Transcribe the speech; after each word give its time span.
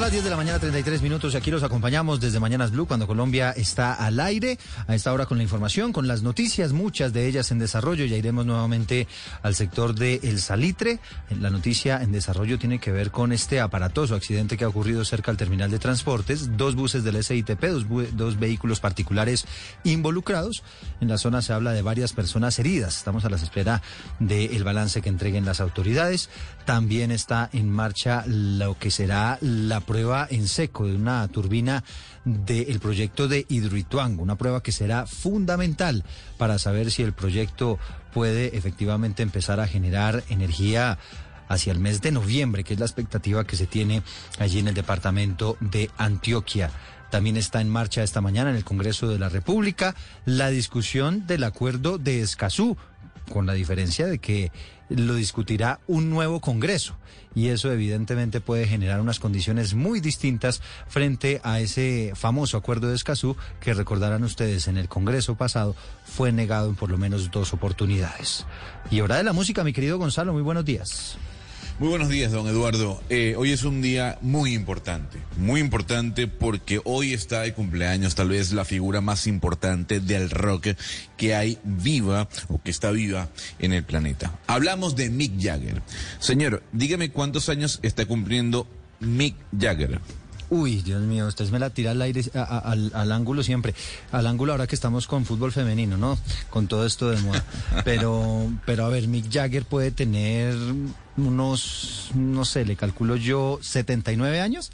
Son 0.00 0.06
las 0.06 0.12
10 0.12 0.24
de 0.24 0.30
la 0.30 0.36
mañana, 0.38 0.58
33 0.58 1.02
minutos, 1.02 1.34
y 1.34 1.36
aquí 1.36 1.50
los 1.50 1.62
acompañamos 1.62 2.20
desde 2.20 2.40
Mañanas 2.40 2.70
Blue, 2.70 2.86
cuando 2.86 3.06
Colombia 3.06 3.50
está 3.50 3.92
al 3.92 4.18
aire, 4.18 4.58
a 4.86 4.94
esta 4.94 5.12
hora 5.12 5.26
con 5.26 5.36
la 5.36 5.42
información, 5.42 5.92
con 5.92 6.08
las 6.08 6.22
noticias, 6.22 6.72
muchas 6.72 7.12
de 7.12 7.26
ellas 7.26 7.50
en 7.50 7.58
desarrollo. 7.58 8.06
Ya 8.06 8.16
iremos 8.16 8.46
nuevamente 8.46 9.06
al 9.42 9.54
sector 9.54 9.94
de 9.94 10.18
El 10.22 10.40
Salitre. 10.40 11.00
La 11.38 11.50
noticia 11.50 12.02
en 12.02 12.12
desarrollo 12.12 12.58
tiene 12.58 12.78
que 12.78 12.92
ver 12.92 13.10
con 13.10 13.30
este 13.30 13.60
aparatoso 13.60 14.14
accidente 14.14 14.56
que 14.56 14.64
ha 14.64 14.68
ocurrido 14.68 15.04
cerca 15.04 15.32
al 15.32 15.36
terminal 15.36 15.70
de 15.70 15.78
transportes. 15.78 16.56
Dos 16.56 16.76
buses 16.76 17.04
del 17.04 17.22
SITP, 17.22 17.62
dos, 17.62 17.84
dos 18.16 18.38
vehículos 18.38 18.80
particulares 18.80 19.44
involucrados. 19.84 20.62
En 21.02 21.08
la 21.08 21.18
zona 21.18 21.42
se 21.42 21.52
habla 21.52 21.72
de 21.72 21.82
varias 21.82 22.14
personas 22.14 22.58
heridas. 22.58 22.96
Estamos 22.96 23.26
a 23.26 23.28
la 23.28 23.36
espera 23.36 23.82
del 24.18 24.64
balance 24.64 25.02
que 25.02 25.10
entreguen 25.10 25.44
las 25.44 25.60
autoridades. 25.60 26.30
También 26.64 27.10
está 27.10 27.50
en 27.52 27.68
marcha 27.68 28.24
lo 28.26 28.78
que 28.78 28.90
será 28.90 29.36
la 29.42 29.80
prueba 29.90 30.24
en 30.30 30.46
seco 30.46 30.86
de 30.86 30.94
una 30.94 31.26
turbina 31.26 31.82
del 32.24 32.78
proyecto 32.78 33.26
de 33.26 33.44
Hidroituango, 33.48 34.22
una 34.22 34.38
prueba 34.38 34.62
que 34.62 34.70
será 34.70 35.04
fundamental 35.04 36.04
para 36.38 36.60
saber 36.60 36.92
si 36.92 37.02
el 37.02 37.12
proyecto 37.12 37.76
puede 38.14 38.56
efectivamente 38.56 39.24
empezar 39.24 39.58
a 39.58 39.66
generar 39.66 40.22
energía 40.28 40.96
hacia 41.48 41.72
el 41.72 41.80
mes 41.80 42.00
de 42.02 42.12
noviembre, 42.12 42.62
que 42.62 42.74
es 42.74 42.78
la 42.78 42.86
expectativa 42.86 43.44
que 43.44 43.56
se 43.56 43.66
tiene 43.66 44.04
allí 44.38 44.60
en 44.60 44.68
el 44.68 44.74
departamento 44.74 45.56
de 45.58 45.90
Antioquia. 45.98 46.70
También 47.10 47.36
está 47.36 47.60
en 47.60 47.68
marcha 47.68 48.04
esta 48.04 48.20
mañana 48.20 48.50
en 48.50 48.56
el 48.56 48.64
Congreso 48.64 49.08
de 49.08 49.18
la 49.18 49.28
República 49.28 49.96
la 50.24 50.50
discusión 50.50 51.26
del 51.26 51.42
acuerdo 51.42 51.98
de 51.98 52.20
Escazú, 52.20 52.76
con 53.30 53.46
la 53.46 53.54
diferencia 53.54 54.06
de 54.06 54.18
que 54.18 54.52
lo 54.90 55.14
discutirá 55.14 55.80
un 55.86 56.10
nuevo 56.10 56.40
Congreso 56.40 56.96
y 57.34 57.48
eso 57.48 57.72
evidentemente 57.72 58.40
puede 58.40 58.66
generar 58.66 59.00
unas 59.00 59.20
condiciones 59.20 59.74
muy 59.74 60.00
distintas 60.00 60.60
frente 60.88 61.40
a 61.44 61.60
ese 61.60 62.12
famoso 62.14 62.56
acuerdo 62.56 62.88
de 62.88 62.96
Escazú 62.96 63.36
que 63.60 63.72
recordarán 63.72 64.24
ustedes 64.24 64.68
en 64.68 64.76
el 64.76 64.88
Congreso 64.88 65.36
pasado 65.36 65.76
fue 66.04 66.32
negado 66.32 66.68
en 66.68 66.74
por 66.74 66.90
lo 66.90 66.98
menos 66.98 67.30
dos 67.30 67.52
oportunidades. 67.52 68.46
Y 68.90 69.00
hora 69.00 69.16
de 69.16 69.22
la 69.22 69.32
música, 69.32 69.64
mi 69.64 69.72
querido 69.72 69.98
Gonzalo, 69.98 70.32
muy 70.32 70.42
buenos 70.42 70.64
días. 70.64 71.16
Muy 71.80 71.88
buenos 71.88 72.10
días, 72.10 72.30
don 72.30 72.46
Eduardo. 72.46 73.02
Eh, 73.08 73.34
hoy 73.38 73.52
es 73.52 73.64
un 73.64 73.80
día 73.80 74.18
muy 74.20 74.52
importante, 74.52 75.16
muy 75.38 75.60
importante 75.60 76.28
porque 76.28 76.78
hoy 76.84 77.14
está 77.14 77.40
de 77.40 77.54
cumpleaños 77.54 78.14
tal 78.14 78.28
vez 78.28 78.52
la 78.52 78.66
figura 78.66 79.00
más 79.00 79.26
importante 79.26 79.98
del 79.98 80.28
rock 80.28 80.76
que 81.16 81.34
hay 81.34 81.56
viva 81.64 82.28
o 82.48 82.60
que 82.62 82.70
está 82.70 82.90
viva 82.90 83.30
en 83.60 83.72
el 83.72 83.82
planeta. 83.82 84.38
Hablamos 84.46 84.94
de 84.94 85.08
Mick 85.08 85.42
Jagger. 85.42 85.80
Señor, 86.18 86.62
dígame 86.72 87.12
cuántos 87.12 87.48
años 87.48 87.80
está 87.82 88.04
cumpliendo 88.04 88.66
Mick 89.00 89.36
Jagger. 89.58 90.02
Uy, 90.50 90.82
Dios 90.82 91.00
mío, 91.02 91.28
usted 91.28 91.48
me 91.50 91.60
la 91.60 91.70
tira 91.70 91.92
al 91.92 92.02
aire, 92.02 92.22
al, 92.34 93.12
ángulo 93.12 93.44
siempre. 93.44 93.72
Al 94.10 94.26
ángulo 94.26 94.52
ahora 94.52 94.66
que 94.66 94.74
estamos 94.74 95.06
con 95.06 95.24
fútbol 95.24 95.52
femenino, 95.52 95.96
¿no? 95.96 96.18
Con 96.50 96.66
todo 96.66 96.84
esto 96.84 97.08
de 97.08 97.20
moda. 97.22 97.44
Pero, 97.84 98.50
pero 98.66 98.84
a 98.84 98.88
ver, 98.88 99.06
Mick 99.06 99.30
Jagger 99.30 99.64
puede 99.64 99.92
tener 99.92 100.56
unos, 101.16 102.10
no 102.14 102.44
sé, 102.44 102.64
le 102.64 102.74
calculo 102.74 103.14
yo, 103.14 103.60
79 103.62 104.40
años. 104.40 104.72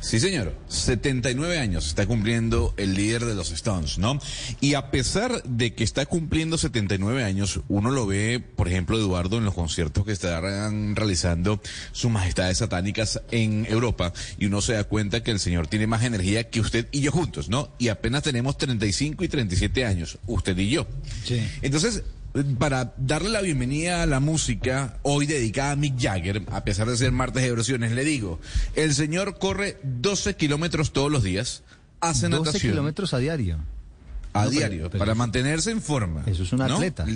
Sí, 0.00 0.20
señor. 0.20 0.54
79 0.68 1.58
años 1.58 1.86
está 1.86 2.06
cumpliendo 2.06 2.74
el 2.76 2.94
líder 2.94 3.24
de 3.24 3.34
los 3.34 3.50
Stones, 3.52 3.98
¿no? 3.98 4.18
Y 4.60 4.74
a 4.74 4.90
pesar 4.90 5.42
de 5.44 5.74
que 5.74 5.84
está 5.84 6.06
cumpliendo 6.06 6.58
79 6.58 7.24
años, 7.24 7.60
uno 7.68 7.90
lo 7.90 8.06
ve, 8.06 8.40
por 8.40 8.68
ejemplo, 8.68 8.98
Eduardo, 8.98 9.38
en 9.38 9.44
los 9.44 9.54
conciertos 9.54 10.04
que 10.04 10.12
están 10.12 10.96
realizando 10.96 11.60
sus 11.92 12.10
majestades 12.10 12.58
satánicas 12.58 13.20
en 13.30 13.66
Europa, 13.68 14.12
y 14.38 14.46
uno 14.46 14.60
se 14.60 14.74
da 14.74 14.84
cuenta 14.84 15.22
que 15.22 15.30
el 15.30 15.40
señor 15.40 15.66
tiene 15.66 15.86
más 15.86 16.04
energía 16.04 16.50
que 16.50 16.60
usted 16.60 16.88
y 16.92 17.00
yo 17.00 17.12
juntos, 17.12 17.48
¿no? 17.48 17.70
Y 17.78 17.88
apenas 17.88 18.22
tenemos 18.22 18.58
35 18.58 19.24
y 19.24 19.28
37 19.28 19.84
años, 19.84 20.18
usted 20.26 20.56
y 20.58 20.70
yo. 20.70 20.86
Sí. 21.24 21.42
Entonces, 21.62 22.02
para 22.58 22.94
darle 22.96 23.28
la 23.30 23.40
bienvenida 23.40 24.02
a 24.02 24.06
la 24.06 24.18
música 24.18 24.98
hoy 25.02 25.26
dedicada 25.26 25.72
a 25.72 25.76
Mick 25.76 26.00
Jagger, 26.00 26.42
a 26.50 26.64
pesar 26.64 26.88
de 26.88 26.96
ser 26.96 27.12
martes 27.12 27.42
de 27.44 27.52
versiones, 27.52 27.92
le 27.92 28.04
digo, 28.04 28.40
el 28.74 28.94
señor 28.94 29.38
corre 29.38 29.78
12 29.84 30.34
kilómetros 30.34 30.92
todos 30.92 31.12
los 31.12 31.22
días, 31.22 31.62
hace 32.00 32.28
12 32.28 32.58
kilómetros 32.58 33.14
a 33.14 33.18
diario. 33.18 33.58
A 34.32 34.48
diario, 34.48 34.90
para 34.90 35.14
mantenerse 35.14 35.70
en 35.70 35.80
forma. 35.80 36.24
Eso 36.26 36.42
es 36.42 36.52
un 36.52 36.62
atleta. 36.62 37.06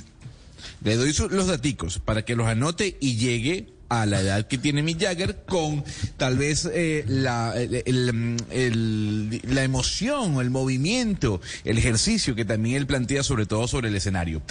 Le 0.82 0.96
doy 0.96 1.12
los 1.30 1.48
daticos 1.48 1.98
para 1.98 2.24
que 2.24 2.36
los 2.36 2.46
anote 2.46 2.96
y 3.00 3.16
llegue 3.16 3.72
a 3.88 4.06
la 4.06 4.20
edad 4.20 4.46
que 4.46 4.58
tiene 4.58 4.82
Mick 4.82 5.00
Jagger 5.00 5.44
con 5.46 5.84
tal 6.16 6.36
vez 6.36 6.68
eh, 6.72 7.04
la, 7.06 7.54
la 7.54 9.62
emoción, 9.62 10.40
el 10.40 10.50
movimiento, 10.50 11.40
el 11.64 11.78
ejercicio 11.78 12.34
que 12.34 12.44
también 12.44 12.76
él 12.76 12.86
plantea 12.86 13.22
sobre 13.22 13.46
todo 13.46 13.68
sobre 13.68 13.88
el 13.88 13.96
escenario. 13.96 14.42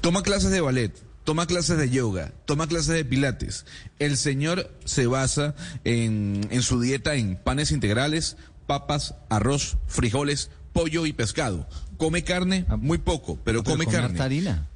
Toma 0.00 0.22
clases 0.22 0.50
de 0.50 0.60
ballet, 0.60 0.92
toma 1.24 1.46
clases 1.46 1.78
de 1.78 1.90
yoga, 1.90 2.32
toma 2.44 2.66
clases 2.66 2.94
de 2.94 3.04
pilates. 3.04 3.66
El 3.98 4.16
señor 4.16 4.70
se 4.84 5.06
basa 5.06 5.54
en, 5.84 6.46
en 6.50 6.62
su 6.62 6.80
dieta 6.80 7.16
en 7.16 7.36
panes 7.36 7.72
integrales, 7.72 8.36
papas, 8.66 9.14
arroz, 9.28 9.76
frijoles, 9.86 10.50
pollo 10.72 11.06
y 11.06 11.12
pescado. 11.12 11.68
Come 11.96 12.24
carne, 12.24 12.66
muy 12.78 12.98
poco, 12.98 13.38
pero, 13.44 13.64
come 13.64 13.86
carne. 13.86 14.20
Harina. 14.20 14.68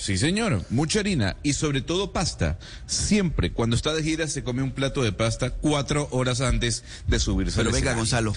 Sí, 0.00 0.16
señor, 0.16 0.64
mucha 0.70 1.00
harina 1.00 1.36
y 1.42 1.52
sobre 1.52 1.82
todo 1.82 2.10
pasta. 2.10 2.58
Siempre, 2.86 3.52
cuando 3.52 3.76
está 3.76 3.92
de 3.92 4.02
gira, 4.02 4.26
se 4.28 4.42
come 4.42 4.62
un 4.62 4.70
plato 4.70 5.02
de 5.02 5.12
pasta 5.12 5.50
cuatro 5.50 6.08
horas 6.10 6.40
antes 6.40 6.84
de 7.06 7.18
subirse. 7.18 7.58
Pero 7.58 7.70
venga, 7.70 7.92
Gonzalo, 7.92 8.32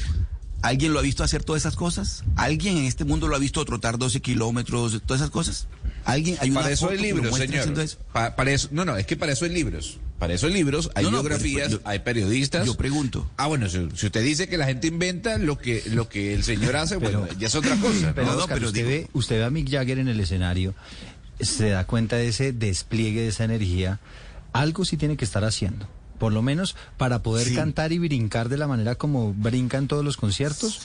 ¿alguien 0.61 0.91
lo 0.91 0.99
ha 0.99 1.01
visto 1.01 1.23
hacer 1.23 1.41
todas 1.45 1.61
esas 1.61 1.77
cosas? 1.77 2.25
¿Alguien 2.35 2.77
en 2.77 2.83
este 2.83 3.05
mundo 3.05 3.29
lo 3.29 3.37
ha 3.37 3.39
visto 3.39 3.63
trotar 3.63 3.97
12 3.97 4.19
kilómetros, 4.19 5.01
todas 5.05 5.21
esas 5.21 5.31
cosas? 5.31 5.67
¿Alguien? 6.03 6.35
Hay 6.41 6.51
para 6.51 6.69
eso 6.69 6.89
hay 6.89 6.97
libros, 6.97 7.33
señor. 7.37 7.73
para 8.11 8.51
eso, 8.51 8.67
no, 8.71 8.83
no, 8.83 8.97
es 8.97 9.05
que 9.05 9.15
para 9.15 9.31
eso 9.31 9.45
hay 9.45 9.51
libros. 9.51 9.99
Para 10.19 10.33
eso 10.33 10.47
hay 10.47 10.53
libros, 10.53 10.89
hay 10.95 11.05
biografías, 11.05 11.79
hay 11.85 11.99
periodistas. 11.99 12.65
Yo 12.65 12.75
pregunto. 12.75 13.29
Ah, 13.37 13.47
bueno, 13.47 13.69
si, 13.69 13.79
usted 13.79 14.21
dice 14.21 14.49
que 14.49 14.57
la 14.57 14.65
gente 14.65 14.87
inventa 14.87 15.37
lo 15.37 15.57
que 15.57 15.83
lo 15.87 16.07
que 16.07 16.33
el 16.33 16.43
señor 16.43 16.75
hace, 16.75 16.97
bueno, 16.97 17.25
ya 17.39 17.47
es 17.47 17.55
otra 17.55 17.75
cosa. 17.77 18.13
Pero, 18.13 18.45
pero 18.47 18.67
usted, 18.67 18.85
ve, 18.85 19.07
usted 19.13 19.37
ve 19.37 19.43
a 19.45 19.49
Mick 19.49 19.69
Jagger 19.69 19.99
en 19.99 20.07
el 20.07 20.19
escenario 20.19 20.73
se 21.39 21.69
da 21.69 21.85
cuenta 21.85 22.15
de 22.15 22.27
ese 22.27 22.53
despliegue 22.53 23.21
de 23.21 23.27
esa 23.29 23.43
energía, 23.43 23.99
algo 24.53 24.85
sí 24.85 24.97
tiene 24.97 25.17
que 25.17 25.25
estar 25.25 25.43
haciendo. 25.43 25.87
Por 26.19 26.31
lo 26.31 26.41
menos 26.41 26.75
para 26.95 27.21
poder 27.21 27.53
cantar 27.53 27.91
y 27.91 27.99
brincar 27.99 28.47
de 28.47 28.57
la 28.57 28.67
manera 28.67 28.95
como 28.95 29.33
brincan 29.33 29.87
todos 29.87 30.05
los 30.05 30.15
conciertos, 30.15 30.79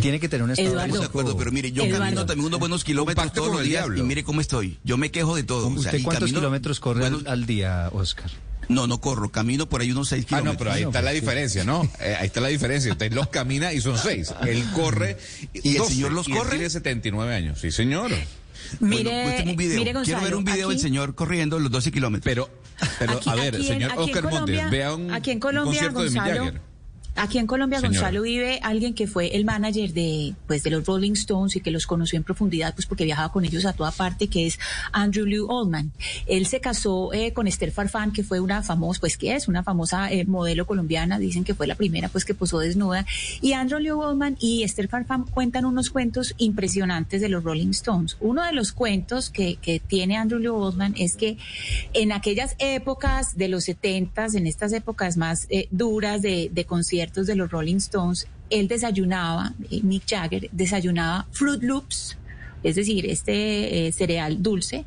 tiene 0.00 0.18
que 0.18 0.30
tener 0.30 0.44
un 0.44 0.50
estado 0.52 0.74
de 0.76 1.04
acuerdo, 1.04 1.36
pero 1.36 1.52
mire, 1.52 1.72
yo 1.72 1.82
camino 1.90 2.24
también 2.24 2.46
unos 2.46 2.58
buenos 2.58 2.84
kilómetros 2.84 3.32
todos 3.32 3.52
los 3.52 3.62
días 3.62 3.86
y 3.94 4.02
mire 4.02 4.24
cómo 4.24 4.40
estoy. 4.40 4.78
Yo 4.84 4.96
me 4.96 5.10
quejo 5.10 5.36
de 5.36 5.42
todo. 5.42 5.66
¿Usted 5.66 6.02
cuántos 6.02 6.32
kilómetros 6.32 6.80
corre 6.80 7.04
al, 7.26 7.44
día, 7.44 7.90
Oscar? 7.92 8.30
No, 8.68 8.86
no 8.86 9.00
corro, 9.00 9.30
camino 9.30 9.68
por 9.68 9.80
ahí 9.80 9.90
unos 9.90 10.08
seis 10.08 10.26
kilómetros. 10.26 10.52
Ah, 10.52 10.52
no, 10.52 10.58
pero 10.58 10.72
ahí 10.72 10.82
está 10.84 11.02
la 11.02 11.10
diferencia, 11.10 11.64
¿no? 11.64 11.90
Eh, 12.00 12.16
ahí 12.18 12.26
está 12.26 12.40
la 12.40 12.48
diferencia. 12.48 12.92
Usted 12.92 13.12
los 13.12 13.28
camina 13.28 13.72
y 13.72 13.80
son 13.80 13.98
seis. 13.98 14.32
Él 14.46 14.62
corre. 14.74 15.16
¿Y 15.52 15.76
el 15.76 15.84
señor 15.84 16.12
los 16.12 16.28
corre? 16.28 16.50
tiene 16.50 16.70
79 16.70 17.34
años. 17.34 17.60
Sí, 17.60 17.72
señor. 17.72 18.10
Mire, 18.80 19.44
un 19.46 19.56
video. 19.56 20.02
Quiero 20.02 20.20
ver 20.20 20.34
un 20.34 20.44
video 20.44 20.68
del 20.68 20.78
señor 20.78 21.14
corriendo 21.14 21.58
los 21.58 21.70
12 21.70 21.92
kilómetros. 21.92 22.24
Pero, 22.24 22.50
pero 22.98 23.20
a 23.26 23.34
ver, 23.34 23.62
señor 23.62 23.92
Oscar 23.96 24.24
Montes, 24.30 24.70
vea 24.70 24.94
un, 24.94 25.12
aquí 25.12 25.30
en 25.30 25.40
Colombia, 25.40 25.90
concierto 25.92 26.00
Gonzalo, 26.00 26.44
de 26.44 26.52
Mick 26.52 26.67
Aquí 27.18 27.38
en 27.38 27.48
Colombia, 27.48 27.80
Señora. 27.80 27.98
Gonzalo 27.98 28.22
vive 28.22 28.60
alguien 28.62 28.94
que 28.94 29.08
fue 29.08 29.34
el 29.34 29.44
manager 29.44 29.92
de, 29.92 30.34
pues, 30.46 30.62
de 30.62 30.70
los 30.70 30.86
Rolling 30.86 31.12
Stones 31.12 31.56
y 31.56 31.60
que 31.60 31.72
los 31.72 31.84
conoció 31.84 32.16
en 32.16 32.22
profundidad, 32.22 32.74
pues 32.74 32.86
porque 32.86 33.04
viajaba 33.04 33.32
con 33.32 33.44
ellos 33.44 33.64
a 33.64 33.72
toda 33.72 33.90
parte, 33.90 34.28
que 34.28 34.46
es 34.46 34.58
Andrew 34.92 35.26
Lew 35.26 35.46
Oldman. 35.48 35.90
Él 36.26 36.46
se 36.46 36.60
casó 36.60 37.12
eh, 37.12 37.32
con 37.32 37.48
Esther 37.48 37.72
Farfán, 37.72 38.12
que 38.12 38.22
fue 38.22 38.38
una 38.38 38.62
famosa, 38.62 39.00
pues 39.00 39.16
que 39.16 39.34
es 39.34 39.48
una 39.48 39.64
famosa 39.64 40.12
eh, 40.12 40.26
modelo 40.26 40.64
colombiana, 40.64 41.18
dicen 41.18 41.42
que 41.42 41.54
fue 41.54 41.66
la 41.66 41.74
primera, 41.74 42.08
pues 42.08 42.24
que 42.24 42.34
posó 42.34 42.60
desnuda. 42.60 43.04
Y 43.40 43.52
Andrew 43.52 43.80
Lew 43.80 43.98
Oldman 44.00 44.36
y 44.38 44.62
Esther 44.62 44.86
Farfán 44.86 45.24
cuentan 45.24 45.64
unos 45.64 45.90
cuentos 45.90 46.34
impresionantes 46.38 47.20
de 47.20 47.28
los 47.28 47.42
Rolling 47.42 47.70
Stones. 47.70 48.16
Uno 48.20 48.44
de 48.44 48.52
los 48.52 48.70
cuentos 48.70 49.30
que, 49.30 49.56
que 49.56 49.80
tiene 49.80 50.16
Andrew 50.16 50.38
Lew 50.38 50.54
Oldman 50.54 50.94
es 50.96 51.16
que 51.16 51.36
en 51.94 52.12
aquellas 52.12 52.54
épocas 52.60 53.36
de 53.36 53.48
los 53.48 53.66
70s, 53.66 54.36
en 54.36 54.46
estas 54.46 54.72
épocas 54.72 55.16
más 55.16 55.46
eh, 55.50 55.66
duras 55.72 56.22
de, 56.22 56.48
de 56.52 56.64
conciertos 56.64 57.07
de 57.12 57.34
los 57.36 57.50
Rolling 57.50 57.76
Stones, 57.76 58.26
él 58.50 58.68
desayunaba, 58.68 59.52
eh, 59.70 59.80
Mick 59.82 60.04
Jagger 60.08 60.48
desayunaba 60.52 61.26
Fruit 61.32 61.62
Loops, 61.62 62.16
es 62.62 62.76
decir, 62.76 63.06
este 63.06 63.86
eh, 63.88 63.92
cereal 63.92 64.42
dulce, 64.42 64.84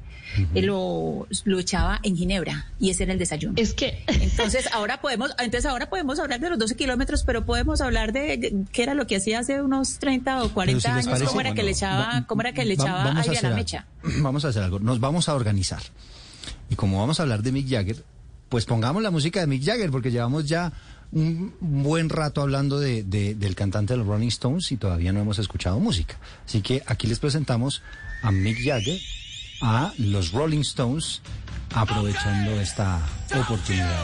eh, 0.55 0.61
lo, 0.61 1.27
lo 1.43 1.59
echaba 1.59 1.99
en 2.03 2.15
ginebra 2.15 2.67
y 2.79 2.89
ese 2.89 3.03
era 3.03 3.13
el 3.13 3.19
desayuno. 3.19 3.53
Es 3.57 3.73
que 3.73 4.03
Entonces 4.07 4.69
ahora 4.73 5.01
podemos, 5.01 5.31
entonces 5.39 5.65
ahora 5.65 5.89
podemos 5.89 6.19
hablar 6.19 6.39
de 6.39 6.49
los 6.49 6.59
12 6.59 6.75
kilómetros, 6.75 7.23
pero 7.23 7.45
podemos 7.45 7.81
hablar 7.81 8.13
de 8.13 8.63
qué 8.71 8.83
era 8.83 8.93
lo 8.93 9.07
que 9.07 9.17
hacía 9.17 9.39
hace 9.39 9.61
unos 9.61 9.99
30 9.99 10.43
o 10.43 10.49
40 10.53 10.81
si 10.81 10.87
les 10.87 10.95
años, 10.95 11.07
parece, 11.07 11.25
cómo 11.25 11.41
era 11.41 11.53
que 11.53 11.63
le 11.63 11.71
echaba, 11.71 12.05
Va- 12.19 12.27
cómo 12.27 12.41
era 12.41 12.53
que 12.53 12.63
le 12.65 12.75
va- 12.77 12.83
echaba 12.83 13.03
aire 13.21 13.37
a 13.37 13.41
la 13.41 13.47
algo. 13.49 13.57
mecha. 13.57 13.85
Vamos 14.21 14.45
a 14.45 14.49
hacer 14.49 14.63
algo. 14.63 14.79
Nos 14.79 14.99
vamos 14.99 15.27
a 15.29 15.35
organizar. 15.35 15.81
Y 16.69 16.75
como 16.75 16.99
vamos 16.99 17.19
a 17.19 17.23
hablar 17.23 17.43
de 17.43 17.51
Mick 17.51 17.69
Jagger, 17.69 18.03
pues 18.49 18.65
pongamos 18.65 19.03
la 19.03 19.11
música 19.11 19.39
de 19.41 19.47
Mick 19.47 19.63
Jagger, 19.63 19.91
porque 19.91 20.11
llevamos 20.11 20.45
ya 20.47 20.71
un 21.11 21.53
buen 21.59 22.09
rato 22.09 22.41
hablando 22.41 22.79
de, 22.79 23.03
de- 23.03 23.35
del 23.35 23.55
cantante 23.55 23.93
de 23.93 23.97
los 23.97 24.07
Rolling 24.07 24.27
Stones 24.29 24.71
y 24.71 24.77
todavía 24.77 25.11
no 25.11 25.19
hemos 25.19 25.39
escuchado 25.39 25.79
música. 25.79 26.17
Así 26.45 26.61
que 26.61 26.83
aquí 26.87 27.07
les 27.07 27.19
presentamos 27.19 27.81
a 28.23 28.31
Mick 28.31 28.57
Jagger, 28.63 28.99
a 29.61 29.91
los 29.97 30.31
Rolling 30.31 30.61
Stones, 30.61 31.21
aprovechando 31.73 32.51
esta 32.61 32.99
oportunidad. 33.39 34.03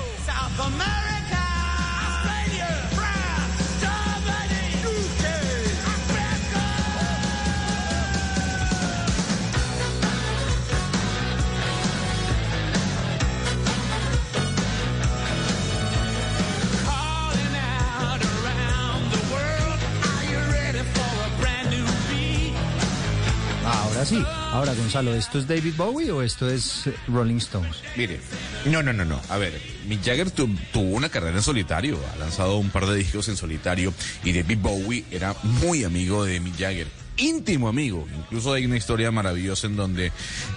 Ahora 24.12 24.24
sí. 24.26 24.26
Ahora, 24.52 24.74
Gonzalo, 24.74 25.14
¿esto 25.14 25.40
es 25.40 25.48
David 25.48 25.74
Bowie 25.76 26.12
o 26.12 26.22
esto 26.22 26.50
es 26.50 26.88
eh, 26.88 26.94
Rolling 27.08 27.38
Stones? 27.38 27.78
Mire, 27.96 28.20
no, 28.66 28.82
no, 28.82 28.94
no, 28.94 29.04
no. 29.06 29.20
A 29.30 29.38
ver, 29.38 29.60
Mick 29.88 30.04
Jagger 30.04 30.32
tu- 30.32 30.50
tuvo 30.72 30.96
una 30.96 31.10
carrera 31.10 31.36
en 31.38 31.44
solitario, 31.44 32.00
ha 32.14 32.18
lanzado 32.18 32.58
un 32.58 32.70
par 32.70 32.86
de 32.86 32.96
discos 32.96 33.28
en 33.30 33.36
solitario 33.38 33.94
y 34.24 34.34
David 34.34 34.60
Bowie 34.60 35.06
era 35.12 35.36
muy 35.44 35.84
amigo 35.84 36.24
de 36.26 36.40
Mick 36.40 36.58
Jagger. 36.58 36.88
Íntimo 37.18 37.68
amigo, 37.68 38.08
incluso 38.16 38.54
hay 38.54 38.66
una 38.66 38.78
historia 38.78 39.12
maravillosa 39.12 39.68
en 39.68 39.76
donde 39.76 40.12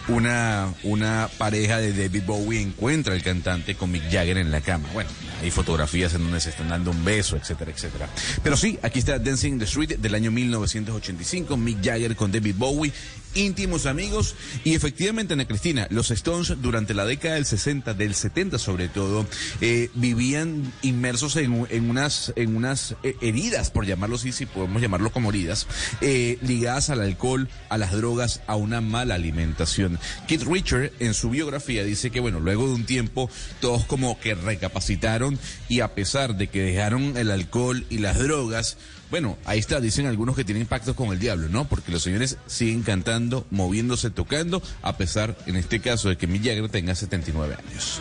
una, 0.09 0.75
una 0.83 1.31
pareja 1.39 1.79
de 1.79 1.93
David 1.93 2.25
Bowie 2.27 2.61
encuentra 2.61 3.15
al 3.15 3.23
cantante 3.23 3.75
con 3.75 3.91
Mick 3.91 4.11
Jagger 4.11 4.37
en 4.37 4.51
la 4.51 4.61
cama. 4.61 4.89
Bueno, 4.93 5.09
hay 5.43 5.51
fotografías 5.51 6.13
en 6.15 6.23
donde 6.23 6.41
se 6.41 6.51
están 6.51 6.69
dando 6.69 6.91
un 6.91 7.03
beso, 7.03 7.37
etcétera, 7.37 7.71
etcétera. 7.71 8.11
Pero 8.43 8.57
sí, 8.57 8.79
aquí 8.83 8.99
está 8.99 9.19
Dancing 9.19 9.55
in 9.55 9.59
the 9.59 9.65
Street 9.65 9.99
del 9.99 10.15
año 10.15 10.31
1985, 10.31 11.57
Mick 11.57 11.83
Jagger 11.83 12.15
con 12.15 12.31
David 12.31 12.57
Bowie, 12.59 12.93
íntimos 13.35 13.87
amigos 13.87 14.35
y 14.65 14.75
efectivamente 14.75 15.35
Ana 15.35 15.47
Cristina, 15.47 15.87
los 15.91 16.11
Stones 16.11 16.55
durante 16.61 16.95
la 16.95 17.05
década 17.05 17.37
del 17.37 17.47
60, 17.47 17.95
del 17.95 18.15
70 18.15 18.59
sobre 18.59 18.89
todo, 18.89 19.27
eh, 19.61 19.91
vivían 19.95 20.73
inmersos 20.83 21.37
en, 21.37 21.53
unas, 21.53 22.33
en 22.37 22.57
unas 22.57 22.97
eh, 23.03 23.17
heridas, 23.21 23.71
por 23.71 23.87
llamarlo 23.87 24.17
así, 24.17 24.33
si 24.33 24.47
podemos 24.47 24.83
llamarlo 24.83 25.11
como 25.11 25.31
heridas, 25.31 25.67
eh, 26.01 26.39
ligadas 26.51 26.91
al 26.91 27.01
alcohol, 27.01 27.49
a 27.69 27.79
las 27.79 27.93
drogas, 27.93 28.43
a 28.49 28.57
una 28.57 28.81
mala 28.81 29.15
alimentación. 29.15 29.99
Keith 30.27 30.43
Richard 30.43 30.91
en 30.99 31.15
su 31.15 31.31
biografía 31.31 31.85
dice 31.85 32.11
que 32.11 32.19
bueno, 32.19 32.41
luego 32.41 32.67
de 32.67 32.75
un 32.75 32.85
tiempo 32.85 33.31
todos 33.61 33.85
como 33.85 34.19
que 34.19 34.35
recapacitaron 34.35 35.39
y 35.69 35.81
a 35.81 35.95
pesar 35.95 36.37
de 36.37 36.49
que 36.49 36.63
dejaron 36.63 37.17
el 37.17 37.31
alcohol 37.31 37.87
y 37.89 37.99
las 37.99 38.19
drogas, 38.19 38.77
bueno, 39.11 39.39
ahí 39.45 39.59
está, 39.61 39.81
dicen 39.81 40.07
algunos 40.07 40.37
que 40.37 40.45
tienen 40.45 40.67
pactos 40.67 40.97
con 40.97 41.13
el 41.13 41.19
diablo, 41.19 41.49
¿no? 41.49 41.69
Porque 41.69 41.93
los 41.93 42.03
señores 42.03 42.37
siguen 42.47 42.83
cantando, 42.83 43.47
moviéndose, 43.51 44.11
tocando, 44.11 44.63
a 44.83 44.97
pesar, 44.97 45.37
en 45.47 45.57
este 45.57 45.81
caso, 45.81 46.09
de 46.09 46.17
que 46.17 46.27
Mick 46.27 46.45
Jagger 46.45 46.69
tenga 46.69 46.95
79 46.95 47.57
años. 47.57 48.01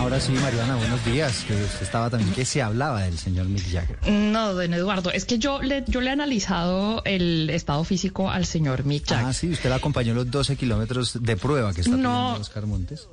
Ahora 0.00 0.18
sí, 0.18 0.32
Mariana, 0.32 0.76
buenos 0.76 1.04
días. 1.04 1.44
Que 1.46 1.52
usted 1.54 1.82
estaba 1.82 2.08
también, 2.08 2.32
que 2.32 2.46
se 2.46 2.62
hablaba 2.62 3.02
del 3.02 3.18
señor 3.18 3.46
Mick 3.46 3.70
Jagger. 3.70 3.98
no, 4.10 4.54
don 4.54 4.72
Eduardo, 4.72 5.12
es 5.12 5.26
que 5.26 5.38
yo 5.38 5.60
le, 5.60 5.84
yo 5.88 6.00
le 6.00 6.08
he 6.08 6.12
analizado 6.12 7.02
el 7.04 7.50
estado 7.50 7.84
físico 7.84 8.30
al 8.30 8.46
señor 8.46 8.84
Mick 8.84 9.06
Jagger. 9.06 9.26
Ah, 9.26 9.32
sí, 9.34 9.50
usted 9.50 9.68
la 9.68 9.76
acompañó 9.76 10.14
los 10.14 10.30
12 10.30 10.56
kilómetros 10.56 11.22
de 11.22 11.36
prueba 11.36 11.74
que 11.74 11.82
está 11.82 11.96
No. 11.96 12.34
Oscar 12.36 12.66
Montes. 12.66 13.08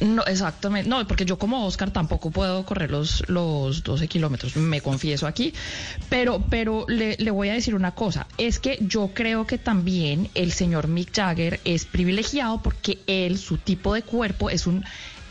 No, 0.00 0.24
exactamente. 0.26 0.90
No, 0.90 1.06
porque 1.08 1.24
yo 1.24 1.38
como 1.38 1.64
Oscar 1.66 1.90
tampoco 1.90 2.30
puedo 2.30 2.66
correr 2.66 2.90
los, 2.90 3.26
los 3.30 3.82
12 3.82 4.06
kilómetros, 4.06 4.54
me 4.56 4.82
confieso 4.82 5.26
aquí. 5.26 5.54
Pero, 6.10 6.44
pero 6.50 6.84
le, 6.86 7.16
le 7.16 7.30
voy 7.30 7.48
a 7.48 7.54
decir 7.54 7.74
una 7.74 7.92
cosa. 7.94 8.26
Es 8.36 8.58
que 8.58 8.76
yo 8.82 9.12
creo 9.14 9.46
que 9.46 9.56
también 9.56 10.28
el 10.34 10.52
señor 10.52 10.86
Mick 10.86 11.14
Jagger 11.16 11.60
es 11.64 11.86
privilegiado 11.86 12.60
porque 12.62 12.98
él, 13.06 13.38
su 13.38 13.56
tipo 13.56 13.94
de 13.94 14.02
cuerpo 14.02 14.50
es 14.50 14.66
un 14.66 14.84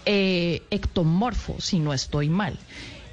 eh, 0.06 0.62
ectomorfo, 0.72 1.60
si 1.60 1.80
no 1.80 1.94
estoy 1.94 2.30
mal. 2.30 2.58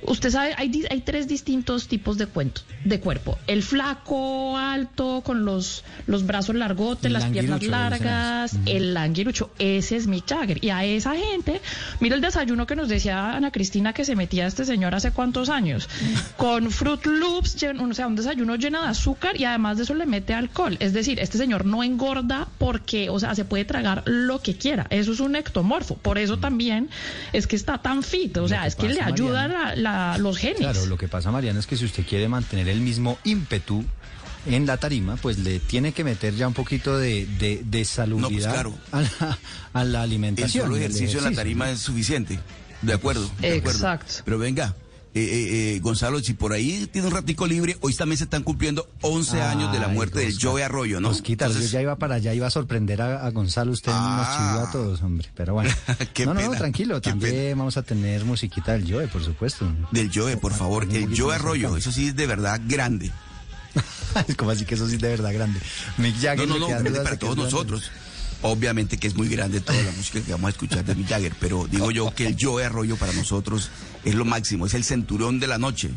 Usted 0.05 0.31
sabe, 0.31 0.55
hay, 0.57 0.85
hay 0.91 1.01
tres 1.03 1.29
distintos 1.29 1.87
tipos 1.89 2.19
de, 2.19 2.27
cuento, 2.27 2.63
de 2.85 2.99
cuerpo. 3.01 3.39
El 3.47 3.63
flaco, 3.63 4.57
alto, 4.59 5.23
con 5.25 5.45
los, 5.45 5.85
los 6.07 6.27
brazos 6.27 6.57
largotes, 6.57 7.05
El 7.07 7.13
las 7.13 7.25
piernas 7.27 7.63
largas, 7.63 8.57
el 8.67 8.95
languirucho, 8.95 9.51
ese 9.59 9.97
es 9.97 10.07
Mick 10.09 10.27
Jagger. 10.29 10.65
Y 10.65 10.71
a 10.71 10.85
esa 10.85 11.15
gente, 11.15 11.61
mira 12.01 12.17
el 12.17 12.21
desayuno 12.21 12.67
que 12.67 12.75
nos 12.75 12.89
decía 12.89 13.33
Ana 13.35 13.51
Cristina 13.53 13.93
que 13.93 14.05
se 14.05 14.17
metía 14.17 14.47
este 14.47 14.65
señor 14.65 14.95
hace 14.95 15.13
cuántos 15.13 15.49
años, 15.49 15.89
con 16.37 16.71
Fruit 16.71 17.05
Loops, 17.07 17.57
o 17.63 17.95
sea, 17.95 18.07
un 18.07 18.17
desayuno 18.17 18.57
lleno 18.57 18.83
de 18.83 18.89
azúcar 18.89 19.41
y 19.41 19.45
además 19.45 19.77
de 19.77 19.85
eso 19.85 19.95
le 19.95 20.07
mete 20.07 20.35
alcohol. 20.35 20.77
Es 20.81 20.93
decir, 20.93 21.21
este 21.21 21.39
señor 21.39 21.65
no 21.65 21.83
engorda 21.85 22.49
porque, 22.59 23.09
o 23.09 23.21
sea, 23.21 23.35
se 23.35 23.45
puede 23.45 23.65
tragar 23.65 24.03
lo 24.07 24.41
que 24.41 24.57
quiera. 24.57 24.87
Eso 24.91 25.13
es 25.13 25.21
un 25.21 25.37
ectomorfo. 25.37 25.95
Por 25.97 26.19
eso 26.19 26.39
también 26.39 26.89
es 27.33 27.47
que 27.47 27.55
está 27.57 27.79
tan 27.79 28.03
fit. 28.03 28.37
O 28.39 28.49
sea, 28.49 28.67
es 28.67 28.75
que 28.75 28.89
le 28.89 29.01
ayuda 29.01 29.49
Mariana. 29.49 29.77
la- 29.77 29.92
la- 29.93 30.19
los 30.19 30.37
genes. 30.39 30.59
Claro, 30.59 30.87
lo 30.87 30.97
que 30.99 31.09
pasa, 31.09 31.31
Mariana, 31.31 31.61
es 31.61 31.67
que 31.67 31.77
si 31.77 31.85
usted 31.85 32.05
quiere 32.07 32.29
mantener 32.29 32.69
el 32.69 32.81
mismo 32.81 33.19
ímpetu 33.25 33.85
en 34.47 34.67
la 34.67 34.77
tarima, 34.77 35.17
pues 35.17 35.39
le 35.39 35.61
tiene 35.61 35.93
que 35.93 36.03
meter 36.05 36.35
ya 36.35 36.49
un 36.49 36.55
poquito 36.55 36.99
de, 36.99 37.27
de, 37.39 37.63
de 37.65 37.85
salubridad 37.85 38.53
claro. 38.53 38.75
a, 38.91 39.01
la, 39.03 39.39
a 39.73 39.85
la 39.85 39.99
El 40.01 40.05
alimentación. 40.11 40.65
solo 40.65 40.77
el 40.77 40.83
ejercicio 40.83 41.19
en 41.19 41.25
la 41.27 41.33
tarima 41.33 41.67
¿no? 41.67 41.73
es 41.73 41.81
suficiente. 41.81 42.41
De 42.83 42.93
acuerdo. 42.93 43.31
de 43.41 43.59
acuerdo. 43.59 43.71
Exacto. 43.79 44.15
Pero 44.25 44.39
venga, 44.39 44.75
eh, 45.15 45.21
eh, 45.21 45.77
eh, 45.77 45.81
Gonzalo, 45.81 46.21
si 46.21 46.33
por 46.35 46.53
ahí 46.53 46.89
tiene 46.91 47.09
un 47.09 47.15
ratico 47.15 47.47
libre, 47.47 47.77
hoy 47.83 47.93
también 47.95 48.17
se 48.17 48.25
están 48.25 48.43
cumpliendo 48.43 48.89
11 49.03 49.43
años 49.43 49.73
de 49.73 49.79
la 49.79 49.89
muerte 49.89 50.21
de. 50.21 50.35
Joe 50.41 50.65
Arroyo, 50.65 51.01
¿no? 51.01 51.11
Osquita, 51.11 51.47
yo 51.47 51.51
Entonces, 51.53 51.71
ya 51.71 51.83
iba 51.83 51.97
para 51.97 52.15
allá, 52.15 52.33
iba 52.33 52.47
a 52.47 52.51
sorprender 52.51 53.03
a, 53.03 53.27
a 53.27 53.31
Gonzalo, 53.31 53.73
usted 53.73 53.93
nos 53.93 54.01
Ah. 54.01 54.37
chivió 54.37 54.67
a 54.67 54.71
todos, 54.73 55.03
hombre, 55.03 55.29
pero 55.35 55.55
bueno. 55.55 55.71
Qué 56.15 56.25
no, 56.25 56.33
no, 56.35 56.51
tranquilo, 56.53 57.01
también 57.01 57.35
pena. 57.35 57.57
vamos 57.57 57.77
a 57.77 57.83
tener 57.83 58.25
musiquita 58.25 58.73
del 58.73 58.91
Joe, 58.91 59.07
por 59.09 59.23
supuesto. 59.23 59.71
Del 59.91 60.11
Joe, 60.13 60.37
por 60.39 60.55
favor. 60.55 60.87
El 60.91 61.15
Joe 61.17 61.35
Arroyo, 61.35 61.77
eso 61.77 61.93
sí 61.93 62.09
es 62.09 62.17
de 62.17 62.27
verdad 62.27 62.61
grande. 62.67 63.11
es 64.29 64.37
como 64.37 64.51
así 64.51 64.65
que 64.65 64.75
eso 64.75 64.89
sí 64.89 64.97
es 64.97 65.01
de 65.01 65.09
verdad 65.09 65.33
grande. 65.33 65.61
Mick 65.99 66.15
Jagger 66.21 66.47
No, 66.49 66.55
no, 66.55 66.61
no, 66.61 66.69
grande 66.69 66.91
para 67.01 67.19
todos 67.19 67.37
grande. 67.37 67.83
Obviamente 68.43 68.99
que 68.99 69.07
es 69.07 69.15
muy 69.15 69.29
grande 69.29 69.61
toda 69.61 69.81
la 69.83 69.93
música 69.93 70.21
que 70.21 70.33
vamos 70.33 70.49
a 70.49 70.51
escuchar 70.51 70.85
de 70.85 70.95
Mick 70.97 71.09
Jagger, 71.09 71.33
pero 71.39 71.67
digo 71.71 71.91
yo 71.93 72.13
que 72.15 72.27
el 72.27 72.37
Joe 72.39 72.65
Arroyo 72.65 72.97
para 72.97 73.13
nosotros 73.13 73.71
es 74.05 74.15
lo 74.17 74.25
máximo, 74.25 74.67
es 74.67 74.75
el 74.75 74.83
centurión 74.85 75.39
de 75.39 75.47
la 75.47 75.59
noche. 75.59 75.91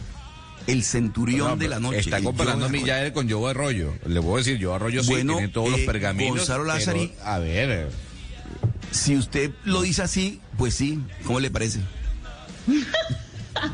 El 0.68 0.84
centurión 0.84 1.48
No, 1.50 1.58
de 1.58 1.68
la 1.68 1.80
noche. 1.80 2.00
Está 2.00 2.22
comparando 2.22 2.66
a 2.66 2.70
Mick. 2.70 2.86
Jagger 2.86 3.14
con 3.14 3.30
Joe 3.30 3.50
Arroyo. 3.52 3.94
Le 4.08 4.20
voy 4.20 4.36
a 4.36 4.38
decir, 4.44 4.60
Joe 4.64 4.76
Arroyo 4.76 5.04
sí 5.04 5.10
Bueno, 5.12 5.34
tiene 5.34 5.48
todos 5.50 5.70
los 5.72 5.80
eh, 5.80 5.86
pergaminos. 5.86 6.38
Gonzalo 6.38 6.64
pero, 6.66 6.76
Lázari- 6.80 7.12
a 7.24 7.40
ver, 7.40 7.90
Si 8.92 9.16
usted 9.16 9.52
lo 9.64 9.82
dice 9.82 10.04
así, 10.04 10.40
pues 10.58 10.74
sí. 10.76 11.00
¿Cómo 11.26 11.40
le 11.40 11.50
parece? 11.52 11.80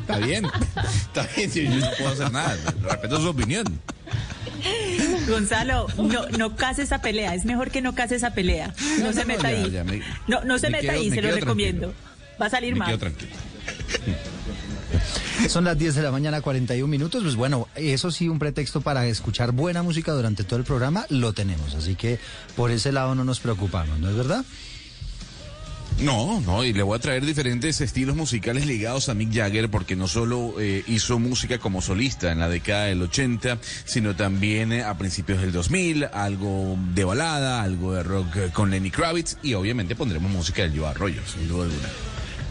está 0.01 0.17
bien. 0.19 0.45
Está 1.13 1.27
bien, 1.35 1.51
yo 1.71 1.79
no 1.85 1.91
puedo 1.97 2.09
hacer 2.11 2.31
nada. 2.31 2.57
Respeto 2.83 3.19
su 3.21 3.27
opinión. 3.29 3.65
Gonzalo, 5.27 5.87
no, 5.97 6.27
no 6.37 6.55
case 6.55 6.83
esa 6.83 7.01
pelea. 7.01 7.33
Es 7.35 7.45
mejor 7.45 7.71
que 7.71 7.81
no 7.81 7.95
case 7.95 8.15
esa 8.15 8.33
pelea. 8.33 8.73
No, 8.99 9.05
No, 9.07 9.13
se 9.13 9.21
no, 9.21 9.25
meta 9.27 9.51
ya, 9.51 9.57
ahí. 9.63 9.71
ya, 9.71 9.83
me- 9.83 10.01
no, 10.27 10.43
no 10.43 10.57
se 10.59 10.69
me 10.69 10.81
meta 10.81 10.93
quedo- 10.93 11.01
ahí, 11.01 11.09
me 11.09 11.15
se 11.15 11.21
lo 11.21 11.31
recomiendo. 11.35 11.93
Va 12.41 12.47
a 12.47 12.49
salir 12.49 12.73
Me 12.73 12.79
mal. 12.79 12.87
quedo 12.89 12.99
tranquilo. 12.99 13.31
Son 15.47 15.63
las 15.63 15.77
10 15.77 15.95
de 15.95 16.01
la 16.03 16.11
mañana, 16.11 16.41
41 16.41 16.87
minutos. 16.89 17.23
Pues 17.23 17.35
bueno, 17.35 17.67
eso 17.75 18.11
sí, 18.11 18.29
un 18.29 18.39
pretexto 18.39 18.81
para 18.81 19.05
escuchar 19.07 19.51
buena 19.51 19.81
música 19.81 20.11
durante 20.11 20.43
todo 20.43 20.59
el 20.59 20.65
programa, 20.65 21.05
lo 21.09 21.33
tenemos. 21.33 21.73
Así 21.75 21.95
que 21.95 22.19
por 22.55 22.71
ese 22.71 22.91
lado 22.91 23.15
no 23.15 23.23
nos 23.23 23.39
preocupamos, 23.39 23.99
¿no 23.99 24.09
es 24.09 24.15
verdad? 24.15 24.45
No, 25.99 26.41
no, 26.41 26.63
y 26.63 26.73
le 26.73 26.81
voy 26.81 26.95
a 26.95 26.99
traer 26.99 27.25
diferentes 27.25 27.79
estilos 27.79 28.15
musicales 28.15 28.65
ligados 28.65 29.07
a 29.09 29.13
Mick 29.13 29.33
Jagger 29.33 29.69
porque 29.69 29.95
no 29.95 30.07
solo 30.07 30.55
eh, 30.59 30.83
hizo 30.87 31.19
música 31.19 31.59
como 31.59 31.81
solista 31.81 32.31
en 32.31 32.39
la 32.39 32.49
década 32.49 32.85
del 32.85 33.03
80, 33.03 33.59
sino 33.85 34.15
también 34.15 34.71
eh, 34.71 34.83
a 34.83 34.97
principios 34.97 35.41
del 35.41 35.51
2000, 35.51 36.05
algo 36.11 36.75
de 36.95 37.03
balada, 37.03 37.61
algo 37.61 37.93
de 37.93 38.03
rock 38.03 38.35
eh, 38.37 38.49
con 38.51 38.71
Lenny 38.71 38.89
Kravitz 38.89 39.37
y 39.43 39.53
obviamente 39.53 39.95
pondremos 39.95 40.31
música 40.31 40.63
del 40.63 40.77
Joe 40.77 40.87
Arroyo, 40.87 41.21
sin 41.31 41.47
duda 41.47 41.65
alguna. 41.65 41.89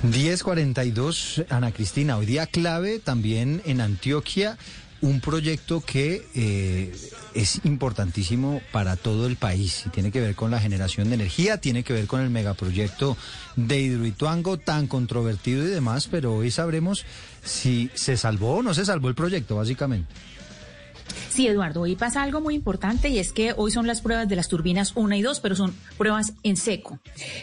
1042, 0.02 1.44
Ana 1.50 1.72
Cristina, 1.72 2.16
hoy 2.16 2.24
día 2.24 2.46
clave 2.46 3.00
también 3.00 3.60
en 3.66 3.82
Antioquia, 3.82 4.56
un 5.02 5.20
proyecto 5.20 5.80
que 5.80 6.26
eh, 6.34 6.94
es 7.34 7.60
importantísimo 7.64 8.60
para 8.72 8.96
todo 8.96 9.26
el 9.26 9.36
país 9.36 9.84
y 9.86 9.90
tiene 9.90 10.10
que 10.10 10.20
ver 10.20 10.34
con 10.34 10.50
la 10.50 10.60
generación 10.60 11.08
de 11.08 11.14
energía, 11.14 11.58
tiene 11.58 11.84
que 11.84 11.92
ver 11.92 12.06
con 12.06 12.20
el 12.20 12.30
megaproyecto 12.30 13.16
de 13.56 13.80
Hidroituango 13.80 14.58
tan 14.58 14.86
controvertido 14.86 15.64
y 15.64 15.68
demás, 15.68 16.08
pero 16.10 16.34
hoy 16.34 16.50
sabremos 16.50 17.04
si 17.44 17.90
se 17.94 18.16
salvó 18.16 18.56
o 18.56 18.62
no 18.62 18.74
se 18.74 18.84
salvó 18.84 19.08
el 19.08 19.14
proyecto, 19.14 19.56
básicamente. 19.56 20.12
Sí, 21.28 21.46
Eduardo, 21.46 21.82
hoy 21.82 21.96
pasa 21.96 22.22
algo 22.22 22.40
muy 22.40 22.54
importante 22.54 23.08
y 23.08 23.18
es 23.18 23.32
que 23.32 23.54
hoy 23.56 23.70
son 23.70 23.86
las 23.86 24.00
pruebas 24.00 24.28
de 24.28 24.36
las 24.36 24.48
turbinas 24.48 24.92
1 24.94 25.14
y 25.16 25.22
2, 25.22 25.40
pero 25.40 25.56
son 25.56 25.74
pruebas 25.96 26.34
en 26.42 26.56
seco. 26.56 26.98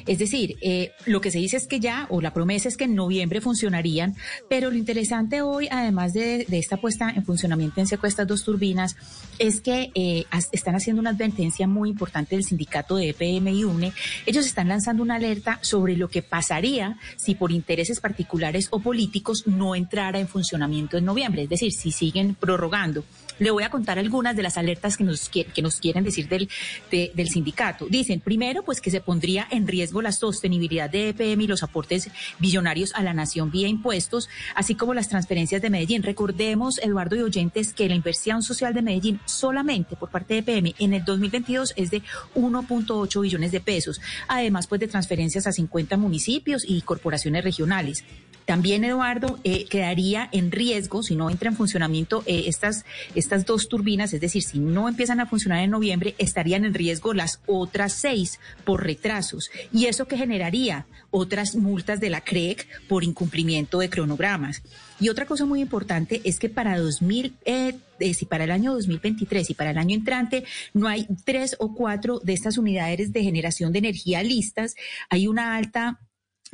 Es 0.06 0.20
decir, 0.20 0.58
eh, 0.62 0.92
lo 1.06 1.22
que 1.22 1.32
se 1.32 1.40
dice 1.40 1.58
es 1.58 1.68
que 1.68 1.80
ya, 1.80 2.08
o 2.10 2.22
la 2.22 2.34
promesa 2.34 2.68
es 2.68 2.78
que 2.78 2.86
en 2.86 2.96
noviembre 2.96 3.42
funcionarían, 3.42 4.16
pero 4.50 4.70
lo 4.70 4.78
interesante 4.78 5.42
hoy, 5.42 5.68
además 5.72 6.14
de, 6.14 6.46
esta 6.52 6.78
puesta 6.78 7.10
en 7.10 7.26
funcionamiento 7.26 7.80
en 7.80 7.88
seco 7.88 8.08
estas 8.08 8.28
dos 8.28 8.44
turbinas, 8.44 8.96
es 9.40 9.62
que 9.62 9.92
eh, 9.96 10.26
están 10.52 10.76
haciendo 10.76 11.00
una 11.00 11.12
advertencia 11.12 11.68
muy 11.68 11.90
importante 11.90 12.36
del 12.36 12.44
sindicato 12.44 12.96
de 12.96 13.10
EPM 13.10 13.48
y 13.50 13.64
UNE. 13.64 13.94
Ellos 14.26 14.46
están 14.46 14.68
lanzando 14.68 15.04
una 15.04 15.16
alerta 15.16 15.60
sobre 15.62 15.96
lo 15.96 16.10
que 16.10 16.22
pasaría 16.22 16.98
si 17.16 17.36
por 17.36 17.52
intereses 17.52 18.00
particulares 18.00 18.68
o 18.72 18.80
políticos 18.80 19.44
no 19.46 19.76
entrara 19.76 20.20
en 20.20 20.28
funcionamiento 20.28 20.98
en 20.98 21.06
noviembre, 21.06 21.44
es 21.44 21.50
decir, 21.50 21.72
si 21.72 21.92
siguen 21.92 22.36
prorrogando. 22.36 23.04
Le 23.40 23.52
voy 23.52 23.64
a 23.64 23.70
contar 23.70 24.00
algunas 24.00 24.36
de 24.36 24.44
las 24.44 24.58
alertas 24.58 24.98
que 24.98 25.04
nos, 25.04 25.30
que 25.30 25.62
nos 25.62 25.78
quieren 25.80 26.04
decir 26.04 26.28
del, 26.28 26.50
de- 26.92 27.12
del 27.14 27.30
sindicato. 27.30 27.86
Dicen, 27.90 28.20
primero, 28.20 28.64
pues 28.64 28.82
que 28.82 28.92
se 28.92 29.02
pondría 29.02 29.48
en 29.52 29.68
riesgo 29.68 30.02
la 30.02 30.12
sostenibilidad 30.12 30.90
de 30.90 31.10
EPM 31.10 31.42
y 31.42 31.48
los 31.48 31.64
aportes 31.64 32.10
billonarios 32.40 32.94
a 32.96 33.04
la 33.04 33.14
nación 33.14 33.52
vía 33.52 33.68
impuestos, 33.68 34.30
así 34.56 34.76
como 34.76 34.94
las 34.94 35.10
transferencias 35.10 35.62
de 35.62 35.70
Medellín. 35.70 36.04
Recordemos, 36.04 36.80
Eduardo 36.80 37.16
y 37.16 37.22
oyentes, 37.22 37.74
que 37.74 37.88
la 37.88 37.96
inversión 37.96 38.42
social 38.44 38.74
de 38.74 38.82
Medellín 38.82 39.20
solamente 39.26 39.96
por 39.96 40.10
parte 40.10 40.34
de 40.34 40.40
EPM 40.40 40.74
en 40.80 40.94
el 40.94 41.04
2022 41.06 41.74
es 41.76 41.92
de 41.92 42.02
1.8 42.36 43.22
billones 43.22 43.52
de 43.52 43.60
pesos, 43.60 44.02
además 44.28 44.68
pues 44.68 44.80
de 44.82 44.88
transferencias 44.88 45.48
a 45.48 45.52
50 45.52 45.98
municipios 45.98 46.64
y 46.68 46.82
corporaciones 46.82 47.44
regionales. 47.44 48.04
También, 48.48 48.86
Eduardo, 48.86 49.40
eh, 49.44 49.66
quedaría 49.66 50.30
en 50.32 50.54
riesgo, 50.54 51.04
si 51.04 51.18
no 51.18 51.30
entra 51.30 51.50
en 51.50 51.58
funcionamiento 51.58 52.24
eh, 52.26 52.46
estas, 52.48 52.86
estas 53.14 53.46
dos 53.46 53.68
turbinas, 53.68 54.14
es 54.14 54.22
decir, 54.22 54.42
si 54.42 54.60
no 54.60 54.88
empiezan 54.88 55.20
a 55.20 55.26
funcionar 55.26 55.60
en 55.60 55.70
noviembre, 55.70 56.16
estarían 56.18 56.64
en 56.64 56.74
riesgo 56.74 57.14
las 57.14 57.42
otras 57.46 57.92
seis 57.92 58.40
por 58.64 58.86
retrasos. 58.86 59.52
¿Y 59.74 59.88
eso 59.88 60.08
que 60.08 60.16
generaría? 60.16 60.86
Otras 61.12 61.56
multas 61.56 62.00
de 62.00 62.10
la 62.10 62.22
CREC 62.22 62.66
por 62.88 63.04
incumplimiento 63.04 63.80
de 63.80 63.90
cronogramas. 63.90 64.64
Y 64.98 65.10
otra 65.10 65.26
cosa 65.26 65.44
muy 65.44 65.60
importante 65.60 66.22
es 66.24 66.40
que 66.40 66.48
para 66.48 66.80
2000, 66.80 67.36
eh, 67.44 67.76
eh, 68.00 68.14
si 68.14 68.26
para 68.26 68.46
el 68.46 68.52
año 68.52 68.74
2023 68.74 69.50
y 69.50 69.54
para 69.56 69.72
el 69.72 69.78
año 69.78 69.94
entrante 69.94 70.46
no 70.74 70.88
hay 70.88 71.06
tres 71.26 71.58
o 71.60 71.76
cuatro 71.76 72.22
de 72.24 72.32
estas 72.32 72.58
unidades 72.58 73.12
de 73.12 73.24
generación 73.24 73.74
de 73.74 73.80
energía 73.80 74.24
listas, 74.24 74.76
hay 75.10 75.28
una 75.28 75.58
alta 75.58 76.00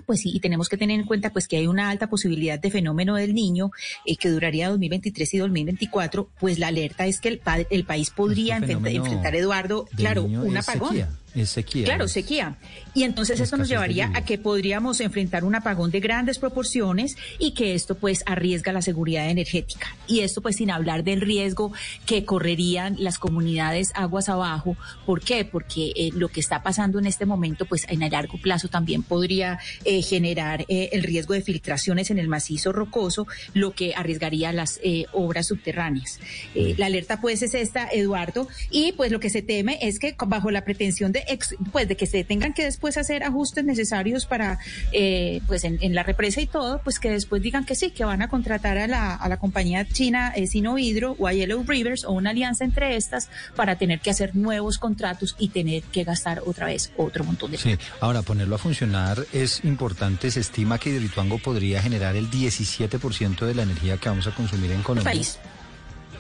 pues 0.06 0.22
sí, 0.22 0.32
y 0.34 0.40
tenemos 0.40 0.70
que 0.70 0.78
tener 0.78 1.00
en 1.00 1.06
cuenta 1.06 1.32
pues 1.32 1.48
que 1.48 1.58
hay 1.58 1.68
una 1.68 1.90
alta 1.90 2.08
posibilidad 2.08 2.60
de 2.60 2.70
fenómeno 2.72 3.16
del 3.16 3.34
niño 3.34 3.72
eh, 4.06 4.16
que 4.18 4.30
duraría 4.30 4.70
2023 4.70 5.34
y 5.34 5.38
2024, 5.38 6.30
pues 6.40 6.60
la 6.60 6.68
alerta 6.68 7.06
es 7.08 7.20
que 7.20 7.30
el, 7.30 7.40
pa- 7.40 7.60
el 7.70 7.86
país 7.86 8.10
podría 8.10 8.58
Este 8.58 8.74
enfrentar, 8.74 9.36
Eduardo, 9.36 9.86
claro, 9.96 10.24
un 10.24 10.58
apagón. 10.58 10.90
sequía, 10.90 11.10
es 11.36 11.50
sequía. 11.50 11.86
Claro, 11.86 12.08
sequía. 12.08 12.58
Y 12.94 13.04
entonces 13.04 13.40
esto 13.40 13.58
nos 13.58 13.68
llevaría 13.68 14.12
a 14.14 14.24
que 14.24 14.38
podríamos 14.38 15.00
enfrentar 15.02 15.44
un 15.44 15.56
apagón 15.56 15.92
de 15.92 16.00
grandes 16.00 16.40
proporciones 16.40 17.16
y 17.40 17.54
que 17.54 17.74
esto 17.74 17.96
pues 17.96 18.24
arriesga 18.26 18.72
la 18.72 18.82
seguridad 18.82 19.30
energética. 19.30 19.96
Y 20.08 20.20
esto 20.20 20.42
pues 20.42 20.58
sin 20.58 20.70
hablar 20.70 21.04
del 21.04 21.22
riesgo 21.22 21.74
que 22.06 22.26
correrían 22.26 22.96
las 23.00 23.18
comunidades 23.18 23.92
aguas 23.96 24.30
abajo. 24.30 24.78
¿Por 25.06 25.22
qué? 25.22 25.46
Porque 25.46 25.92
eh, 25.96 26.12
lo 26.14 26.30
que 26.30 26.40
está 26.40 26.62
pasando 26.62 27.00
en 27.00 27.08
este 27.08 27.26
momento 27.26 27.66
pues 27.66 27.86
en 27.90 28.04
el 28.04 28.12
largo 28.12 28.38
plazo 28.38 28.68
también 28.68 29.04
podría 29.04 29.60
eh, 29.86 30.02
generar 30.02 30.66
eh, 30.68 30.90
el 30.92 31.04
riesgo 31.04 31.34
de 31.34 31.42
filtraciones 31.42 32.12
en 32.12 32.20
el 32.20 32.28
macizo 32.28 32.72
rocoso, 32.72 33.28
lo 33.54 33.72
que 33.72 33.94
arriesgaría 33.96 34.54
las 34.54 34.80
eh, 34.84 35.06
obras 35.12 35.48
subterráneas. 35.48 36.20
Eh, 36.56 36.76
la 36.78 36.88
alerta 36.88 37.20
pues 37.22 37.42
es 37.42 37.54
esta, 37.54 37.88
Eduardo, 37.92 38.48
y 38.70 38.94
pues 38.94 39.12
lo 39.12 39.20
que 39.20 39.30
se 39.30 39.42
teme 39.42 39.80
es 39.82 40.00
que 40.00 40.16
bajo 40.28 40.52
la 40.52 40.64
pretensión 40.64 41.12
de 41.12 41.23
ex- 41.28 41.56
pues 41.72 41.88
de 41.88 41.96
que 41.96 42.06
se 42.08 42.24
tengan 42.24 42.54
que 42.54 42.64
después 42.64 42.98
hacer 42.98 43.24
ajustes 43.24 43.64
necesarios 43.64 44.26
para 44.26 44.60
eh, 44.92 45.42
pues 45.48 45.64
en, 45.64 45.78
en 45.82 45.96
la 45.96 46.04
represa 46.04 46.42
y 46.42 46.48
todo, 46.48 46.82
pues 46.84 47.00
que 47.00 47.10
después 47.10 47.42
digan 47.42 47.66
que 47.66 47.76
sí, 47.76 47.92
que 47.92 48.06
van 48.06 48.22
a 48.22 48.28
contratar 48.30 48.78
a 48.78 48.88
la, 48.88 49.16
a 49.16 49.30
la 49.30 49.38
compañía 49.38 49.88
china 49.88 50.34
eh, 50.36 50.48
Sino 50.48 50.78
Hydro 50.78 51.16
o 51.20 51.28
a 51.28 51.34
Yellow 51.34 51.64
Rivers 51.68 52.06
o 52.06 52.12
una 52.12 52.32
alianza 52.32 52.64
entre 52.64 52.96
estas 52.96 53.30
para 53.56 53.78
tener 53.78 54.00
que 54.00 54.10
hacer 54.10 54.36
nuevos 54.36 54.78
contratos 54.78 55.36
y 55.40 55.50
tener 55.50 55.84
que 55.84 56.04
gastar 56.04 56.42
otra 56.46 56.68
vez 56.68 56.92
otro 56.98 57.24
montón 57.24 57.52
de 57.52 57.58
Sí, 57.58 57.76
ahora 58.00 58.22
ponerlo 58.22 58.56
a 58.56 58.58
funcionar 58.58 59.26
es 59.34 59.64
importante. 59.64 60.32
Se 60.32 60.40
estima 60.40 60.78
que 60.80 60.90
Hidroituango 60.90 61.38
podría 61.40 61.82
generar 61.82 62.16
el 62.16 62.30
17% 62.30 63.46
de 63.46 63.56
la 63.56 63.64
energía 63.64 63.98
que 63.98 64.10
vamos 64.10 64.28
a 64.28 64.32
consumir 64.32 64.72
en 64.72 64.78
el 64.80 64.84
Colombia. 64.84 65.12
país, 65.12 65.38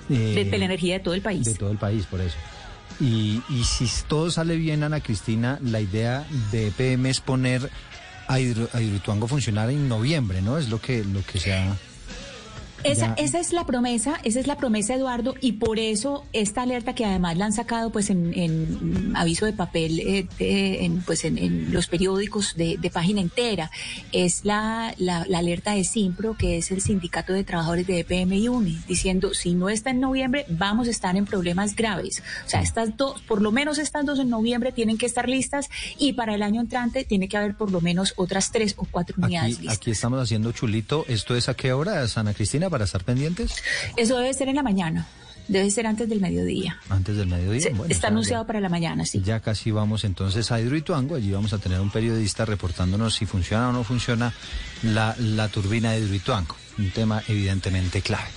Eh, 0.09 0.13
de, 0.35 0.45
de 0.45 0.57
la 0.57 0.65
energía 0.65 0.95
de 0.95 0.99
todo 0.99 1.13
el 1.13 1.21
país. 1.21 1.45
De 1.45 1.55
todo 1.55 1.71
el 1.71 1.77
país, 1.77 2.05
por 2.05 2.19
eso. 2.21 2.35
Y, 2.99 3.41
y 3.49 3.63
si 3.63 3.87
todo 4.07 4.31
sale 4.31 4.55
bien, 4.55 4.83
Ana 4.83 5.01
Cristina, 5.01 5.59
la 5.61 5.81
idea 5.81 6.25
de 6.51 6.67
EPM 6.67 7.07
es 7.07 7.19
poner 7.19 7.69
a, 8.27 8.39
Hidro, 8.39 8.67
funcionar 9.27 9.69
en 9.69 9.89
noviembre, 9.89 10.41
¿no? 10.41 10.57
Es 10.57 10.69
lo 10.69 10.79
que, 10.79 11.03
lo 11.03 11.23
que 11.25 11.39
se 11.39 11.53
ha... 11.53 11.75
Esa, 12.83 13.13
esa 13.17 13.39
es 13.39 13.53
la 13.53 13.65
promesa, 13.65 14.19
esa 14.23 14.39
es 14.39 14.47
la 14.47 14.57
promesa, 14.57 14.93
Eduardo, 14.95 15.35
y 15.41 15.53
por 15.53 15.79
eso 15.79 16.25
esta 16.33 16.63
alerta 16.63 16.93
que 16.95 17.05
además 17.05 17.37
la 17.37 17.45
han 17.45 17.53
sacado 17.53 17.91
pues 17.91 18.09
en, 18.09 18.33
en 18.37 19.13
aviso 19.15 19.45
de 19.45 19.53
papel, 19.53 19.99
eh, 19.99 20.27
de- 20.37 20.85
en, 20.85 21.01
pues 21.01 21.23
en, 21.25 21.37
en 21.37 21.73
los 21.73 21.87
periódicos 21.87 22.55
de, 22.55 22.77
de 22.77 22.89
página 22.89 23.21
entera, 23.21 23.71
es 24.11 24.43
la, 24.43 24.93
la, 24.97 25.25
la 25.27 25.37
alerta 25.39 25.71
de 25.75 25.83
Simpro, 25.83 26.35
que 26.37 26.57
es 26.57 26.71
el 26.71 26.81
sindicato 26.81 27.33
de 27.33 27.43
trabajadores 27.43 27.87
de 27.87 27.99
EPM 27.99 28.33
y 28.33 28.49
UNI, 28.49 28.79
diciendo 28.87 29.33
si 29.33 29.53
no 29.53 29.69
está 29.69 29.89
en 29.91 29.99
noviembre 29.99 30.45
vamos 30.49 30.87
a 30.87 30.91
estar 30.91 31.15
en 31.15 31.25
problemas 31.25 31.75
graves. 31.75 32.21
O 32.45 32.49
sea, 32.49 32.61
estas 32.61 32.97
dos, 32.97 33.21
por 33.21 33.41
lo 33.41 33.51
menos 33.51 33.77
estas 33.77 34.05
dos 34.05 34.19
en 34.19 34.29
noviembre 34.29 34.71
tienen 34.71 34.97
que 34.97 35.05
estar 35.05 35.29
listas 35.29 35.69
y 35.97 36.13
para 36.13 36.35
el 36.35 36.43
año 36.43 36.59
entrante 36.61 37.03
tiene 37.05 37.27
que 37.29 37.37
haber 37.37 37.55
por 37.55 37.71
lo 37.71 37.81
menos 37.81 38.13
otras 38.17 38.51
tres 38.51 38.73
o 38.77 38.85
cuatro 38.89 39.15
unidades 39.21 39.53
Aquí, 39.55 39.61
listas. 39.61 39.77
aquí 39.77 39.91
estamos 39.91 40.19
haciendo 40.21 40.51
chulito. 40.51 41.05
¿Esto 41.07 41.35
es 41.35 41.47
a 41.49 41.53
qué 41.53 41.71
hora, 41.73 42.03
Ana 42.15 42.33
Cristina, 42.33 42.69
para 42.73 42.85
estar 42.85 43.03
pendientes? 43.03 43.53
Eso 43.95 44.17
debe 44.17 44.33
ser 44.33 44.49
en 44.49 44.55
la 44.55 44.63
mañana, 44.63 45.05
debe 45.47 45.69
ser 45.71 45.85
antes 45.87 46.09
del 46.09 46.19
mediodía. 46.19 46.79
Antes 46.89 47.15
del 47.17 47.27
mediodía. 47.27 47.61
Se- 47.61 47.69
Bueno, 47.69 47.93
está 47.93 48.07
ya- 48.07 48.11
anunciado 48.11 48.47
para 48.47 48.59
la 48.59 48.69
mañana, 48.69 49.05
sí. 49.05 49.21
Ya 49.23 49.39
casi 49.39 49.69
vamos 49.71 50.03
entonces 50.03 50.51
a 50.51 50.59
Hidroituango. 50.59 51.15
Allí 51.15 51.31
vamos 51.31 51.53
a 51.53 51.59
tener 51.59 51.79
un 51.79 51.91
periodista 51.91 52.45
reportándonos 52.45 53.13
si 53.13 53.25
funciona 53.25 53.69
o 53.69 53.71
no 53.71 53.83
funciona 53.83 54.33
la, 54.81 55.15
la 55.19 55.47
turbina 55.49 55.91
de 55.91 55.99
Hidroituango. 55.99 56.55
Un 56.79 56.89
tema 56.89 57.21
evidentemente 57.27 58.01
clave. 58.01 58.27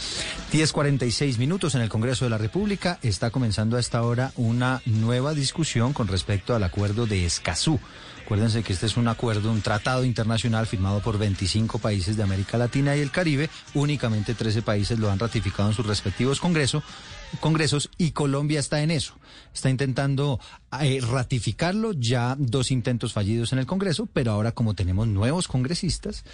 10.46 0.53 1.39
minutos 1.39 1.75
en 1.75 1.81
el 1.81 1.89
Congreso 1.89 2.25
de 2.27 2.31
la 2.31 2.39
República. 2.39 2.99
Está 3.03 3.31
comenzando 3.31 3.77
a 3.77 3.81
esta 3.81 4.03
hora 4.03 4.33
una 4.37 4.83
nueva 4.85 5.33
discusión 5.35 5.93
con 5.93 6.07
respecto 6.09 6.55
al 6.55 6.63
acuerdo 6.63 7.07
de 7.07 7.25
Escazú. 7.27 7.81
Acuérdense 8.27 8.65
que 8.65 8.73
este 8.73 8.87
es 8.87 8.97
un 8.97 9.07
acuerdo, 9.07 9.53
un 9.53 9.63
tratado 9.63 10.05
internacional 10.05 10.67
firmado 10.67 10.99
por 10.99 11.17
25 11.17 11.79
países 11.79 12.17
de 12.17 12.25
América 12.25 12.59
Latina 12.59 12.97
y 12.97 13.01
el 13.01 13.13
Caribe. 13.13 13.49
Únicamente 13.75 14.35
13 14.35 14.63
países 14.63 14.99
lo 14.99 15.13
han 15.13 15.21
ratificado 15.21 15.69
en 15.69 15.77
sus 15.77 15.87
respectivos 15.87 16.41
congresos, 16.41 17.89
y 17.99 18.11
Colombia 18.11 18.59
está 18.59 18.83
en 18.83 18.91
eso. 18.91 19.15
Está 19.55 19.71
intentando 19.71 20.41
eh, 20.81 21.01
ratificarlo, 21.09 21.93
ya 21.93 22.35
dos 22.37 22.73
intentos 22.73 23.13
fallidos 23.13 23.53
en 23.53 23.61
el 23.61 23.67
Congreso, 23.67 24.09
pero 24.13 24.33
ahora 24.33 24.51
como 24.51 24.75
tenemos 24.75 25.07
nuevos 25.07 25.47
congresistas 25.47 26.25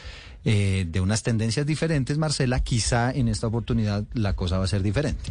eh, 0.46 0.86
de 0.88 1.00
unas 1.02 1.22
tendencias 1.22 1.66
diferentes, 1.66 2.16
Marcela, 2.16 2.60
quizá 2.60 3.10
en 3.10 3.28
esta 3.28 3.48
oportunidad 3.48 4.04
la 4.14 4.32
cosa 4.32 4.56
va 4.56 4.64
a 4.64 4.68
ser 4.68 4.82
diferente. 4.82 5.30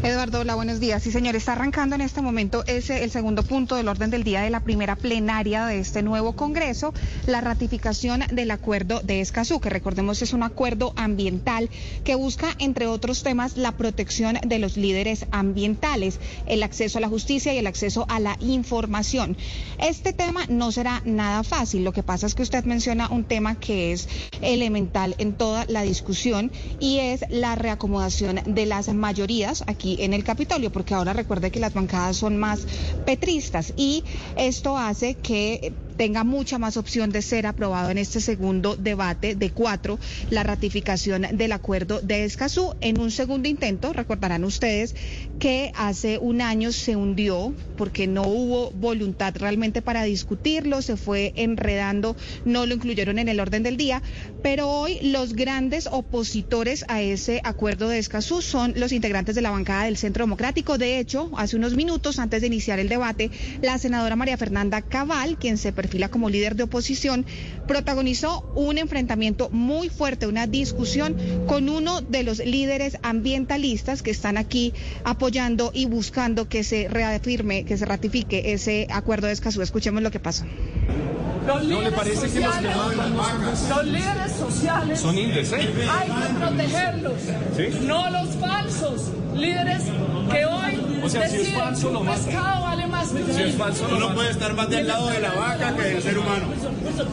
Eduardo, 0.00 0.40
hola, 0.40 0.56
buenos 0.56 0.80
días. 0.80 1.02
Sí, 1.02 1.12
señor, 1.12 1.36
está 1.36 1.52
arrancando 1.52 1.94
en 1.94 2.00
este 2.00 2.22
momento 2.22 2.64
ese 2.66 3.04
el 3.04 3.10
segundo 3.12 3.44
punto 3.44 3.76
del 3.76 3.86
orden 3.86 4.10
del 4.10 4.24
día 4.24 4.40
de 4.40 4.50
la 4.50 4.58
primera 4.60 4.96
plenaria 4.96 5.66
de 5.66 5.78
este 5.78 6.02
nuevo 6.02 6.32
Congreso, 6.32 6.92
la 7.26 7.40
ratificación 7.40 8.24
del 8.32 8.50
acuerdo 8.50 9.00
de 9.00 9.20
Escazú, 9.20 9.60
que 9.60 9.70
recordemos 9.70 10.20
es 10.20 10.32
un 10.32 10.42
acuerdo 10.42 10.92
ambiental 10.96 11.70
que 12.02 12.16
busca, 12.16 12.48
entre 12.58 12.88
otros 12.88 13.22
temas, 13.22 13.56
la 13.56 13.72
protección 13.72 14.38
de 14.44 14.58
los 14.58 14.76
líderes 14.76 15.26
ambientales, 15.30 16.18
el 16.46 16.64
acceso 16.64 16.98
a 16.98 17.00
la 17.00 17.08
justicia 17.08 17.54
y 17.54 17.58
el 17.58 17.68
acceso 17.68 18.04
a 18.08 18.18
la 18.18 18.36
información. 18.40 19.36
Este 19.78 20.12
tema 20.12 20.46
no 20.48 20.72
será 20.72 21.02
nada 21.04 21.44
fácil. 21.44 21.84
Lo 21.84 21.92
que 21.92 22.02
pasa 22.02 22.26
es 22.26 22.34
que 22.34 22.42
usted 22.42 22.64
menciona 22.64 23.08
un 23.08 23.22
tema 23.22 23.54
que 23.54 23.92
es 23.92 24.08
elemental 24.40 25.14
en 25.18 25.32
toda 25.32 25.64
la 25.68 25.82
discusión 25.82 26.50
y 26.80 26.98
es 26.98 27.24
la 27.28 27.54
reacomodación 27.54 28.40
de 28.46 28.66
las 28.66 28.92
mayorías 28.92 29.62
en 29.84 30.14
el 30.14 30.24
Capitolio, 30.24 30.70
porque 30.70 30.94
ahora 30.94 31.12
recuerde 31.12 31.50
que 31.50 31.60
las 31.60 31.74
bancadas 31.74 32.16
son 32.16 32.36
más 32.36 32.66
petristas 33.04 33.72
y 33.76 34.04
esto 34.36 34.76
hace 34.76 35.14
que 35.16 35.72
tenga 35.96 36.24
mucha 36.24 36.58
más 36.58 36.76
opción 36.76 37.10
de 37.10 37.22
ser 37.22 37.46
aprobado 37.46 37.90
en 37.90 37.98
este 37.98 38.20
segundo 38.20 38.76
debate 38.76 39.34
de 39.34 39.50
cuatro 39.50 39.98
la 40.30 40.42
ratificación 40.42 41.26
del 41.32 41.52
acuerdo 41.52 42.00
de 42.00 42.24
Escazú. 42.24 42.74
En 42.80 43.00
un 43.00 43.10
segundo 43.10 43.48
intento, 43.48 43.92
recordarán 43.92 44.44
ustedes 44.44 44.94
que 45.38 45.72
hace 45.74 46.18
un 46.18 46.40
año 46.40 46.72
se 46.72 46.96
hundió 46.96 47.54
porque 47.76 48.06
no 48.06 48.22
hubo 48.22 48.70
voluntad 48.70 49.34
realmente 49.36 49.82
para 49.82 50.04
discutirlo, 50.04 50.82
se 50.82 50.96
fue 50.96 51.32
enredando, 51.36 52.16
no 52.44 52.66
lo 52.66 52.74
incluyeron 52.74 53.18
en 53.18 53.28
el 53.28 53.40
orden 53.40 53.62
del 53.62 53.76
día, 53.76 54.02
pero 54.42 54.68
hoy 54.68 54.98
los 55.02 55.34
grandes 55.34 55.88
opositores 55.90 56.84
a 56.88 57.02
ese 57.02 57.40
acuerdo 57.44 57.88
de 57.88 57.98
Escazú 57.98 58.42
son 58.42 58.74
los 58.76 58.92
integrantes 58.92 59.34
de 59.34 59.42
la 59.42 59.50
bancada 59.50 59.84
del 59.84 59.96
Centro 59.96 60.24
Democrático. 60.24 60.78
De 60.78 60.98
hecho, 60.98 61.30
hace 61.36 61.56
unos 61.56 61.74
minutos 61.74 62.18
antes 62.18 62.40
de 62.40 62.46
iniciar 62.46 62.78
el 62.78 62.88
debate, 62.88 63.30
la 63.60 63.78
senadora 63.78 64.16
María 64.16 64.36
Fernanda 64.36 64.82
Cabal, 64.82 65.38
quien 65.38 65.58
se 65.58 65.72
perfila 65.82 66.08
como 66.08 66.30
líder 66.30 66.54
de 66.54 66.62
oposición, 66.62 67.26
protagonizó 67.66 68.50
un 68.54 68.78
enfrentamiento 68.78 69.50
muy 69.50 69.88
fuerte, 69.88 70.26
una 70.28 70.46
discusión 70.46 71.16
con 71.46 71.68
uno 71.68 72.00
de 72.00 72.22
los 72.22 72.38
líderes 72.38 72.98
ambientalistas 73.02 74.02
que 74.02 74.12
están 74.12 74.38
aquí 74.38 74.72
apoyando 75.04 75.70
y 75.74 75.86
buscando 75.86 76.48
que 76.48 76.62
se 76.64 76.88
reafirme, 76.88 77.64
que 77.64 77.76
se 77.76 77.84
ratifique 77.84 78.52
ese 78.52 78.86
acuerdo 78.90 79.26
de 79.26 79.32
Escazú. 79.34 79.60
Escuchemos 79.60 80.02
lo 80.02 80.10
que 80.10 80.20
pasó. 80.20 80.44
Los 81.46 81.64
¿No 81.64 81.68
le 81.82 81.90
líderes 81.90 81.92
parece 81.98 82.30
que 82.30 82.38
vacas 82.40 83.68
Los 83.68 83.84
líderes 83.86 84.32
sociales 84.38 85.00
son 85.00 85.18
indecentes? 85.18 85.88
hay 85.88 86.08
que 86.08 86.34
protegerlos, 86.38 87.12
¿Sí? 87.56 87.64
no 87.84 88.10
los 88.10 88.28
falsos 88.36 89.10
líderes 89.34 89.82
que 90.30 90.44
hoy 90.46 90.91
O 91.02 91.08
sea, 91.08 91.28
si 91.28 91.36
es 91.36 91.52
falso, 91.52 91.90
lo 91.90 92.04
pescado 92.04 92.62
vale 92.62 92.86
más 92.86 93.08
que 93.08 93.22
un 93.22 93.34
Si 93.34 93.42
es 93.42 93.56
falso, 93.56 93.88
no 93.88 94.14
puede 94.14 94.30
estar 94.30 94.54
más 94.54 94.68
del 94.70 94.86
lado 94.86 95.08
de 95.08 95.20
la 95.20 95.34
vaca 95.34 95.76
que 95.76 95.82
del 95.82 96.02
ser 96.02 96.18
humano. 96.18 96.46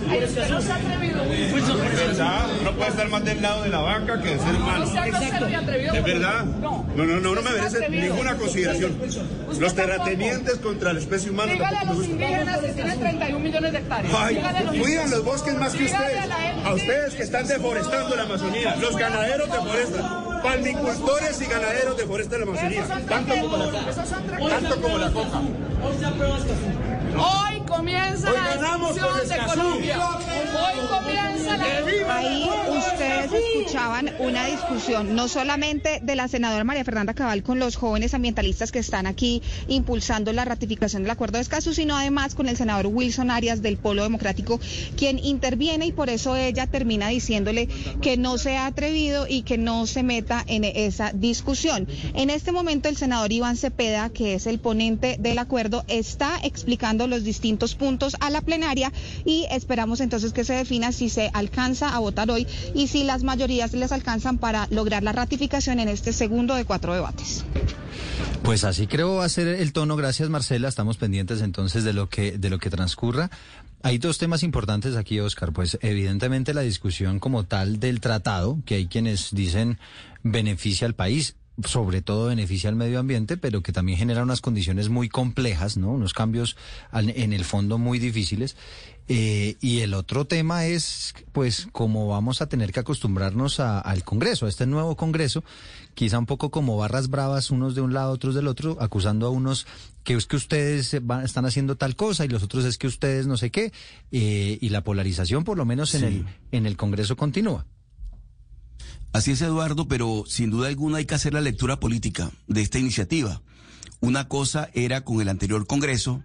Ay, 0.10 0.24
usted 0.24 0.50
no 0.50 0.62
se 0.62 0.72
ha 0.72 0.76
atrevido. 0.76 1.24
¿Es 1.24 2.08
verdad? 2.08 2.48
No 2.64 2.72
puede 2.74 2.90
estar 2.90 3.10
más 3.10 3.26
del 3.26 3.42
lado 3.42 3.64
de 3.64 3.70
la 3.70 3.80
vaca 3.80 4.22
que 4.22 4.30
del 4.30 4.40
ser 4.40 4.56
humano. 4.56 4.86
¿Es 5.94 6.04
verdad? 6.04 6.46
No. 6.46 6.86
No, 6.96 7.06
no, 7.06 7.20
no, 7.20 7.42
me 7.42 7.52
merece 7.52 7.90
ninguna 7.90 8.36
consideración. 8.36 8.98
Los 9.60 9.74
terratenientes 9.74 10.56
contra 10.60 10.94
la 10.94 11.00
especie 11.00 11.32
humana 11.32 11.54
Dígale 11.54 11.78
a 11.78 11.86
los 11.86 12.06
indígenas 12.06 12.60
que 12.60 12.68
tienen 12.70 13.00
31 13.00 13.40
millones 13.40 13.72
de 13.72 13.78
hectáreas. 13.80 14.14
Ay, 14.18 14.44
cuidan 14.80 15.10
los 15.10 15.24
bosques 15.24 15.56
más 15.56 15.74
que 15.74 15.86
ustedes. 15.86 16.20
A 16.64 16.74
ustedes 16.74 17.16
que 17.16 17.24
están 17.24 17.48
deforestando 17.48 18.16
la 18.16 18.24
Amazonía. 18.24 18.76
Los 18.78 18.96
ganaderos 18.98 19.52
deforestan. 19.52 20.39
Palmicultores 20.44 21.42
y 21.42 21.46
ganaderos 21.46 21.98
la 22.38 22.44
Amazonía. 22.44 22.88
Son 22.88 23.06
Tanto 23.06 23.34
como 23.42 23.58
la 23.58 23.72
traquetos. 24.24 24.62
Tanto 24.62 24.82
como 24.82 24.98
la 24.98 25.12
coca. 25.12 25.42
Hoy 27.18 27.62
comienza 27.68 28.32
la 28.32 28.78
con 28.78 28.96
de. 28.96 29.38
Colombia. 29.46 30.00
Hoy 30.00 30.88
comienza 30.90 31.58
la 31.58 32.16
Ahí 32.16 32.50
ustedes 32.70 33.32
escuchaban 33.32 34.12
una 34.20 34.46
discusión 34.46 35.16
no 35.16 35.28
solamente 35.28 36.00
de 36.02 36.16
la 36.16 36.28
senadora 36.28 36.64
María 36.64 36.84
Fernanda 36.84 37.14
Cabal 37.14 37.44
con 37.44 37.60
los 37.60 37.76
jóvenes 37.76 38.14
ambientalistas 38.14 38.72
que 38.72 38.80
están 38.80 39.06
aquí 39.06 39.42
impulsando 39.68 40.34
la 40.34 40.46
ratificación 40.46 41.04
del 41.04 41.12
acuerdo 41.12 41.38
de 41.38 41.44
Escazú, 41.44 41.74
sino 41.74 41.96
además 41.96 42.36
con 42.36 42.50
el 42.50 42.58
senador 42.58 42.88
Wilson 42.88 43.32
Arias 43.32 43.62
del 43.62 43.78
Polo 43.78 44.04
Democrático, 44.04 44.60
quien 44.98 45.20
interviene 45.20 45.86
y 45.86 45.92
por 45.92 46.10
eso 46.10 46.36
ella 46.36 46.68
termina 46.68 47.10
diciéndole 47.10 47.68
que 48.02 48.18
no 48.18 48.38
se 48.38 48.58
ha 48.58 48.66
atrevido 48.66 49.28
y 49.28 49.44
que 49.44 49.58
no 49.58 49.86
se 49.86 50.04
meta 50.04 50.44
en 50.48 50.64
esa 50.64 51.12
discusión. 51.14 51.88
En 52.14 52.30
este 52.30 52.52
momento 52.52 52.90
el 52.90 52.98
senador 52.98 53.32
Iván 53.32 53.58
Cepeda, 53.58 54.10
que 54.10 54.34
es 54.34 54.48
el 54.48 54.60
ponente 54.60 55.18
del 55.20 55.38
acuerdo, 55.38 55.86
está 55.88 56.40
explicando 56.44 56.99
los 57.08 57.24
distintos 57.24 57.76
puntos 57.76 58.16
a 58.20 58.30
la 58.30 58.42
plenaria 58.42 58.92
y 59.26 59.46
esperamos 59.52 60.02
entonces 60.02 60.34
que 60.34 60.44
se 60.44 60.54
defina 60.54 60.92
si 60.92 61.10
se 61.10 61.30
alcanza 61.34 61.96
a 61.96 62.00
votar 62.00 62.30
hoy 62.32 62.48
y 62.74 62.88
si 62.88 63.04
las 63.04 63.24
mayorías 63.24 63.74
les 63.74 63.92
alcanzan 63.92 64.38
para 64.38 64.68
lograr 64.72 65.04
la 65.04 65.12
ratificación 65.12 65.80
en 65.80 65.88
este 65.88 66.14
segundo 66.14 66.56
de 66.56 66.66
cuatro 66.66 66.94
debates. 66.94 67.46
Pues 68.44 68.64
así 68.64 68.88
creo 68.88 69.16
va 69.16 69.26
a 69.26 69.30
ser 69.30 69.48
el 69.48 69.74
tono. 69.74 69.96
Gracias, 69.96 70.30
Marcela. 70.30 70.68
Estamos 70.68 70.98
pendientes 70.98 71.42
entonces 71.42 71.84
de 71.84 71.94
lo 71.94 72.10
que 72.10 72.38
de 72.38 72.50
lo 72.50 72.58
que 72.58 72.70
transcurra. 72.70 73.30
Hay 73.84 73.98
dos 73.98 74.18
temas 74.18 74.44
importantes 74.44 74.96
aquí, 74.96 75.20
Oscar. 75.20 75.52
Pues 75.54 75.78
evidentemente 75.82 76.54
la 76.54 76.62
discusión 76.62 77.20
como 77.20 77.44
tal 77.46 77.80
del 77.80 78.00
tratado, 78.00 78.60
que 78.66 78.76
hay 78.76 78.88
quienes 78.88 79.30
dicen 79.32 79.78
beneficia 80.24 80.88
al 80.88 80.96
país 80.96 81.36
sobre 81.66 82.02
todo 82.02 82.28
beneficia 82.28 82.70
al 82.70 82.76
medio 82.76 83.00
ambiente, 83.00 83.38
pero 83.38 83.62
que 83.62 83.72
también 83.72 83.98
genera 83.98 84.24
unas 84.24 84.42
condiciones 84.42 84.90
muy 84.90 85.10
complejas, 85.10 85.78
¿no? 85.78 85.92
Unos 85.92 86.14
cambios 86.14 86.56
al- 86.92 87.10
en 87.10 87.34
el 87.34 87.44
fondo 87.46 87.78
muy 87.78 88.00
difíciles. 88.00 88.56
Eh, 89.12 89.58
y 89.60 89.80
el 89.80 89.96
otro 89.96 90.26
tema 90.26 90.68
es, 90.68 91.16
pues, 91.32 91.68
cómo 91.72 92.08
vamos 92.08 92.42
a 92.44 92.48
tener 92.48 92.72
que 92.72 92.80
acostumbrarnos 92.82 93.60
a- 93.60 93.80
al 93.80 94.04
Congreso, 94.04 94.46
a 94.46 94.50
este 94.50 94.68
nuevo 94.68 94.96
Congreso, 94.96 95.44
quizá 95.96 96.20
un 96.20 96.28
poco 96.28 96.52
como 96.52 96.78
barras 96.78 97.10
bravas, 97.10 97.50
unos 97.50 97.74
de 97.74 97.82
un 97.82 97.92
lado, 97.94 98.12
otros 98.12 98.36
del 98.36 98.48
otro, 98.48 98.78
acusando 98.80 99.26
a 99.26 99.32
unos 99.32 99.66
que 100.04 100.14
es 100.14 100.28
que 100.28 100.36
ustedes 100.36 100.96
van- 101.02 101.26
están 101.26 101.46
haciendo 101.46 101.76
tal 101.76 101.96
cosa 101.96 102.24
y 102.24 102.28
los 102.28 102.44
otros 102.44 102.66
es 102.66 102.78
que 102.78 102.86
ustedes 102.86 103.26
no 103.26 103.36
sé 103.36 103.50
qué, 103.50 103.74
eh, 104.12 104.60
y 104.62 104.70
la 104.70 104.84
polarización, 104.84 105.44
por 105.44 105.58
lo 105.58 105.66
menos 105.66 105.96
en, 105.96 106.02
Sí. 106.02 106.06
el, 106.08 106.26
en 106.52 106.66
el 106.68 106.78
Congreso, 106.78 107.16
continúa. 107.18 107.66
Así 109.12 109.32
es, 109.32 109.42
Eduardo, 109.42 109.88
pero 109.88 110.24
sin 110.28 110.52
duda 110.52 110.68
alguna 110.68 110.98
hay 111.00 111.06
que 111.06 111.16
hacer 111.16 111.34
la 111.34 111.42
lectura 111.42 111.80
política 111.80 112.32
de 112.48 112.62
esta 112.62 112.78
iniciativa. 112.78 113.42
Una 114.02 114.28
cosa 114.28 114.70
era 114.74 115.02
con 115.02 115.20
el 115.20 115.30
anterior 115.30 115.66
Congreso 115.66 116.24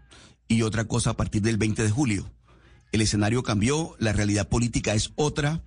y 0.49 0.63
otra 0.63 0.85
cosa 0.85 1.11
a 1.11 1.17
partir 1.17 1.41
del 1.41 1.57
20 1.57 1.83
de 1.83 1.91
julio. 1.91 2.31
El 2.93 3.01
escenario 3.01 3.43
cambió, 3.43 3.97
la 3.99 4.13
realidad 4.13 4.49
política 4.49 4.95
es 4.95 5.13
otra. 5.17 5.63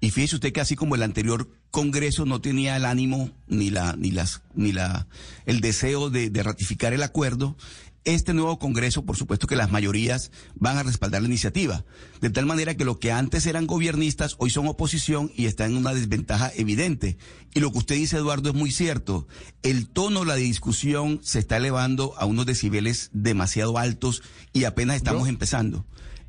Y 0.00 0.10
fíjese 0.10 0.36
usted 0.36 0.52
que 0.52 0.60
así 0.60 0.74
como 0.74 0.96
el 0.96 1.04
anterior 1.04 1.48
Congreso 1.70 2.26
no 2.26 2.40
tenía 2.40 2.76
el 2.76 2.84
ánimo 2.84 3.30
ni 3.46 3.70
la, 3.70 3.94
ni 3.96 4.10
las, 4.10 4.42
ni 4.54 4.72
la, 4.72 5.06
el 5.46 5.60
deseo 5.60 6.10
de, 6.10 6.30
de 6.30 6.42
ratificar 6.42 6.92
el 6.92 7.02
acuerdo, 7.02 7.56
este 8.06 8.32
nuevo 8.32 8.58
Congreso, 8.58 9.04
por 9.04 9.16
supuesto 9.16 9.46
que 9.46 9.56
las 9.56 9.70
mayorías 9.70 10.30
van 10.54 10.78
a 10.78 10.84
respaldar 10.84 11.20
la 11.20 11.28
iniciativa. 11.28 11.84
De 12.20 12.30
tal 12.30 12.46
manera 12.46 12.76
que 12.76 12.84
lo 12.84 12.98
que 12.98 13.12
antes 13.12 13.46
eran 13.46 13.66
gobiernistas, 13.66 14.36
hoy 14.38 14.50
son 14.50 14.68
oposición 14.68 15.30
y 15.34 15.46
están 15.46 15.72
en 15.72 15.78
una 15.78 15.92
desventaja 15.92 16.50
evidente. 16.54 17.18
Y 17.52 17.60
lo 17.60 17.72
que 17.72 17.78
usted 17.78 17.96
dice, 17.96 18.16
Eduardo, 18.16 18.50
es 18.50 18.54
muy 18.54 18.70
cierto. 18.70 19.26
El 19.62 19.88
tono 19.88 20.20
de 20.20 20.26
la 20.26 20.34
discusión 20.36 21.20
se 21.22 21.40
está 21.40 21.56
elevando 21.56 22.14
a 22.16 22.26
unos 22.26 22.46
decibeles 22.46 23.10
demasiado 23.12 23.76
altos 23.76 24.22
y 24.52 24.64
apenas 24.64 24.96
estamos 24.96 25.28
empezando. 25.28 25.84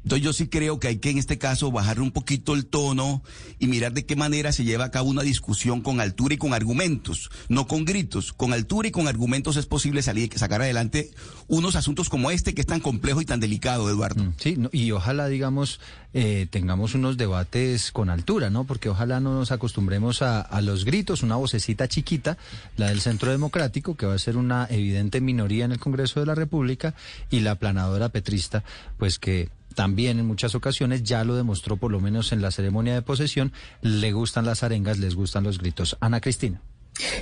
Entonces 0.07 0.23
yo 0.23 0.31
sí 0.31 0.47
creo 0.47 0.79
que 0.79 0.87
hay 0.87 0.99
que 0.99 1.09
en 1.09 1.17
este 1.17 1.37
caso 1.37 1.69
bajar 1.69 1.99
un 1.99 2.11
poquito 2.11 2.53
el 2.53 2.65
tono 2.65 3.23
y 3.59 3.67
mirar 3.67 3.91
de 3.91 4.05
qué 4.05 4.15
manera 4.15 4.53
se 4.53 4.63
lleva 4.63 4.85
a 4.85 4.89
cabo 4.89 5.09
una 5.09 5.21
discusión 5.21 5.81
con 5.81 5.99
altura 5.99 6.35
y 6.35 6.37
con 6.37 6.53
argumentos, 6.53 7.29
no 7.49 7.67
con 7.67 7.83
gritos. 7.83 8.31
Con 8.31 8.53
altura 8.53 8.87
y 8.87 8.91
con 8.91 9.09
argumentos 9.09 9.57
es 9.57 9.65
posible 9.65 10.01
salir 10.01 10.29
sacar 10.37 10.61
adelante 10.61 11.11
unos 11.47 11.75
asuntos 11.75 12.07
como 12.07 12.31
este 12.31 12.53
que 12.53 12.61
es 12.61 12.67
tan 12.67 12.79
complejo 12.79 13.19
y 13.19 13.25
tan 13.25 13.41
delicado, 13.41 13.89
Eduardo. 13.89 14.23
Mm, 14.23 14.33
Sí, 14.37 14.57
y 14.71 14.91
ojalá, 14.91 15.27
digamos, 15.27 15.81
eh, 16.13 16.47
tengamos 16.49 16.95
unos 16.95 17.17
debates 17.17 17.91
con 17.91 18.09
altura, 18.09 18.49
¿no? 18.49 18.63
Porque 18.63 18.87
ojalá 18.87 19.19
no 19.19 19.33
nos 19.33 19.51
acostumbremos 19.51 20.21
a, 20.21 20.61
los 20.61 20.85
gritos, 20.85 21.21
una 21.21 21.35
vocecita 21.35 21.89
chiquita, 21.89 22.37
la 22.77 22.87
del 22.87 23.01
Centro 23.01 23.29
Democrático, 23.29 23.95
que 23.95 24.05
va 24.05 24.13
a 24.13 24.19
ser 24.19 24.37
una 24.37 24.67
evidente 24.69 25.19
minoría 25.19 25.65
en 25.65 25.73
el 25.73 25.79
Congreso 25.79 26.21
de 26.21 26.27
la 26.27 26.35
República, 26.35 26.95
y 27.29 27.41
la 27.41 27.55
planadora 27.55 28.07
petrista, 28.07 28.63
pues 28.97 29.19
que 29.19 29.49
también 29.75 30.19
en 30.19 30.25
muchas 30.25 30.55
ocasiones 30.55 31.03
ya 31.03 31.23
lo 31.23 31.35
demostró, 31.35 31.77
por 31.77 31.91
lo 31.91 31.99
menos 31.99 32.31
en 32.31 32.41
la 32.41 32.51
ceremonia 32.51 32.93
de 32.93 33.01
posesión, 33.01 33.53
le 33.81 34.11
gustan 34.11 34.45
las 34.45 34.63
arengas, 34.63 34.97
les 34.97 35.15
gustan 35.15 35.43
los 35.43 35.59
gritos. 35.59 35.97
Ana 35.99 36.21
Cristina. 36.21 36.61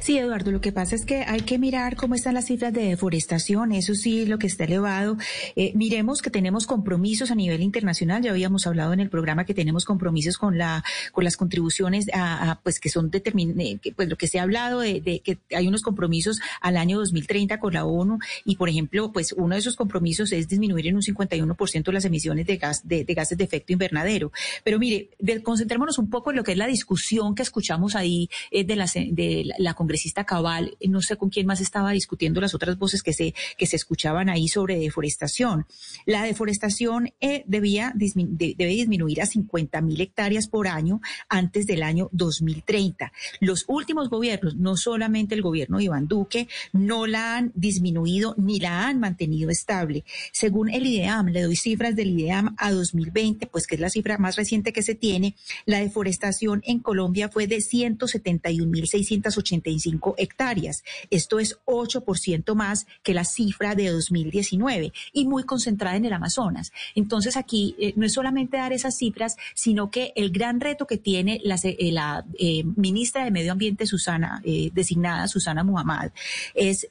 Sí, 0.01 0.17
Eduardo, 0.17 0.51
lo 0.51 0.61
que 0.61 0.71
pasa 0.71 0.95
es 0.95 1.05
que 1.05 1.23
hay 1.23 1.41
que 1.41 1.59
mirar 1.59 1.95
cómo 1.95 2.15
están 2.15 2.33
las 2.33 2.45
cifras 2.45 2.73
de 2.73 2.83
deforestación, 2.83 3.71
eso 3.71 3.95
sí, 3.95 4.25
lo 4.25 4.37
que 4.37 4.47
está 4.47 4.63
elevado. 4.63 5.17
Eh, 5.55 5.71
miremos 5.75 6.21
que 6.21 6.29
tenemos 6.29 6.65
compromisos 6.67 7.31
a 7.31 7.35
nivel 7.35 7.61
internacional, 7.61 8.21
ya 8.21 8.31
habíamos 8.31 8.67
hablado 8.67 8.93
en 8.93 8.99
el 8.99 9.09
programa 9.09 9.45
que 9.45 9.53
tenemos 9.53 9.85
compromisos 9.85 10.37
con 10.37 10.57
la 10.57 10.83
con 11.11 11.23
las 11.23 11.37
contribuciones 11.37 12.07
a, 12.13 12.59
pues 12.63 12.79
que 12.79 12.89
son 12.89 13.09
determin 13.09 13.59
eh, 13.59 13.79
pues 13.95 14.07
lo 14.09 14.17
que 14.17 14.27
se 14.27 14.39
ha 14.39 14.43
hablado 14.43 14.79
de, 14.79 15.01
de, 15.01 15.19
que 15.19 15.39
hay 15.55 15.67
unos 15.67 15.81
compromisos 15.81 16.39
al 16.61 16.77
año 16.77 16.97
2030 16.99 17.59
con 17.59 17.73
la 17.73 17.85
ONU 17.85 18.19
y 18.43 18.55
por 18.55 18.69
ejemplo, 18.69 19.11
pues 19.11 19.33
uno 19.33 19.55
de 19.55 19.59
esos 19.59 19.75
compromisos 19.75 20.31
es 20.31 20.47
disminuir 20.47 20.87
en 20.87 20.95
un 20.95 21.01
51% 21.01 21.91
las 21.91 22.05
emisiones 22.05 22.45
de 22.45 22.57
gas 22.57 22.87
de, 22.87 23.03
de, 23.03 23.13
gases 23.13 23.37
de 23.37 23.43
efecto 23.43 23.73
invernadero. 23.73 24.31
Pero 24.63 24.79
mire, 24.79 25.09
concentrémonos 25.43 25.97
un 25.97 26.09
poco 26.09 26.31
en 26.31 26.37
lo 26.37 26.43
que 26.43 26.53
es 26.53 26.57
la 26.57 26.67
discusión 26.67 27.35
que 27.35 27.43
escuchamos 27.43 27.95
ahí 27.95 28.29
eh, 28.51 28.63
de 28.63 28.75
la 28.75 28.85
de 28.85 29.51
la 29.57 29.64
la 29.65 29.73
congresista 29.73 30.23
Cabal, 30.23 30.77
no 30.87 31.01
sé 31.01 31.17
con 31.17 31.29
quién 31.29 31.45
más 31.47 31.59
estaba 31.59 31.91
discutiendo 31.91 32.39
las 32.39 32.53
otras 32.53 32.77
voces 32.77 33.03
que 33.03 33.11
se, 33.13 33.33
que 33.57 33.65
se 33.65 33.75
escuchaban 33.75 34.29
ahí 34.29 34.47
sobre 34.47 34.77
deforestación. 34.77 35.65
La 36.05 36.23
deforestación 36.23 37.11
eh, 37.19 37.43
debe 37.47 37.91
disminuir 37.95 39.21
a 39.21 39.25
50 39.25 39.81
mil 39.81 39.99
hectáreas 39.99 40.47
por 40.47 40.67
año 40.67 41.01
antes 41.27 41.65
del 41.65 41.83
año 41.83 42.09
2030. 42.11 43.11
Los 43.41 43.65
últimos 43.67 44.09
gobiernos, 44.09 44.55
no 44.55 44.77
solamente 44.77 45.35
el 45.35 45.41
gobierno 45.41 45.79
de 45.79 45.85
Iván 45.85 46.07
Duque, 46.07 46.47
no 46.71 47.07
la 47.07 47.37
han 47.37 47.51
disminuido 47.55 48.35
ni 48.37 48.59
la 48.59 48.87
han 48.87 48.99
mantenido 48.99 49.49
estable. 49.49 50.03
Según 50.31 50.69
el 50.69 50.85
IDEAM, 50.85 51.27
le 51.27 51.41
doy 51.41 51.55
cifras 51.55 51.95
del 51.95 52.19
IDEAM 52.19 52.55
a 52.57 52.71
2020, 52.71 53.47
pues 53.47 53.65
que 53.67 53.75
es 53.75 53.81
la 53.81 53.89
cifra 53.89 54.17
más 54.17 54.35
reciente 54.35 54.71
que 54.73 54.83
se 54.83 54.93
tiene, 54.95 55.35
la 55.65 55.79
deforestación 55.79 56.61
en 56.65 56.79
Colombia 56.79 57.29
fue 57.29 57.47
de 57.47 57.57
171.680 57.57 59.54
85 59.55 60.15
hectáreas. 60.17 60.83
Esto 61.09 61.39
es 61.39 61.59
8% 61.65 62.55
más 62.55 62.87
que 63.03 63.13
la 63.13 63.23
cifra 63.23 63.75
de 63.75 63.89
2019 63.89 64.93
y 65.13 65.25
muy 65.25 65.43
concentrada 65.43 65.95
en 65.95 66.05
el 66.05 66.13
Amazonas. 66.13 66.71
Entonces 66.95 67.37
aquí 67.37 67.75
eh, 67.79 67.93
no 67.95 68.05
es 68.05 68.13
solamente 68.13 68.57
dar 68.57 68.73
esas 68.73 68.97
cifras, 68.97 69.37
sino 69.53 69.89
que 69.91 70.13
el 70.15 70.31
gran 70.31 70.59
reto 70.59 70.87
que 70.87 70.97
tiene 70.97 71.39
la, 71.43 71.59
eh, 71.63 71.91
la 71.91 72.25
eh, 72.39 72.63
ministra 72.75 73.23
de 73.23 73.31
Medio 73.31 73.51
Ambiente, 73.51 73.85
Susana, 73.85 74.41
designada 74.73 75.27
Susana 75.27 75.63
Muhammad, 75.63 76.11
es 76.53 76.87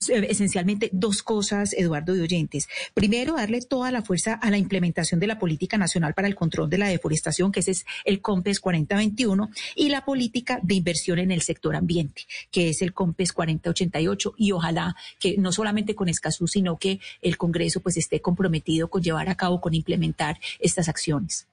esencialmente 0.00 0.90
dos 0.92 1.22
cosas, 1.22 1.72
Eduardo 1.72 2.14
de 2.14 2.22
Oyentes. 2.22 2.68
Primero, 2.94 3.34
darle 3.34 3.60
toda 3.62 3.90
la 3.90 4.02
fuerza 4.02 4.34
a 4.34 4.50
la 4.50 4.58
implementación 4.58 5.20
de 5.20 5.26
la 5.26 5.38
Política 5.38 5.76
Nacional 5.76 6.14
para 6.14 6.28
el 6.28 6.34
Control 6.34 6.70
de 6.70 6.78
la 6.78 6.88
Deforestación, 6.88 7.50
que 7.50 7.60
ese 7.60 7.72
es 7.72 7.86
el 8.04 8.20
COMPES 8.20 8.60
4021, 8.60 9.50
y 9.74 9.88
la 9.88 10.04
política 10.04 10.60
de 10.62 10.74
inversión 10.74 11.18
en 11.18 11.30
el 11.30 11.42
sector 11.42 11.74
ambiente, 11.74 12.22
que 12.50 12.68
es 12.68 12.82
el 12.82 12.92
COMPES 12.92 13.32
4088, 13.32 14.34
y 14.36 14.52
ojalá 14.52 14.94
que 15.18 15.36
no 15.36 15.52
solamente 15.52 15.94
con 15.94 16.08
Escazú, 16.08 16.46
sino 16.46 16.78
que 16.78 17.00
el 17.20 17.36
Congreso 17.36 17.80
pues 17.80 17.96
esté 17.96 18.20
comprometido 18.20 18.88
con 18.88 19.02
llevar 19.02 19.28
a 19.28 19.34
cabo, 19.34 19.60
con 19.60 19.74
implementar 19.74 20.38
estas 20.60 20.88
acciones. 20.88 21.46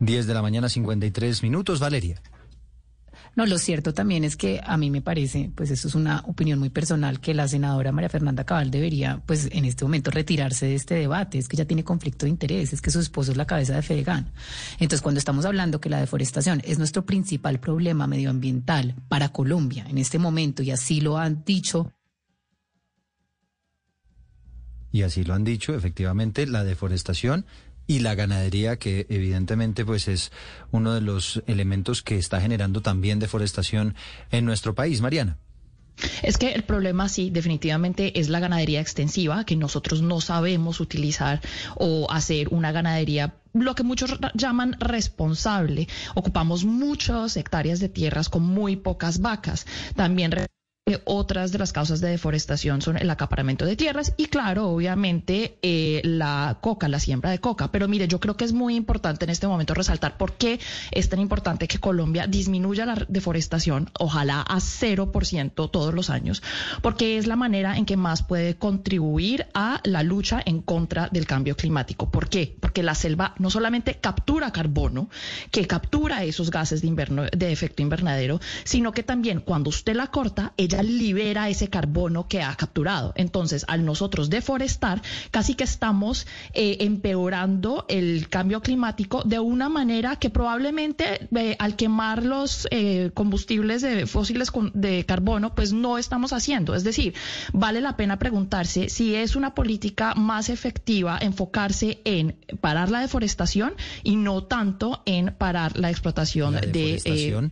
10 0.00 0.26
de 0.26 0.34
la 0.34 0.42
mañana, 0.42 0.68
53 0.68 1.42
minutos, 1.42 1.80
Valeria. 1.80 2.20
No, 3.36 3.44
lo 3.44 3.58
cierto 3.58 3.92
también 3.92 4.24
es 4.24 4.34
que 4.34 4.62
a 4.64 4.78
mí 4.78 4.90
me 4.90 5.02
parece, 5.02 5.50
pues 5.54 5.70
eso 5.70 5.88
es 5.88 5.94
una 5.94 6.22
opinión 6.26 6.58
muy 6.58 6.70
personal, 6.70 7.20
que 7.20 7.34
la 7.34 7.46
senadora 7.46 7.92
María 7.92 8.08
Fernanda 8.08 8.44
Cabal 8.44 8.70
debería, 8.70 9.20
pues 9.26 9.50
en 9.52 9.66
este 9.66 9.84
momento 9.84 10.10
retirarse 10.10 10.64
de 10.64 10.74
este 10.74 10.94
debate. 10.94 11.36
Es 11.36 11.46
que 11.46 11.58
ya 11.58 11.66
tiene 11.66 11.84
conflicto 11.84 12.24
de 12.24 12.30
interés, 12.30 12.72
es 12.72 12.80
que 12.80 12.90
su 12.90 12.98
esposo 12.98 13.32
es 13.32 13.36
la 13.36 13.46
cabeza 13.46 13.74
de 13.74 13.82
Fedegan. 13.82 14.32
Entonces, 14.80 15.02
cuando 15.02 15.18
estamos 15.18 15.44
hablando 15.44 15.82
que 15.82 15.90
la 15.90 16.00
deforestación 16.00 16.62
es 16.64 16.78
nuestro 16.78 17.04
principal 17.04 17.60
problema 17.60 18.06
medioambiental 18.06 18.94
para 19.08 19.28
Colombia 19.28 19.84
en 19.86 19.98
este 19.98 20.18
momento, 20.18 20.62
y 20.62 20.70
así 20.70 21.02
lo 21.02 21.18
han 21.18 21.44
dicho 21.44 21.92
y 24.92 25.02
así 25.02 25.24
lo 25.24 25.34
han 25.34 25.44
dicho, 25.44 25.74
efectivamente, 25.74 26.46
la 26.46 26.64
deforestación 26.64 27.44
y 27.86 28.00
la 28.00 28.14
ganadería, 28.14 28.78
que 28.78 29.06
evidentemente 29.08 29.84
pues 29.84 30.08
es 30.08 30.32
uno 30.70 30.94
de 30.94 31.00
los 31.00 31.42
elementos 31.46 32.02
que 32.02 32.16
está 32.16 32.40
generando 32.40 32.80
también 32.82 33.18
deforestación 33.18 33.94
en 34.30 34.44
nuestro 34.44 34.74
país. 34.74 35.00
Mariana. 35.00 35.38
Es 36.22 36.36
que 36.36 36.52
el 36.52 36.62
problema 36.64 37.08
sí, 37.08 37.30
definitivamente 37.30 38.20
es 38.20 38.28
la 38.28 38.40
ganadería 38.40 38.80
extensiva, 38.80 39.44
que 39.44 39.56
nosotros 39.56 40.02
no 40.02 40.20
sabemos 40.20 40.80
utilizar 40.80 41.40
o 41.76 42.06
hacer 42.10 42.48
una 42.50 42.70
ganadería 42.72 43.36
lo 43.54 43.74
que 43.74 43.82
muchos 43.82 44.18
llaman 44.34 44.76
responsable. 44.78 45.88
Ocupamos 46.14 46.64
muchas 46.64 47.38
hectáreas 47.38 47.80
de 47.80 47.88
tierras 47.88 48.28
con 48.28 48.42
muy 48.42 48.76
pocas 48.76 49.20
vacas. 49.20 49.66
También 49.94 50.32
eh, 50.88 51.00
otras 51.04 51.50
de 51.50 51.58
las 51.58 51.72
causas 51.72 52.00
de 52.00 52.10
deforestación 52.10 52.80
son 52.80 52.96
el 52.96 53.10
acaparamiento 53.10 53.66
de 53.66 53.74
tierras 53.74 54.14
y 54.16 54.26
claro, 54.26 54.68
obviamente 54.68 55.58
eh, 55.60 56.00
la 56.04 56.58
coca, 56.60 56.86
la 56.86 57.00
siembra 57.00 57.32
de 57.32 57.40
coca. 57.40 57.72
Pero 57.72 57.88
mire, 57.88 58.06
yo 58.06 58.20
creo 58.20 58.36
que 58.36 58.44
es 58.44 58.52
muy 58.52 58.76
importante 58.76 59.24
en 59.24 59.30
este 59.30 59.48
momento 59.48 59.74
resaltar 59.74 60.16
por 60.16 60.34
qué 60.34 60.60
es 60.92 61.08
tan 61.08 61.18
importante 61.18 61.66
que 61.66 61.80
Colombia 61.80 62.28
disminuya 62.28 62.86
la 62.86 63.04
deforestación, 63.08 63.90
ojalá 63.98 64.42
a 64.42 64.58
0% 64.58 65.70
todos 65.72 65.92
los 65.92 66.08
años, 66.08 66.40
porque 66.82 67.18
es 67.18 67.26
la 67.26 67.34
manera 67.34 67.76
en 67.76 67.84
que 67.84 67.96
más 67.96 68.22
puede 68.22 68.54
contribuir 68.54 69.48
a 69.54 69.80
la 69.82 70.04
lucha 70.04 70.40
en 70.46 70.62
contra 70.62 71.08
del 71.10 71.26
cambio 71.26 71.56
climático. 71.56 72.12
¿Por 72.12 72.28
qué? 72.28 72.56
Porque 72.60 72.84
la 72.84 72.94
selva 72.94 73.34
no 73.40 73.50
solamente 73.50 73.96
captura 73.96 74.52
carbono, 74.52 75.10
que 75.50 75.66
captura 75.66 76.22
esos 76.22 76.52
gases 76.52 76.80
de, 76.82 76.86
inverno, 76.86 77.24
de 77.24 77.50
efecto 77.50 77.82
invernadero, 77.82 78.40
sino 78.62 78.92
que 78.92 79.02
también 79.02 79.40
cuando 79.40 79.70
usted 79.70 79.96
la 79.96 80.12
corta, 80.12 80.52
ella 80.56 80.75
libera 80.82 81.48
ese 81.48 81.68
carbono 81.68 82.28
que 82.28 82.42
ha 82.42 82.54
capturado. 82.54 83.12
Entonces, 83.16 83.64
al 83.68 83.84
nosotros 83.84 84.30
deforestar, 84.30 85.02
casi 85.30 85.54
que 85.54 85.64
estamos 85.64 86.26
eh, 86.52 86.78
empeorando 86.80 87.84
el 87.88 88.28
cambio 88.28 88.60
climático 88.60 89.22
de 89.24 89.38
una 89.38 89.68
manera 89.68 90.16
que 90.16 90.30
probablemente 90.30 91.28
eh, 91.34 91.56
al 91.58 91.76
quemar 91.76 92.24
los 92.24 92.68
eh, 92.70 93.10
combustibles 93.14 93.82
de 93.82 94.06
fósiles 94.06 94.50
de 94.74 95.04
carbono, 95.04 95.54
pues 95.54 95.72
no 95.72 95.98
estamos 95.98 96.32
haciendo. 96.32 96.74
Es 96.74 96.84
decir, 96.84 97.14
vale 97.52 97.80
la 97.80 97.96
pena 97.96 98.18
preguntarse 98.18 98.88
si 98.88 99.14
es 99.14 99.36
una 99.36 99.54
política 99.54 100.14
más 100.14 100.48
efectiva 100.48 101.18
enfocarse 101.20 102.00
en 102.04 102.36
parar 102.60 102.90
la 102.90 103.00
deforestación 103.00 103.74
y 104.02 104.16
no 104.16 104.44
tanto 104.44 105.02
en 105.06 105.34
parar 105.36 105.78
la 105.78 105.90
explotación 105.90 106.54
La 106.54 106.60
de... 106.60 107.50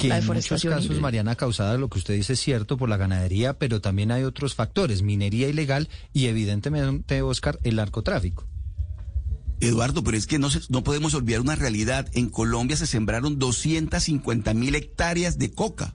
que 0.00 0.08
la 0.08 0.18
en 0.18 0.26
muchos 0.26 0.62
casos, 0.70 1.00
Mariana, 1.00 1.34
causada, 1.36 1.76
lo 1.78 1.88
que 1.88 1.98
usted 1.98 2.14
dice 2.14 2.34
es 2.34 2.40
cierto, 2.40 2.76
por 2.76 2.88
la 2.88 2.96
ganadería, 2.96 3.58
pero 3.58 3.80
también 3.80 4.10
hay 4.10 4.22
otros 4.24 4.54
factores, 4.54 5.02
minería 5.02 5.48
ilegal 5.48 5.88
y 6.12 6.26
evidentemente, 6.26 7.22
Oscar, 7.22 7.58
el 7.62 7.76
narcotráfico. 7.76 8.46
Eduardo, 9.60 10.02
pero 10.04 10.16
es 10.16 10.26
que 10.26 10.38
no, 10.38 10.50
se- 10.50 10.60
no 10.68 10.82
podemos 10.84 11.14
olvidar 11.14 11.40
una 11.40 11.54
realidad. 11.54 12.08
En 12.12 12.28
Colombia 12.28 12.76
se 12.76 12.86
sembraron 12.86 13.38
250 13.38 14.52
mil 14.54 14.74
hectáreas 14.74 15.38
de 15.38 15.52
coca. 15.52 15.94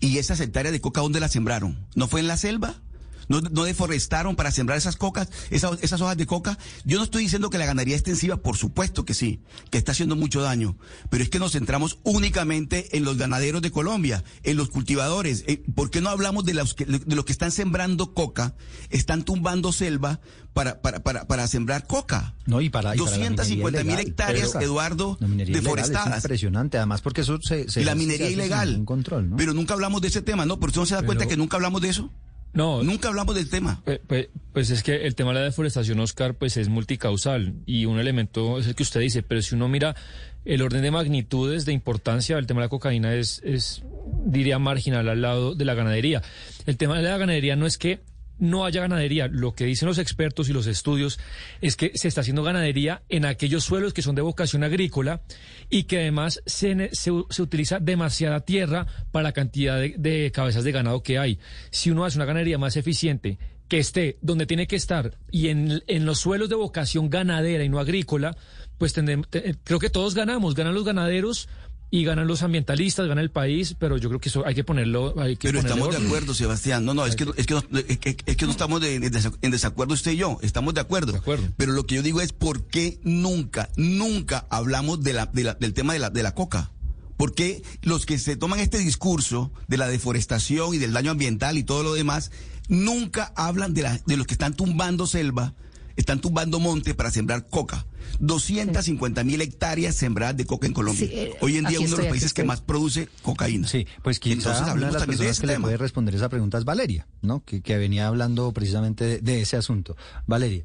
¿Y 0.00 0.18
esas 0.18 0.40
hectáreas 0.40 0.72
de 0.72 0.80
coca 0.80 1.00
dónde 1.00 1.20
las 1.20 1.32
sembraron? 1.32 1.86
¿No 1.94 2.06
fue 2.06 2.20
en 2.20 2.26
la 2.28 2.36
selva? 2.36 2.80
¿No, 3.28 3.40
no 3.40 3.64
deforestaron 3.64 4.36
para 4.36 4.50
sembrar 4.50 4.78
esas 4.78 4.96
cocas, 4.96 5.28
esas, 5.50 5.78
esas 5.82 6.00
hojas 6.00 6.16
de 6.16 6.26
coca? 6.26 6.58
Yo 6.84 6.98
no 6.98 7.04
estoy 7.04 7.24
diciendo 7.24 7.50
que 7.50 7.58
la 7.58 7.66
ganadería 7.66 7.96
extensiva, 7.96 8.36
por 8.36 8.56
supuesto 8.56 9.04
que 9.04 9.14
sí, 9.14 9.40
que 9.70 9.78
está 9.78 9.92
haciendo 9.92 10.16
mucho 10.16 10.40
daño, 10.42 10.76
pero 11.10 11.22
es 11.22 11.30
que 11.30 11.38
nos 11.38 11.52
centramos 11.52 11.98
únicamente 12.04 12.96
en 12.96 13.04
los 13.04 13.16
ganaderos 13.16 13.62
de 13.62 13.70
Colombia, 13.70 14.24
en 14.42 14.56
los 14.56 14.68
cultivadores. 14.68 15.44
Eh, 15.46 15.62
¿Por 15.74 15.90
qué 15.90 16.00
no 16.00 16.10
hablamos 16.10 16.44
de 16.44 16.54
los 16.54 16.74
que, 16.74 16.84
de 16.84 17.16
los 17.16 17.24
que 17.24 17.32
están 17.32 17.50
sembrando 17.50 18.14
coca, 18.14 18.54
están 18.90 19.24
tumbando 19.24 19.72
selva 19.72 20.20
para, 20.52 20.80
para, 20.80 21.02
para, 21.02 21.26
para 21.26 21.46
sembrar 21.48 21.86
coca? 21.86 22.34
No, 22.46 22.60
y 22.60 22.70
para, 22.70 22.94
y 22.94 22.98
para 22.98 23.10
la 23.10 23.28
250 23.28 23.84
mil 23.84 23.98
hectáreas. 23.98 24.54
Eduardo, 24.56 25.18
ilegal 25.20 25.52
deforestadas. 25.52 26.18
Es 26.18 26.24
impresionante, 26.24 26.78
además 26.78 27.02
porque 27.02 27.22
eso 27.22 27.40
se, 27.42 27.68
se 27.68 27.82
y 27.82 27.84
la 27.84 27.94
minería 27.94 28.30
ilegal. 28.30 28.70
ningún 28.70 28.86
control, 28.86 29.30
¿no? 29.30 29.36
Pero 29.36 29.52
nunca 29.52 29.74
hablamos 29.74 30.00
de 30.00 30.08
ese 30.08 30.22
tema, 30.22 30.46
¿no? 30.46 30.58
¿Por 30.58 30.72
qué 30.72 30.80
no 30.80 30.86
se 30.86 30.94
da 30.94 31.02
cuenta 31.02 31.26
que 31.26 31.36
nunca 31.36 31.56
hablamos 31.56 31.82
de 31.82 31.88
eso? 31.88 32.10
No, 32.56 32.82
Nunca 32.82 33.08
hablamos 33.08 33.34
del 33.34 33.50
tema. 33.50 33.82
Pues, 34.06 34.70
es 34.70 34.82
que 34.82 35.06
el 35.06 35.14
tema 35.14 35.30
de 35.30 35.40
la 35.40 35.44
deforestación, 35.44 36.00
Oscar, 36.00 36.34
pues 36.34 36.56
es 36.56 36.70
multicausal 36.70 37.52
y 37.66 37.84
un 37.84 37.98
elemento 37.98 38.58
es 38.58 38.66
el 38.66 38.74
que 38.74 38.82
usted 38.82 39.00
dice, 39.00 39.22
pero 39.22 39.42
si 39.42 39.54
uno 39.54 39.68
mira 39.68 39.94
el 40.46 40.62
orden 40.62 40.80
de 40.80 40.90
magnitudes 40.90 41.66
de 41.66 41.72
importancia, 41.72 42.38
el 42.38 42.46
tema 42.46 42.62
de 42.62 42.66
la 42.66 42.70
cocaína 42.70 43.14
es, 43.14 43.42
es, 43.44 43.82
diría, 44.24 44.58
marginal 44.58 45.06
al 45.10 45.20
lado 45.20 45.54
de 45.54 45.66
la 45.66 45.74
ganadería. 45.74 46.22
El 46.64 46.78
tema 46.78 46.96
de 46.96 47.02
la 47.02 47.18
ganadería 47.18 47.56
no 47.56 47.66
es 47.66 47.76
que 47.76 48.00
no 48.38 48.64
haya 48.64 48.80
ganadería, 48.80 49.28
lo 49.28 49.54
que 49.54 49.64
dicen 49.64 49.88
los 49.88 49.98
expertos 49.98 50.48
y 50.48 50.52
los 50.52 50.66
estudios 50.66 51.18
es 51.60 51.76
que 51.76 51.92
se 51.94 52.08
está 52.08 52.20
haciendo 52.20 52.42
ganadería 52.42 53.02
en 53.08 53.24
aquellos 53.24 53.64
suelos 53.64 53.92
que 53.92 54.02
son 54.02 54.14
de 54.14 54.22
vocación 54.22 54.64
agrícola 54.64 55.22
y 55.70 55.84
que 55.84 56.00
además 56.00 56.42
se, 56.46 56.90
se, 56.92 57.10
se 57.30 57.42
utiliza 57.42 57.78
demasiada 57.80 58.40
tierra 58.40 58.86
para 59.12 59.24
la 59.24 59.32
cantidad 59.32 59.78
de, 59.78 59.94
de 59.96 60.30
cabezas 60.32 60.64
de 60.64 60.72
ganado 60.72 61.02
que 61.02 61.18
hay. 61.18 61.38
Si 61.70 61.90
uno 61.90 62.04
hace 62.04 62.18
una 62.18 62.26
ganadería 62.26 62.58
más 62.58 62.76
eficiente, 62.76 63.38
que 63.68 63.78
esté 63.78 64.18
donde 64.20 64.46
tiene 64.46 64.66
que 64.66 64.76
estar 64.76 65.18
y 65.30 65.48
en, 65.48 65.82
en 65.86 66.06
los 66.06 66.20
suelos 66.20 66.48
de 66.48 66.54
vocación 66.54 67.10
ganadera 67.10 67.64
y 67.64 67.68
no 67.68 67.80
agrícola, 67.80 68.36
pues 68.78 68.94
creo 69.64 69.80
que 69.80 69.90
todos 69.90 70.14
ganamos, 70.14 70.54
ganan 70.54 70.74
los 70.74 70.84
ganaderos 70.84 71.48
y 71.96 72.04
ganan 72.04 72.26
los 72.26 72.42
ambientalistas, 72.42 73.06
gana 73.08 73.22
el 73.22 73.30
país, 73.30 73.74
pero 73.78 73.96
yo 73.96 74.08
creo 74.10 74.20
que 74.20 74.28
eso 74.28 74.46
hay 74.46 74.54
que 74.54 74.64
ponerlo. 74.64 75.14
Hay 75.18 75.36
que 75.36 75.48
Pero 75.48 75.60
estamos 75.60 75.90
de 75.90 76.04
acuerdo, 76.04 76.34
Sebastián. 76.34 76.84
No, 76.84 76.92
no, 76.92 77.06
es 77.06 77.16
que, 77.16 77.24
es 77.36 77.46
que, 77.46 77.54
no, 77.54 77.62
es 77.78 77.98
que- 77.98 78.16
es 78.26 78.36
que 78.36 78.44
no 78.44 78.50
estamos 78.50 78.80
de- 78.82 79.00
de 79.00 79.30
en 79.40 79.50
desacuerdo 79.50 79.94
usted 79.94 80.12
y 80.12 80.16
yo. 80.16 80.38
Estamos 80.42 80.74
de 80.74 80.80
acuerdo. 80.82 81.14
Pero 81.56 81.72
lo 81.72 81.86
que 81.86 81.94
yo 81.94 82.02
digo 82.02 82.20
es 82.20 82.32
por 82.32 82.64
qué 82.66 82.98
nunca, 83.02 83.70
nunca 83.76 84.46
hablamos 84.50 85.02
de 85.02 85.14
la, 85.14 85.26
de 85.26 85.44
la- 85.44 85.54
del 85.54 85.72
tema 85.72 85.94
de 85.94 86.00
la, 86.00 86.10
de 86.10 86.22
la 86.22 86.34
coca. 86.34 86.70
¿Por 87.16 87.34
qué 87.34 87.62
los 87.80 88.04
que 88.04 88.18
se 88.18 88.36
toman 88.36 88.60
este 88.60 88.76
discurso 88.78 89.50
de 89.68 89.78
la 89.78 89.88
deforestación 89.88 90.74
y 90.74 90.78
del 90.78 90.92
daño 90.92 91.12
ambiental 91.12 91.56
y 91.56 91.64
todo 91.64 91.82
lo 91.82 91.94
demás, 91.94 92.30
nunca 92.68 93.32
hablan 93.36 93.72
de, 93.72 93.82
la, 93.82 93.98
de 94.06 94.16
los 94.18 94.26
que 94.26 94.34
están 94.34 94.54
tumbando 94.54 95.06
selva, 95.06 95.54
están 95.96 96.20
tumbando 96.20 96.60
monte 96.60 96.92
para 96.94 97.10
sembrar 97.10 97.48
coca? 97.48 97.86
250 98.20 99.24
mil 99.24 99.40
hectáreas 99.40 99.94
sembradas 99.94 100.36
de 100.36 100.46
coca 100.46 100.66
en 100.66 100.72
Colombia. 100.72 101.06
Sí, 101.06 101.12
eh, 101.14 101.34
Hoy 101.40 101.56
en 101.56 101.64
día 101.66 101.80
uno 101.80 101.90
de 101.90 101.96
los 101.98 102.06
países 102.06 102.32
que 102.34 102.44
más 102.44 102.60
produce 102.60 103.08
cocaína. 103.22 103.66
Sí, 103.68 103.86
pues 104.02 104.18
quizá 104.20 104.34
Entonces 104.34 104.62
una 104.62 104.74
de 104.74 104.92
las 104.92 104.92
también 104.92 105.00
de 105.00 105.06
personas 105.26 105.30
ese 105.32 105.40
que 105.40 105.46
le 105.46 105.52
tema. 105.54 105.62
puede 105.64 105.76
responder 105.76 106.14
esa 106.14 106.28
pregunta 106.28 106.58
es 106.58 106.64
Valeria, 106.64 107.06
¿no? 107.22 107.44
Que, 107.44 107.60
que 107.62 107.76
venía 107.78 108.06
hablando 108.06 108.52
precisamente 108.52 109.04
de, 109.04 109.18
de 109.20 109.40
ese 109.42 109.56
asunto. 109.56 109.96
Valeria. 110.26 110.64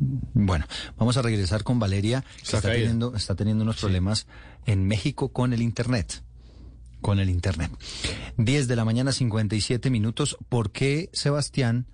Bueno, 0.00 0.64
vamos 0.96 1.16
a 1.16 1.22
regresar 1.22 1.64
con 1.64 1.80
Valeria, 1.80 2.20
que 2.22 2.42
Está 2.42 2.58
está 2.58 2.68
caída. 2.68 2.82
teniendo, 2.84 3.16
está 3.16 3.34
teniendo 3.34 3.64
unos 3.64 3.80
problemas 3.80 4.26
en 4.64 4.86
México 4.86 5.30
con 5.32 5.52
el 5.52 5.60
Internet. 5.60 6.22
Con 7.00 7.18
el 7.18 7.30
Internet. 7.30 7.70
10 8.36 8.68
de 8.68 8.76
la 8.76 8.84
mañana, 8.84 9.12
57 9.12 9.90
minutos. 9.90 10.36
¿Por 10.48 10.70
qué, 10.70 11.10
Sebastián, 11.12 11.86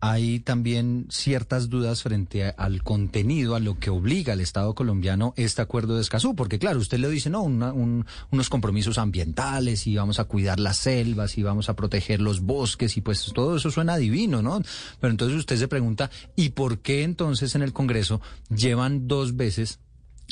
hay 0.00 0.40
también 0.40 1.06
ciertas 1.10 1.68
dudas 1.68 2.02
frente 2.02 2.44
a- 2.46 2.50
al 2.50 2.82
contenido, 2.82 3.54
a 3.54 3.60
lo 3.60 3.78
que 3.78 3.90
obliga 3.90 4.32
al 4.32 4.40
Estado 4.40 4.74
colombiano 4.74 5.34
este 5.36 5.60
acuerdo 5.62 5.94
de 5.96 6.00
Escazú? 6.02 6.34
Porque 6.34 6.58
claro, 6.58 6.78
usted 6.78 6.98
le 6.98 7.08
dice, 7.10 7.28
no, 7.30 7.42
una- 7.42 7.72
un- 7.72 8.06
unos 8.30 8.48
compromisos 8.48 8.96
ambientales 8.98 9.86
y 9.86 9.96
vamos 9.96 10.18
a 10.18 10.24
cuidar 10.24 10.58
las 10.58 10.78
selvas 10.78 11.36
y 11.36 11.42
vamos 11.42 11.68
a 11.68 11.74
proteger 11.76 12.20
los 12.20 12.40
bosques 12.40 12.96
y 12.96 13.00
pues 13.02 13.30
todo 13.34 13.56
eso 13.56 13.70
suena 13.70 13.96
divino, 13.96 14.40
¿no? 14.42 14.62
Pero 15.00 15.10
entonces 15.10 15.36
usted 15.38 15.56
se 15.56 15.68
pregunta, 15.68 16.10
¿y 16.36 16.50
por 16.50 16.78
qué 16.78 17.02
entonces 17.02 17.54
en 17.54 17.62
el 17.62 17.72
Congreso 17.72 18.20
llevan 18.48 19.06
dos 19.06 19.36
veces 19.36 19.80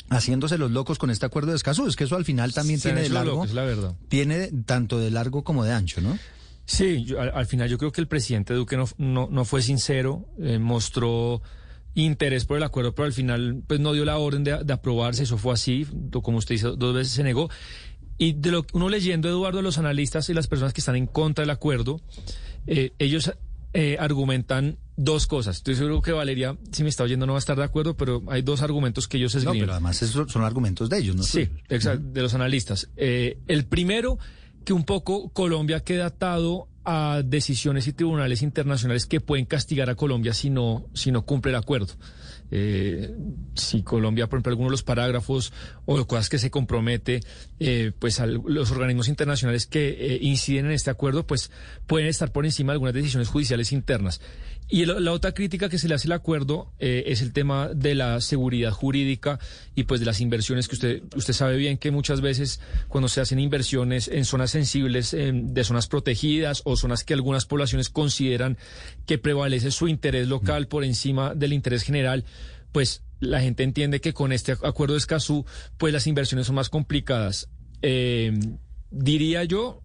haciéndose 0.09 0.57
los 0.57 0.71
locos 0.71 0.97
con 0.97 1.11
este 1.11 1.25
acuerdo 1.25 1.51
de 1.51 1.57
Escazú? 1.57 1.85
Es 1.87 1.95
que 1.95 2.05
eso 2.05 2.15
al 2.15 2.25
final 2.25 2.53
también 2.53 2.79
Se 2.79 2.89
tiene 2.89 3.01
de 3.03 3.09
largo, 3.09 3.31
locos, 3.33 3.49
es 3.49 3.53
la 3.55 3.63
verdad. 3.63 3.93
tiene 4.07 4.47
tanto 4.65 4.97
de 4.97 5.11
largo 5.11 5.43
como 5.43 5.63
de 5.63 5.73
ancho, 5.73 6.01
¿no? 6.01 6.17
Sí, 6.71 7.03
yo- 7.03 7.19
al, 7.19 7.31
al 7.33 7.45
final 7.47 7.67
yo 7.67 7.77
creo 7.79 7.91
que 7.91 7.99
el 7.99 8.07
presidente 8.07 8.53
Duque 8.53 8.77
no, 8.77 8.85
no, 8.97 9.27
no 9.31 9.43
fue 9.43 9.61
sincero, 9.63 10.27
eh, 10.39 10.59
mostró 10.59 11.41
interés 11.95 12.45
por 12.45 12.57
el 12.57 12.63
acuerdo, 12.63 12.93
pero 12.93 13.07
al 13.07 13.13
final 13.13 13.63
pues 13.65 13.79
no 13.79 13.91
dio 13.93 14.05
la 14.05 14.17
orden 14.19 14.43
de, 14.43 14.63
de 14.63 14.73
aprobarse, 14.73 15.23
eso 15.23 15.37
fue 15.39 15.53
así, 15.53 15.87
como 16.21 16.37
usted 16.37 16.55
dice, 16.55 16.67
dos 16.77 16.93
veces 16.93 17.11
se 17.13 17.23
negó. 17.23 17.49
Y 18.19 18.33
de 18.33 18.51
lo 18.51 18.63
que 18.63 18.77
uno 18.77 18.87
leyendo, 18.89 19.27
Eduardo, 19.29 19.61
los 19.63 19.77
analistas 19.79 20.29
y 20.29 20.33
las 20.33 20.47
personas 20.47 20.73
que 20.73 20.81
están 20.81 20.95
en 20.95 21.07
contra 21.07 21.41
del 21.41 21.49
acuerdo, 21.49 22.01
eh, 22.67 22.91
ellos 22.99 23.31
eh, 23.73 23.97
argumentan 23.99 24.77
dos 24.95 25.25
cosas. 25.25 25.57
Estoy 25.57 25.75
seguro 25.75 26.01
que 26.01 26.11
Valeria, 26.11 26.57
si 26.71 26.83
me 26.83 26.89
está 26.89 27.03
oyendo, 27.03 27.25
no 27.25 27.33
va 27.33 27.37
a 27.37 27.39
estar 27.39 27.57
de 27.57 27.63
acuerdo, 27.63 27.95
pero 27.97 28.21
hay 28.27 28.41
dos 28.41 28.61
argumentos 28.61 29.07
que 29.07 29.17
ellos 29.17 29.33
No, 29.33 29.39
esgrimen. 29.39 29.61
pero 29.61 29.71
además 29.73 30.01
esos 30.01 30.31
son 30.31 30.43
argumentos 30.43 30.89
de 30.89 30.97
ellos, 30.99 31.15
¿no? 31.15 31.23
Sí, 31.23 31.47
exacto, 31.69 32.03
de 32.11 32.21
los 32.21 32.33
analistas. 32.33 32.89
Eh, 32.97 33.39
el 33.47 33.65
primero, 33.65 34.19
que 34.65 34.73
un 34.73 34.83
poco 34.83 35.29
Colombia 35.29 35.81
queda 35.81 36.07
atado 36.07 36.67
a 36.85 37.21
decisiones 37.23 37.87
y 37.87 37.93
tribunales 37.93 38.41
internacionales 38.41 39.05
que 39.05 39.21
pueden 39.21 39.45
castigar 39.45 39.89
a 39.89 39.95
Colombia 39.95 40.33
si 40.33 40.49
no, 40.49 40.87
si 40.93 41.11
no 41.11 41.23
cumple 41.23 41.51
el 41.51 41.57
acuerdo. 41.57 41.93
Eh, 42.51 43.15
si 43.53 43.83
Colombia, 43.83 44.27
por 44.27 44.37
ejemplo, 44.37 44.51
algunos 44.51 44.69
de 44.69 44.73
los 44.73 44.83
parágrafos 44.83 45.53
o 45.85 46.03
cosas 46.07 46.29
que 46.29 46.39
se 46.39 46.49
compromete, 46.49 47.21
eh, 47.59 47.91
pues 47.99 48.19
los 48.19 48.71
organismos 48.71 49.07
internacionales 49.07 49.67
que 49.67 49.89
eh, 49.89 50.19
inciden 50.21 50.65
en 50.67 50.71
este 50.71 50.89
acuerdo, 50.89 51.27
pues 51.27 51.51
pueden 51.85 52.07
estar 52.07 52.31
por 52.31 52.45
encima 52.45 52.71
de 52.71 52.75
algunas 52.75 52.95
decisiones 52.95 53.27
judiciales 53.27 53.71
internas. 53.71 54.19
Y 54.71 54.85
la 54.85 55.11
otra 55.11 55.31
crítica 55.31 55.67
que 55.67 55.79
se 55.79 55.87
le 55.87 55.95
hace 55.95 56.07
al 56.07 56.11
acuerdo 56.11 56.71
eh, 56.77 57.05
es 57.07 57.23
el 57.23 57.33
tema 57.33 57.69
de 57.69 57.95
la 57.95 58.21
seguridad 58.21 58.69
jurídica 58.69 59.39
y 59.73 59.85
pues 59.85 59.99
de 59.99 60.05
las 60.05 60.21
inversiones 60.21 60.67
que 60.67 60.75
usted 60.75 61.03
usted 61.15 61.33
sabe 61.33 61.57
bien 61.57 61.79
que 61.79 61.89
muchas 61.89 62.21
veces 62.21 62.61
cuando 62.87 63.07
se 63.07 63.19
hacen 63.19 63.39
inversiones 63.39 64.07
en 64.07 64.25
zonas 64.25 64.51
sensibles 64.51 65.15
em, 65.15 65.47
de 65.55 65.63
zonas 65.63 65.87
protegidas 65.87 66.61
o 66.65 66.77
zonas 66.77 67.03
que 67.03 67.15
algunas 67.15 67.47
poblaciones 67.47 67.89
consideran 67.89 68.59
que 69.07 69.17
prevalece 69.17 69.71
su 69.71 69.87
interés 69.87 70.27
local 70.27 70.67
por 70.67 70.83
encima 70.83 71.33
del 71.33 71.53
interés 71.53 71.81
general, 71.81 72.23
pues 72.71 73.01
la 73.19 73.41
gente 73.41 73.63
entiende 73.63 74.01
que 74.01 74.13
con 74.13 74.31
este 74.31 74.51
acuerdo 74.51 74.93
de 74.93 74.99
Escazú 74.99 75.47
pues 75.79 75.93
las 75.93 76.05
inversiones 76.05 76.45
son 76.45 76.55
más 76.55 76.69
complicadas. 76.69 77.49
Em, 77.81 78.59
diría 78.91 79.43
yo 79.45 79.81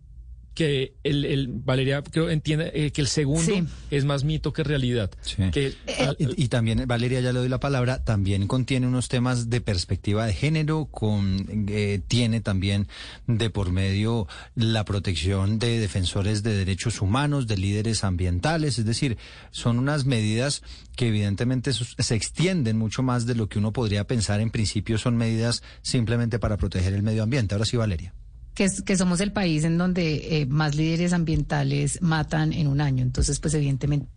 que 0.55 0.95
el, 1.03 1.25
el 1.25 1.49
Valeria 1.49 2.03
creo 2.03 2.31
entiende 2.31 2.71
eh, 2.75 2.93
que 2.93 3.01
el 3.01 3.09
segundo 3.09 3.43
Sí. 3.43 3.65
es 3.91 4.05
más 4.05 4.25
mito 4.25 4.53
que 4.53 4.63
realidad. 4.63 5.11
Que, 5.53 5.75
Y, 6.19 6.45
y 6.45 6.49
también, 6.49 6.85
Valeria, 6.87 7.21
ya 7.21 7.33
le 7.33 7.41
doy 7.41 7.49
la 7.49 7.61
palabra, 7.61 8.05
también 8.05 8.47
contiene 8.47 8.87
unos 8.87 9.09
temas 9.09 9.51
de 9.51 9.61
perspectiva 9.61 10.27
de 10.27 10.33
género, 10.33 10.87
con, 10.87 11.67
eh, 11.69 12.01
tiene 12.07 12.41
también 12.41 12.87
de 13.27 13.51
por 13.51 13.73
medio 13.73 14.27
la 14.55 14.85
protección 14.85 15.59
de 15.59 15.79
defensores 15.81 16.43
de 16.43 16.55
derechos 16.55 17.03
humanos, 17.03 17.47
de 17.47 17.57
líderes 17.57 18.05
ambientales, 18.05 18.79
es 18.79 18.85
decir, 18.85 19.19
son 19.51 19.79
unas 19.79 20.05
medidas 20.05 20.63
que 20.97 21.09
evidentemente 21.09 21.73
se 21.73 22.15
extienden 22.15 22.79
mucho 22.79 23.03
más 23.03 23.27
de 23.27 23.35
lo 23.35 23.49
que 23.49 23.59
uno 23.59 23.73
podría 23.73 24.07
pensar 24.07 24.41
en 24.41 24.51
principio 24.51 24.97
son 24.99 25.17
medidas 25.17 25.63
simplemente 25.83 26.39
para 26.39 26.57
proteger 26.57 26.93
el 26.95 27.03
medio 27.03 27.23
ambiente. 27.25 27.55
Ahora 27.55 27.65
sí, 27.65 27.77
Valeria. 27.77 28.15
Que, 28.55 28.65
es- 28.65 28.83
que 28.83 28.97
somos 28.97 29.21
el 29.21 29.33
país 29.33 29.65
en 29.65 29.77
donde 29.79 30.41
eh, 30.41 30.47
más 30.47 30.75
líderes 30.75 31.13
ambientales 31.13 32.01
matan 32.03 32.53
en 32.53 32.67
un 32.69 32.81
año. 32.81 33.03
Entonces, 33.03 33.41
pues 33.41 33.55
evidentemente... 33.55 34.09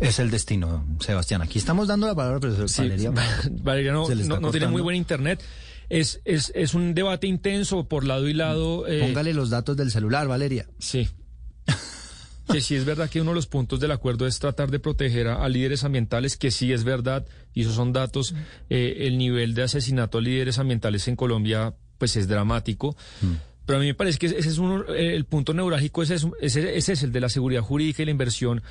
Es 0.00 0.18
el 0.18 0.30
destino, 0.30 0.86
Sebastián. 1.00 1.42
Aquí 1.42 1.58
estamos 1.58 1.88
dando 1.88 2.06
la 2.06 2.14
palabra, 2.14 2.40
pero 2.40 2.66
Sí, 2.68 2.82
Valeria, 2.82 3.10
Valeria 3.62 3.92
no, 3.92 4.08
no- 4.08 4.40
no 4.40 4.50
tiene 4.50 4.68
muy 4.68 4.80
buen 4.80 4.96
internet. 4.96 5.42
Es, 5.90 6.22
es, 6.24 6.50
es 6.54 6.72
un 6.72 6.94
debate 6.94 7.26
intenso 7.26 7.86
por 7.86 8.04
lado 8.04 8.26
y 8.26 8.32
lado. 8.32 8.86
eh, 8.88 9.00
Póngale 9.00 9.34
los 9.34 9.50
datos 9.50 9.76
del 9.76 9.90
celular, 9.90 10.26
Valeria. 10.26 10.66
Sí. 10.78 11.08
Que 12.54 12.60
sí 12.60 12.76
es 12.76 12.84
verdad 12.84 13.10
que 13.10 13.20
uno 13.20 13.30
de 13.30 13.36
los 13.36 13.46
puntos 13.46 13.80
del 13.80 13.90
acuerdo 13.90 14.26
es 14.26 14.38
tratar 14.38 14.70
de 14.70 14.78
proteger 14.78 15.28
a, 15.28 15.44
a 15.44 15.48
líderes 15.48 15.84
ambientales, 15.84 16.36
que 16.36 16.50
sí 16.50 16.72
es 16.72 16.84
verdad, 16.84 17.26
y 17.52 17.62
esos 17.62 17.74
son 17.74 17.92
datos, 17.92 18.34
eh, 18.70 18.96
el 19.00 19.18
nivel 19.18 19.54
de 19.54 19.62
asesinato 19.62 20.18
a 20.18 20.20
líderes 20.20 20.58
ambientales 20.58 21.08
en 21.08 21.16
Colombia 21.16 21.74
pues 21.98 22.16
es 22.16 22.28
dramático. 22.28 22.96
Pero 23.66 23.78
a 23.78 23.80
mí 23.80 23.86
me 23.86 23.94
parece 23.94 24.18
que 24.18 24.26
ese 24.26 24.48
es 24.48 24.58
uno, 24.58 24.84
eh, 24.92 25.14
el 25.14 25.24
punto 25.24 25.54
neurálgico, 25.54 26.02
ese 26.02 26.16
es, 26.16 26.26
ese, 26.40 26.76
ese 26.76 26.92
es 26.92 27.02
el 27.02 27.12
de 27.12 27.20
la 27.20 27.28
seguridad 27.28 27.62
jurídica 27.62 28.02
y 28.02 28.04
la 28.04 28.10
inversión 28.10 28.62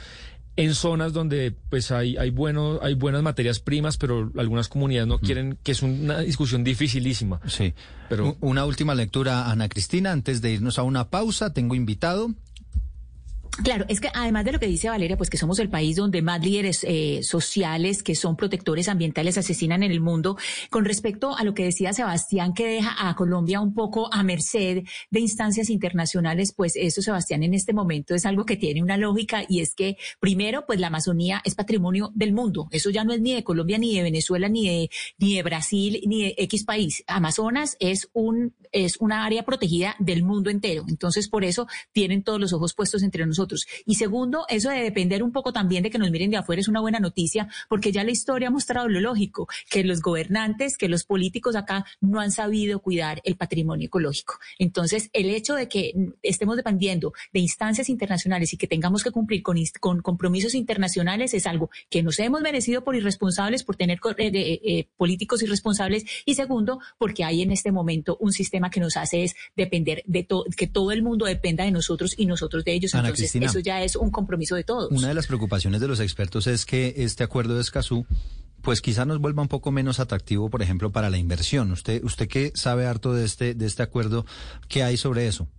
en 0.56 0.76
zonas 0.76 1.14
donde 1.14 1.52
pues 1.70 1.92
hay, 1.92 2.16
hay, 2.18 2.30
bueno, 2.30 2.80
hay 2.82 2.94
buenas 2.94 3.24
materias 3.24 3.60
primas, 3.60 3.98
pero 3.98 4.32
algunas 4.38 4.70
comunidades 4.70 5.08
no 5.08 5.20
quieren, 5.20 5.58
que 5.64 5.72
es 5.72 5.82
una 5.82 6.20
discusión 6.20 6.64
dificilísima. 6.64 7.42
Sí. 7.48 7.74
Pero 8.08 8.38
Una 8.40 8.66
última 8.66 8.94
lectura, 8.94 9.50
Ana 9.50 9.68
Cristina, 9.68 10.12
antes 10.12 10.42
de 10.42 10.52
irnos 10.52 10.78
a 10.78 10.84
una 10.84 11.10
pausa. 11.10 11.54
Tengo 11.54 11.74
invitado. 11.74 12.30
Claro, 13.62 13.86
es 13.88 14.02
que 14.02 14.10
además 14.16 14.46
de 14.46 14.52
lo 14.52 14.60
que 14.60 14.66
dice 14.66 14.90
Valeria, 14.90 15.16
pues 15.16 15.30
que 15.30 15.38
somos 15.38 15.60
el 15.60 15.70
país 15.70 15.96
donde 15.96 16.24
más 16.24 16.44
líderes 16.44 16.84
eh, 16.90 17.20
sociales 17.22 18.02
que 18.02 18.16
son 18.16 18.36
protectores 18.36 18.90
ambientales 18.90 19.38
asesinan 19.38 19.84
en 19.84 19.92
el 19.92 20.02
mundo, 20.02 20.38
con 20.72 20.86
respecto 20.86 21.38
a 21.38 21.44
lo 21.44 21.54
que 21.54 21.66
decía 21.66 21.94
Sebastián, 21.94 22.54
que 22.56 22.66
deja 22.66 22.96
a 23.08 23.16
Colombia 23.16 23.62
un 23.62 23.76
poco 23.76 24.12
a 24.12 24.24
merced 24.24 24.84
de 25.12 25.20
instancias 25.20 25.70
internacionales, 25.70 26.52
pues 26.52 26.76
eso, 26.76 27.04
Sebastián, 27.04 27.44
en 27.44 27.54
este 27.54 27.74
momento 27.74 28.16
es 28.16 28.26
algo 28.26 28.44
que 28.44 28.58
tiene 28.58 28.82
una 28.82 28.98
lógica 28.98 29.44
y 29.48 29.62
es 29.62 29.76
que, 29.76 29.98
primero, 30.20 30.66
pues 30.66 30.80
la 30.80 30.88
Amazonía 30.88 31.40
es 31.46 31.54
patrimonio 31.54 32.12
del 32.16 32.34
mundo. 32.34 32.68
Eso 32.72 32.90
ya 32.90 33.04
no 33.04 33.14
es 33.14 33.22
ni 33.22 33.36
de 33.36 33.44
Colombia, 33.44 33.78
ni 33.78 33.96
de 33.96 34.02
Venezuela, 34.02 34.50
ni 34.50 34.68
de, 34.68 34.90
ni 35.20 35.36
de 35.36 35.44
Brasil, 35.44 36.02
ni 36.08 36.24
de 36.24 36.36
X 36.40 36.64
país. 36.64 37.04
Amazonas 37.06 37.78
es 37.80 38.10
un, 38.14 38.56
es 38.74 38.98
una 39.00 39.24
área 39.24 39.44
protegida 39.44 39.96
del 40.00 40.24
mundo 40.24 40.50
entero. 40.50 40.84
Entonces, 40.90 41.30
por 41.30 41.46
eso 41.46 41.68
tienen 41.92 42.24
todos 42.24 42.40
los 42.40 42.52
ojos 42.52 42.74
puestos 42.74 43.04
entre 43.04 43.26
nosotros. 43.26 43.66
Y 43.86 43.96
segundo, 43.96 44.46
eso 44.50 44.70
de 44.70 44.82
depender 44.82 45.24
un 45.24 45.32
poco 45.32 45.54
también 45.54 45.84
de 45.84 45.90
que 45.90 45.98
nos 45.98 46.12
miren 46.12 46.32
de 46.32 46.38
afuera 46.38 46.60
es 46.60 46.68
una 46.68 46.82
buena 46.82 47.00
noticia, 47.00 47.48
porque 47.70 47.92
ya 47.92 48.04
la 48.04 48.12
historia 48.12 48.50
ha 48.50 48.52
mostrado 48.52 48.90
lo 48.90 49.00
lógico, 49.00 49.48
que 49.70 49.84
los 49.84 50.02
gobernantes, 50.02 50.78
que 50.78 50.90
los 50.90 51.06
políticos 51.06 51.56
acá 51.56 51.86
no 52.02 52.20
han 52.20 52.32
sabido 52.32 52.80
cuidar 52.80 53.22
el 53.24 53.36
patrimonio 53.38 53.88
ecológico. 53.88 54.40
Entonces, 54.60 55.10
el 55.14 55.30
hecho 55.30 55.56
de 55.56 55.68
que 55.68 55.94
estemos 56.22 56.58
dependiendo 56.58 57.14
de 57.32 57.40
instancias 57.40 57.90
internacionales 57.90 58.54
y 58.54 58.58
que 58.58 58.68
tengamos 58.68 59.04
que 59.04 59.12
cumplir 59.12 59.44
con, 59.44 60.02
compromisos 60.02 60.56
internacionales 60.56 61.34
es 61.34 61.46
algo 61.46 61.70
que 61.90 62.04
nos 62.04 62.20
hemos 62.20 62.42
merecido 62.42 62.84
por 62.84 62.96
irresponsables, 62.96 63.64
por 63.64 63.76
tener 63.76 64.00
eh, 64.18 64.32
eh, 64.34 64.62
eh, 64.64 64.88
políticos 64.98 65.44
irresponsables, 65.44 66.06
y 66.26 66.36
segundo, 66.36 66.80
porque 66.98 67.24
hay 67.24 67.42
en 67.42 67.52
este 67.52 67.72
momento 67.72 68.18
un 68.20 68.32
sistema 68.32 68.63
sistema 68.64 68.70
que 68.70 68.80
nos 68.80 68.98
hace 68.98 69.24
es 69.24 69.36
depender 69.56 70.04
de 70.06 70.24
todo, 70.24 70.46
que 70.56 70.68
todo 70.68 70.92
el 70.92 71.04
mundo 71.04 71.26
dependa 71.26 71.64
de 71.64 71.72
nosotros 71.72 72.14
y 72.18 72.26
nosotros 72.26 72.64
de 72.64 72.74
ellos. 72.74 72.94
Ana 72.96 73.10
Entonces, 73.10 73.32
Cristina. 73.32 73.48
eso 73.48 73.60
ya 73.60 73.84
es 73.84 73.96
un 73.96 74.12
compromiso 74.12 74.56
de 74.56 74.64
todos. 74.64 74.92
Una 74.92 75.08
de 75.10 75.14
las 75.14 75.28
preocupaciones 75.28 75.82
de 75.82 75.88
los 75.88 76.00
expertos 76.00 76.48
es 76.48 76.66
que 76.66 76.94
este 76.98 77.24
acuerdo 77.24 77.56
de 77.56 77.62
Escazú 77.62 78.06
pues 78.62 78.82
quizá 78.82 79.04
nos 79.04 79.20
vuelva 79.20 79.42
un 79.42 79.50
poco 79.50 79.72
menos 79.72 80.00
atractivo, 80.00 80.50
por 80.50 80.62
ejemplo, 80.62 80.90
para 80.90 81.10
la 81.10 81.18
inversión. 81.18 81.72
Usted 81.74 82.02
usted 82.04 82.30
que 82.30 82.54
sabe 82.56 82.86
harto 82.86 83.14
de 83.14 83.26
este 83.26 83.56
de 83.56 83.66
este 83.66 83.84
acuerdo, 83.84 84.26
¿qué 84.70 84.84
hay 84.84 84.96
sobre 84.96 85.28
eso? 85.28 85.50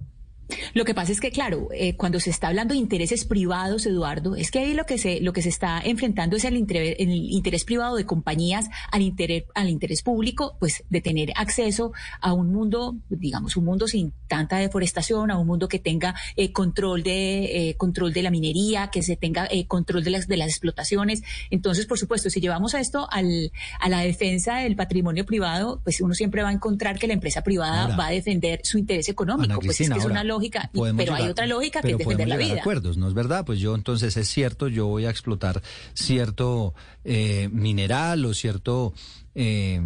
Lo 0.75 0.85
que 0.85 0.95
pasa 0.95 1.11
es 1.13 1.21
que, 1.21 1.31
claro, 1.31 1.69
eh, 1.73 1.97
cuando 1.97 2.21
se 2.21 2.31
está 2.31 2.49
hablando 2.49 2.75
de 2.75 2.81
intereses 2.81 3.25
privados, 3.25 3.87
Eduardo, 3.87 4.37
es 4.37 4.51
que 4.51 4.59
ahí 4.59 4.75
lo 4.75 4.85
que 4.85 4.99
se, 4.99 5.21
lo 5.21 5.33
que 5.33 5.41
se 5.43 5.49
está 5.49 5.81
enfrentando 5.83 6.37
es 6.37 6.45
el, 6.45 6.57
inter- 6.57 6.97
el 6.99 7.11
interés 7.11 7.65
privado 7.65 7.97
de 7.97 8.05
compañías 8.05 8.69
al 8.93 9.03
interés, 9.03 9.45
al 9.55 9.69
interés 9.71 10.03
público, 10.03 10.57
pues 10.61 10.85
de 10.91 11.01
tener 11.01 11.33
acceso 11.37 11.93
a 12.21 12.33
un 12.33 12.53
mundo, 12.53 12.97
digamos, 13.09 13.57
un 13.57 13.65
mundo 13.65 13.89
sin 13.89 14.13
tanta 14.29 14.57
deforestación, 14.59 15.31
a 15.31 15.39
un 15.39 15.47
mundo 15.47 15.69
que 15.69 15.79
tenga 15.79 16.15
eh, 16.37 16.53
control 16.53 17.03
de 17.03 17.71
eh, 17.71 17.77
control 17.77 18.13
de 18.13 18.23
la 18.23 18.31
minería, 18.31 18.89
que 18.91 19.03
se 19.03 19.17
tenga 19.17 19.47
eh, 19.51 19.67
control 19.67 20.05
de 20.05 20.11
las 20.11 20.29
de 20.29 20.37
las 20.37 20.49
explotaciones. 20.49 21.23
Entonces, 21.51 21.87
por 21.87 21.99
supuesto, 21.99 22.29
si 22.31 22.41
llevamos 22.41 22.75
esto 22.75 23.09
al, 23.11 23.51
a 23.81 23.89
la 23.89 24.01
defensa 24.01 24.57
del 24.59 24.77
patrimonio 24.77 25.25
privado, 25.25 25.81
pues 25.85 26.01
uno 26.01 26.15
siempre 26.15 26.43
va 26.43 26.51
a 26.51 26.53
encontrar 26.53 26.99
que 26.99 27.07
la 27.07 27.15
empresa 27.15 27.43
privada 27.43 27.83
Ahora, 27.85 27.97
va 27.97 28.07
a 28.09 28.11
defender 28.11 28.61
su 28.63 28.79
interés 28.79 29.09
económico. 29.09 29.59
Pues 29.61 29.81
es 29.81 29.89
que 29.91 29.99
es 29.99 30.05
una 30.05 30.25
lógica, 30.35 30.71
y- 30.73 30.81
pero 30.97 31.15
hay 31.15 31.29
otra 31.29 31.47
lógica 31.47 31.81
que 31.83 31.93
es 31.93 31.99
defender 31.99 32.29
la 32.29 32.37
vida. 32.37 32.61
acuerdos, 32.61 32.97
¿no 32.97 33.09
es 33.09 33.15
verdad? 33.15 33.45
Pues 33.45 33.59
yo 33.61 33.75
entonces 33.75 34.17
es 34.17 34.29
cierto, 34.29 34.69
yo 34.69 34.87
voy 34.87 35.07
a 35.07 35.11
explotar 35.11 35.63
cierto 35.95 36.75
eh, 37.05 37.49
mineral 37.53 38.25
o 38.25 38.35
cierto 38.35 38.93
eh, 39.35 39.81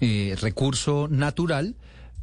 eh, 0.00 0.36
recurso 0.40 1.08
natural. 1.10 1.74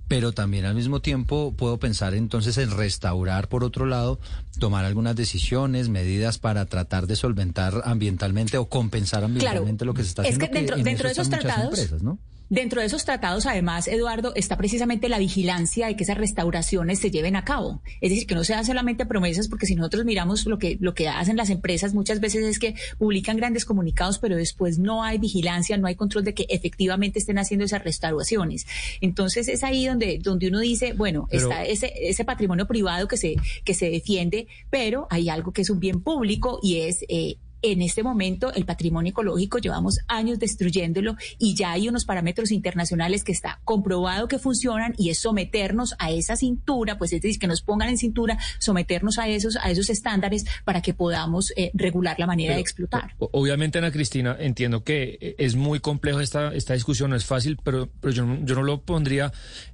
Pero 0.09 0.33
también 0.33 0.65
al 0.65 0.75
mismo 0.75 0.99
tiempo 0.99 1.53
puedo 1.57 1.77
pensar 1.79 2.13
entonces 2.13 2.57
en 2.57 2.71
restaurar, 2.71 3.47
por 3.47 3.63
otro 3.63 3.85
lado, 3.85 4.19
tomar 4.59 4.83
algunas 4.85 5.15
decisiones, 5.15 5.87
medidas 5.87 6.37
para 6.37 6.65
tratar 6.65 7.07
de 7.07 7.15
solventar 7.15 7.81
ambientalmente 7.85 8.57
o 8.57 8.65
compensar 8.67 9.23
ambientalmente 9.23 9.85
lo 9.85 9.93
que 9.93 10.03
se 10.03 10.09
está 10.09 10.21
es 10.23 10.35
haciendo. 10.35 10.45
que 10.47 10.53
dentro, 10.59 10.75
en 10.75 10.83
dentro 10.83 11.07
de 11.07 11.13
eso 11.13 11.21
esos 11.21 11.31
tratados, 11.31 11.65
empresas, 11.79 12.03
¿no? 12.03 12.19
Dentro 12.53 12.81
de 12.81 12.87
esos 12.87 13.03
tratados, 13.03 13.45
además, 13.45 13.87
Eduardo, 13.87 14.33
está 14.35 14.57
precisamente 14.57 15.09
la 15.09 15.19
vigilancia 15.19 15.87
de 15.87 15.95
que 15.95 16.03
esas 16.03 16.17
restauraciones 16.17 16.99
se 16.99 17.11
lleven 17.11 17.35
a 17.35 17.43
cabo. 17.43 17.81
Es 18.01 18.11
decir, 18.11 18.27
que 18.27 18.35
no 18.35 18.43
sean 18.43 18.65
solamente 18.65 19.05
promesas, 19.05 19.47
porque 19.47 19.65
si 19.65 19.75
nosotros 19.75 20.05
miramos 20.05 20.45
lo 20.45 20.57
que, 20.59 20.77
lo 20.79 20.93
que 20.93 21.07
hacen 21.07 21.35
las 21.35 21.49
empresas, 21.49 21.93
muchas 21.93 22.19
veces 22.19 22.45
es 22.45 22.59
que 22.59 22.75
publican 22.97 23.37
grandes 23.37 23.65
comunicados, 23.65 24.19
pero 24.19 24.35
después 24.35 24.77
no 24.77 25.03
hay 25.03 25.17
vigilancia, 25.17 25.77
no 25.77 25.87
hay 25.87 25.95
control 25.95 26.23
de 26.23 26.33
que 26.33 26.45
efectivamente 26.49 27.19
estén 27.19 27.39
haciendo 27.39 27.65
esas 27.65 27.83
restauraciones. 27.83 28.65
Entonces 29.01 29.47
es 29.47 29.63
ahí 29.63 29.87
donde, 29.87 30.19
donde 30.21 30.47
uno 30.47 30.59
dice, 30.59 30.93
bueno, 30.93 31.27
Pero- 31.29 31.49
está 31.49 31.65
ese, 31.65 31.91
ese 32.01 32.23
patrimonio 32.23 32.67
privado 32.67 33.07
que 33.07 33.17
se, 33.17 33.35
que 33.63 33.73
se 33.73 33.89
defiende, 33.89 34.47
pero 34.69 35.07
hay 35.09 35.29
algo 35.29 35.51
que 35.51 35.61
es 35.63 35.69
un 35.69 35.79
bien 35.79 36.01
público 36.01 36.59
y 36.61 36.81
es 36.81 37.03
eh, 37.09 37.37
en 37.63 37.81
este 37.81 38.03
momento 38.03 38.53
el 38.53 38.65
patrimonio 38.65 39.11
ecológico 39.11 39.57
llevamos 39.57 39.99
años 40.07 40.37
destruyéndolo 40.37 41.15
y 41.39 41.55
ya 41.55 41.71
hay 41.71 41.89
unos 41.89 42.05
parámetros 42.05 42.51
internacionales 42.51 43.23
que 43.23 43.31
está 43.31 43.59
comprobado 43.63 44.27
que 44.27 44.37
funcionan 44.37 44.93
y 44.97 45.09
es 45.09 45.19
someternos 45.19 45.95
a 45.97 46.11
esa 46.11 46.35
cintura, 46.35 46.97
pues 46.97 47.13
es 47.13 47.21
decir, 47.21 47.39
que 47.39 47.47
nos 47.47 47.61
pongan 47.61 47.89
en 47.89 47.97
cintura, 47.97 48.37
someternos 48.59 49.17
a 49.17 49.27
esos, 49.27 49.55
a 49.55 49.71
esos 49.71 49.89
estándares 49.89 50.45
para 50.65 50.81
que 50.81 50.93
podamos 50.93 51.53
eh, 51.55 51.71
regular 51.73 52.19
la 52.19 52.27
manera 52.27 52.49
Pero, 52.49 52.57
de 52.57 52.61
explotar. 52.61 53.15
Obviamente, 53.17 53.77
Ana 53.77 53.91
Cristina, 53.91 54.35
entiendo 54.39 54.83
que 54.83 55.17
eh, 55.21 55.35
es 55.37 55.55
muy 55.55 55.79
complejo 55.79 56.19
esta, 56.19 56.53
esta 56.53 56.73
discusión, 56.73 57.11
no 57.11 57.15
es 57.15 57.25
fácil, 57.25 57.57
pero, 57.63 57.89
pero 58.01 58.13
yo, 58.13 58.37
yo 58.43 58.55
no 58.55 58.63
lo 58.63 58.81
pondría 58.81 59.31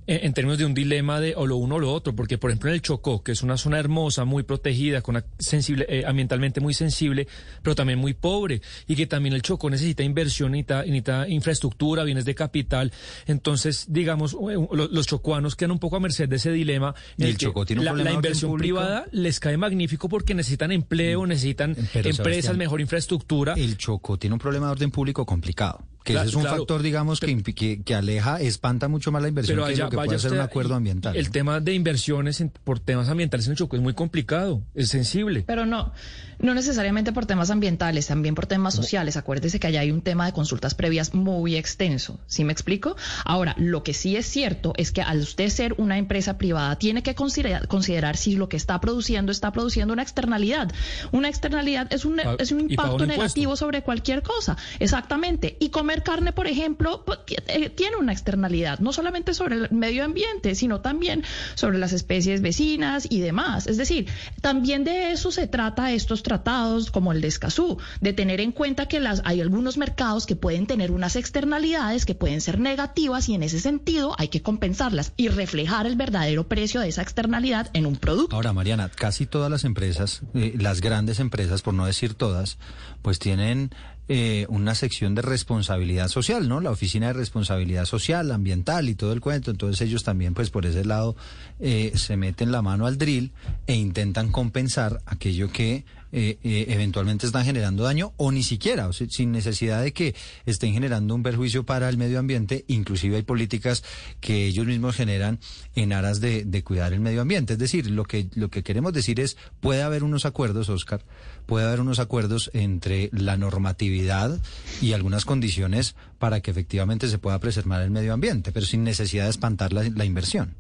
en, 0.10 0.26
en 0.26 0.34
términos 0.34 0.58
de 0.58 0.66
un 0.66 0.74
dilema 0.74 1.20
de 1.20 1.36
o 1.36 1.46
lo 1.46 1.56
uno 1.58 1.76
o 1.76 1.80
lo 1.80 1.94
otro, 1.94 2.16
porque, 2.16 2.38
por 2.38 2.50
ejemplo, 2.50 2.70
en 2.70 2.76
el 2.76 2.82
Chocó, 2.82 3.24
que 3.24 3.32
es 3.32 3.44
una 3.44 3.58
zona 3.58 3.80
hermosa, 3.80 4.26
muy 4.26 4.44
protegida, 4.44 5.02
con 5.02 5.16
una 5.16 5.26
sensible, 5.38 5.86
eh, 5.88 6.04
ambientalmente 6.06 6.60
muy 6.62 6.74
sensible, 6.74 7.28
pero 7.62 7.76
también 7.76 8.00
muy 8.00 8.14
pobre, 8.14 8.62
y 8.88 8.96
que 8.96 9.06
también 9.08 9.34
el 9.36 9.42
Chocó 9.42 9.70
necesita 9.70 10.04
inversión, 10.04 10.52
necesita, 10.52 10.80
necesita 10.84 11.28
infraestructura, 11.28 12.04
bienes 12.04 12.26
de 12.26 12.36
capital. 12.36 12.92
Entonces, 13.28 13.86
digamos, 13.90 14.34
eh, 14.34 14.56
lo- 14.72 14.88
los 14.88 15.08
chocuanos 15.08 15.56
quedan 15.56 15.72
un 15.72 15.80
poco 15.80 15.96
a 15.98 16.00
merced 16.00 16.28
de 16.28 16.38
ese 16.38 16.52
dilema. 16.52 16.94
en 17.18 17.28
Y 17.28 17.30
el 17.32 17.38
Chocó 17.38 17.66
tiene 17.66 17.82
un 17.82 17.86
la, 17.86 17.92
problema 17.92 18.10
la 18.10 18.16
inversión 18.16 18.58
privada 18.58 19.06
les 19.12 19.40
cae 19.40 19.58
magnífico 19.58 20.10
porque 20.10 20.34
necesitan 20.34 20.72
empleo, 20.72 21.26
necesitan 21.28 21.76
Pero, 21.94 22.10
empresas, 22.10 22.58
mejor 22.58 22.82
infraestructura. 22.82 23.54
El 23.56 23.78
Chocó 23.78 24.18
tiene 24.18 24.34
un 24.34 24.40
problema 24.40 24.66
de 24.68 24.72
orden 24.74 24.92
público 24.92 25.26
complicado. 25.26 25.80
Que 26.04 26.14
Claro, 26.14 26.24
ese 26.28 26.30
es 26.32 26.36
un 26.38 26.42
claro. 26.44 26.58
factor, 26.58 26.82
digamos, 26.82 27.20
que, 27.20 27.44
que, 27.44 27.82
que 27.84 27.94
aleja, 27.96 28.40
espanta 28.42 28.88
mucho 28.88 29.12
más 29.12 29.22
la 29.22 29.28
inversión 29.28 29.58
Pero 29.58 29.68
que 29.68 29.76
lo 29.76 29.90
que 29.90 29.96
vaya 29.98 30.08
puede 30.08 30.20
ser 30.20 30.32
un 30.34 30.40
acuerdo 30.40 30.76
ambiental. 30.76 31.16
El 31.16 31.26
¿no? 31.26 31.32
tema 31.32 31.60
de 31.60 31.74
inversiones 31.74 32.40
en- 32.42 32.50
por 32.64 32.80
temas 32.80 33.10
ambientales 33.10 33.48
en 33.48 33.56
Chocó 33.56 33.76
es 33.76 33.82
muy 33.82 33.94
complicado, 33.94 34.64
es 34.76 34.88
sensible. 34.90 35.44
Pero 35.46 35.66
no, 35.66 35.92
no 36.40 36.54
necesariamente 36.54 37.12
por 37.12 37.26
temas 37.26 37.50
ambientales, 37.50 38.08
también 38.08 38.36
por 38.36 38.46
temas 38.48 38.74
sociales. 38.74 39.18
Acuérdese 39.18 39.60
que 39.60 39.68
allá 39.68 39.82
hay 39.82 39.92
un 39.92 40.02
tema 40.02 40.26
de 40.26 40.34
consultas 40.34 40.74
previas 40.76 41.14
muy 41.14 41.56
extenso. 41.56 42.20
¿Sí 42.28 42.44
me 42.44 42.54
explico? 42.54 42.96
Ahora, 43.26 43.56
lo 43.58 43.84
que 43.84 43.94
sí 43.94 44.16
es 44.16 44.26
cierto 44.26 44.74
es 44.78 44.92
que 44.92 45.02
al 45.02 45.20
usted 45.20 45.50
ser 45.50 45.74
una 45.78 45.98
empresa 45.98 46.38
privada, 46.38 46.78
tiene 46.78 47.04
que 47.04 47.16
considerar, 47.16 47.68
considerar 47.68 48.18
si 48.18 48.36
lo 48.36 48.50
que 48.50 48.58
está 48.58 48.80
produciendo 48.82 49.32
está 49.32 49.52
produciendo 49.52 49.94
una 49.94 50.04
externalidad. 50.04 50.72
Una 51.12 51.28
externalidad 51.30 51.92
es 51.94 52.06
un, 52.06 52.18
Pa- 52.18 52.36
es 52.40 52.52
un 52.52 52.62
impacto 52.62 52.96
un 53.04 53.08
negativo 53.08 53.56
sobre 53.56 53.82
cualquier 53.84 54.24
cosa. 54.24 54.58
Exactamente. 54.80 55.58
Y 55.60 55.70
comer 55.70 56.04
carne, 56.04 56.32
por 56.34 56.48
ejemplo, 56.48 57.04
pues, 57.06 57.20
eh, 57.48 57.70
tiene 57.70 57.98
una 57.98 58.12
externalidad, 58.14 58.80
no 58.80 58.94
solamente 58.94 59.34
sobre 59.34 59.56
el 59.56 59.72
medio 59.72 60.04
ambiente, 60.06 60.56
sino 60.56 60.80
también 60.82 61.24
sobre 61.56 61.78
las 61.78 61.94
especies 61.94 62.42
vecinas 62.42 63.08
y 63.10 63.20
demás. 63.20 63.68
Es 63.68 63.78
decir, 63.78 64.08
también 64.42 64.84
de 64.84 65.12
eso 65.12 65.32
se 65.32 65.48
trata 65.48 65.92
estos 65.92 66.24
tratados 66.30 66.92
como 66.92 67.12
el 67.12 67.22
de 67.22 67.28
Escazú, 67.28 67.78
de 68.02 68.14
tener 68.14 68.40
en 68.40 68.52
cuenta 68.52 68.86
que 68.86 69.00
las, 69.00 69.22
hay 69.26 69.42
algunos 69.42 69.78
mercados 69.78 70.26
que 70.26 70.36
pueden 70.36 70.68
tener 70.68 70.92
unas 70.92 71.16
externalidades 71.16 72.06
que 72.06 72.14
pueden 72.14 72.40
ser 72.40 72.60
negativas 72.60 73.28
y 73.30 73.34
en 73.34 73.44
ese 73.44 73.60
sentido 73.60 74.16
hay 74.18 74.28
que 74.28 74.42
compensarlas 74.42 75.12
y 75.18 75.30
reflejar 75.30 75.88
el 75.88 75.96
verdadero 75.96 76.48
precio 76.48 76.82
de 76.82 76.90
esa 76.90 77.02
externalidad 77.02 77.72
en 77.74 77.88
un 77.88 77.96
producto. 77.96 78.36
Ahora, 78.36 78.54
Mariana, 78.54 78.90
casi 78.90 79.26
todas 79.26 79.50
las 79.50 79.64
empresas, 79.64 80.22
eh, 80.36 80.54
las 80.58 80.82
grandes 80.82 81.20
empresas, 81.20 81.64
por 81.64 81.74
no 81.74 81.88
decir 81.88 82.14
todas, 82.14 82.60
pues 83.02 83.18
tienen 83.18 83.72
eh, 84.12 84.48
una 84.50 84.74
sección 84.74 85.14
de 85.14 85.22
responsabilidad 85.22 86.08
social, 86.08 86.50
¿no? 86.50 86.62
La 86.62 86.72
oficina 86.72 87.08
de 87.08 87.14
responsabilidad 87.14 87.86
social, 87.86 88.32
ambiental 88.32 88.90
y 88.90 88.96
todo 88.96 89.14
el 89.14 89.22
cuento. 89.22 89.52
Entonces 89.52 89.82
ellos 89.82 90.04
también, 90.04 90.34
pues 90.34 90.50
por 90.50 90.66
ese 90.66 90.84
lado, 90.84 91.16
eh, 91.60 91.92
se 91.94 92.18
meten 92.18 92.52
la 92.52 92.64
mano 92.64 92.88
al 92.88 92.98
drill 92.98 93.34
e 93.68 93.76
intentan 93.76 94.32
compensar 94.32 95.00
aquello 95.06 95.52
que 95.52 95.86
eh, 96.12 96.40
eh, 96.44 96.66
eventualmente 96.70 97.26
están 97.26 97.46
generando 97.46 97.84
daño 97.84 98.14
o 98.18 98.32
ni 98.32 98.44
siquiera, 98.44 98.88
o 98.88 98.94
sin 98.94 99.32
necesidad 99.32 99.84
de 99.84 99.94
que 99.94 100.16
estén 100.46 100.74
generando 100.74 101.14
un 101.14 101.24
perjuicio 101.24 101.66
para 101.66 101.88
el 101.90 101.98
medio 101.98 102.20
ambiente. 102.20 102.66
Inclusive 102.68 103.18
hay 103.18 103.24
políticas 103.24 103.84
que 104.20 104.46
ellos 104.46 104.66
mismos 104.66 104.96
generan 104.96 105.40
en 105.76 105.94
aras 105.94 106.20
de, 106.20 106.64
cuidar 106.64 106.94
el 106.94 107.00
medio 107.00 107.22
ambiente. 107.22 107.54
Es 107.54 107.60
decir, 107.60 107.90
lo 107.90 108.06
que, 108.06 108.28
lo 108.36 108.50
que 108.50 108.64
queremos 108.64 108.94
decir 108.94 109.20
es, 109.20 109.38
puede 109.60 109.82
haber 109.82 110.04
unos 110.04 110.26
acuerdos, 110.26 110.70
Oscar, 110.70 111.06
puede 111.46 111.66
haber 111.66 111.82
unos 111.82 112.00
acuerdos 112.00 112.50
entre 112.54 113.10
la 113.14 113.38
normatividad 113.38 114.40
y 114.82 114.94
algunas 114.94 115.26
condiciones 115.26 115.96
para 116.18 116.42
que 116.42 116.52
efectivamente 116.52 117.08
se 117.08 117.18
pueda 117.18 117.40
preservar 117.40 117.82
el 117.82 117.92
medio 117.92 118.14
ambiente, 118.14 118.52
pero 118.52 118.66
sin 118.66 118.84
necesidad 118.84 119.26
de 119.26 119.30
espantar 119.30 119.74
la 119.74 120.06
inversión. 120.06 120.56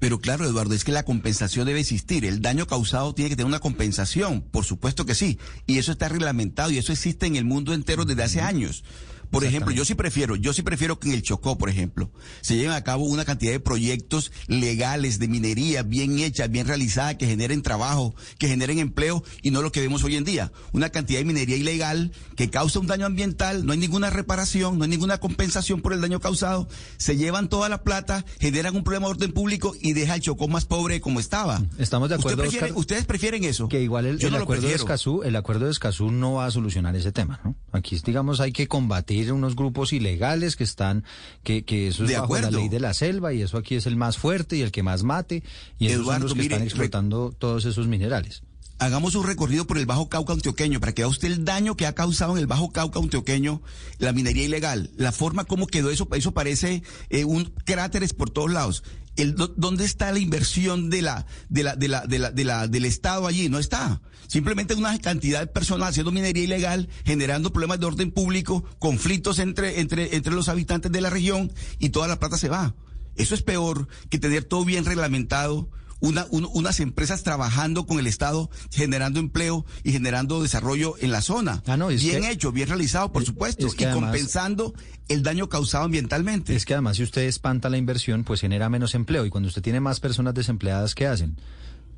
Pero 0.00 0.18
claro, 0.18 0.46
Eduardo, 0.46 0.74
es 0.74 0.82
que 0.82 0.92
la 0.92 1.04
compensación 1.04 1.66
debe 1.66 1.78
existir. 1.78 2.24
El 2.24 2.40
daño 2.40 2.66
causado 2.66 3.14
tiene 3.14 3.28
que 3.28 3.36
tener 3.36 3.46
una 3.46 3.60
compensación, 3.60 4.40
por 4.40 4.64
supuesto 4.64 5.04
que 5.04 5.14
sí. 5.14 5.38
Y 5.66 5.78
eso 5.78 5.92
está 5.92 6.08
reglamentado 6.08 6.70
y 6.70 6.78
eso 6.78 6.90
existe 6.90 7.26
en 7.26 7.36
el 7.36 7.44
mundo 7.44 7.74
entero 7.74 8.06
desde 8.06 8.22
hace 8.22 8.40
años. 8.40 8.82
Por 9.30 9.44
ejemplo, 9.44 9.72
yo 9.72 9.84
sí 9.84 9.94
prefiero, 9.94 10.36
yo 10.36 10.52
sí 10.52 10.62
prefiero 10.62 10.98
que 10.98 11.08
en 11.08 11.14
el 11.14 11.22
Chocó, 11.22 11.56
por 11.56 11.68
ejemplo, 11.70 12.10
se 12.40 12.56
lleven 12.56 12.72
a 12.72 12.82
cabo 12.82 13.04
una 13.04 13.24
cantidad 13.24 13.52
de 13.52 13.60
proyectos 13.60 14.32
legales 14.46 15.18
de 15.18 15.28
minería 15.28 15.82
bien 15.82 16.18
hechas, 16.18 16.50
bien 16.50 16.66
realizadas, 16.66 17.14
que 17.16 17.26
generen 17.26 17.62
trabajo, 17.62 18.14
que 18.38 18.48
generen 18.48 18.78
empleo 18.78 19.22
y 19.42 19.50
no 19.50 19.62
lo 19.62 19.72
que 19.72 19.80
vemos 19.80 20.02
hoy 20.04 20.16
en 20.16 20.24
día. 20.24 20.52
Una 20.72 20.90
cantidad 20.90 21.20
de 21.20 21.24
minería 21.24 21.56
ilegal 21.56 22.12
que 22.36 22.50
causa 22.50 22.78
un 22.80 22.86
daño 22.86 23.06
ambiental, 23.06 23.64
no 23.64 23.72
hay 23.72 23.78
ninguna 23.78 24.10
reparación, 24.10 24.78
no 24.78 24.84
hay 24.84 24.90
ninguna 24.90 25.18
compensación 25.18 25.80
por 25.80 25.92
el 25.92 26.00
daño 26.00 26.20
causado. 26.20 26.68
Se 26.96 27.16
llevan 27.16 27.48
toda 27.48 27.68
la 27.68 27.82
plata, 27.82 28.24
generan 28.40 28.74
un 28.76 28.82
problema 28.84 29.06
de 29.06 29.12
orden 29.12 29.32
público 29.32 29.74
y 29.80 29.92
deja 29.92 30.16
el 30.16 30.20
Chocó 30.20 30.48
más 30.48 30.64
pobre 30.64 31.00
como 31.00 31.20
estaba. 31.20 31.62
Estamos 31.78 32.08
de 32.08 32.16
¿Usted 32.16 32.30
acuerdo, 32.32 32.42
prefiere- 32.50 32.64
Oscar, 32.66 32.78
¿Ustedes 32.78 33.04
prefieren 33.04 33.44
eso? 33.44 33.68
Que 33.68 33.80
igual 33.82 34.06
el, 34.06 34.18
Yo 34.18 34.28
el 34.28 34.34
no 34.34 34.40
acuerdo 34.40 34.66
de. 34.68 34.74
Escazú, 34.74 35.22
el 35.22 35.36
acuerdo 35.36 35.66
de 35.66 35.70
Escazú 35.72 36.10
no 36.10 36.34
va 36.34 36.46
a 36.46 36.50
solucionar 36.50 36.96
ese 36.96 37.12
tema, 37.12 37.40
¿no? 37.44 37.54
Aquí, 37.72 38.00
digamos, 38.04 38.40
hay 38.40 38.52
que 38.52 38.66
combatir 38.66 39.19
unos 39.28 39.56
grupos 39.56 39.92
ilegales 39.92 40.56
que 40.56 40.64
están, 40.64 41.04
que, 41.42 41.64
que 41.64 41.88
eso 41.88 42.04
es 42.04 42.08
De 42.10 42.14
bajo 42.16 42.34
la 42.34 42.38
acuerdo. 42.40 42.58
ley 42.58 42.68
de 42.68 42.80
la 42.80 42.94
selva 42.94 43.32
y 43.32 43.42
eso 43.42 43.58
aquí 43.58 43.74
es 43.74 43.86
el 43.86 43.96
más 43.96 44.16
fuerte 44.18 44.56
y 44.56 44.62
el 44.62 44.70
que 44.72 44.82
más 44.82 45.02
mate 45.02 45.42
y 45.78 45.86
esos 45.86 46.00
Eduardo, 46.02 46.12
son 46.12 46.22
los 46.28 46.32
que 46.34 46.42
mire, 46.42 46.54
están 46.54 46.66
explotando 46.66 47.32
todos 47.38 47.64
esos 47.64 47.86
minerales. 47.86 48.42
hagamos 48.78 49.14
un 49.14 49.26
recorrido 49.26 49.66
por 49.66 49.76
el 49.78 49.84
Bajo 49.86 50.08
Cauca 50.08 50.32
antioqueño 50.32 50.80
para 50.80 50.92
que 50.94 51.02
vea 51.02 51.08
usted 51.08 51.28
el 51.30 51.44
daño 51.44 51.76
que 51.76 51.86
ha 51.86 51.94
causado 51.94 52.32
en 52.32 52.38
el 52.38 52.46
Bajo 52.46 52.70
Cauca 52.72 52.98
antioqueño 52.98 53.60
la 53.98 54.12
minería 54.12 54.44
ilegal, 54.44 54.90
la 54.96 55.12
forma 55.12 55.44
como 55.44 55.66
quedó 55.66 55.90
eso, 55.90 56.08
eso 56.12 56.32
parece 56.32 56.82
eh, 57.10 57.24
un 57.24 57.52
cráteres 57.66 58.14
por 58.14 58.30
todos 58.30 58.50
lados. 58.50 58.82
El, 59.16 59.34
¿Dónde 59.34 59.84
está 59.84 60.12
la 60.12 60.18
inversión 60.20 60.88
de 60.88 61.02
la, 61.02 61.26
de 61.50 61.62
la, 61.64 61.76
de 61.76 61.88
la, 61.88 62.06
de 62.06 62.18
la, 62.18 62.30
de 62.30 62.44
la, 62.44 62.68
del 62.68 62.84
Estado 62.86 63.26
allí? 63.26 63.48
No 63.50 63.58
está. 63.58 64.00
Simplemente 64.30 64.74
una 64.74 64.96
cantidad 65.00 65.40
de 65.40 65.48
personas 65.48 65.88
haciendo 65.88 66.12
minería 66.12 66.44
ilegal, 66.44 66.88
generando 67.04 67.52
problemas 67.52 67.80
de 67.80 67.86
orden 67.86 68.12
público, 68.12 68.64
conflictos 68.78 69.40
entre, 69.40 69.80
entre, 69.80 70.14
entre 70.14 70.32
los 70.34 70.48
habitantes 70.48 70.92
de 70.92 71.00
la 71.00 71.10
región 71.10 71.52
y 71.80 71.88
toda 71.88 72.06
la 72.06 72.20
plata 72.20 72.38
se 72.38 72.48
va. 72.48 72.76
Eso 73.16 73.34
es 73.34 73.42
peor 73.42 73.88
que 74.08 74.20
tener 74.20 74.44
todo 74.44 74.64
bien 74.64 74.84
reglamentado, 74.84 75.68
una, 75.98 76.26
un- 76.30 76.48
unas 76.54 76.78
empresas 76.78 77.24
trabajando 77.24 77.86
con 77.86 77.98
el 77.98 78.06
Estado, 78.06 78.50
generando 78.70 79.18
empleo 79.18 79.66
y 79.82 79.90
generando 79.90 80.40
desarrollo 80.40 80.94
en 81.00 81.10
la 81.10 81.22
zona. 81.22 81.62
Ah, 81.66 81.76
no, 81.76 81.88
bien 81.88 82.22
que- 82.22 82.30
hecho, 82.30 82.52
bien 82.52 82.68
realizado, 82.68 83.10
por 83.12 83.22
es- 83.22 83.26
supuesto, 83.28 83.66
es 83.66 83.74
que 83.74 83.82
y 83.82 83.86
además- 83.88 84.10
compensando 84.12 84.74
el 85.08 85.24
daño 85.24 85.48
causado 85.48 85.84
ambientalmente. 85.86 86.54
Es 86.54 86.64
que 86.66 86.74
además 86.74 86.98
si 86.98 87.02
usted 87.02 87.22
espanta 87.22 87.68
la 87.68 87.78
inversión, 87.78 88.22
pues 88.22 88.40
genera 88.40 88.68
menos 88.70 88.94
empleo. 88.94 89.26
Y 89.26 89.30
cuando 89.30 89.48
usted 89.48 89.60
tiene 89.60 89.80
más 89.80 89.98
personas 89.98 90.34
desempleadas, 90.34 90.94
¿qué 90.94 91.08
hacen? 91.08 91.36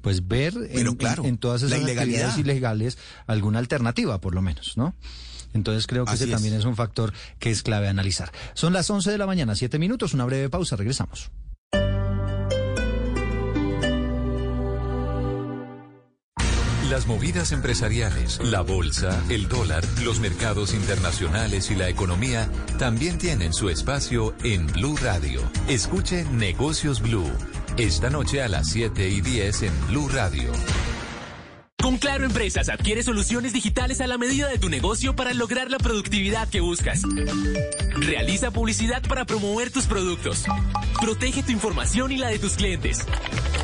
Pues 0.02 0.28
ver 0.28 0.52
en, 0.70 0.94
claro, 0.96 1.22
en- 1.22 1.30
en 1.30 1.38
todas 1.38 1.62
esas 1.62 1.80
actividades 1.82 2.36
ilegales 2.36 2.98
alguna 3.26 3.58
alternativa, 3.60 4.20
por 4.20 4.34
lo 4.34 4.42
menos, 4.42 4.76
¿no? 4.76 4.94
Entonces 5.54 5.86
creo 5.86 6.04
que 6.04 6.10
Así 6.12 6.24
ese 6.24 6.32
es. 6.32 6.36
también 6.36 6.54
es 6.54 6.64
un 6.64 6.76
factor 6.76 7.12
que 7.38 7.50
es 7.50 7.62
clave 7.62 7.88
analizar. 7.88 8.30
Son 8.54 8.72
las 8.72 8.88
11 8.90 9.10
de 9.10 9.18
la 9.18 9.26
mañana, 9.26 9.54
7 9.54 9.78
minutos, 9.78 10.12
una 10.14 10.24
breve 10.24 10.48
pausa, 10.50 10.76
regresamos. 10.76 11.30
Las 16.90 17.06
movidas 17.06 17.52
empresariales, 17.52 18.38
la 18.44 18.60
bolsa, 18.60 19.18
el 19.30 19.48
dólar, 19.48 19.82
los 20.04 20.20
mercados 20.20 20.74
internacionales 20.74 21.70
y 21.70 21.74
la 21.74 21.88
economía 21.88 22.50
también 22.78 23.16
tienen 23.16 23.54
su 23.54 23.70
espacio 23.70 24.34
en 24.44 24.66
Blue 24.66 24.96
Radio. 25.00 25.40
Escuche 25.68 26.24
Negocios 26.24 27.00
Blue. 27.00 27.30
Esta 27.78 28.10
noche 28.10 28.42
a 28.42 28.48
las 28.48 28.68
7 28.68 29.08
y 29.08 29.22
10 29.22 29.62
en 29.62 29.86
Blue 29.88 30.08
Radio. 30.08 30.52
Con 31.80 31.96
Claro 31.96 32.24
Empresas 32.24 32.68
adquiere 32.68 33.02
soluciones 33.02 33.52
digitales 33.52 34.00
a 34.00 34.06
la 34.06 34.18
medida 34.18 34.48
de 34.48 34.58
tu 34.58 34.68
negocio 34.68 35.16
para 35.16 35.34
lograr 35.34 35.70
la 35.70 35.78
productividad 35.78 36.48
que 36.48 36.60
buscas. 36.60 37.02
Realiza 37.96 38.52
publicidad 38.52 39.02
para 39.08 39.24
promover 39.24 39.72
tus 39.72 39.86
productos. 39.86 40.44
Protege 41.00 41.42
tu 41.42 41.50
información 41.50 42.12
y 42.12 42.18
la 42.18 42.28
de 42.28 42.38
tus 42.38 42.52
clientes. 42.54 43.04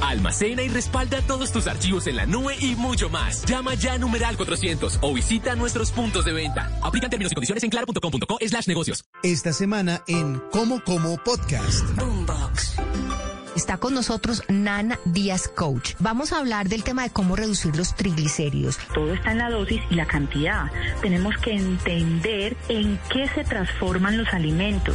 Almacena 0.00 0.62
y 0.62 0.68
respalda 0.68 1.20
todos 1.22 1.52
tus 1.52 1.66
archivos 1.68 2.06
en 2.08 2.16
la 2.16 2.26
nube 2.26 2.56
y 2.58 2.74
mucho 2.74 3.10
más. 3.10 3.44
Llama 3.44 3.74
ya 3.74 3.92
a 3.92 3.98
numeral 3.98 4.36
400 4.36 4.98
o 5.02 5.14
visita 5.14 5.54
nuestros 5.54 5.92
puntos 5.92 6.24
de 6.24 6.32
venta. 6.32 6.76
Aplican 6.82 7.10
términos 7.10 7.30
y 7.30 7.34
condiciones 7.34 7.62
en 7.62 7.70
claro.com.co 7.70 8.38
slash 8.40 8.66
negocios. 8.66 9.04
Esta 9.22 9.52
semana 9.52 10.02
en 10.08 10.40
Como 10.50 10.82
Como 10.82 11.22
Podcast. 11.22 11.84
Está 13.58 13.78
con 13.78 13.92
nosotros 13.92 14.44
Nana 14.46 15.00
Díaz 15.04 15.48
Coach. 15.48 15.94
Vamos 15.98 16.32
a 16.32 16.38
hablar 16.38 16.68
del 16.68 16.84
tema 16.84 17.02
de 17.02 17.10
cómo 17.10 17.34
reducir 17.34 17.74
los 17.74 17.92
triglicéridos. 17.96 18.78
Todo 18.94 19.12
está 19.12 19.32
en 19.32 19.38
la 19.38 19.50
dosis 19.50 19.80
y 19.90 19.96
la 19.96 20.06
cantidad. 20.06 20.70
Tenemos 21.02 21.36
que 21.38 21.54
entender 21.54 22.56
en 22.68 23.00
qué 23.12 23.26
se 23.34 23.42
transforman 23.42 24.16
los 24.16 24.32
alimentos. 24.32 24.94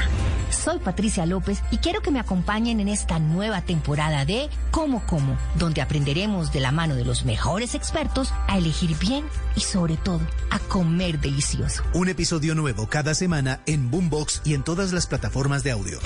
Soy 0.49 0.79
Patricia 0.79 1.25
López 1.25 1.61
y 1.71 1.79
quiero 1.79 1.99
que 1.99 2.09
me 2.09 2.21
acompañen 2.21 2.79
en 2.79 2.87
esta 2.87 3.19
nueva 3.19 3.63
temporada 3.63 4.23
de 4.23 4.49
Como 4.71 5.05
Como, 5.07 5.37
donde 5.59 5.81
aprenderemos 5.81 6.53
de 6.53 6.61
la 6.61 6.71
mano 6.71 6.95
de 6.95 7.03
los 7.03 7.25
mejores 7.25 7.75
expertos 7.75 8.33
a 8.47 8.57
elegir 8.57 8.97
bien 8.97 9.25
y 9.57 9.59
sobre 9.59 9.97
todo 9.97 10.21
a 10.51 10.59
comer 10.59 11.19
delicioso. 11.19 11.83
Un 11.93 12.07
episodio 12.07 12.55
nuevo 12.55 12.87
cada 12.87 13.13
semana 13.13 13.59
en 13.65 13.91
Boombox 13.91 14.41
y 14.45 14.53
en 14.53 14.63
todas 14.63 14.93
las 14.93 15.05
plataformas 15.05 15.63
de 15.63 15.71
audio. 15.71 15.99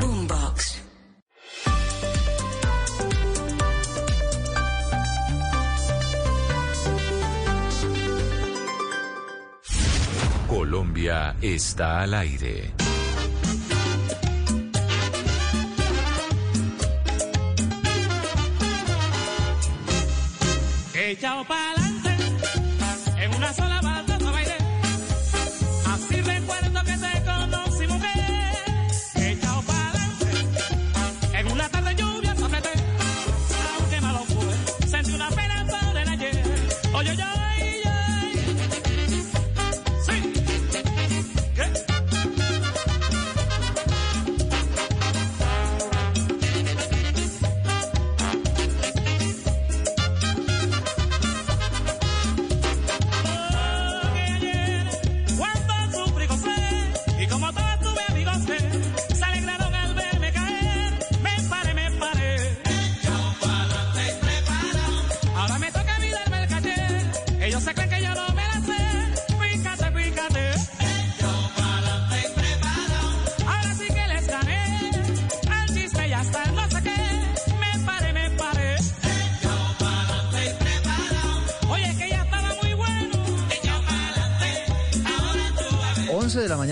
Boombox. 0.00 0.93
Colombia 10.64 11.36
está 11.42 12.00
al 12.00 12.14
aire. 12.14 12.72
Echado 20.94 21.44
pa'lante, 21.44 22.16
en 23.18 23.34
una 23.34 23.52
sola 23.52 23.80
banda 23.82 24.13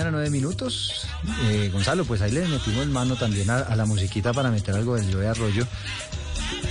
mañana, 0.05 0.11
9 0.19 0.31
minutos. 0.31 1.07
Eh, 1.45 1.71
Gonzalo, 1.73 2.05
pues 2.05 2.21
ahí 2.23 2.33
le 2.33 2.47
metimos 2.49 2.87
mano 2.89 3.17
también 3.17 3.51
a, 3.51 3.59
a 3.59 3.77
la 3.77 3.85
musiquita 3.87 4.33
para 4.33 4.51
meter 4.51 4.75
algo 4.75 4.97
del 4.97 5.13
Joe 5.13 5.27
Arroyo. 5.29 5.67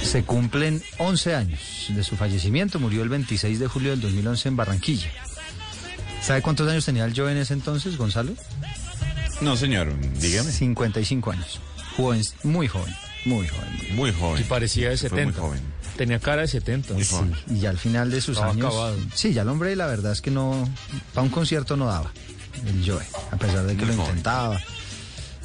Se 0.03 0.23
cumplen 0.23 0.81
11 0.97 1.35
años 1.35 1.59
de 1.89 2.03
su 2.03 2.15
fallecimiento. 2.15 2.79
Murió 2.79 3.03
el 3.03 3.09
26 3.09 3.59
de 3.59 3.67
julio 3.67 3.91
del 3.91 4.01
2011 4.01 4.49
en 4.49 4.55
Barranquilla. 4.57 5.09
¿Sabe 6.21 6.41
cuántos 6.41 6.69
años 6.69 6.85
tenía 6.85 7.05
el 7.05 7.13
Joe 7.15 7.31
en 7.31 7.37
ese 7.37 7.53
entonces, 7.53 7.97
Gonzalo? 7.97 8.33
No, 9.41 9.55
señor, 9.57 9.93
dígame. 10.19 10.51
55 10.51 11.31
años. 11.31 11.59
Joven, 11.97 12.21
muy 12.43 12.67
joven, 12.67 12.95
muy 13.25 13.47
joven. 13.47 13.95
Muy 13.95 14.11
joven. 14.13 14.41
Y 14.41 14.45
parecía 14.45 14.89
de 14.89 14.97
Fue 14.97 15.09
70. 15.09 15.39
muy 15.39 15.49
joven. 15.49 15.61
Tenía 15.97 16.19
cara 16.19 16.41
de 16.43 16.47
70. 16.47 16.95
Sí, 17.03 17.15
y 17.49 17.59
ya 17.59 17.69
al 17.69 17.77
final 17.77 18.09
de 18.11 18.21
sus 18.21 18.35
Estaba 18.37 18.51
años. 18.53 18.67
acabado. 18.67 18.97
Sí, 19.13 19.33
ya 19.33 19.41
el 19.41 19.49
hombre, 19.49 19.75
la 19.75 19.87
verdad 19.87 20.11
es 20.13 20.21
que 20.21 20.31
no. 20.31 20.67
Para 21.13 21.23
un 21.23 21.29
concierto 21.29 21.75
no 21.75 21.85
daba 21.87 22.11
el 22.65 22.83
Joe, 22.85 23.05
a 23.31 23.37
pesar 23.37 23.65
de 23.65 23.75
que 23.75 23.85
Muy 23.85 23.95
lo 23.95 24.01
joven. 24.01 24.09
intentaba. 24.17 24.59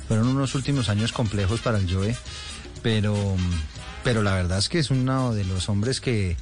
Fueron 0.09 0.29
unos 0.29 0.55
últimos 0.55 0.89
años 0.89 1.13
complejos 1.13 1.61
para 1.61 1.79
el 1.79 1.93
Joe, 1.93 2.15
pero, 2.83 3.15
pero 4.05 4.23
la 4.23 4.35
verdad 4.35 4.59
es 4.59 4.69
que 4.69 4.79
es 4.79 4.91
uno 4.91 5.35
de 5.35 5.45
los 5.45 5.69
hombres 5.69 6.01
que 6.01 6.37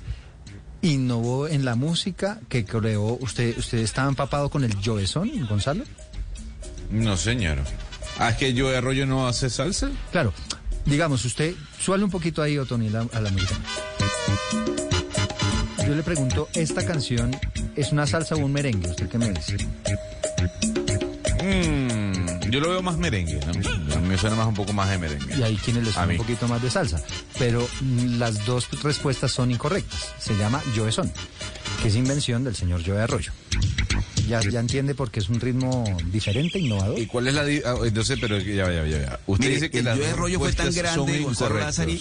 innovó 0.82 1.48
en 1.48 1.64
la 1.64 1.74
música, 1.76 2.40
que 2.50 2.64
creó. 2.66 3.16
¿Usted, 3.20 3.56
usted 3.56 3.78
estaba 3.78 4.08
empapado 4.08 4.50
con 4.50 4.64
el 4.64 4.76
Joe 4.84 5.06
Son, 5.06 5.30
Gonzalo? 5.46 5.84
No, 6.90 7.16
señor. 7.16 7.58
Ah, 8.18 8.28
es 8.30 8.36
que 8.36 8.54
Joe 8.58 8.76
Arroyo 8.76 9.06
no 9.06 9.26
hace 9.26 9.48
salsa. 9.48 9.90
Claro. 10.12 10.32
Digamos, 10.84 11.24
usted, 11.24 11.54
suele 11.80 12.04
un 12.04 12.10
poquito 12.10 12.42
ahí, 12.42 12.58
Otoni, 12.58 12.90
la- 12.90 13.06
a 13.14 13.20
la 13.20 13.30
música. 13.30 13.54
Yo 15.86 15.94
le 15.94 16.02
pregunto, 16.02 16.48
¿esta 16.54 16.84
canción 16.84 17.34
es 17.76 17.92
una 17.92 18.06
salsa 18.06 18.34
o 18.34 18.38
un 18.38 18.52
merengue? 18.52 18.90
¿Usted 18.90 19.08
qué 19.08 19.18
me 19.18 19.30
dice? 19.32 19.56
Mm, 21.42 22.50
yo 22.50 22.60
lo 22.60 22.70
veo 22.70 22.82
más 22.82 22.96
merengue. 22.96 23.38
¿no? 23.46 23.94
A 23.96 24.00
mí 24.00 24.08
me 24.08 24.18
suena 24.18 24.36
más 24.36 24.46
un 24.46 24.54
poco 24.54 24.72
más 24.72 24.88
de 24.90 24.98
merengue. 24.98 25.36
Y 25.36 25.42
hay 25.42 25.56
quienes 25.56 25.84
les 25.84 25.92
A 25.92 26.00
suena 26.00 26.06
mí. 26.08 26.14
un 26.14 26.18
poquito 26.26 26.48
más 26.48 26.62
de 26.62 26.70
salsa. 26.70 27.02
Pero 27.38 27.66
mm, 27.80 28.18
las 28.18 28.44
dos 28.46 28.68
respuestas 28.82 29.32
son 29.32 29.50
incorrectas. 29.50 30.12
Se 30.18 30.36
llama 30.36 30.62
Joe 30.74 30.90
Son, 30.92 31.10
que 31.82 31.88
es 31.88 31.96
invención 31.96 32.44
del 32.44 32.54
señor 32.56 32.82
Joe 32.84 33.00
Arroyo. 33.00 33.32
Ya, 34.28 34.40
ya 34.40 34.60
entiende 34.60 34.94
porque 34.94 35.20
es 35.20 35.28
un 35.28 35.38
ritmo 35.38 35.84
diferente, 36.06 36.58
innovador. 36.58 36.98
¿Y 36.98 37.06
cuál 37.06 37.26
es 37.28 37.34
la... 37.34 37.44
di- 37.44 37.60
ah, 37.64 37.74
Entonces, 37.84 38.18
pero 38.20 38.38
ya, 38.38 38.72
ya, 38.72 38.86
ya. 38.86 39.20
Usted 39.26 39.44
Mire, 39.44 39.54
dice 39.56 39.70
que 39.70 39.80
el 39.80 39.86
Joe 39.88 40.06
Arroyo 40.10 40.38
fue 40.38 40.52
tan 40.54 40.72
grande, 40.72 41.20
Gonzalo. 41.20 41.58
Lázari, 41.58 42.00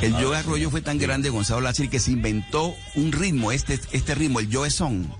El 0.00 0.12
Joe 0.12 0.36
Arroyo 0.36 0.70
fue 0.70 0.80
tan 0.80 0.96
grande, 0.98 1.28
Gonzalo 1.30 1.60
Lázaro, 1.62 1.90
que 1.90 1.98
se 1.98 2.12
inventó 2.12 2.72
un 2.94 3.10
ritmo, 3.10 3.50
este, 3.50 3.80
este 3.90 4.14
ritmo, 4.14 4.38
el 4.38 4.54
Joe 4.54 4.70
Son. 4.70 5.12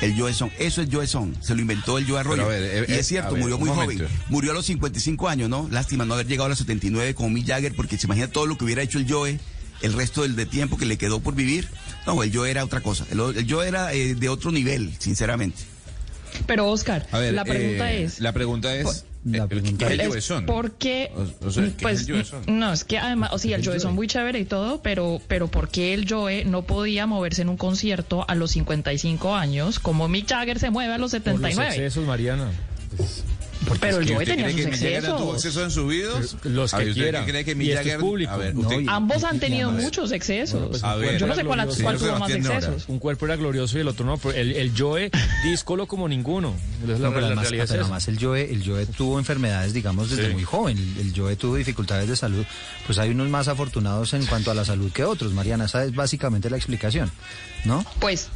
El 0.00 0.18
Joe 0.18 0.32
Son, 0.32 0.50
eso 0.58 0.80
es 0.80 0.88
Joe 0.92 1.06
Son, 1.06 1.36
se 1.40 1.54
lo 1.54 1.60
inventó 1.60 1.98
el 1.98 2.06
Joe 2.06 2.20
Arroyo. 2.20 2.44
Pero 2.46 2.56
a 2.56 2.60
ver, 2.60 2.62
eh, 2.62 2.86
y 2.88 2.92
eh, 2.92 2.98
es 3.00 3.06
cierto, 3.06 3.32
ver, 3.32 3.42
murió 3.42 3.58
muy 3.58 3.70
momento. 3.70 4.04
joven. 4.04 4.18
Murió 4.28 4.52
a 4.52 4.54
los 4.54 4.66
55 4.66 5.28
años, 5.28 5.48
¿no? 5.48 5.68
Lástima 5.70 6.04
no 6.04 6.14
haber 6.14 6.26
llegado 6.26 6.46
a 6.46 6.48
los 6.50 6.58
79 6.58 7.14
como 7.14 7.30
Mick 7.30 7.46
Jagger, 7.46 7.74
porque 7.74 7.98
se 7.98 8.06
imagina 8.06 8.28
todo 8.28 8.46
lo 8.46 8.56
que 8.56 8.64
hubiera 8.64 8.82
hecho 8.82 8.98
el 8.98 9.10
Joe 9.10 9.38
el 9.82 9.92
resto 9.92 10.22
del 10.22 10.36
de 10.36 10.46
tiempo 10.46 10.76
que 10.76 10.86
le 10.86 10.98
quedó 10.98 11.20
por 11.20 11.34
vivir. 11.34 11.68
No, 12.06 12.22
el 12.22 12.34
Joe 12.34 12.50
era 12.50 12.64
otra 12.64 12.80
cosa. 12.80 13.06
El, 13.10 13.20
el 13.20 13.50
Joe 13.50 13.66
era 13.66 13.92
eh, 13.92 14.14
de 14.14 14.28
otro 14.28 14.50
nivel, 14.50 14.92
sinceramente. 14.98 15.58
Pero 16.46 16.68
Oscar, 16.68 17.06
ver, 17.12 17.34
la 17.34 17.44
pregunta 17.44 17.92
eh, 17.92 18.04
es... 18.04 18.20
La 18.20 18.32
pregunta 18.32 18.74
es. 18.74 19.04
La 19.24 19.46
pregunta 19.46 19.86
¿qué 19.88 19.94
es 19.94 20.00
el 20.00 20.06
es? 20.06 20.46
¿Por 20.46 20.72
qué? 20.72 21.10
O- 21.14 21.46
o 21.46 21.50
sea, 21.50 21.62
¿qué 21.64 21.68
es 21.70 21.74
pues, 21.82 22.00
el 22.08 22.12
Jovezón? 22.14 22.42
no, 22.46 22.72
es 22.72 22.84
que 22.84 22.98
además, 22.98 23.30
o 23.32 23.38
sea, 23.38 23.56
el 23.56 23.64
Joe 23.66 23.80
son 23.80 23.94
muy 23.94 24.06
chévere 24.06 24.38
y 24.38 24.44
todo, 24.44 24.80
pero, 24.80 25.20
pero 25.28 25.48
¿por 25.48 25.68
qué 25.68 25.92
el 25.94 26.08
Joe 26.08 26.44
no 26.44 26.62
podía 26.62 27.06
moverse 27.06 27.42
en 27.42 27.48
un 27.48 27.56
concierto 27.56 28.24
a 28.28 28.34
los 28.34 28.52
55 28.52 29.34
años 29.34 29.78
como 29.80 30.08
Mick 30.08 30.28
Jagger 30.28 30.58
se 30.58 30.70
mueve 30.70 30.92
a 30.94 30.98
los 30.98 31.10
Por 31.10 31.18
los 31.26 31.40
79? 31.40 31.68
excesos, 31.70 32.06
Mariana. 32.06 32.50
Pero 33.80 33.98
el 33.98 34.08
¿Y 34.10 34.14
Joe 34.14 34.24
tenía 34.24 34.50
sus 34.50 34.58
no 34.58 34.64
tuvo 34.64 35.34
excesos. 35.34 35.34
exceso 35.34 35.64
en 35.64 35.70
sus 35.70 35.88
vidas? 35.88 36.36
Los 36.44 36.72
que 36.72 36.76
¿usted 36.88 36.94
quieran. 36.94 37.24
cree 37.26 37.44
que 37.44 37.54
Mick 37.54 37.74
Jagger- 37.74 38.00
público. 38.00 38.32
Ambos 38.88 39.24
han 39.24 39.40
tenido 39.40 39.70
muchos 39.70 40.12
excesos. 40.12 40.68
pues, 40.68 40.84
A 40.84 40.96
ver, 40.96 41.18
Yo 41.18 41.26
no 41.26 41.34
sé 41.34 41.44
cuál, 41.44 41.66
tuvo 41.68 42.18
más 42.18 42.30
excesos. 42.30 42.84
Un 42.88 42.98
cuerpo 42.98 43.26
era 43.26 43.36
glorioso 43.36 43.78
y 43.78 43.80
el 43.82 43.88
otro 43.88 44.06
no. 44.06 44.16
pero 44.16 44.34
El, 44.34 44.52
el 44.52 44.72
Joe, 44.76 45.10
díscolo 45.44 45.86
como 45.86 46.08
ninguno. 46.08 46.54
Además, 46.86 48.08
el 48.08 48.18
Joe, 48.18 48.50
el 48.50 48.64
Joe 48.64 48.86
tuvo 48.86 49.18
enfermedades, 49.18 49.72
digamos, 49.72 50.10
desde 50.10 50.32
muy 50.32 50.44
joven. 50.44 50.78
El 50.98 51.12
Joe 51.14 51.36
tuvo 51.36 51.56
dificultades 51.56 52.08
de 52.08 52.16
salud. 52.16 52.44
Pues 52.86 52.98
hay 52.98 53.10
unos 53.10 53.28
más 53.28 53.48
afortunados 53.48 54.14
en 54.14 54.24
cuanto 54.26 54.50
a 54.50 54.54
la 54.54 54.64
salud 54.64 54.90
que 54.92 55.04
otros, 55.04 55.32
Mariana. 55.32 55.66
Esa 55.66 55.84
es 55.84 55.94
básicamente 55.94 56.48
la 56.50 56.56
explicación, 56.56 57.10
¿no? 57.64 57.84
Pues 58.00 58.28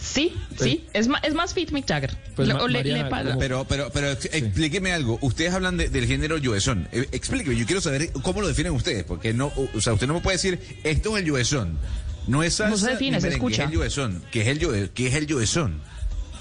sí, 0.00 0.34
sí, 0.58 0.84
es, 0.92 1.08
es 1.22 1.34
más 1.34 1.54
fit 1.54 1.70
Mick 1.72 1.86
Jagger. 1.86 2.16
Pues, 2.34 2.48
Le- 2.48 2.54
Ma- 2.54 2.62
o 2.62 2.68
le- 2.68 2.78
Mariana, 2.78 3.04
le 3.04 3.10
pa- 3.10 3.24
como- 3.24 3.38
Pero, 3.38 3.64
pero, 3.68 3.90
pero 3.92 4.10
ex- 4.10 4.26
explíqueme 4.32 4.92
algo. 4.92 5.18
Ustedes 5.22 5.52
hablan 5.52 5.76
de- 5.76 5.88
del 5.88 6.06
género 6.06 6.36
Jovezón. 6.42 6.88
Eh, 6.92 7.08
explíqueme, 7.12 7.56
yo 7.56 7.66
quiero 7.66 7.80
saber 7.80 8.12
cómo 8.22 8.40
lo 8.40 8.48
definen 8.48 8.72
ustedes, 8.72 9.04
porque 9.04 9.32
no, 9.34 9.52
o 9.74 9.80
sea, 9.80 9.92
usted 9.94 10.06
no 10.06 10.14
me 10.14 10.20
puede 10.20 10.36
decir, 10.36 10.60
esto 10.84 11.16
es 11.16 11.22
el 11.24 11.30
Jovezón. 11.30 11.78
No 12.26 12.42
es 12.42 12.54
salsa 12.54 12.70
No 12.70 12.76
se 12.78 12.90
define, 12.90 13.20
se 13.20 13.28
escucha. 13.28 13.62
Es 13.64 13.70
el 13.70 13.76
Jovezón. 13.76 14.22
¿Qué 14.32 14.40
es 14.42 14.48
el 14.48 14.58
Joe- 14.60 14.90
qué 14.92 15.06
es 15.08 15.14
el 15.14 15.32
Jovezón? 15.32 15.80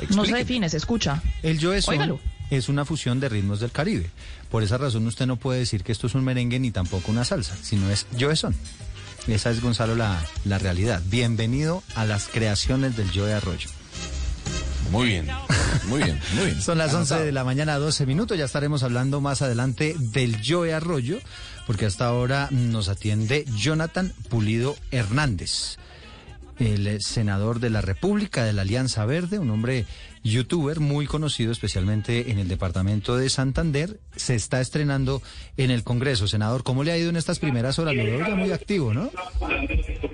no 0.09 0.25
se 0.25 0.35
define, 0.35 0.67
se 0.69 0.77
escucha. 0.77 1.21
El 1.43 1.57
Óigalo. 1.87 2.19
es 2.49 2.69
una 2.69 2.85
fusión 2.85 3.19
de 3.19 3.29
ritmos 3.29 3.59
del 3.59 3.71
Caribe. 3.71 4.09
Por 4.49 4.63
esa 4.63 4.77
razón 4.77 5.05
usted 5.07 5.25
no 5.25 5.35
puede 5.37 5.59
decir 5.59 5.83
que 5.83 5.91
esto 5.91 6.07
es 6.07 6.15
un 6.15 6.23
merengue 6.23 6.59
ni 6.59 6.71
tampoco 6.71 7.11
una 7.11 7.23
salsa, 7.25 7.55
sino 7.61 7.89
es 7.91 8.05
Joe 8.19 8.35
son. 8.35 8.55
Esa 9.27 9.49
es, 9.49 9.61
Gonzalo, 9.61 9.95
la, 9.95 10.23
la 10.45 10.59
realidad. 10.59 11.01
Bienvenido 11.07 11.81
a 11.95 12.05
las 12.05 12.27
creaciones 12.27 12.95
del 12.95 13.09
Joe 13.11 13.33
Arroyo. 13.33 13.69
Muy 14.91 15.07
bien, 15.07 15.27
muy 15.87 16.03
bien, 16.03 16.19
muy 16.35 16.45
bien. 16.45 16.61
Son 16.61 16.77
las 16.77 16.93
11 16.93 16.97
Anotado. 16.97 17.25
de 17.25 17.31
la 17.31 17.43
mañana, 17.43 17.75
12 17.77 18.05
minutos. 18.05 18.37
Ya 18.37 18.45
estaremos 18.45 18.83
hablando 18.83 19.21
más 19.21 19.41
adelante 19.41 19.95
del 19.97 20.37
Joe 20.45 20.73
Arroyo, 20.73 21.17
porque 21.65 21.87
hasta 21.87 22.05
ahora 22.05 22.49
nos 22.51 22.87
atiende 22.87 23.45
Jonathan 23.57 24.13
Pulido 24.29 24.75
Hernández, 24.91 25.77
el 26.59 27.01
senador 27.01 27.59
de 27.59 27.71
la 27.71 27.81
República 27.81 28.43
de 28.43 28.53
la 28.53 28.61
Alianza 28.61 29.05
Verde, 29.05 29.39
un 29.39 29.49
hombre 29.49 29.87
youtuber 30.25 30.79
muy 30.79 31.05
conocido 31.05 31.51
especialmente 31.51 32.31
en 32.31 32.39
el 32.39 32.47
departamento 32.47 33.15
de 33.15 33.29
Santander. 33.29 33.99
Se 34.15 34.33
está 34.35 34.59
estrenando 34.59 35.21
en 35.55 35.69
el 35.71 35.83
Congreso. 35.83 36.27
Senador, 36.27 36.63
¿cómo 36.63 36.83
le 36.83 36.91
ha 36.91 36.97
ido 36.97 37.09
en 37.11 37.15
estas 37.15 37.39
primeras 37.39 37.77
horas? 37.79 37.95
Lo 37.95 38.03
veo 38.03 38.19
ya 38.27 38.35
muy 38.35 38.51
activo, 38.51 38.93
¿no? 38.93 39.09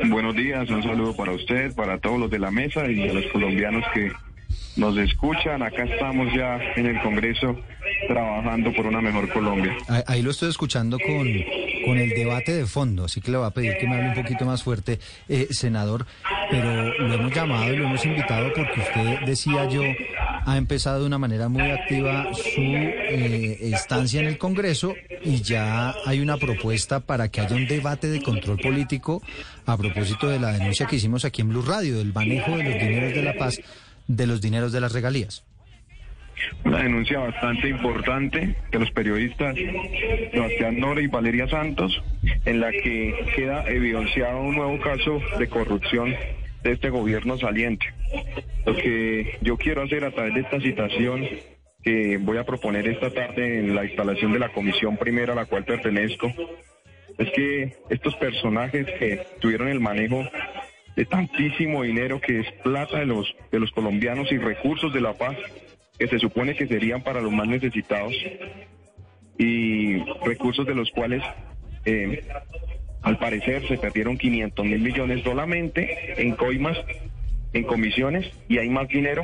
Buenos 0.09 0.35
días, 0.35 0.69
un 0.69 0.83
saludo 0.83 1.15
para 1.15 1.31
usted, 1.31 1.73
para 1.73 1.97
todos 1.99 2.19
los 2.19 2.29
de 2.29 2.39
la 2.39 2.51
mesa 2.51 2.89
y 2.91 3.07
a 3.07 3.13
los 3.13 3.25
colombianos 3.31 3.83
que 3.93 4.11
nos 4.75 4.97
escuchan. 4.97 5.61
Acá 5.63 5.83
estamos 5.85 6.27
ya 6.35 6.59
en 6.75 6.87
el 6.87 7.01
Congreso 7.01 7.57
trabajando 8.07 8.73
por 8.73 8.87
una 8.87 8.99
mejor 9.01 9.29
Colombia. 9.31 9.75
Ahí- 9.87 10.03
Ahí 10.07 10.21
lo 10.21 10.31
estoy 10.31 10.49
escuchando 10.49 10.97
con, 10.99 11.27
con 11.85 11.97
el 11.97 12.09
debate 12.09 12.53
de 12.53 12.65
fondo, 12.65 13.05
así 13.05 13.21
que 13.21 13.31
le 13.31 13.37
voy 13.37 13.47
a 13.47 13.51
pedir 13.51 13.77
que 13.77 13.87
me 13.87 13.95
hable 13.95 14.09
un 14.09 14.15
poquito 14.15 14.45
más 14.45 14.63
fuerte, 14.63 14.99
eh, 15.27 15.47
senador, 15.51 16.05
pero 16.49 16.97
lo 16.97 17.13
hemos 17.13 17.33
llamado 17.33 17.73
y 17.73 17.77
lo 17.77 17.85
hemos 17.85 18.05
invitado 18.05 18.51
porque 18.53 18.79
usted, 18.79 19.19
decía 19.25 19.67
yo, 19.67 19.81
ha 20.45 20.57
empezado 20.57 21.01
de 21.01 21.05
una 21.05 21.17
manera 21.17 21.49
muy 21.49 21.69
activa 21.69 22.29
su 22.33 22.61
eh, 22.61 23.57
estancia 23.73 24.21
en 24.21 24.27
el 24.27 24.37
Congreso 24.37 24.95
y 25.23 25.41
ya 25.41 25.93
hay 26.05 26.19
una 26.19 26.37
propuesta 26.37 26.99
para 26.99 27.29
que 27.29 27.41
haya 27.41 27.55
un 27.55 27.67
debate 27.67 28.07
de 28.07 28.21
control 28.21 28.57
político 28.57 29.21
a 29.65 29.77
propósito 29.77 30.27
de 30.27 30.39
la 30.39 30.53
denuncia 30.53 30.85
que 30.85 30.95
hicimos 30.95 31.25
aquí 31.25 31.41
en 31.41 31.49
Blue 31.49 31.61
Radio, 31.61 31.97
del 31.97 32.13
manejo 32.13 32.57
de 32.57 32.63
los 32.63 32.73
dineros 32.73 33.13
de 33.13 33.21
la 33.23 33.33
paz, 33.33 33.59
de 34.07 34.27
los 34.27 34.41
dineros 34.41 34.71
de 34.71 34.81
las 34.81 34.91
regalías. 34.91 35.43
Una 36.63 36.83
denuncia 36.83 37.19
bastante 37.19 37.69
importante 37.69 38.55
de 38.71 38.79
los 38.79 38.91
periodistas 38.91 39.55
Sebastián 40.31 40.79
Nora 40.79 41.01
y 41.01 41.07
Valeria 41.07 41.47
Santos, 41.47 42.01
en 42.45 42.59
la 42.59 42.71
que 42.71 43.13
queda 43.35 43.67
evidenciado 43.69 44.41
un 44.41 44.55
nuevo 44.55 44.79
caso 44.79 45.19
de 45.37 45.47
corrupción 45.47 46.15
de 46.63 46.71
este 46.71 46.89
gobierno 46.89 47.37
saliente. 47.37 47.85
Lo 48.65 48.75
que 48.75 49.37
yo 49.41 49.57
quiero 49.57 49.81
hacer 49.81 50.03
a 50.03 50.11
través 50.11 50.33
de 50.35 50.41
esta 50.41 50.59
citación 50.59 51.27
que 51.83 52.17
voy 52.17 52.37
a 52.37 52.45
proponer 52.45 52.87
esta 52.87 53.09
tarde 53.09 53.59
en 53.59 53.75
la 53.75 53.85
instalación 53.85 54.33
de 54.33 54.39
la 54.39 54.49
comisión 54.49 54.97
primera 54.97 55.33
a 55.33 55.35
la 55.35 55.45
cual 55.45 55.65
pertenezco, 55.65 56.31
es 57.17 57.31
que 57.31 57.73
estos 57.89 58.15
personajes 58.15 58.85
que 58.99 59.21
tuvieron 59.39 59.67
el 59.67 59.79
manejo 59.79 60.23
de 60.95 61.05
tantísimo 61.05 61.83
dinero 61.83 62.19
que 62.19 62.41
es 62.41 62.51
plata 62.63 62.99
de 62.99 63.05
los 63.05 63.33
de 63.51 63.59
los 63.59 63.71
colombianos 63.71 64.31
y 64.31 64.37
recursos 64.37 64.93
de 64.93 65.01
la 65.01 65.13
paz 65.13 65.35
que 66.01 66.07
se 66.07 66.17
supone 66.17 66.55
que 66.55 66.65
serían 66.65 67.03
para 67.03 67.21
los 67.21 67.31
más 67.31 67.47
necesitados 67.47 68.11
y 69.37 69.99
recursos 70.25 70.65
de 70.65 70.73
los 70.73 70.89
cuales 70.89 71.21
eh, 71.85 72.25
al 73.03 73.19
parecer 73.19 73.67
se 73.67 73.77
perdieron 73.77 74.17
500 74.17 74.65
mil 74.65 74.79
millones 74.79 75.23
solamente 75.23 76.19
en 76.19 76.35
coimas, 76.35 76.75
en 77.53 77.65
comisiones 77.65 78.25
y 78.49 78.57
hay 78.57 78.67
más 78.69 78.87
dinero 78.87 79.21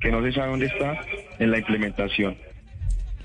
que 0.00 0.12
no 0.12 0.22
se 0.22 0.32
sabe 0.32 0.50
dónde 0.50 0.66
está 0.66 1.00
en 1.38 1.50
la 1.50 1.60
implementación. 1.60 2.36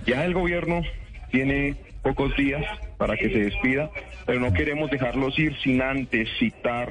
Ya 0.06 0.24
el 0.24 0.34
gobierno 0.34 0.82
tiene 1.30 1.76
pocos 2.04 2.38
días 2.38 2.64
para 2.98 3.18
que 3.18 3.28
se 3.28 3.40
despida, 3.40 3.92
pero 4.26 4.40
no 4.40 4.54
queremos 4.54 4.90
dejarlos 4.90 5.38
ir 5.38 5.58
sin 5.62 5.82
antes 5.82 6.30
citar 6.40 6.88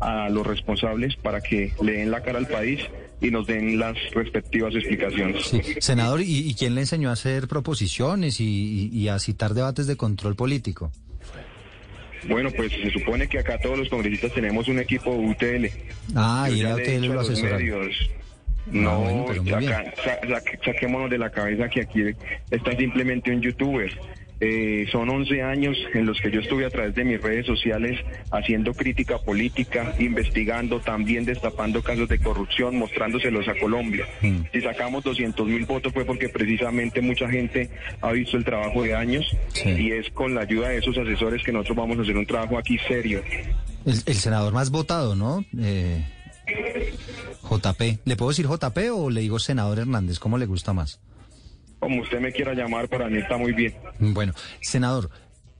a 0.00 0.30
los 0.30 0.46
responsables 0.46 1.16
para 1.16 1.42
que 1.42 1.74
le 1.82 1.92
den 1.92 2.10
la 2.10 2.22
cara 2.22 2.38
al 2.38 2.46
país 2.46 2.80
y 3.22 3.30
nos 3.30 3.46
den 3.46 3.78
las 3.78 3.96
respectivas 4.14 4.74
explicaciones. 4.74 5.44
Sí, 5.46 5.60
senador, 5.78 6.20
¿y, 6.20 6.48
y 6.50 6.54
quién 6.54 6.74
le 6.74 6.80
enseñó 6.82 7.08
a 7.08 7.12
hacer 7.12 7.46
proposiciones 7.48 8.40
y, 8.40 8.44
y- 8.92 8.98
y 8.98 9.08
a 9.08 9.18
citar 9.18 9.54
debates 9.54 9.86
de 9.86 9.96
control 9.96 10.34
político? 10.34 10.90
Bueno, 12.28 12.50
pues 12.56 12.72
se 12.72 12.90
supone 12.90 13.28
que 13.28 13.38
acá 13.38 13.58
todos 13.58 13.78
los 13.78 13.88
congresistas 13.88 14.32
tenemos 14.32 14.68
un 14.68 14.78
equipo 14.78 15.10
UTL. 15.10 15.66
Ah, 16.14 16.46
Yo 16.48 16.54
y 16.56 16.60
era 16.60 16.74
UTL 16.74 17.06
lo 17.06 17.20
Ah, 17.20 18.70
No, 18.70 19.00
bueno, 19.00 19.24
pero 19.26 19.42
muy 19.42 19.52
bien. 19.56 19.72
saca- 19.72 19.94
sa- 20.04 20.20
sa- 20.28 20.64
saquémonos 20.64 21.10
de 21.10 21.18
la 21.18 21.30
cabeza 21.30 21.68
que 21.68 21.80
aquí 21.82 22.02
está 22.50 22.76
simplemente 22.76 23.32
un 23.32 23.40
youtuber. 23.40 23.90
Eh, 24.44 24.88
son 24.90 25.08
11 25.08 25.40
años 25.40 25.76
en 25.94 26.04
los 26.04 26.20
que 26.20 26.28
yo 26.32 26.40
estuve 26.40 26.66
a 26.66 26.70
través 26.70 26.96
de 26.96 27.04
mis 27.04 27.22
redes 27.22 27.46
sociales 27.46 27.96
haciendo 28.32 28.74
crítica 28.74 29.18
política, 29.18 29.94
investigando, 30.00 30.80
también 30.80 31.24
destapando 31.24 31.80
casos 31.80 32.08
de 32.08 32.18
corrupción, 32.18 32.76
mostrándoselos 32.76 33.46
a 33.46 33.54
Colombia. 33.54 34.04
Mm. 34.20 34.40
Si 34.52 34.60
sacamos 34.60 35.04
200 35.04 35.46
mil 35.46 35.64
votos 35.64 35.92
fue 35.92 36.04
porque 36.04 36.28
precisamente 36.28 37.00
mucha 37.00 37.28
gente 37.28 37.70
ha 38.00 38.10
visto 38.10 38.36
el 38.36 38.44
trabajo 38.44 38.82
de 38.82 38.96
años 38.96 39.24
y 39.64 39.92
es 39.92 40.10
con 40.10 40.34
la 40.34 40.40
ayuda 40.40 40.70
de 40.70 40.78
esos 40.78 40.98
asesores 40.98 41.40
que 41.44 41.52
nosotros 41.52 41.76
vamos 41.76 41.98
a 42.00 42.02
hacer 42.02 42.16
un 42.16 42.26
trabajo 42.26 42.58
aquí 42.58 42.78
serio. 42.88 43.22
El, 43.86 43.94
el 44.06 44.14
senador 44.16 44.52
más 44.52 44.70
votado, 44.70 45.14
¿no? 45.14 45.44
Eh, 45.56 46.04
JP. 47.48 48.00
¿Le 48.04 48.16
puedo 48.16 48.30
decir 48.30 48.48
JP 48.48 48.78
o 48.92 49.08
le 49.08 49.20
digo 49.20 49.38
senador 49.38 49.78
Hernández? 49.78 50.18
¿Cómo 50.18 50.36
le 50.36 50.46
gusta 50.46 50.72
más? 50.72 50.98
Como 51.82 52.00
usted 52.00 52.20
me 52.20 52.30
quiera 52.30 52.54
llamar, 52.54 52.88
para 52.88 53.08
mí 53.08 53.18
está 53.18 53.36
muy 53.36 53.52
bien. 53.52 53.74
Bueno, 53.98 54.34
senador, 54.60 55.10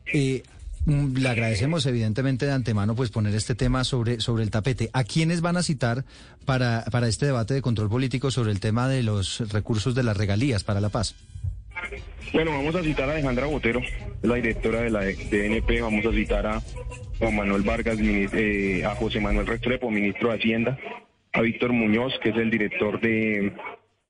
eh, 0.07 0.45
mm, 0.87 1.17
le 1.17 1.29
agradecemos 1.29 1.85
evidentemente 1.87 2.47
de 2.47 2.53
antemano 2.53 2.95
pues 2.95 3.11
poner 3.11 3.35
este 3.35 3.57
tema 3.57 3.83
sobre, 3.83 4.21
sobre 4.21 4.45
el 4.45 4.51
tapete. 4.53 4.89
¿A 4.93 5.03
quiénes 5.03 5.41
van 5.41 5.57
a 5.57 5.65
citar 5.65 6.05
para, 6.45 6.85
para 6.93 7.09
este 7.09 7.27
debate 7.27 7.55
de 7.55 7.61
control 7.61 7.89
político 7.89 8.31
sobre 8.31 8.53
el 8.53 8.61
tema 8.61 8.87
de 8.87 9.03
los 9.03 9.51
recursos 9.51 9.97
de 9.97 10.05
las 10.05 10.17
regalías 10.17 10.63
para 10.63 10.81
la 10.81 10.91
paz? 10.91 11.17
Bueno, 12.33 12.53
vamos 12.53 12.77
a 12.77 12.85
citar 12.85 13.09
a 13.09 13.15
Alejandra 13.15 13.47
Botero, 13.47 13.81
la 14.23 14.37
directora 14.37 14.83
de 14.83 14.91
la 14.91 15.01
DNP, 15.01 15.81
vamos 15.81 16.07
a 16.07 16.13
citar 16.13 16.47
a 16.47 16.63
Juan 17.19 17.35
Manuel 17.35 17.63
Vargas, 17.63 17.99
eh, 18.01 18.85
a 18.87 18.95
José 18.95 19.19
Manuel 19.19 19.49
Restrepo, 19.49 19.91
ministro 19.91 20.29
de 20.29 20.37
Hacienda, 20.37 20.79
a 21.33 21.41
Víctor 21.41 21.73
Muñoz, 21.73 22.13
que 22.23 22.29
es 22.29 22.37
el 22.37 22.49
director 22.49 23.01
de 23.01 23.53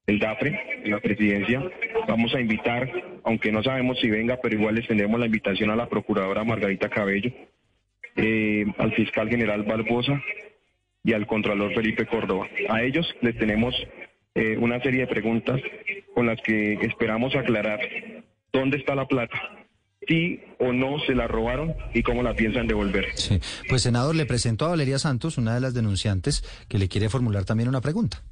el 0.06 0.18
DAFRE, 0.18 0.82
la 0.86 1.00
presidencia. 1.00 1.62
Vamos 2.08 2.34
a 2.34 2.40
invitar, 2.40 2.90
aunque 3.24 3.52
no 3.52 3.62
sabemos 3.62 3.98
si 4.00 4.10
venga, 4.10 4.38
pero 4.42 4.56
igual 4.56 4.74
les 4.74 4.86
tendremos 4.88 5.18
la 5.20 5.26
invitación 5.26 5.70
a 5.70 5.76
la 5.76 5.88
procuradora 5.88 6.44
Margarita 6.44 6.88
Cabello. 6.88 7.30
eh, 8.16 8.66
al 8.78 8.92
fiscal 8.94 9.28
general 9.28 9.62
Barbosa 9.62 10.20
y 11.04 11.12
al 11.14 11.26
contralor 11.26 11.74
Felipe 11.74 12.06
Córdoba. 12.06 12.46
A 12.68 12.82
ellos 12.82 13.06
les 13.22 13.36
tenemos 13.38 13.74
eh, 14.34 14.56
una 14.58 14.80
serie 14.80 15.00
de 15.00 15.06
preguntas 15.06 15.60
con 16.14 16.26
las 16.26 16.40
que 16.42 16.74
esperamos 16.82 17.34
aclarar 17.34 17.80
dónde 18.52 18.76
está 18.76 18.94
la 18.94 19.06
plata, 19.06 19.34
si 20.06 20.40
o 20.58 20.72
no 20.72 20.98
se 21.06 21.14
la 21.14 21.26
robaron 21.26 21.74
y 21.94 22.02
cómo 22.02 22.22
la 22.22 22.34
piensan 22.34 22.66
devolver. 22.66 23.06
Sí. 23.14 23.40
Pues, 23.68 23.82
senador, 23.82 24.14
le 24.14 24.26
presentó 24.26 24.66
a 24.66 24.70
Valeria 24.70 24.98
Santos, 24.98 25.38
una 25.38 25.54
de 25.54 25.60
las 25.60 25.74
denunciantes, 25.74 26.44
que 26.68 26.78
le 26.78 26.88
quiere 26.88 27.08
formular 27.08 27.44
también 27.44 27.68
una 27.68 27.80
pregunta. 27.80 28.22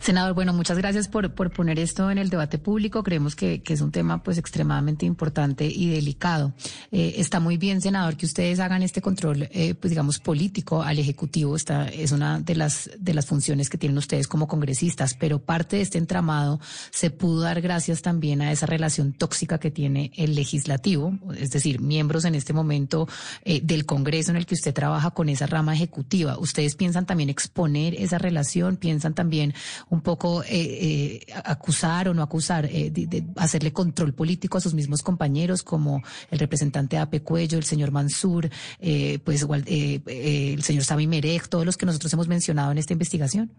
Senador, 0.00 0.34
bueno, 0.34 0.54
muchas 0.54 0.78
gracias 0.78 1.08
por, 1.08 1.34
por 1.34 1.52
poner 1.52 1.78
esto 1.78 2.10
en 2.10 2.16
el 2.16 2.30
debate 2.30 2.56
público. 2.56 3.02
Creemos 3.02 3.36
que, 3.36 3.62
que 3.62 3.74
es 3.74 3.82
un 3.82 3.92
tema 3.92 4.22
pues 4.22 4.38
extremadamente 4.38 5.04
importante 5.04 5.66
y 5.66 5.90
delicado. 5.90 6.54
Eh, 6.90 7.16
está 7.18 7.38
muy 7.38 7.58
bien, 7.58 7.82
senador, 7.82 8.16
que 8.16 8.24
ustedes 8.24 8.60
hagan 8.60 8.82
este 8.82 9.02
control, 9.02 9.48
eh, 9.52 9.74
pues 9.74 9.90
digamos, 9.90 10.18
político 10.18 10.82
al 10.82 10.98
Ejecutivo. 10.98 11.54
Esta 11.54 11.86
es 11.88 12.12
una 12.12 12.40
de 12.40 12.54
las, 12.54 12.90
de 12.98 13.12
las 13.12 13.26
funciones 13.26 13.68
que 13.68 13.76
tienen 13.76 13.98
ustedes 13.98 14.26
como 14.26 14.48
congresistas, 14.48 15.12
pero 15.12 15.38
parte 15.38 15.76
de 15.76 15.82
este 15.82 15.98
entramado 15.98 16.60
se 16.90 17.10
pudo 17.10 17.42
dar 17.42 17.60
gracias 17.60 18.00
también 18.00 18.40
a 18.40 18.52
esa 18.52 18.64
relación 18.64 19.12
tóxica 19.12 19.58
que 19.60 19.70
tiene 19.70 20.12
el 20.16 20.34
legislativo, 20.34 21.18
es 21.36 21.50
decir, 21.50 21.82
miembros 21.82 22.24
en 22.24 22.34
este 22.34 22.54
momento 22.54 23.06
eh, 23.44 23.60
del 23.62 23.84
Congreso 23.84 24.30
en 24.30 24.38
el 24.38 24.46
que 24.46 24.54
usted 24.54 24.72
trabaja 24.72 25.10
con 25.10 25.28
esa 25.28 25.46
rama 25.46 25.74
ejecutiva. 25.74 26.38
¿Ustedes 26.38 26.74
piensan 26.74 27.04
también 27.04 27.28
exponer 27.28 27.94
esa 27.96 28.16
relación? 28.16 28.76
¿Piensan 28.76 29.14
también 29.14 29.52
un 29.90 30.00
poco 30.02 30.42
eh, 30.42 30.46
eh, 30.50 31.20
acusar 31.44 32.08
o 32.08 32.14
no 32.14 32.22
acusar, 32.22 32.64
eh, 32.66 32.90
de, 32.90 33.06
de 33.06 33.24
hacerle 33.36 33.72
control 33.72 34.14
político 34.14 34.58
a 34.58 34.60
sus 34.60 34.74
mismos 34.74 35.02
compañeros, 35.02 35.62
como 35.62 36.02
el 36.30 36.38
representante 36.38 36.96
Ape 36.96 37.20
Cuello, 37.20 37.58
el 37.58 37.64
señor 37.64 37.90
Mansur, 37.90 38.48
eh, 38.80 39.18
pues 39.24 39.46
eh, 39.66 40.00
eh, 40.06 40.52
el 40.54 40.62
señor 40.62 40.84
Sami 40.84 41.06
Merek, 41.06 41.48
todos 41.48 41.66
los 41.66 41.76
que 41.76 41.86
nosotros 41.86 42.12
hemos 42.12 42.28
mencionado 42.28 42.72
en 42.72 42.78
esta 42.78 42.92
investigación? 42.92 43.50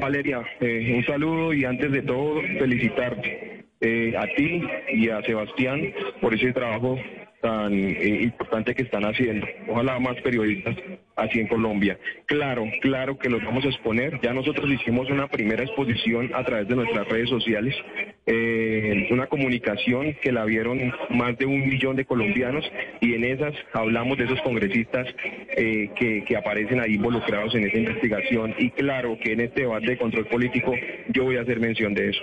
Valeria, 0.00 0.40
un 0.60 1.04
saludo 1.06 1.54
y 1.54 1.64
antes 1.64 1.92
de 1.92 2.02
todo 2.02 2.40
felicitarte 2.58 3.66
eh, 3.80 4.12
a 4.14 4.26
ti 4.36 4.62
y 4.92 5.08
a 5.08 5.22
Sebastián 5.22 5.80
por 6.20 6.34
ese 6.34 6.52
trabajo 6.52 6.98
tan 7.40 7.72
eh, 7.72 8.22
importante 8.22 8.74
que 8.74 8.82
están 8.82 9.04
haciendo. 9.04 9.46
Ojalá 9.68 9.98
más 9.98 10.20
periodistas 10.22 10.76
así 11.16 11.40
en 11.40 11.48
Colombia. 11.48 11.98
Claro, 12.26 12.64
claro 12.80 13.18
que 13.18 13.28
los 13.28 13.42
vamos 13.44 13.64
a 13.64 13.68
exponer. 13.68 14.20
Ya 14.22 14.32
nosotros 14.32 14.70
hicimos 14.70 15.10
una 15.10 15.28
primera 15.28 15.62
exposición 15.62 16.30
a 16.34 16.44
través 16.44 16.68
de 16.68 16.76
nuestras 16.76 17.08
redes 17.08 17.28
sociales, 17.28 17.74
eh, 18.26 19.08
una 19.10 19.26
comunicación 19.26 20.14
que 20.22 20.32
la 20.32 20.44
vieron 20.44 20.92
más 21.10 21.36
de 21.38 21.46
un 21.46 21.60
millón 21.60 21.96
de 21.96 22.04
colombianos 22.04 22.64
y 23.00 23.14
en 23.14 23.24
esas 23.24 23.54
hablamos 23.72 24.18
de 24.18 24.24
esos 24.24 24.40
congresistas 24.42 25.06
eh, 25.56 25.90
que, 25.96 26.24
que 26.24 26.36
aparecen 26.36 26.80
ahí 26.80 26.94
involucrados 26.94 27.54
en 27.54 27.66
esa 27.66 27.78
investigación 27.78 28.54
y 28.58 28.70
claro 28.70 29.18
que 29.22 29.32
en 29.32 29.40
este 29.40 29.62
debate 29.62 29.90
de 29.90 29.98
control 29.98 30.26
político 30.26 30.72
yo 31.08 31.24
voy 31.24 31.36
a 31.36 31.42
hacer 31.42 31.60
mención 31.60 31.94
de 31.94 32.10
eso. 32.10 32.22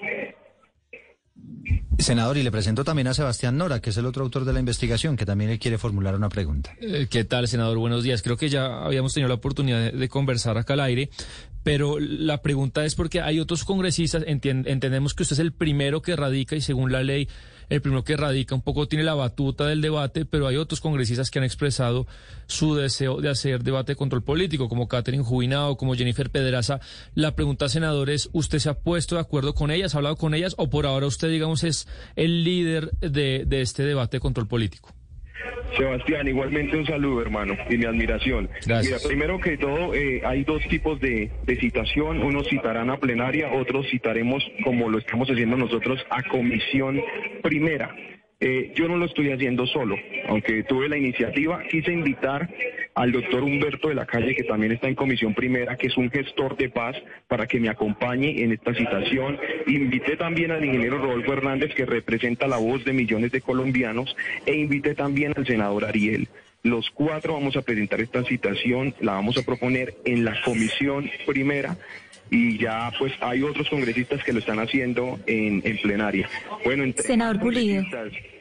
Senador, 1.99 2.37
y 2.37 2.43
le 2.43 2.51
presento 2.51 2.83
también 2.83 3.07
a 3.07 3.13
Sebastián 3.13 3.57
Nora, 3.57 3.81
que 3.81 3.89
es 3.89 3.97
el 3.97 4.05
otro 4.05 4.23
autor 4.23 4.45
de 4.45 4.53
la 4.53 4.59
investigación, 4.59 5.17
que 5.17 5.25
también 5.25 5.49
le 5.49 5.59
quiere 5.59 5.77
formular 5.77 6.15
una 6.15 6.29
pregunta. 6.29 6.75
Eh, 6.79 7.07
¿Qué 7.09 7.23
tal, 7.23 7.47
senador? 7.47 7.77
Buenos 7.77 8.03
días. 8.03 8.21
Creo 8.21 8.37
que 8.37 8.49
ya 8.49 8.83
habíamos 8.83 9.13
tenido 9.13 9.27
la 9.27 9.35
oportunidad 9.35 9.91
de 9.91 10.09
conversar 10.09 10.57
acá 10.57 10.73
al 10.73 10.81
aire, 10.81 11.09
pero 11.67 11.99
la 11.99 12.41
pregunta 12.41 12.85
es 12.85 12.95
porque 12.95 13.19
hay 13.19 13.41
otros 13.41 13.65
congresistas, 13.65 14.23
entendemos 14.25 15.13
que 15.13 15.23
usted 15.23 15.33
es 15.33 15.39
el 15.39 15.51
primero 15.51 16.01
que 16.01 16.15
radica 16.15 16.55
y 16.55 16.61
según 16.61 16.93
la 16.93 17.03
ley, 17.03 17.27
el 17.67 17.81
primero 17.81 18.05
que 18.05 18.15
radica 18.15 18.55
un 18.55 18.61
poco 18.61 18.87
tiene 18.87 19.03
la 19.03 19.15
batuta 19.15 19.65
del 19.65 19.81
debate, 19.81 20.23
pero 20.23 20.47
hay 20.47 20.55
otros 20.55 20.79
congresistas 20.79 21.29
que 21.29 21.39
han 21.39 21.43
expresado 21.43 22.07
su 22.45 22.75
deseo 22.75 23.19
de 23.19 23.27
hacer 23.27 23.63
debate 23.63 23.91
de 23.91 23.95
control 23.97 24.23
político, 24.23 24.69
como 24.69 24.87
Catherine 24.87 25.25
Jubinado, 25.25 25.75
como 25.75 25.93
Jennifer 25.93 26.29
Pedraza. 26.29 26.79
La 27.15 27.35
pregunta, 27.35 27.67
senador, 27.67 28.11
es, 28.11 28.29
¿usted 28.31 28.59
se 28.59 28.69
ha 28.69 28.75
puesto 28.75 29.15
de 29.15 29.21
acuerdo 29.21 29.53
con 29.53 29.69
ellas, 29.69 29.93
ha 29.93 29.97
hablado 29.97 30.15
con 30.15 30.33
ellas, 30.35 30.55
o 30.57 30.69
por 30.69 30.85
ahora 30.85 31.05
usted, 31.05 31.29
digamos, 31.29 31.65
es 31.65 31.85
el 32.15 32.45
líder 32.45 32.91
de, 33.01 33.43
de 33.45 33.59
este 33.59 33.83
debate 33.83 34.15
de 34.15 34.21
control 34.21 34.47
político? 34.47 34.96
Sebastián, 35.77 36.27
igualmente 36.27 36.77
un 36.77 36.85
saludo, 36.85 37.21
hermano, 37.21 37.55
y 37.69 37.77
mi 37.77 37.85
admiración. 37.85 38.49
Gracias. 38.65 39.03
Mira, 39.03 39.07
primero 39.07 39.39
que 39.39 39.57
todo, 39.57 39.93
eh, 39.93 40.21
hay 40.25 40.43
dos 40.43 40.61
tipos 40.69 40.99
de, 40.99 41.29
de 41.45 41.55
citación. 41.57 42.23
Unos 42.23 42.47
citarán 42.47 42.89
a 42.89 42.97
plenaria, 42.97 43.51
otros 43.53 43.87
citaremos, 43.89 44.43
como 44.63 44.89
lo 44.89 44.97
estamos 44.97 45.29
haciendo 45.29 45.57
nosotros, 45.57 46.05
a 46.09 46.23
comisión 46.23 47.01
primera. 47.41 47.93
Eh, 48.39 48.71
yo 48.75 48.87
no 48.87 48.97
lo 48.97 49.05
estoy 49.05 49.31
haciendo 49.31 49.65
solo, 49.65 49.95
aunque 50.27 50.61
tuve 50.61 50.87
la 50.87 50.97
iniciativa, 50.97 51.63
quise 51.71 51.91
invitar 51.91 52.47
al 52.93 53.11
doctor 53.11 53.41
Humberto 53.41 53.89
de 53.89 53.95
la 53.95 54.05
Calle, 54.05 54.35
que 54.35 54.43
también 54.43 54.71
está 54.71 54.87
en 54.87 54.93
comisión 54.93 55.33
primera, 55.33 55.75
que 55.75 55.87
es 55.87 55.97
un 55.97 56.11
gestor 56.11 56.55
de 56.55 56.69
paz, 56.69 56.95
para 57.27 57.47
que 57.47 57.59
me 57.59 57.69
acompañe 57.69 58.43
en 58.43 58.51
esta 58.51 58.75
citación. 58.75 59.39
Invité 59.65 60.17
también 60.17 60.51
al 60.51 60.63
ingeniero 60.63 60.99
Rodolfo 60.99 61.33
Hernández, 61.33 61.73
que 61.73 61.87
representa 61.87 62.47
la 62.47 62.57
voz 62.57 62.85
de 62.85 62.93
millones 62.93 63.31
de 63.31 63.41
colombianos, 63.41 64.15
e 64.45 64.55
invité 64.55 64.93
también 64.93 65.33
al 65.35 65.47
senador 65.47 65.85
Ariel. 65.85 66.27
Los 66.61 66.91
cuatro 66.91 67.33
vamos 67.33 67.55
a 67.55 67.61
presentar 67.63 68.01
esta 68.01 68.23
citación, 68.23 68.93
la 68.99 69.13
vamos 69.13 69.37
a 69.37 69.43
proponer 69.43 69.95
en 70.05 70.25
la 70.25 70.39
comisión 70.43 71.09
primera 71.25 71.77
y 72.29 72.57
ya 72.57 72.91
pues 72.97 73.13
hay 73.21 73.43
otros 73.43 73.69
congresistas 73.69 74.23
que 74.23 74.33
lo 74.33 74.39
están 74.39 74.59
haciendo 74.59 75.19
en, 75.27 75.61
en 75.65 75.77
plenaria. 75.77 76.29
Bueno, 76.63 76.83
entre 76.83 77.03
Senador 77.03 77.39
Pulido. 77.39 77.83
congresistas, 77.83 78.36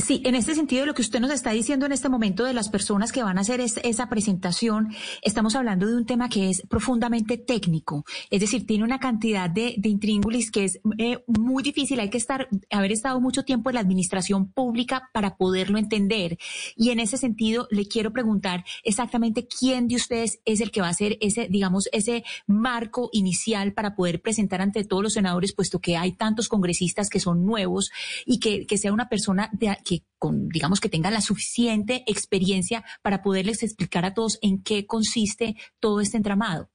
Sí, 0.00 0.22
en 0.24 0.36
este 0.36 0.54
sentido, 0.54 0.86
lo 0.86 0.94
que 0.94 1.02
usted 1.02 1.18
nos 1.18 1.32
está 1.32 1.50
diciendo 1.50 1.84
en 1.84 1.90
este 1.90 2.08
momento 2.08 2.44
de 2.44 2.54
las 2.54 2.68
personas 2.68 3.10
que 3.10 3.24
van 3.24 3.36
a 3.36 3.40
hacer 3.40 3.60
es- 3.60 3.80
esa 3.82 4.08
presentación, 4.08 4.94
estamos 5.22 5.56
hablando 5.56 5.88
de 5.88 5.96
un 5.96 6.06
tema 6.06 6.28
que 6.28 6.50
es 6.50 6.62
profundamente 6.68 7.36
técnico, 7.36 8.04
es 8.30 8.40
decir, 8.40 8.64
tiene 8.64 8.84
una 8.84 9.00
cantidad 9.00 9.50
de, 9.50 9.74
intríngulis 9.82 10.52
que 10.52 10.64
es 10.64 10.78
eh, 10.98 11.18
muy 11.26 11.64
difícil, 11.64 11.98
hay 11.98 12.10
que 12.10 12.16
estar, 12.18 12.48
haber 12.70 12.92
estado 12.92 13.20
mucho 13.20 13.42
tiempo 13.42 13.70
en 13.70 13.74
la 13.74 13.80
administración 13.80 14.52
pública 14.52 15.10
para 15.12 15.36
poderlo 15.36 15.78
entender. 15.78 16.38
Y 16.76 16.90
en 16.90 17.00
ese 17.00 17.16
sentido, 17.16 17.66
le 17.70 17.86
quiero 17.88 18.12
preguntar 18.12 18.64
exactamente 18.84 19.48
quién 19.48 19.88
de 19.88 19.96
ustedes 19.96 20.38
es 20.44 20.60
el 20.60 20.70
que 20.70 20.80
va 20.80 20.86
a 20.86 20.90
hacer 20.90 21.18
ese, 21.20 21.48
digamos, 21.50 21.88
ese 21.90 22.22
marco 22.46 23.10
inicial 23.12 23.72
para 23.72 23.96
poder 23.96 24.22
presentar 24.22 24.60
ante 24.60 24.84
todos 24.84 25.02
los 25.02 25.14
senadores, 25.14 25.52
puesto 25.54 25.80
que 25.80 25.96
hay 25.96 26.12
tantos 26.12 26.48
congresistas 26.48 27.08
que 27.10 27.18
son 27.18 27.44
nuevos 27.44 27.90
y 28.26 28.38
que, 28.38 28.64
que 28.64 28.78
sea 28.78 28.92
una 28.92 29.08
persona 29.08 29.50
de- 29.52 29.76
que 29.88 30.00
con, 30.18 30.48
digamos, 30.48 30.80
que 30.80 30.88
tenga 30.88 31.10
la 31.10 31.20
suficiente 31.20 32.02
experiencia 32.06 32.84
para 33.02 33.22
poderles 33.22 33.62
explicar 33.62 34.04
a 34.04 34.12
todos 34.14 34.38
en 34.42 34.62
qué 34.62 34.84
consiste 34.86 35.54
todo 35.80 36.00
este 36.00 36.16
entramado. 36.16 36.68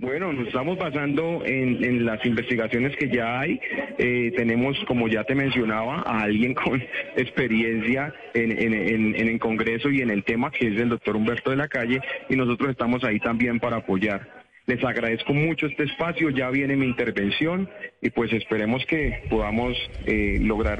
Bueno, 0.00 0.32
nos 0.32 0.46
estamos 0.46 0.78
basando 0.78 1.44
en, 1.44 2.04
las 2.06 2.24
investigaciones 2.24 2.96
que 2.96 3.10
ya 3.10 3.40
hay. 3.40 3.58
Eh, 3.98 4.32
tenemos, 4.36 4.76
como 4.86 5.08
ya 5.08 5.24
te 5.24 5.34
mencionaba, 5.34 6.02
a 6.06 6.20
alguien 6.20 6.54
con 6.64 6.80
experiencia 7.16 8.14
en, 8.34 8.52
en, 8.52 8.74
en- 8.74 9.16
en 9.16 9.28
el 9.28 9.40
Congreso 9.40 9.90
y 9.90 10.00
en 10.02 10.10
el 10.10 10.22
tema, 10.22 10.52
que 10.52 10.68
es 10.68 10.80
el 10.80 10.88
doctor 10.90 11.16
Humberto 11.16 11.50
de 11.50 11.56
la 11.56 11.66
Calle, 11.66 12.00
y 12.28 12.36
nosotros 12.36 12.70
estamos 12.70 13.02
ahí 13.02 13.18
también 13.18 13.58
para 13.58 13.78
apoyar. 13.78 14.37
Les 14.68 14.84
agradezco 14.84 15.32
mucho 15.32 15.66
este 15.66 15.84
espacio, 15.84 16.28
ya 16.28 16.50
viene 16.50 16.76
mi 16.76 16.84
intervención 16.86 17.68
y 18.02 18.10
pues 18.10 18.32
esperemos 18.34 18.84
que 18.86 19.22
podamos 19.30 19.74
eh, 20.06 20.38
lograr 20.42 20.78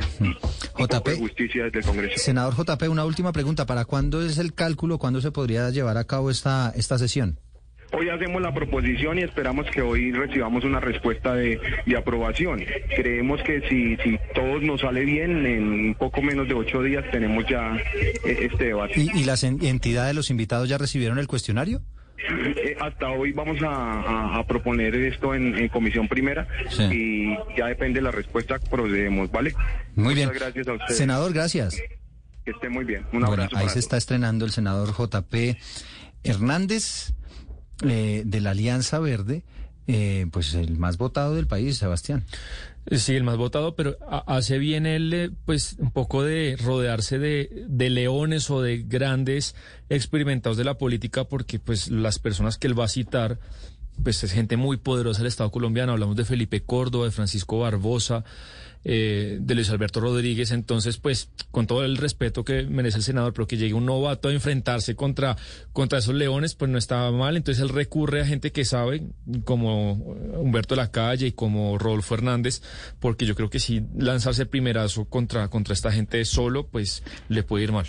poco 0.76 1.10
de 1.10 1.16
justicia 1.16 1.64
desde 1.64 1.78
el 1.80 1.84
Congreso. 1.86 2.18
Senador 2.18 2.54
JP, 2.54 2.82
una 2.90 3.06
última 3.06 3.32
pregunta. 3.32 3.64
¿Para 3.64 3.86
cuándo 3.86 4.22
es 4.24 4.36
el 4.36 4.52
cálculo? 4.52 4.98
¿Cuándo 4.98 5.22
se 5.22 5.32
podría 5.32 5.70
llevar 5.70 5.96
a 5.96 6.04
cabo 6.04 6.30
esta, 6.30 6.70
esta 6.76 6.98
sesión? 6.98 7.38
Hoy 7.92 8.10
hacemos 8.10 8.42
la 8.42 8.52
proposición 8.52 9.18
y 9.18 9.22
esperamos 9.22 9.64
que 9.70 9.80
hoy 9.80 10.12
recibamos 10.12 10.64
una 10.64 10.78
respuesta 10.80 11.34
de, 11.34 11.58
de 11.86 11.96
aprobación. 11.96 12.62
Creemos 12.94 13.40
que 13.42 13.62
si, 13.70 13.96
si 13.96 14.18
todo 14.34 14.60
nos 14.60 14.82
sale 14.82 15.06
bien, 15.06 15.46
en 15.46 15.94
poco 15.94 16.20
menos 16.20 16.46
de 16.46 16.52
ocho 16.52 16.82
días 16.82 17.02
tenemos 17.10 17.46
ya 17.48 17.74
eh, 18.26 18.48
este 18.52 18.64
debate. 18.66 18.92
¿Y, 19.00 19.08
y 19.18 19.24
las 19.24 19.42
en- 19.44 19.64
entidades, 19.64 20.14
los 20.14 20.28
invitados 20.28 20.68
ya 20.68 20.76
recibieron 20.76 21.18
el 21.18 21.26
cuestionario? 21.26 21.80
Eh, 22.18 22.76
hasta 22.80 23.10
hoy 23.10 23.32
vamos 23.32 23.62
a, 23.62 23.68
a- 23.68 24.38
a 24.38 24.46
proponer 24.46 24.94
esto 24.94 25.34
en, 25.34 25.54
en 25.56 25.68
comisión 25.68 26.08
primera 26.08 26.46
y 26.90 27.34
ya 27.56 27.66
depende 27.66 27.98
de 28.00 28.02
la 28.04 28.10
respuesta, 28.10 28.58
procedemos, 28.58 29.30
¿vale? 29.30 29.54
Muy 29.94 30.14
bien. 30.14 30.28
Muchas 30.28 30.42
gracias 30.42 30.68
a 30.68 30.72
ustedes. 30.72 30.96
Senador, 30.98 31.32
gracias. 31.32 31.76
Que 32.44 32.50
esté 32.50 32.68
muy 32.68 32.84
bien. 32.84 33.04
Un 33.12 33.20
Bueno, 33.22 33.46
ahí 33.54 33.68
se 33.68 33.78
está 33.78 33.96
estrenando 33.96 34.44
el 34.44 34.50
senador 34.52 34.92
JP 34.92 35.56
Hernández 36.24 37.12
eh, 37.86 38.22
de 38.24 38.40
la 38.40 38.50
Alianza 38.50 38.98
Verde, 38.98 39.44
eh, 39.86 40.26
pues 40.32 40.54
el 40.54 40.76
más 40.78 40.98
votado 40.98 41.34
del 41.34 41.46
país, 41.46 41.78
Sebastián. 41.78 42.24
Sí, 42.90 43.14
el 43.16 43.22
más 43.24 43.36
votado, 43.36 43.74
pero 43.74 43.96
ha- 44.08 44.24
hace 44.36 44.58
bien 44.58 44.86
él, 44.86 45.12
eh, 45.12 45.30
pues, 45.44 45.76
un 45.78 45.90
poco 45.90 46.22
de 46.24 46.56
rodearse 46.62 47.18
de, 47.18 47.64
de 47.68 47.90
leones 47.90 48.50
o 48.50 48.62
de 48.62 48.78
grandes 48.78 49.54
experimentados 49.90 50.56
de 50.56 50.64
la 50.64 50.78
política, 50.78 51.24
porque, 51.24 51.58
pues, 51.58 51.88
las 51.90 52.18
personas 52.18 52.56
que 52.56 52.66
él 52.66 52.78
va 52.78 52.84
a 52.84 52.88
citar 52.88 53.38
pues 54.00 54.22
es 54.22 54.30
gente 54.32 54.56
muy 54.56 54.76
poderosa 54.76 55.18
del 55.22 55.26
Estado 55.26 55.50
colombiano. 55.50 55.90
Hablamos 55.90 56.14
de 56.14 56.24
Felipe 56.24 56.62
Córdoba, 56.62 57.06
de 57.06 57.10
Francisco 57.10 57.58
Barbosa, 57.58 58.22
eh, 58.84 59.38
de 59.40 59.54
Luis 59.54 59.70
Alberto 59.70 60.00
Rodríguez. 60.00 60.50
Entonces, 60.50 60.98
pues, 60.98 61.30
con 61.50 61.66
todo 61.66 61.84
el 61.84 61.96
respeto 61.96 62.44
que 62.44 62.64
merece 62.64 62.98
el 62.98 63.02
senador, 63.02 63.32
pero 63.32 63.46
que 63.46 63.56
llegue 63.56 63.74
un 63.74 63.86
novato 63.86 64.28
a 64.28 64.32
enfrentarse 64.32 64.94
contra, 64.94 65.36
contra 65.72 65.98
esos 65.98 66.14
leones, 66.14 66.54
pues 66.54 66.70
no 66.70 66.78
estaba 66.78 67.10
mal. 67.12 67.36
Entonces 67.36 67.62
él 67.62 67.70
recurre 67.70 68.22
a 68.22 68.26
gente 68.26 68.52
que 68.52 68.64
sabe, 68.64 69.02
como 69.44 69.92
Humberto 69.92 70.76
Lacalle 70.76 71.28
y 71.28 71.32
como 71.32 71.78
Rodolfo 71.78 72.14
Hernández, 72.14 72.62
porque 73.00 73.26
yo 73.26 73.34
creo 73.34 73.50
que 73.50 73.60
si 73.60 73.82
lanzarse 73.96 74.46
primerazo 74.46 75.04
contra, 75.06 75.48
contra 75.48 75.74
esta 75.74 75.92
gente 75.92 76.24
solo, 76.24 76.66
pues 76.66 77.02
le 77.28 77.42
puede 77.42 77.64
ir 77.64 77.72
mal. 77.72 77.86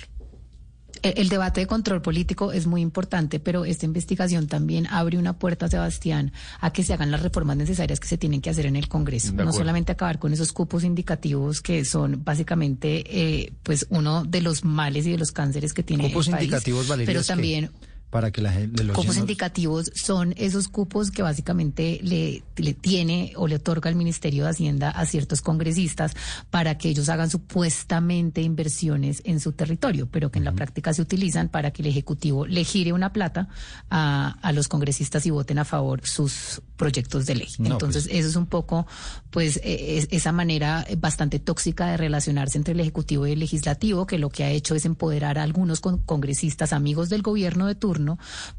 Eh, 1.03 1.13
El 1.17 1.29
debate 1.29 1.61
de 1.61 1.67
control 1.67 2.01
político 2.01 2.51
es 2.51 2.67
muy 2.67 2.81
importante, 2.81 3.39
pero 3.39 3.65
esta 3.65 3.85
investigación 3.85 4.47
también 4.47 4.87
abre 4.87 5.17
una 5.17 5.33
puerta, 5.37 5.67
Sebastián, 5.67 6.31
a 6.59 6.71
que 6.71 6.83
se 6.83 6.93
hagan 6.93 7.11
las 7.11 7.21
reformas 7.21 7.57
necesarias 7.57 7.99
que 7.99 8.07
se 8.07 8.17
tienen 8.17 8.41
que 8.41 8.49
hacer 8.49 8.65
en 8.65 8.75
el 8.75 8.87
Congreso. 8.87 9.33
No 9.33 9.51
solamente 9.53 9.91
acabar 9.91 10.19
con 10.19 10.33
esos 10.33 10.51
cupos 10.51 10.83
indicativos 10.83 11.61
que 11.61 11.85
son 11.85 12.23
básicamente 12.23 13.03
eh, 13.07 13.53
pues 13.63 13.87
uno 13.89 14.23
de 14.25 14.41
los 14.41 14.63
males 14.63 15.05
y 15.07 15.11
de 15.11 15.17
los 15.17 15.31
cánceres 15.31 15.73
que 15.73 15.83
tiene 15.83 16.07
Cupos 16.09 16.27
el 16.27 16.33
país, 16.33 16.43
indicativos, 16.45 16.87
Valeria, 16.87 17.07
pero 17.11 17.21
que- 17.21 17.27
también 17.27 17.69
Para 18.09 18.31
que 18.31 18.41
la 18.41 18.51
gente... 18.51 18.83
los 18.83 18.95
Cupos 18.97 19.17
indicativos 19.17 19.91
son 19.93 20.33
esos 20.37 20.67
cupos 20.67 21.11
que 21.11 21.21
básicamente 21.21 21.99
le, 22.01 22.43
le 22.57 22.73
tiene 22.73 23.33
o 23.35 23.47
le 23.47 23.55
otorga 23.57 23.87
el 23.89 23.95
Ministerio 23.95 24.45
de 24.45 24.49
Hacienda 24.49 24.89
a 24.89 25.05
ciertos 25.05 25.41
congresistas 25.41 26.13
para 26.49 26.77
que 26.79 26.89
ellos 26.89 27.07
hagan 27.09 27.29
supuestamente 27.29 28.41
inversiones 28.41 29.21
en 29.25 29.39
su 29.39 29.51
territorio, 29.51 30.07
pero 30.09 30.31
que 30.31 30.39
en 30.39 30.45
la 30.45 30.53
práctica 30.53 30.93
se 30.93 31.01
utilizan 31.03 31.49
para 31.49 31.71
que 31.71 31.83
el 31.83 31.87
Ejecutivo 31.87 32.47
le 32.47 32.63
gire 32.63 32.93
una 32.93 33.13
plata 33.13 33.47
a, 33.91 34.37
a 34.41 34.51
los 34.53 34.67
congresistas 34.67 35.25
y 35.27 35.29
voten 35.29 35.59
a 35.59 35.65
favor 35.65 36.01
sus 36.07 36.61
proyectos 36.77 37.25
de 37.27 37.35
ley. 37.35 37.47
No, 37.59 37.71
Entonces, 37.73 38.07
eso 38.11 38.27
es 38.29 38.35
un 38.35 38.47
poco, 38.47 38.87
pues, 39.29 39.59
es- 39.63 40.07
esa 40.09 40.31
manera 40.31 40.85
bastante 40.97 41.37
tóxica 41.37 41.87
de 41.91 41.97
relacionarse 41.97 42.57
entre 42.57 42.73
el 42.73 42.79
Ejecutivo 42.79 43.27
y 43.27 43.33
el 43.33 43.39
Legislativo, 43.39 44.07
que 44.07 44.17
lo 44.17 44.29
que 44.29 44.45
ha 44.45 44.49
hecho 44.49 44.73
es 44.75 44.85
empoderar 44.85 45.37
a 45.37 45.43
algunos 45.43 45.79
con- 45.79 45.99
congresistas 45.99 46.73
amigos 46.73 47.09
del 47.09 47.21
gobierno 47.21 47.67
de 47.67 47.75
turno 47.75 47.98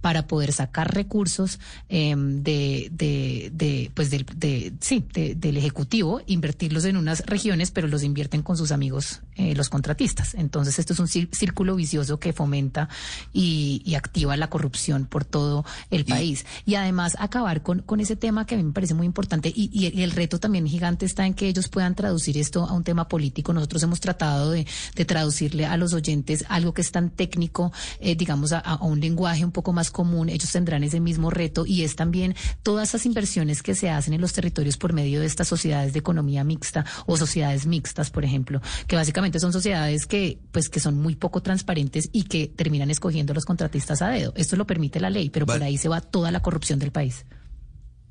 para 0.00 0.26
poder 0.26 0.52
sacar 0.52 0.94
recursos 0.94 1.58
eh, 1.88 2.14
de, 2.16 2.88
de, 2.92 3.50
de, 3.54 3.90
pues, 3.94 4.10
del, 4.10 4.26
de, 4.36 4.72
sí, 4.80 5.04
de- 5.12 5.34
del 5.34 5.56
Ejecutivo, 5.56 6.20
invertirlos 6.26 6.84
en 6.84 6.96
unas 6.96 7.20
regiones, 7.26 7.70
pero 7.70 7.88
los 7.88 8.02
invierten 8.02 8.42
con 8.42 8.56
sus 8.56 8.72
amigos, 8.72 9.20
eh, 9.36 9.54
los 9.54 9.68
contratistas. 9.68 10.34
Entonces, 10.34 10.78
esto 10.78 10.92
es 10.92 10.98
un 10.98 11.08
círculo 11.08 11.76
vicioso 11.76 12.18
que 12.18 12.32
fomenta 12.32 12.88
y, 13.32 13.82
y 13.84 13.94
activa 13.94 14.36
la 14.36 14.48
corrupción 14.50 15.06
por 15.06 15.24
todo 15.24 15.64
el 15.90 16.04
país. 16.04 16.44
Y 16.66 16.74
además, 16.74 17.16
acabar 17.18 17.62
con, 17.62 17.80
con 17.80 18.00
ese 18.00 18.16
tema 18.16 18.46
que 18.46 18.54
a 18.54 18.58
mí 18.58 18.64
me 18.64 18.72
parece 18.72 18.94
muy 18.94 19.06
importante 19.06 19.48
y, 19.54 19.70
y- 19.72 19.98
y 19.98 20.02
el 20.02 20.10
reto 20.12 20.38
también 20.38 20.66
gigante 20.66 21.06
está 21.06 21.26
en 21.26 21.34
que 21.34 21.48
ellos 21.48 21.68
puedan 21.68 21.94
traducir 21.94 22.36
esto 22.38 22.64
a 22.66 22.72
un 22.72 22.84
tema 22.84 23.08
político. 23.08 23.52
Nosotros 23.52 23.82
hemos 23.82 24.00
tratado 24.00 24.50
de, 24.50 24.66
de 24.94 25.04
traducirle 25.04 25.66
a 25.66 25.76
los 25.76 25.92
oyentes 25.94 26.44
algo 26.48 26.72
que 26.74 26.82
es 26.82 26.90
tan 26.92 27.10
técnico, 27.10 27.72
eh, 28.00 28.14
digamos, 28.16 28.52
a, 28.52 28.58
a 28.58 28.76
un 28.84 29.00
lenguaje 29.00 29.29
un 29.38 29.52
poco 29.52 29.72
más 29.72 29.90
común. 29.90 30.28
Ellos 30.28 30.50
tendrán 30.50 30.84
ese 30.84 31.00
mismo 31.00 31.30
reto 31.30 31.64
y 31.66 31.82
es 31.82 31.96
también 31.96 32.34
todas 32.62 32.90
esas 32.90 33.06
inversiones 33.06 33.62
que 33.62 33.74
se 33.74 33.90
hacen 33.90 34.14
en 34.14 34.20
los 34.20 34.32
territorios 34.32 34.76
por 34.76 34.92
medio 34.92 35.20
de 35.20 35.26
estas 35.26 35.48
sociedades 35.48 35.92
de 35.92 36.00
economía 36.00 36.44
mixta 36.44 36.84
o 37.06 37.16
sociedades 37.16 37.66
mixtas, 37.66 38.10
por 38.10 38.24
ejemplo, 38.24 38.60
que 38.86 38.96
básicamente 38.96 39.40
son 39.40 39.52
sociedades 39.52 40.06
que, 40.06 40.40
pues, 40.52 40.68
que 40.68 40.80
son 40.80 40.96
muy 40.96 41.16
poco 41.16 41.42
transparentes 41.42 42.10
y 42.12 42.24
que 42.24 42.48
terminan 42.48 42.90
escogiendo 42.90 43.32
a 43.32 43.34
los 43.34 43.44
contratistas 43.44 44.02
a 44.02 44.08
dedo. 44.08 44.32
Esto 44.36 44.56
lo 44.56 44.66
permite 44.66 45.00
la 45.00 45.10
ley, 45.10 45.30
pero 45.30 45.46
por 45.46 45.62
ahí 45.62 45.78
se 45.78 45.88
va 45.88 46.00
toda 46.00 46.30
la 46.30 46.40
corrupción 46.40 46.78
del 46.78 46.92
país. 46.92 47.24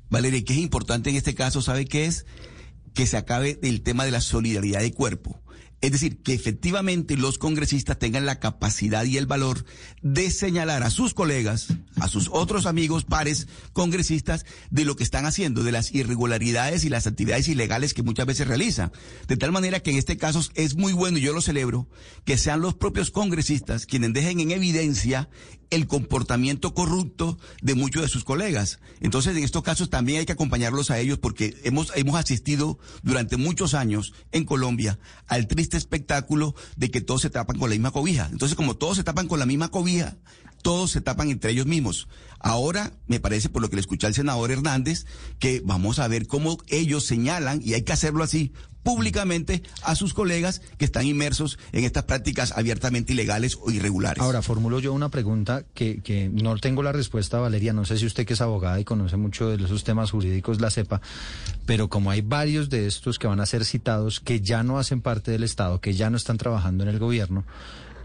Valeria, 0.08 0.42
¿qué 0.44 0.54
es 0.54 0.58
importante 0.58 1.10
en 1.10 1.16
este 1.16 1.34
caso? 1.34 1.62
¿Sabe 1.62 1.84
qué 1.84 2.06
es? 2.06 2.26
Que 2.94 3.06
se 3.06 3.16
acabe 3.16 3.60
el 3.62 3.82
tema 3.82 4.04
de 4.04 4.10
la 4.10 4.20
solidaridad 4.20 4.80
de 4.80 4.92
cuerpo. 4.92 5.40
Es 5.80 5.92
decir, 5.92 6.18
que 6.18 6.34
efectivamente 6.34 7.16
los 7.16 7.38
congresistas 7.38 7.98
tengan 7.98 8.26
la 8.26 8.38
capacidad 8.38 9.04
y 9.04 9.16
el 9.16 9.26
valor 9.26 9.64
de 10.02 10.30
señalar 10.30 10.82
a 10.82 10.90
sus 10.90 11.14
colegas, 11.14 11.68
a 11.98 12.08
sus 12.08 12.28
otros 12.30 12.66
amigos, 12.66 13.04
pares 13.04 13.48
congresistas, 13.72 14.44
de 14.70 14.84
lo 14.84 14.94
que 14.94 15.04
están 15.04 15.24
haciendo, 15.24 15.62
de 15.62 15.72
las 15.72 15.94
irregularidades 15.94 16.84
y 16.84 16.90
las 16.90 17.06
actividades 17.06 17.48
ilegales 17.48 17.94
que 17.94 18.02
muchas 18.02 18.26
veces 18.26 18.46
realizan. 18.46 18.92
De 19.26 19.38
tal 19.38 19.52
manera 19.52 19.80
que 19.80 19.90
en 19.90 19.96
este 19.96 20.18
caso 20.18 20.42
es 20.54 20.76
muy 20.76 20.92
bueno, 20.92 21.16
y 21.16 21.22
yo 21.22 21.32
lo 21.32 21.40
celebro, 21.40 21.88
que 22.26 22.36
sean 22.36 22.60
los 22.60 22.74
propios 22.74 23.10
congresistas 23.10 23.86
quienes 23.86 24.12
dejen 24.12 24.40
en 24.40 24.50
evidencia 24.50 25.30
el 25.70 25.86
comportamiento 25.86 26.74
corrupto 26.74 27.38
de 27.62 27.74
muchos 27.74 28.02
de 28.02 28.08
sus 28.08 28.24
colegas. 28.24 28.80
Entonces, 29.00 29.36
en 29.36 29.44
estos 29.44 29.62
casos 29.62 29.88
también 29.88 30.20
hay 30.20 30.26
que 30.26 30.32
acompañarlos 30.32 30.90
a 30.90 30.98
ellos 30.98 31.18
porque 31.18 31.56
hemos, 31.64 31.92
hemos 31.94 32.16
asistido 32.16 32.78
durante 33.02 33.36
muchos 33.36 33.74
años 33.74 34.12
en 34.32 34.44
Colombia 34.44 34.98
al 35.26 35.46
triste 35.46 35.76
espectáculo 35.76 36.54
de 36.76 36.90
que 36.90 37.00
todos 37.00 37.22
se 37.22 37.30
tapan 37.30 37.58
con 37.58 37.70
la 37.70 37.74
misma 37.74 37.92
cobija. 37.92 38.28
Entonces, 38.30 38.56
como 38.56 38.76
todos 38.76 38.96
se 38.96 39.04
tapan 39.04 39.28
con 39.28 39.38
la 39.38 39.46
misma 39.46 39.70
cobija, 39.70 40.16
todos 40.62 40.90
se 40.90 41.00
tapan 41.00 41.30
entre 41.30 41.52
ellos 41.52 41.66
mismos. 41.66 42.08
Ahora, 42.40 42.92
me 43.06 43.20
parece, 43.20 43.50
por 43.50 43.60
lo 43.60 43.68
que 43.68 43.76
le 43.76 43.80
escuché 43.80 44.06
al 44.06 44.14
senador 44.14 44.50
Hernández, 44.50 45.04
que 45.38 45.60
vamos 45.64 45.98
a 45.98 46.08
ver 46.08 46.26
cómo 46.26 46.56
ellos 46.68 47.04
señalan, 47.04 47.60
y 47.62 47.74
hay 47.74 47.82
que 47.82 47.92
hacerlo 47.92 48.24
así, 48.24 48.52
públicamente 48.82 49.62
a 49.82 49.94
sus 49.94 50.14
colegas 50.14 50.62
que 50.78 50.86
están 50.86 51.06
inmersos 51.06 51.58
en 51.72 51.84
estas 51.84 52.04
prácticas 52.04 52.52
abiertamente 52.52 53.12
ilegales 53.12 53.58
o 53.60 53.70
irregulares. 53.70 54.22
Ahora, 54.22 54.40
formulo 54.40 54.80
yo 54.80 54.92
una 54.92 55.10
pregunta 55.10 55.64
que, 55.74 56.00
que 56.02 56.30
no 56.30 56.56
tengo 56.56 56.82
la 56.82 56.92
respuesta, 56.92 57.38
Valeria. 57.38 57.72
No 57.72 57.84
sé 57.84 57.98
si 57.98 58.06
usted 58.06 58.26
que 58.26 58.32
es 58.32 58.40
abogada 58.40 58.80
y 58.80 58.84
conoce 58.84 59.16
mucho 59.16 59.54
de 59.54 59.62
esos 59.62 59.84
temas 59.84 60.10
jurídicos 60.10 60.60
la 60.60 60.70
sepa, 60.70 61.00
pero 61.66 61.88
como 61.88 62.10
hay 62.10 62.22
varios 62.22 62.70
de 62.70 62.86
estos 62.86 63.18
que 63.18 63.26
van 63.26 63.40
a 63.40 63.46
ser 63.46 63.64
citados 63.66 64.20
que 64.20 64.40
ya 64.40 64.62
no 64.62 64.78
hacen 64.78 65.02
parte 65.02 65.30
del 65.30 65.42
Estado, 65.42 65.80
que 65.80 65.92
ya 65.92 66.08
no 66.10 66.16
están 66.16 66.38
trabajando 66.38 66.84
en 66.84 66.88
el 66.88 66.98
gobierno, 66.98 67.44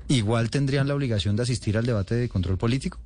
igual 0.08 0.50
tendrían 0.50 0.88
la 0.88 0.96
obligación 0.96 1.36
de 1.36 1.44
asistir 1.44 1.78
al 1.78 1.86
debate 1.86 2.16
de 2.16 2.28
control 2.28 2.58
político. 2.58 3.00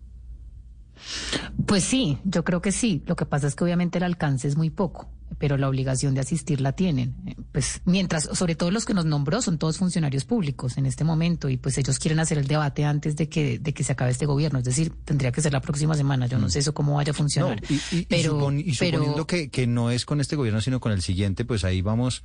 Pues 1.66 1.84
sí, 1.84 2.18
yo 2.24 2.44
creo 2.44 2.62
que 2.62 2.72
sí. 2.72 3.04
Lo 3.06 3.16
que 3.16 3.26
pasa 3.26 3.48
es 3.48 3.56
que 3.56 3.64
obviamente 3.64 3.98
el 3.98 4.04
alcance 4.04 4.48
es 4.48 4.56
muy 4.58 4.70
poco, 4.70 5.10
pero 5.38 5.58
la 5.58 5.68
obligación 5.70 6.14
de 6.14 6.22
asistir 6.22 6.62
la 6.62 6.72
tienen. 6.74 7.16
Eh, 7.28 7.36
Pues 7.52 7.82
mientras, 7.86 8.30
sobre 8.34 8.56
todo 8.56 8.72
los 8.72 8.86
que 8.86 8.94
nos 8.94 9.06
nombró 9.06 9.42
son 9.42 9.58
todos 9.58 9.78
funcionarios 9.78 10.26
públicos 10.26 10.78
en 10.78 10.86
este 10.86 11.04
momento 11.04 11.50
y 11.50 11.58
pues 11.58 11.78
ellos 11.78 12.00
quieren 12.00 12.20
hacer 12.20 12.38
el 12.38 12.48
debate 12.48 12.86
antes 12.86 13.16
de 13.16 13.28
que, 13.30 13.60
de 13.60 13.74
que 13.74 13.84
se 13.84 13.92
acabe 13.94 14.12
este 14.12 14.26
gobierno. 14.26 14.60
Es 14.60 14.66
decir, 14.66 14.92
tendría 15.06 15.32
que 15.32 15.42
ser 15.42 15.54
la 15.54 15.62
próxima 15.62 15.96
semana. 15.96 16.28
Yo 16.28 16.38
no 16.40 16.50
sé 16.50 16.60
eso 16.60 16.74
cómo 16.74 16.96
vaya 16.96 17.12
a 17.12 17.16
funcionar. 17.16 17.62
Mm. 17.62 17.74
No, 17.74 17.80
y, 17.92 17.96
y- 17.96 18.00
y 18.02 18.06
pero, 18.06 18.40
supon- 18.40 18.60
y 18.60 18.76
pero- 18.78 18.98
suponiendo 18.98 19.28
que, 19.28 19.50
que 19.50 19.68
no 19.68 19.92
es 19.92 20.06
con 20.06 20.20
este 20.22 20.36
gobierno, 20.36 20.62
sino 20.62 20.80
con 20.80 20.92
el 20.92 21.02
siguiente, 21.02 21.46
pues 21.46 21.64
ahí 21.64 21.82
vamos 21.82 22.24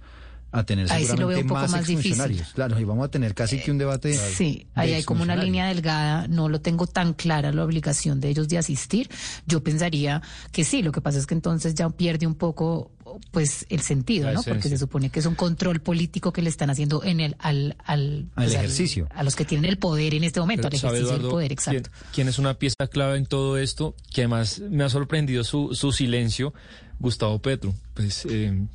a 0.55 0.65
tener 0.65 0.91
Ahí 0.93 1.03
sí 1.03 1.11
lo 1.11 1.17
seguramente 1.17 1.35
veo 1.35 1.43
un 1.43 1.49
poco 1.49 1.61
más, 1.61 1.71
más 1.73 1.87
difícil. 1.87 2.43
Claro, 2.55 2.79
y 2.79 2.85
vamos 2.85 3.05
a 3.05 3.11
tener 3.11 3.35
casi 3.35 3.59
que 3.61 3.73
un 3.73 3.79
debate. 3.79 4.15
Sí, 4.15 4.69
de 4.75 4.81
ahí 4.81 4.93
hay 4.95 5.03
como 5.03 5.23
una 5.23 5.35
línea 5.37 5.67
delgada, 5.67 6.29
no 6.29 6.49
lo 6.49 6.61
tengo 6.61 6.87
tan 6.87 7.13
clara 7.13 7.53
la 7.53 7.65
obligación 7.65 8.21
de 8.21 8.29
ellos 8.29 8.49
de 8.49 8.59
asistir. 8.59 9.11
Yo 9.47 9.65
pensaría 9.65 10.23
que 10.53 10.65
sí, 10.65 10.83
lo 10.83 10.93
que 10.93 11.01
pasa 11.01 11.19
es 11.19 11.27
que 11.27 11.35
entonces 11.35 11.75
ya 11.75 11.91
pierde 11.91 12.27
un 12.27 12.37
poco 12.37 12.93
pues 13.31 13.67
el 13.69 13.81
sentido, 13.81 14.33
¿no? 14.33 14.43
Porque 14.43 14.69
se 14.69 14.79
supone 14.79 15.11
que 15.11 15.21
es 15.21 15.27
un 15.27 15.35
control 15.35 15.81
político 15.81 16.33
que 16.33 16.41
le 16.43 16.51
están 16.51 16.71
haciendo 16.71 17.03
en 17.05 17.21
el 17.21 17.37
al 17.39 17.77
al, 17.85 18.29
Al 18.35 18.45
pues, 18.47 18.55
ejercicio. 18.55 19.09
a 19.15 19.23
los 19.23 19.37
que 19.37 19.45
tienen 19.45 19.69
el 19.69 19.79
poder 19.79 20.15
en 20.15 20.25
este 20.25 20.41
momento, 20.41 20.69
Pero, 20.69 20.77
al 20.77 20.81
¿sabe, 20.81 20.97
ejercicio 20.99 21.23
del 21.23 21.31
poder, 21.31 21.53
exacto. 21.53 21.91
¿quién, 21.91 22.11
quién 22.15 22.29
es 22.29 22.39
una 22.39 22.55
pieza 22.55 22.87
clave 22.87 23.19
en 23.19 23.27
todo 23.27 23.59
esto? 23.59 23.95
Que 24.13 24.23
además 24.23 24.61
me 24.71 24.85
ha 24.85 24.89
sorprendido 24.89 25.45
su, 25.45 25.75
su 25.75 25.93
silencio, 25.93 26.55
Gustavo 26.99 27.41
Petro. 27.41 27.75
Pues 27.95 28.27
eh, 28.29 28.67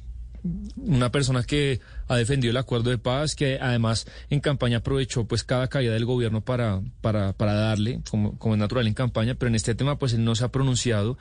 una 0.78 1.12
persona 1.12 1.44
que 1.44 1.80
ha 2.08 2.16
defendido 2.16 2.52
el 2.52 2.58
acuerdo 2.58 2.90
de 2.90 2.98
paz, 2.98 3.36
que 3.36 3.60
además 3.62 4.08
en 4.30 4.40
campaña 4.40 4.78
aprovechó 4.78 5.26
pues 5.26 5.44
cada 5.44 5.68
caída 5.68 5.94
del 5.94 6.06
gobierno 6.06 6.42
para, 6.42 6.82
para, 7.02 7.34
para 7.34 7.54
darle, 7.54 8.02
como, 8.10 8.38
como 8.38 8.56
es 8.56 8.60
natural 8.60 8.88
en 8.88 8.94
campaña, 8.94 9.36
pero 9.36 9.50
en 9.50 9.56
este 9.56 9.76
tema 9.76 9.98
pues 9.98 10.14
él 10.14 10.24
no 10.24 10.36
se 10.36 10.46
ha 10.46 10.52
pronunciado 10.52 11.18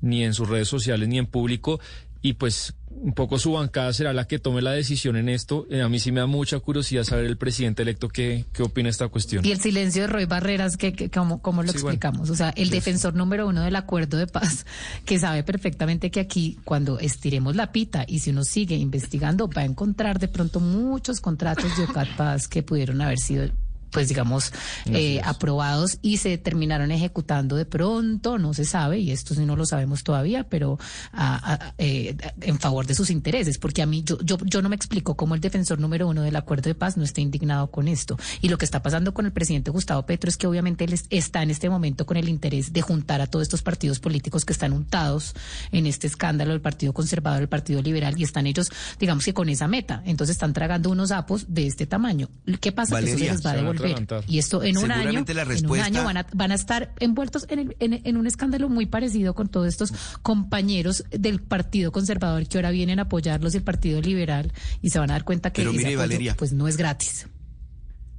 ni 0.00 0.24
en 0.24 0.34
sus 0.34 0.48
redes 0.48 0.68
sociales 0.68 1.08
ni 1.08 1.18
en 1.18 1.26
público 1.26 1.80
y 2.22 2.34
pues 2.34 2.74
un 3.00 3.14
poco 3.14 3.38
su 3.38 3.52
bancada 3.52 3.92
será 3.92 4.12
la 4.12 4.26
que 4.26 4.38
tome 4.38 4.62
la 4.62 4.72
decisión 4.72 5.16
en 5.16 5.28
esto. 5.28 5.66
Eh, 5.70 5.82
a 5.82 5.88
mí 5.88 5.98
sí 5.98 6.12
me 6.12 6.20
da 6.20 6.26
mucha 6.26 6.58
curiosidad 6.60 7.04
saber 7.04 7.24
el 7.26 7.36
presidente 7.36 7.82
electo 7.82 8.08
qué, 8.08 8.44
qué 8.52 8.62
opina 8.62 8.88
esta 8.88 9.08
cuestión. 9.08 9.44
Y 9.44 9.50
el 9.52 9.60
silencio 9.60 10.02
de 10.02 10.08
Roy 10.08 10.24
Barreras, 10.26 10.76
que, 10.76 10.92
que- 10.92 11.10
¿cómo, 11.10 11.42
cómo 11.42 11.62
lo 11.62 11.72
Sí, 11.72 11.78
bueno. 11.78 11.88
explicamos? 11.90 12.30
O 12.30 12.34
sea, 12.36 12.50
el 12.50 12.70
defensor 12.70 13.14
número 13.14 13.46
uno 13.48 13.62
del 13.62 13.74
acuerdo 13.76 14.18
de 14.18 14.26
paz, 14.26 14.66
que 15.04 15.18
sabe 15.18 15.42
perfectamente 15.42 16.10
que 16.10 16.20
aquí, 16.20 16.58
cuando 16.64 16.98
estiremos 16.98 17.56
la 17.56 17.72
pita 17.72 18.04
y 18.06 18.20
si 18.20 18.30
uno 18.30 18.44
sigue 18.44 18.76
investigando, 18.76 19.48
va 19.48 19.62
a 19.62 19.64
encontrar 19.64 20.18
de 20.18 20.28
pronto 20.28 20.60
muchos 20.60 21.20
contratos 21.20 21.76
de 21.76 21.84
OCAT 21.84 22.08
Paz 22.16 22.48
que 22.48 22.62
pudieron 22.62 23.00
haber 23.00 23.18
sido 23.18 23.48
pues 23.92 24.08
digamos, 24.08 24.52
eh, 24.86 25.20
aprobados 25.24 25.98
y 26.02 26.16
se 26.16 26.36
terminaron 26.38 26.90
ejecutando 26.90 27.54
de 27.56 27.64
pronto, 27.66 28.38
no 28.38 28.54
se 28.54 28.64
sabe, 28.64 28.98
y 28.98 29.10
esto 29.12 29.34
sí 29.34 29.44
no 29.44 29.54
lo 29.54 29.66
sabemos 29.66 30.02
todavía, 30.02 30.44
pero 30.48 30.78
a- 31.12 31.52
a- 31.54 31.74
eh, 31.78 32.16
en 32.40 32.58
favor 32.58 32.86
de 32.86 32.94
sus 32.94 33.10
intereses, 33.10 33.58
porque 33.58 33.82
a 33.82 33.86
mí 33.86 34.02
yo, 34.04 34.18
yo, 34.22 34.38
yo 34.44 34.62
no 34.62 34.68
me 34.68 34.76
explico 34.76 35.14
cómo 35.16 35.34
el 35.34 35.40
defensor 35.40 35.78
número 35.78 36.08
uno 36.08 36.22
del 36.22 36.34
acuerdo 36.36 36.64
de 36.70 36.74
paz 36.74 36.96
no 36.96 37.04
está 37.04 37.20
indignado 37.20 37.70
con 37.70 37.86
esto. 37.86 38.18
Y 38.40 38.48
lo 38.48 38.58
que 38.58 38.64
está 38.64 38.82
pasando 38.82 39.12
con 39.14 39.26
el 39.26 39.32
presidente 39.32 39.70
Gustavo 39.70 40.04
Petro 40.06 40.28
es 40.30 40.36
que 40.36 40.46
obviamente 40.46 40.84
él 40.84 40.92
es- 40.94 41.04
está 41.10 41.42
en 41.42 41.50
este 41.50 41.68
momento 41.70 42.06
con 42.06 42.16
el 42.16 42.28
interés 42.28 42.72
de 42.72 42.80
juntar 42.82 43.20
a 43.20 43.26
todos 43.26 43.42
estos 43.44 43.62
partidos 43.62 44.00
políticos 44.00 44.44
que 44.44 44.52
están 44.52 44.72
untados 44.72 45.34
en 45.70 45.86
este 45.86 46.06
escándalo 46.06 46.52
del 46.52 46.60
Partido 46.60 46.92
Conservador, 46.94 47.42
el 47.42 47.48
Partido 47.48 47.82
Liberal, 47.82 48.14
y 48.18 48.24
están 48.24 48.46
ellos, 48.46 48.70
digamos 48.98 49.24
que 49.24 49.34
con 49.34 49.48
esa 49.48 49.68
meta. 49.68 50.02
Entonces 50.06 50.34
están 50.36 50.52
tragando 50.52 50.90
unos 50.90 51.10
sapos 51.10 51.44
de 51.48 51.66
este 51.66 51.86
tamaño. 51.86 52.28
¿Qué 52.60 52.72
pasa? 52.72 52.98
que 53.00 53.04
eso 53.04 53.12
Valeria, 53.14 53.30
se 53.32 53.36
les 53.36 53.46
va 53.46 53.50
a 53.50 53.54
devolver. 53.56 53.81
Y 54.28 54.38
esto 54.38 54.62
en 54.62 54.76
un 54.78 54.90
año, 54.90 55.24
en 55.26 55.66
un 55.70 55.78
año 55.80 56.04
van 56.04 56.16
a, 56.18 56.26
van 56.34 56.52
a 56.52 56.54
estar 56.54 56.94
envueltos 57.00 57.46
en, 57.48 57.58
el- 57.58 57.76
en- 57.80 58.00
en 58.04 58.16
un 58.16 58.26
escándalo 58.26 58.68
muy 58.68 58.86
parecido 58.86 59.34
con 59.34 59.48
todos 59.48 59.66
estos 59.68 59.92
compañeros 60.22 61.04
del 61.10 61.40
Partido 61.42 61.92
Conservador 61.92 62.46
que 62.46 62.58
ahora 62.58 62.70
vienen 62.70 62.98
a 62.98 63.02
apoyarlos 63.02 63.54
y 63.54 63.58
el 63.58 63.62
Partido 63.62 64.00
Liberal 64.00 64.52
y 64.80 64.90
se 64.90 64.98
van 64.98 65.10
a 65.10 65.14
dar 65.14 65.24
cuenta 65.24 65.52
que 65.52 65.60
Pero 65.62 65.70
ese 65.70 65.78
mire, 65.78 65.88
apoyo, 65.90 65.98
Valeria. 66.00 66.36
pues 66.36 66.52
no 66.52 66.68
es 66.68 66.76
gratis. 66.76 67.26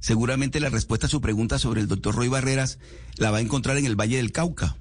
Seguramente 0.00 0.60
la 0.60 0.68
respuesta 0.68 1.06
a 1.06 1.10
su 1.10 1.20
pregunta 1.20 1.58
sobre 1.58 1.80
el 1.80 1.88
doctor 1.88 2.14
Roy 2.14 2.28
Barreras 2.28 2.78
la 3.16 3.30
va 3.30 3.38
a 3.38 3.40
encontrar 3.40 3.78
en 3.78 3.86
el 3.86 3.96
Valle 3.98 4.18
del 4.18 4.32
Cauca. 4.32 4.76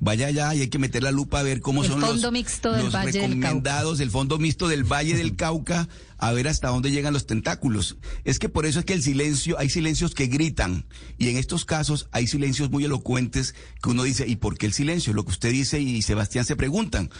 Vaya 0.00 0.26
allá 0.26 0.52
y 0.56 0.62
hay 0.62 0.68
que 0.68 0.80
meter 0.80 1.04
la 1.04 1.12
lupa 1.12 1.38
a 1.38 1.42
ver 1.44 1.60
cómo 1.60 1.84
El 1.84 1.90
son 1.90 2.00
Fondo 2.00 2.22
los, 2.22 2.32
Mixto 2.32 2.72
del 2.72 2.86
los 2.86 2.92
Valle 2.94 3.12
del 3.12 3.20
Cauca. 3.20 3.34
recomendados 3.36 3.98
del 3.98 4.10
fondo 4.10 4.38
mixto 4.38 4.66
del 4.66 4.82
Valle 4.82 5.14
del 5.16 5.36
Cauca, 5.36 5.88
a 6.18 6.32
ver 6.32 6.48
hasta 6.48 6.68
dónde 6.68 6.90
llegan 6.90 7.12
los 7.12 7.26
tentáculos. 7.26 7.96
Es 8.24 8.38
que 8.38 8.48
por 8.48 8.66
eso 8.66 8.80
es 8.80 8.84
que 8.84 8.94
el 8.94 9.02
silencio, 9.02 9.58
hay 9.58 9.68
silencios 9.68 10.14
que 10.14 10.26
gritan, 10.26 10.86
y 11.18 11.28
en 11.28 11.36
estos 11.36 11.64
casos 11.64 12.08
hay 12.12 12.26
silencios 12.26 12.70
muy 12.70 12.84
elocuentes 12.84 13.54
que 13.82 13.90
uno 13.90 14.02
dice, 14.02 14.26
¿y 14.26 14.36
por 14.36 14.58
qué 14.58 14.66
el 14.66 14.72
silencio? 14.72 15.12
Lo 15.12 15.24
que 15.24 15.30
usted 15.30 15.50
dice 15.50 15.80
y 15.80 16.02
Sebastián 16.02 16.44
se 16.44 16.56
preguntan, 16.56 17.10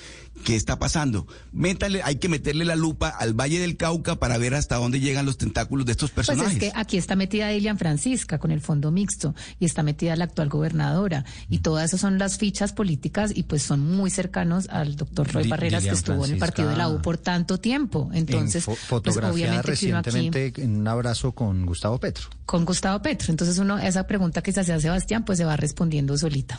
¿qué 0.44 0.56
está 0.56 0.78
pasando? 0.78 1.26
Métale, 1.52 2.02
hay 2.02 2.16
que 2.16 2.28
meterle 2.28 2.64
la 2.64 2.76
lupa 2.76 3.08
al 3.08 3.34
Valle 3.34 3.60
del 3.60 3.76
Cauca 3.76 4.16
para 4.16 4.38
ver 4.38 4.54
hasta 4.54 4.76
dónde 4.76 5.00
llegan 5.00 5.26
los 5.26 5.38
tentáculos 5.38 5.86
de 5.86 5.92
estos 5.92 6.10
Pues 6.10 6.26
personajes. 6.26 6.62
es 6.62 6.72
que 6.72 6.72
aquí 6.74 6.96
está 6.96 7.16
metida 7.16 7.48
Dilian 7.48 7.78
Francisca 7.78 8.38
con 8.38 8.50
el 8.50 8.60
fondo 8.60 8.90
mixto 8.90 9.34
y 9.58 9.64
está 9.64 9.82
metida 9.82 10.16
la 10.16 10.24
actual 10.24 10.48
gobernadora 10.48 11.24
y 11.48 11.58
todas 11.58 11.90
esas 11.90 12.00
son 12.00 12.18
las 12.18 12.38
fichas 12.38 12.72
políticas 12.72 13.32
y 13.34 13.44
pues 13.44 13.62
son 13.62 13.80
muy 13.80 14.10
cercanos 14.10 14.68
al 14.68 14.96
doctor 14.96 15.30
Roy 15.32 15.48
Barreras 15.48 15.84
que 15.84 15.90
estuvo 15.90 16.24
en 16.24 16.32
el 16.32 16.38
partido 16.38 16.70
de 16.70 16.76
la 16.76 16.88
U 16.88 17.02
por 17.02 17.18
tanto 17.18 17.58
tiempo. 17.58 18.10
Entonces, 18.12 18.66
en 18.68 18.93
pues 19.02 19.14
fotografiada 19.16 19.58
aquí 19.60 19.66
recientemente 19.68 20.52
en 20.62 20.76
un 20.80 20.88
abrazo 20.88 21.32
con 21.32 21.66
Gustavo 21.66 21.98
Petro. 21.98 22.28
con 22.46 22.64
Gustavo 22.64 23.00
Petro. 23.02 23.30
Entonces 23.30 23.58
uno, 23.58 23.78
esa 23.78 24.06
pregunta 24.06 24.42
que 24.42 24.52
se 24.52 24.60
hace 24.60 24.72
a 24.72 24.80
Sebastián 24.80 25.24
pues 25.24 25.38
se 25.38 25.44
va 25.44 25.56
respondiendo 25.56 26.16
solita. 26.18 26.58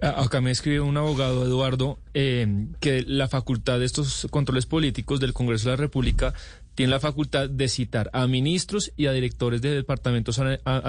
A- 0.00 0.22
Acá 0.22 0.40
me 0.40 0.50
escribe 0.52 0.80
un 0.80 0.96
abogado, 0.96 1.44
Eduardo, 1.44 1.98
eh, 2.14 2.66
que 2.80 3.02
la 3.06 3.26
facultad 3.28 3.78
de 3.80 3.84
estos 3.84 4.26
controles 4.30 4.66
políticos 4.66 5.18
del 5.20 5.32
Congreso 5.32 5.64
de 5.70 5.72
la 5.76 5.80
República 5.80 6.34
tiene 6.76 6.90
la 6.92 7.00
facultad 7.00 7.50
de 7.50 7.68
citar 7.68 8.08
a 8.12 8.28
ministros 8.28 8.92
y 8.96 9.06
a 9.06 9.12
directores 9.12 9.60
de 9.60 9.70
departamentos 9.74 10.38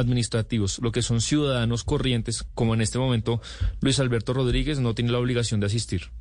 administrativos, 0.04 0.78
lo 0.84 0.92
que 0.92 1.02
son 1.02 1.20
ciudadanos 1.22 1.84
corrientes, 1.84 2.46
como 2.54 2.76
en 2.76 2.82
este 2.82 3.00
momento 3.00 3.42
Luis 3.82 4.00
Alberto 4.00 4.34
Rodríguez 4.34 4.80
no 4.80 4.94
tiene 4.94 5.12
la 5.12 5.18
obligación 5.18 5.60
de 5.60 5.66
asistir. 5.66 6.12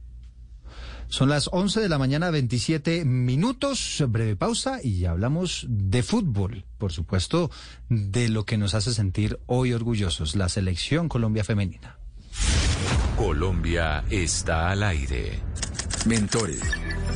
Son 1.08 1.30
las 1.30 1.48
11 1.52 1.80
de 1.80 1.88
la 1.88 1.98
mañana, 1.98 2.30
27 2.30 3.04
minutos. 3.04 4.04
Breve 4.08 4.36
pausa 4.36 4.80
y 4.82 5.06
hablamos 5.06 5.66
de 5.68 6.02
fútbol. 6.02 6.64
Por 6.76 6.92
supuesto, 6.92 7.50
de 7.88 8.28
lo 8.28 8.44
que 8.44 8.58
nos 8.58 8.74
hace 8.74 8.92
sentir 8.92 9.40
hoy 9.46 9.72
orgullosos, 9.72 10.36
la 10.36 10.48
selección 10.48 11.08
Colombia 11.08 11.44
femenina. 11.44 11.98
Colombia 13.16 14.04
está 14.10 14.70
al 14.70 14.82
aire. 14.82 15.40
Mentores, 16.06 16.60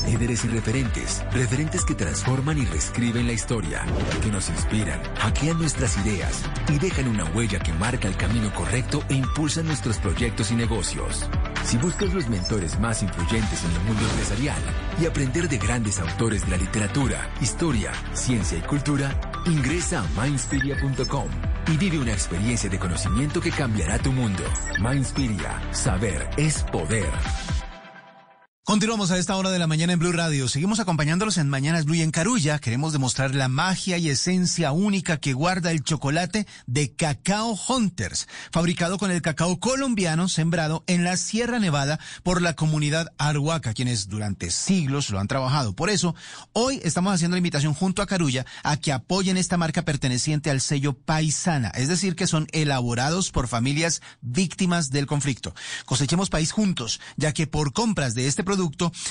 líderes 0.06 0.44
y 0.44 0.48
referentes, 0.48 1.22
referentes 1.32 1.84
que 1.84 1.94
transforman 1.94 2.58
y 2.58 2.64
reescriben 2.66 3.26
la 3.26 3.32
historia, 3.32 3.84
que 4.22 4.30
nos 4.30 4.48
inspiran, 4.48 5.00
hackean 5.16 5.58
nuestras 5.58 5.96
ideas 5.98 6.42
y 6.68 6.78
dejan 6.78 7.08
una 7.08 7.24
huella 7.24 7.58
que 7.58 7.72
marca 7.72 8.08
el 8.08 8.16
camino 8.16 8.52
correcto 8.54 9.02
e 9.08 9.14
impulsa 9.14 9.62
nuestros 9.62 9.98
proyectos 9.98 10.50
y 10.50 10.54
negocios. 10.54 11.28
Si 11.64 11.76
buscas 11.76 12.12
los 12.12 12.28
mentores 12.28 12.78
más 12.80 13.02
influyentes 13.02 13.64
en 13.64 13.70
el 13.70 13.80
mundo 13.80 14.02
empresarial 14.10 14.62
y 15.00 15.06
aprender 15.06 15.48
de 15.48 15.58
grandes 15.58 16.00
autores 16.00 16.44
de 16.44 16.50
la 16.50 16.56
literatura, 16.56 17.30
historia, 17.40 17.92
ciencia 18.14 18.58
y 18.58 18.62
cultura, 18.62 19.18
ingresa 19.46 20.02
a 20.02 20.22
mindspiria.com 20.22 21.28
y 21.68 21.76
vive 21.76 21.98
una 21.98 22.12
experiencia 22.12 22.68
de 22.68 22.78
conocimiento 22.78 23.40
que 23.40 23.50
cambiará 23.50 23.98
tu 23.98 24.12
mundo. 24.12 24.42
Mindspiria, 24.80 25.60
saber 25.72 26.28
es 26.36 26.62
poder. 26.64 27.10
Continuamos 28.64 29.10
a 29.10 29.18
esta 29.18 29.36
hora 29.36 29.50
de 29.50 29.58
la 29.58 29.66
mañana 29.66 29.92
en 29.92 29.98
Blue 29.98 30.12
Radio. 30.12 30.46
Seguimos 30.46 30.78
acompañándolos 30.78 31.36
en 31.36 31.48
Mañanas 31.48 31.84
Blue 31.84 31.96
y 31.96 32.02
en 32.02 32.12
Carulla. 32.12 32.60
Queremos 32.60 32.92
demostrar 32.92 33.34
la 33.34 33.48
magia 33.48 33.98
y 33.98 34.08
esencia 34.08 34.70
única 34.70 35.16
que 35.16 35.32
guarda 35.32 35.72
el 35.72 35.82
chocolate 35.82 36.46
de 36.68 36.94
Cacao 36.94 37.58
Hunters, 37.68 38.28
fabricado 38.52 38.98
con 38.98 39.10
el 39.10 39.20
cacao 39.20 39.58
colombiano 39.58 40.28
sembrado 40.28 40.84
en 40.86 41.02
la 41.02 41.16
Sierra 41.16 41.58
Nevada 41.58 41.98
por 42.22 42.40
la 42.40 42.54
comunidad 42.54 43.12
Arhuaca, 43.18 43.74
quienes 43.74 44.08
durante 44.08 44.52
siglos 44.52 45.10
lo 45.10 45.18
han 45.18 45.26
trabajado. 45.26 45.74
Por 45.74 45.90
eso, 45.90 46.14
hoy 46.52 46.80
estamos 46.84 47.12
haciendo 47.12 47.34
la 47.34 47.38
invitación 47.38 47.74
junto 47.74 48.00
a 48.00 48.06
Carulla 48.06 48.46
a 48.62 48.76
que 48.76 48.92
apoyen 48.92 49.38
esta 49.38 49.56
marca 49.56 49.82
perteneciente 49.82 50.50
al 50.50 50.60
sello 50.60 50.92
Paisana, 50.92 51.70
es 51.70 51.88
decir, 51.88 52.14
que 52.14 52.28
son 52.28 52.46
elaborados 52.52 53.32
por 53.32 53.48
familias 53.48 54.02
víctimas 54.20 54.90
del 54.90 55.06
conflicto. 55.06 55.52
Cosechemos 55.84 56.30
país 56.30 56.52
juntos, 56.52 57.00
ya 57.16 57.32
que 57.32 57.48
por 57.48 57.72
compras 57.72 58.14
de 58.14 58.28
este 58.28 58.44
producto, 58.44 58.51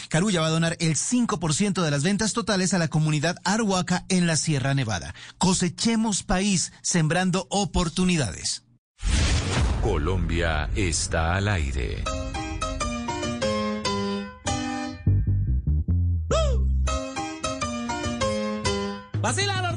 Carulla 0.10 0.42
va 0.42 0.48
a 0.48 0.52
donar 0.52 0.78
el 0.80 0.96
5% 0.96 1.82
de 1.82 1.92
las 1.92 2.04
ventas 2.04 2.34
totales 2.34 2.74
a 2.74 2.78
la 2.78 2.88
comunidad 2.88 3.38
Arhuaca 3.44 4.06
en 4.10 4.28
la 4.28 4.36
Sierra 4.36 4.74
Nevada. 4.74 5.14
Cosechemos 5.38 6.24
país, 6.24 6.74
sembrando 6.82 7.48
oportunidades. 7.50 8.64
Colombia 9.82 10.70
está 10.76 11.36
al 11.36 11.48
aire. 11.48 12.04
Vacila 19.22 19.71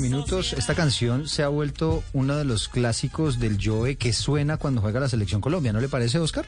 mañana, 0.00 0.16
29 0.16 0.36
minutos. 0.36 0.52
Esta 0.52 0.74
canción 0.74 1.28
se 1.28 1.42
ha 1.42 1.48
vuelto 1.48 2.02
uno 2.12 2.36
de 2.36 2.44
los 2.44 2.68
clásicos 2.68 3.38
del 3.38 3.58
Joe 3.62 3.96
que 3.96 4.12
suena 4.12 4.56
cuando 4.56 4.80
juega 4.80 5.00
la 5.00 5.08
selección 5.08 5.40
Colombia. 5.40 5.72
¿No 5.72 5.80
le 5.80 5.88
parece, 5.88 6.18
Oscar? 6.18 6.46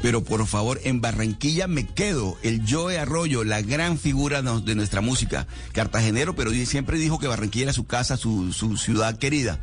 Pero 0.00 0.22
por 0.22 0.46
favor, 0.46 0.80
en 0.84 1.00
Barranquilla 1.00 1.66
me 1.66 1.86
quedo. 1.86 2.38
El 2.42 2.62
Joe 2.68 2.98
Arroyo, 2.98 3.42
la 3.42 3.62
gran 3.62 3.98
figura 3.98 4.42
de 4.42 4.74
nuestra 4.74 5.00
música. 5.00 5.46
Cartagenero, 5.72 6.36
pero 6.36 6.50
siempre 6.52 6.98
dijo 6.98 7.18
que 7.18 7.26
Barranquilla 7.26 7.64
era 7.64 7.72
su 7.72 7.86
casa, 7.86 8.16
su 8.16 8.76
ciudad 8.76 9.18
querida. 9.18 9.58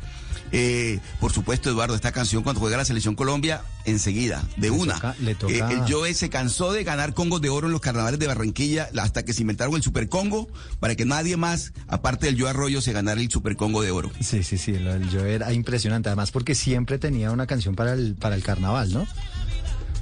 Eh, 0.52 1.00
por 1.20 1.32
supuesto, 1.32 1.68
Eduardo, 1.70 1.94
esta 1.94 2.12
canción 2.12 2.42
cuando 2.42 2.60
juega 2.60 2.76
la 2.76 2.84
Selección 2.84 3.14
Colombia, 3.14 3.62
enseguida, 3.84 4.42
de 4.56 4.68
Le 4.68 4.70
una. 4.70 4.94
toca- 4.94 5.16
le 5.20 5.34
toca- 5.34 5.52
Eh, 5.52 5.62
el 5.74 5.92
Joe 5.92 6.12
se 6.14 6.30
cansó 6.30 6.72
de 6.72 6.84
ganar 6.84 7.14
congos 7.14 7.40
de 7.40 7.48
oro 7.48 7.66
en 7.66 7.72
los 7.72 7.80
carnavales 7.80 8.18
de 8.20 8.26
Barranquilla 8.26 8.88
hasta 8.98 9.24
que 9.24 9.32
se 9.32 9.42
inventaron 9.42 9.74
el 9.74 9.82
Super 9.82 10.08
Congo 10.08 10.48
para 10.80 10.94
que 10.94 11.04
nadie 11.04 11.36
más, 11.36 11.72
aparte 11.88 12.26
del 12.26 12.40
Joe 12.40 12.50
Arroyo, 12.50 12.80
se 12.80 12.92
ganara 12.92 13.20
el 13.20 13.30
Super 13.30 13.56
Congo 13.56 13.82
de 13.82 13.90
oro. 13.90 14.10
Sí, 14.20 14.42
sí, 14.42 14.56
sí, 14.58 14.72
del 14.72 15.08
Joe 15.10 15.34
era 15.34 15.52
impresionante. 15.52 16.08
Además, 16.08 16.30
porque 16.30 16.54
siempre 16.54 16.98
tenía 16.98 17.30
una 17.30 17.46
canción 17.46 17.74
para 17.74 17.92
el, 17.92 18.14
para 18.14 18.34
el 18.36 18.42
carnaval, 18.42 18.92
¿no? 18.92 19.06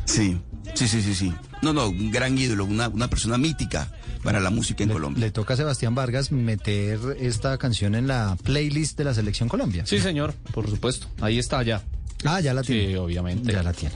Sí, 0.04 0.38
sí, 0.74 0.88
sí, 0.88 1.02
sí, 1.02 1.14
sí. 1.14 1.32
No, 1.62 1.72
no, 1.72 1.88
un 1.88 2.10
gran 2.10 2.36
ídolo, 2.36 2.64
una, 2.64 2.88
una 2.88 3.08
persona 3.08 3.38
mítica 3.38 3.90
para 4.22 4.40
la 4.40 4.50
música 4.50 4.84
en 4.84 4.90
Colombia. 4.90 5.20
Le 5.24 5.30
toca 5.30 5.54
a 5.54 5.56
Sebastián 5.56 5.94
Vargas 5.94 6.30
meter 6.32 6.98
esta 7.20 7.56
canción 7.58 7.94
en 7.94 8.06
la 8.06 8.36
playlist 8.42 8.96
de 8.98 9.04
la 9.04 9.14
selección 9.14 9.48
Colombia. 9.48 9.84
Sí, 9.86 9.98
señor, 10.00 10.34
por 10.52 10.68
supuesto. 10.68 11.06
Ahí 11.20 11.38
está 11.38 11.62
ya. 11.62 11.82
Ah, 12.24 12.40
ya 12.40 12.54
la 12.54 12.62
tiene. 12.62 12.88
Sí, 12.88 12.94
obviamente. 12.96 13.52
Ya 13.52 13.62
la 13.62 13.72
tiene. 13.72 13.94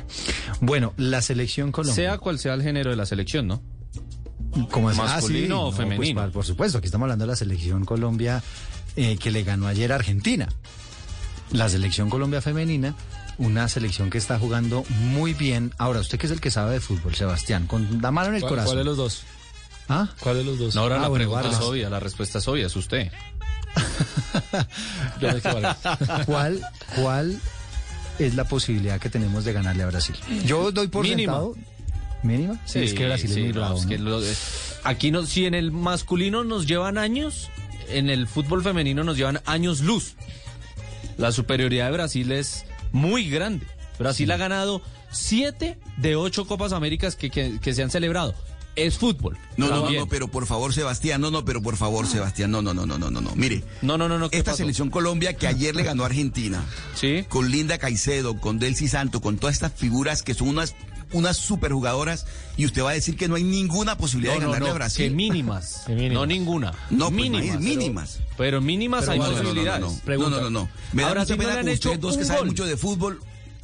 Bueno, 0.60 0.92
la 0.98 1.22
selección 1.22 1.72
Colombia. 1.72 1.94
Sea 1.94 2.18
cual 2.18 2.38
sea 2.38 2.54
el 2.54 2.62
género 2.62 2.90
de 2.90 2.96
la 2.96 3.06
selección, 3.06 3.46
¿no? 3.46 3.62
¿Cómo 4.70 4.88
así? 4.90 4.98
¿Masculino 5.00 5.44
Ah, 5.44 5.48
sí, 5.48 5.52
o 5.52 5.70
no, 5.70 5.72
femenino? 5.72 5.96
pues, 6.20 6.26
pa- 6.28 6.32
por 6.32 6.44
supuesto, 6.44 6.78
aquí 6.78 6.86
estamos 6.86 7.04
hablando 7.06 7.24
de 7.24 7.30
la 7.30 7.36
selección 7.36 7.84
Colombia 7.84 8.42
eh, 8.96 9.16
que 9.18 9.30
le 9.30 9.44
ganó 9.44 9.66
ayer 9.66 9.92
a 9.92 9.94
Argentina. 9.96 10.48
La 11.52 11.68
selección 11.70 12.10
Colombia 12.10 12.42
femenina, 12.42 12.94
una 13.38 13.68
selección 13.68 14.10
que 14.10 14.18
está 14.18 14.38
jugando 14.38 14.84
muy 14.90 15.32
bien. 15.34 15.72
Ahora, 15.78 16.00
usted 16.00 16.18
que 16.18 16.26
es 16.26 16.32
el 16.32 16.40
que 16.40 16.50
sabe 16.50 16.72
de 16.74 16.80
fútbol, 16.80 17.14
Sebastián, 17.14 17.66
con 17.66 18.00
la 18.02 18.10
mano 18.10 18.28
en 18.30 18.34
el 18.36 18.40
¿Cuál, 18.40 18.50
corazón. 18.50 18.66
cuál 18.74 18.78
de 18.78 18.84
los 18.84 18.96
dos? 18.96 19.22
¿Ah? 19.88 20.08
¿Cuál 20.20 20.36
de 20.38 20.44
los 20.44 20.58
dos? 20.58 20.74
No, 20.74 20.82
ahora 20.82 20.96
Ah, 20.96 21.02
la 21.02 21.08
bueno, 21.08 21.30
pregunta 21.30 21.50
es 21.56 21.60
obvia, 21.64 21.88
la 21.88 22.00
respuesta 22.00 22.38
es 22.38 22.48
obvia, 22.48 22.66
es 22.66 22.76
usted. 22.76 23.10
¿Cuál, 26.26 26.60
¿Cuál 26.96 27.40
es 28.18 28.34
la 28.34 28.44
posibilidad 28.44 28.98
que 29.00 29.08
tenemos 29.10 29.44
de 29.44 29.52
ganarle 29.52 29.82
a 29.82 29.86
Brasil? 29.86 30.16
Yo 30.44 30.72
doy 30.72 30.88
por 30.88 31.02
Mínima. 31.04 31.32
sentado. 31.32 31.54
¿Mínima? 32.22 32.58
Sí, 32.64 32.80
es 32.80 32.94
que 32.94 33.06
Brasil 33.06 33.30
sí, 33.30 33.34
es 33.40 33.44
muy 33.46 33.52
no, 33.54 33.60
bravo. 33.60 33.76
es 33.78 33.84
¿no? 33.84 33.88
que 33.90 33.98
lo 33.98 34.20
de- 34.20 34.34
aquí 34.84 35.10
no, 35.12 35.24
si 35.24 35.46
en 35.46 35.54
el 35.54 35.70
masculino 35.70 36.42
nos 36.44 36.66
llevan 36.66 36.98
años, 36.98 37.48
en 37.88 38.10
el 38.10 38.26
fútbol 38.26 38.62
femenino 38.62 39.04
nos 39.04 39.16
llevan 39.16 39.40
años 39.46 39.80
luz. 39.80 40.14
La 41.16 41.30
superioridad 41.32 41.86
de 41.86 41.92
Brasil 41.92 42.32
es 42.32 42.64
muy 42.92 43.28
grande. 43.28 43.66
Brasil 43.98 44.30
ha 44.30 44.36
ganado 44.36 44.80
siete 45.10 45.78
de 45.96 46.16
ocho 46.16 46.46
Copas 46.46 46.72
Américas 46.72 47.16
que, 47.16 47.30
que- 47.30 47.58
que 47.60 47.74
se 47.74 47.82
han 47.82 47.90
celebrado. 47.90 48.34
Es 48.76 48.96
fútbol. 48.96 49.36
No, 49.56 49.66
no, 49.68 49.90
no, 49.90 50.06
pero 50.06 50.28
por 50.28 50.46
favor, 50.46 50.72
Sebastián, 50.72 51.20
no, 51.20 51.32
no, 51.32 51.44
pero 51.44 51.60
por 51.60 51.76
favor, 51.76 52.06
Sebastián, 52.06 52.52
no, 52.52 52.62
no, 52.62 52.72
no, 52.72 52.86
no, 52.86 52.96
no, 52.96 53.10
no, 53.10 53.20
no. 53.20 53.34
Mire, 53.34 53.64
No, 53.82 53.98
no, 53.98 54.08
no, 54.08 54.18
no. 54.18 54.30
¿qué 54.30 54.36
esta 54.38 54.52
pasó? 54.52 54.58
selección 54.58 54.88
Colombia 54.88 55.32
que 55.34 55.48
ayer 55.48 55.74
le 55.74 55.82
ganó 55.82 56.04
a 56.04 56.06
Argentina, 56.06 56.64
Sí. 56.94 57.24
con 57.28 57.50
Linda 57.50 57.78
Caicedo, 57.78 58.38
con 58.40 58.60
Delcy 58.60 58.86
Santo, 58.86 59.20
con 59.20 59.36
todas 59.36 59.56
estas 59.56 59.72
figuras 59.72 60.22
que 60.22 60.34
son 60.34 60.48
unas 60.50 60.76
unas 61.12 61.36
superjugadoras 61.36 62.26
y 62.56 62.66
usted 62.66 62.82
va 62.82 62.90
a 62.90 62.94
decir 62.94 63.16
que 63.16 63.28
no 63.28 63.34
hay 63.36 63.44
ninguna 63.44 63.96
posibilidad 63.96 64.34
No, 64.34 64.40
de 64.40 64.46
ganarle 64.46 64.66
no, 64.68 64.72
a 64.72 64.74
Brasil. 64.74 65.08
que 65.08 65.14
mínimas. 65.14 65.82
Que 65.86 65.94
mínimas. 65.94 66.14
No 66.14 66.26
ninguna. 66.26 66.72
No, 66.90 67.06
pues, 67.10 67.14
mínimas. 67.14 67.60
mínimas. 67.60 68.18
Pero 68.36 68.60
mínimas 68.60 69.00
Pero 69.06 69.12
hay 69.12 69.18
posibilidades. 69.18 69.80
No, 69.80 69.86
no, 69.88 69.92
no, 69.94 70.00
Pregunta. 70.04 70.30
no, 70.36 70.42
no, 70.42 70.50
no. 70.50 70.68
Me 70.92 71.02
da 71.02 71.08
Ahora 71.08 71.20
mucha 71.20 71.34
sí 71.34 71.38
no 71.38 71.44
pena 71.46 71.60
con 71.60 71.68
ustedes 71.72 72.00
dos 72.00 72.16
que 72.16 72.24
saben 72.24 72.46
mucho 72.46 72.66
de 72.66 72.76
fútbol, 72.76 73.20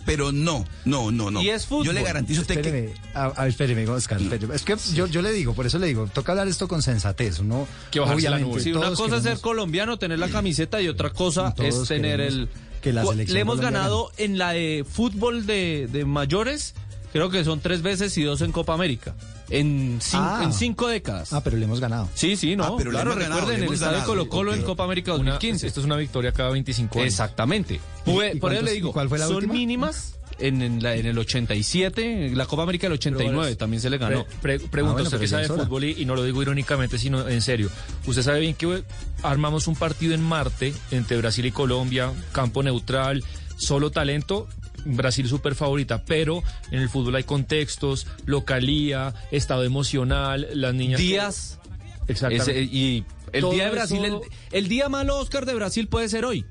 pero 0.07 0.33
no, 0.33 0.65
no, 0.85 1.11
no, 1.11 1.31
no. 1.31 1.43
Y 1.43 1.49
es 1.51 1.67
fútbol. 1.67 1.87
Yo 1.87 1.93
le 1.93 2.03
garantizo 2.03 2.41
a 2.41 2.43
usted 2.43 2.61
que 2.61 2.95
a, 3.15 3.33
a 3.43 3.47
espéreme, 3.49 3.87
Oscar, 3.89 4.21
espéreme. 4.21 4.55
Es 4.55 4.63
que 4.63 4.77
yo, 4.95 5.07
yo 5.07 5.23
le 5.23 5.33
digo, 5.33 5.55
por 5.55 5.67
eso 5.67 5.79
le 5.79 5.87
digo, 5.87 6.07
toca 6.13 6.33
hablar 6.33 6.47
esto 6.49 6.69
con 6.69 6.83
sensatez. 6.83 7.39
Uno, 7.39 7.67
Que 7.91 8.01
bajarse 8.01 8.29
la 8.31 8.39
nube. 8.39 8.61
Sí, 8.61 8.73
una 8.73 8.93
cosa 8.95 9.17
es 9.17 9.23
ser 9.23 9.41
colombiano, 9.41 9.99
tener 9.99 10.19
la 10.19 10.29
camiseta 10.29 10.81
y 10.83 10.89
otra 10.89 11.11
cosa 11.11 11.55
Todos 11.55 11.83
es 11.83 11.89
tener 11.89 12.21
el... 12.21 12.49
que 12.83 12.93
la 12.93 13.05
selección 13.07 13.35
Le 13.35 13.41
hemos 13.41 13.61
ganado 13.61 14.13
en 14.19 14.37
la 14.37 14.53
de 14.53 14.85
fútbol 14.91 15.47
de, 15.47 15.89
de 15.91 16.05
mayores, 16.05 16.75
creo 17.15 17.31
que 17.31 17.45
son 17.45 17.61
tres 17.61 17.81
veces 17.81 18.19
y 18.19 18.25
dos 18.25 18.43
en 18.43 18.53
Copa 18.53 18.75
América. 18.75 19.15
En, 19.49 20.01
cin- 20.01 20.19
Ah. 20.21 20.41
en 20.45 20.53
cinco 20.53 20.89
décadas. 20.89 21.33
Ah, 21.33 21.43
pero 21.45 21.57
le 21.57 21.65
hemos 21.65 21.79
ganado. 21.81 22.09
Sí, 22.15 22.35
sí, 22.37 22.57
no. 22.57 22.65
Ah, 22.65 22.75
pero 22.77 22.91
le 22.91 22.97
claro, 22.97 23.13
hemos 23.13 23.23
ganado, 23.23 23.41
recuerden 23.43 23.61
le 23.63 23.67
el 23.69 23.73
estadio 23.75 23.93
ganado, 23.93 24.11
Colo 24.11 24.29
Colo 24.29 24.53
en 24.55 24.63
Copa 24.63 24.85
América 24.85 25.13
Una- 25.15 25.33
2015. 25.33 25.67
esto 25.69 25.81
es 25.81 25.87
una 25.87 25.97
victoria 25.97 26.33
cada 26.33 26.51
25 26.51 26.99
años. 26.99 27.07
Exactamente. 27.13 27.75
¿Y- 28.05 28.11
Fue- 28.11 28.33
y 28.35 28.41
por 28.41 28.53
eso 28.53 28.63
le 28.63 28.73
digo, 28.73 28.93
cuál 28.93 29.09
fue 29.09 29.19
la 29.19 29.27
son 29.27 29.37
última? 29.37 29.55
mínimas 29.55 30.17
en, 30.41 30.61
en 30.63 30.83
la- 30.83 30.97
en 30.97 31.07
el 31.07 31.17
87, 31.17 32.27
en 32.27 32.37
la 32.37 32.47
Copa 32.47 32.65
América 32.65 32.87
del 32.87 32.95
89 32.95 33.43
Pero, 33.45 33.57
también 33.57 33.81
se 33.81 33.89
le 33.91 33.99
ganó. 33.99 34.25
Pre- 34.43 34.59
pre- 34.59 34.69
pregunta, 34.69 34.91
Ah, 34.91 35.03
bueno, 35.03 35.09
usted 35.09 35.21
que 35.21 35.29
sabe 35.29 35.43
de 35.45 35.49
fútbol 35.49 35.85
y, 35.85 36.03
y 36.03 36.05
no 36.07 36.17
lo 36.17 36.25
digo 36.25 36.43
irónicamente, 36.43 36.99
sino 36.99 37.29
en 37.29 37.41
serio. 37.41 37.71
Usted 38.07 38.23
sabe 38.23 38.41
bien 38.41 38.55
que 38.55 38.67
eh, 38.79 38.85
armamos 39.23 39.69
un 39.69 39.77
partido 39.77 40.13
en 40.15 40.23
Marte 40.23 40.75
entre 40.91 41.17
Brasil 41.19 41.47
y 41.47 41.53
Colombia, 41.53 42.11
campo 42.33 42.63
neutral, 42.65 43.23
solo 43.57 43.91
talento. 43.93 44.49
Brasil 44.85 45.29
súper 45.29 45.55
favorita, 45.55 46.05
pero 46.05 46.43
en 46.71 46.81
el 46.81 46.89
fútbol 46.89 47.15
hay 47.17 47.25
contextos, 47.25 48.07
localía, 48.27 49.15
estado 49.31 49.65
emocional, 49.65 50.47
las 50.55 50.75
niñas. 50.75 51.01
que- 51.01 51.07
Días. 51.07 51.59
Exactamente. 52.07 52.63
Ese- 52.63 52.63
y 52.75 53.05
el 53.33 53.41
Todo 53.41 53.53
día 53.53 53.65
de 53.65 53.71
Brasil, 53.71 54.05
eso- 54.05 54.23
el, 54.51 54.59
el 54.59 54.69
día 54.69 54.89
malo 54.89 55.19
Oscar 55.19 55.47
de 55.47 55.55
Brasil 55.55 55.89
puede 55.89 56.09
ser 56.09 56.25
hoy, 56.25 56.45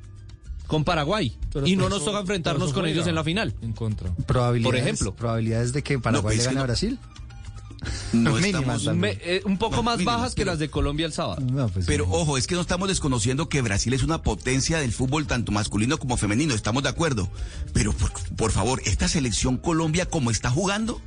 con 0.67 0.83
Paraguay. 0.83 1.37
Pero 1.51 1.67
y 1.67 1.75
no 1.75 1.89
nos 1.89 2.03
toca 2.03 2.19
enfrentarnos 2.19 2.73
con 2.73 2.85
ellos 2.87 3.05
en 3.07 3.15
la 3.15 3.23
final. 3.23 3.53
En 3.61 3.73
contra. 3.73 4.11
Probabilidades, 4.25 4.63
Por 4.63 4.75
ejemplo. 4.75 5.15
Probabilidades 5.15 5.73
de 5.73 5.83
que 5.83 5.99
Paraguay 5.99 6.23
pues 6.23 6.37
le 6.37 6.43
que 6.43 6.47
gane 6.49 6.59
a 6.59 6.63
Brasil. 6.63 6.99
No 8.13 8.37
estamos... 8.37 8.85
Me- 8.95 9.17
eh, 9.21 9.41
un 9.45 9.57
poco 9.57 9.77
No, 9.77 9.83
más 9.83 9.97
mínimas, 9.97 10.15
bajas 10.17 10.35
que 10.35 10.45
las 10.45 10.59
de 10.59 10.69
Colombia 10.69 11.05
el 11.05 11.13
sábado. 11.13 11.41
No, 11.41 11.67
pues, 11.69 11.85
Pero 11.85 12.05
sí. 12.05 12.09
ojo, 12.13 12.37
es 12.37 12.47
que 12.47 12.55
no 12.55 12.61
estamos 12.61 12.87
desconociendo 12.87 13.49
que 13.49 13.61
Brasil 13.61 13.93
es 13.93 14.03
una 14.03 14.21
potencia 14.21 14.79
del 14.79 14.91
fútbol 14.91 15.27
tanto 15.27 15.51
masculino 15.51 15.97
como 15.97 16.17
femenino, 16.17 16.53
estamos 16.53 16.83
de 16.83 16.89
acuerdo. 16.89 17.29
Pero 17.73 17.93
por, 17.93 18.11
por 18.35 18.51
favor, 18.51 18.81
esta 18.85 19.07
selección 19.07 19.57
Colombia 19.57 20.05
como 20.07 20.31
está 20.31 20.49
jugando, 20.49 21.01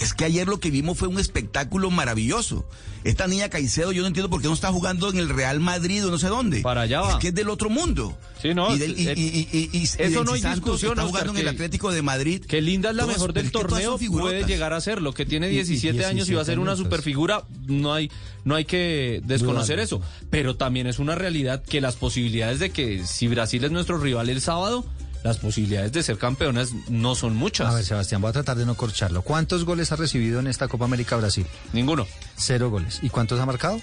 es 0.00 0.14
que 0.14 0.24
ayer 0.24 0.48
lo 0.48 0.58
que 0.60 0.70
vimos 0.70 0.98
fue 0.98 1.08
un 1.08 1.18
espectáculo 1.20 1.90
maravilloso. 1.90 2.66
Esta 3.04 3.26
niña 3.26 3.48
Caicedo, 3.48 3.92
yo 3.92 4.02
no 4.02 4.08
entiendo 4.08 4.28
por 4.28 4.42
qué 4.42 4.48
no 4.48 4.54
está 4.54 4.72
jugando 4.72 5.08
en 5.08 5.16
el 5.18 5.28
Real 5.28 5.60
Madrid 5.60 6.04
o 6.06 6.10
no 6.10 6.18
sé 6.18 6.26
dónde. 6.28 6.60
Para 6.60 6.82
allá 6.82 7.00
va. 7.00 7.10
Es 7.12 7.16
que 7.16 7.28
es 7.28 7.34
del 7.34 7.48
otro 7.48 7.70
mundo. 7.70 8.18
Sí, 8.42 8.52
no, 8.54 8.74
Y, 8.74 8.78
del- 8.78 8.98
y- 8.98 9.08
eh, 9.08 9.14
y- 9.16 9.78
y- 9.78 9.82
eso 9.84 10.24
no 10.24 10.32
hay 10.32 10.40
Santos 10.40 10.64
discusión, 10.64 10.92
Está 10.92 11.04
Oscar, 11.04 11.20
jugando 11.22 11.40
en 11.40 11.46
el 11.46 11.54
Atlético 11.54 11.92
de 11.92 12.02
Madrid. 12.02 12.44
Que 12.44 12.60
Linda 12.60 12.90
es 12.90 12.96
la 12.96 13.06
mejor 13.06 13.32
del 13.32 13.50
torneo, 13.52 13.98
puede 13.98 14.44
llegar 14.44 14.72
a 14.72 14.80
ser 14.80 15.00
lo 15.00 15.14
que 15.14 15.24
tiene 15.26 15.48
Y- 15.48 15.52
y 15.52 15.54
17 15.62 16.04
años 16.04 16.28
y 16.28 16.34
va 16.34 16.42
a 16.42 16.44
ser 16.44 16.56
17 16.56 16.60
una 16.60 16.72
añitos. 16.72 16.86
superfigura, 16.86 17.44
no 17.66 17.94
hay, 17.94 18.10
no 18.44 18.54
hay 18.54 18.64
que 18.66 19.22
desconocer 19.24 19.78
eso. 19.78 20.00
Pero 20.30 20.56
también 20.56 20.86
es 20.86 20.98
una 20.98 21.14
realidad 21.14 21.62
que 21.62 21.80
las 21.80 21.96
posibilidades 21.96 22.58
de 22.58 22.70
que 22.70 23.06
si 23.06 23.28
Brasil 23.28 23.64
es 23.64 23.70
nuestro 23.70 23.98
rival 23.98 24.28
el 24.28 24.40
sábado, 24.40 24.84
las 25.22 25.38
posibilidades 25.38 25.92
de 25.92 26.02
ser 26.02 26.18
campeonas 26.18 26.70
no 26.88 27.14
son 27.14 27.36
muchas. 27.36 27.68
A 27.68 27.74
ver, 27.74 27.84
Sebastián, 27.84 28.20
voy 28.22 28.30
a 28.30 28.32
tratar 28.32 28.56
de 28.56 28.64
no 28.66 28.74
corcharlo. 28.76 29.22
¿Cuántos 29.22 29.64
goles 29.64 29.92
ha 29.92 29.96
recibido 29.96 30.40
en 30.40 30.46
esta 30.46 30.68
Copa 30.68 30.84
América 30.86 31.16
Brasil? 31.16 31.46
Ninguno. 31.72 32.06
Cero 32.36 32.70
goles. 32.70 33.00
¿Y 33.02 33.10
cuántos 33.10 33.38
ha 33.40 33.46
marcado? 33.46 33.80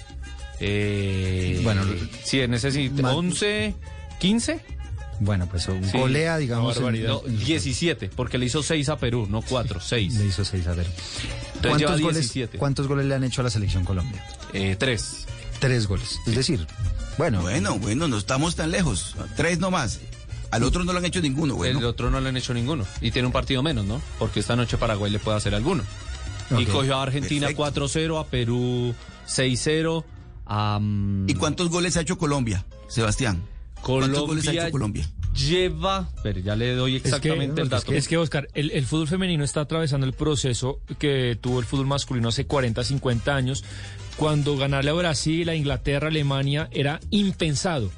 Eh, 0.60 1.60
Bueno, 1.62 1.82
sí, 2.24 2.40
en 2.40 2.54
ese 2.54 2.72
sí, 2.72 2.90
Ma- 2.90 3.12
11, 3.14 3.74
15. 4.18 4.60
Bueno, 5.20 5.48
pues 5.50 5.66
un 5.68 5.84
Sí. 5.84 5.98
golea, 5.98 6.36
digamos. 6.38 6.76
Una 6.76 6.96
en- 6.96 7.04
No, 7.06 7.20
17, 7.20 8.08
porque 8.08 8.38
le 8.38 8.46
hizo 8.46 8.62
6 8.62 8.88
a 8.88 8.96
Perú, 8.96 9.26
no 9.28 9.42
4, 9.42 9.80
6. 9.80 10.14
Le 10.14 10.26
hizo 10.26 10.44
seis 10.44 10.66
a 10.68 10.74
ver. 10.74 10.86
Entonces 10.86 11.62
lleva 11.62 11.90
¿Cuántos 11.90 12.00
goles, 12.02 12.16
17. 12.18 12.58
¿Cuántos 12.58 12.86
goles 12.86 13.06
le 13.06 13.14
han 13.16 13.24
hecho 13.24 13.40
a 13.40 13.44
la 13.44 13.50
selección 13.50 13.84
Colombia? 13.84 14.24
Eh, 14.52 14.76
3. 14.78 15.26
Tres 15.58 15.88
goles. 15.88 16.20
Es 16.26 16.36
decir, 16.36 16.64
bueno, 17.16 17.42
Bueno, 17.42 17.78
bueno, 17.80 18.06
no 18.06 18.16
estamos 18.16 18.54
tan 18.54 18.70
lejos. 18.70 19.16
Tres 19.36 19.58
nomás. 19.58 19.98
Al 20.50 20.62
otro 20.62 20.84
no 20.84 20.92
lo 20.92 20.98
han 20.98 21.04
hecho 21.04 21.20
ninguno, 21.20 21.54
bueno. 21.54 21.78
El 21.78 21.84
otro 21.84 22.10
no 22.10 22.20
le 22.20 22.28
han 22.28 22.36
hecho 22.36 22.54
ninguno. 22.54 22.86
Y 23.00 23.10
tiene 23.10 23.26
un 23.26 23.32
partido 23.32 23.62
menos, 23.62 23.84
¿no? 23.84 24.00
Porque 24.18 24.40
esta 24.40 24.56
noche 24.56 24.78
Paraguay 24.78 25.10
le 25.10 25.18
puede 25.18 25.36
hacer 25.36 25.54
alguno. 25.54 25.82
Y 26.56 26.64
cogió 26.64 26.96
a 26.96 27.02
Argentina 27.02 27.48
Perfecto. 27.48 27.86
4-0, 27.86 28.20
a 28.20 28.26
Perú 28.26 28.94
6-0, 29.28 30.04
a 30.46 30.78
mm, 30.80 31.28
¿Y 31.28 31.34
cuántos 31.34 31.68
goles 31.68 31.96
ha 31.96 32.00
hecho 32.00 32.16
Colombia, 32.16 32.64
Sebastián? 32.88 33.42
¿Cuántos 33.82 34.26
goles 34.26 34.48
ha 34.48 34.52
hecho 34.52 34.70
Colombia? 34.70 35.08
lleva, 35.38 36.08
pero 36.22 36.40
ya 36.40 36.56
le 36.56 36.74
doy 36.74 36.96
exactamente 36.96 37.60
el 37.60 37.66
es 37.66 37.70
dato. 37.70 37.92
que, 37.92 37.96
es 37.96 38.08
que, 38.08 38.16
Oscar, 38.16 38.48
el, 38.54 38.70
el 38.72 38.84
fútbol 38.86 39.08
femenino 39.08 39.44
está 39.44 39.60
atravesando 39.60 40.06
el 40.06 40.12
proceso 40.12 40.80
que 40.98 41.38
tuvo 41.40 41.60
el 41.60 41.64
fútbol 41.64 41.86
masculino 41.86 42.28
hace 42.28 42.46
40, 42.46 42.82
50 42.82 43.34
años, 43.34 43.64
cuando 44.16 44.56
ganarle 44.56 44.90
a 44.90 44.94
Brasil, 44.94 45.48
a 45.48 45.54
Inglaterra, 45.54 46.08
a 46.08 46.10
Alemania 46.10 46.68
era 46.72 46.98
impensado. 47.10 47.90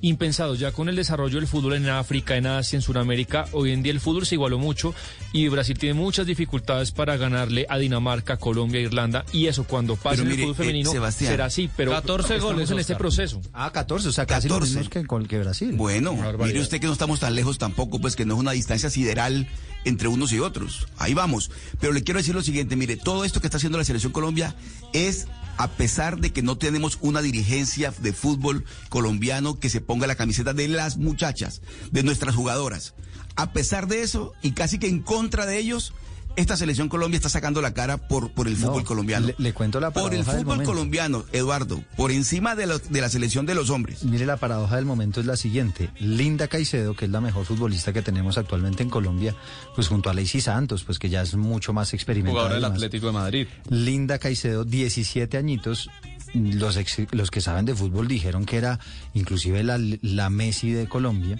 Impensado, 0.00 0.54
ya 0.54 0.72
con 0.72 0.88
el 0.88 0.96
desarrollo 0.96 1.38
del 1.38 1.48
fútbol 1.48 1.74
en 1.74 1.88
África, 1.88 2.36
en 2.36 2.46
Asia, 2.46 2.76
en 2.76 2.82
Sudamérica, 2.82 3.46
hoy 3.52 3.72
en 3.72 3.82
día 3.82 3.92
el 3.92 4.00
fútbol 4.00 4.26
se 4.26 4.36
igualó 4.36 4.58
mucho 4.58 4.94
y 5.32 5.48
Brasil 5.48 5.76
tiene 5.78 5.94
muchas 5.94 6.26
dificultades 6.26 6.92
para 6.92 7.16
ganarle 7.16 7.66
a 7.68 7.78
Dinamarca, 7.78 8.36
Colombia, 8.36 8.80
Irlanda 8.80 9.24
y 9.32 9.46
eso 9.46 9.64
cuando 9.64 9.96
pase 9.96 10.22
el 10.22 10.30
fútbol 10.32 10.50
eh, 10.50 10.54
femenino 10.54 10.92
será 11.10 11.46
así, 11.46 11.68
pero 11.76 11.90
14 11.90 12.34
estamos 12.34 12.52
goles, 12.54 12.70
en 12.70 12.78
este 12.78 12.94
proceso. 12.96 13.40
Ah, 13.52 13.70
14, 13.72 14.08
o 14.08 14.12
sea, 14.12 14.26
casi 14.26 14.48
lo 14.48 14.54
14. 14.54 14.76
mismo 14.78 14.90
que, 14.90 15.06
con- 15.06 15.26
que 15.26 15.38
Brasil. 15.38 15.72
Bueno, 15.74 16.14
mire 16.38 16.60
usted 16.60 16.80
que 16.80 16.86
no 16.86 16.92
estamos 16.92 17.20
tan 17.20 17.34
lejos 17.34 17.58
tampoco, 17.58 17.98
pues 18.00 18.14
que 18.16 18.24
no 18.24 18.34
es 18.34 18.40
una 18.40 18.52
distancia 18.52 18.90
sideral 18.90 19.48
entre 19.84 20.08
unos 20.08 20.32
y 20.32 20.38
otros. 20.40 20.86
Ahí 20.98 21.14
vamos. 21.14 21.50
Pero 21.80 21.92
le 21.92 22.02
quiero 22.02 22.18
decir 22.18 22.34
lo 22.34 22.42
siguiente, 22.42 22.76
mire, 22.76 22.96
todo 22.96 23.24
esto 23.24 23.40
que 23.40 23.46
está 23.46 23.56
haciendo 23.56 23.78
la 23.78 23.84
Selección 23.84 24.12
Colombia 24.12 24.54
es 24.92 25.26
a 25.58 25.68
pesar 25.68 26.18
de 26.18 26.32
que 26.32 26.40
no 26.40 26.56
tenemos 26.56 26.98
una 27.00 27.20
dirigencia 27.20 27.92
de 27.98 28.12
fútbol 28.12 28.64
colombiano 28.88 29.58
que 29.58 29.68
se 29.68 29.80
ponga 29.80 30.06
la 30.06 30.14
camiseta 30.14 30.54
de 30.54 30.68
las 30.68 30.96
muchachas, 30.96 31.60
de 31.90 32.04
nuestras 32.04 32.36
jugadoras. 32.36 32.94
A 33.34 33.52
pesar 33.52 33.88
de 33.88 34.02
eso, 34.02 34.32
y 34.40 34.52
casi 34.52 34.78
que 34.78 34.88
en 34.88 35.02
contra 35.02 35.46
de 35.46 35.58
ellos, 35.58 35.92
esta 36.38 36.56
selección 36.56 36.88
Colombia 36.88 37.16
está 37.16 37.28
sacando 37.28 37.60
la 37.60 37.74
cara 37.74 37.96
por, 37.98 38.30
por 38.30 38.48
el 38.48 38.58
No, 38.60 38.68
fútbol 38.68 38.84
colombiano. 38.84 39.26
Le, 39.28 39.34
le 39.38 39.52
cuento 39.52 39.80
la 39.80 39.90
por 39.90 40.14
el 40.14 40.24
paradoja 40.24 40.32
del 40.36 40.44
fútbol 40.44 40.62
colombiano, 40.64 41.24
Eduardo, 41.32 41.82
por 41.96 42.10
encima 42.12 42.54
de, 42.54 42.66
de 42.90 43.00
la 43.00 43.08
selección 43.08 43.44
de 43.46 43.54
los 43.54 43.70
hombres. 43.70 44.04
Mire, 44.04 44.24
la 44.26 44.36
paradoja 44.36 44.76
del 44.76 44.84
momento 44.86 45.20
es 45.20 45.26
la 45.26 45.36
siguiente. 45.36 45.90
Linda 45.98 46.48
Caicedo, 46.48 46.94
que 46.94 47.04
es 47.06 47.10
la 47.10 47.20
mejor 47.20 47.44
futbolista 47.44 47.92
que 47.92 48.02
tenemos 48.02 48.38
actualmente 48.38 48.82
en 48.82 48.90
Colombia, 48.90 49.34
pues 49.74 49.88
junto 49.88 50.10
a 50.10 50.14
Lacey 50.14 50.40
Santos, 50.40 50.84
pues 50.84 50.98
que 50.98 51.08
ya 51.08 51.22
es 51.22 51.34
mucho 51.34 51.72
más 51.72 51.92
experimentada. 51.94 52.44
Jugador 52.48 52.62
del. 52.62 52.72
Atlético 52.72 53.06
de 53.08 53.12
Madrid. 53.12 53.46
Linda 53.70 54.18
Caicedo, 54.18 54.64
17 54.64 55.36
añitos. 55.36 55.90
Los, 56.34 56.76
ex- 56.76 57.06
los 57.12 57.30
que 57.30 57.40
saben 57.40 57.64
de 57.64 57.74
fútbol 57.74 58.06
dijeron 58.06 58.44
que 58.44 58.58
era 58.58 58.78
inclusive 59.14 59.62
la, 59.64 59.78
la 60.02 60.28
Messi 60.28 60.72
de 60.72 60.86
Colombia. 60.86 61.38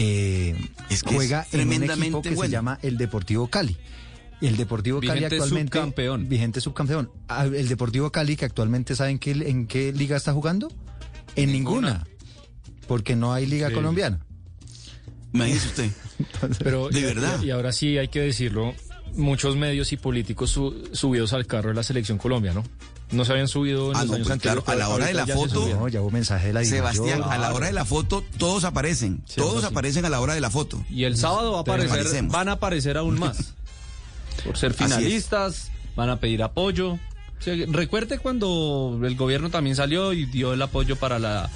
Eh, 0.00 0.54
Es 0.90 1.02
que 1.02 1.14
juega 1.14 1.42
es 1.50 1.54
en 1.54 1.68
un 1.68 1.82
equipo 1.90 2.22
que 2.22 2.36
se 2.36 2.48
llama 2.48 2.78
el 2.82 2.96
Deportivo 2.98 3.48
Cali. 3.48 3.76
El 4.40 4.56
Deportivo 4.56 5.00
Cali 5.00 5.14
Vigente 5.14 5.34
actualmente 5.36 5.72
subcampeón. 5.78 6.28
vigente 6.28 6.60
subcampeón. 6.60 7.10
Ah, 7.26 7.46
El 7.46 7.66
Deportivo 7.68 8.10
Cali 8.12 8.36
que 8.36 8.44
actualmente 8.44 8.94
saben 8.94 9.18
qué, 9.18 9.32
en 9.32 9.66
qué 9.66 9.92
liga 9.92 10.16
está 10.16 10.32
jugando? 10.32 10.70
En 11.34 11.50
ninguna. 11.52 12.06
Porque 12.86 13.16
no 13.16 13.32
hay 13.32 13.46
liga 13.46 13.68
Sí. 13.68 13.74
colombiana. 13.74 14.20
Imagínese 15.32 15.66
usted. 15.68 15.90
Pero, 16.62 16.88
De 16.88 17.00
y- 17.00 17.02
verdad. 17.02 17.42
Y, 17.42 17.50
ahora 17.50 17.72
sí 17.72 17.98
hay 17.98 18.08
que 18.08 18.20
decirlo, 18.20 18.74
muchos 19.14 19.56
medios 19.56 19.92
y 19.92 19.96
políticos 19.96 20.50
su- 20.50 20.88
subidos 20.92 21.32
al 21.32 21.46
carro 21.46 21.70
de 21.70 21.74
la 21.74 21.82
selección 21.82 22.16
Colombia, 22.18 22.54
¿no? 22.54 22.62
No 23.10 23.24
se 23.24 23.32
habían 23.32 23.48
subido 23.48 23.90
en 23.90 23.96
Ah, 23.96 24.00
los 24.00 24.08
no, 24.10 24.14
años 24.16 24.26
pues 24.26 24.32
anteriores. 24.34 24.64
claro, 24.64 24.76
a 24.76 24.84
la 24.88 24.88
hora 24.94 25.06
de 25.06 25.14
la 25.14 25.26
se 25.26 25.32
foto-. 25.34 25.66
No, 25.68 25.88
ya 25.88 26.00
hubo 26.02 26.10
mensaje 26.10 26.48
de 26.48 26.52
la 26.52 26.64
Sebastián, 26.64 27.22
a 27.22 27.38
la 27.38 27.54
hora 27.54 27.66
de 27.68 27.72
la 27.72 27.84
foto, 27.84 28.22
todos 28.36 28.64
aparecen. 28.64 29.22
Sí, 29.26 29.36
todos 29.36 29.60
sí. 29.62 29.66
aparecen 29.66 30.04
a 30.04 30.10
la 30.10 30.20
hora 30.20 30.34
de 30.34 30.40
la 30.40 30.50
foto. 30.50 30.84
Y 30.90 31.04
el 31.04 31.16
sábado 31.16 31.52
va 31.52 31.58
a 31.58 31.60
aparecer, 31.62 32.22
van 32.24 32.48
a 32.48 32.52
aparecer 32.52 32.96
aún 32.98 33.18
más. 33.18 33.54
Por 34.44 34.56
ser 34.58 34.74
finalistas, 34.74 35.70
van 35.96 36.10
a 36.10 36.20
pedir 36.20 36.42
apoyo. 36.42 36.92
O 36.92 37.42
sea, 37.42 37.54
recuerde 37.68 38.18
cuando 38.18 39.00
el 39.02 39.16
gobierno 39.16 39.48
también 39.50 39.74
salió 39.76 40.12
y 40.12 40.26
dio 40.26 40.52
el 40.52 40.60
apoyo 40.62 40.96
para 40.96 41.18
la, 41.18 41.48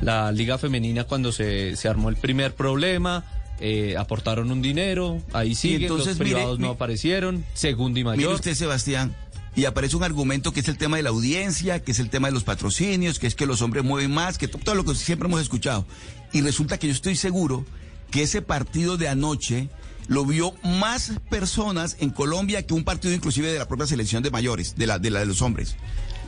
la 0.00 0.32
liga 0.32 0.56
femenina 0.56 1.04
cuando 1.04 1.30
se, 1.32 1.76
se 1.76 1.88
armó 1.88 2.08
el 2.08 2.16
primer 2.16 2.54
problema. 2.54 3.24
eh, 3.62 3.94
aportaron 3.98 4.50
un 4.50 4.62
dinero, 4.62 5.20
ahí 5.34 5.54
siguen, 5.54 5.82
entonces, 5.82 6.16
los 6.16 6.18
mire, 6.20 6.30
privados 6.36 6.58
no 6.58 6.70
aparecieron, 6.70 7.44
segundo 7.52 8.00
y 8.00 8.04
Mire 8.04 8.16
mayor. 8.16 8.34
usted, 8.36 8.54
Sebastián, 8.54 9.14
y 9.56 9.64
aparece 9.64 9.96
un 9.96 10.04
argumento 10.04 10.52
que 10.52 10.60
es 10.60 10.68
el 10.68 10.78
tema 10.78 10.96
de 10.96 11.02
la 11.02 11.10
audiencia, 11.10 11.82
que 11.82 11.92
es 11.92 11.98
el 11.98 12.08
tema 12.10 12.28
de 12.28 12.34
los 12.34 12.44
patrocinios, 12.44 13.18
que 13.18 13.26
es 13.26 13.34
que 13.34 13.46
los 13.46 13.62
hombres 13.62 13.84
mueven 13.84 14.12
más, 14.12 14.38
que 14.38 14.48
to- 14.48 14.58
todo 14.58 14.74
lo 14.74 14.84
que 14.84 14.94
siempre 14.94 15.26
hemos 15.28 15.40
escuchado. 15.40 15.86
Y 16.32 16.40
resulta 16.42 16.78
que 16.78 16.86
yo 16.86 16.92
estoy 16.92 17.16
seguro 17.16 17.64
que 18.10 18.22
ese 18.22 18.42
partido 18.42 18.96
de 18.96 19.08
anoche 19.08 19.68
lo 20.08 20.24
vio 20.24 20.52
más 20.64 21.12
personas 21.28 21.96
en 22.00 22.10
Colombia 22.10 22.66
que 22.66 22.74
un 22.74 22.84
partido 22.84 23.14
inclusive 23.14 23.52
de 23.52 23.58
la 23.58 23.68
propia 23.68 23.86
selección 23.86 24.22
de 24.22 24.30
mayores, 24.30 24.74
de 24.76 24.86
la 24.86 24.98
de, 24.98 25.10
la 25.10 25.20
de 25.20 25.26
los 25.26 25.42
hombres. 25.42 25.76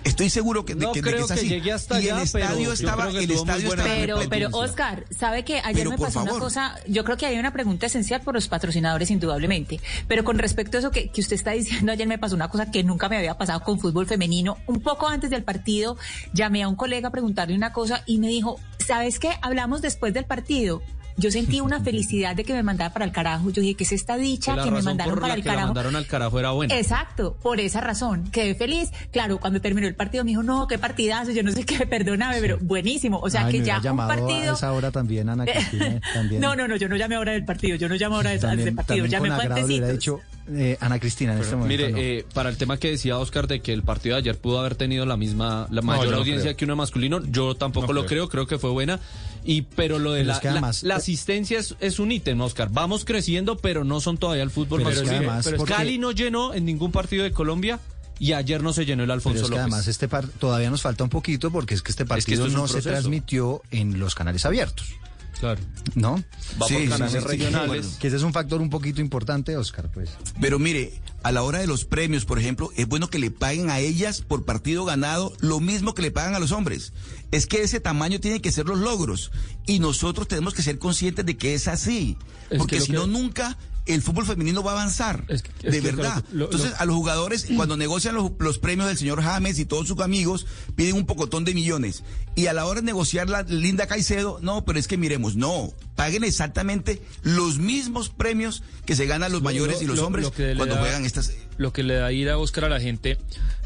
Estoy 0.04 0.30
seguro 0.30 0.64
que, 0.64 0.74
de, 0.74 0.84
No 0.84 0.92
que, 0.92 1.00
de 1.02 1.10
creo 1.10 1.22
es 1.22 1.26
que 1.28 1.32
así. 1.34 1.48
llegue 1.48 1.72
hasta 1.72 2.00
y 2.00 2.04
allá, 2.04 2.16
el 2.16 2.22
estadio 2.22 2.72
estaba, 2.72 3.10
que 3.10 3.18
el 3.24 3.30
estadio 3.30 3.68
estaba 3.68 3.88
Pero, 3.88 4.18
pero. 4.28 4.48
Oscar, 4.52 5.04
¿sabe 5.16 5.44
que 5.44 5.58
ayer 5.58 5.74
Pero, 5.74 5.90
me 5.90 5.98
pasó 5.98 6.22
una 6.22 6.32
cosa? 6.32 6.76
Yo 6.86 7.04
creo 7.04 7.16
que 7.16 7.26
hay 7.26 7.38
una 7.38 7.52
pregunta 7.52 7.86
esencial 7.86 8.20
por 8.20 8.34
los 8.34 8.48
patrocinadores, 8.48 9.10
indudablemente. 9.10 9.80
Pero 10.08 10.24
con 10.24 10.38
respecto 10.38 10.76
a 10.76 10.80
eso 10.80 10.90
que, 10.90 11.10
que 11.10 11.20
usted 11.20 11.36
está 11.36 11.52
diciendo, 11.52 11.92
ayer 11.92 12.06
me 12.08 12.18
pasó 12.18 12.34
una 12.34 12.48
cosa 12.48 12.70
que 12.70 12.82
nunca 12.82 13.08
me 13.08 13.16
había 13.16 13.36
pasado 13.38 13.60
con 13.62 13.78
fútbol 13.78 14.06
femenino. 14.06 14.58
Un 14.66 14.80
poco 14.80 15.08
antes 15.08 15.30
del 15.30 15.44
partido, 15.44 15.96
llamé 16.32 16.62
a 16.62 16.68
un 16.68 16.76
colega 16.76 17.08
a 17.08 17.12
preguntarle 17.12 17.54
una 17.54 17.72
cosa 17.72 18.02
y 18.06 18.18
me 18.18 18.28
dijo, 18.28 18.58
¿sabes 18.84 19.18
qué? 19.18 19.30
Hablamos 19.42 19.82
después 19.82 20.12
del 20.14 20.24
partido. 20.24 20.82
Yo 21.16 21.30
sentí 21.30 21.60
una 21.60 21.80
felicidad 21.84 22.34
de 22.36 22.44
que 22.44 22.52
me 22.54 22.62
mandara 22.62 22.92
para 22.92 23.04
el 23.04 23.12
carajo. 23.12 23.50
Yo 23.50 23.62
dije, 23.62 23.74
¿qué 23.74 23.84
es 23.84 23.92
esta 23.92 24.16
dicha 24.16 24.52
Que 24.52 24.56
la 24.58 24.64
que 24.64 24.70
me 24.70 24.82
mandaron 24.82 25.14
por 25.14 25.20
para 25.22 25.34
la 25.34 25.36
el 25.36 25.42
que 25.42 25.48
la 25.48 25.54
carajo? 25.54 25.68
mandaron 25.68 25.96
al 25.96 26.06
carajo 26.06 26.38
era 26.40 26.50
buena. 26.52 26.76
Exacto, 26.78 27.36
por 27.42 27.60
esa 27.60 27.80
razón. 27.80 28.30
Quedé 28.30 28.54
feliz. 28.54 28.90
Claro, 29.10 29.38
cuando 29.38 29.60
terminó 29.60 29.86
el 29.86 29.94
partido 29.94 30.24
me 30.24 30.30
dijo, 30.30 30.42
no, 30.42 30.66
qué 30.66 30.78
partidazo, 30.78 31.30
yo 31.32 31.42
no 31.42 31.52
sé 31.52 31.64
qué, 31.64 31.86
perdóname, 31.86 32.38
pero 32.40 32.58
buenísimo. 32.60 33.18
O 33.20 33.28
sea, 33.30 33.46
Ay, 33.46 33.52
que 33.52 33.58
me 33.60 33.64
ya 33.66 33.76
un 33.78 33.82
llamado 33.82 34.08
partido... 34.08 34.52
a 34.52 34.56
esa 34.56 34.72
hora 34.72 34.90
también, 34.90 35.28
Ana 35.28 35.44
Cristina. 35.52 36.00
También, 36.14 36.40
No, 36.40 36.56
no, 36.56 36.66
no, 36.68 36.76
yo 36.76 36.88
no 36.88 36.96
llamé 36.96 37.14
ahora 37.16 37.32
del 37.32 37.44
partido, 37.44 37.76
yo 37.76 37.88
no 37.88 37.94
llamo 37.96 38.16
ahora 38.16 38.30
del 38.30 38.40
también, 38.40 38.74
partido, 38.74 39.06
también 39.08 39.10
llamé 39.30 39.44
antecitos. 39.44 39.90
dicho 39.92 40.20
eh, 40.54 40.76
Ana 40.80 40.98
Cristina 40.98 41.34
en 41.34 41.38
este 41.40 41.54
momento. 41.54 41.68
Mire, 41.84 41.92
no. 41.92 41.98
eh, 41.98 42.26
para 42.34 42.48
el 42.50 42.56
tema 42.56 42.76
que 42.76 42.90
decía 42.90 43.16
Oscar 43.18 43.46
de 43.46 43.60
que 43.60 43.72
el 43.72 43.82
partido 43.84 44.16
de 44.16 44.22
ayer 44.22 44.38
pudo 44.38 44.58
haber 44.58 44.74
tenido 44.74 45.06
la 45.06 45.16
misma, 45.16 45.68
la 45.70 45.82
mayor 45.82 46.10
no 46.10 46.16
audiencia 46.16 46.50
creo. 46.50 46.56
que 46.56 46.64
uno 46.64 46.74
masculino, 46.76 47.22
yo 47.26 47.54
tampoco 47.54 47.86
No 47.88 47.92
lo 47.92 48.00
creo. 48.06 48.26
creo, 48.26 48.28
creo 48.28 48.46
que 48.48 48.58
fue 48.58 48.70
buena. 48.70 48.98
Y 49.44 49.62
pero 49.62 49.98
lo 49.98 50.12
de 50.12 50.20
Pero 50.20 50.28
la, 50.28 50.34
es 50.34 50.40
que 50.40 50.48
además- 50.48 50.82
la 50.84 50.96
asistencia 50.96 51.58
es, 51.58 51.74
es 51.80 51.98
un 51.98 52.12
ítem, 52.12 52.40
Oscar. 52.40 52.68
Vamos 52.70 53.04
creciendo, 53.04 53.56
pero 53.56 53.82
no 53.84 54.00
son 54.00 54.16
todavía 54.18 54.42
el 54.44 54.50
fútbol 54.50 54.80
Pero 54.80 54.90
es 54.90 54.96
que 54.96 55.02
masculino. 55.02 55.28
además, 55.30 55.44
Pero 55.44 55.56
porque- 55.58 55.74
Cali 55.74 55.98
no 55.98 56.12
llenó 56.12 56.54
en 56.54 56.64
ningún 56.64 56.92
partido 56.92 57.24
de 57.24 57.32
Colombia 57.32 57.80
y 58.20 58.34
ayer 58.34 58.62
no 58.62 58.72
se 58.72 58.84
llenó 58.84 59.02
el 59.02 59.08
Pero 59.08 59.14
Alfonso 59.14 59.38
es 59.38 59.44
que 59.44 59.50
López. 59.50 59.62
además 59.62 59.88
este 59.88 60.06
par 60.06 60.28
todavía 60.28 60.70
nos 60.70 60.82
falta 60.82 61.02
un 61.02 61.10
poquito 61.10 61.50
porque 61.50 61.74
es 61.74 61.82
que 61.82 61.90
este 61.90 62.06
partido 62.06 62.46
es 62.46 62.52
no 62.52 62.68
se 62.68 62.82
transmitió 62.82 63.62
en 63.72 63.98
los 63.98 64.14
canales 64.14 64.46
abiertos, 64.46 64.94
Claro. 65.42 65.60
¿no? 65.96 66.22
Va 66.62 66.68
Sí, 66.68 66.74
por 66.74 66.82
sí, 66.84 66.88
canales 66.88 67.12
sí, 67.14 67.18
sí, 67.20 67.26
regionales. 67.26 67.86
Que 67.98 68.06
ese 68.06 68.16
es 68.16 68.22
un 68.22 68.32
factor 68.32 68.60
un 68.60 68.70
poquito 68.70 69.00
importante, 69.00 69.56
Oscar, 69.56 69.90
pues. 69.90 70.10
Pero 70.40 70.60
mire, 70.60 71.00
a 71.24 71.32
la 71.32 71.42
hora 71.42 71.58
de 71.58 71.66
los 71.66 71.84
premios, 71.84 72.24
por 72.24 72.38
ejemplo, 72.38 72.70
es 72.76 72.86
bueno 72.86 73.08
que 73.10 73.18
le 73.18 73.32
paguen 73.32 73.68
a 73.68 73.80
ellas 73.80 74.20
por 74.20 74.44
partido 74.44 74.84
ganado 74.84 75.32
lo 75.40 75.58
mismo 75.58 75.94
que 75.94 76.02
le 76.02 76.12
pagan 76.12 76.36
a 76.36 76.38
los 76.38 76.52
hombres. 76.52 76.92
Es 77.32 77.48
que 77.48 77.62
ese 77.62 77.80
tamaño 77.80 78.20
tiene 78.20 78.40
que 78.40 78.52
ser 78.52 78.66
los 78.66 78.78
logros. 78.78 79.32
Y 79.66 79.80
nosotros 79.80 80.28
tenemos 80.28 80.54
que 80.54 80.62
ser 80.62 80.78
conscientes 80.78 81.26
de 81.26 81.36
que 81.36 81.54
es 81.54 81.66
así. 81.66 82.16
Es 82.48 82.58
porque 82.58 82.80
si 82.80 82.86
que- 82.88 82.92
no, 82.92 83.08
nunca 83.08 83.58
el 83.86 84.00
fútbol 84.02 84.24
femenino 84.26 84.62
va 84.62 84.72
a 84.72 84.74
avanzar. 84.74 85.24
Es 85.28 85.42
que- 85.42 85.50
es 85.62 85.72
de 85.72 85.80
verdad. 85.80 86.22
lo- 86.32 86.38
lo- 86.40 86.44
Entonces, 86.46 86.72
a 86.78 86.84
los 86.84 86.94
jugadores, 86.94 87.46
cuando 87.56 87.76
negocian 87.76 88.14
los, 88.14 88.30
los 88.38 88.58
premios 88.58 88.86
del 88.88 88.96
señor 88.96 89.22
James 89.22 89.58
y 89.58 89.64
todos 89.64 89.88
sus 89.88 89.98
amigos, 90.00 90.46
piden 90.76 90.94
un 90.96 91.06
pocotón 91.06 91.44
de 91.44 91.52
millones. 91.54 92.04
Y 92.36 92.46
a 92.46 92.52
la 92.52 92.64
hora 92.66 92.80
de 92.80 92.86
negociar 92.86 93.28
la 93.28 93.42
Linda 93.42 93.86
Caicedo, 93.86 94.38
no, 94.40 94.64
pero 94.64 94.78
es 94.78 94.86
que 94.88 94.96
miremos, 94.96 95.34
no, 95.36 95.72
paguen 95.96 96.24
exactamente 96.24 97.02
los 97.22 97.58
mismos 97.58 98.08
premios 98.08 98.62
que 98.86 98.94
se 98.96 99.06
ganan 99.06 99.32
los 99.32 99.42
mayores 99.42 99.78
Lo- 99.78 99.82
y 99.82 99.86
los 99.86 99.96
lo- 99.96 100.06
hombres 100.06 100.30
cuando 100.56 100.74
da- 100.76 100.80
juegan 100.80 101.04
estas... 101.04 101.32
Lo 101.58 101.72
que 101.72 101.82
le 101.82 101.94
da 101.94 102.10
ir 102.12 102.30
a 102.30 102.38
Oscar 102.38 102.64
a 102.64 102.68
la 102.70 102.80
gente, 102.80 103.18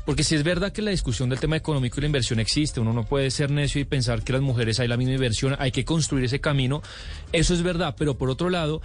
porque 0.05 0.25
si 0.25 0.35
es 0.35 0.43
verdad 0.43 0.73
que 0.73 0.83
la 0.83 0.91
discusión 0.91 1.29
del 1.29 1.39
tema 1.39 1.57
económico 1.57 1.99
y 1.99 2.01
la 2.01 2.07
inversión 2.07 2.41
existe, 2.41 2.81
uno 2.81 2.93
no 2.93 3.05
puede 3.05 3.31
ser 3.31 3.51
necio 3.53 3.81
y 3.81 3.85
pensar 3.85 4.23
que 4.25 4.33
las 4.33 4.43
mujeres 4.43 4.81
hay 4.81 4.89
la 4.89 4.97
misma 4.97 5.15
inversión, 5.15 5.55
hay 5.59 5.71
que 5.71 5.85
construir 5.85 6.25
ese 6.25 6.41
camino, 6.41 6.83
eso 7.33 7.55
es 7.55 7.63
verdad, 7.63 7.95
pero 7.97 8.19
por 8.19 8.29
otro 8.29 8.51
lado, 8.51 8.83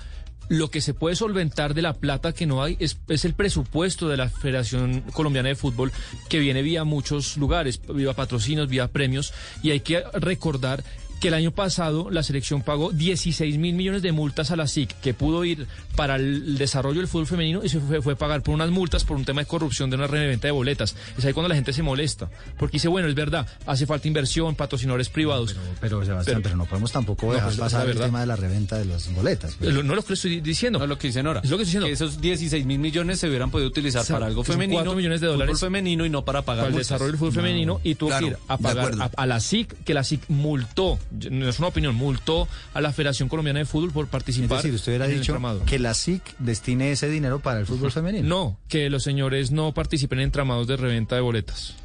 lo 0.51 0.69
que 0.69 0.81
se 0.81 0.93
puede 0.93 1.15
solventar 1.15 1.73
de 1.73 1.81
la 1.81 1.93
plata 1.93 2.33
que 2.33 2.45
no 2.45 2.61
hay 2.61 2.75
es, 2.81 2.97
es 3.07 3.23
el 3.23 3.33
presupuesto 3.33 4.09
de 4.09 4.17
la 4.17 4.27
Federación 4.27 4.99
Colombiana 5.13 5.47
de 5.47 5.55
Fútbol 5.55 5.93
que 6.27 6.39
viene 6.39 6.61
vía 6.61 6.83
muchos 6.83 7.37
lugares, 7.37 7.79
vía 7.87 8.13
patrocinios, 8.13 8.67
vía 8.67 8.89
premios, 8.89 9.33
y 9.63 9.71
hay 9.71 9.79
que 9.79 10.03
recordar 10.13 10.83
que 11.21 11.27
el 11.29 11.35
año 11.35 11.51
pasado 11.51 12.09
la 12.09 12.23
selección 12.23 12.63
pagó 12.63 12.91
16 12.91 13.57
mil 13.59 13.75
millones 13.75 14.01
de 14.01 14.11
multas 14.11 14.51
a 14.51 14.55
la 14.57 14.67
SIC, 14.67 14.93
que 15.01 15.13
pudo 15.13 15.45
ir 15.45 15.67
para 15.95 16.15
el 16.17 16.57
desarrollo 16.57 16.97
del 16.99 17.07
fútbol 17.07 17.27
femenino 17.27 17.61
y 17.63 17.69
se 17.69 17.79
fue, 17.79 18.01
fue 18.01 18.13
a 18.13 18.15
pagar 18.17 18.41
por 18.41 18.53
unas 18.55 18.71
multas 18.71 19.03
por 19.03 19.15
un 19.15 19.23
tema 19.23 19.41
de 19.41 19.45
corrupción 19.47 19.89
de 19.91 19.97
una 19.97 20.07
reventa 20.07 20.47
de 20.47 20.51
boletas. 20.51 20.95
Es 21.17 21.23
ahí 21.23 21.31
cuando 21.33 21.47
la 21.49 21.55
gente 21.55 21.73
se 21.73 21.83
molesta, 21.83 22.27
porque 22.57 22.77
dice, 22.77 22.87
bueno, 22.87 23.07
es 23.07 23.13
verdad, 23.13 23.47
hace 23.67 23.85
falta 23.85 24.07
inversión, 24.07 24.55
patrocinadores 24.55 25.09
privados. 25.09 25.55
Pero, 25.79 26.03
Sebastián, 26.03 26.41
pero, 26.41 26.41
Pero- 26.41 26.55
no 26.57 26.65
podemos 26.65 26.91
tampoco 26.91 27.27
No, 27.27 27.33
dejar 27.33 27.49
pues, 27.49 27.59
pasar 27.59 27.87
el 27.87 27.97
tema 27.99 28.19
de 28.21 28.25
la 28.25 28.35
reventa 28.35 28.77
de 28.79 28.85
las 28.85 29.13
boletas. 29.13 29.55
pues. 29.59 29.71
Lo- 29.73 29.83
no 29.83 29.93
lo 29.93 30.01
que 30.03 30.13
estoy 30.13 30.41
diciendo. 30.41 30.79
No 30.79 30.85
es 30.85 30.89
lo 30.89 30.97
que 30.97 31.07
dicen 31.07 31.27
ahora. 31.27 31.41
Es 31.43 31.49
lo 31.51 31.57
que 31.57 31.63
estoy 31.63 31.81
diciendo. 31.81 31.85
Que 31.87 31.93
esos 31.93 32.19
16 32.19 32.65
mil 32.65 32.79
millones 32.79 33.19
se 33.19 33.27
hubieran 33.29 33.51
podido 33.51 33.67
utilizar 33.69 34.01
O 34.01 34.05
sea, 34.05 34.15
para 34.15 34.25
algo 34.25 34.43
femenino. 34.43 34.79
cuatro 34.79 34.95
millones 34.95 35.21
de 35.21 35.27
fútbol 35.27 35.37
dólares 35.39 35.59
femenino 35.59 36.03
y 36.03 36.09
no 36.09 36.25
para 36.25 36.41
pagar 36.41 36.63
para 36.65 36.71
el 36.75 36.79
desarrollo 36.79 37.11
del 37.11 37.19
fútbol 37.19 37.33
femenino 37.33 37.79
y 37.83 37.93
tuvo 37.93 38.09
Claro, 38.09 38.25
que 38.25 38.31
ir 38.31 38.37
a 38.47 38.57
pagar 38.57 38.93
a, 38.99 39.11
a 39.15 39.25
la 39.27 39.39
SIC, 39.39 39.83
que 39.83 39.93
la 39.93 40.03
SIC 40.03 40.21
multó, 40.29 40.97
no 41.29 41.49
es 41.49 41.59
una 41.59 41.67
opinión, 41.69 41.95
multó 41.95 42.47
a 42.73 42.81
la 42.81 42.91
Federación 42.93 43.29
Colombiana 43.29 43.59
de 43.59 43.65
Fútbol 43.65 43.91
por 43.91 44.05
Es 44.05 44.11
participar 44.11 44.57
decir, 44.57 44.73
usted 44.73 44.91
hubiera 44.93 45.07
dicho 45.07 45.37
que 45.65 45.79
la 45.79 45.93
SIC 45.93 46.21
destine 46.39 46.91
ese 46.91 47.09
dinero 47.09 47.39
para 47.39 47.59
el 47.59 47.65
fútbol 47.65 47.91
femenino. 47.91 48.27
No, 48.27 48.59
que 48.67 48.89
los 48.89 49.03
señores 49.03 49.51
no 49.51 49.73
participen 49.73 50.19
en 50.19 50.25
entramados 50.25 50.67
de 50.67 50.77
reventa 50.77 51.15
de 51.15 51.21
boletas. 51.21 51.75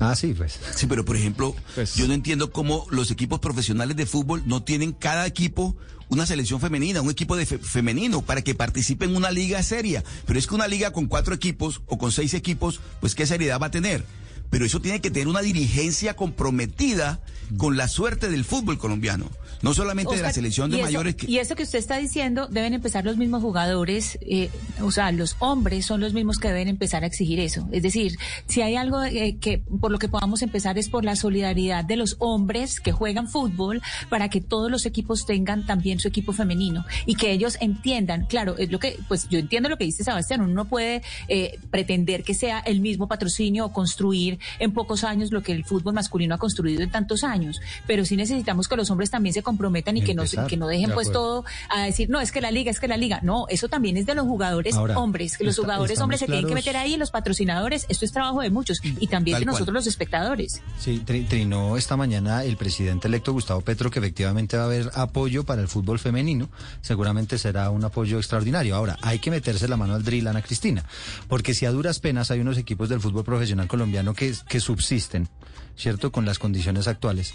Ah, 0.00 0.14
sí, 0.14 0.32
pues. 0.32 0.60
Sí, 0.76 0.86
pero 0.86 1.04
por 1.04 1.16
ejemplo, 1.16 1.56
Pues- 1.74 1.96
yo 1.96 2.06
no 2.06 2.14
entiendo 2.14 2.52
cómo 2.52 2.86
los 2.90 3.10
equipos 3.10 3.40
profesionales 3.40 3.96
de 3.96 4.06
fútbol 4.06 4.42
no 4.46 4.62
tienen 4.62 4.92
cada 4.92 5.26
equipo 5.26 5.76
una 6.08 6.24
selección 6.24 6.60
femenina, 6.60 7.02
un 7.02 7.10
equipo 7.10 7.36
de 7.36 7.44
fe- 7.44 7.58
femenino 7.58 8.22
para 8.22 8.40
que 8.42 8.54
participe 8.54 9.04
en 9.04 9.16
una 9.16 9.30
liga 9.32 9.62
seria. 9.62 10.04
Pero 10.24 10.38
es 10.38 10.46
que 10.46 10.54
una 10.54 10.68
liga 10.68 10.92
con 10.92 11.06
cuatro 11.06 11.34
equipos 11.34 11.82
o 11.86 11.98
con 11.98 12.12
seis 12.12 12.32
equipos, 12.34 12.80
pues 13.00 13.14
qué 13.14 13.26
seriedad 13.26 13.60
va 13.60 13.66
a 13.66 13.70
tener. 13.72 14.04
Pero 14.50 14.64
eso 14.64 14.80
tiene 14.80 15.00
que 15.00 15.10
tener 15.10 15.28
una 15.28 15.40
dirigencia 15.42 16.14
comprometida 16.14 17.20
con 17.56 17.76
la 17.76 17.88
suerte 17.88 18.28
del 18.28 18.44
fútbol 18.44 18.78
colombiano. 18.78 19.30
No 19.60 19.74
solamente 19.74 20.14
de 20.14 20.22
la 20.22 20.32
selección 20.32 20.70
de 20.70 20.76
y 20.76 20.80
eso- 20.80 20.86
mayores 20.86 21.16
que... 21.16 21.28
Y 21.28 21.38
eso 21.38 21.56
que 21.56 21.64
usted 21.64 21.80
está 21.80 21.98
diciendo, 21.98 22.46
deben 22.46 22.74
empezar 22.74 23.04
los 23.04 23.16
mismos 23.16 23.42
jugadores, 23.42 24.16
eh, 24.20 24.50
o 24.80 24.92
sea, 24.92 25.10
los 25.10 25.34
hombres 25.40 25.84
son 25.84 26.00
los 26.00 26.12
mismos 26.12 26.38
que 26.38 26.46
deben 26.46 26.68
empezar 26.68 27.02
a 27.02 27.08
exigir 27.08 27.40
eso. 27.40 27.68
Es 27.72 27.82
decir, 27.82 28.16
si 28.46 28.62
hay 28.62 28.76
algo 28.76 29.02
eh, 29.02 29.36
que 29.40 29.58
por 29.80 29.90
lo 29.90 29.98
que 29.98 30.08
podamos 30.08 30.42
empezar 30.42 30.78
es 30.78 30.88
por 30.88 31.04
la 31.04 31.16
solidaridad 31.16 31.84
de 31.84 31.96
los 31.96 32.14
hombres 32.20 32.78
que 32.78 32.92
juegan 32.92 33.26
fútbol 33.28 33.82
para 34.08 34.28
que 34.28 34.40
todos 34.40 34.70
los 34.70 34.86
equipos 34.86 35.26
tengan 35.26 35.66
también 35.66 35.98
su 35.98 36.06
equipo 36.06 36.32
femenino 36.32 36.84
y 37.04 37.16
que 37.16 37.32
ellos 37.32 37.56
entiendan, 37.60 38.26
claro, 38.26 38.56
es 38.58 38.70
lo 38.70 38.78
que, 38.78 38.96
pues 39.08 39.28
yo 39.28 39.40
entiendo 39.40 39.68
lo 39.68 39.76
que 39.76 39.84
dice 39.84 40.04
Sebastián, 40.04 40.40
uno 40.40 40.52
no 40.54 40.66
puede 40.66 41.02
eh, 41.26 41.58
pretender 41.72 42.22
que 42.22 42.34
sea 42.34 42.60
el 42.60 42.80
mismo 42.80 43.08
patrocinio 43.08 43.66
o 43.66 43.72
construir 43.72 44.37
en 44.58 44.72
pocos 44.72 45.04
años 45.04 45.30
lo 45.32 45.42
que 45.42 45.52
el 45.52 45.64
fútbol 45.64 45.94
masculino 45.94 46.34
ha 46.34 46.38
construido 46.38 46.82
en 46.82 46.90
tantos 46.90 47.24
años. 47.24 47.60
pero 47.86 48.04
sí 48.04 48.16
necesitamos 48.16 48.68
que 48.68 48.76
los 48.76 48.90
hombres 48.90 49.10
también 49.10 49.32
se 49.32 49.42
comprometan 49.42 49.96
y 49.96 50.02
que 50.02 50.14
no, 50.14 50.22
que 50.48 50.56
no 50.56 50.66
dejen 50.66 50.88
De 50.90 50.94
pues 50.94 51.10
todo 51.12 51.44
a 51.70 51.82
decir, 51.82 52.08
no, 52.10 52.20
es 52.20 52.32
que 52.32 52.40
la 52.40 52.50
liga, 52.50 52.70
es 52.70 52.80
que 52.80 52.88
la 52.88 52.96
liga. 52.96 53.20
No, 53.22 53.46
eso 53.48 53.68
también 53.68 53.96
es 53.96 54.06
de 54.06 54.14
los 54.14 54.26
jugadores 54.26 54.74
Ahora, 54.74 54.98
hombres, 54.98 55.36
que 55.36 55.44
los 55.44 55.52
está- 55.52 55.62
jugadores 55.62 56.00
hombres 56.00 56.20
se 56.20 56.26
tienen 56.26 56.46
que 56.46 56.54
meter 56.54 56.76
ahí, 56.76 56.96
los 56.96 57.10
patrocinadores, 57.10 57.86
esto 57.88 58.04
es 58.04 58.12
trabajo 58.12 58.40
de 58.40 58.50
muchos 58.50 58.78
y 58.82 59.06
también 59.06 59.34
Tal 59.36 59.40
de 59.40 59.46
cual. 59.46 59.54
nosotros 59.54 59.74
los 59.74 59.86
espectadores. 59.86 60.60
Sí, 60.78 61.02
tri- 61.06 61.26
trinó 61.26 61.76
esta 61.76 61.96
mañana 61.96 62.44
el 62.44 62.56
presidente 62.56 63.08
electo 63.08 63.32
Gustavo 63.32 63.60
Petro 63.60 63.90
que 63.90 63.98
efectivamente 63.98 64.56
va 64.56 64.64
a 64.64 64.66
haber 64.66 64.90
apoyo 64.94 65.44
para 65.44 65.62
el 65.62 65.68
fútbol 65.68 65.98
femenino. 65.98 66.48
Seguramente 66.80 67.38
será 67.38 67.70
un 67.70 67.84
apoyo 67.84 68.18
extraordinario. 68.18 68.74
Ahora, 68.76 68.98
hay 69.02 69.18
que 69.18 69.30
meterse 69.30 69.68
la 69.68 69.76
mano 69.76 69.94
al 69.94 70.04
drill, 70.04 70.26
Ana 70.28 70.42
Cristina, 70.42 70.84
porque 71.28 71.54
si 71.54 71.66
a 71.66 71.70
duras 71.72 72.00
penas 72.00 72.30
hay 72.30 72.40
unos 72.40 72.58
equipos 72.58 72.88
del 72.88 73.00
fútbol 73.00 73.24
profesional 73.24 73.66
colombiano 73.68 74.14
que, 74.14 74.27
que 74.48 74.60
subsisten, 74.60 75.28
¿cierto? 75.76 76.12
Con 76.12 76.24
las 76.24 76.38
condiciones 76.38 76.88
actuales, 76.88 77.34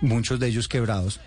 muchos 0.00 0.40
de 0.40 0.48
ellos 0.48 0.68
quebrados. 0.68 1.20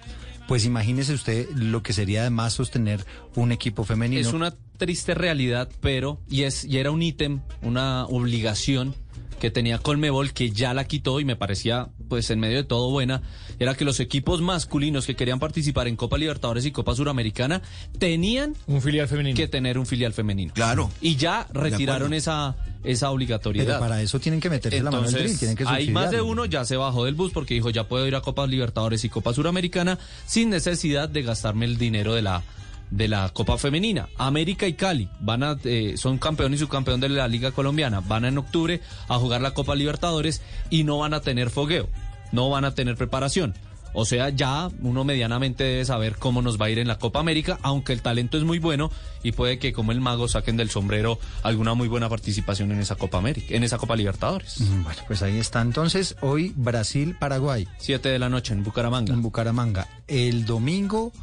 Pues 0.47 0.65
imagínese 0.65 1.13
usted 1.13 1.49
lo 1.55 1.81
que 1.81 1.93
sería 1.93 2.21
además 2.21 2.53
sostener 2.53 3.05
un 3.35 3.51
equipo 3.51 3.83
femenino. 3.83 4.21
Es 4.21 4.33
una 4.33 4.53
triste 4.77 5.15
realidad, 5.15 5.69
pero, 5.81 6.19
y, 6.29 6.43
es, 6.43 6.65
y 6.65 6.77
era 6.77 6.91
un 6.91 7.01
ítem, 7.01 7.41
una 7.61 8.05
obligación 8.05 8.93
que 9.39 9.49
tenía 9.49 9.80
Colmebol 9.80 10.34
que 10.34 10.51
ya 10.51 10.73
la 10.73 10.85
quitó 10.85 11.19
y 11.19 11.26
me 11.26 11.35
parecía, 11.35 11.89
pues 12.07 12.30
en 12.30 12.40
medio 12.40 12.57
de 12.57 12.64
todo 12.64 12.90
buena, 12.91 13.22
era 13.60 13.76
que 13.76 13.86
los 13.86 13.99
equipos 13.99 14.41
masculinos 14.41 15.06
que 15.06 15.15
querían 15.15 15.40
participar 15.40 15.88
en 15.88 15.95
Copa 15.95 16.18
Libertadores 16.18 16.65
y 16.65 16.72
Copa 16.72 16.95
Suramericana 16.95 17.61
tenían 17.98 18.56
un 18.68 18.82
filial 18.82 19.07
femenino. 19.07 19.36
que 19.36 19.48
tener 19.48 19.77
un 19.77 19.86
filial 19.86 20.14
femenino. 20.14 20.53
Claro. 20.53 20.91
Y 21.02 21.15
ya 21.15 21.48
retiraron 21.53 22.14
esa, 22.14 22.56
esa 22.84 23.11
obligatoriedad. 23.11 23.65
Pero 23.65 23.80
para 23.80 24.02
eso 24.02 24.19
tienen 24.19 24.40
que 24.40 24.49
meterse 24.49 24.77
la 24.77 24.91
mano 24.91 25.03
al 25.03 25.06
Entonces, 25.06 25.23
drill, 25.23 25.40
tienen 25.40 25.57
que 25.57 25.65
hay 25.68 25.90
más 25.90 26.11
de 26.11 26.22
uno, 26.22 26.45
ya 26.45 26.65
se 26.65 26.76
bajó 26.76 27.06
del 27.06 27.15
bus 27.15 27.32
porque 27.32 27.53
dijo, 27.53 27.69
ya 27.69 27.88
puedo 27.88 28.07
ir 28.07 28.15
a 28.15 28.22
Copa 28.22 28.45
Libertadores 28.48 29.03
y 29.03 29.10
Copa 29.10 29.34
Suramericana 29.34 29.99
sin 30.26 30.49
necesidad 30.49 31.10
de 31.10 31.23
gastarme 31.23 31.65
el 31.65 31.77
dinero 31.77 32.14
de 32.14 32.22
la 32.22 32.44
de 32.91 33.07
la 33.07 33.30
Copa 33.30 33.57
Femenina. 33.57 34.07
América 34.18 34.68
y 34.68 34.74
Cali 34.74 35.10
van 35.20 35.44
a, 35.44 35.57
eh, 35.64 35.95
son 35.98 36.18
campeón 36.18 36.53
y 36.53 36.57
subcampeón 36.57 36.99
de 36.99 37.10
la 37.10 37.28
Liga 37.28 37.52
Colombiana. 37.52 38.02
Van 38.02 38.26
en 38.26 38.38
octubre 38.38 38.82
a 39.07 39.18
jugar 39.18 39.41
la 39.41 39.53
Copa 39.53 39.76
Libertadores 39.76 40.41
y 40.70 40.84
no 40.84 40.99
van 40.99 41.14
a 41.14 41.22
tener 41.22 41.49
fogueo, 41.49 41.90
no 42.32 42.49
van 42.49 42.66
a 42.66 42.74
tener 42.76 42.95
preparación. 42.95 43.53
O 43.98 44.03
sea, 44.03 44.28
ya 44.28 44.70
uno 44.82 45.06
medianamente 45.06 45.64
debe 45.64 45.86
saber 45.86 46.18
cómo 46.18 46.41
nos 46.41 46.60
va 46.60 46.66
a 46.66 46.70
ir 46.70 46.80
en 46.80 46.88
la 46.90 46.99
Copa 46.99 47.22
América, 47.22 47.60
aunque 47.62 47.94
el 47.94 48.02
talento 48.02 48.38
es 48.38 48.44
muy 48.44 48.60
bueno 48.60 48.91
y 49.24 49.32
puede 49.32 49.57
que 49.57 49.72
como 49.72 49.94
el 49.94 50.02
mago 50.02 50.28
saquen 50.28 50.57
del 50.57 50.70
sombrero 50.70 51.18
alguna 51.44 51.76
muy 51.76 51.88
buena 51.88 52.10
participación 52.10 52.74
en 52.74 52.80
esa 52.82 52.95
Copa 52.98 53.20
América, 53.20 53.56
en 53.56 53.64
esa 53.64 53.78
Copa 53.78 53.95
Libertadores. 53.95 54.60
Mm, 54.60 54.84
Bueno, 54.84 55.02
pues 55.07 55.22
ahí 55.22 55.38
está. 55.38 55.62
Entonces, 55.62 56.18
hoy 56.20 56.52
Brasil-Paraguay. 56.57 57.70
7 57.78 58.10
de 58.10 58.20
la 58.20 58.28
noche 58.28 58.53
en 58.53 58.66
Bucaramanga. 58.66 59.14
En 59.14 59.22
Bucaramanga. 59.22 59.88
El 60.10 60.45
domingo, 60.45 61.14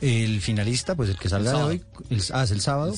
el 0.00 0.40
finalista, 0.40 0.94
pues 0.94 1.10
el 1.10 1.16
que 1.18 1.28
salga 1.28 1.52
de 1.52 1.62
hoy, 1.62 1.82
el, 2.10 2.22
ah, 2.32 2.44
es 2.44 2.50
el 2.50 2.60
sábado, 2.60 2.94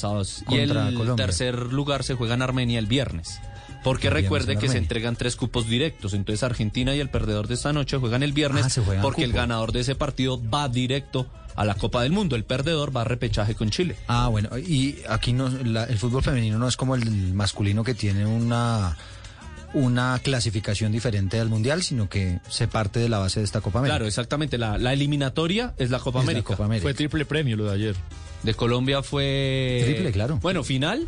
Y 0.51 0.57
el 0.59 0.69
contra 0.69 0.93
Colombia. 0.97 1.27
tercer 1.27 1.55
lugar 1.73 2.05
se 2.05 2.15
juega 2.15 2.35
en 2.35 2.43
Armenia 2.43 2.79
el 2.79 2.87
viernes. 2.87 3.41
Porque 3.83 4.09
El 4.09 4.13
viernes 4.15 4.25
recuerde 4.25 4.53
en 4.53 4.59
que 4.59 4.69
se 4.69 4.77
entregan 4.77 5.17
tres 5.17 5.37
cupos 5.37 5.67
directos. 5.67 6.13
Entonces 6.13 6.43
Argentina 6.43 6.95
y 6.95 7.01
el 7.01 7.09
perdedor 7.09 7.49
de 7.49 7.55
esta 7.55 7.73
noche 7.73 7.97
juegan 7.97 8.23
el 8.23 8.33
viernes. 8.35 8.67
Ah, 8.79 8.83
juegan 8.85 9.03
porque 9.03 9.25
el 9.25 9.33
ganador 9.33 9.73
de 9.73 9.81
ese 9.81 9.95
partido 9.95 10.39
va 10.51 10.69
directo 10.69 11.27
a 11.57 11.65
la 11.65 11.75
Copa 11.75 12.03
del 12.03 12.13
Mundo. 12.13 12.37
El 12.37 12.45
perdedor 12.45 12.95
va 12.95 13.01
a 13.01 13.05
repechaje 13.05 13.55
con 13.55 13.71
Chile. 13.71 13.97
Ah, 14.07 14.29
bueno, 14.29 14.51
y 14.59 14.99
aquí 15.09 15.33
no, 15.33 15.49
la- 15.49 15.85
el 15.85 15.97
fútbol 15.99 16.23
femenino 16.23 16.59
no 16.59 16.69
es 16.69 16.77
como 16.77 16.95
el 16.95 17.33
masculino 17.33 17.83
que 17.83 17.95
tiene 17.95 18.27
una 18.27 18.99
una 19.75 20.19
clasificación 20.23 20.93
diferente 20.93 21.39
al 21.41 21.49
mundial, 21.49 21.83
sino 21.83 22.09
que 22.09 22.41
se 22.49 22.67
parte 22.69 22.99
de 23.01 23.09
la 23.09 23.19
base 23.19 23.41
de 23.41 23.45
esta 23.45 23.61
Copa 23.61 23.79
América. 23.81 23.97
Claro, 23.97 24.07
exactamente. 24.07 24.59
La, 24.59 24.79
la 24.79 24.93
eliminatoria 24.93 25.75
es 25.79 25.91
la 25.91 25.99
Copa 25.99 26.21
Es 26.21 26.25
la. 26.27 26.43
Copa 26.45 26.65
América. 26.65 26.83
Fue 26.83 26.95
triple 26.95 27.25
premio 27.25 27.57
lo 27.57 27.65
de 27.67 27.75
ayer. 27.75 27.97
De 28.43 28.55
Colombia 28.55 29.03
fue. 29.03 29.83
Triple, 29.85 30.13
claro. 30.13 30.39
Bueno, 30.43 30.65
final. 30.65 31.07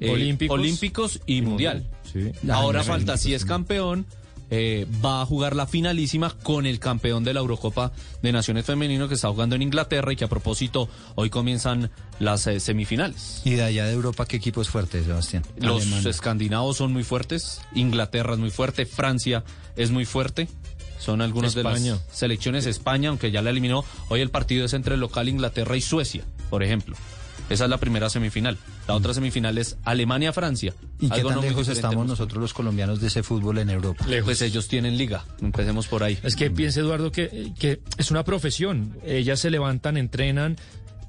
eh, 0.00 0.10
Olímpicos. 0.10 0.58
Olímpicos 0.58 1.20
y, 1.26 1.40
mundial. 1.42 1.86
Sí. 2.12 2.30
Ahora 2.50 2.80
Ah, 2.80 2.84
falta, 2.84 3.16
si 3.16 3.34
es 3.34 3.42
sí. 3.42 3.48
campeón, 3.48 4.06
eh, 4.56 4.86
va 5.04 5.20
a 5.20 5.26
jugar 5.26 5.56
la 5.56 5.66
finalísima 5.66 6.30
con 6.44 6.64
el 6.64 6.78
campeón 6.78 7.24
de 7.24 7.34
la 7.34 7.40
Eurocopa 7.40 7.90
de 8.22 8.30
Naciones 8.30 8.64
Femenino 8.64 9.08
que 9.08 9.14
está 9.14 9.28
jugando 9.28 9.56
en 9.56 9.62
Inglaterra 9.62 10.12
y 10.12 10.16
que 10.16 10.26
a 10.26 10.28
propósito 10.28 10.88
hoy 11.16 11.28
comienzan 11.28 11.90
las 12.20 12.46
eh, 12.46 12.60
semifinales. 12.60 13.42
Y 13.44 13.54
de 13.54 13.64
allá 13.64 13.86
de 13.86 13.92
Europa, 13.92 14.26
¿qué 14.26 14.36
equipo 14.36 14.62
es 14.62 14.68
fuerte, 14.68 15.02
Sebastián? 15.02 15.42
Los 15.56 15.82
Alemania. 15.82 16.08
escandinavos 16.08 16.76
son 16.76 16.92
muy 16.92 17.02
fuertes, 17.02 17.62
Inglaterra 17.74 18.34
es 18.34 18.38
muy 18.38 18.50
fuerte, 18.50 18.86
Francia 18.86 19.42
es 19.74 19.90
muy 19.90 20.04
fuerte. 20.04 20.46
Son 21.00 21.20
algunas 21.20 21.54
de 21.54 21.64
las 21.64 21.82
selecciones. 22.12 22.64
España, 22.66 23.08
aunque 23.08 23.32
ya 23.32 23.42
la 23.42 23.50
eliminó, 23.50 23.84
hoy 24.08 24.20
el 24.20 24.30
partido 24.30 24.66
es 24.66 24.72
entre 24.72 24.94
el 24.94 25.00
local 25.00 25.28
Inglaterra 25.28 25.76
y 25.76 25.80
Suecia, 25.80 26.24
por 26.48 26.62
ejemplo. 26.62 26.96
Esa 27.50 27.64
es 27.64 27.70
la 27.70 27.78
primera 27.78 28.08
semifinal. 28.08 28.56
La 28.88 28.94
otra 28.94 29.12
semifinal 29.12 29.58
es 29.58 29.76
Alemania-Francia. 29.84 30.74
¿Y 30.98 31.08
qué 31.08 31.14
Algo 31.16 31.28
tan 31.28 31.36
no 31.36 31.42
lejos 31.42 31.58
diferente 31.66 31.88
estamos 31.88 32.06
nosotros 32.06 32.40
los 32.40 32.54
colombianos 32.54 33.00
de 33.00 33.08
ese 33.08 33.22
fútbol 33.22 33.58
en 33.58 33.70
Europa? 33.70 34.04
Pues 34.24 34.42
ellos 34.42 34.68
tienen 34.68 34.96
liga. 34.96 35.24
Empecemos 35.42 35.86
por 35.86 36.02
ahí. 36.02 36.18
Es 36.22 36.36
que 36.36 36.50
piense 36.50 36.80
Eduardo 36.80 37.12
que, 37.12 37.52
que 37.58 37.80
es 37.98 38.10
una 38.10 38.24
profesión. 38.24 38.96
Ellas 39.04 39.40
se 39.40 39.50
levantan, 39.50 39.96
entrenan 39.96 40.56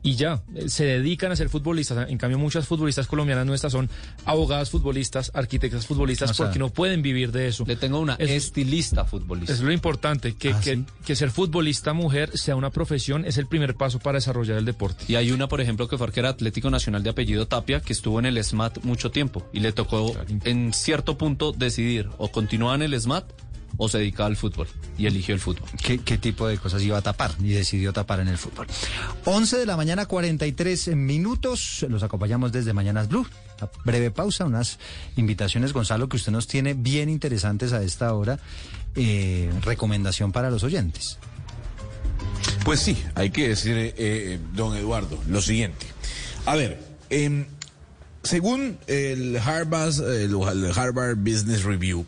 y 0.06 0.16
ya, 0.16 0.44
se 0.68 0.86
dedican 0.86 1.32
a 1.32 1.36
ser 1.36 1.50
futbolistas. 1.50 2.08
En 2.12 2.20
cambio, 2.20 2.38
muchas 2.38 2.68
futbolistas 2.68 3.08
colombianas 3.08 3.48
nuestras 3.48 3.74
son 3.74 3.90
abogadas 4.26 4.70
futbolistas, 4.70 5.32
arquitectas 5.34 5.88
futbolistas, 5.88 6.30
O 6.30 6.34
sea, 6.36 6.46
porque 6.46 6.60
no 6.60 6.70
pueden 6.70 7.02
vivir 7.02 7.32
de 7.32 7.48
eso. 7.48 7.66
Le 7.66 7.76
tengo 7.76 8.00
una 8.00 8.14
estilista 8.14 9.06
futbolista. 9.06 9.52
Es 9.52 9.62
lo 9.62 9.72
importante, 9.72 10.36
que, 10.36 10.54
Ah, 10.54 10.62
que, 10.64 10.84
que 11.04 11.16
ser 11.16 11.32
futbolista 11.32 11.94
mujer 11.94 12.38
sea 12.38 12.56
una 12.56 12.70
profesión, 12.70 13.26
es 13.26 13.40
el 13.40 13.48
primer 13.48 13.74
paso 13.74 13.98
para 13.98 14.18
desarrollar 14.18 14.60
el 14.60 14.66
deporte. 14.66 15.06
Y 15.08 15.16
hay 15.16 15.32
una, 15.32 15.48
por 15.48 15.60
ejemplo, 15.60 15.88
que 15.88 15.98
fue 15.98 16.06
arquera 16.06 16.30
Atlético 16.30 16.70
Nacional 16.70 17.02
de 17.02 17.10
apellido 17.10 17.48
Tapia, 17.48 17.82
que 17.82 17.94
estuvo 17.94 18.20
en 18.20 18.28
el 18.28 18.44
SMAT 18.44 18.84
mucho 18.84 19.10
tiempo 19.10 19.50
y 19.54 19.60
le 19.60 19.72
tocó 19.72 20.16
en 20.44 20.72
cierto 20.72 21.18
punto 21.18 21.52
decidir 21.52 22.10
o 22.20 22.30
continuaba 22.30 22.76
en 22.76 22.84
el 22.84 23.02
SMAT 23.02 23.26
o 23.78 23.90
se 23.90 24.00
dedicaba 24.00 24.28
al 24.28 24.38
fútbol 24.38 24.68
y 24.98 25.06
eligió 25.06 25.34
el 25.34 25.42
fútbol. 25.42 25.68
¿Qué, 25.82 26.00
qué 26.00 26.18
tipo 26.18 26.48
de 26.48 26.58
cosas 26.58 26.82
iba 26.82 26.98
a 26.98 27.02
tapar? 27.02 27.32
Y 27.40 27.50
decidió 27.50 27.94
tapar 27.94 28.20
en 28.20 28.28
el 28.28 28.38
fútbol. 28.38 28.68
11 29.26 29.58
de 29.58 29.66
la 29.66 29.78
mañana, 29.78 30.06
43 30.06 30.96
minutos. 30.96 31.86
Los 31.90 32.04
acompañamos 32.04 32.52
desde 32.52 32.74
Mañanas 32.74 33.08
Blue. 33.08 33.28
Una 33.60 33.70
breve 33.84 34.12
pausa, 34.12 34.46
unas 34.46 34.80
invitaciones, 35.16 35.74
Gonzalo, 35.74 36.10
que 36.10 36.18
usted 36.18 36.32
nos 36.32 36.48
tiene 36.48 36.74
bien 36.74 37.10
interesantes 37.10 37.74
a 37.74 37.82
esta 37.84 38.14
hora. 38.14 38.40
Eh, 38.96 39.52
recomendación 39.64 40.32
para 40.32 40.50
los 40.50 40.64
oyentes. 40.64 41.18
Pues 42.64 42.80
sí, 42.80 42.98
hay 43.14 43.30
que 43.30 43.50
decir, 43.50 43.78
eh, 43.78 43.94
eh, 43.98 44.40
don 44.54 44.76
Eduardo, 44.76 45.22
lo 45.28 45.42
siguiente. 45.42 45.86
A 46.46 46.56
ver, 46.56 46.80
em, 47.10 47.46
según 48.24 48.78
el 48.88 49.38
Harvard, 49.38 50.00
el, 50.02 50.34
el 50.34 50.72
Harvard 50.76 51.18
Business 51.18 51.64
Review, 51.64 52.06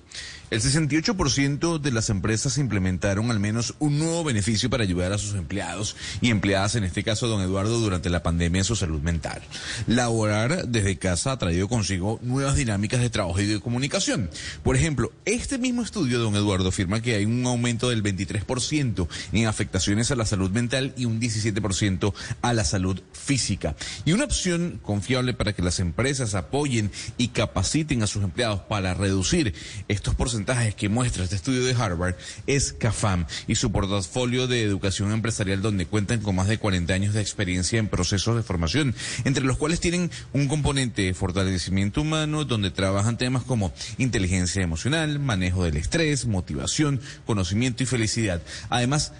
el 0.49 0.61
68% 0.61 1.79
de 1.79 1.91
las 1.91 2.09
empresas 2.09 2.57
implementaron 2.57 3.31
al 3.31 3.39
menos 3.39 3.75
un 3.79 3.99
nuevo 3.99 4.23
beneficio 4.23 4.69
para 4.69 4.83
ayudar 4.83 5.11
a 5.11 5.17
sus 5.17 5.35
empleados 5.35 5.97
y 6.21 6.29
empleadas, 6.29 6.75
en 6.75 6.85
este 6.85 7.03
caso 7.03 7.27
don 7.27 7.41
Eduardo, 7.41 7.79
durante 7.79 8.09
la 8.09 8.23
pandemia 8.23 8.59
en 8.59 8.65
su 8.65 8.77
salud 8.77 9.01
mental. 9.01 9.41
Laborar 9.87 10.69
desde 10.69 10.97
casa 10.97 11.33
ha 11.33 11.37
traído 11.37 11.67
consigo 11.67 12.19
nuevas 12.23 12.55
dinámicas 12.55 13.01
de 13.01 13.09
trabajo 13.09 13.41
y 13.41 13.45
de 13.45 13.59
comunicación. 13.59 14.29
Por 14.63 14.77
ejemplo, 14.77 15.11
este 15.25 15.57
mismo 15.57 15.81
estudio, 15.81 16.19
don 16.19 16.35
Eduardo, 16.35 16.69
afirma 16.69 17.01
que 17.01 17.15
hay 17.15 17.25
un 17.25 17.45
aumento 17.45 17.89
del 17.89 18.01
23% 18.01 19.07
en 19.33 19.47
afectaciones 19.47 20.11
a 20.11 20.15
la 20.15 20.25
salud 20.25 20.51
mental 20.51 20.93
y 20.95 21.03
un 21.03 21.19
17% 21.19 22.13
a 22.41 22.53
la 22.53 22.63
salud 22.63 23.01
física. 23.11 23.75
Y 24.05 24.13
una 24.13 24.23
opción 24.23 24.79
confiable 24.81 25.33
para 25.33 25.51
que 25.51 25.61
las 25.61 25.81
empresas 25.81 26.35
apoyen 26.35 26.89
y 27.17 27.29
capaciten 27.29 28.01
a 28.01 28.07
sus 28.07 28.23
empleados 28.23 28.61
para 28.61 28.93
reducir 28.93 29.53
estos 29.89 30.15
porcentajes 30.15 30.36
que 30.76 30.89
muestra 30.89 31.23
este 31.23 31.35
estudio 31.35 31.64
de 31.64 31.73
Harvard 31.73 32.15
es 32.45 32.73
CAFAM 32.73 33.26
y 33.47 33.55
su 33.55 33.72
portafolio 33.72 34.47
de 34.47 34.64
educación 34.64 35.11
empresarial 35.11 35.61
donde 35.61 35.85
cuentan 35.85 36.22
con 36.22 36.35
más 36.35 36.47
de 36.47 36.57
40 36.57 36.93
años 36.93 37.14
de 37.14 37.22
experiencia 37.22 37.80
en 37.80 37.88
procesos 37.88 38.35
de 38.35 38.43
formación, 38.43 38.95
entre 39.26 39.43
los 39.43 39.57
cuales 39.57 39.80
tienen 39.80 40.11
un 40.34 40.47
componente 40.47 41.03
de 41.03 41.14
fortalecimiento 41.14 42.01
humano 42.01 42.45
donde 42.45 42.72
trabajan 42.72 43.18
temas 43.18 43.43
como 43.43 43.73
inteligencia 43.97 44.61
emocional, 44.61 45.19
manejo 45.19 45.64
del 45.64 45.77
estrés, 45.77 46.26
motivación, 46.26 47.01
conocimiento 47.26 47.84
y 47.84 47.85
felicidad. 47.85 48.41
Además, 48.69 49.14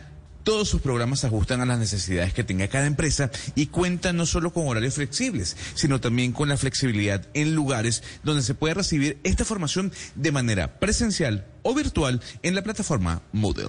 todos 0.48 0.70
sus 0.70 0.80
programas 0.80 1.20
se 1.20 1.28
ajustan 1.28 1.60
a 1.60 1.66
las 1.66 1.78
necesidades 1.78 2.34
que 2.34 2.42
tenga 2.42 2.70
cada 2.70 2.86
empresa 2.86 3.30
y 3.54 3.66
cuentan 3.66 4.16
no 4.16 4.26
solo 4.26 4.54
con 4.54 4.66
horarios 4.66 4.94
flexibles, 4.94 5.58
sino 5.74 6.00
también 6.00 6.32
con 6.32 6.48
la 6.48 6.56
flexibilidad 6.56 7.28
en 7.34 7.54
lugares 7.54 8.02
donde 8.24 8.42
se 8.42 8.54
puede 8.54 8.76
recibir 8.76 9.20
esta 9.26 9.44
formación 9.44 9.92
de 10.16 10.32
manera 10.32 10.80
presencial 10.80 11.46
o 11.64 11.76
virtual 11.76 12.22
en 12.44 12.56
la 12.56 12.62
plataforma 12.62 13.22
Moodle. 13.34 13.68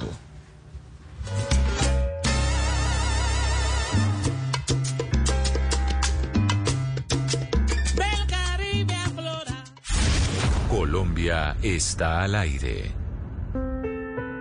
Colombia 10.71 11.57
está 11.61 12.23
al 12.23 12.37
aire. 12.37 13.08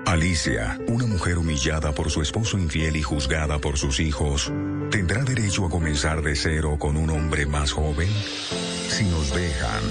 Alicia, 0.07 0.79
una 0.87 1.05
mujer 1.05 1.37
humillada 1.37 1.91
por 1.91 2.09
su 2.09 2.21
esposo 2.21 2.57
infiel 2.57 2.95
y 2.95 3.01
juzgada 3.01 3.59
por 3.59 3.77
sus 3.77 3.99
hijos, 3.99 4.49
¿tendrá 4.89 5.25
derecho 5.25 5.65
a 5.65 5.69
comenzar 5.69 6.21
de 6.21 6.33
cero 6.33 6.77
con 6.79 6.95
un 6.95 7.09
hombre 7.09 7.45
más 7.45 7.73
joven? 7.73 8.07
Si 8.87 9.03
nos 9.03 9.35
dejan, 9.35 9.83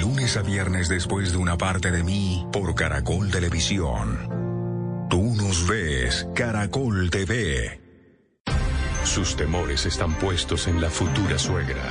lunes 0.00 0.36
a 0.36 0.42
viernes 0.42 0.88
después 0.88 1.32
de 1.32 1.38
una 1.38 1.58
parte 1.58 1.90
de 1.90 2.04
mí 2.04 2.46
por 2.52 2.76
Caracol 2.76 3.32
Televisión. 3.32 5.08
Tú 5.10 5.34
nos 5.34 5.66
ves, 5.66 6.28
Caracol 6.36 7.10
TV. 7.10 7.80
Sus 9.02 9.34
temores 9.34 9.84
están 9.84 10.14
puestos 10.14 10.68
en 10.68 10.80
la 10.80 10.90
futura 10.90 11.40
suegra. 11.40 11.82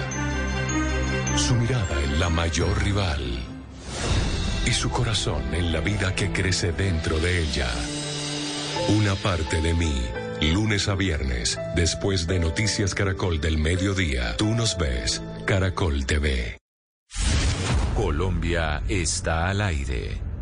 Su 1.36 1.56
mirada 1.56 2.04
en 2.06 2.22
la 2.22 2.30
mayor 2.30 2.82
rival. 2.82 3.53
Y 4.66 4.72
su 4.72 4.90
corazón 4.90 5.54
en 5.54 5.72
la 5.72 5.82
vida 5.82 6.16
que 6.16 6.32
crece 6.32 6.72
dentro 6.72 7.20
de 7.20 7.42
ella. 7.44 7.70
Una 8.90 9.16
parte 9.16 9.62
de 9.62 9.74
mí. 9.74 10.02
Lunes 10.42 10.90
a 10.90 10.96
viernes, 10.96 11.58
después 11.76 12.28
de 12.28 12.40
Noticias 12.40 12.94
Caracol 12.94 13.40
del 13.40 13.58
mediodía. 13.58 14.36
Tú 14.38 14.48
nos 14.48 14.78
ves, 14.78 15.22
Caracol 15.46 16.06
TV. 16.06 16.58
Colombia 17.96 18.84
está 18.90 19.50
al 19.50 19.62
aire. 19.62 20.33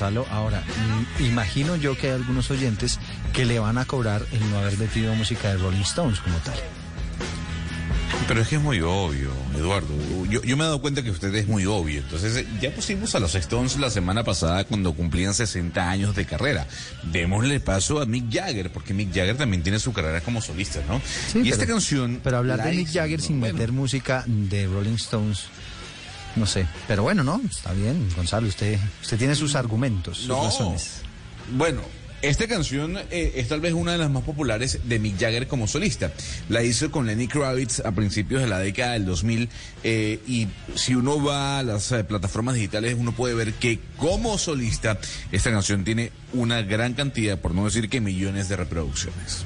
Gonzalo. 0.00 0.26
Ahora, 0.30 0.62
imagino 1.18 1.76
yo 1.76 1.96
que 1.96 2.08
hay 2.08 2.14
algunos 2.14 2.50
oyentes 2.50 2.98
que 3.34 3.44
le 3.44 3.58
van 3.58 3.76
a 3.76 3.84
cobrar 3.84 4.24
el 4.32 4.50
no 4.50 4.58
haber 4.58 4.78
metido 4.78 5.14
música 5.14 5.48
de 5.48 5.58
Rolling 5.58 5.82
Stones 5.82 6.20
como 6.20 6.36
tal. 6.38 6.54
Pero 8.26 8.40
es 8.42 8.48
que 8.48 8.56
es 8.56 8.62
muy 8.62 8.80
obvio, 8.80 9.30
Eduardo. 9.56 9.88
Yo, 10.30 10.40
yo 10.42 10.56
me 10.56 10.62
he 10.62 10.66
dado 10.66 10.80
cuenta 10.80 11.02
que 11.02 11.10
usted 11.10 11.34
es 11.34 11.48
muy 11.48 11.66
obvio. 11.66 12.00
Entonces, 12.00 12.36
eh, 12.36 12.46
ya 12.62 12.70
pusimos 12.70 13.14
a 13.14 13.20
los 13.20 13.34
Stones 13.34 13.76
la 13.76 13.90
semana 13.90 14.24
pasada 14.24 14.64
cuando 14.64 14.94
cumplían 14.94 15.34
60 15.34 15.90
años 15.90 16.14
de 16.14 16.24
carrera. 16.24 16.66
Démosle 17.02 17.60
paso 17.60 18.00
a 18.00 18.06
Mick 18.06 18.32
Jagger, 18.32 18.70
porque 18.72 18.94
Mick 18.94 19.08
Jagger 19.08 19.36
también 19.36 19.62
tiene 19.62 19.80
su 19.80 19.92
carrera 19.92 20.20
como 20.20 20.40
solista, 20.40 20.80
¿no? 20.88 21.00
Sí, 21.32 21.40
y 21.40 21.42
pero- 21.42 21.54
esta 21.54 21.66
canción. 21.66 22.20
Pero 22.22 22.38
hablar 22.38 22.62
de 22.62 22.72
Mick 22.72 22.92
Jagger 22.92 23.20
sin 23.20 23.40
bueno, 23.40 23.54
meter 23.54 23.72
música 23.72 24.24
de 24.26 24.66
Rolling 24.66 24.94
Stones, 24.94 25.46
no 26.40 26.46
sé. 26.46 26.66
Pero 26.88 27.02
bueno, 27.04 27.22
no, 27.22 27.40
está 27.48 27.72
bien, 27.72 28.08
Gonzalo. 28.16 28.48
Usted, 28.48 28.78
usted 29.02 29.18
tiene 29.18 29.34
sus 29.36 29.54
argumentos, 29.54 30.18
sus 30.18 30.28
No. 30.28 30.42
razones. 30.44 31.02
Bueno, 31.52 31.82
esta 32.22 32.46
canción 32.46 32.98
eh, 33.10 33.32
es 33.36 33.48
tal 33.48 33.60
vez 33.60 33.72
una 33.72 33.92
de 33.92 33.98
las 33.98 34.10
más 34.10 34.22
populares 34.24 34.80
de 34.84 34.98
Mick 34.98 35.18
Jagger 35.18 35.46
como 35.46 35.66
solista. 35.66 36.12
La 36.50 36.62
hizo 36.62 36.90
con 36.90 37.06
Lenny 37.06 37.26
Kravitz 37.28 37.80
a 37.80 37.92
principios 37.92 38.42
de 38.42 38.48
la 38.48 38.58
década 38.58 38.92
del 38.92 39.06
2000 39.06 39.48
eh, 39.84 40.20
y 40.26 40.46
si 40.74 40.94
uno 40.94 41.22
va 41.22 41.60
a 41.60 41.62
las 41.62 41.90
eh, 41.92 42.04
plataformas 42.04 42.56
digitales 42.56 42.94
uno 42.98 43.12
puede 43.12 43.34
ver 43.34 43.54
que 43.54 43.78
como 43.96 44.36
solista 44.36 44.98
esta 45.32 45.50
canción 45.50 45.82
tiene 45.82 46.12
una 46.34 46.60
gran 46.62 46.92
cantidad, 46.94 47.38
por 47.38 47.54
no 47.54 47.64
decir 47.64 47.88
que 47.88 48.00
millones 48.02 48.48
de 48.50 48.56
reproducciones. 48.56 49.44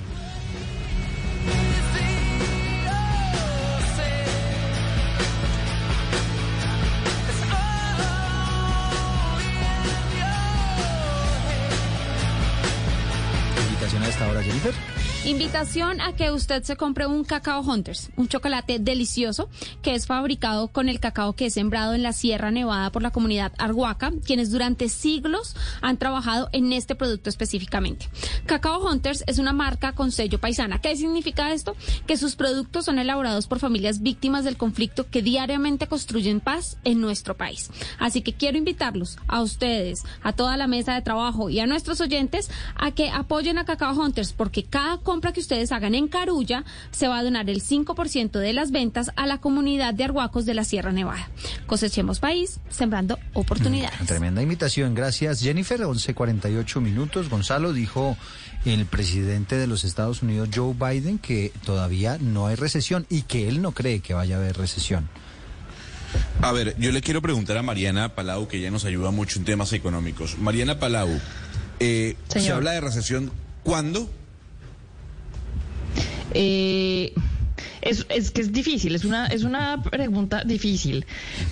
Invitación 15.27 16.03
a 16.03 16.13
que 16.13 16.31
usted 16.31 16.65
se 16.65 16.77
compre 16.77 17.07
un 17.07 17.25
Cacao 17.25 17.63
Hunters, 17.63 18.11
un 18.17 18.29
chocolate 18.29 18.79
delicioso 18.79 19.49
que 19.81 19.95
es 19.95 20.07
fabricado 20.07 20.69
con 20.69 20.91
el 20.91 21.01
cacao 21.01 21.33
que 21.33 21.47
es 21.47 21.55
sembrado 21.55 21.95
en 21.95 22.03
la 22.03 22.13
Sierra 22.13 22.51
Nevada 22.51 22.93
por 22.93 23.01
la 23.01 23.11
comunidad 23.11 23.53
Arhuaca, 23.57 24.13
quienes 24.27 24.51
durante 24.51 24.91
siglos 24.91 25.57
han 25.81 25.97
trabajado 25.97 26.51
en 26.53 26.75
este 26.75 26.95
producto 26.95 27.31
específicamente. 27.31 28.07
Cacao 28.45 28.87
Hunters 28.87 29.25
es 29.27 29.39
una 29.39 29.55
marca 29.55 29.93
con 29.93 30.13
sello 30.13 30.39
paisana. 30.39 30.83
¿Qué 30.83 30.95
significa 30.95 31.55
esto? 31.55 31.75
Que 32.07 32.19
sus 32.19 32.37
productos 32.37 32.85
son 32.85 32.99
elaborados 32.99 33.47
por 33.47 33.61
familias 33.61 34.03
víctimas 34.03 34.45
del 34.45 34.59
conflicto 34.59 35.09
que 35.09 35.23
diariamente 35.23 35.87
construyen 35.87 36.41
paz 36.41 36.77
en 36.85 37.01
nuestro 37.01 37.35
país. 37.35 37.71
Así 37.99 38.21
que 38.21 38.35
quiero 38.35 38.59
invitarlos 38.59 39.17
a 39.27 39.41
ustedes, 39.41 40.03
a 40.23 40.35
toda 40.35 40.59
la 40.59 40.67
mesa 40.67 40.93
de 40.93 41.01
trabajo 41.01 41.49
y 41.49 41.61
a 41.61 41.67
nuestros 41.67 42.03
oyentes 42.03 42.51
a 42.77 42.91
que 42.91 43.09
apoyen 43.09 43.57
a 43.57 43.65
Cacao 43.65 43.95
Hunters 43.95 44.35
porque 44.35 44.65
cada 44.65 44.99
compra 45.15 45.33
que 45.33 45.39
ustedes 45.39 45.71
hagan 45.71 45.95
en 45.95 46.09
Carulla 46.09 46.65
se 46.91 47.07
va 47.07 47.21
a 47.21 47.23
donar 47.23 47.49
el 47.49 47.63
5% 47.63 48.33
de 48.33 48.53
las 48.53 48.73
ventas 48.73 49.13
a 49.15 49.27
la 49.27 49.39
comunidad 49.39 49.95
de 49.95 50.03
arhuacos 50.03 50.45
de 50.45 50.55
la 50.55 50.65
Sierra 50.65 50.91
Nevada. 50.91 51.31
Cosechemos 51.67 52.19
país, 52.19 52.59
sembrando 52.69 53.17
oportunidades. 53.33 53.97
Tremenda 54.09 54.43
invitación, 54.43 54.93
gracias 54.93 55.41
Jennifer. 55.41 55.81
11.48 55.83 56.81
minutos. 56.81 57.31
Gonzalo 57.31 57.73
dijo 57.73 58.17
el 58.65 58.87
presidente 58.87 59.57
de 59.57 59.69
los 59.69 59.85
Estados 59.85 60.21
Unidos, 60.23 60.49
Joe 60.53 60.75
Biden, 60.75 61.21
que 61.21 61.53
todavía 61.65 62.19
no 62.21 62.49
hay 62.49 62.57
recesión 62.57 63.07
y 63.09 63.23
que 63.23 63.49
él 63.49 63.63
no 63.63 63.71
cree 63.71 64.01
que 64.01 64.15
vaya 64.15 64.35
a 64.35 64.39
haber 64.41 64.57
recesión. 64.57 65.09
A 66.43 66.51
ver, 66.51 66.75
yo 66.77 66.91
le 66.91 67.03
quiero 67.03 67.23
preguntar 67.23 67.57
a 67.57 67.63
Mariana 67.63 68.17
Palau, 68.17 68.49
que 68.49 68.61
ya 68.61 68.73
nos 68.73 68.85
ayuda 68.85 69.13
mucho 69.13 69.39
en 69.39 69.45
temas 69.45 69.73
económicos. 69.75 70.39
Mariana 70.39 70.81
Palau, 70.81 71.21
eh, 71.79 72.17
se 72.27 72.51
habla 72.51 72.73
de 72.73 72.81
recesión, 72.81 73.31
¿cuándo? 73.63 74.11
Eh, 76.33 77.13
es, 77.85 78.07
es 78.09 78.31
que 78.31 78.41
es 78.41 78.53
difícil, 78.53 78.95
es 78.95 79.05
una, 79.05 79.27
es 79.27 79.45
una 79.45 79.83
pregunta 79.83 80.43
difícil, 80.45 81.05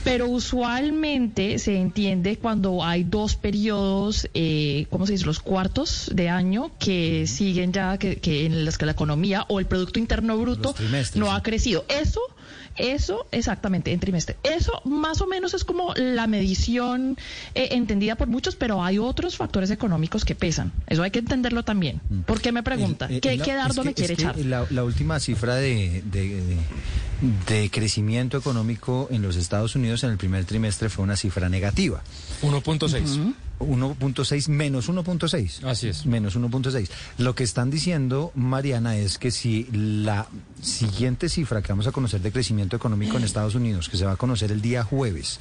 pero 0.02 0.28
usualmente 0.28 1.58
se 1.58 1.76
entiende 1.76 2.38
cuando 2.38 2.82
hay 2.82 3.04
dos 3.04 3.36
periodos, 3.36 4.28
eh, 4.34 4.86
¿cómo 4.90 5.06
se 5.06 5.12
dice? 5.12 5.26
Los 5.26 5.40
cuartos 5.40 6.10
de 6.12 6.28
año 6.28 6.70
que 6.78 7.26
siguen 7.26 7.72
ya, 7.72 7.98
que, 7.98 8.16
que 8.16 8.46
en 8.46 8.64
las 8.64 8.78
que 8.78 8.86
la 8.86 8.92
economía 8.92 9.44
o 9.48 9.60
el 9.60 9.66
Producto 9.66 9.98
Interno 9.98 10.38
Bruto 10.38 10.74
no 11.14 11.32
ha 11.32 11.42
crecido. 11.42 11.84
Eso 11.88 12.20
eso, 12.76 13.26
exactamente, 13.32 13.92
en 13.92 14.00
trimestre. 14.00 14.36
Eso 14.42 14.80
más 14.84 15.20
o 15.20 15.26
menos 15.26 15.54
es 15.54 15.64
como 15.64 15.94
la 15.94 16.26
medición 16.26 17.16
eh, 17.54 17.68
entendida 17.72 18.16
por 18.16 18.28
muchos, 18.28 18.56
pero 18.56 18.82
hay 18.82 18.98
otros 18.98 19.36
factores 19.36 19.70
económicos 19.70 20.24
que 20.24 20.34
pesan. 20.34 20.72
Eso 20.86 21.02
hay 21.02 21.10
que 21.10 21.18
entenderlo 21.20 21.62
también. 21.64 22.00
¿Por 22.26 22.40
qué 22.40 22.52
me 22.52 22.62
pregunta? 22.62 23.06
Eh, 23.10 23.20
¿Qué, 23.20 23.36
la- 23.36 23.44
qué 23.44 23.54
dardo 23.54 23.72
es 23.72 23.78
que- 23.80 23.84
me 23.84 23.94
quiere 23.94 24.12
es 24.14 24.18
que 24.18 24.24
echar? 24.24 24.38
La, 24.46 24.66
la 24.70 24.84
última 24.84 25.20
cifra 25.20 25.54
de, 25.56 26.02
de- 26.10 26.42
de- 26.42 26.56
de 27.48 27.70
crecimiento 27.70 28.36
económico 28.36 29.06
en 29.10 29.22
los 29.22 29.36
Estados 29.36 29.76
Unidos 29.76 30.02
en 30.04 30.10
el 30.10 30.16
primer 30.18 30.44
trimestre 30.44 30.88
fue 30.88 31.04
una 31.04 31.16
cifra 31.16 31.48
negativa. 31.48 32.02
1.6. 32.42 33.34
1.6 33.62 34.48
menos 34.48 34.88
1.6. 34.88 35.64
Así 35.64 35.88
es. 35.88 36.06
Menos 36.06 36.36
1.6. 36.36 36.88
Lo 37.18 37.34
que 37.34 37.44
están 37.44 37.70
diciendo, 37.70 38.32
Mariana, 38.34 38.96
es 38.96 39.18
que 39.18 39.30
si 39.30 39.66
la 39.72 40.28
siguiente 40.60 41.28
cifra 41.28 41.62
que 41.62 41.68
vamos 41.72 41.86
a 41.86 41.92
conocer 41.92 42.20
de 42.20 42.32
crecimiento 42.32 42.76
económico 42.76 43.16
en 43.16 43.24
Estados 43.24 43.54
Unidos, 43.54 43.88
que 43.88 43.96
se 43.96 44.04
va 44.04 44.12
a 44.12 44.16
conocer 44.16 44.52
el 44.52 44.60
día 44.60 44.84
jueves, 44.84 45.40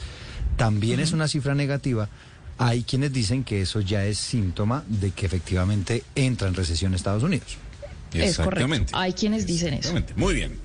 también 0.57 0.99
es 0.99 1.11
una 1.11 1.27
cifra 1.27 1.55
negativa, 1.55 2.09
hay 2.57 2.83
quienes 2.83 3.11
dicen 3.11 3.43
que 3.43 3.61
eso 3.61 3.81
ya 3.81 4.05
es 4.05 4.17
síntoma 4.17 4.83
de 4.87 5.11
que 5.11 5.25
efectivamente 5.25 6.03
entra 6.15 6.47
en 6.47 6.53
recesión 6.53 6.93
Estados 6.93 7.23
Unidos. 7.23 7.57
Es 8.13 8.37
correcto. 8.37 8.85
Hay 8.93 9.13
quienes 9.13 9.47
dicen 9.47 9.73
eso. 9.73 9.93
Muy 10.15 10.35
bien. 10.35 10.59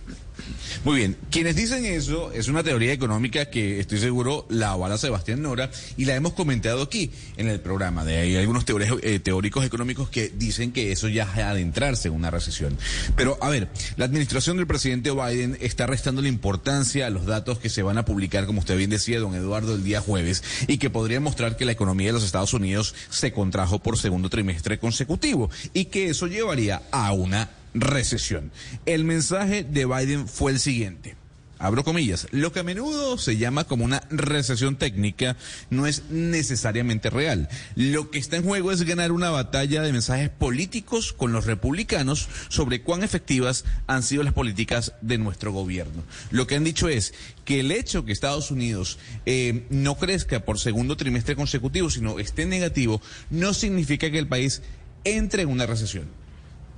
Muy 0.85 0.97
bien, 0.97 1.17
quienes 1.31 1.57
dicen 1.57 1.85
eso 1.85 2.31
es 2.33 2.49
una 2.49 2.63
teoría 2.63 2.93
económica 2.93 3.47
que 3.51 3.81
estoy 3.81 3.99
seguro 3.99 4.47
la 4.51 4.71
avala 4.73 4.99
Sebastián 4.99 5.43
Nora 5.43 5.71
y 5.97 6.05
la 6.05 6.15
hemos 6.15 6.35
comentado 6.35 6.83
aquí 6.83 7.11
en 7.37 7.49
el 7.49 7.61
programa. 7.61 8.05
De 8.05 8.19
ahí 8.19 8.31
hay 8.37 8.41
algunos 8.43 8.65
teores- 8.65 8.93
eh, 9.03 9.19
teóricos 9.19 9.65
económicos 9.65 10.09
que 10.11 10.29
dicen 10.29 10.73
que 10.73 10.93
eso 10.93 11.09
ya 11.09 11.25
es 11.25 11.39
adentrarse 11.39 12.09
en 12.09 12.15
una 12.15 12.31
recesión. 12.31 12.77
Pero 13.17 13.39
a 13.41 13.49
ver, 13.49 13.69
la 13.97 14.05
administración 14.05 14.57
del 14.59 14.67
presidente 14.67 15.11
Biden 15.11 15.57
está 15.61 15.87
restando 15.87 16.23
la 16.23 16.29
importancia 16.29 17.07
a 17.07 17.11
los 17.11 17.27
datos 17.27 17.59
que 17.59 17.69
se 17.69 17.83
van 17.83 17.99
a 17.99 18.05
publicar, 18.05 18.47
como 18.47 18.61
usted 18.61 18.77
bien 18.77 18.91
decía, 18.91 19.19
don 19.19 19.35
Eduardo, 19.35 19.75
el 19.75 19.85
día 19.85 20.01
jueves 20.01 20.43
y 20.69 20.79
que 20.79 20.91
podrían 20.91 21.23
mostrar 21.23 21.57
que 21.57 21.65
la 21.65 21.73
economía 21.73 22.09
de 22.09 22.13
los 22.13 22.25
Estados 22.25 22.55
Unidos 22.55 22.95
se 23.11 23.33
contrajo 23.33 23.79
por 23.81 23.99
segundo 23.99 24.29
trimestre 24.31 24.79
consecutivo 24.79 25.51
y 25.73 25.87
que 25.87 26.11
eso 26.11 26.27
llevaría 26.27 26.83
a 26.93 27.13
una 27.13 27.51
recesión. 27.81 28.51
El 28.87 29.05
mensaje 29.05 29.65
de 29.65 29.87
Biden 29.87 30.29
fue 30.29 30.53
el 30.53 30.59
siguiente. 30.59 31.17
Abro 31.59 31.85
comillas, 31.85 32.29
lo 32.33 32.53
que 32.53 32.61
a 32.61 32.65
menudo 32.65 33.17
se 33.17 33.39
llama 33.39 33.65
como 33.65 33.87
una 33.87 34.03
recesión 34.11 34.77
técnica 34.77 35.39
no 35.71 35.87
es 35.87 36.03
necesariamente 36.11 37.09
real. 37.09 37.49
Lo 37.77 38.11
que 38.11 38.19
está 38.19 38.37
en 38.37 38.43
juego 38.45 38.73
es 38.73 38.83
ganar 38.83 39.11
una 39.11 39.31
batalla 39.31 39.81
de 39.81 39.91
mensajes 39.91 40.29
políticos 40.29 41.15
con 41.15 41.33
los 41.33 41.47
republicanos 41.47 42.29
sobre 42.49 42.83
cuán 42.83 43.03
efectivas 43.03 43.65
han 43.87 44.03
sido 44.03 44.23
las 44.23 44.35
políticas 44.35 44.93
de 45.01 45.17
nuestro 45.17 45.51
gobierno. 45.51 46.03
Lo 46.31 46.47
que 46.47 46.57
han 46.57 46.65
dicho 46.65 46.91
es 46.91 47.15
que 47.47 47.61
el 47.61 47.73
hecho 47.73 48.05
que 48.05 48.13
Estados 48.13 48.51
Unidos 48.51 48.99
eh, 49.25 49.65
no 49.71 49.97
crezca 49.97 50.45
por 50.45 50.59
segundo 50.59 50.99
trimestre 50.99 51.37
consecutivo, 51.37 51.89
sino 51.89 52.19
esté 52.19 52.45
negativo, 52.45 53.01
no 53.31 53.55
significa 53.55 54.11
que 54.11 54.19
el 54.19 54.29
país 54.29 54.61
entre 55.05 55.43
en 55.43 55.49
una 55.49 55.65
recesión. 55.65 56.26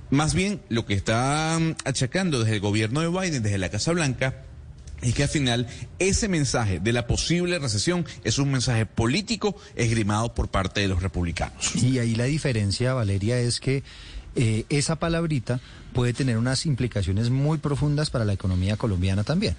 Más 0.09 0.33
bien, 0.33 0.61
lo 0.69 0.85
que 0.85 0.95
está 0.95 1.57
mm, 1.59 1.75
achacando 1.85 2.39
desde 2.39 2.55
el 2.55 2.61
gobierno 2.61 3.01
de 3.01 3.07
Biden, 3.09 3.43
desde 3.43 3.57
la 3.57 3.69
Casa 3.69 3.91
Blanca, 3.91 4.43
es 5.01 5.13
que 5.13 5.23
al 5.23 5.29
final 5.29 5.67
ese 5.99 6.27
mensaje 6.27 6.79
de 6.79 6.93
la 6.93 7.07
posible 7.07 7.57
recesión 7.59 8.05
es 8.23 8.37
un 8.37 8.51
mensaje 8.51 8.85
político 8.85 9.55
esgrimado 9.75 10.33
por 10.33 10.49
parte 10.49 10.81
de 10.81 10.87
los 10.87 11.01
republicanos. 11.01 11.75
Y 11.75 11.99
ahí 11.99 12.15
la 12.15 12.25
diferencia, 12.25 12.93
Valeria, 12.93 13.39
es 13.39 13.59
que 13.59 13.83
eh, 14.35 14.65
esa 14.69 14.97
palabrita 14.97 15.59
puede 15.93 16.13
tener 16.13 16.37
unas 16.37 16.65
implicaciones 16.65 17.29
muy 17.29 17.57
profundas 17.57 18.09
para 18.09 18.25
la 18.25 18.33
economía 18.33 18.77
colombiana 18.77 19.23
también. 19.23 19.55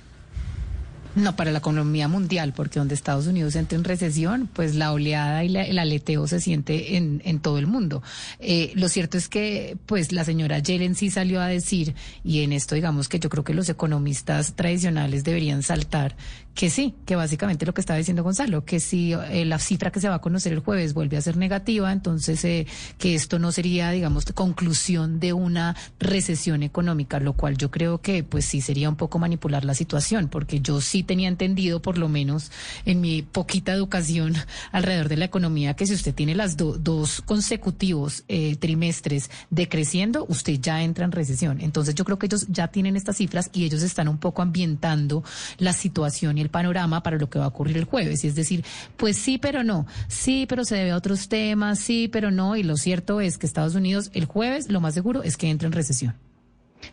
No, 1.16 1.34
para 1.34 1.50
la 1.50 1.58
economía 1.58 2.06
mundial, 2.08 2.52
porque 2.54 2.78
donde 2.78 2.94
Estados 2.94 3.26
Unidos 3.26 3.56
entra 3.56 3.76
en 3.76 3.84
recesión, 3.84 4.48
pues 4.52 4.74
la 4.76 4.92
oleada 4.92 5.42
y 5.44 5.48
la- 5.48 5.64
el 5.64 5.78
aleteo 5.78 6.26
se 6.28 6.40
siente 6.40 6.96
en, 6.96 7.20
todo 7.40 7.58
el 7.58 7.66
mundo. 7.66 8.02
Eh, 8.38 8.72
lo 8.76 8.88
cierto 8.88 9.18
es 9.18 9.28
que, 9.28 9.76
pues 9.86 10.12
la 10.12 10.24
señora 10.24 10.58
Yellen 10.60 10.94
sí 10.94 11.10
salió 11.10 11.40
a 11.40 11.46
decir, 11.46 11.94
y 12.22 12.42
en 12.42 12.52
esto 12.52 12.74
digamos 12.74 13.08
que 13.08 13.18
yo 13.18 13.28
creo 13.28 13.42
que 13.44 13.54
los 13.54 13.68
economistas 13.68 14.54
tradicionales 14.54 15.24
deberían 15.24 15.62
saltar, 15.62 16.16
que 16.60 16.68
sí, 16.68 16.94
que 17.06 17.16
básicamente 17.16 17.64
lo 17.64 17.72
que 17.72 17.80
estaba 17.80 17.96
diciendo 17.96 18.22
Gonzalo, 18.22 18.66
que 18.66 18.80
si 18.80 19.14
eh, 19.14 19.46
la 19.46 19.58
cifra 19.58 19.90
que 19.90 19.98
se 19.98 20.10
va 20.10 20.16
a 20.16 20.20
conocer 20.20 20.52
el 20.52 20.58
jueves 20.58 20.92
vuelve 20.92 21.16
a 21.16 21.22
ser 21.22 21.38
negativa, 21.38 21.90
entonces 21.90 22.44
eh, 22.44 22.66
que 22.98 23.14
esto 23.14 23.38
no 23.38 23.50
sería, 23.50 23.90
digamos, 23.92 24.26
conclusión 24.34 25.20
de 25.20 25.32
una 25.32 25.74
recesión 25.98 26.62
económica, 26.62 27.18
lo 27.18 27.32
cual 27.32 27.56
yo 27.56 27.70
creo 27.70 28.02
que 28.02 28.24
pues 28.24 28.44
sí 28.44 28.60
sería 28.60 28.90
un 28.90 28.96
poco 28.96 29.18
manipular 29.18 29.64
la 29.64 29.72
situación, 29.72 30.28
porque 30.28 30.60
yo 30.60 30.82
sí 30.82 31.02
tenía 31.02 31.28
entendido, 31.28 31.80
por 31.80 31.96
lo 31.96 32.10
menos 32.10 32.52
en 32.84 33.00
mi 33.00 33.22
poquita 33.22 33.72
educación 33.72 34.34
alrededor 34.70 35.08
de 35.08 35.16
la 35.16 35.24
economía, 35.24 35.72
que 35.76 35.86
si 35.86 35.94
usted 35.94 36.14
tiene 36.14 36.34
las 36.34 36.58
do- 36.58 36.76
dos 36.76 37.22
consecutivos 37.22 38.24
eh, 38.28 38.56
trimestres 38.56 39.30
decreciendo, 39.48 40.26
usted 40.28 40.60
ya 40.60 40.82
entra 40.82 41.06
en 41.06 41.12
recesión. 41.12 41.62
Entonces 41.62 41.94
yo 41.94 42.04
creo 42.04 42.18
que 42.18 42.26
ellos 42.26 42.44
ya 42.50 42.68
tienen 42.68 42.96
estas 42.96 43.16
cifras 43.16 43.48
y 43.54 43.64
ellos 43.64 43.82
están 43.82 44.08
un 44.08 44.18
poco 44.18 44.42
ambientando 44.42 45.24
la 45.56 45.72
situación 45.72 46.36
y 46.36 46.42
el 46.42 46.49
panorama 46.51 47.02
para 47.02 47.18
lo 47.18 47.31
que 47.31 47.39
va 47.39 47.47
a 47.47 47.48
ocurrir 47.48 47.77
el 47.77 47.85
jueves. 47.85 48.24
Y 48.24 48.28
es 48.28 48.35
decir, 48.35 48.64
pues 48.97 49.16
sí, 49.16 49.39
pero 49.39 49.64
no, 49.64 49.86
sí, 50.09 50.47
pero 50.48 50.64
se 50.64 50.77
debe 50.77 50.90
a 50.93 50.97
otros 50.97 51.28
temas, 51.28 51.78
sí, 51.78 52.09
pero 52.09 52.31
no. 52.31 52.56
Y 52.56 52.62
lo 52.62 52.77
cierto 52.77 53.20
es 53.20 53.39
que 53.39 53.47
Estados 53.47 53.74
Unidos 53.74 54.10
el 54.14 54.24
jueves 54.24 54.70
lo 54.70 54.81
más 54.81 54.94
seguro 54.94 55.22
es 55.22 55.36
que 55.36 55.48
entre 55.48 55.66
en 55.66 55.72
recesión. 55.72 56.30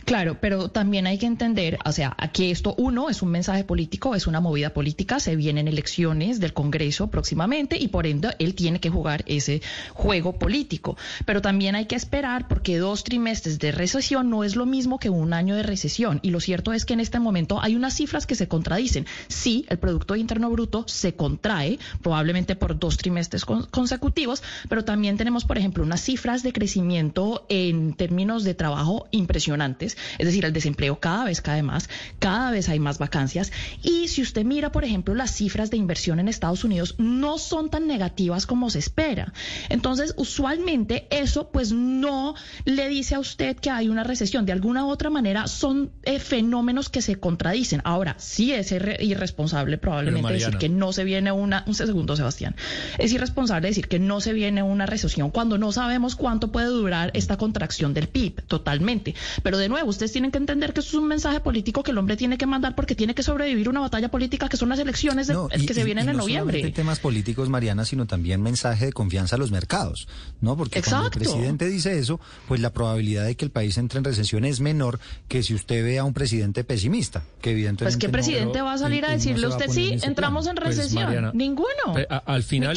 Claro, 0.06 0.38
pero 0.40 0.70
también 0.70 1.06
hay 1.06 1.18
que 1.18 1.26
entender, 1.26 1.78
o 1.86 1.92
sea, 1.92 2.16
aquí 2.18 2.50
esto, 2.50 2.76
uno, 2.78 3.10
es 3.10 3.22
un 3.22 3.30
mensaje 3.30 3.64
político, 3.64 4.16
es 4.16 4.26
una 4.26 4.40
movida 4.40 4.74
política, 4.74 5.20
se 5.20 5.36
vienen 5.36 5.68
elecciones 5.68 6.40
del 6.40 6.54
Congreso 6.54 7.08
próximamente 7.08 7.78
y 7.78 7.90
por 7.90 8.08
ende 8.08 8.36
él 8.40 8.56
tiene 8.56 8.80
que 8.80 8.90
jugar 8.90 9.24
ese 9.28 9.62
juego 9.94 10.40
político. 10.40 10.98
Pero 11.26 11.42
también 11.42 11.76
hay 11.76 11.86
que 11.86 11.96
esperar 11.96 12.48
porque 12.48 12.78
dos 12.78 13.04
trimestres 13.04 13.60
de 13.60 13.72
recesión 13.72 14.30
no 14.30 14.44
es 14.44 14.56
lo 14.56 14.66
mismo 14.66 14.98
que 14.98 15.10
un 15.10 15.34
año 15.34 15.56
de 15.56 15.64
recesión. 15.64 16.20
Y 16.22 16.32
lo 16.32 16.40
cierto 16.40 16.74
es 16.74 16.86
que 16.86 16.94
en 16.94 17.02
este 17.02 17.20
momento 17.20 17.62
hay 17.62 17.76
unas 17.76 17.94
cifras 17.94 18.26
que 18.26 18.36
se 18.36 18.48
contradicen. 18.48 19.06
Sí, 19.28 19.66
el 19.70 19.78
Producto 19.78 20.16
Interno 20.16 20.50
Bruto 20.50 20.86
se 20.88 21.16
contrae, 21.16 21.80
probablemente 22.02 22.56
por 22.56 22.80
dos 22.80 22.98
trimestres 22.98 23.46
con- 23.46 23.64
consecutivos, 23.68 24.42
pero 24.70 24.86
también 24.86 25.18
tenemos, 25.18 25.44
por 25.46 25.58
ejemplo, 25.58 25.84
unas 25.84 26.02
cifras 26.02 26.44
de 26.44 26.54
crecimiento 26.54 27.46
en 27.50 27.94
términos 27.94 28.44
de 28.44 28.54
trabajo 28.54 29.08
impresionantes. 29.12 29.77
Es 29.86 29.96
decir, 30.26 30.46
el 30.46 30.54
desempleo 30.54 31.00
cada 31.00 31.26
vez 31.26 31.42
cae 31.42 31.64
más, 31.64 31.90
cada 32.20 32.52
vez 32.52 32.70
hay 32.70 32.80
más 32.80 32.98
vacancias. 32.98 33.52
Y 33.84 34.08
si 34.08 34.22
usted 34.22 34.44
mira, 34.46 34.72
por 34.72 34.84
ejemplo, 34.84 35.16
las 35.16 35.32
cifras 35.32 35.70
de 35.72 35.78
inversión 35.78 36.20
en 36.20 36.28
Estados 36.28 36.64
Unidos, 36.64 36.96
no 36.98 37.38
son 37.38 37.70
tan 37.70 37.88
negativas 37.88 38.46
como 38.46 38.70
se 38.70 38.80
espera. 38.80 39.34
Entonces, 39.70 40.14
usualmente 40.18 41.08
eso 41.12 41.50
pues 41.52 41.72
no 41.72 42.36
le 42.66 42.88
dice 42.90 43.16
a 43.16 43.20
usted 43.20 43.58
que 43.58 43.70
hay 43.70 43.90
una 43.90 44.04
recesión. 44.04 44.46
De 44.46 44.52
alguna 44.52 44.86
u 44.86 44.90
otra 44.90 45.10
manera 45.10 45.48
son 45.48 45.92
eh, 46.04 46.20
fenómenos 46.20 46.90
que 46.90 47.02
se 47.02 47.20
contradicen. 47.20 47.82
Ahora, 47.84 48.16
sí 48.18 48.54
es 48.54 48.72
irre- 48.72 49.02
irresponsable 49.02 49.78
probablemente 49.78 50.34
decir 50.34 50.58
que 50.58 50.70
no 50.70 50.94
se 50.94 51.04
viene 51.04 51.32
una... 51.32 51.64
Un 51.68 51.76
segundo, 51.76 52.16
Sebastián. 52.16 52.56
Es 52.98 53.12
irresponsable 53.14 53.68
decir 53.68 53.88
que 53.88 54.00
no 54.00 54.22
se 54.22 54.34
viene 54.34 54.64
una 54.64 54.86
recesión 54.86 55.32
cuando 55.32 55.58
no 55.58 55.72
sabemos 55.72 56.16
cuánto 56.16 56.52
puede 56.52 56.68
durar 56.68 57.12
esta 57.14 57.38
contracción 57.38 57.94
del 57.94 58.08
PIB, 58.08 58.42
totalmente. 58.48 59.16
Pero 59.44 59.58
de 59.58 59.67
nuevo, 59.70 59.90
ustedes 59.90 60.12
tienen 60.12 60.32
que 60.32 60.38
entender 60.38 60.74
que 60.74 60.80
eso 60.82 60.90
es 60.90 60.94
un 60.96 61.08
mensaje 61.08 61.40
político 61.40 61.84
que 61.84 61.92
el 61.92 61.98
hombre 61.98 62.18
tiene 62.18 62.38
que 62.38 62.46
mandar 62.46 62.76
porque 62.76 62.96
tiene 62.96 63.14
que 63.16 63.24
sobrevivir 63.24 63.70
una 63.70 63.80
batalla 63.80 64.10
política 64.10 64.50
que 64.50 64.58
son 64.58 64.70
las 64.70 64.80
elecciones 64.80 65.28
de- 65.28 65.34
No, 65.34 65.48
que 65.50 65.74
se 65.74 65.84
vienen 65.84 66.06
y 66.06 66.10
en 66.10 66.18
no 66.18 66.24
noviembre. 66.24 66.58
solamente 66.58 66.76
temas 66.76 67.00
políticos, 67.00 67.50
Mariana, 67.50 67.86
sino 67.86 68.06
también 68.06 68.42
mensaje 68.42 68.86
de 68.88 68.94
confianza 68.94 69.36
a 69.36 69.40
los 69.40 69.52
mercados, 69.52 70.08
¿no? 70.42 70.56
Porque 70.58 70.82
cuando 70.82 71.08
el 71.08 71.08
Exacto. 71.08 71.20
presidente 71.20 71.68
dice 71.68 71.98
eso, 72.00 72.20
pues 72.48 72.62
la 72.62 72.72
probabilidad 72.74 73.26
de 73.26 73.36
que 73.36 73.46
el 73.46 73.52
país 73.52 73.78
entre 73.78 74.00
en 74.00 74.04
recesión 74.06 74.46
es 74.46 74.60
menor 74.60 75.00
que 75.28 75.44
si 75.44 75.54
usted 75.54 75.84
ve 75.84 75.98
a 76.00 76.04
un 76.04 76.14
presidente 76.14 76.64
pesimista, 76.64 77.24
que 77.42 77.52
evidentemente 77.52 77.86
Pues 77.86 77.98
qué 77.98 78.08
no- 78.08 78.12
presidente 78.14 78.62
va 78.62 78.74
a 78.74 78.78
salir 78.78 79.06
a 79.06 79.12
decirle 79.12 79.46
a 79.46 79.50
usted 79.50 79.66
en 79.66 79.72
sí, 79.72 79.98
entramos 80.04 80.46
plan. 80.46 80.58
en 80.58 80.64
Pues, 80.64 80.78
recesión. 80.78 81.04
Mariana, 81.04 81.32
Ninguno. 81.34 81.68
A- 82.10 82.18
al 82.26 82.44
final, 82.44 82.76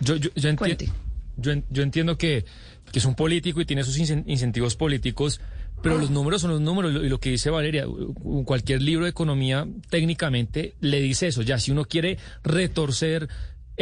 yo, 0.00 0.16
yo, 0.16 0.30
yo 0.34 0.50
enti- 0.50 0.90
yo 1.36 1.52
en- 1.52 1.64
yo 1.70 1.82
entiendo 1.82 2.18
que, 2.18 2.44
que 2.90 2.98
es 2.98 3.04
un 3.04 3.14
político 3.14 3.60
y 3.60 3.64
tiene 3.64 3.84
sus 3.84 3.98
incen- 3.98 4.24
incentivos 4.26 4.76
políticos, 4.76 5.40
pero 5.82 5.98
los 5.98 6.10
números 6.10 6.42
son 6.42 6.52
los 6.52 6.60
números. 6.60 6.92
Y 7.02 7.08
lo 7.08 7.18
que 7.18 7.30
dice 7.30 7.50
Valeria, 7.50 7.86
cualquier 8.44 8.82
libro 8.82 9.04
de 9.04 9.10
economía 9.10 9.66
técnicamente 9.90 10.74
le 10.80 11.00
dice 11.00 11.26
eso. 11.26 11.42
Ya, 11.42 11.58
si 11.58 11.70
uno 11.70 11.84
quiere 11.84 12.18
retorcer 12.44 13.28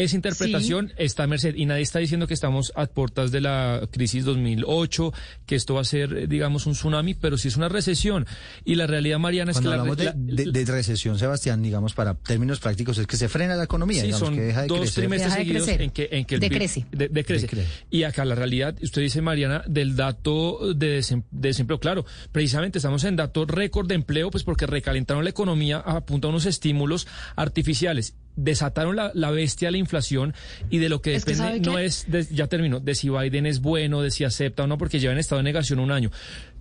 esa 0.02 0.16
interpretación, 0.16 0.92
está 0.96 1.24
a 1.24 1.26
merced. 1.26 1.54
Y 1.56 1.66
nadie 1.66 1.82
está 1.82 1.98
diciendo 1.98 2.26
que 2.26 2.34
estamos 2.34 2.72
a 2.76 2.86
puertas 2.86 3.30
de 3.30 3.40
la 3.40 3.88
crisis 3.90 4.24
2008, 4.24 5.12
que 5.46 5.54
esto 5.56 5.74
va 5.74 5.80
a 5.82 5.84
ser, 5.84 6.12
eh, 6.12 6.26
digamos, 6.26 6.66
un 6.66 6.72
tsunami, 6.74 7.14
pero 7.14 7.36
sí 7.38 7.48
es 7.48 7.56
una 7.56 7.68
recesión. 7.68 8.26
Y 8.64 8.74
la 8.76 8.86
realidad, 8.86 9.18
Mariana, 9.18 9.50
es 9.52 9.56
Cuando 9.56 9.70
que 9.70 9.76
la, 9.76 9.82
hablamos 9.82 9.96
de, 9.98 10.04
la- 10.04 10.42
de- 10.52 10.52
de 10.64 10.72
recesión, 10.72 11.18
Sebastián, 11.18 11.62
digamos, 11.62 11.94
para 11.94 12.14
términos 12.14 12.60
prácticos, 12.60 12.98
es 12.98 13.06
que 13.06 13.16
se 13.16 13.28
frena 13.28 13.54
la 13.56 13.64
economía, 13.64 14.00
Sí, 14.00 14.06
digamos, 14.08 14.26
son 14.28 14.34
que 14.34 14.40
deja 14.42 14.62
de 14.62 14.68
dos 14.68 14.78
crecer. 14.80 14.94
trimestres 15.02 15.32
Deja 15.32 15.38
de 15.38 15.44
seguidos 15.44 15.64
crecer. 15.66 15.82
en 15.82 15.90
que, 15.90 16.08
en 16.12 16.24
que 16.24 16.34
el 16.36 16.40
PIB 16.40 16.50
Decrece. 16.50 16.86
de- 16.92 17.08
decrece. 17.08 17.46
Decrece. 17.46 17.68
Y 17.90 18.02
acá 18.04 18.24
la 18.24 18.34
realidad, 18.34 18.76
usted 18.82 19.02
dice, 19.02 19.20
Mariana, 19.22 19.62
del 19.66 19.96
dato 19.96 20.74
de, 20.74 20.98
desem- 21.00 21.24
de 21.30 21.48
desempleo, 21.48 21.78
claro, 21.80 22.04
precisamente 22.32 22.78
estamos 22.78 23.04
en 23.04 23.16
dato 23.16 23.44
récord 23.44 23.86
de 23.88 23.94
empleo, 23.96 24.30
pues 24.30 24.44
porque 24.44 24.66
recalentaron 24.66 25.24
la 25.24 25.30
economía 25.30 25.78
a 25.78 26.00
punta 26.04 26.26
de 26.28 26.30
unos 26.30 26.46
estímulos 26.46 27.06
artificiales. 27.36 28.14
Desataron 28.36 28.96
la, 28.96 29.10
la 29.14 29.30
bestia 29.30 29.68
de 29.68 29.72
la 29.72 29.78
inflación 29.78 30.34
y 30.70 30.78
de 30.78 30.88
lo 30.88 31.02
que 31.02 31.14
Es 31.14 31.24
depende 31.24 31.44
¿sabe 31.44 31.60
no 31.60 31.76
qué? 31.76 31.84
es, 31.84 32.06
de- 32.10 32.26
ya 32.30 32.46
terminó, 32.46 32.80
de 32.80 32.94
si 32.94 33.08
Biden 33.10 33.46
es 33.46 33.60
bueno, 33.60 34.00
de 34.02 34.10
si 34.10 34.24
acepta 34.24 34.64
o 34.64 34.66
no, 34.66 34.78
porque 34.78 34.98
lleva 35.00 35.12
en 35.12 35.18
estado 35.18 35.38
de 35.40 35.44
negación 35.44 35.78
un 35.78 35.90
año. 35.92 36.10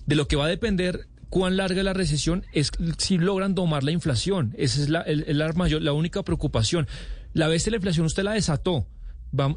De 0.06 0.16
lo 0.16 0.28
que 0.28 0.36
va 0.36 0.46
a 0.46 0.50
depender 0.50 1.08
cuán 1.30 1.58
larga 1.58 1.80
es 1.80 1.86
la 1.86 1.94
recesión 1.94 2.44
es 2.54 2.72
si 2.98 3.18
logran 3.18 3.54
domar 3.56 3.84
la 3.84 3.92
inflación. 3.92 4.54
Esa 4.58 4.82
es 4.82 4.90
la, 4.90 5.02
el- 5.02 5.26
mayor, 5.56 5.82
la 5.82 5.94
única 5.94 6.24
preocupación. 6.24 6.88
La 7.34 7.48
bestia 7.48 7.68
de 7.70 7.72
la 7.72 7.78
inflación 7.78 8.06
usted 8.08 8.24
la 8.24 8.34
desató. 8.34 8.88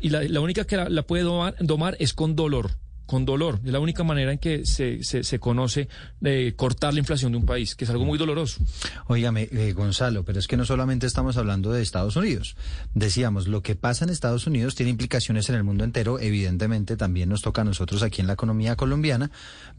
Y 0.03 0.11
la, 0.11 0.23
la 0.25 0.41
única 0.41 0.65
que 0.67 0.77
la, 0.77 0.91
la 0.91 1.03
puede 1.03 1.23
domar, 1.23 1.57
domar 1.61 1.97
es 1.99 2.13
con 2.13 2.37
dolor. 2.37 2.73
Con 3.13 3.27
dolor. 3.27 3.61
Es 3.63 3.71
la 3.71 3.79
única 3.79 4.05
manera 4.05 4.33
en 4.33 4.39
que 4.39 4.65
se, 4.65 5.05
se, 5.05 5.23
se 5.23 5.39
conoce 5.39 5.87
de 6.21 6.55
cortar 6.57 6.95
la 6.95 7.01
inflación 7.01 7.33
de 7.33 7.37
un 7.37 7.45
país, 7.45 7.75
que 7.75 7.85
es 7.85 7.91
algo 7.91 8.07
muy 8.07 8.17
doloroso. 8.17 8.65
Óigame, 9.07 9.51
eh, 9.53 9.75
Gonzalo, 9.75 10.25
pero 10.25 10.39
es 10.39 10.47
que 10.47 10.57
no 10.57 10.65
solamente 10.65 11.07
estamos 11.07 11.37
hablando 11.37 11.73
de 11.73 11.83
Estados 11.83 12.17
Unidos. 12.17 12.57
Decíamos, 12.95 13.49
lo 13.49 13.63
que 13.63 13.75
pasa 13.75 14.07
en 14.07 14.11
Estados 14.11 14.47
Unidos 14.47 14.77
tiene 14.77 14.89
implicaciones 14.89 15.51
en 15.51 15.57
el 15.57 15.63
mundo 15.63 15.85
entero. 15.85 16.19
Evidentemente, 16.21 16.97
también 16.97 17.29
nos 17.29 17.43
toca 17.43 17.61
a 17.61 17.65
nosotros 17.65 18.03
aquí 18.03 18.23
en 18.23 18.29
la 18.29 18.33
economía 18.33 18.77
colombiana, 18.77 19.31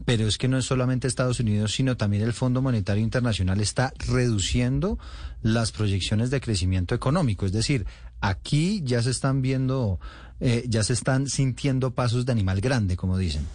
pero 0.04 0.28
es 0.28 0.38
que 0.38 0.46
no 0.46 0.56
es 0.56 0.64
solamente 0.64 1.08
Estados 1.08 1.40
Unidos, 1.40 1.72
sino 1.72 1.96
también 1.96 2.22
el 2.22 2.34
Fondo 2.34 2.62
Monetario 2.62 3.02
Internacional 3.02 3.60
está 3.60 3.92
reduciendo 3.98 4.96
las 5.42 5.72
proyecciones 5.72 6.30
de 6.30 6.40
crecimiento 6.40 6.94
económico. 6.94 7.46
Es 7.46 7.52
decir, 7.52 7.84
aquí 8.20 8.80
ya 8.84 9.02
se 9.02 9.10
están 9.10 9.42
viendo, 9.42 10.00
eh, 10.40 10.64
ya 10.68 10.82
se 10.82 10.92
están 10.92 11.28
sintiendo 11.28 11.92
pasos 11.92 12.26
de 12.26 12.32
animal 12.32 12.60
grande, 12.60 12.96
como 12.96 13.18
dicen. 13.18 13.46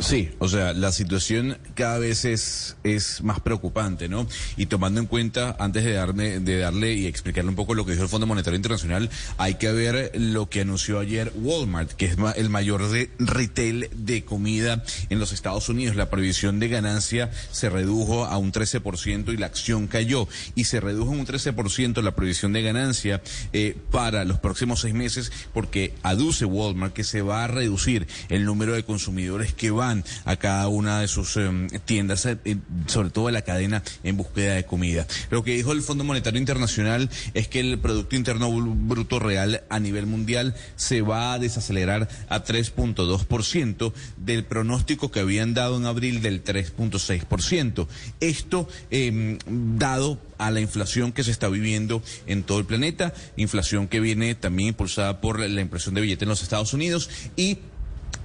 Sí, 0.00 0.30
o 0.38 0.48
sea, 0.48 0.72
la 0.72 0.92
situación 0.92 1.58
cada 1.74 1.98
vez 1.98 2.24
es, 2.24 2.76
es 2.84 3.22
más 3.22 3.40
preocupante, 3.40 4.08
¿no? 4.08 4.26
Y 4.56 4.66
tomando 4.66 4.98
en 4.98 5.06
cuenta, 5.06 5.56
antes 5.58 5.84
de 5.84 5.92
darme, 5.92 6.40
de 6.40 6.58
darle 6.58 6.94
y 6.94 7.06
explicarle 7.06 7.50
un 7.50 7.54
poco 7.54 7.74
lo 7.74 7.84
que 7.84 7.92
dijo 7.92 8.04
el 8.04 8.08
Fondo 8.08 8.26
Monetario 8.26 8.56
Internacional, 8.56 9.10
hay 9.36 9.56
que 9.56 9.70
ver 9.72 10.12
lo 10.14 10.48
que 10.48 10.62
anunció 10.62 11.00
ayer 11.00 11.32
Walmart, 11.36 11.92
que 11.92 12.06
es 12.06 12.16
el 12.36 12.48
mayor 12.48 12.88
de 12.88 13.10
retail 13.18 13.90
de 13.94 14.24
comida 14.24 14.82
en 15.10 15.18
los 15.18 15.32
Estados 15.32 15.68
Unidos. 15.68 15.96
La 15.96 16.08
previsión 16.08 16.60
de 16.60 16.68
ganancia 16.68 17.30
se 17.52 17.68
redujo 17.68 18.24
a 18.24 18.38
un 18.38 18.52
13% 18.52 19.34
y 19.34 19.36
la 19.36 19.46
acción 19.46 19.86
cayó. 19.86 20.28
Y 20.54 20.64
se 20.64 20.80
redujo 20.80 21.12
en 21.12 21.20
un 21.20 21.26
13% 21.26 22.00
la 22.02 22.16
previsión 22.16 22.54
de 22.54 22.62
ganancia 22.62 23.22
eh, 23.52 23.76
para 23.90 24.24
los 24.24 24.38
próximos 24.38 24.80
seis 24.80 24.94
meses 24.94 25.30
porque 25.52 25.92
aduce 26.02 26.46
Walmart 26.46 26.94
que 26.94 27.04
se 27.04 27.20
va 27.20 27.44
a 27.44 27.48
reducir 27.48 28.08
el 28.30 28.46
número 28.46 28.72
de 28.72 28.82
consumidores 28.82 29.52
que 29.52 29.70
van 29.70 29.89
a 30.24 30.36
cada 30.36 30.68
una 30.68 31.00
de 31.00 31.08
sus 31.08 31.36
em, 31.36 31.68
tiendas, 31.84 32.26
eh, 32.26 32.36
eh, 32.44 32.56
sobre 32.86 33.10
todo 33.10 33.28
en 33.28 33.34
la 33.34 33.42
cadena 33.42 33.82
en 34.02 34.16
búsqueda 34.16 34.54
de 34.54 34.64
comida. 34.64 35.06
Lo 35.30 35.42
que 35.44 35.54
dijo 35.54 35.72
el 35.72 35.82
Fondo 35.82 36.04
Monetario 36.04 36.38
Internacional 36.40 37.10
es 37.34 37.48
que 37.48 37.60
el 37.60 37.78
Producto 37.78 38.16
Interno 38.16 38.50
Bru- 38.50 38.74
Bruto 38.76 39.18
Real 39.18 39.62
a 39.68 39.78
nivel 39.78 40.06
mundial 40.06 40.54
se 40.76 41.02
va 41.02 41.32
a 41.34 41.38
desacelerar 41.38 42.08
a 42.28 42.44
3.2% 42.44 43.92
del 44.16 44.44
pronóstico 44.44 45.10
que 45.10 45.20
habían 45.20 45.54
dado 45.54 45.76
en 45.76 45.86
abril 45.86 46.22
del 46.22 46.42
3.6%. 46.44 47.86
Esto 48.20 48.68
em, 48.90 49.38
dado 49.78 50.20
a 50.38 50.50
la 50.50 50.60
inflación 50.60 51.12
que 51.12 51.22
se 51.24 51.30
está 51.30 51.48
viviendo 51.48 52.02
en 52.26 52.42
todo 52.42 52.58
el 52.58 52.64
planeta, 52.64 53.12
inflación 53.36 53.88
que 53.88 54.00
viene 54.00 54.34
también 54.34 54.70
impulsada 54.70 55.20
por 55.20 55.38
la 55.38 55.60
impresión 55.60 55.94
de 55.94 56.00
billetes 56.00 56.22
en 56.22 56.28
los 56.30 56.42
Estados 56.42 56.72
Unidos 56.72 57.10
y 57.36 57.58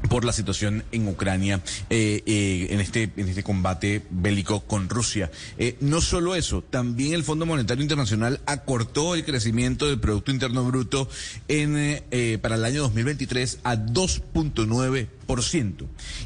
por 0.10 0.26
la 0.26 0.34
situación 0.34 0.84
en 0.92 1.08
Ucrania, 1.08 1.62
eh, 1.90 2.22
eh, 2.26 2.68
en, 2.70 2.80
este, 2.80 3.12
en 3.18 3.28
este 3.28 3.44
combate 3.44 4.04
bélico 4.10 4.62
con 4.62 4.90
Rusia. 4.90 5.32
Eh, 5.58 5.78
no 5.82 6.02
solo 6.02 6.36
eso, 6.36 6.64
también 6.64 7.14
el 7.14 7.24
Fondo 7.24 7.46
Monetario 7.46 7.82
Internacional 7.82 8.40
acortó 8.46 9.16
el 9.16 9.26
crecimiento 9.26 9.88
del 9.88 10.00
Producto 10.00 10.32
Interno 10.32 10.64
Bruto 10.66 11.10
en, 11.48 12.04
para 12.42 12.56
el 12.56 12.66
año 12.66 12.82
2023 12.84 13.60
a 13.64 13.76
2.9%. 13.76 15.08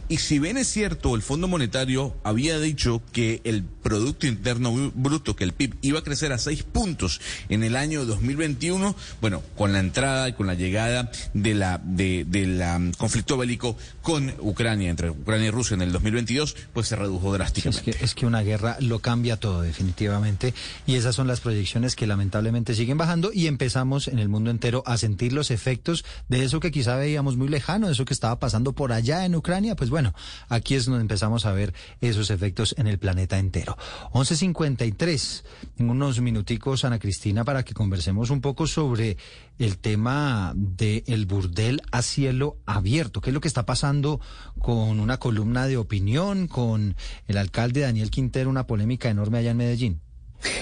Y 0.07 0.17
si 0.17 0.39
bien 0.39 0.57
es 0.57 0.67
cierto, 0.67 1.15
el 1.15 1.21
Fondo 1.21 1.47
Monetario 1.47 2.15
había 2.23 2.59
dicho 2.59 3.01
que 3.11 3.41
el 3.43 3.63
Producto 3.63 4.27
Interno 4.27 4.71
Bru- 4.73 4.91
Bruto, 4.93 5.35
que 5.35 5.43
el 5.43 5.53
PIB 5.53 5.75
iba 5.81 5.99
a 5.99 6.03
crecer 6.03 6.31
a 6.33 6.37
6 6.37 6.63
puntos 6.63 7.21
en 7.49 7.63
el 7.63 7.75
año 7.75 8.05
2021, 8.05 8.95
bueno, 9.21 9.41
con 9.57 9.73
la 9.73 9.79
entrada 9.79 10.29
y 10.29 10.33
con 10.33 10.47
la 10.47 10.53
llegada 10.53 11.11
de 11.33 11.53
la 11.55 11.79
de, 11.83 12.25
la 12.47 12.77
mm, 12.79 12.91
conflicto 12.93 13.37
bélico 13.37 13.77
con 14.01 14.33
Ucrania, 14.39 14.89
entre 14.89 15.09
Ucrania 15.09 15.47
y 15.47 15.51
Rusia 15.51 15.75
en 15.75 15.81
el 15.81 15.91
2022, 15.91 16.55
pues 16.73 16.87
se 16.87 16.95
redujo 16.95 17.31
drásticamente. 17.33 17.95
es 18.01 18.15
que 18.15 18.25
una 18.25 18.41
guerra 18.41 18.77
lo 18.79 18.99
cambia 18.99 19.37
todo 19.37 19.61
definitivamente 19.61 20.53
y 20.85 20.95
esas 20.95 21.15
son 21.15 21.27
las 21.27 21.39
proyecciones 21.39 21.95
que 21.95 22.07
lamentablemente 22.07 22.75
siguen 22.75 22.97
bajando 22.97 23.31
y 23.33 23.47
empezamos 23.47 24.07
en 24.07 24.19
el 24.19 24.29
mundo 24.29 24.51
entero 24.51 24.83
a 24.85 24.97
sentir 24.97 25.33
los 25.33 25.51
efectos 25.51 26.05
de 26.27 26.43
eso 26.43 26.59
que 26.59 26.71
quizá 26.71 26.95
veíamos 26.95 27.37
muy 27.37 27.47
lejano, 27.47 27.87
de 27.87 27.93
eso 27.93 28.05
que 28.05 28.13
estaba 28.13 28.39
pasando 28.39 28.73
por 28.73 28.88
allá 28.91 29.25
en 29.25 29.35
Ucrania, 29.35 29.75
pues 29.75 29.89
bueno, 29.89 30.13
aquí 30.47 30.75
es 30.75 30.85
donde 30.85 31.01
empezamos 31.01 31.45
a 31.45 31.51
ver 31.51 31.73
esos 32.01 32.29
efectos 32.29 32.75
en 32.77 32.87
el 32.87 32.99
planeta 32.99 33.37
entero. 33.37 33.77
11.53, 34.11 35.43
en 35.77 35.89
unos 35.89 36.21
minuticos, 36.21 36.85
Ana 36.85 36.99
Cristina, 36.99 37.43
para 37.43 37.63
que 37.63 37.73
conversemos 37.73 38.29
un 38.29 38.41
poco 38.41 38.67
sobre 38.67 39.17
el 39.57 39.77
tema 39.77 40.53
del 40.55 41.25
burdel 41.25 41.81
a 41.91 42.01
cielo 42.01 42.57
abierto. 42.65 43.21
¿Qué 43.21 43.29
es 43.29 43.33
lo 43.33 43.41
que 43.41 43.47
está 43.47 43.65
pasando 43.65 44.19
con 44.59 44.99
una 44.99 45.17
columna 45.17 45.67
de 45.67 45.77
opinión, 45.77 46.47
con 46.47 46.95
el 47.27 47.37
alcalde 47.37 47.81
Daniel 47.81 48.09
Quintero, 48.09 48.49
una 48.49 48.67
polémica 48.67 49.09
enorme 49.09 49.39
allá 49.39 49.51
en 49.51 49.57
Medellín? 49.57 50.01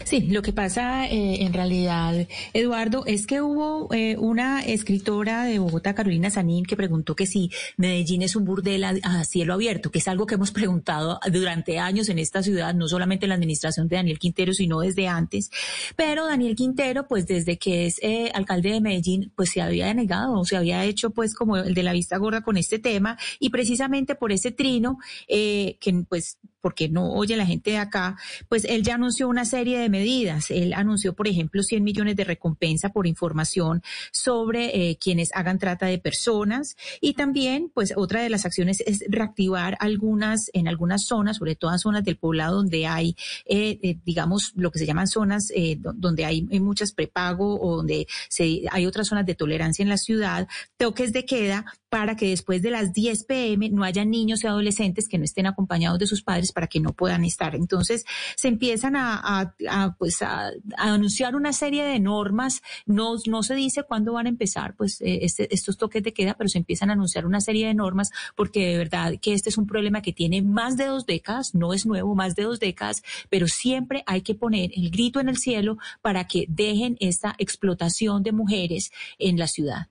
Sí, 0.06 0.22
lo 0.22 0.42
que 0.42 0.54
pasa 0.54 1.08
eh, 1.08 1.44
en 1.44 1.54
realidad, 1.54 2.28
Eduardo, 2.54 3.06
es 3.06 3.28
que 3.28 3.42
hubo 3.42 3.94
eh, 3.94 4.16
una 4.18 4.62
escritora 4.62 5.44
de 5.44 5.60
Bogotá, 5.60 5.94
Carolina 5.94 6.32
Sanín, 6.32 6.66
que 6.66 6.76
preguntó 6.76 7.16
que 7.16 7.28
si 7.28 7.52
Medellín 7.78 8.22
es 8.22 8.36
un 8.36 8.46
burdel 8.46 8.84
a, 8.84 9.24
cielo 9.26 9.54
abierto, 9.54 9.92
que 9.92 10.00
es 10.00 10.08
algo 10.08 10.26
que 10.26 10.36
hemos 10.36 10.52
preguntado 10.52 11.20
durante 11.32 11.80
años 11.80 12.10
en 12.10 12.20
esta 12.20 12.42
ciudad, 12.42 12.74
no 12.74 12.88
solamente 12.88 13.26
en 13.26 13.30
la 13.30 13.36
administración 13.36 13.88
de 13.88 13.98
Daniel 13.98 14.20
Quintero, 14.20 14.54
sino 14.54 14.80
desde 14.80 15.08
antes. 15.08 15.52
Pero 15.96 16.26
Daniel 16.26 16.56
Quintero, 16.56 17.08
pues 17.08 17.28
desde 17.28 17.58
que 17.58 17.86
es 17.86 18.00
eh, 18.02 18.32
alcalde 18.34 18.72
de 18.72 18.82
Medellín, 18.82 19.32
pues 19.36 19.52
se 19.52 19.62
había 19.62 19.94
negado, 19.94 20.44
se 20.46 20.58
había 20.58 20.84
hecho 20.86 21.12
pues 21.12 21.36
como 21.36 21.58
el 21.58 21.74
de 21.74 21.84
la 21.84 21.94
vista 21.94 22.18
gorda 22.18 22.42
con 22.42 22.58
este 22.58 22.80
tema 22.80 23.18
y 23.40 23.50
precisamente 23.50 24.16
por 24.16 24.32
ese 24.32 24.52
trino, 24.52 24.98
eh, 25.28 25.78
que 25.80 25.94
pues 26.08 26.38
porque 26.68 26.90
no 26.90 27.14
oye 27.14 27.38
la 27.38 27.46
gente 27.46 27.72
de 27.72 27.78
acá, 27.78 28.18
pues 28.50 28.66
él 28.66 28.84
ya 28.84 28.96
anunció 28.96 29.30
una 29.30 29.46
serie 29.46 29.80
de 29.80 29.88
medidas. 29.88 30.52
Él 30.52 30.74
anunció, 30.74 31.14
por 31.14 31.30
ejemplo, 31.30 31.64
100 31.64 31.82
millones 31.82 32.18
de 32.18 32.26
recompensa 32.26 32.90
por 32.90 33.08
información 33.08 33.82
sobre 34.12 34.90
eh, 34.90 34.98
quienes 35.00 35.30
hagan 35.34 35.60
trata 35.60 35.86
de 35.86 35.98
personas. 35.98 36.76
Y 37.00 37.14
también, 37.14 37.72
pues 37.74 37.94
otra 37.96 38.22
de 38.22 38.30
las 38.30 38.46
acciones 38.46 38.84
es 38.86 39.02
reactivar 39.08 39.78
algunas 39.80 40.50
en 40.52 40.68
algunas 40.68 41.06
zonas, 41.06 41.38
sobre 41.38 41.56
todo 41.56 41.72
en 41.72 41.80
zonas 41.80 42.04
del 42.04 42.18
poblado 42.18 42.58
donde 42.58 42.86
hay, 42.86 43.16
eh, 43.46 43.80
eh, 43.82 43.96
digamos, 44.04 44.52
lo 44.58 44.70
que 44.70 44.80
se 44.80 44.86
llaman 44.86 45.08
zonas 45.08 45.50
eh, 45.56 45.78
do- 45.80 45.94
donde 45.96 46.26
hay 46.26 46.42
muchas 46.60 46.92
prepago 46.92 47.62
o 47.62 47.78
donde 47.78 48.08
se, 48.28 48.64
hay 48.72 48.86
otras 48.86 49.08
zonas 49.08 49.26
de 49.26 49.36
tolerancia 49.36 49.84
en 49.84 49.90
la 49.90 49.98
ciudad, 49.98 50.50
toques 50.76 51.14
de 51.14 51.24
queda 51.24 51.64
para 51.90 52.16
que 52.16 52.28
después 52.30 52.62
de 52.62 52.72
las 52.72 52.92
10 52.94 53.24
pm 53.26 53.70
no 53.70 53.84
haya 53.84 54.04
niños 54.06 54.44
y 54.44 54.48
adolescentes 54.48 55.08
que 55.08 55.18
no 55.18 55.24
estén 55.24 55.46
acompañados 55.48 56.00
de 56.00 56.08
sus 56.08 56.22
padres 56.22 56.52
para 56.52 56.68
que 56.68 56.80
no 56.80 56.94
puedan 56.94 57.24
estar. 57.24 57.56
Entonces 57.56 58.04
se 58.36 58.48
empiezan 58.50 58.96
a, 58.96 59.16
a- 59.16 59.56
a, 59.70 59.96
pues 59.98 60.22
a, 60.22 60.48
a 60.78 60.94
anunciar 60.94 61.36
una 61.36 61.54
serie 61.54 61.84
de 61.86 62.00
normas. 62.00 62.62
No, 62.86 63.16
no 63.28 63.44
se 63.44 63.56
dice 63.56 63.84
cuándo 63.84 64.14
van 64.14 64.26
a 64.26 64.30
empezar 64.30 64.76
pues 64.76 65.00
eh, 65.02 65.20
este- 65.22 65.54
estos 65.54 65.78
toques 65.78 66.04
de 66.04 66.14
queda, 66.14 66.34
pero 66.38 66.50
se 66.50 66.58
empiezan 66.58 66.90
a 66.90 66.94
anunciar 66.94 67.26
una 67.26 67.40
serie 67.42 67.68
de 67.68 67.74
normas 67.74 68.10
porque 68.36 68.68
de 68.68 68.78
verdad 68.78 69.14
que 69.22 69.34
este 69.34 69.50
es 69.50 69.58
un 69.58 69.68
problema 69.68 70.02
que 70.02 70.14
tiene 70.14 70.42
más 70.42 70.76
de 70.78 70.86
dos 70.86 71.06
décadas, 71.06 71.56
no 71.56 71.74
es 71.74 71.86
nuevo, 71.86 72.16
más 72.16 72.36
de 72.36 72.44
dos 72.44 72.60
décadas, 72.60 73.02
pero 73.30 73.48
siempre 73.48 74.04
hay 74.08 74.22
que 74.22 74.36
poner 74.36 74.72
el 74.76 74.90
grito 74.90 75.20
en 75.20 75.30
el 75.30 75.38
cielo 75.38 75.78
para 76.02 76.28
que 76.28 76.46
dejen 76.50 76.98
esta 77.00 77.36
explotación 77.38 78.24
de 78.24 78.32
mujeres 78.34 78.92
en 79.20 79.38
la 79.40 79.48
ciudad. 79.48 79.88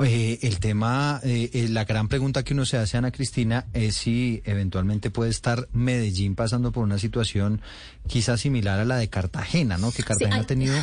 Eh, 0.00 0.38
el 0.42 0.60
tema, 0.60 1.20
eh, 1.24 1.50
eh, 1.52 1.68
la 1.68 1.84
gran 1.84 2.06
pregunta 2.06 2.44
que 2.44 2.54
uno 2.54 2.64
se 2.64 2.76
hace, 2.76 2.96
Ana 2.96 3.10
Cristina, 3.10 3.66
es 3.72 3.96
si 3.96 4.40
eventualmente 4.44 5.10
puede 5.10 5.30
estar 5.30 5.68
Medellín 5.72 6.36
pasando 6.36 6.70
por 6.70 6.84
una 6.84 6.98
situación 6.98 7.60
quizás 8.06 8.40
similar 8.40 8.78
a 8.78 8.84
la 8.84 8.96
de 8.96 9.08
Cartagena, 9.08 9.76
¿no? 9.76 9.90
Que 9.90 10.04
Cartagena 10.04 10.36
hay- 10.36 10.42
ha 10.42 10.46
tenido 10.46 10.76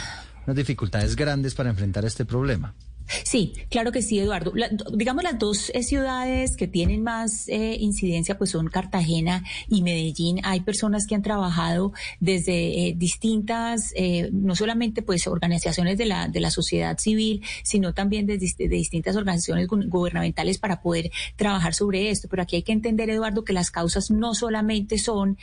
unas 0.45 0.57
dificultades 0.57 1.15
grandes 1.15 1.55
para 1.55 1.69
enfrentar 1.69 2.03
este 2.03 2.25
problema. 2.25 2.73
Sí, 3.23 3.53
claro 3.69 3.91
que 3.91 4.01
sí, 4.01 4.17
Eduardo. 4.19 4.51
La- 4.55 4.69
digamos 4.93 5.23
las 5.23 5.37
dos 5.37 5.71
eh, 5.75 5.83
ciudades 5.83 6.57
que 6.57 6.67
tienen 6.67 7.03
más 7.03 7.47
eh, 7.49 7.77
incidencia 7.79 8.37
pues 8.37 8.49
son 8.49 8.67
Cartagena 8.67 9.43
y 9.69 9.83
Medellín. 9.83 10.39
Hay 10.43 10.61
personas 10.61 11.05
que 11.05 11.13
han 11.13 11.21
trabajado 11.21 11.93
desde 12.19 12.87
eh, 12.89 12.93
distintas, 12.97 13.91
eh, 13.95 14.29
no 14.31 14.55
solamente 14.55 15.03
pues 15.03 15.27
organizaciones 15.27 15.97
de 15.99 16.05
la, 16.07 16.27
de 16.29 16.39
la 16.39 16.49
sociedad 16.49 16.97
civil, 16.97 17.43
sino 17.63 17.93
también 17.93 18.25
de, 18.25 18.39
dis- 18.39 18.57
de 18.57 18.67
distintas 18.69 19.15
organizaciones 19.15 19.67
gu- 19.67 19.87
gubernamentales 19.87 20.57
para 20.57 20.81
poder 20.81 21.11
trabajar 21.35 21.75
sobre 21.75 22.09
esto. 22.09 22.27
Pero 22.27 22.41
aquí 22.41 22.55
hay 22.55 22.63
que 22.63 22.71
entender, 22.73 23.09
Eduardo, 23.11 23.43
que 23.43 23.53
las 23.53 23.69
causas 23.69 24.09
no 24.09 24.33
solamente 24.33 24.97
son 24.97 25.37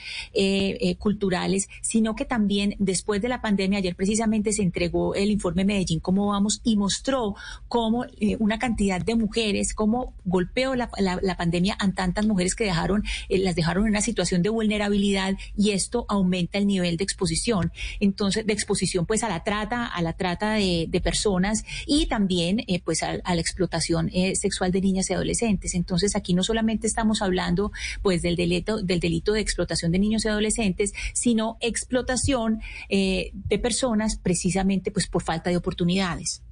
culturales, 0.98 1.68
sino 1.80 2.14
que 2.14 2.24
también 2.24 2.74
después 2.78 3.22
de 3.22 3.28
la 3.28 3.40
pandemia, 3.40 3.78
ayer 3.78 3.94
precisamente 3.94 4.52
se 4.52 4.62
entregó 4.62 5.14
el 5.14 5.30
informe 5.30 5.64
Medellín, 5.64 6.00
cómo 6.00 6.26
vamos, 6.28 6.60
y 6.64 6.76
mostró 6.76 7.34
cómo 7.68 8.04
eh, 8.20 8.36
una 8.38 8.58
cantidad 8.58 9.00
de 9.00 9.14
mujeres, 9.14 9.74
cómo 9.74 10.14
golpeó 10.24 10.74
la, 10.74 10.90
la- 10.98 11.18
la 11.22 11.36
pandemia 11.36 11.76
a 11.78 11.90
tantas 11.92 12.26
mujeres 12.26 12.54
que 12.54 12.64
dejaron, 12.64 13.02
eh, 13.28 13.38
las 13.38 13.54
dejaron 13.54 13.84
en 13.84 13.90
una 13.90 14.00
situación 14.00 14.42
de 14.42 14.48
vulnerabilidad 14.48 15.34
y 15.56 15.70
esto 15.70 16.04
aumenta 16.08 16.58
el 16.58 16.66
nivel 16.66 16.96
de 16.96 17.04
exposición. 17.04 17.72
Entonces, 18.00 18.46
de 18.46 18.52
exposición 18.52 19.06
pues 19.06 19.22
a 19.24 19.28
la 19.28 19.44
trata, 19.44 19.86
a 19.86 20.02
la 20.02 20.12
trata 20.14 20.52
de, 20.54 20.88
personas 21.02 21.64
y 21.86 22.06
también 22.06 22.60
eh, 22.68 22.80
pues 22.84 23.02
a, 23.02 23.16
a 23.24 23.34
la 23.34 23.40
explotación 23.40 24.08
eh, 24.12 24.36
sexual 24.36 24.70
de 24.70 24.80
niñas 24.80 25.10
y 25.10 25.14
adolescentes. 25.14 25.74
Entonces, 25.74 26.14
aquí 26.14 26.32
no 26.34 26.42
solamente 26.44 26.86
estamos 26.86 27.22
hablando 27.22 27.72
pues 28.02 28.22
del 28.22 28.36
delito, 28.36 28.80
del 28.82 29.00
delito 29.00 29.32
de 29.32 29.40
explotación 29.40 29.90
de 29.90 29.98
niños 29.98 30.24
y 30.24 30.28
adolescentes, 30.28 30.92
sino 31.12 31.56
explotación 31.60 32.60
eh, 32.88 33.30
de 33.34 33.58
personas 33.58 34.16
precisamente 34.16 34.90
pues 34.90 35.08
por 35.08 35.22
falta 35.22 35.50
de 35.50 35.56
oportunidades. 35.56 36.42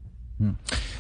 Mm. 0.41 0.53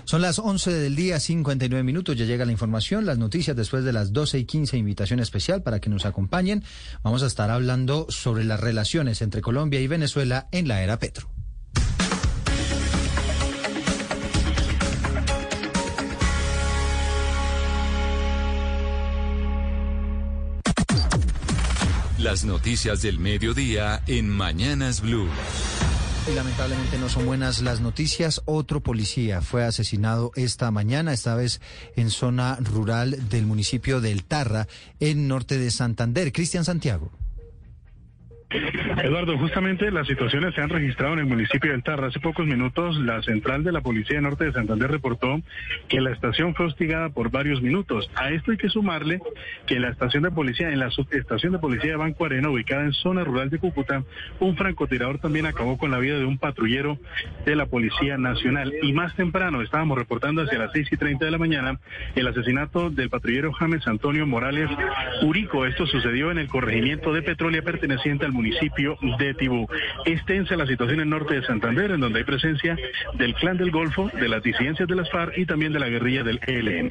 Son 0.05 0.21
las 0.21 0.39
11 0.39 0.71
del 0.73 0.95
día, 0.95 1.19
59 1.19 1.83
minutos, 1.83 2.17
ya 2.17 2.27
llega 2.27 2.45
la 2.45 2.53
información, 2.53 3.07
las 3.07 3.19
noticias 3.19 3.57
después 3.57 3.85
de 3.85 3.93
las 3.93 4.13
12 4.13 4.39
y 4.39 4.45
15, 4.45 4.77
invitación 4.77 5.19
especial 5.19 5.63
para 5.63 5.81
que 5.81 5.89
nos 5.89 6.05
acompañen. 6.05 6.63
Vamos 7.03 7.23
a 7.23 7.27
estar 7.27 7.51
hablando 7.51 8.07
sobre 8.11 8.45
las 8.45 8.61
relaciones 8.61 9.23
entre 9.23 9.41
Colombia 9.41 9.81
y 9.81 9.87
Venezuela 9.87 10.49
en 10.53 10.69
la 10.69 10.83
era 10.83 10.99
Petro. 10.99 11.31
Las 22.19 22.45
noticias 22.45 23.01
del 23.01 23.19
mediodía 23.19 24.03
en 24.07 24.29
Mañanas 24.29 25.01
Blue. 25.01 25.27
Y 26.29 26.35
lamentablemente 26.35 26.99
no 26.99 27.09
son 27.09 27.27
buenas 27.27 27.63
las 27.63 27.81
noticias. 27.81 28.43
Otro 28.45 28.83
policía 28.83 29.41
fue 29.41 29.65
asesinado 29.65 30.33
esta 30.37 30.71
mañana, 30.71 31.13
esta 31.13 31.35
vez 31.35 31.61
en 31.97 32.11
zona 32.11 32.57
rural 32.61 33.29
del 33.29 33.47
municipio 33.47 34.01
del 34.01 34.25
Tarra, 34.25 34.69
en 35.01 35.29
norte 35.29 35.59
de 35.59 35.71
Santander. 35.71 36.33
Cristian 36.33 36.65
Santiago. 36.65 37.11
Eduardo, 38.51 39.39
justamente 39.39 39.93
las 39.93 40.09
situaciones 40.09 40.55
se 40.55 40.61
han 40.61 40.71
registrado 40.71 41.13
en 41.13 41.21
el 41.21 41.27
municipio 41.27 41.71
del 41.71 41.85
Tarra. 41.85 42.09
Hace 42.09 42.19
pocos 42.19 42.47
minutos, 42.47 42.99
la 42.99 43.23
central 43.23 43.63
de 43.63 43.71
la 43.71 43.81
Policía 43.81 44.21
Norte 44.21 44.45
de 44.45 44.53
Santander 44.53 44.91
reportó 44.91 45.41
que 45.89 46.01
la 46.01 46.11
estación 46.11 46.57
fue 46.57 46.67
hostigada 46.67 47.11
por 47.11 47.31
varios 47.31 47.63
minutos. 47.63 48.11
A 48.17 48.31
esto 48.31 48.51
hay 48.51 48.57
que 48.57 48.69
sumarle 48.69 49.21
que 49.67 49.79
la 49.79 49.91
estación 49.91 50.25
de 50.25 50.33
policía, 50.33 50.71
en 50.71 50.81
la 50.81 50.91
subestación 50.91 51.53
de 51.53 51.59
policía 51.61 51.93
de 51.93 51.97
Banco 51.97 52.25
Arena, 52.25 52.51
ubicada 52.51 52.83
en 52.83 52.93
zona 52.93 53.23
rural 53.23 53.51
de 53.51 53.59
Cúcuta, 53.59 54.03
un 54.41 54.57
francotirador 54.57 55.19
también 55.19 55.47
acabó 55.47 55.79
con 55.79 55.93
la 55.93 55.99
vida 55.99 56.19
de 56.19 56.25
un 56.25 56.39
patrullero 56.39 56.99
de 57.47 57.55
la 57.55 57.67
Policía 57.67 58.19
Nacional. 58.19 58.73
Y 58.83 58.93
más 58.93 59.15
temprano, 59.15 59.63
estábamos 59.63 59.97
reportando 59.97 60.43
hacia 60.43 60.59
las 60.59 60.73
6 60.73 60.89
y 60.91 60.97
30 60.97 61.25
de 61.25 61.31
la 61.31 61.39
mañana, 61.39 61.79
el 62.17 62.27
asesinato 62.27 62.91
del 62.91 63.11
patrullero 63.11 63.53
James 63.53 63.87
Antonio 63.87 64.27
Morales 64.27 64.69
Urico. 65.23 65.67
Esto 65.67 65.87
sucedió 65.87 66.33
en 66.33 66.39
el 66.39 66.49
corregimiento 66.49 67.13
de 67.13 67.23
Petrolia 67.23 67.63
perteneciente 67.63 68.25
al 68.25 68.33
municipio 68.33 68.40
de 68.43 69.35
Tibú. 69.35 69.67
Es 70.05 70.25
tensa 70.25 70.57
la 70.57 70.67
situación 70.67 71.01
en 71.01 71.11
norte 71.11 71.35
de 71.35 71.47
Santander, 71.47 71.91
en 71.93 72.01
donde 72.01 72.21
hay 72.21 72.25
presencia 72.25 72.77
del 73.15 73.35
clan 73.35 73.57
del 73.57 73.71
Golfo, 73.71 74.11
de 74.15 74.29
las 74.29 74.43
disidencias 74.43 74.89
de 74.89 74.95
las 74.95 75.11
FARC 75.11 75.37
y 75.39 75.47
también 75.47 75.73
de 75.73 75.81
la 75.81 75.89
guerrilla 75.89 76.23
del 76.23 76.41
ELN. 76.47 76.91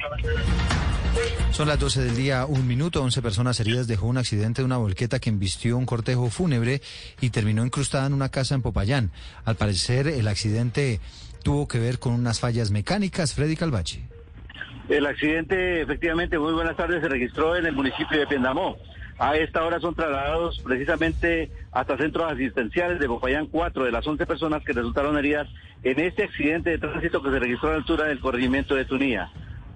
Son 1.50 1.66
las 1.66 1.78
12 1.78 2.02
del 2.04 2.16
día, 2.16 2.46
un 2.46 2.66
minuto. 2.66 3.02
11 3.02 3.22
personas 3.22 3.58
heridas 3.60 3.86
dejó 3.86 4.06
un 4.06 4.18
accidente 4.18 4.62
de 4.62 4.66
una 4.66 4.76
volqueta 4.76 5.18
que 5.18 5.30
embistió 5.30 5.76
un 5.76 5.84
cortejo 5.84 6.30
fúnebre 6.30 6.80
y 7.20 7.30
terminó 7.30 7.64
incrustada 7.64 8.06
en 8.06 8.14
una 8.14 8.28
casa 8.28 8.54
en 8.54 8.62
Popayán. 8.62 9.10
Al 9.44 9.56
parecer, 9.56 10.06
el 10.06 10.28
accidente 10.28 11.00
tuvo 11.42 11.66
que 11.66 11.78
ver 11.78 11.98
con 11.98 12.12
unas 12.12 12.40
fallas 12.40 12.70
mecánicas. 12.70 13.34
Freddy 13.34 13.56
Calvache. 13.56 14.02
El 14.88 15.06
accidente, 15.06 15.82
efectivamente, 15.82 16.38
muy 16.38 16.52
buenas 16.52 16.76
tardes, 16.76 17.00
se 17.00 17.08
registró 17.08 17.56
en 17.56 17.66
el 17.66 17.74
municipio 17.74 18.18
de 18.18 18.26
Piendamó. 18.26 18.76
A 19.20 19.36
esta 19.36 19.62
hora 19.66 19.78
son 19.80 19.94
trasladados 19.94 20.60
precisamente 20.60 21.50
hasta 21.72 21.98
centros 21.98 22.32
asistenciales 22.32 22.98
de 22.98 23.06
Popayán 23.06 23.48
cuatro 23.48 23.84
de 23.84 23.92
las 23.92 24.06
11 24.06 24.24
personas 24.24 24.64
que 24.64 24.72
resultaron 24.72 25.18
heridas 25.18 25.46
en 25.82 26.00
este 26.00 26.24
accidente 26.24 26.70
de 26.70 26.78
tránsito 26.78 27.22
que 27.22 27.30
se 27.30 27.38
registró 27.38 27.68
a 27.68 27.72
la 27.72 27.78
altura 27.78 28.04
del 28.06 28.18
corregimiento 28.18 28.74
de 28.74 28.86
Tunía. 28.86 29.30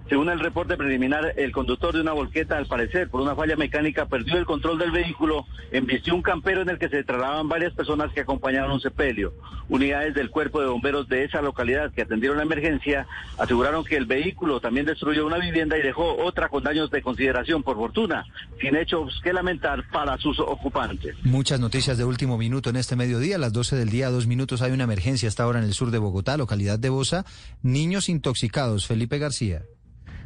Según 0.07 0.29
el 0.29 0.39
reporte 0.39 0.77
preliminar, 0.77 1.33
el 1.35 1.51
conductor 1.51 1.93
de 1.93 2.01
una 2.01 2.13
volqueta, 2.13 2.57
al 2.57 2.67
parecer, 2.67 3.09
por 3.09 3.21
una 3.21 3.35
falla 3.35 3.55
mecánica, 3.55 4.05
perdió 4.05 4.37
el 4.37 4.45
control 4.45 4.77
del 4.77 4.91
vehículo, 4.91 5.47
embistió 5.71 6.13
un 6.13 6.21
campero 6.21 6.61
en 6.61 6.69
el 6.69 6.77
que 6.77 6.89
se 6.89 7.03
trasladaban 7.03 7.49
varias 7.49 7.73
personas 7.73 8.13
que 8.13 8.21
acompañaban 8.21 8.69
un 8.69 8.79
sepelio. 8.79 9.33
Unidades 9.67 10.13
del 10.13 10.29
cuerpo 10.29 10.61
de 10.61 10.67
bomberos 10.67 11.09
de 11.09 11.23
esa 11.23 11.41
localidad 11.41 11.91
que 11.91 12.03
atendieron 12.03 12.37
la 12.37 12.43
emergencia 12.43 13.07
aseguraron 13.39 13.83
que 13.83 13.97
el 13.97 14.05
vehículo 14.05 14.59
también 14.59 14.85
destruyó 14.85 15.25
una 15.25 15.39
vivienda 15.39 15.75
y 15.75 15.81
dejó 15.81 16.17
otra 16.17 16.49
con 16.49 16.63
daños 16.63 16.91
de 16.91 17.01
consideración, 17.01 17.63
por 17.63 17.75
fortuna, 17.75 18.25
sin 18.61 18.75
hechos 18.75 19.19
que 19.23 19.33
lamentar 19.33 19.89
para 19.91 20.19
sus 20.19 20.39
ocupantes. 20.39 21.15
Muchas 21.23 21.59
noticias 21.59 21.97
de 21.97 22.05
último 22.05 22.37
minuto 22.37 22.69
en 22.69 22.75
este 22.75 22.95
mediodía. 22.95 23.37
A 23.37 23.39
las 23.39 23.53
12 23.53 23.75
del 23.75 23.89
día, 23.89 24.11
dos 24.11 24.27
minutos, 24.27 24.61
hay 24.61 24.71
una 24.71 24.83
emergencia 24.83 25.27
hasta 25.27 25.43
ahora 25.43 25.57
en 25.57 25.65
el 25.65 25.73
sur 25.73 25.89
de 25.89 25.97
Bogotá, 25.97 26.37
localidad 26.37 26.77
de 26.77 26.89
Bosa. 26.89 27.25
Niños 27.63 28.07
intoxicados. 28.07 28.85
Felipe 28.85 29.17
García. 29.17 29.63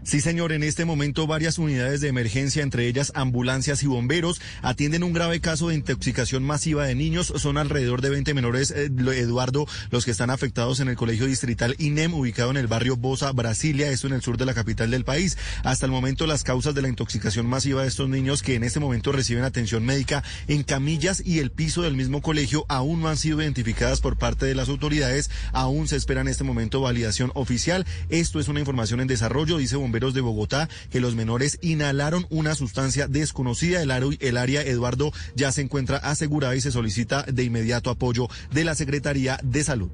Sí, 0.03 0.21
señor, 0.21 0.53
en 0.53 0.63
este 0.63 0.85
momento 0.85 1.27
varias 1.27 1.59
unidades 1.59 2.01
de 2.01 2.07
emergencia, 2.07 2.63
entre 2.63 2.87
ellas 2.87 3.11
ambulancias 3.15 3.83
y 3.83 3.87
bomberos, 3.87 4.41
atienden 4.61 5.03
un 5.03 5.13
grave 5.13 5.41
caso 5.41 5.67
de 5.67 5.75
intoxicación 5.75 6.43
masiva 6.43 6.85
de 6.85 6.95
niños. 6.95 7.33
Son 7.35 7.57
alrededor 7.57 8.01
de 8.01 8.09
20 8.09 8.33
menores, 8.33 8.71
eh, 8.71 8.89
Eduardo, 9.15 9.67
los 9.91 10.05
que 10.05 10.11
están 10.11 10.29
afectados 10.29 10.79
en 10.79 10.87
el 10.87 10.95
colegio 10.95 11.25
distrital 11.25 11.75
INEM, 11.79 12.13
ubicado 12.13 12.49
en 12.51 12.57
el 12.57 12.67
barrio 12.67 12.95
Bosa, 12.95 13.31
Brasilia, 13.33 13.91
esto 13.91 14.07
en 14.07 14.13
el 14.13 14.21
sur 14.21 14.37
de 14.37 14.45
la 14.45 14.53
capital 14.53 14.89
del 14.89 15.03
país. 15.03 15.37
Hasta 15.63 15.85
el 15.85 15.91
momento, 15.91 16.25
las 16.27 16.43
causas 16.43 16.73
de 16.73 16.81
la 16.81 16.89
intoxicación 16.89 17.45
masiva 17.45 17.81
de 17.81 17.89
estos 17.89 18.09
niños 18.09 18.41
que 18.41 18.55
en 18.55 18.63
este 18.63 18.79
momento 18.79 19.11
reciben 19.11 19.43
atención 19.43 19.85
médica 19.85 20.23
en 20.47 20.63
camillas 20.63 21.21
y 21.25 21.39
el 21.39 21.51
piso 21.51 21.81
del 21.81 21.95
mismo 21.95 22.21
colegio 22.21 22.65
aún 22.69 23.01
no 23.01 23.09
han 23.09 23.17
sido 23.17 23.41
identificadas 23.41 23.99
por 23.99 24.17
parte 24.17 24.45
de 24.45 24.55
las 24.55 24.69
autoridades. 24.69 25.29
Aún 25.51 25.87
se 25.87 25.97
espera 25.97 26.21
en 26.21 26.29
este 26.29 26.43
momento 26.43 26.81
validación 26.81 27.31
oficial. 27.35 27.85
Esto 28.09 28.39
es 28.39 28.47
una 28.47 28.59
información 28.59 29.01
en 29.01 29.07
desarrollo, 29.07 29.57
dice 29.57 29.77
de 29.91 30.21
Bogotá, 30.21 30.69
que 30.89 30.99
los 30.99 31.15
menores 31.15 31.57
inhalaron 31.61 32.25
una 32.29 32.55
sustancia 32.55 33.07
desconocida. 33.07 33.81
El, 33.81 33.91
aru- 33.91 34.17
el 34.21 34.37
área, 34.37 34.61
Eduardo, 34.61 35.11
ya 35.35 35.51
se 35.51 35.61
encuentra 35.61 35.97
asegurada 35.97 36.55
y 36.55 36.61
se 36.61 36.71
solicita 36.71 37.23
de 37.23 37.43
inmediato 37.43 37.89
apoyo 37.89 38.27
de 38.51 38.63
la 38.63 38.75
Secretaría 38.75 39.39
de 39.43 39.63
Salud. 39.63 39.91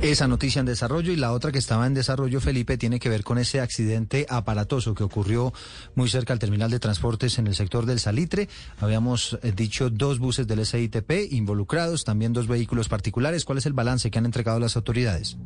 Esa 0.00 0.26
noticia 0.26 0.60
en 0.60 0.66
desarrollo 0.66 1.12
y 1.12 1.16
la 1.16 1.32
otra 1.32 1.52
que 1.52 1.58
estaba 1.58 1.86
en 1.86 1.92
desarrollo, 1.92 2.40
Felipe, 2.40 2.78
tiene 2.78 2.98
que 2.98 3.10
ver 3.10 3.22
con 3.22 3.36
ese 3.36 3.60
accidente 3.60 4.24
aparatoso 4.30 4.94
que 4.94 5.02
ocurrió 5.04 5.52
muy 5.94 6.08
cerca 6.08 6.32
al 6.32 6.38
terminal 6.38 6.70
de 6.70 6.78
transportes 6.78 7.38
en 7.38 7.46
el 7.46 7.54
sector 7.54 7.84
del 7.84 8.00
Salitre. 8.00 8.48
Habíamos 8.78 9.38
eh, 9.42 9.52
dicho 9.54 9.90
dos 9.90 10.18
buses 10.18 10.46
del 10.46 10.64
SITP 10.64 11.30
involucrados, 11.32 12.04
también 12.04 12.32
dos 12.32 12.46
vehículos 12.46 12.88
particulares. 12.88 13.44
¿Cuál 13.44 13.58
es 13.58 13.66
el 13.66 13.74
balance 13.74 14.10
que 14.10 14.18
han 14.18 14.24
entregado 14.24 14.58
las 14.58 14.74
autoridades? 14.74 15.36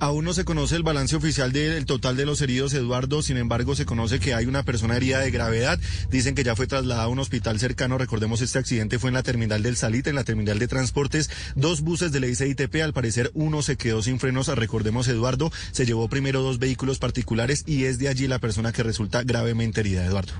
Aún 0.00 0.24
no 0.24 0.32
se 0.32 0.46
conoce 0.46 0.76
el 0.76 0.82
balance 0.82 1.14
oficial 1.14 1.52
del 1.52 1.84
total 1.84 2.16
de 2.16 2.24
los 2.24 2.40
heridos, 2.40 2.72
Eduardo. 2.72 3.20
Sin 3.20 3.36
embargo, 3.36 3.76
se 3.76 3.84
conoce 3.84 4.18
que 4.18 4.32
hay 4.32 4.46
una 4.46 4.62
persona 4.62 4.96
herida 4.96 5.20
de 5.20 5.30
gravedad. 5.30 5.78
Dicen 6.10 6.34
que 6.34 6.42
ya 6.42 6.56
fue 6.56 6.66
trasladada 6.66 7.04
a 7.04 7.08
un 7.08 7.18
hospital 7.18 7.60
cercano. 7.60 7.98
Recordemos, 7.98 8.40
este 8.40 8.58
accidente 8.58 8.98
fue 8.98 9.10
en 9.10 9.14
la 9.14 9.22
terminal 9.22 9.62
del 9.62 9.76
Salite, 9.76 10.08
en 10.08 10.16
la 10.16 10.24
terminal 10.24 10.58
de 10.58 10.68
transportes. 10.68 11.28
Dos 11.54 11.82
buses 11.82 12.12
de 12.12 12.20
la 12.20 12.28
ICITP, 12.28 12.76
al 12.82 12.94
parecer 12.94 13.30
uno 13.34 13.60
se 13.60 13.76
quedó 13.76 14.00
sin 14.00 14.18
frenos. 14.18 14.48
Recordemos, 14.48 15.06
Eduardo, 15.06 15.52
se 15.70 15.84
llevó 15.84 16.08
primero 16.08 16.40
dos 16.40 16.58
vehículos 16.58 16.98
particulares 16.98 17.64
y 17.66 17.84
es 17.84 17.98
de 17.98 18.08
allí 18.08 18.26
la 18.26 18.38
persona 18.38 18.72
que 18.72 18.82
resulta 18.82 19.22
gravemente 19.22 19.80
herida, 19.80 20.06
Eduardo. 20.06 20.32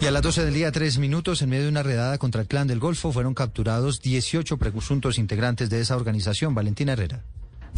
Y 0.00 0.06
a 0.06 0.10
las 0.10 0.22
12 0.22 0.46
del 0.46 0.54
día, 0.54 0.72
tres 0.72 0.96
minutos, 0.96 1.42
en 1.42 1.50
medio 1.50 1.64
de 1.64 1.68
una 1.68 1.82
redada 1.82 2.16
contra 2.16 2.40
el 2.40 2.48
clan 2.48 2.66
del 2.66 2.80
Golfo, 2.80 3.12
fueron 3.12 3.34
capturados 3.34 4.00
18 4.00 4.56
presuntos 4.56 5.18
integrantes 5.18 5.68
de 5.68 5.80
esa 5.80 5.96
organización. 5.96 6.54
Valentina 6.54 6.94
Herrera. 6.94 7.22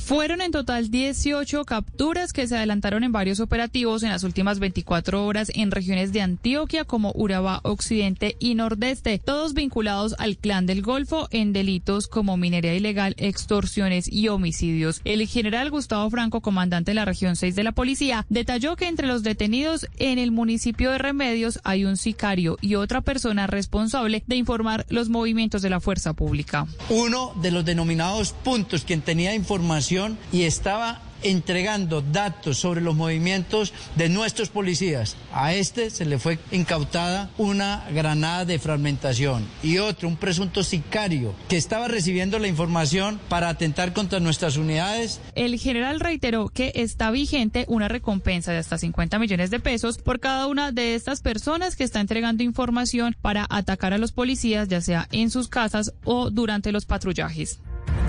Fueron 0.04 0.40
en 0.40 0.50
total 0.50 0.90
18 0.90 1.64
capturas 1.64 2.32
que 2.32 2.48
se 2.48 2.56
adelantaron 2.56 3.04
en 3.04 3.12
varios 3.12 3.38
operativos 3.38 4.02
en 4.02 4.10
las 4.10 4.24
últimas 4.24 4.58
24 4.58 5.24
horas 5.24 5.50
en 5.54 5.70
regiones 5.70 6.12
de 6.12 6.20
Antioquia 6.20 6.84
como 6.84 7.12
Urabá 7.14 7.60
Occidente 7.62 8.36
y 8.40 8.56
Nordeste, 8.56 9.20
todos 9.20 9.54
vinculados 9.54 10.16
al 10.18 10.36
clan 10.36 10.66
del 10.66 10.82
Golfo 10.82 11.28
en 11.30 11.52
delitos 11.52 12.08
como 12.08 12.36
minería 12.36 12.74
ilegal, 12.74 13.14
extorsiones 13.16 14.12
y 14.12 14.26
homicidios. 14.26 15.00
El 15.04 15.26
general 15.28 15.70
Gustavo 15.70 16.10
Franco, 16.10 16.40
comandante 16.40 16.90
de 16.90 16.96
la 16.96 17.04
región 17.04 17.36
6 17.36 17.54
de 17.54 17.62
la 17.62 17.72
policía, 17.72 18.26
detalló 18.28 18.74
que 18.74 18.88
entre 18.88 19.06
los 19.06 19.22
detenidos 19.22 19.86
en 19.98 20.18
el 20.18 20.32
municipio 20.32 20.90
de 20.90 20.98
Remedios 20.98 21.60
hay 21.62 21.84
un 21.84 21.96
sicario 21.96 22.58
y 22.60 22.74
otra 22.74 23.02
persona 23.02 23.46
responsable 23.46 24.24
de 24.26 24.36
informar 24.36 24.84
los 24.88 25.08
movimientos 25.08 25.62
de 25.62 25.70
la 25.70 25.80
fuerza 25.80 26.12
pública. 26.12 26.66
uno 26.90 27.32
de 27.40 27.52
los 27.52 27.64
denominados 27.64 28.32
puntos, 28.32 28.82
quien 28.82 29.00
tenía 29.00 29.34
información 29.34 29.91
y 30.32 30.44
estaba 30.44 31.02
entregando 31.22 32.00
datos 32.00 32.58
sobre 32.58 32.80
los 32.80 32.94
movimientos 32.94 33.72
de 33.96 34.08
nuestros 34.08 34.48
policías. 34.48 35.16
A 35.32 35.54
este 35.54 35.90
se 35.90 36.04
le 36.04 36.18
fue 36.18 36.38
incautada 36.50 37.30
una 37.38 37.84
granada 37.92 38.44
de 38.44 38.58
fragmentación 38.58 39.46
y 39.62 39.78
otro, 39.78 40.08
un 40.08 40.16
presunto 40.16 40.64
sicario 40.64 41.34
que 41.48 41.56
estaba 41.56 41.88
recibiendo 41.88 42.38
la 42.38 42.48
información 42.48 43.20
para 43.28 43.50
atentar 43.50 43.92
contra 43.92 44.18
nuestras 44.18 44.56
unidades. 44.56 45.20
El 45.34 45.58
general 45.58 46.00
reiteró 46.00 46.48
que 46.48 46.72
está 46.74 47.10
vigente 47.10 47.66
una 47.68 47.88
recompensa 47.88 48.52
de 48.52 48.58
hasta 48.58 48.78
50 48.78 49.18
millones 49.18 49.50
de 49.50 49.60
pesos 49.60 49.98
por 49.98 50.20
cada 50.20 50.46
una 50.46 50.72
de 50.72 50.94
estas 50.94 51.20
personas 51.20 51.76
que 51.76 51.84
está 51.84 52.00
entregando 52.00 52.42
información 52.42 53.14
para 53.20 53.46
atacar 53.50 53.92
a 53.92 53.98
los 53.98 54.12
policías, 54.12 54.68
ya 54.68 54.80
sea 54.80 55.06
en 55.12 55.30
sus 55.30 55.48
casas 55.48 55.92
o 56.04 56.30
durante 56.30 56.72
los 56.72 56.86
patrullajes. 56.86 57.60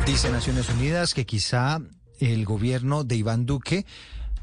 Dice 0.05 0.29
Naciones 0.29 0.69
Unidas 0.69 1.13
que 1.13 1.25
quizá 1.25 1.79
el 2.19 2.43
gobierno 2.43 3.05
de 3.05 3.15
Iván 3.15 3.45
Duque 3.45 3.85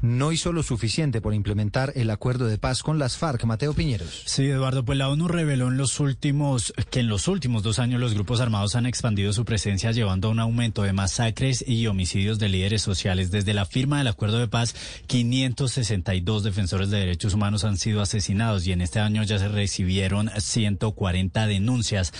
no 0.01 0.31
hizo 0.31 0.51
lo 0.51 0.63
suficiente 0.63 1.21
por 1.21 1.33
implementar 1.33 1.93
el 1.95 2.09
acuerdo 2.09 2.47
de 2.47 2.57
paz 2.57 2.83
con 2.83 2.99
las 2.99 3.17
FARC. 3.17 3.43
Mateo 3.45 3.73
Piñeros. 3.73 4.23
Sí, 4.25 4.47
Eduardo, 4.47 4.83
pues 4.83 4.97
la 4.97 5.09
ONU 5.09 5.27
reveló 5.27 5.67
en 5.67 5.77
los 5.77 5.99
últimos 5.99 6.73
que 6.89 7.01
en 7.01 7.07
los 7.07 7.27
últimos 7.27 7.63
dos 7.63 7.79
años 7.79 7.99
los 7.99 8.13
grupos 8.13 8.41
armados 8.41 8.75
han 8.75 8.85
expandido 8.85 9.33
su 9.33 9.45
presencia 9.45 9.91
llevando 9.91 10.27
a 10.27 10.31
un 10.31 10.39
aumento 10.39 10.83
de 10.83 10.93
masacres 10.93 11.63
y 11.67 11.87
homicidios 11.87 12.39
de 12.39 12.49
líderes 12.49 12.81
sociales. 12.81 13.31
Desde 13.31 13.53
la 13.53 13.65
firma 13.65 13.97
del 13.97 14.07
acuerdo 14.07 14.39
de 14.39 14.47
paz, 14.47 14.75
562 15.07 16.43
defensores 16.43 16.89
de 16.89 16.99
derechos 16.99 17.33
humanos 17.33 17.63
han 17.63 17.77
sido 17.77 18.01
asesinados 18.01 18.65
y 18.65 18.71
en 18.71 18.81
este 18.81 18.99
año 18.99 19.23
ya 19.23 19.37
se 19.37 19.49
recibieron 19.49 20.31
140 20.35 21.47
denuncias. 21.47 22.13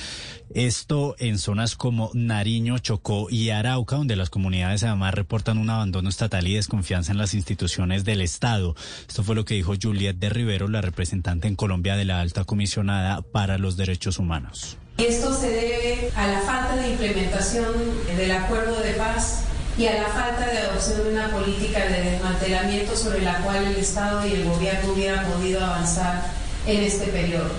Esto 0.53 1.15
en 1.17 1.37
zonas 1.37 1.77
como 1.77 2.11
Nariño, 2.13 2.77
Chocó 2.79 3.29
y 3.29 3.51
Arauca, 3.51 3.95
donde 3.95 4.17
las 4.17 4.29
comunidades 4.29 4.83
además 4.83 5.13
reportan 5.13 5.57
un 5.57 5.69
abandono 5.69 6.09
estatal 6.09 6.45
y 6.45 6.55
desconfianza 6.55 7.13
en 7.13 7.17
las 7.17 7.33
instituciones 7.33 7.70
del 7.77 8.19
Estado. 8.19 8.75
Esto 9.07 9.23
fue 9.23 9.33
lo 9.33 9.45
que 9.45 9.53
dijo 9.53 9.73
Juliette 9.81 10.19
de 10.19 10.29
Rivero, 10.29 10.67
la 10.67 10.81
representante 10.81 11.47
en 11.47 11.55
Colombia 11.55 11.95
de 11.95 12.03
la 12.03 12.19
alta 12.19 12.43
comisionada 12.43 13.21
para 13.21 13.57
los 13.57 13.77
derechos 13.77 14.19
humanos. 14.19 14.77
Y 14.97 15.03
esto 15.05 15.33
se 15.33 15.49
debe 15.49 16.11
a 16.15 16.27
la 16.27 16.41
falta 16.41 16.75
de 16.75 16.89
implementación 16.89 17.73
del 18.17 18.31
acuerdo 18.31 18.81
de 18.81 18.91
paz 18.91 19.45
y 19.77 19.87
a 19.87 20.01
la 20.01 20.07
falta 20.09 20.45
de 20.51 20.57
adopción 20.57 21.03
de 21.05 21.11
una 21.13 21.29
política 21.29 21.79
de 21.87 22.11
desmantelamiento 22.11 22.95
sobre 22.97 23.21
la 23.21 23.37
cual 23.37 23.65
el 23.65 23.77
Estado 23.77 24.27
y 24.27 24.33
el 24.33 24.43
gobierno 24.43 24.91
hubieran 24.91 25.25
podido 25.31 25.63
avanzar 25.63 26.25
en 26.67 26.83
este 26.83 27.07
periodo. 27.07 27.51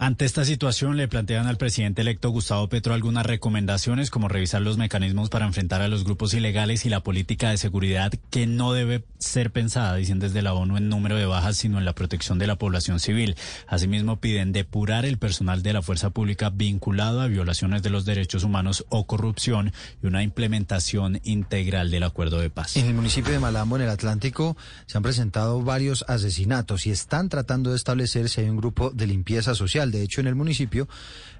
Ante 0.00 0.26
esta 0.26 0.44
situación, 0.44 0.96
le 0.96 1.08
plantean 1.08 1.48
al 1.48 1.56
presidente 1.56 2.02
electo 2.02 2.30
Gustavo 2.30 2.68
Petro 2.68 2.94
algunas 2.94 3.26
recomendaciones 3.26 4.10
como 4.10 4.28
revisar 4.28 4.62
los 4.62 4.78
mecanismos 4.78 5.28
para 5.28 5.44
enfrentar 5.44 5.82
a 5.82 5.88
los 5.88 6.04
grupos 6.04 6.34
ilegales 6.34 6.86
y 6.86 6.88
la 6.88 7.00
política 7.00 7.50
de 7.50 7.56
seguridad 7.56 8.12
que 8.30 8.46
no 8.46 8.72
debe 8.72 9.04
ser 9.18 9.50
pensada, 9.50 9.96
dicen 9.96 10.20
desde 10.20 10.40
la 10.40 10.54
ONU, 10.54 10.76
en 10.76 10.88
número 10.88 11.16
de 11.16 11.26
bajas, 11.26 11.56
sino 11.56 11.78
en 11.78 11.84
la 11.84 11.96
protección 11.96 12.38
de 12.38 12.46
la 12.46 12.54
población 12.54 13.00
civil. 13.00 13.34
Asimismo, 13.66 14.20
piden 14.20 14.52
depurar 14.52 15.04
el 15.04 15.18
personal 15.18 15.64
de 15.64 15.72
la 15.72 15.82
fuerza 15.82 16.10
pública 16.10 16.50
vinculado 16.50 17.20
a 17.20 17.26
violaciones 17.26 17.82
de 17.82 17.90
los 17.90 18.04
derechos 18.04 18.44
humanos 18.44 18.86
o 18.90 19.04
corrupción 19.04 19.72
y 20.00 20.06
una 20.06 20.22
implementación 20.22 21.20
integral 21.24 21.90
del 21.90 22.04
acuerdo 22.04 22.38
de 22.38 22.50
paz. 22.50 22.76
En 22.76 22.86
el 22.86 22.94
municipio 22.94 23.32
de 23.32 23.40
Malambo, 23.40 23.74
en 23.74 23.82
el 23.82 23.90
Atlántico, 23.90 24.56
se 24.86 24.96
han 24.96 25.02
presentado 25.02 25.60
varios 25.60 26.04
asesinatos 26.06 26.86
y 26.86 26.92
están 26.92 27.28
tratando 27.28 27.70
de 27.70 27.76
establecer 27.76 28.28
si 28.28 28.42
hay 28.42 28.48
un 28.48 28.58
grupo 28.58 28.90
de 28.90 29.08
limpieza 29.08 29.56
social. 29.56 29.87
De 29.90 30.02
hecho, 30.02 30.20
en 30.20 30.26
el 30.26 30.34
municipio 30.34 30.88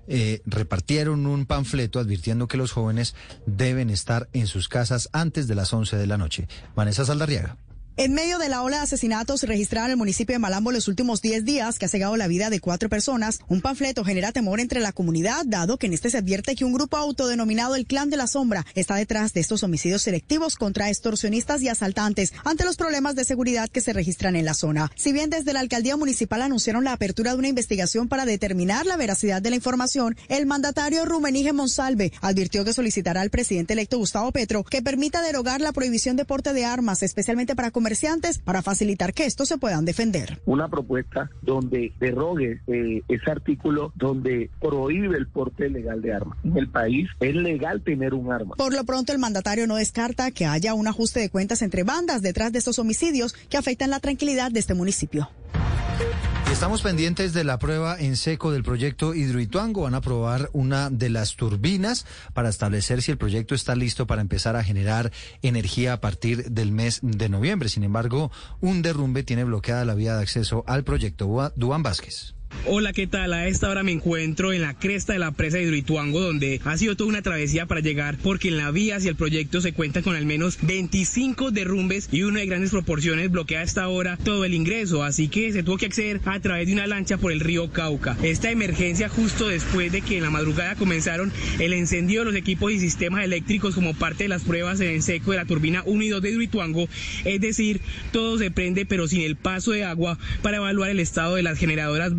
eh, 0.06 0.40
repartieron 0.46 1.26
un 1.26 1.46
panfleto 1.46 1.98
advirtiendo 1.98 2.48
que 2.48 2.56
los 2.56 2.72
jóvenes 2.72 3.14
deben 3.46 3.90
estar 3.90 4.28
en 4.32 4.46
sus 4.46 4.68
casas 4.68 5.08
antes 5.12 5.48
de 5.48 5.54
las 5.54 5.72
11 5.72 5.96
de 5.96 6.06
la 6.06 6.16
noche. 6.16 6.48
Vanessa 6.74 7.04
Saldarriaga. 7.04 7.56
En 8.00 8.14
medio 8.14 8.38
de 8.38 8.48
la 8.48 8.62
ola 8.62 8.76
de 8.76 8.82
asesinatos 8.84 9.42
registrada 9.42 9.86
en 9.86 9.90
el 9.90 9.96
municipio 9.96 10.32
de 10.32 10.38
Malambo 10.38 10.70
los 10.70 10.86
últimos 10.86 11.20
10 11.20 11.44
días, 11.44 11.80
que 11.80 11.86
ha 11.86 11.88
cegado 11.88 12.16
la 12.16 12.28
vida 12.28 12.48
de 12.48 12.60
cuatro 12.60 12.88
personas, 12.88 13.40
un 13.48 13.60
panfleto 13.60 14.04
genera 14.04 14.30
temor 14.30 14.60
entre 14.60 14.78
la 14.78 14.92
comunidad, 14.92 15.44
dado 15.44 15.78
que 15.78 15.88
en 15.88 15.94
este 15.94 16.08
se 16.08 16.18
advierte 16.18 16.54
que 16.54 16.64
un 16.64 16.72
grupo 16.72 16.96
autodenominado 16.96 17.74
el 17.74 17.86
Clan 17.86 18.08
de 18.08 18.16
la 18.16 18.28
Sombra 18.28 18.64
está 18.76 18.94
detrás 18.94 19.32
de 19.32 19.40
estos 19.40 19.64
homicidios 19.64 20.02
selectivos 20.02 20.54
contra 20.54 20.90
extorsionistas 20.90 21.60
y 21.62 21.68
asaltantes 21.68 22.34
ante 22.44 22.64
los 22.64 22.76
problemas 22.76 23.16
de 23.16 23.24
seguridad 23.24 23.68
que 23.68 23.80
se 23.80 23.92
registran 23.92 24.36
en 24.36 24.44
la 24.44 24.54
zona. 24.54 24.92
Si 24.94 25.12
bien 25.12 25.28
desde 25.28 25.52
la 25.52 25.58
alcaldía 25.58 25.96
municipal 25.96 26.42
anunciaron 26.42 26.84
la 26.84 26.92
apertura 26.92 27.32
de 27.32 27.38
una 27.38 27.48
investigación 27.48 28.06
para 28.06 28.26
determinar 28.26 28.86
la 28.86 28.96
veracidad 28.96 29.42
de 29.42 29.50
la 29.50 29.56
información, 29.56 30.16
el 30.28 30.46
mandatario 30.46 31.04
Rumenige 31.04 31.52
Monsalve 31.52 32.12
advirtió 32.20 32.64
que 32.64 32.74
solicitará 32.74 33.22
al 33.22 33.30
presidente 33.30 33.72
electo 33.72 33.98
Gustavo 33.98 34.30
Petro 34.30 34.62
que 34.62 34.82
permita 34.82 35.20
derogar 35.20 35.60
la 35.60 35.72
prohibición 35.72 36.14
de 36.14 36.24
porte 36.24 36.52
de 36.52 36.64
armas, 36.64 37.02
especialmente 37.02 37.56
para 37.56 37.72
comerciantes 37.72 37.87
para 38.44 38.62
facilitar 38.62 39.14
que 39.14 39.24
estos 39.24 39.48
se 39.48 39.58
puedan 39.58 39.84
defender. 39.84 40.40
Una 40.46 40.68
propuesta 40.68 41.30
donde 41.42 41.92
derrogue 41.98 42.60
eh, 42.66 43.02
ese 43.08 43.30
artículo 43.30 43.92
donde 43.96 44.50
prohíbe 44.60 45.16
el 45.16 45.26
porte 45.26 45.68
legal 45.68 46.02
de 46.02 46.12
armas. 46.12 46.38
En 46.44 46.56
el 46.56 46.68
país 46.68 47.08
es 47.20 47.34
legal 47.34 47.82
tener 47.82 48.14
un 48.14 48.32
arma. 48.32 48.56
Por 48.56 48.74
lo 48.74 48.84
pronto, 48.84 49.12
el 49.12 49.18
mandatario 49.18 49.66
no 49.66 49.76
descarta 49.76 50.30
que 50.30 50.46
haya 50.46 50.74
un 50.74 50.86
ajuste 50.88 51.20
de 51.20 51.30
cuentas 51.30 51.62
entre 51.62 51.84
bandas 51.84 52.22
detrás 52.22 52.52
de 52.52 52.58
estos 52.58 52.78
homicidios 52.78 53.32
que 53.48 53.56
afectan 53.56 53.90
la 53.90 54.00
tranquilidad 54.00 54.50
de 54.50 54.60
este 54.60 54.74
municipio. 54.74 55.28
Estamos 56.58 56.82
pendientes 56.82 57.32
de 57.32 57.44
la 57.44 57.60
prueba 57.60 57.96
en 58.00 58.16
seco 58.16 58.50
del 58.50 58.64
proyecto 58.64 59.14
Hidroituango. 59.14 59.82
Van 59.82 59.94
a 59.94 60.00
probar 60.00 60.50
una 60.52 60.90
de 60.90 61.08
las 61.08 61.36
turbinas 61.36 62.04
para 62.34 62.48
establecer 62.48 63.00
si 63.00 63.12
el 63.12 63.16
proyecto 63.16 63.54
está 63.54 63.76
listo 63.76 64.08
para 64.08 64.22
empezar 64.22 64.56
a 64.56 64.64
generar 64.64 65.12
energía 65.42 65.92
a 65.92 66.00
partir 66.00 66.50
del 66.50 66.72
mes 66.72 66.98
de 67.02 67.28
noviembre. 67.28 67.68
Sin 67.68 67.84
embargo, 67.84 68.32
un 68.60 68.82
derrumbe 68.82 69.22
tiene 69.22 69.44
bloqueada 69.44 69.84
la 69.84 69.94
vía 69.94 70.16
de 70.16 70.22
acceso 70.22 70.64
al 70.66 70.82
proyecto. 70.82 71.52
Duan 71.54 71.84
Vázquez. 71.84 72.34
Hola, 72.70 72.92
¿qué 72.92 73.06
tal? 73.06 73.32
A 73.32 73.46
esta 73.46 73.70
hora 73.70 73.82
me 73.82 73.92
encuentro 73.92 74.52
en 74.52 74.60
la 74.60 74.74
cresta 74.74 75.14
de 75.14 75.18
la 75.18 75.30
presa 75.30 75.56
de 75.56 75.62
Hidroituango, 75.62 76.20
donde 76.20 76.60
ha 76.64 76.76
sido 76.76 76.96
toda 76.96 77.08
una 77.08 77.22
travesía 77.22 77.64
para 77.64 77.80
llegar, 77.80 78.18
porque 78.22 78.48
en 78.48 78.58
la 78.58 78.70
vía 78.70 78.96
hacia 78.96 79.08
el 79.08 79.16
proyecto 79.16 79.62
se 79.62 79.72
cuenta 79.72 80.02
con 80.02 80.16
al 80.16 80.26
menos 80.26 80.58
25 80.62 81.50
derrumbes 81.50 82.10
y 82.12 82.24
uno 82.24 82.38
de 82.38 82.46
grandes 82.46 82.70
proporciones 82.70 83.30
bloquea 83.30 83.60
a 83.60 83.62
esta 83.62 83.88
hora 83.88 84.18
todo 84.18 84.44
el 84.44 84.52
ingreso, 84.52 85.02
así 85.02 85.28
que 85.28 85.50
se 85.52 85.62
tuvo 85.62 85.78
que 85.78 85.86
acceder 85.86 86.20
a 86.26 86.40
través 86.40 86.66
de 86.66 86.74
una 86.74 86.86
lancha 86.86 87.16
por 87.16 87.32
el 87.32 87.40
río 87.40 87.72
Cauca. 87.72 88.18
Esta 88.22 88.50
emergencia 88.50 89.08
justo 89.08 89.48
después 89.48 89.90
de 89.90 90.02
que 90.02 90.18
en 90.18 90.24
la 90.24 90.30
madrugada 90.30 90.74
comenzaron 90.74 91.32
el 91.58 91.72
encendido 91.72 92.24
de 92.24 92.32
los 92.32 92.38
equipos 92.38 92.70
y 92.70 92.80
sistemas 92.80 93.24
eléctricos 93.24 93.74
como 93.74 93.94
parte 93.94 94.24
de 94.24 94.28
las 94.28 94.42
pruebas 94.42 94.80
en 94.80 95.02
seco 95.02 95.30
de 95.30 95.38
la 95.38 95.46
turbina 95.46 95.82
1 95.86 96.02
y 96.02 96.08
2 96.10 96.20
de 96.20 96.30
Hidroituango, 96.30 96.86
es 97.24 97.40
decir, 97.40 97.80
todo 98.12 98.36
se 98.36 98.50
prende 98.50 98.84
pero 98.84 99.08
sin 99.08 99.22
el 99.22 99.36
paso 99.36 99.72
de 99.72 99.84
agua 99.84 100.18
para 100.42 100.58
evaluar 100.58 100.90
el 100.90 101.00
estado 101.00 101.36
de 101.36 101.42
las 101.42 101.58
generadoras 101.58 102.12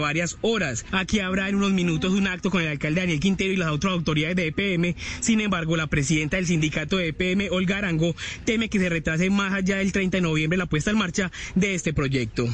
varias 0.00 0.36
horas. 0.42 0.84
Aquí 0.92 1.20
habrá 1.20 1.48
en 1.48 1.56
unos 1.56 1.72
minutos 1.72 2.12
un 2.12 2.26
acto 2.26 2.50
con 2.50 2.62
el 2.62 2.68
alcalde 2.68 3.00
Daniel 3.00 3.20
Quintero 3.20 3.52
y 3.52 3.56
las 3.56 3.70
otras 3.70 3.92
autoridades 3.92 4.36
de 4.36 4.46
EPM. 4.46 4.94
Sin 5.20 5.40
embargo, 5.40 5.76
la 5.76 5.86
presidenta 5.86 6.36
del 6.36 6.46
sindicato 6.46 6.96
de 6.96 7.08
EPM, 7.08 7.48
Olga 7.50 7.78
Arango, 7.78 8.14
teme 8.44 8.68
que 8.68 8.78
se 8.78 8.88
retrase 8.88 9.30
más 9.30 9.52
allá 9.52 9.76
del 9.76 9.92
30 9.92 10.18
de 10.18 10.20
noviembre 10.22 10.58
la 10.58 10.66
puesta 10.66 10.90
en 10.90 10.98
marcha 10.98 11.30
de 11.54 11.74
este 11.74 11.92
proyecto. 11.92 12.48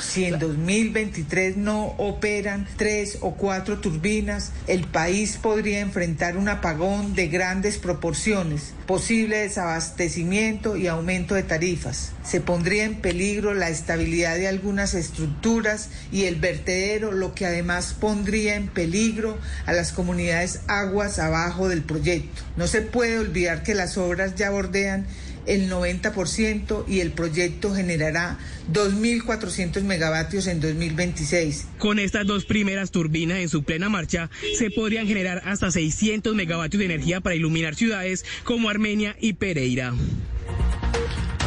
Si 0.00 0.24
en 0.24 0.38
2023 0.38 1.56
no 1.56 1.86
operan 1.98 2.66
tres 2.76 3.18
o 3.20 3.34
cuatro 3.34 3.78
turbinas, 3.78 4.52
el 4.66 4.84
país 4.84 5.36
podría 5.36 5.80
enfrentar 5.80 6.36
un 6.36 6.48
apagón 6.48 7.14
de 7.14 7.28
grandes 7.28 7.78
proporciones, 7.78 8.72
posible 8.86 9.38
desabastecimiento 9.38 10.76
y 10.76 10.86
aumento 10.86 11.34
de 11.34 11.42
tarifas. 11.42 12.12
Se 12.24 12.40
pondría 12.40 12.84
en 12.84 12.96
peligro 12.96 13.54
la 13.54 13.68
estabilidad 13.68 14.36
de 14.36 14.48
algunas 14.48 14.94
estructuras 14.94 15.90
y 16.12 16.24
el 16.24 16.36
vertedero, 16.50 17.12
lo 17.12 17.34
que 17.34 17.46
además 17.46 17.94
pondría 17.98 18.56
en 18.56 18.68
peligro 18.68 19.38
a 19.66 19.72
las 19.72 19.92
comunidades 19.92 20.60
aguas 20.66 21.18
abajo 21.18 21.68
del 21.68 21.82
proyecto. 21.82 22.42
No 22.56 22.66
se 22.66 22.82
puede 22.82 23.18
olvidar 23.18 23.62
que 23.62 23.74
las 23.74 23.96
obras 23.96 24.34
ya 24.34 24.50
bordean 24.50 25.06
el 25.46 25.70
90% 25.70 26.84
y 26.88 27.00
el 27.00 27.12
proyecto 27.12 27.74
generará 27.74 28.38
2.400 28.72 29.82
megavatios 29.82 30.46
en 30.46 30.60
2026. 30.60 31.66
Con 31.78 31.98
estas 31.98 32.26
dos 32.26 32.44
primeras 32.44 32.90
turbinas 32.90 33.38
en 33.38 33.48
su 33.48 33.62
plena 33.62 33.88
marcha, 33.88 34.30
se 34.58 34.70
podrían 34.70 35.06
generar 35.06 35.42
hasta 35.44 35.70
600 35.70 36.34
megavatios 36.34 36.78
de 36.78 36.86
energía 36.86 37.20
para 37.20 37.34
iluminar 37.34 37.74
ciudades 37.74 38.24
como 38.44 38.68
Armenia 38.68 39.16
y 39.20 39.34
Pereira. 39.34 39.94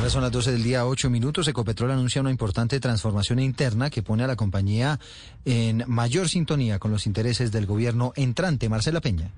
Son 0.09 0.21
las 0.21 0.31
12 0.31 0.51
del 0.51 0.63
día, 0.63 0.85
8 0.85 1.09
minutos. 1.09 1.47
Ecopetrol 1.47 1.89
anuncia 1.89 2.21
una 2.21 2.29
importante 2.29 2.79
transformación 2.79 3.39
interna 3.39 3.89
que 3.89 4.03
pone 4.03 4.23
a 4.23 4.27
la 4.27 4.35
compañía 4.35 4.99
en 5.43 5.83
mayor 5.87 6.29
sintonía 6.29 6.77
con 6.77 6.91
los 6.91 7.07
intereses 7.07 7.51
del 7.51 7.65
gobierno 7.65 8.11
entrante. 8.15 8.69
Marcela 8.69 9.01
Peña. 9.01 9.31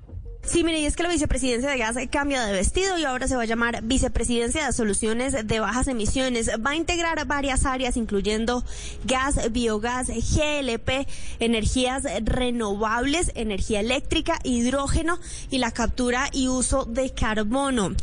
Sí, 0.46 0.64
mire, 0.64 0.80
y 0.80 0.86
es 0.86 0.96
que 0.96 1.02
la 1.02 1.10
vicepresidencia 1.10 1.72
de 1.72 1.78
gas 1.78 1.98
cambia 2.12 2.46
de 2.46 2.54
vestido 2.54 3.00
y 3.00 3.04
ahora 3.04 3.28
se 3.28 3.36
va 3.36 3.42
a 3.42 3.46
llamar 3.46 3.82
vicepresidencia 3.82 4.68
de 4.68 4.74
soluciones 4.74 5.36
de 5.48 5.60
bajas 5.60 5.88
emisiones. 5.88 6.52
Va 6.64 6.72
a 6.72 6.76
integrar 6.76 7.26
varias 7.26 7.66
áreas, 7.66 7.98
incluyendo 7.98 8.64
gas, 9.06 9.52
biogás, 9.52 10.08
GLP, 10.08 11.08
energías 11.40 12.04
renovables, 12.24 13.32
energía 13.34 13.80
eléctrica, 13.80 14.40
hidrógeno 14.44 15.20
y 15.50 15.58
la 15.58 15.72
captura 15.72 16.30
y 16.32 16.48
uso 16.48 16.86
de 16.86 17.10
carbono. 17.10 17.96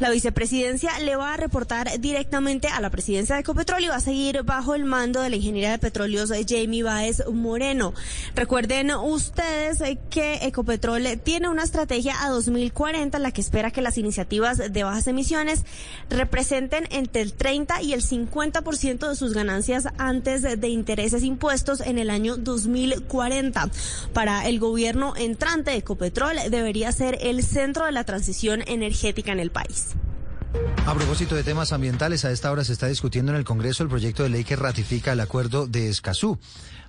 La 0.00 0.08
vicepresidencia 0.08 0.98
le 1.00 1.14
va 1.14 1.34
a 1.34 1.36
reportar 1.36 2.00
directamente 2.00 2.68
a 2.68 2.80
la 2.80 2.88
presidencia 2.88 3.34
de 3.34 3.42
Ecopetrol 3.42 3.84
y 3.84 3.88
va 3.88 3.96
a 3.96 4.00
seguir 4.00 4.44
bajo 4.44 4.74
el 4.74 4.86
mando 4.86 5.20
de 5.20 5.28
la 5.28 5.36
ingeniera 5.36 5.72
de 5.72 5.78
petróleos 5.78 6.32
Jamie 6.48 6.82
Baez 6.82 7.22
Moreno. 7.30 7.92
Recuerden 8.34 8.92
ustedes 8.92 9.82
que 10.08 10.36
Ecopetrol 10.46 11.20
tiene 11.22 11.50
una 11.50 11.64
estrategia 11.80 12.22
a 12.22 12.28
2040 12.28 13.16
en 13.16 13.22
la 13.22 13.32
que 13.32 13.40
espera 13.40 13.70
que 13.70 13.80
las 13.80 13.96
iniciativas 13.96 14.58
de 14.58 14.82
bajas 14.84 15.06
emisiones 15.06 15.64
representen 16.10 16.86
entre 16.90 17.22
el 17.22 17.32
30 17.32 17.80
y 17.80 17.94
el 17.94 18.02
50% 18.02 19.08
de 19.08 19.16
sus 19.16 19.32
ganancias 19.32 19.88
antes 19.96 20.42
de 20.42 20.68
intereses 20.68 21.22
impuestos 21.22 21.80
en 21.80 21.98
el 21.98 22.10
año 22.10 22.36
2040. 22.36 23.70
Para 24.12 24.46
el 24.46 24.60
gobierno 24.60 25.14
entrante, 25.16 25.74
Ecopetrol 25.74 26.36
debería 26.50 26.92
ser 26.92 27.16
el 27.22 27.42
centro 27.42 27.86
de 27.86 27.92
la 27.92 28.04
transición 28.04 28.62
energética 28.66 29.32
en 29.32 29.40
el 29.40 29.50
país. 29.50 29.94
A 30.86 30.94
propósito 30.94 31.34
de 31.34 31.44
temas 31.44 31.72
ambientales, 31.72 32.24
a 32.24 32.30
esta 32.30 32.50
hora 32.50 32.64
se 32.64 32.72
está 32.72 32.88
discutiendo 32.88 33.32
en 33.32 33.38
el 33.38 33.44
Congreso 33.44 33.84
el 33.84 33.88
proyecto 33.88 34.22
de 34.22 34.28
ley 34.28 34.44
que 34.44 34.56
ratifica 34.56 35.12
el 35.12 35.20
acuerdo 35.20 35.66
de 35.66 35.88
Escazú. 35.88 36.38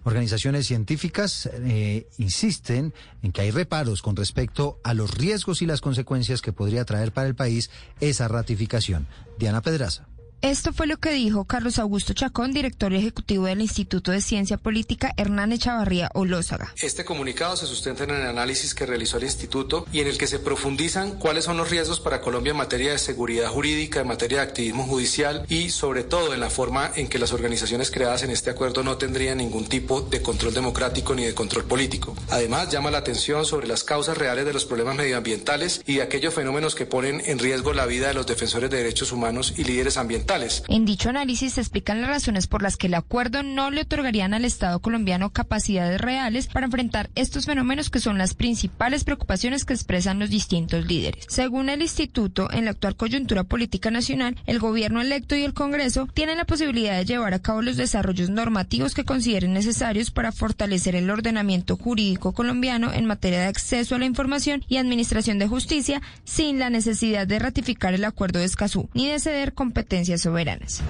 Organizaciones 0.03 0.65
científicas 0.67 1.49
eh, 1.53 2.07
insisten 2.17 2.93
en 3.21 3.31
que 3.31 3.41
hay 3.41 3.51
reparos 3.51 4.01
con 4.01 4.15
respecto 4.15 4.79
a 4.83 4.93
los 4.93 5.13
riesgos 5.13 5.61
y 5.61 5.67
las 5.67 5.81
consecuencias 5.81 6.41
que 6.41 6.53
podría 6.53 6.85
traer 6.85 7.11
para 7.11 7.27
el 7.27 7.35
país 7.35 7.69
esa 7.99 8.27
ratificación. 8.27 9.07
Diana 9.37 9.61
Pedraza. 9.61 10.10
Esto 10.41 10.73
fue 10.73 10.87
lo 10.87 10.97
que 10.97 11.11
dijo 11.11 11.45
Carlos 11.45 11.77
Augusto 11.77 12.13
Chacón, 12.13 12.51
director 12.51 12.91
ejecutivo 12.95 13.45
del 13.45 13.61
Instituto 13.61 14.11
de 14.11 14.21
Ciencia 14.21 14.57
Política 14.57 15.13
Hernán 15.15 15.51
Echavarría 15.51 16.09
Olózaga. 16.15 16.73
Este 16.81 17.05
comunicado 17.05 17.55
se 17.55 17.67
sustenta 17.67 18.05
en 18.05 18.09
el 18.09 18.25
análisis 18.25 18.73
que 18.73 18.87
realizó 18.87 19.17
el 19.17 19.25
instituto 19.25 19.85
y 19.93 19.99
en 19.99 20.07
el 20.07 20.17
que 20.17 20.25
se 20.25 20.39
profundizan 20.39 21.19
cuáles 21.19 21.45
son 21.45 21.57
los 21.57 21.69
riesgos 21.69 21.99
para 21.99 22.21
Colombia 22.21 22.51
en 22.51 22.57
materia 22.57 22.91
de 22.91 22.97
seguridad 22.97 23.49
jurídica, 23.49 24.01
en 24.01 24.07
materia 24.07 24.39
de 24.39 24.45
activismo 24.45 24.87
judicial 24.87 25.45
y 25.47 25.69
sobre 25.69 26.01
todo 26.03 26.33
en 26.33 26.39
la 26.39 26.49
forma 26.49 26.91
en 26.95 27.07
que 27.07 27.19
las 27.19 27.33
organizaciones 27.33 27.91
creadas 27.91 28.23
en 28.23 28.31
este 28.31 28.49
acuerdo 28.49 28.81
no 28.81 28.97
tendrían 28.97 29.37
ningún 29.37 29.67
tipo 29.67 30.01
de 30.01 30.23
control 30.23 30.55
democrático 30.55 31.13
ni 31.13 31.23
de 31.23 31.35
control 31.35 31.65
político. 31.65 32.15
Además, 32.31 32.71
llama 32.71 32.89
la 32.89 32.97
atención 32.97 33.45
sobre 33.45 33.67
las 33.67 33.83
causas 33.83 34.17
reales 34.17 34.45
de 34.45 34.53
los 34.53 34.65
problemas 34.65 34.95
medioambientales 34.95 35.83
y 35.85 35.97
de 35.97 36.01
aquellos 36.01 36.33
fenómenos 36.33 36.73
que 36.73 36.87
ponen 36.87 37.21
en 37.27 37.37
riesgo 37.37 37.73
la 37.73 37.85
vida 37.85 38.07
de 38.07 38.15
los 38.15 38.25
defensores 38.25 38.71
de 38.71 38.77
derechos 38.77 39.11
humanos 39.11 39.53
y 39.55 39.65
líderes 39.65 39.97
ambientales. 39.97 40.30
En 40.69 40.85
dicho 40.85 41.09
análisis 41.09 41.53
se 41.53 41.61
explican 41.61 41.99
las 41.99 42.09
razones 42.09 42.47
por 42.47 42.61
las 42.61 42.77
que 42.77 42.87
el 42.87 42.93
acuerdo 42.93 43.43
no 43.43 43.69
le 43.69 43.81
otorgarían 43.81 44.33
al 44.33 44.45
Estado 44.45 44.79
colombiano 44.79 45.31
capacidades 45.31 45.99
reales 45.99 46.47
para 46.47 46.67
enfrentar 46.67 47.09
estos 47.15 47.45
fenómenos 47.45 47.89
que 47.89 47.99
son 47.99 48.17
las 48.17 48.33
principales 48.33 49.03
preocupaciones 49.03 49.65
que 49.65 49.73
expresan 49.73 50.19
los 50.19 50.29
distintos 50.29 50.85
líderes. 50.85 51.25
Según 51.27 51.67
el 51.67 51.81
instituto, 51.81 52.49
en 52.51 52.63
la 52.63 52.71
actual 52.71 52.95
coyuntura 52.95 53.43
política 53.43 53.91
nacional, 53.91 54.37
el 54.45 54.59
gobierno 54.59 55.01
electo 55.01 55.35
y 55.35 55.43
el 55.43 55.53
Congreso 55.53 56.07
tienen 56.13 56.37
la 56.37 56.45
posibilidad 56.45 56.97
de 56.97 57.05
llevar 57.05 57.33
a 57.33 57.41
cabo 57.41 57.61
los 57.61 57.75
desarrollos 57.75 58.29
normativos 58.29 58.93
que 58.93 59.03
consideren 59.03 59.51
necesarios 59.51 60.11
para 60.11 60.31
fortalecer 60.31 60.95
el 60.95 61.09
ordenamiento 61.09 61.75
jurídico 61.75 62.31
colombiano 62.31 62.93
en 62.93 63.05
materia 63.05 63.41
de 63.41 63.47
acceso 63.47 63.95
a 63.95 63.99
la 63.99 64.05
información 64.05 64.63
y 64.69 64.77
administración 64.77 65.39
de 65.39 65.47
justicia 65.47 66.01
sin 66.23 66.57
la 66.57 66.69
necesidad 66.69 67.27
de 67.27 67.39
ratificar 67.39 67.93
el 67.93 68.05
acuerdo 68.05 68.39
de 68.39 68.45
Escazú 68.45 68.89
ni 68.93 69.09
de 69.09 69.19
ceder 69.19 69.53
competencias 69.53 70.20
soberanas. 70.21 70.81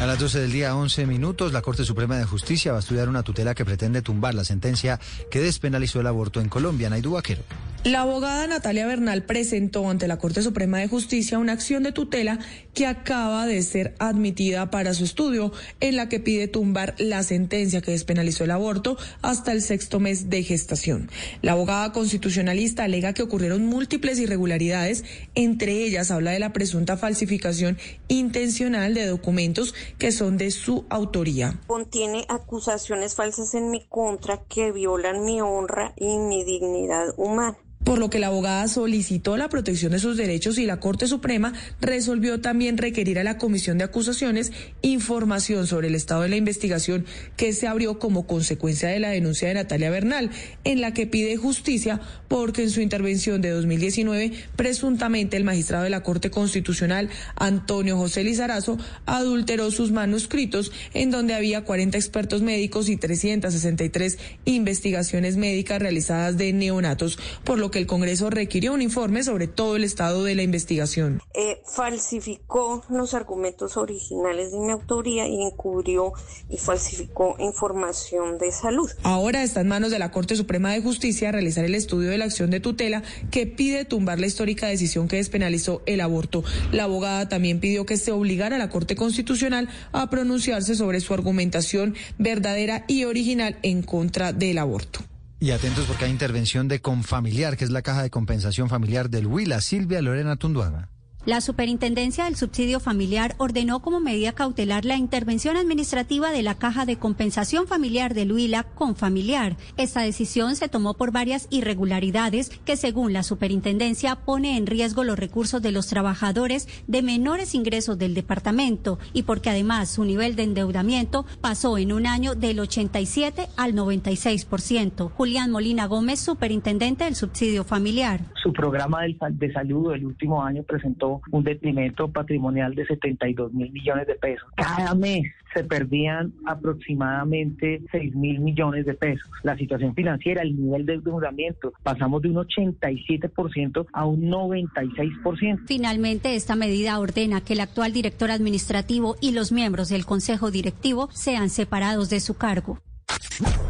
A 0.00 0.06
las 0.06 0.18
12 0.18 0.40
del 0.40 0.52
día, 0.52 0.76
11 0.76 1.06
minutos, 1.06 1.52
la 1.52 1.62
Corte 1.62 1.84
Suprema 1.84 2.16
de 2.16 2.24
Justicia 2.24 2.72
va 2.72 2.78
a 2.78 2.80
estudiar 2.80 3.08
una 3.08 3.22
tutela 3.22 3.54
que 3.54 3.64
pretende 3.64 4.02
tumbar 4.02 4.34
la 4.34 4.44
sentencia 4.44 4.98
que 5.30 5.40
despenalizó 5.40 6.00
el 6.00 6.06
aborto 6.06 6.40
en 6.40 6.48
Colombia. 6.48 6.90
Naidu 6.90 7.12
Vaquero. 7.12 7.42
La 7.84 8.00
abogada 8.00 8.46
Natalia 8.46 8.86
Bernal 8.86 9.24
presentó 9.24 9.90
ante 9.90 10.08
la 10.08 10.16
Corte 10.16 10.40
Suprema 10.40 10.78
de 10.78 10.88
Justicia 10.88 11.38
una 11.38 11.52
acción 11.52 11.82
de 11.82 11.92
tutela 11.92 12.38
que 12.72 12.86
acaba 12.86 13.46
de 13.46 13.60
ser 13.62 13.94
admitida 13.98 14.70
para 14.70 14.94
su 14.94 15.04
estudio, 15.04 15.52
en 15.80 15.96
la 15.96 16.08
que 16.08 16.18
pide 16.18 16.48
tumbar 16.48 16.94
la 16.96 17.22
sentencia 17.22 17.82
que 17.82 17.90
despenalizó 17.90 18.44
el 18.44 18.52
aborto 18.52 18.96
hasta 19.20 19.52
el 19.52 19.60
sexto 19.60 20.00
mes 20.00 20.30
de 20.30 20.42
gestación. 20.42 21.10
La 21.42 21.52
abogada 21.52 21.92
constitucionalista 21.92 22.84
alega 22.84 23.12
que 23.12 23.22
ocurrieron 23.22 23.66
múltiples 23.66 24.18
irregularidades, 24.18 25.04
entre 25.34 25.84
ellas 25.84 26.10
habla 26.10 26.30
de 26.30 26.38
la 26.38 26.54
presunta 26.54 26.96
falsificación 26.96 27.76
intencional 28.08 28.53
de 28.58 29.06
documentos 29.06 29.74
que 29.98 30.12
son 30.12 30.36
de 30.36 30.50
su 30.50 30.84
autoría. 30.88 31.60
Contiene 31.66 32.24
acusaciones 32.28 33.14
falsas 33.14 33.54
en 33.54 33.70
mi 33.70 33.86
contra 33.86 34.44
que 34.44 34.72
violan 34.72 35.24
mi 35.24 35.40
honra 35.40 35.92
y 35.96 36.18
mi 36.18 36.44
dignidad 36.44 37.14
humana 37.16 37.58
por 37.84 37.98
lo 37.98 38.10
que 38.10 38.18
la 38.18 38.28
abogada 38.28 38.66
solicitó 38.68 39.36
la 39.36 39.48
protección 39.48 39.92
de 39.92 39.98
sus 39.98 40.16
derechos 40.16 40.58
y 40.58 40.66
la 40.66 40.80
Corte 40.80 41.06
Suprema 41.06 41.52
resolvió 41.80 42.40
también 42.40 42.78
requerir 42.78 43.18
a 43.18 43.24
la 43.24 43.38
Comisión 43.38 43.78
de 43.78 43.84
Acusaciones 43.84 44.52
información 44.82 45.66
sobre 45.66 45.88
el 45.88 45.94
estado 45.94 46.22
de 46.22 46.30
la 46.30 46.36
investigación 46.36 47.04
que 47.36 47.52
se 47.52 47.66
abrió 47.66 47.98
como 47.98 48.26
consecuencia 48.26 48.88
de 48.88 49.00
la 49.00 49.10
denuncia 49.10 49.48
de 49.48 49.54
Natalia 49.54 49.90
Bernal, 49.90 50.30
en 50.64 50.80
la 50.80 50.94
que 50.94 51.06
pide 51.06 51.36
justicia 51.36 52.00
porque 52.28 52.62
en 52.62 52.70
su 52.70 52.80
intervención 52.80 53.40
de 53.40 53.50
2019, 53.50 54.32
presuntamente 54.56 55.36
el 55.36 55.44
magistrado 55.44 55.84
de 55.84 55.90
la 55.90 56.02
Corte 56.02 56.30
Constitucional, 56.30 57.10
Antonio 57.36 57.96
José 57.96 58.24
Lizarazo, 58.24 58.78
adulteró 59.06 59.70
sus 59.70 59.92
manuscritos 59.92 60.72
en 60.94 61.10
donde 61.10 61.34
había 61.34 61.64
40 61.64 61.98
expertos 61.98 62.42
médicos 62.42 62.88
y 62.88 62.96
363 62.96 64.18
investigaciones 64.44 65.36
médicas 65.36 65.80
realizadas 65.80 66.36
de 66.36 66.52
neonatos, 66.52 67.18
por 67.44 67.58
lo 67.58 67.70
que 67.74 67.80
el 67.80 67.88
Congreso 67.88 68.30
requirió 68.30 68.72
un 68.72 68.82
informe 68.82 69.24
sobre 69.24 69.48
todo 69.48 69.74
el 69.74 69.82
estado 69.82 70.22
de 70.22 70.36
la 70.36 70.44
investigación. 70.44 71.20
Eh, 71.34 71.60
falsificó 71.66 72.84
los 72.88 73.14
argumentos 73.14 73.76
originales 73.76 74.52
de 74.52 74.60
mi 74.60 74.70
autoría 74.70 75.26
y 75.26 75.42
encubrió 75.42 76.12
y 76.48 76.56
falsificó 76.56 77.34
información 77.40 78.38
de 78.38 78.52
salud. 78.52 78.88
Ahora 79.02 79.42
está 79.42 79.60
en 79.60 79.66
manos 79.66 79.90
de 79.90 79.98
la 79.98 80.12
Corte 80.12 80.36
Suprema 80.36 80.72
de 80.72 80.82
Justicia 80.82 81.32
realizar 81.32 81.64
el 81.64 81.74
estudio 81.74 82.10
de 82.10 82.18
la 82.18 82.26
acción 82.26 82.50
de 82.50 82.60
tutela 82.60 83.02
que 83.32 83.48
pide 83.48 83.84
tumbar 83.84 84.20
la 84.20 84.26
histórica 84.26 84.68
decisión 84.68 85.08
que 85.08 85.16
despenalizó 85.16 85.82
el 85.86 86.00
aborto. 86.00 86.44
La 86.70 86.84
abogada 86.84 87.28
también 87.28 87.58
pidió 87.58 87.84
que 87.86 87.96
se 87.96 88.12
obligara 88.12 88.54
a 88.54 88.60
la 88.60 88.70
Corte 88.70 88.94
Constitucional 88.94 89.68
a 89.90 90.08
pronunciarse 90.10 90.76
sobre 90.76 91.00
su 91.00 91.12
argumentación 91.12 91.96
verdadera 92.18 92.84
y 92.86 93.02
original 93.04 93.58
en 93.62 93.82
contra 93.82 94.32
del 94.32 94.58
aborto. 94.58 95.00
Y 95.44 95.50
atentos 95.50 95.84
porque 95.84 96.06
hay 96.06 96.10
intervención 96.10 96.68
de 96.68 96.80
Confamiliar, 96.80 97.58
que 97.58 97.64
es 97.64 97.70
la 97.70 97.82
caja 97.82 98.02
de 98.02 98.08
compensación 98.08 98.70
familiar 98.70 99.10
del 99.10 99.26
Huila, 99.26 99.60
Silvia 99.60 100.00
Lorena 100.00 100.36
Tunduaga. 100.36 100.88
La 101.26 101.40
Superintendencia 101.40 102.26
del 102.26 102.36
Subsidio 102.36 102.80
Familiar 102.80 103.34
ordenó 103.38 103.80
como 103.80 103.98
medida 103.98 104.32
cautelar 104.32 104.84
la 104.84 104.98
intervención 104.98 105.56
administrativa 105.56 106.30
de 106.30 106.42
la 106.42 106.56
Caja 106.56 106.84
de 106.84 106.98
Compensación 106.98 107.66
Familiar 107.66 108.12
del 108.12 108.30
Huila 108.30 108.64
con 108.64 108.94
familiar. 108.94 109.56
Esta 109.78 110.02
decisión 110.02 110.54
se 110.54 110.68
tomó 110.68 110.92
por 110.92 111.12
varias 111.12 111.46
irregularidades 111.48 112.50
que, 112.66 112.76
según 112.76 113.14
la 113.14 113.22
Superintendencia, 113.22 114.16
pone 114.16 114.58
en 114.58 114.66
riesgo 114.66 115.02
los 115.02 115.18
recursos 115.18 115.62
de 115.62 115.72
los 115.72 115.86
trabajadores 115.86 116.68
de 116.88 117.00
menores 117.00 117.54
ingresos 117.54 117.98
del 117.98 118.12
departamento 118.12 118.98
y 119.14 119.22
porque 119.22 119.48
además 119.48 119.88
su 119.88 120.04
nivel 120.04 120.36
de 120.36 120.42
endeudamiento 120.42 121.24
pasó 121.40 121.78
en 121.78 121.94
un 121.94 122.06
año 122.06 122.34
del 122.34 122.60
87 122.60 123.48
al 123.56 123.72
96%. 123.72 125.10
Julián 125.10 125.50
Molina 125.50 125.86
Gómez, 125.86 126.20
Superintendente 126.20 127.04
del 127.04 127.14
Subsidio 127.14 127.64
Familiar. 127.64 128.20
Su 128.42 128.52
programa 128.52 129.00
de 129.30 129.52
salud 129.54 129.90
del 129.92 130.04
último 130.04 130.42
año 130.42 130.62
presentó 130.64 131.13
un 131.30 131.44
detrimento 131.44 132.08
patrimonial 132.08 132.74
de 132.74 132.86
72 132.86 133.52
mil 133.52 133.70
millones 133.72 134.06
de 134.06 134.14
pesos. 134.14 134.48
Cada 134.56 134.94
mes 134.94 135.24
se 135.54 135.64
perdían 135.64 136.32
aproximadamente 136.46 137.80
6 137.92 138.14
mil 138.14 138.40
millones 138.40 138.86
de 138.86 138.94
pesos. 138.94 139.28
La 139.42 139.56
situación 139.56 139.94
financiera, 139.94 140.42
el 140.42 140.60
nivel 140.60 140.84
de 140.84 140.94
endeudamiento, 140.94 141.72
pasamos 141.82 142.22
de 142.22 142.30
un 142.30 142.36
87% 142.36 143.86
a 143.92 144.04
un 144.04 144.22
96%. 144.22 145.60
Finalmente, 145.66 146.34
esta 146.34 146.56
medida 146.56 146.98
ordena 146.98 147.40
que 147.40 147.54
el 147.54 147.60
actual 147.60 147.92
director 147.92 148.30
administrativo 148.30 149.16
y 149.20 149.32
los 149.32 149.52
miembros 149.52 149.88
del 149.88 150.04
Consejo 150.04 150.50
Directivo 150.50 151.08
sean 151.12 151.50
separados 151.50 152.10
de 152.10 152.20
su 152.20 152.36
cargo. 152.36 152.78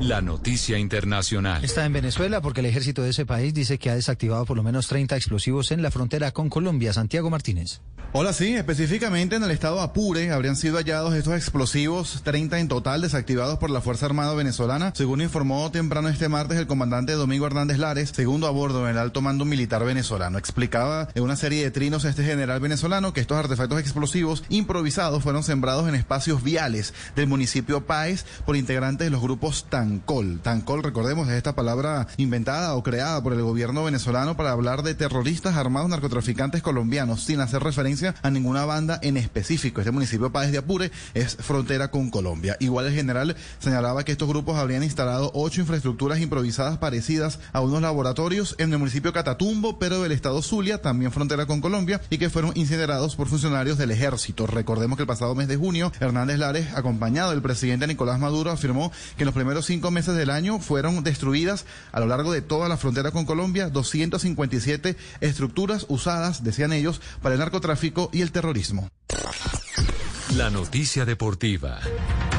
La 0.01 0.21
noticia 0.21 0.79
internacional. 0.79 1.65
Está 1.65 1.85
en 1.87 1.93
Venezuela 1.93 2.41
porque 2.43 2.61
el 2.61 2.67
ejército 2.67 3.03
de 3.03 3.11
ese 3.11 3.25
país 3.25 3.55
dice 3.55 3.79
que 3.79 3.91
ha 3.91 3.95
desactivado 3.95 4.45
por 4.45 4.57
lo 4.57 4.63
menos 4.63 4.87
30 4.89 5.17
explosivos 5.17 5.71
en 5.71 5.83
la 5.83 5.91
frontera 5.91 6.31
con 6.33 6.51
Colombia. 6.51 6.93
Santiago 6.93 7.31
Martínez. 7.31 7.81
Hola, 8.17 8.33
sí, 8.33 8.55
específicamente 8.55 9.35
en 9.35 9.43
el 9.43 9.51
estado 9.51 9.81
Apure 9.81 10.31
habrían 10.31 10.55
sido 10.55 10.77
hallados 10.77 11.15
estos 11.15 11.35
explosivos, 11.35 12.21
30 12.23 12.61
en 12.61 12.69
total, 12.69 13.01
desactivados 13.01 13.59
por 13.59 13.71
la 13.71 13.81
Fuerza 13.81 14.07
Armada 14.07 14.35
venezolana, 14.35 14.93
según 14.95 15.21
informó 15.21 15.69
temprano 15.73 16.09
este 16.09 16.29
martes 16.29 16.57
el 16.59 16.69
comandante 16.69 17.15
Domingo 17.15 17.49
Hernández 17.49 17.79
Lares, 17.79 18.13
segundo 18.15 18.47
a 18.47 18.51
bordo 18.51 18.85
en 18.85 18.93
el 18.93 18.99
alto 18.99 19.21
mando 19.21 19.45
militar 19.45 19.85
venezolano. 19.85 20.39
Explicaba 20.39 21.09
en 21.17 21.25
una 21.25 21.35
serie 21.35 21.65
de 21.65 21.73
trinos 21.73 22.05
este 22.05 22.23
general 22.23 22.61
venezolano 22.61 23.13
que 23.13 23.21
estos 23.21 23.37
artefactos 23.37 23.81
explosivos 23.81 24.45
improvisados 24.49 25.21
fueron 25.21 25.43
sembrados 25.43 25.89
en 25.89 25.97
espacios 25.97 26.45
viales 26.45 26.95
del 27.17 27.27
municipio 27.27 27.85
Páez 27.85 28.25
por 28.47 28.55
integrantes 28.55 29.07
de 29.07 29.11
los 29.11 29.24
grupos 29.25 29.67
Tancol. 29.71 30.41
Tancol, 30.41 30.83
recordemos, 30.83 31.29
es 31.29 31.35
esta 31.35 31.55
palabra 31.55 32.07
inventada 32.19 32.75
o 32.75 32.83
creada 32.83 33.23
por 33.23 33.33
el 33.33 33.43
gobierno 33.43 33.83
venezolano 33.85 34.37
para 34.37 34.53
hablar 34.53 34.83
de 34.83 34.95
terroristas 34.95 35.57
armados 35.57 35.89
narcotraficantes 35.89 36.63
colombianos, 36.63 37.25
sin 37.25 37.41
hacer 37.41 37.63
referencia 37.63 38.15
a 38.23 38.31
ninguna 38.31 38.67
banda 38.67 38.99
en 39.03 39.17
específico. 39.17 39.81
Este 39.81 39.91
municipio 39.91 40.31
Páez 40.31 40.53
de 40.53 40.59
Apure 40.59 40.93
es 41.15 41.37
frontera 41.37 41.91
con 41.91 42.11
Colombia. 42.11 42.57
Igual 42.61 42.87
el 42.87 42.95
general 42.95 43.35
señalaba 43.59 44.05
que 44.05 44.13
estos 44.13 44.29
grupos 44.29 44.59
habrían 44.59 44.85
instalado 44.85 45.31
ocho 45.35 45.63
infraestructuras 45.63 46.21
improvisadas 46.21 46.77
parecidas 46.77 47.41
a 47.53 47.61
unos 47.61 47.81
laboratorios 47.81 48.55
en 48.59 48.73
el 48.73 48.79
municipio 48.79 49.13
Catatumbo, 49.13 49.79
pero 49.79 50.03
del 50.03 50.13
estado 50.13 50.43
Zulia, 50.43 50.83
también 50.83 51.13
frontera 51.13 51.47
con 51.47 51.63
Colombia, 51.63 52.01
y 52.11 52.19
que 52.19 52.29
fueron 52.31 52.53
incinerados 52.55 53.17
por 53.17 53.29
funcionarios 53.29 53.79
del 53.79 53.91
ejército. 53.91 54.47
Recordemos 54.47 54.97
que 54.97 55.03
el 55.05 55.09
pasado 55.09 55.35
mes 55.35 55.49
de 55.49 55.57
junio, 55.57 55.93
Hernández 55.99 56.39
Lares, 56.39 56.75
acompañado 56.75 57.31
del 57.31 57.41
presidente 57.41 57.87
Nicolás 57.87 58.21
Maduro, 58.21 58.51
afirmó 58.51 58.93
que 59.17 59.23
en 59.23 59.27
los 59.27 59.35
primeros 59.35 59.67
cinco 59.67 59.91
meses 59.91 60.15
del 60.15 60.31
año 60.31 60.59
fueron 60.59 61.03
destruidas 61.05 61.67
a 61.93 62.01
lo 62.01 62.07
largo 62.07 62.33
de 62.33 62.43
toda 62.43 62.69
la 62.69 62.77
frontera 62.77 63.11
con 63.11 63.25
Colombia 63.25 63.69
257 63.69 64.97
estructuras 65.21 65.87
usadas, 65.89 66.45
decían 66.45 66.73
ellos, 66.73 67.01
para 67.23 67.35
el 67.35 67.41
narcotráfico 67.41 68.11
y 68.13 68.23
el 68.23 68.33
terrorismo. 68.33 68.89
La 70.37 70.51
noticia 70.51 71.05
deportiva. 71.05 71.79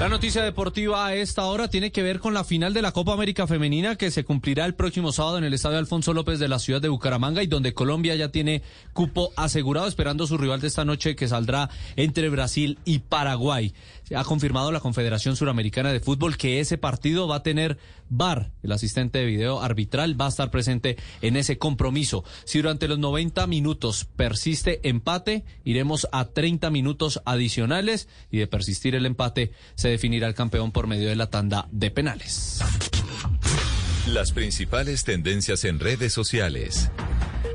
La 0.01 0.09
noticia 0.09 0.41
deportiva 0.43 1.05
a 1.05 1.15
esta 1.15 1.45
hora 1.45 1.69
tiene 1.69 1.93
que 1.93 2.03
ver 2.03 2.19
con 2.19 2.33
la 2.33 2.43
final 2.43 2.73
de 2.73 2.81
la 2.81 2.91
Copa 2.91 3.13
América 3.13 3.47
Femenina 3.47 3.95
que 3.95 4.11
se 4.11 4.25
cumplirá 4.25 4.65
el 4.65 4.75
próximo 4.75 5.13
sábado 5.13 5.37
en 5.37 5.45
el 5.45 5.53
Estadio 5.53 5.77
Alfonso 5.77 6.13
López 6.13 6.37
de 6.39 6.49
la 6.49 6.59
ciudad 6.59 6.81
de 6.81 6.89
Bucaramanga 6.89 7.41
y 7.41 7.47
donde 7.47 7.73
Colombia 7.73 8.13
ya 8.15 8.29
tiene 8.29 8.63
cupo 8.91 9.31
asegurado 9.37 9.87
esperando 9.87 10.27
su 10.27 10.37
rival 10.37 10.59
de 10.59 10.67
esta 10.67 10.83
noche 10.83 11.15
que 11.15 11.29
saldrá 11.29 11.69
entre 11.95 12.27
Brasil 12.27 12.79
y 12.83 12.99
Paraguay. 12.99 13.73
Ha 14.13 14.23
confirmado 14.23 14.71
la 14.71 14.79
Confederación 14.79 15.35
Suramericana 15.35 15.91
de 15.91 15.99
Fútbol 15.99 16.37
que 16.37 16.59
ese 16.59 16.77
partido 16.77 17.27
va 17.27 17.37
a 17.37 17.43
tener 17.43 17.77
VAR, 18.09 18.51
el 18.61 18.71
asistente 18.71 19.19
de 19.19 19.25
video 19.25 19.61
arbitral, 19.61 20.19
va 20.19 20.25
a 20.25 20.29
estar 20.29 20.51
presente 20.51 20.97
en 21.21 21.37
ese 21.37 21.57
compromiso. 21.57 22.23
Si 22.43 22.59
durante 22.59 22.87
los 22.87 22.99
90 22.99 23.47
minutos 23.47 24.05
persiste 24.15 24.87
empate, 24.87 25.43
iremos 25.63 26.07
a 26.11 26.25
30 26.25 26.69
minutos 26.69 27.21
adicionales 27.25 28.07
y 28.29 28.37
de 28.37 28.47
persistir 28.47 28.95
el 28.95 29.05
empate 29.05 29.51
se 29.75 29.89
definirá 29.89 30.27
el 30.27 30.35
campeón 30.35 30.71
por 30.71 30.87
medio 30.87 31.09
de 31.09 31.15
la 31.15 31.29
tanda 31.29 31.67
de 31.71 31.89
penales. 31.89 32.59
Las 34.07 34.31
principales 34.31 35.03
tendencias 35.03 35.65
en 35.65 35.79
redes 35.79 36.13
sociales. 36.13 36.91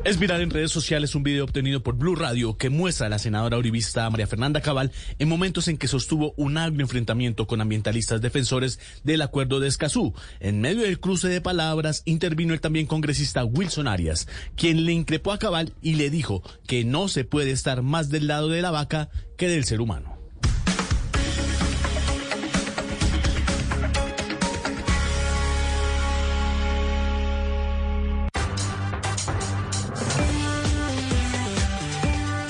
Es 0.02 0.18
viral 0.18 0.40
en 0.40 0.48
redes 0.48 0.72
sociales 0.72 1.14
un 1.14 1.22
video 1.22 1.44
obtenido 1.44 1.82
por 1.82 1.94
Blue 1.94 2.14
Radio 2.14 2.56
que 2.56 2.70
muestra 2.70 3.06
a 3.06 3.10
la 3.10 3.18
senadora 3.18 3.58
uribista 3.58 4.08
María 4.08 4.26
Fernanda 4.26 4.62
Cabal 4.62 4.92
en 5.18 5.28
momentos 5.28 5.68
en 5.68 5.76
que 5.76 5.88
sostuvo 5.88 6.32
un 6.38 6.56
agrio 6.56 6.80
enfrentamiento 6.80 7.46
con 7.46 7.60
ambientalistas 7.60 8.22
defensores 8.22 8.80
del 9.04 9.20
acuerdo 9.20 9.60
de 9.60 9.68
Escazú. 9.68 10.14
En 10.40 10.62
medio 10.62 10.84
del 10.84 11.00
cruce 11.00 11.28
de 11.28 11.42
palabras 11.42 12.00
intervino 12.06 12.54
el 12.54 12.62
también 12.62 12.86
congresista 12.86 13.44
Wilson 13.44 13.88
Arias, 13.88 14.26
quien 14.56 14.86
le 14.86 14.92
increpó 14.92 15.32
a 15.32 15.38
Cabal 15.38 15.74
y 15.82 15.96
le 15.96 16.08
dijo 16.08 16.42
que 16.66 16.82
no 16.82 17.08
se 17.08 17.24
puede 17.24 17.50
estar 17.50 17.82
más 17.82 18.08
del 18.08 18.26
lado 18.26 18.48
de 18.48 18.62
la 18.62 18.70
vaca 18.70 19.10
que 19.36 19.48
del 19.48 19.66
ser 19.66 19.82
humano. 19.82 20.19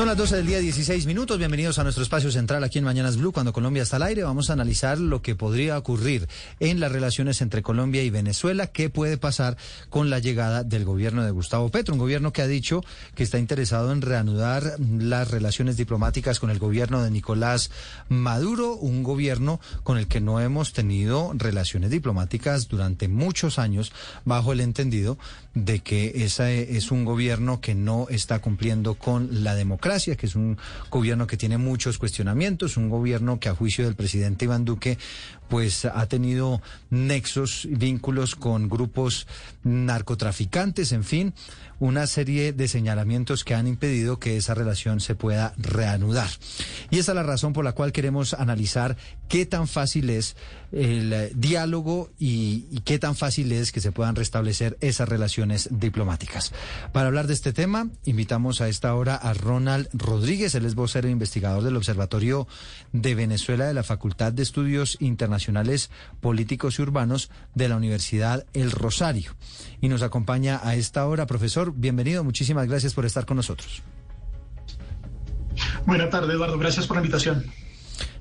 Son 0.00 0.08
las 0.08 0.16
12 0.16 0.36
del 0.36 0.46
día, 0.46 0.60
16 0.60 1.04
minutos. 1.04 1.36
Bienvenidos 1.36 1.78
a 1.78 1.82
nuestro 1.82 2.02
espacio 2.02 2.32
central 2.32 2.64
aquí 2.64 2.78
en 2.78 2.86
Mañanas 2.86 3.18
Blue. 3.18 3.32
Cuando 3.32 3.52
Colombia 3.52 3.82
está 3.82 3.96
al 3.96 4.04
aire, 4.04 4.22
vamos 4.22 4.48
a 4.48 4.54
analizar 4.54 4.98
lo 4.98 5.20
que 5.20 5.34
podría 5.34 5.76
ocurrir 5.76 6.26
en 6.58 6.80
las 6.80 6.90
relaciones 6.90 7.42
entre 7.42 7.60
Colombia 7.60 8.02
y 8.02 8.08
Venezuela. 8.08 8.68
¿Qué 8.68 8.88
puede 8.88 9.18
pasar 9.18 9.58
con 9.90 10.08
la 10.08 10.18
llegada 10.18 10.64
del 10.64 10.86
gobierno 10.86 11.22
de 11.22 11.30
Gustavo 11.32 11.68
Petro? 11.68 11.92
Un 11.92 12.00
gobierno 12.00 12.32
que 12.32 12.40
ha 12.40 12.46
dicho 12.46 12.82
que 13.14 13.22
está 13.22 13.38
interesado 13.38 13.92
en 13.92 14.00
reanudar 14.00 14.76
las 14.78 15.30
relaciones 15.30 15.76
diplomáticas 15.76 16.40
con 16.40 16.48
el 16.48 16.58
gobierno 16.58 17.02
de 17.02 17.10
Nicolás 17.10 17.70
Maduro. 18.08 18.76
Un 18.76 19.02
gobierno 19.02 19.60
con 19.82 19.98
el 19.98 20.06
que 20.06 20.22
no 20.22 20.40
hemos 20.40 20.72
tenido 20.72 21.30
relaciones 21.34 21.90
diplomáticas 21.90 22.68
durante 22.68 23.08
muchos 23.08 23.58
años, 23.58 23.92
bajo 24.24 24.54
el 24.54 24.60
entendido 24.60 25.18
de 25.52 25.80
que 25.80 26.24
ese 26.24 26.78
es 26.78 26.90
un 26.90 27.04
gobierno 27.04 27.60
que 27.60 27.74
no 27.74 28.06
está 28.08 28.38
cumpliendo 28.38 28.94
con 28.94 29.44
la 29.44 29.54
democracia 29.54 29.89
que 29.90 30.26
es 30.26 30.36
un 30.36 30.56
gobierno 30.88 31.26
que 31.26 31.36
tiene 31.36 31.58
muchos 31.58 31.98
cuestionamientos, 31.98 32.76
un 32.76 32.88
gobierno 32.88 33.40
que 33.40 33.48
a 33.48 33.54
juicio 33.54 33.84
del 33.84 33.96
presidente 33.96 34.44
Iván 34.44 34.64
Duque 34.64 34.98
pues 35.50 35.84
ha 35.84 36.06
tenido 36.06 36.62
nexos, 36.88 37.66
vínculos 37.68 38.36
con 38.36 38.68
grupos 38.68 39.26
narcotraficantes, 39.64 40.92
en 40.92 41.04
fin, 41.04 41.34
una 41.80 42.06
serie 42.06 42.52
de 42.52 42.68
señalamientos 42.68 43.42
que 43.42 43.54
han 43.54 43.66
impedido 43.66 44.18
que 44.18 44.36
esa 44.36 44.54
relación 44.54 45.00
se 45.00 45.16
pueda 45.16 45.52
reanudar. 45.58 46.28
Y 46.90 46.98
esa 46.98 47.12
es 47.12 47.16
la 47.16 47.22
razón 47.24 47.52
por 47.52 47.64
la 47.64 47.72
cual 47.72 47.90
queremos 47.90 48.32
analizar 48.34 48.96
qué 49.28 49.44
tan 49.44 49.66
fácil 49.66 50.08
es 50.10 50.36
el 50.72 51.32
diálogo 51.34 52.10
y, 52.18 52.80
qué 52.84 52.98
tan 52.98 53.16
fácil 53.16 53.50
es 53.50 53.72
que 53.72 53.80
se 53.80 53.92
puedan 53.92 54.14
restablecer 54.14 54.78
esas 54.80 55.08
relaciones 55.08 55.68
diplomáticas. 55.72 56.52
Para 56.92 57.08
hablar 57.08 57.26
de 57.26 57.34
este 57.34 57.52
tema, 57.52 57.88
invitamos 58.04 58.60
a 58.60 58.68
esta 58.68 58.94
hora 58.94 59.16
a 59.16 59.34
Ronald 59.34 59.88
Rodríguez, 59.92 60.54
él 60.54 60.64
es 60.64 60.76
vocero 60.76 61.08
e 61.08 61.10
investigador 61.10 61.64
del 61.64 61.76
Observatorio 61.76 62.46
de 62.92 63.14
Venezuela 63.16 63.66
de 63.66 63.74
la 63.74 63.82
Facultad 63.82 64.32
de 64.32 64.42
Estudios 64.42 64.96
Internacionales 65.00 65.39
Políticos 66.20 66.78
y 66.78 66.82
Urbanos 66.82 67.30
de 67.54 67.68
la 67.68 67.76
Universidad 67.76 68.46
El 68.52 68.70
Rosario. 68.70 69.34
Y 69.80 69.88
nos 69.88 70.02
acompaña 70.02 70.60
a 70.62 70.74
esta 70.74 71.06
hora, 71.06 71.26
profesor, 71.26 71.72
bienvenido, 71.74 72.24
muchísimas 72.24 72.68
gracias 72.68 72.94
por 72.94 73.06
estar 73.06 73.26
con 73.26 73.36
nosotros. 73.36 73.82
Buenas 75.86 76.10
tardes, 76.10 76.30
Eduardo, 76.34 76.58
gracias 76.58 76.86
por 76.86 76.96
la 76.96 77.02
invitación. 77.02 77.44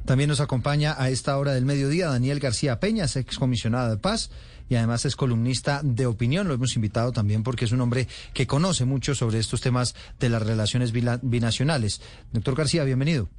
También 0.06 0.30
nos 0.30 0.40
acompaña 0.40 0.96
a 0.98 1.10
esta 1.10 1.38
hora 1.38 1.54
del 1.54 1.66
mediodía 1.66 2.08
Daniel 2.08 2.40
García 2.40 2.80
Peñas, 2.80 3.16
excomisionado 3.16 3.92
de 3.92 3.98
paz 3.98 4.32
y 4.68 4.76
además 4.76 5.06
es 5.06 5.16
columnista 5.16 5.82
de 5.84 6.06
opinión. 6.06 6.48
Lo 6.48 6.54
hemos 6.54 6.76
invitado 6.76 7.12
también 7.12 7.44
porque 7.44 7.66
es 7.66 7.72
un 7.72 7.82
hombre 7.82 8.08
que 8.34 8.48
conoce 8.48 8.86
mucho 8.86 9.14
sobre 9.14 9.40
estos 9.40 9.62
temas 9.62 9.96
de 10.20 10.30
las 10.30 10.42
relaciones 10.42 10.94
binacionales. 10.94 12.02
Doctor 12.32 12.56
García, 12.56 12.84
bienvenido. 12.86 13.30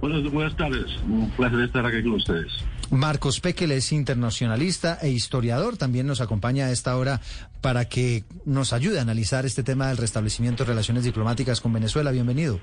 Buenas, 0.00 0.32
buenas 0.32 0.56
tardes, 0.56 0.86
un 1.06 1.30
placer 1.30 1.60
estar 1.60 1.84
aquí 1.84 2.02
con 2.02 2.12
ustedes. 2.12 2.52
Marcos 2.90 3.40
Pekel 3.40 3.70
es 3.70 3.92
internacionalista 3.92 4.98
e 5.00 5.10
historiador, 5.10 5.76
también 5.76 6.06
nos 6.06 6.20
acompaña 6.20 6.66
a 6.66 6.70
esta 6.72 6.96
hora 6.96 7.20
para 7.60 7.84
que 7.88 8.24
nos 8.44 8.72
ayude 8.72 8.98
a 8.98 9.02
analizar 9.02 9.46
este 9.46 9.62
tema 9.62 9.88
del 9.88 9.98
restablecimiento 9.98 10.64
de 10.64 10.68
relaciones 10.70 11.04
diplomáticas 11.04 11.60
con 11.60 11.72
Venezuela. 11.72 12.10
Bienvenido. 12.10 12.58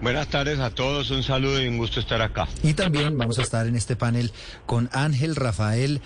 Buenas 0.00 0.28
tardes 0.28 0.58
a 0.58 0.70
todos, 0.70 1.10
un 1.10 1.22
saludo 1.22 1.62
y 1.62 1.68
un 1.68 1.78
gusto 1.78 2.00
estar 2.00 2.20
acá. 2.20 2.46
Y 2.62 2.74
también 2.74 3.16
vamos 3.16 3.38
a 3.38 3.42
estar 3.42 3.66
en 3.66 3.76
este 3.76 3.96
panel 3.96 4.32
con 4.66 4.90
Ángel 4.92 5.34
Rafael 5.34 6.02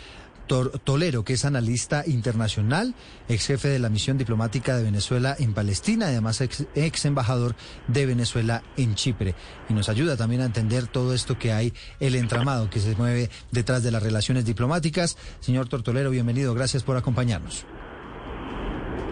Tolero, 0.50 1.24
que 1.24 1.34
es 1.34 1.44
analista 1.44 2.02
internacional, 2.06 2.94
ex 3.28 3.46
jefe 3.46 3.68
de 3.68 3.78
la 3.78 3.88
misión 3.88 4.18
diplomática 4.18 4.76
de 4.76 4.82
Venezuela 4.82 5.36
en 5.38 5.54
Palestina, 5.54 6.06
además 6.06 6.40
ex, 6.40 7.04
embajador 7.04 7.54
de 7.86 8.06
Venezuela 8.06 8.62
en 8.76 8.96
Chipre. 8.96 9.36
Y 9.68 9.74
nos 9.74 9.88
ayuda 9.88 10.16
también 10.16 10.40
a 10.40 10.46
entender 10.46 10.88
todo 10.88 11.14
esto 11.14 11.38
que 11.38 11.52
hay, 11.52 11.72
el 12.00 12.16
entramado 12.16 12.68
que 12.68 12.80
se 12.80 12.96
mueve 12.96 13.30
detrás 13.52 13.84
de 13.84 13.92
las 13.92 14.02
relaciones 14.02 14.44
diplomáticas. 14.44 15.16
Señor 15.38 15.68
Tortolero, 15.68 16.10
bienvenido, 16.10 16.52
gracias 16.52 16.82
por 16.82 16.96
acompañarnos. 16.96 17.64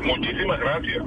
Muchísimas 0.05 0.59
gracias. 0.59 1.05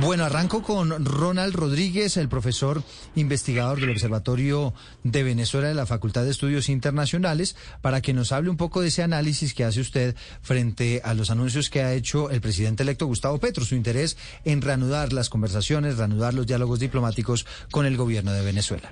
Bueno, 0.00 0.24
arranco 0.24 0.62
con 0.62 1.04
Ronald 1.04 1.54
Rodríguez, 1.54 2.16
el 2.16 2.28
profesor 2.28 2.82
investigador 3.14 3.78
del 3.78 3.90
Observatorio 3.90 4.74
de 5.04 5.22
Venezuela 5.22 5.68
de 5.68 5.74
la 5.74 5.86
Facultad 5.86 6.24
de 6.24 6.30
Estudios 6.30 6.68
Internacionales, 6.68 7.56
para 7.82 8.00
que 8.00 8.12
nos 8.12 8.32
hable 8.32 8.50
un 8.50 8.56
poco 8.56 8.80
de 8.80 8.88
ese 8.88 9.02
análisis 9.02 9.54
que 9.54 9.64
hace 9.64 9.80
usted 9.80 10.16
frente 10.40 11.02
a 11.04 11.14
los 11.14 11.30
anuncios 11.30 11.70
que 11.70 11.82
ha 11.82 11.92
hecho 11.92 12.30
el 12.30 12.40
presidente 12.40 12.82
electo 12.82 13.06
Gustavo 13.06 13.38
Petro, 13.38 13.64
su 13.64 13.74
interés 13.74 14.16
en 14.44 14.62
reanudar 14.62 15.12
las 15.12 15.28
conversaciones, 15.28 15.98
reanudar 15.98 16.34
los 16.34 16.46
diálogos 16.46 16.80
diplomáticos 16.80 17.46
con 17.70 17.86
el 17.86 17.96
gobierno 17.96 18.32
de 18.32 18.42
Venezuela. 18.42 18.90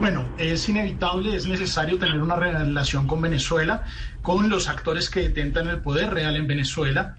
Bueno, 0.00 0.28
es 0.36 0.68
inevitable, 0.68 1.34
es 1.34 1.46
necesario 1.46 1.98
tener 1.98 2.20
una 2.20 2.36
relación 2.36 3.06
con 3.06 3.22
Venezuela, 3.22 3.84
con 4.20 4.50
los 4.50 4.68
actores 4.68 5.08
que 5.08 5.20
detentan 5.20 5.68
el 5.68 5.80
poder 5.80 6.12
real 6.12 6.36
en 6.36 6.46
Venezuela. 6.46 7.16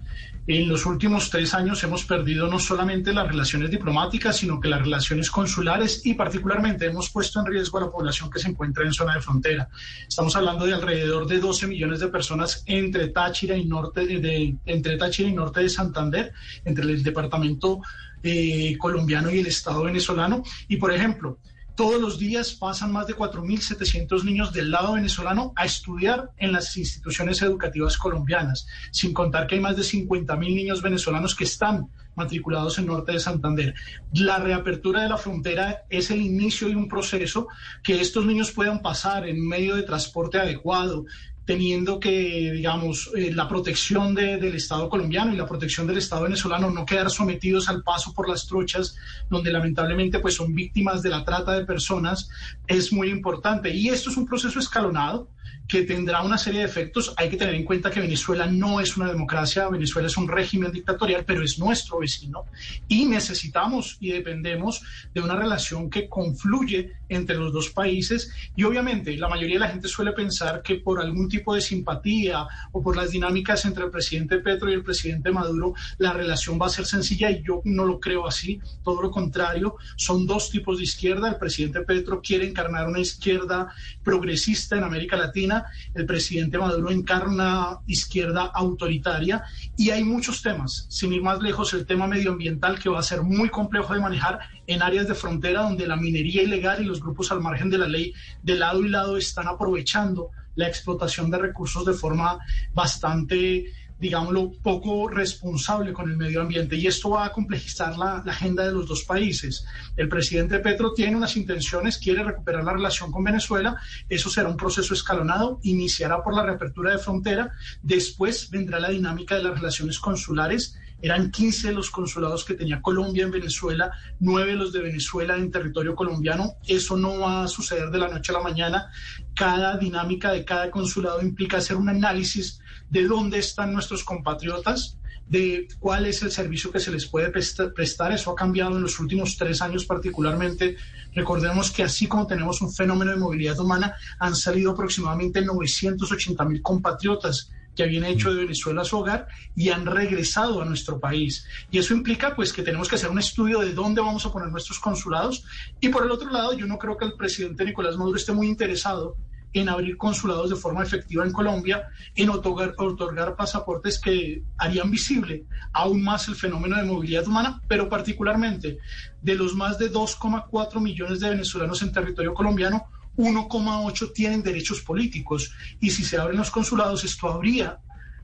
En 0.50 0.66
los 0.66 0.86
últimos 0.86 1.28
tres 1.28 1.52
años 1.52 1.84
hemos 1.84 2.06
perdido 2.06 2.46
no 2.46 2.58
solamente 2.58 3.12
las 3.12 3.28
relaciones 3.28 3.70
diplomáticas, 3.70 4.38
sino 4.38 4.58
que 4.58 4.70
las 4.70 4.80
relaciones 4.80 5.30
consulares 5.30 6.00
y 6.06 6.14
particularmente 6.14 6.86
hemos 6.86 7.10
puesto 7.10 7.38
en 7.38 7.44
riesgo 7.44 7.76
a 7.76 7.82
la 7.82 7.90
población 7.90 8.30
que 8.30 8.38
se 8.38 8.48
encuentra 8.48 8.82
en 8.86 8.94
zona 8.94 9.12
de 9.12 9.20
frontera. 9.20 9.68
Estamos 10.08 10.34
hablando 10.36 10.64
de 10.64 10.72
alrededor 10.72 11.26
de 11.26 11.38
12 11.38 11.66
millones 11.66 12.00
de 12.00 12.08
personas 12.08 12.62
entre 12.64 13.08
Táchira 13.08 13.58
y 13.58 13.66
norte 13.66 14.06
de, 14.06 14.56
entre 14.64 14.96
Táchira 14.96 15.28
y 15.28 15.34
norte 15.34 15.60
de 15.60 15.68
Santander, 15.68 16.32
entre 16.64 16.84
el 16.84 17.02
departamento 17.02 17.82
eh, 18.22 18.74
colombiano 18.78 19.30
y 19.30 19.40
el 19.40 19.48
Estado 19.48 19.82
venezolano. 19.82 20.42
Y 20.66 20.78
por 20.78 20.94
ejemplo, 20.94 21.40
todos 21.78 22.00
los 22.00 22.18
días 22.18 22.54
pasan 22.54 22.90
más 22.90 23.06
de 23.06 23.14
4.700 23.14 24.24
niños 24.24 24.52
del 24.52 24.72
lado 24.72 24.94
venezolano 24.94 25.52
a 25.54 25.64
estudiar 25.64 26.32
en 26.36 26.50
las 26.50 26.76
instituciones 26.76 27.40
educativas 27.40 27.96
colombianas, 27.96 28.66
sin 28.90 29.14
contar 29.14 29.46
que 29.46 29.54
hay 29.54 29.60
más 29.60 29.76
de 29.76 29.84
50.000 29.84 30.38
niños 30.40 30.82
venezolanos 30.82 31.36
que 31.36 31.44
están 31.44 31.88
matriculados 32.16 32.80
en 32.80 32.86
Norte 32.86 33.12
de 33.12 33.20
Santander. 33.20 33.74
La 34.12 34.38
reapertura 34.38 35.02
de 35.02 35.08
la 35.08 35.18
frontera 35.18 35.84
es 35.88 36.10
el 36.10 36.20
inicio 36.20 36.66
de 36.66 36.74
un 36.74 36.88
proceso 36.88 37.46
que 37.84 38.00
estos 38.00 38.26
niños 38.26 38.50
puedan 38.50 38.82
pasar 38.82 39.28
en 39.28 39.46
medio 39.46 39.76
de 39.76 39.84
transporte 39.84 40.36
adecuado, 40.36 41.04
teniendo 41.48 41.98
que, 41.98 42.52
digamos, 42.52 43.10
eh, 43.16 43.32
la 43.32 43.48
protección 43.48 44.14
de, 44.14 44.36
del 44.36 44.54
Estado 44.56 44.86
colombiano 44.90 45.32
y 45.32 45.36
la 45.38 45.46
protección 45.46 45.86
del 45.86 45.96
Estado 45.96 46.24
venezolano 46.24 46.70
no 46.70 46.84
quedar 46.84 47.08
sometidos 47.08 47.70
al 47.70 47.82
paso 47.82 48.12
por 48.12 48.28
las 48.28 48.46
truchas, 48.46 48.96
donde 49.30 49.50
lamentablemente 49.50 50.18
pues 50.18 50.34
son 50.34 50.54
víctimas 50.54 51.00
de 51.00 51.08
la 51.08 51.24
trata 51.24 51.52
de 51.52 51.64
personas, 51.64 52.28
es 52.66 52.92
muy 52.92 53.08
importante. 53.08 53.70
Y 53.70 53.88
esto 53.88 54.10
es 54.10 54.18
un 54.18 54.26
proceso 54.26 54.58
escalonado 54.58 55.30
que 55.66 55.84
tendrá 55.84 56.20
una 56.22 56.36
serie 56.36 56.60
de 56.60 56.66
efectos. 56.66 57.14
Hay 57.16 57.30
que 57.30 57.38
tener 57.38 57.54
en 57.54 57.64
cuenta 57.64 57.90
que 57.90 58.00
Venezuela 58.00 58.46
no 58.46 58.78
es 58.78 58.98
una 58.98 59.08
democracia, 59.08 59.70
Venezuela 59.70 60.08
es 60.08 60.18
un 60.18 60.28
régimen 60.28 60.70
dictatorial, 60.70 61.24
pero 61.24 61.42
es 61.42 61.58
nuestro 61.58 62.00
vecino 62.00 62.44
y 62.88 63.06
necesitamos 63.06 63.96
y 64.00 64.10
dependemos 64.10 64.82
de 65.14 65.22
una 65.22 65.34
relación 65.34 65.88
que 65.88 66.10
confluye 66.10 66.92
entre 67.08 67.36
los 67.36 67.52
dos 67.52 67.70
países. 67.70 68.30
Y 68.56 68.64
obviamente 68.64 69.16
la 69.16 69.28
mayoría 69.28 69.56
de 69.56 69.60
la 69.60 69.68
gente 69.68 69.88
suele 69.88 70.12
pensar 70.12 70.62
que 70.62 70.76
por 70.76 71.00
algún 71.00 71.28
tipo 71.28 71.54
de 71.54 71.60
simpatía 71.60 72.46
o 72.72 72.82
por 72.82 72.96
las 72.96 73.10
dinámicas 73.10 73.64
entre 73.64 73.84
el 73.84 73.90
presidente 73.90 74.38
Petro 74.38 74.70
y 74.70 74.74
el 74.74 74.84
presidente 74.84 75.30
Maduro 75.30 75.74
la 75.98 76.12
relación 76.12 76.58
va 76.60 76.66
a 76.66 76.70
ser 76.70 76.86
sencilla 76.86 77.30
y 77.30 77.42
yo 77.42 77.62
no 77.64 77.84
lo 77.84 78.00
creo 78.00 78.26
así, 78.26 78.60
todo 78.82 79.02
lo 79.02 79.10
contrario, 79.10 79.76
son 79.96 80.26
dos 80.26 80.50
tipos 80.50 80.78
de 80.78 80.84
izquierda, 80.84 81.28
el 81.28 81.36
presidente 81.36 81.82
Petro 81.82 82.20
quiere 82.22 82.48
encarnar 82.48 82.88
una 82.88 83.00
izquierda 83.00 83.72
progresista 84.02 84.76
en 84.76 84.84
América 84.84 85.16
Latina, 85.16 85.66
el 85.94 86.06
presidente 86.06 86.58
Maduro 86.58 86.90
encarna 86.90 87.78
izquierda 87.86 88.42
autoritaria. 88.54 89.44
Y 89.76 89.90
hay 89.90 90.04
muchos 90.04 90.42
temas. 90.42 90.86
Sin 90.88 91.12
ir 91.12 91.22
más 91.22 91.40
lejos, 91.40 91.72
el 91.72 91.86
tema 91.86 92.06
medioambiental 92.06 92.78
que 92.78 92.88
va 92.88 93.00
a 93.00 93.02
ser 93.02 93.22
muy 93.22 93.48
complejo 93.48 93.94
de 93.94 94.00
manejar 94.00 94.40
en 94.66 94.82
áreas 94.82 95.08
de 95.08 95.14
frontera 95.14 95.62
donde 95.62 95.86
la 95.86 95.96
minería 95.96 96.42
ilegal 96.42 96.82
y 96.82 96.86
los 96.98 97.04
grupos 97.04 97.30
al 97.32 97.40
margen 97.40 97.70
de 97.70 97.78
la 97.78 97.88
ley 97.88 98.12
de 98.42 98.56
lado 98.56 98.84
y 98.84 98.88
lado 98.88 99.16
están 99.16 99.46
aprovechando 99.46 100.30
la 100.56 100.66
explotación 100.66 101.30
de 101.30 101.38
recursos 101.38 101.86
de 101.86 101.92
forma 101.92 102.38
bastante 102.74 103.72
digámoslo, 103.98 104.52
poco 104.62 105.08
responsable 105.08 105.92
con 105.92 106.08
el 106.08 106.16
medio 106.16 106.40
ambiente 106.40 106.76
y 106.76 106.86
esto 106.86 107.10
va 107.10 107.26
a 107.26 107.32
complejizar 107.32 107.98
la, 107.98 108.22
la, 108.24 108.32
agenda 108.32 108.64
de 108.64 108.72
los 108.72 108.86
dos 108.86 109.02
países. 109.02 109.66
El 109.96 110.08
presidente 110.08 110.60
Petro 110.60 110.94
tiene 110.94 111.16
unas 111.16 111.36
intenciones, 111.36 111.98
quiere 111.98 112.22
recuperar 112.22 112.62
la 112.62 112.74
relación 112.74 113.10
con 113.10 113.24
Venezuela, 113.24 113.76
eso 114.08 114.30
será 114.30 114.48
un 114.48 114.56
proceso 114.56 114.94
escalonado, 114.94 115.58
iniciará 115.64 116.22
por 116.22 116.34
la 116.34 116.44
reapertura 116.44 116.92
de 116.92 116.98
frontera, 116.98 117.50
después 117.82 118.50
vendrá 118.50 118.78
la 118.78 118.90
dinámica 118.90 119.34
de 119.34 119.42
las 119.42 119.58
relaciones 119.58 119.98
consulares. 119.98 120.78
Eran 121.00 121.30
15 121.30 121.72
los 121.72 121.90
consulados 121.90 122.44
que 122.44 122.54
tenía 122.54 122.82
Colombia 122.82 123.24
en 123.24 123.30
Venezuela, 123.30 123.92
9 124.18 124.56
los 124.56 124.72
de 124.72 124.82
Venezuela 124.82 125.36
en 125.36 125.50
territorio 125.50 125.94
colombiano. 125.94 126.54
Eso 126.66 126.96
no 126.96 127.20
va 127.20 127.44
a 127.44 127.48
suceder 127.48 127.90
de 127.90 127.98
la 127.98 128.08
noche 128.08 128.32
a 128.32 128.38
la 128.38 128.42
mañana. 128.42 128.90
Cada 129.34 129.76
dinámica 129.78 130.32
de 130.32 130.44
cada 130.44 130.70
consulado 130.70 131.22
implica 131.22 131.58
hacer 131.58 131.76
un 131.76 131.88
análisis 131.88 132.60
de 132.90 133.04
dónde 133.04 133.38
están 133.38 133.72
nuestros 133.72 134.02
compatriotas, 134.02 134.98
de 135.28 135.68
cuál 135.78 136.06
es 136.06 136.22
el 136.22 136.32
servicio 136.32 136.72
que 136.72 136.80
se 136.80 136.90
les 136.90 137.06
puede 137.06 137.30
prestar. 137.30 138.12
Eso 138.12 138.32
ha 138.32 138.34
cambiado 138.34 138.76
en 138.76 138.82
los 138.82 138.98
últimos 138.98 139.36
tres 139.36 139.62
años 139.62 139.84
particularmente. 139.84 140.76
Recordemos 141.14 141.70
que 141.70 141.84
así 141.84 142.08
como 142.08 142.26
tenemos 142.26 142.60
un 142.60 142.72
fenómeno 142.72 143.12
de 143.12 143.18
movilidad 143.18 143.60
humana, 143.60 143.94
han 144.18 144.34
salido 144.34 144.72
aproximadamente 144.72 145.42
980 145.42 146.44
mil 146.44 146.62
compatriotas 146.62 147.52
que 147.78 147.84
habían 147.84 148.06
hecho 148.06 148.34
de 148.34 148.42
Venezuela 148.42 148.84
su 148.84 148.98
hogar 148.98 149.28
y 149.54 149.68
han 149.68 149.86
regresado 149.86 150.60
a 150.60 150.64
nuestro 150.64 150.98
país. 150.98 151.46
Y 151.70 151.78
eso 151.78 151.94
implica 151.94 152.34
pues 152.34 152.52
que 152.52 152.64
tenemos 152.64 152.88
que 152.88 152.96
hacer 152.96 153.08
un 153.08 153.20
estudio 153.20 153.60
de 153.60 153.72
dónde 153.72 154.00
vamos 154.00 154.26
a 154.26 154.32
poner 154.32 154.48
nuestros 154.48 154.80
consulados. 154.80 155.44
Y 155.80 155.88
por 155.88 156.04
el 156.04 156.10
otro 156.10 156.28
lado, 156.28 156.54
yo 156.54 156.66
no 156.66 156.76
creo 156.76 156.96
que 156.96 157.04
el 157.04 157.12
presidente 157.12 157.64
Nicolás 157.64 157.96
Maduro 157.96 158.16
esté 158.16 158.32
muy 158.32 158.48
interesado 158.48 159.14
en 159.52 159.68
abrir 159.68 159.96
consulados 159.96 160.50
de 160.50 160.56
forma 160.56 160.82
efectiva 160.82 161.24
en 161.24 161.30
Colombia, 161.30 161.86
en 162.16 162.30
otorgar, 162.30 162.74
otorgar, 162.78 163.36
pasaportes 163.36 164.00
que 164.00 164.42
harían 164.56 164.90
visible 164.90 165.44
aún 165.72 166.02
más 166.02 166.26
el 166.26 166.34
fenómeno 166.34 166.78
de 166.78 166.82
movilidad 166.82 167.28
humana, 167.28 167.62
pero 167.68 167.88
particularmente 167.88 168.78
de 169.22 169.34
los 169.36 169.54
más 169.54 169.78
de 169.78 169.92
2,4 169.92 170.80
millones 170.80 171.20
de 171.20 171.30
venezolanos 171.30 171.80
en 171.82 171.92
territorio 171.92 172.34
colombiano, 172.34 172.88
1,8 173.18 174.12
tienen 174.14 174.42
derechos 174.42 174.80
políticos. 174.80 175.52
Y 175.80 175.90
si 175.90 176.04
se 176.04 176.16
abren 176.16 176.38
los 176.38 176.50
consulados, 176.50 177.04
esto 177.04 177.28
habría 177.28 177.80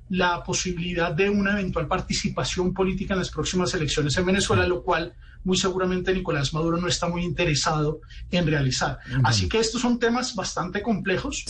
la 0.09 0.43
posibilidad 0.43 1.13
de 1.13 1.29
una 1.29 1.53
eventual 1.53 1.89
participación 1.89 2.73
política 2.73 3.15
en 3.15 3.21
las 3.21 3.31
próximas 3.31 3.75
elecciones 3.75 4.17
en 4.17 4.27
Venezuela, 4.27 4.67
lo 4.67 4.83
cual 4.83 5.15
muy 5.45 5.57
seguramente 5.57 6.13
Nicolás 6.13 6.55
Maduro 6.55 6.79
no 6.79 6.89
está 6.89 7.09
muy 7.09 7.23
interesado 7.23 8.01
en 8.31 8.47
realizar. 8.47 8.99
Así 9.25 9.49
que 9.49 9.59
estos 9.59 9.81
son 9.81 9.99
temas 9.99 10.35
bastante 10.35 10.81
complejos 10.81 11.45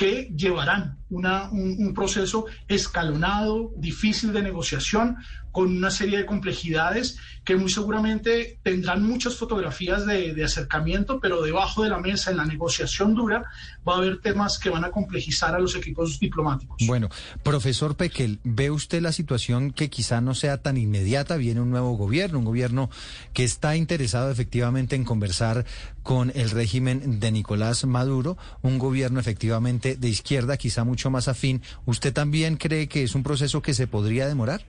que 0.00 0.32
llevarán 0.34 0.96
una, 1.10 1.50
un, 1.50 1.92
proceso 1.92 2.46
escalonado, 2.68 3.70
difícil 3.76 4.32
de 4.32 4.40
negociación, 4.40 5.18
con 5.52 5.76
una 5.76 5.90
serie 5.90 6.16
de 6.18 6.26
complejidades 6.26 7.18
que 7.44 7.56
muy 7.56 7.68
seguramente 7.68 8.60
tendrán 8.62 9.02
muchas 9.02 9.34
fotografías 9.34 10.06
de, 10.06 10.32
de, 10.32 10.44
acercamiento, 10.44 11.18
pero 11.20 11.42
debajo 11.42 11.82
de 11.82 11.90
la 11.90 11.98
mesa, 11.98 12.30
en 12.30 12.36
la 12.36 12.46
negociación 12.46 13.14
dura, 13.14 13.44
va 13.86 13.94
a 13.94 13.96
haber 13.98 14.20
temas 14.20 14.58
que 14.58 14.70
van 14.70 14.84
a 14.84 14.90
complejizar 14.90 15.54
a 15.54 15.58
los 15.58 15.74
equipos 15.74 16.20
diplomáticos. 16.20 16.76
Bueno, 16.86 17.08
profesor 17.42 17.96
Pequel, 17.96 18.38
¿ve 18.44 18.70
usted 18.70 19.02
la 19.02 19.12
situación 19.12 19.72
que 19.72 19.90
quizá 19.90 20.20
no 20.20 20.34
sea 20.34 20.62
tan 20.62 20.76
inmediata? 20.76 21.36
Viene 21.36 21.60
un 21.60 21.70
nuevo 21.70 21.96
gobierno, 21.96 22.38
un 22.38 22.44
gobierno 22.44 22.88
que 23.32 23.42
está 23.42 23.74
interesado 23.74 24.30
efectivamente 24.30 24.94
en 24.94 25.04
conversar 25.04 25.66
con 26.02 26.32
el 26.34 26.50
régimen 26.50 27.20
de 27.20 27.32
Nicolás 27.32 27.84
Maduro, 27.84 28.38
un 28.62 28.78
gobierno 28.78 29.20
efectivamente 29.20 29.89
de 29.96 30.08
izquierda, 30.08 30.56
quizá 30.56 30.84
mucho 30.84 31.10
más 31.10 31.28
afín. 31.28 31.62
¿Usted 31.86 32.12
también 32.12 32.56
cree 32.56 32.88
que 32.88 33.02
es 33.02 33.14
un 33.14 33.22
proceso 33.22 33.62
que 33.62 33.74
se 33.74 33.86
podría 33.86 34.26
demorar? 34.26 34.64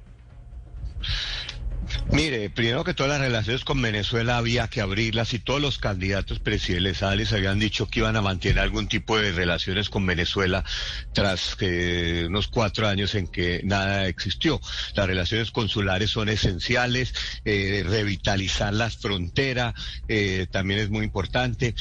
Mire, 2.12 2.50
primero 2.50 2.84
que 2.84 2.94
todas 2.94 3.12
las 3.12 3.22
relaciones 3.22 3.64
con 3.64 3.82
Venezuela 3.82 4.38
había 4.38 4.68
que 4.68 4.82
abrirlas 4.82 5.34
y 5.34 5.40
todos 5.40 5.62
los 5.62 5.78
candidatos 5.78 6.40
presidenciales 6.40 7.32
habían 7.34 7.60
dicho 7.60 7.88
que 7.88 8.00
iban 8.00 8.16
a 8.16 8.22
mantener 8.22 8.60
algún 8.60 8.88
tipo 8.88 9.18
de 9.18 9.32
relaciones 9.32 9.90
con 9.90 10.06
Venezuela 10.06 10.64
tras 11.14 11.56
que 11.56 12.26
unos 12.28 12.48
cuatro 12.48 12.88
años 12.88 13.16
en 13.16 13.28
que 13.28 13.62
nada 13.64 14.08
existió. 14.08 14.60
Las 14.94 15.08
relaciones 15.08 15.52
consulares 15.52 16.10
son 16.10 16.30
esenciales, 16.30 17.14
eh, 17.46 17.84
revitalizar 17.88 18.74
las 18.74 18.98
fronteras 18.98 19.74
eh, 20.08 20.48
también 20.52 20.82
es 20.82 20.90
muy 20.90 21.06
importante 21.06 21.76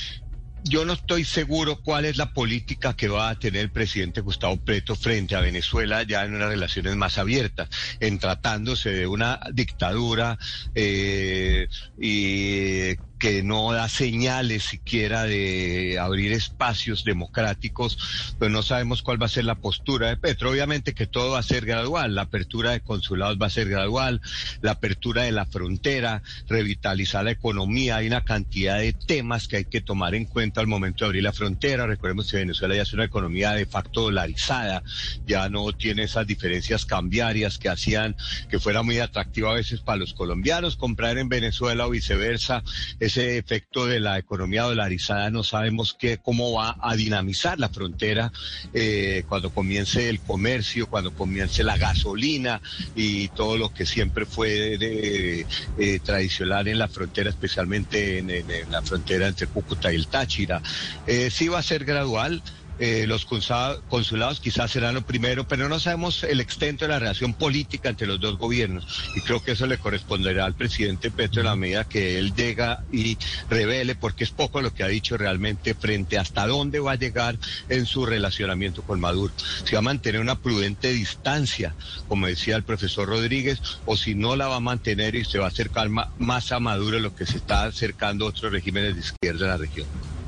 yo 0.65 0.85
no 0.85 0.93
estoy 0.93 1.25
seguro 1.25 1.81
cuál 1.83 2.05
es 2.05 2.17
la 2.17 2.33
política 2.33 2.95
que 2.95 3.09
va 3.09 3.31
a 3.31 3.35
tener 3.35 3.63
el 3.63 3.71
presidente 3.71 4.21
Gustavo 4.21 4.57
Petro 4.59 4.95
frente 4.97 5.35
a 5.35 5.41
Venezuela 5.41 6.03
ya 6.03 6.25
en 6.25 6.35
unas 6.35 6.49
relaciones 6.49 6.97
más 6.97 7.19
abiertas, 7.19 7.69
en 7.99 8.19
tratándose 8.19 8.91
de 8.91 9.07
una 9.07 9.41
dictadura 9.53 10.39
eh, 10.75 11.69
y 11.99 12.97
que 13.21 13.43
no 13.43 13.71
da 13.73 13.89
señales 13.89 14.65
siquiera 14.65 15.25
de 15.25 15.99
abrir 16.01 16.33
espacios 16.33 17.05
democráticos, 17.05 18.35
pues 18.39 18.51
no 18.51 18.63
sabemos 18.63 19.03
cuál 19.03 19.21
va 19.21 19.27
a 19.27 19.29
ser 19.29 19.45
la 19.45 19.57
postura 19.57 20.09
de 20.09 20.17
Petro. 20.17 20.51
Obviamente 20.51 20.95
que 20.95 21.07
todo 21.07 21.33
va 21.33 21.39
a 21.39 21.45
ser 21.45 21.67
gradual, 21.67 22.15
la 22.15 22.23
apertura 22.23 22.71
de 22.73 22.81
consulados 22.81 23.39
va 23.41 23.47
a 23.47 23.51
ser 23.51 23.69
gradual, 23.69 24.23
la 24.63 24.73
apertura 24.73 25.25
de 25.25 25.33
la 25.33 25.45
frontera, 25.45 26.23
revitalizar 26.49 27.23
la 27.23 27.33
economía, 27.33 27.97
hay 27.97 28.07
una 28.07 28.25
cantidad 28.25 28.79
de 28.79 28.95
temas 28.95 29.49
que 29.49 29.59
hay 29.59 29.65
que 29.67 29.83
tomar 29.83 30.15
en 30.15 30.25
cuenta 30.25 30.63
al 30.63 30.67
momento 30.67 31.05
de 31.05 31.11
abrir 31.11 31.23
la 31.23 31.35
frontera. 31.35 31.87
Recordemos 31.87 32.31
que 32.31 32.39
Venezuela 32.39 32.75
ya 32.75 32.83
es 32.83 32.93
una 32.95 33.05
economía 33.05 33.53
de 33.53 33.67
facto 33.67 34.01
dolarizada, 34.01 34.83
ya 35.27 35.51
no 35.51 35.71
tiene 35.73 36.05
esas 36.05 36.27
diferencias 36.27 36.87
cambiarias 36.87 37.59
que 37.59 37.69
hacían 37.69 38.17
que 38.49 38.59
fuera 38.59 38.83
muy 38.83 38.99
atractivo 38.99 39.51
a 39.51 39.55
veces 39.55 39.81
para 39.81 39.99
los 39.99 40.15
colombianos 40.15 40.77
comprar 40.77 41.19
en 41.19 41.29
Venezuela 41.29 41.87
o 41.87 41.91
viceversa 41.91 42.63
ese 43.11 43.39
efecto 43.39 43.87
de 43.87 43.99
la 43.99 44.19
economía 44.19 44.63
dolarizada 44.63 45.31
no 45.31 45.43
sabemos 45.43 45.97
qué, 45.99 46.19
cómo 46.19 46.53
va 46.53 46.77
a 46.81 46.95
dinamizar 46.95 47.59
la 47.59 47.69
frontera 47.69 48.31
eh, 48.73 49.25
cuando 49.29 49.51
comience 49.51 50.09
el 50.09 50.21
comercio, 50.21 50.87
cuando 50.87 51.13
comience 51.13 51.65
la 51.65 51.77
gasolina 51.77 52.63
y 52.95 53.27
todo 53.29 53.59
lo 53.59 53.75
que 53.75 53.85
siempre 53.85 54.27
fue 54.27 54.79
de, 54.79 55.45
eh, 55.79 56.01
tradicional 56.05 56.69
en 56.69 56.79
la 56.79 56.87
frontera, 56.87 57.31
especialmente 57.31 58.19
en, 58.19 58.31
la 58.71 58.81
frontera 58.83 59.27
entre 59.27 59.49
Cúcuta 59.49 59.93
y 59.93 59.97
el 59.97 60.07
Táchira. 60.07 60.63
Eh, 61.07 61.31
sí 61.31 61.49
va 61.49 61.59
a 61.59 61.63
ser 61.63 61.85
gradual. 61.85 62.43
Eh, 62.83 63.05
los 63.07 63.27
consulados 63.27 64.41
quizás 64.41 64.71
serán 64.71 64.95
lo 64.95 65.03
primero, 65.03 65.47
pero 65.47 65.69
no 65.69 65.79
sabemos 65.79 66.25
el 66.25 66.41
extento 66.41 66.87
de 66.87 66.93
la 66.93 66.99
relación 66.99 67.35
política 67.35 67.91
entre 67.91 68.07
los 68.07 68.19
dos 68.19 68.39
gobiernos. 68.39 68.87
Y 69.15 69.21
creo 69.21 69.45
que 69.45 69.53
eso 69.53 69.67
le 69.67 69.77
corresponderá 69.77 70.47
al 70.47 70.55
presidente 70.55 71.11
Petro 71.11 71.43
en 71.43 71.47
la 71.47 71.57
medida 71.57 71.85
que 71.85 72.19
él 72.19 72.35
llega 72.35 72.83
y 72.91 73.19
revele, 73.51 73.97
porque 73.97 74.25
es 74.25 74.31
poco 74.31 74.63
lo 74.63 74.73
que 74.73 74.83
ha 74.83 74.89
dicho 74.89 75.19
realmente 75.19 75.75
frente 75.75 76.17
hasta 76.17 76.47
dónde 76.47 76.81
va 76.81 76.93
a 76.93 76.97
llegar 76.97 77.37
en 77.69 77.85
su 77.85 78.07
relacionamiento 78.07 78.81
con 78.83 78.99
Maduro. 78.99 79.35
Si 79.65 79.73
va 79.73 79.81
a 79.81 79.83
mantener 79.83 80.23
una 80.23 80.39
prudente 80.39 80.91
distancia, 80.91 81.75
como 82.09 82.29
decía 82.29 82.57
el 82.57 82.63
profesor 82.63 83.09
Rodríguez, 83.09 83.61
o 83.85 83.95
si 83.95 84.15
no 84.15 84.37
la 84.37 84.49
va 84.49 84.57
a 84.57 84.61
mantener 84.61 85.17
y 85.17 85.27
se 85.27 85.39
va 85.39 85.45
a 85.45 85.49
acercar 85.49 85.91
más 85.91 86.53
a 86.53 86.61
Maduro 86.61 86.99
lo 86.99 87.15
que 87.15 87.27
se 87.27 87.37
está 87.37 87.65
acercando 87.65 88.25
otros 88.25 88.51
regímenes 88.51 88.95
de 88.95 89.01
izquierda 89.01 89.45
en 89.45 89.51
la 89.51 89.57
región. 89.59 90.20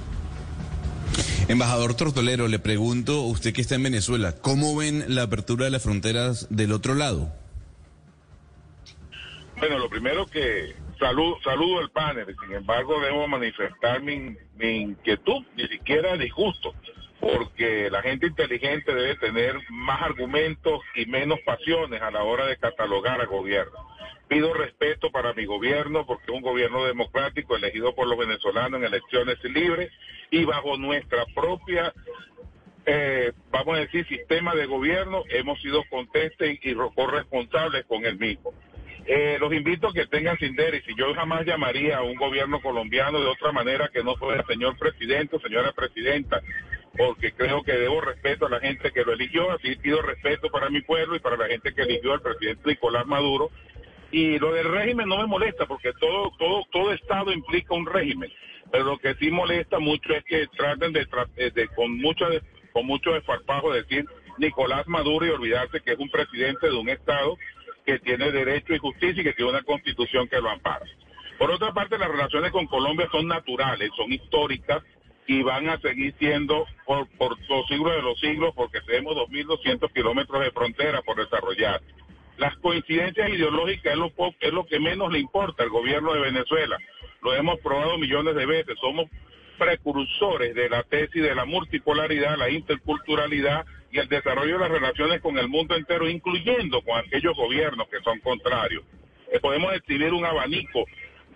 Embajador 1.48 1.94
Tortolero, 1.94 2.48
le 2.48 2.58
pregunto, 2.58 3.22
usted 3.22 3.52
que 3.52 3.60
está 3.60 3.74
en 3.74 3.82
Venezuela, 3.82 4.36
¿cómo 4.40 4.76
ven 4.76 5.04
la 5.08 5.22
apertura 5.22 5.66
de 5.66 5.70
las 5.70 5.82
fronteras 5.82 6.46
del 6.50 6.72
otro 6.72 6.94
lado? 6.94 7.32
Bueno, 9.58 9.78
lo 9.78 9.90
primero 9.90 10.26
que 10.26 10.74
saludo, 10.98 11.38
saludo 11.42 11.80
el 11.80 11.90
panel, 11.90 12.34
sin 12.42 12.56
embargo 12.56 13.00
debo 13.00 13.26
manifestar 13.28 14.00
mi, 14.02 14.36
inquietud, 14.60 15.44
ni 15.56 15.68
siquiera 15.68 16.16
disgusto, 16.16 16.74
porque 17.20 17.90
la 17.90 18.02
gente 18.02 18.28
inteligente 18.28 18.94
debe 18.94 19.16
tener 19.16 19.56
más 19.68 20.00
argumentos 20.02 20.80
y 20.94 21.06
menos 21.06 21.38
pasiones 21.44 22.00
a 22.02 22.10
la 22.10 22.22
hora 22.22 22.46
de 22.46 22.56
catalogar 22.56 23.20
al 23.20 23.26
gobierno. 23.26 23.78
Pido 24.28 24.54
respeto 24.54 25.10
para 25.10 25.34
mi 25.34 25.44
gobierno 25.44 26.06
porque 26.06 26.24
es 26.28 26.34
un 26.34 26.42
gobierno 26.42 26.84
democrático 26.84 27.56
elegido 27.56 27.94
por 27.94 28.08
los 28.08 28.18
venezolanos 28.18 28.80
en 28.80 28.86
elecciones 28.86 29.36
libres 29.44 29.90
y 30.32 30.44
bajo 30.46 30.78
nuestra 30.78 31.26
propia, 31.34 31.92
eh, 32.86 33.32
vamos 33.50 33.76
a 33.76 33.80
decir, 33.80 34.08
sistema 34.08 34.54
de 34.54 34.64
gobierno 34.64 35.22
hemos 35.28 35.60
sido 35.60 35.84
contestes 35.90 36.58
y 36.62 36.74
corresponsables 36.96 37.84
con 37.84 38.04
el 38.06 38.18
mismo. 38.18 38.52
Eh, 39.04 39.36
los 39.38 39.52
invito 39.52 39.88
a 39.88 39.92
que 39.92 40.06
tengan 40.06 40.38
y 40.40 40.96
yo 40.96 41.12
jamás 41.14 41.44
llamaría 41.44 41.98
a 41.98 42.02
un 42.02 42.14
gobierno 42.14 42.62
colombiano 42.62 43.20
de 43.20 43.26
otra 43.26 43.52
manera 43.52 43.90
que 43.92 44.02
no 44.02 44.16
fuera 44.16 44.42
señor 44.46 44.78
presidente 44.78 45.36
o 45.36 45.40
señora 45.40 45.72
presidenta, 45.72 46.40
porque 46.96 47.32
creo 47.32 47.62
que 47.62 47.72
debo 47.72 48.00
respeto 48.00 48.46
a 48.46 48.50
la 48.50 48.60
gente 48.60 48.90
que 48.90 49.04
lo 49.04 49.12
eligió, 49.12 49.50
así 49.50 49.76
pido 49.76 50.00
respeto 50.00 50.48
para 50.48 50.70
mi 50.70 50.80
pueblo 50.80 51.14
y 51.14 51.20
para 51.20 51.36
la 51.36 51.48
gente 51.48 51.74
que 51.74 51.82
eligió 51.82 52.14
al 52.14 52.22
presidente 52.22 52.70
Nicolás 52.70 53.06
Maduro. 53.06 53.50
Y 54.12 54.38
lo 54.38 54.52
del 54.52 54.70
régimen 54.70 55.08
no 55.08 55.18
me 55.18 55.26
molesta, 55.26 55.66
porque 55.66 55.92
todo, 55.98 56.30
todo, 56.38 56.62
todo 56.70 56.92
Estado 56.92 57.32
implica 57.32 57.74
un 57.74 57.86
régimen 57.86 58.30
pero 58.72 58.84
lo 58.84 58.98
que 58.98 59.14
sí 59.16 59.30
molesta 59.30 59.78
mucho 59.78 60.14
es 60.14 60.24
que 60.24 60.46
traten 60.56 60.94
de, 60.94 61.06
eh, 61.36 61.68
con 61.76 61.98
mucho 61.98 62.24
con 62.72 62.86
mucho 62.86 63.10
decir 63.12 64.06
Nicolás 64.38 64.88
Maduro 64.88 65.26
y 65.26 65.30
olvidarse 65.30 65.82
que 65.82 65.92
es 65.92 65.98
un 65.98 66.08
presidente 66.08 66.68
de 66.68 66.72
un 66.72 66.88
estado 66.88 67.36
que 67.84 67.98
tiene 67.98 68.32
derecho 68.32 68.72
y 68.72 68.78
justicia 68.78 69.20
y 69.20 69.24
que 69.24 69.34
tiene 69.34 69.50
una 69.50 69.62
constitución 69.62 70.26
que 70.26 70.40
lo 70.40 70.48
ampara. 70.48 70.86
Por 71.38 71.50
otra 71.50 71.72
parte, 71.74 71.98
las 71.98 72.08
relaciones 72.08 72.50
con 72.50 72.66
Colombia 72.66 73.08
son 73.12 73.28
naturales, 73.28 73.90
son 73.94 74.10
históricas 74.10 74.82
y 75.26 75.42
van 75.42 75.68
a 75.68 75.78
seguir 75.80 76.14
siendo 76.18 76.64
por, 76.86 77.06
por 77.18 77.36
los 77.48 77.66
siglos 77.66 77.94
de 77.94 78.02
los 78.02 78.18
siglos 78.20 78.54
porque 78.54 78.80
tenemos 78.82 79.16
2.200 79.16 79.92
kilómetros 79.92 80.42
de 80.42 80.50
frontera 80.50 81.02
por 81.02 81.16
desarrollar. 81.16 81.82
Las 82.38 82.56
coincidencias 82.56 83.28
ideológicas 83.28 83.92
es 84.40 84.52
lo, 84.52 84.66
que 84.66 84.80
menos 84.80 85.12
le 85.12 85.18
importa 85.18 85.62
al 85.62 85.70
gobierno 85.70 86.14
de 86.14 86.20
Venezuela 86.20 86.78
lo 87.22 87.34
hemos 87.34 87.60
probado 87.60 87.98
millones 87.98 88.34
de 88.34 88.46
veces, 88.46 88.76
somos 88.80 89.06
precursores 89.58 90.54
de 90.54 90.68
la 90.68 90.82
tesis 90.82 91.22
de 91.22 91.34
la 91.34 91.44
multipolaridad, 91.44 92.36
la 92.36 92.50
interculturalidad 92.50 93.64
y 93.92 93.98
el 93.98 94.08
desarrollo 94.08 94.54
de 94.54 94.58
las 94.58 94.70
relaciones 94.70 95.20
con 95.20 95.38
el 95.38 95.48
mundo 95.48 95.76
entero, 95.76 96.08
incluyendo 96.08 96.82
con 96.82 96.98
aquellos 96.98 97.36
gobiernos 97.36 97.86
que 97.88 98.00
son 98.00 98.18
contrarios. 98.20 98.82
Eh, 99.30 99.38
podemos 99.40 99.72
escribir 99.74 100.12
un 100.12 100.24
abanico 100.24 100.84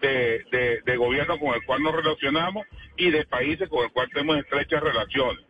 de, 0.01 0.45
de, 0.85 0.97
gobiernos 0.97 1.39
con 1.39 1.55
el 1.55 1.65
cual 1.65 1.83
nos 1.83 1.95
relacionamos 1.95 2.67
y 2.97 3.11
de 3.11 3.25
países 3.25 3.69
con 3.69 3.85
el 3.85 3.93
cual 3.93 4.09
tenemos 4.13 4.39
estrechas 4.39 4.83
relaciones. 4.83 5.46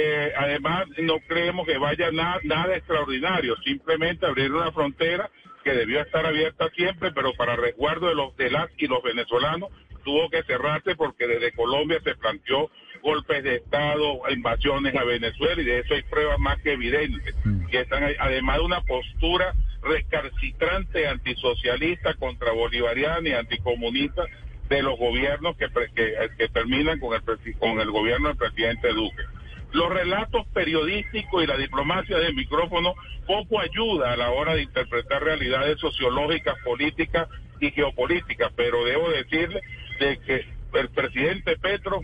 Eh, 0.00 0.32
además, 0.36 0.86
no 0.98 1.18
creemos 1.26 1.66
que 1.66 1.76
vaya 1.76 2.12
nada, 2.12 2.38
nada 2.44 2.76
extraordinario, 2.76 3.56
simplemente 3.64 4.26
abrir 4.26 4.52
una 4.52 4.70
frontera 4.70 5.28
que 5.64 5.72
debió 5.72 6.00
estar 6.00 6.24
abierta 6.24 6.68
siempre, 6.70 7.10
pero 7.10 7.32
para 7.32 7.56
resguardo 7.56 8.06
de 8.06 8.14
los 8.14 8.36
de 8.36 8.48
las 8.48 8.70
y 8.78 8.86
los 8.86 9.02
venezolanos 9.02 9.70
tuvo 10.04 10.30
que 10.30 10.44
cerrarse 10.44 10.94
porque 10.94 11.26
desde 11.26 11.50
Colombia 11.50 11.98
se 12.04 12.14
planteó 12.14 12.70
golpes 13.02 13.42
de 13.42 13.56
Estado, 13.56 14.20
invasiones 14.30 14.94
a 14.94 15.02
Venezuela 15.02 15.60
y 15.60 15.64
de 15.64 15.80
eso 15.80 15.94
hay 15.94 16.02
pruebas 16.02 16.38
más 16.38 16.62
que 16.62 16.74
evidentes. 16.74 17.34
Mm. 17.44 17.66
Que 17.66 17.80
están 17.80 18.04
además 18.20 18.58
de 18.58 18.64
una 18.64 18.80
postura 18.82 19.52
recalcitrante 19.82 21.08
antisocialista, 21.08 22.14
contra 22.14 22.52
bolivariana 22.52 23.28
y 23.28 23.32
anticomunista 23.32 24.22
de 24.68 24.80
los 24.80 24.96
gobiernos 24.96 25.56
que, 25.56 25.66
que, 25.96 26.14
que 26.38 26.48
terminan 26.50 27.00
con 27.00 27.14
el, 27.14 27.56
con 27.58 27.80
el 27.80 27.90
gobierno 27.90 28.28
del 28.28 28.36
presidente 28.36 28.92
Duque. 28.92 29.24
Los 29.72 29.90
relatos 29.90 30.46
periodísticos 30.54 31.44
y 31.44 31.46
la 31.46 31.56
diplomacia 31.56 32.18
del 32.18 32.34
micrófono 32.34 32.94
poco 33.26 33.60
ayuda 33.60 34.12
a 34.12 34.16
la 34.16 34.30
hora 34.30 34.54
de 34.54 34.62
interpretar 34.62 35.22
realidades 35.22 35.78
sociológicas, 35.78 36.56
políticas 36.64 37.28
y 37.60 37.70
geopolíticas, 37.70 38.50
pero 38.56 38.84
debo 38.84 39.10
decirle 39.10 39.60
de 40.00 40.18
que 40.20 40.46
el 40.74 40.88
presidente 40.90 41.56
Petro 41.58 42.00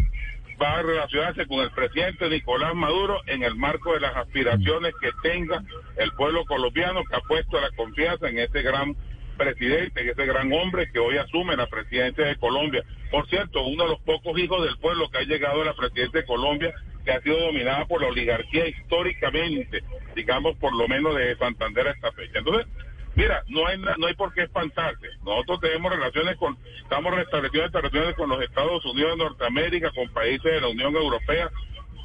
va 0.60 0.78
a 0.78 0.82
relacionarse 0.82 1.46
con 1.46 1.60
el 1.60 1.70
presidente 1.70 2.28
Nicolás 2.28 2.74
Maduro 2.74 3.20
en 3.26 3.42
el 3.42 3.54
marco 3.56 3.94
de 3.94 4.00
las 4.00 4.16
aspiraciones 4.16 4.94
que 5.00 5.10
tenga 5.22 5.62
el 5.96 6.12
pueblo 6.12 6.44
colombiano 6.44 7.02
que 7.04 7.16
ha 7.16 7.20
puesto 7.20 7.60
la 7.60 7.70
confianza 7.70 8.28
en 8.28 8.38
este 8.38 8.62
gran 8.62 8.94
presidente, 9.36 10.00
en 10.00 10.10
ese 10.10 10.26
gran 10.26 10.52
hombre 10.52 10.90
que 10.92 10.98
hoy 10.98 11.16
asume 11.18 11.56
la 11.56 11.66
presidencia 11.66 12.24
de 12.24 12.36
Colombia. 12.36 12.84
Por 13.10 13.28
cierto, 13.28 13.64
uno 13.64 13.84
de 13.84 13.90
los 13.90 14.00
pocos 14.00 14.38
hijos 14.38 14.64
del 14.64 14.78
pueblo 14.78 15.08
que 15.10 15.18
ha 15.18 15.22
llegado 15.22 15.62
a 15.62 15.64
la 15.64 15.74
presidencia 15.74 16.20
de 16.20 16.26
Colombia 16.26 16.72
que 17.04 17.12
ha 17.12 17.20
sido 17.20 17.38
dominada 17.38 17.84
por 17.86 18.00
la 18.00 18.08
oligarquía 18.08 18.66
históricamente, 18.68 19.82
digamos 20.14 20.56
por 20.56 20.74
lo 20.74 20.88
menos 20.88 21.14
de 21.16 21.36
Santander 21.36 21.88
a 21.88 21.92
esta 21.92 22.12
fecha. 22.12 22.38
Entonces, 22.38 22.66
mira, 23.14 23.42
no 23.48 23.66
hay 23.66 23.78
no 23.78 24.06
hay 24.06 24.14
por 24.14 24.32
qué 24.32 24.42
espantarse. 24.42 25.08
Nosotros 25.24 25.60
tenemos 25.60 25.92
relaciones 25.92 26.36
con, 26.36 26.56
estamos 26.82 27.14
restableciendo 27.14 27.80
relaciones 27.80 28.14
con 28.14 28.28
los 28.28 28.42
Estados 28.42 28.84
Unidos 28.86 29.12
de 29.12 29.24
Norteamérica, 29.24 29.90
con 29.94 30.08
países 30.12 30.52
de 30.52 30.60
la 30.60 30.68
Unión 30.68 30.94
Europea, 30.94 31.50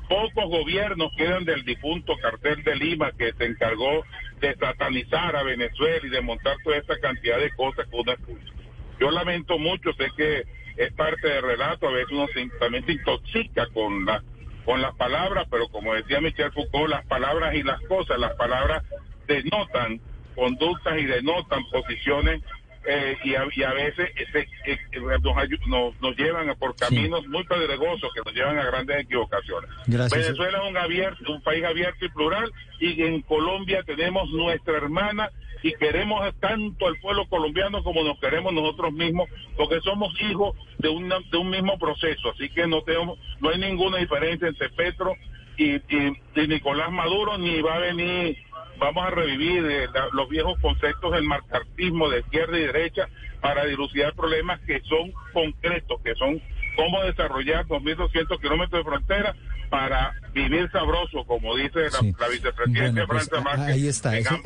Pocos 0.09 0.49
gobiernos 0.49 1.11
quedan 1.15 1.45
del 1.45 1.63
difunto 1.63 2.17
cartel 2.17 2.63
de 2.63 2.75
Lima 2.75 3.11
que 3.11 3.31
se 3.33 3.45
encargó 3.45 4.03
de 4.41 4.55
satanizar 4.55 5.35
a 5.35 5.43
Venezuela 5.43 5.99
y 6.01 6.09
de 6.09 6.21
montar 6.21 6.57
toda 6.63 6.77
esta 6.77 6.97
cantidad 6.99 7.37
de 7.37 7.51
cosas 7.51 7.87
que 7.87 7.95
uno 7.95 8.13
escucha. 8.13 8.53
Yo 8.99 9.11
lamento 9.11 9.59
mucho, 9.59 9.93
sé 9.93 10.09
que 10.17 10.45
es 10.77 10.91
parte 10.93 11.27
del 11.27 11.43
relato, 11.43 11.87
a 11.87 11.91
veces 11.91 12.11
uno 12.11 12.25
también 12.59 12.83
se 12.87 12.93
intoxica 12.93 13.67
con, 13.67 14.03
la, 14.03 14.23
con 14.69 14.83
las 14.83 14.93
palabras, 14.97 15.47
pero 15.49 15.67
como 15.69 15.95
decía 15.95 16.21
Michel 16.21 16.51
Foucault, 16.51 16.91
las 16.91 17.03
palabras 17.07 17.55
y 17.55 17.63
las 17.63 17.81
cosas, 17.87 18.19
las 18.19 18.35
palabras 18.35 18.83
denotan 19.25 19.99
conductas 20.35 20.95
y 20.99 21.05
denotan 21.05 21.67
posiciones 21.71 22.43
eh, 22.85 23.17
y, 23.23 23.35
a, 23.35 23.45
y, 23.53 23.63
a, 23.63 23.73
veces 23.73 24.09
ese, 24.15 24.47
eh, 24.65 24.79
nos, 25.67 26.01
nos, 26.01 26.17
llevan 26.17 26.55
por 26.57 26.75
caminos 26.75 27.27
muy 27.27 27.43
pedregosos 27.43 28.09
que 28.13 28.21
nos 28.25 28.33
llevan 28.33 28.57
a 28.57 28.65
grandes 28.65 29.01
equivocaciones. 29.01 29.69
Gracias. 29.85 30.21
Venezuela 30.21 30.59
es 30.63 30.69
un, 30.69 30.77
abierto, 30.77 31.31
un 31.31 31.41
país 31.41 31.63
abierto 31.65 32.05
y 32.05 32.09
plural 32.09 32.51
y 32.79 33.03
en 33.03 33.21
Colombia 33.21 33.83
tenemos 33.83 34.29
nuestra 34.31 34.77
hermana 34.77 35.29
y 35.61 35.73
queremos 35.73 36.33
tanto 36.39 36.87
al 36.87 36.97
pueblo 36.99 37.27
colombiano 37.27 37.83
como 37.83 38.01
nos 38.03 38.17
queremos 38.19 38.53
nosotros 38.53 38.93
mismos 38.93 39.29
porque 39.57 39.81
somos 39.81 40.13
hijos 40.21 40.55
de, 40.77 40.87
una, 40.87 41.17
de 41.31 41.37
un 41.37 41.49
mismo 41.49 41.77
proceso. 41.77 42.29
Así 42.29 42.49
que 42.49 42.65
no, 42.65 42.81
tenemos, 42.83 43.19
no 43.41 43.49
hay 43.49 43.59
ninguna 43.59 43.97
diferencia 43.97 44.47
entre 44.47 44.69
Petro 44.69 45.15
y, 45.57 45.75
y, 45.75 46.13
y 46.35 46.47
Nicolás 46.47 46.91
Maduro 46.91 47.37
ni 47.37 47.61
va 47.61 47.75
a 47.75 47.79
venir 47.79 48.37
vamos 48.79 49.05
a 49.05 49.09
revivir 49.11 49.65
eh, 49.65 49.87
los 50.13 50.29
viejos 50.29 50.59
conceptos 50.61 51.11
del 51.11 51.23
marcartismo 51.23 52.09
de 52.09 52.19
izquierda 52.19 52.57
y 52.57 52.61
derecha 52.61 53.07
para 53.41 53.65
dilucidar 53.65 54.13
problemas 54.15 54.59
que 54.61 54.81
son 54.81 55.11
concretos, 55.33 56.01
que 56.01 56.15
son 56.15 56.41
cómo 56.75 57.03
desarrollar 57.03 57.65
2.200 57.67 58.39
kilómetros 58.41 58.83
de 58.83 58.89
frontera 58.89 59.35
para 59.69 60.13
vivir 60.33 60.69
sabroso, 60.71 61.23
como 61.25 61.55
dice 61.55 61.79
la, 61.91 61.99
Sí. 61.99 62.13
la 62.19 62.27
vicepresidenta 62.27 62.91
Bueno, 62.91 63.07
pues, 63.07 63.27
Francia 63.29 63.41
Márquez. 63.41 63.75
ahí 63.75 63.87
está, 63.87 64.17
esa, 64.17 64.39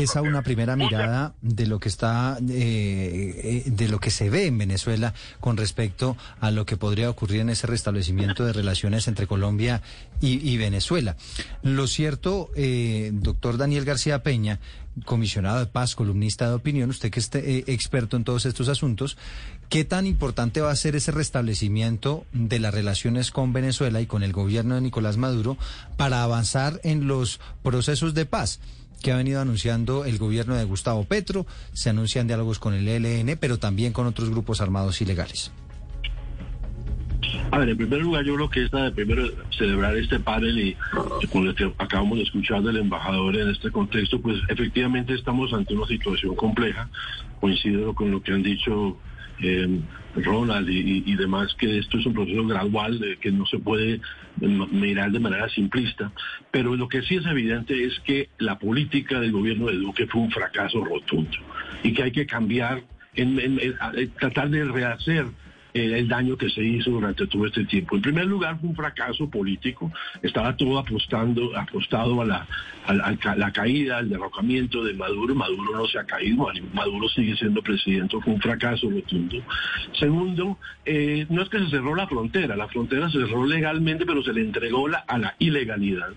esa- 0.00 0.22
una 0.22 0.42
primera 0.42 0.76
mirada 0.76 1.34
de 1.42 1.66
lo 1.66 1.78
que 1.78 1.88
está, 1.88 2.38
eh, 2.48 3.62
eh, 3.66 3.70
de 3.70 3.88
lo 3.88 3.98
que 4.00 4.10
se 4.10 4.30
ve 4.30 4.46
en 4.46 4.58
Venezuela 4.58 5.14
con 5.40 5.56
respecto 5.56 6.16
a 6.40 6.50
lo 6.50 6.66
que 6.66 6.76
podría 6.76 7.08
ocurrir 7.10 7.40
en 7.40 7.50
ese 7.50 7.66
restablecimiento 7.66 8.44
de 8.44 8.52
relaciones 8.52 9.08
entre 9.08 9.26
Colombia 9.26 9.80
y, 10.20 10.48
y 10.48 10.56
Venezuela. 10.58 11.16
Lo 11.62 11.86
cierto, 11.86 12.50
eh, 12.56 13.10
doctor 13.12 13.56
Daniel 13.58 13.84
García 13.84 14.22
Peña, 14.22 14.58
comisionado 15.04 15.60
de 15.60 15.66
paz, 15.66 15.94
columnista 15.94 16.48
de 16.48 16.54
opinión, 16.54 16.90
usted 16.90 17.10
que 17.10 17.20
es 17.20 17.30
eh, 17.34 17.62
experto 17.68 18.16
en 18.16 18.24
todos 18.24 18.44
estos 18.46 18.68
asuntos, 18.68 19.16
¿qué 19.68 19.84
tan 19.84 20.06
importante 20.06 20.60
va 20.60 20.70
a 20.70 20.76
ser 20.76 20.96
ese 20.96 21.12
restablecimiento 21.12 22.24
de 22.32 22.58
las 22.58 22.72
relaciones 22.72 23.30
con 23.30 23.52
Venezuela 23.52 24.00
y 24.00 24.06
con 24.06 24.22
el 24.22 24.32
gobierno 24.32 24.74
de 24.74 24.80
Nicolás 24.80 25.16
Maduro 25.16 25.56
para 25.96 26.22
avanzar 26.22 26.80
en 26.84 27.06
los 27.06 27.40
procesos 27.62 28.14
de 28.14 28.26
paz? 28.26 28.60
que 29.02 29.12
ha 29.12 29.16
venido 29.16 29.40
anunciando 29.40 30.04
el 30.04 30.18
gobierno 30.18 30.56
de 30.56 30.64
Gustavo 30.64 31.04
Petro, 31.04 31.46
se 31.72 31.88
anuncian 31.88 32.26
diálogos 32.26 32.58
con 32.58 32.74
el 32.74 32.88
ELN, 32.88 33.38
pero 33.38 33.60
también 33.60 33.92
con 33.92 34.08
otros 34.08 34.28
grupos 34.28 34.60
armados 34.60 35.00
ilegales. 35.00 35.52
A 37.50 37.58
ver, 37.58 37.68
en 37.68 37.76
primer 37.76 38.00
lugar, 38.00 38.24
yo 38.24 38.34
creo 38.34 38.50
que 38.50 38.64
es 38.64 38.70
de 38.70 38.90
primero 38.90 39.24
celebrar 39.56 39.96
este 39.96 40.18
panel 40.18 40.58
y 40.58 40.76
con 41.28 41.46
lo 41.46 41.54
que 41.54 41.72
acabamos 41.78 42.18
de 42.18 42.24
escuchar 42.24 42.62
del 42.62 42.78
embajador 42.78 43.36
en 43.36 43.50
este 43.50 43.70
contexto, 43.70 44.20
pues 44.20 44.36
efectivamente 44.48 45.14
estamos 45.14 45.52
ante 45.52 45.74
una 45.74 45.86
situación 45.86 46.34
compleja. 46.34 46.88
Coincido 47.40 47.94
con 47.94 48.10
lo 48.10 48.20
que 48.22 48.32
han 48.32 48.42
dicho 48.42 48.98
eh, 49.42 49.80
Ronald 50.16 50.68
y, 50.68 51.14
demás, 51.14 51.54
que 51.58 51.78
esto 51.78 51.98
es 51.98 52.06
un 52.06 52.14
proceso 52.14 52.44
gradual, 52.46 52.98
de 52.98 53.16
que 53.18 53.30
no 53.30 53.46
se 53.46 53.58
puede 53.58 54.00
m- 54.40 54.66
mirar 54.72 55.10
de 55.12 55.20
manera 55.20 55.48
simplista. 55.48 56.10
Pero 56.50 56.74
lo 56.76 56.88
que 56.88 57.02
sí 57.02 57.16
es 57.16 57.26
evidente 57.26 57.84
es 57.84 57.98
que 58.00 58.28
la 58.38 58.58
política 58.58 59.20
del 59.20 59.32
gobierno 59.32 59.66
de 59.66 59.76
Duque 59.76 60.06
fue 60.06 60.22
un 60.22 60.30
fracaso 60.30 60.84
rotundo 60.84 61.36
y 61.84 61.92
que 61.92 62.02
hay 62.04 62.10
que 62.12 62.26
cambiar, 62.26 62.82
en, 63.14 63.38
en- 63.38 63.60
en 63.60 64.10
tratar 64.18 64.50
de 64.50 64.64
rehacer 64.64 65.26
eh, 65.26 65.47
el 65.86 66.08
daño 66.08 66.36
que 66.36 66.48
se 66.50 66.62
hizo 66.64 66.90
durante 66.90 67.26
todo 67.26 67.46
este 67.46 67.64
tiempo. 67.64 67.96
En 67.96 68.02
primer 68.02 68.26
lugar, 68.26 68.58
fue 68.60 68.68
un 68.70 68.76
fracaso 68.76 69.28
político. 69.28 69.90
Estaba 70.22 70.56
todo 70.56 70.78
apostando, 70.78 71.56
apostado 71.56 72.20
a 72.22 72.24
la, 72.24 72.46
a 72.86 72.94
la- 73.36 73.52
caída, 73.52 73.98
al 73.98 74.08
derrocamiento 74.08 74.84
de 74.84 74.94
Maduro. 74.94 75.34
Maduro 75.34 75.76
no 75.76 75.86
se 75.86 75.98
ha 75.98 76.04
caído, 76.04 76.48
Maduro 76.74 77.08
sigue 77.08 77.36
siendo 77.36 77.62
presidente. 77.62 78.16
Fue 78.22 78.32
un 78.34 78.40
fracaso 78.40 78.90
rotundo. 78.90 79.36
Segundo, 79.92 80.58
eh, 80.84 81.26
no 81.30 81.42
es 81.42 81.48
que 81.48 81.58
se 81.58 81.70
cerró 81.70 81.94
la 81.94 82.06
frontera, 82.06 82.56
la 82.56 82.68
frontera 82.68 83.10
se 83.10 83.18
cerró 83.18 83.46
legalmente, 83.46 84.06
pero 84.06 84.22
se 84.22 84.32
le 84.32 84.42
entregó 84.42 84.88
la- 84.88 84.98
a 85.08 85.18
la 85.18 85.34
ilegalidad. 85.38 86.10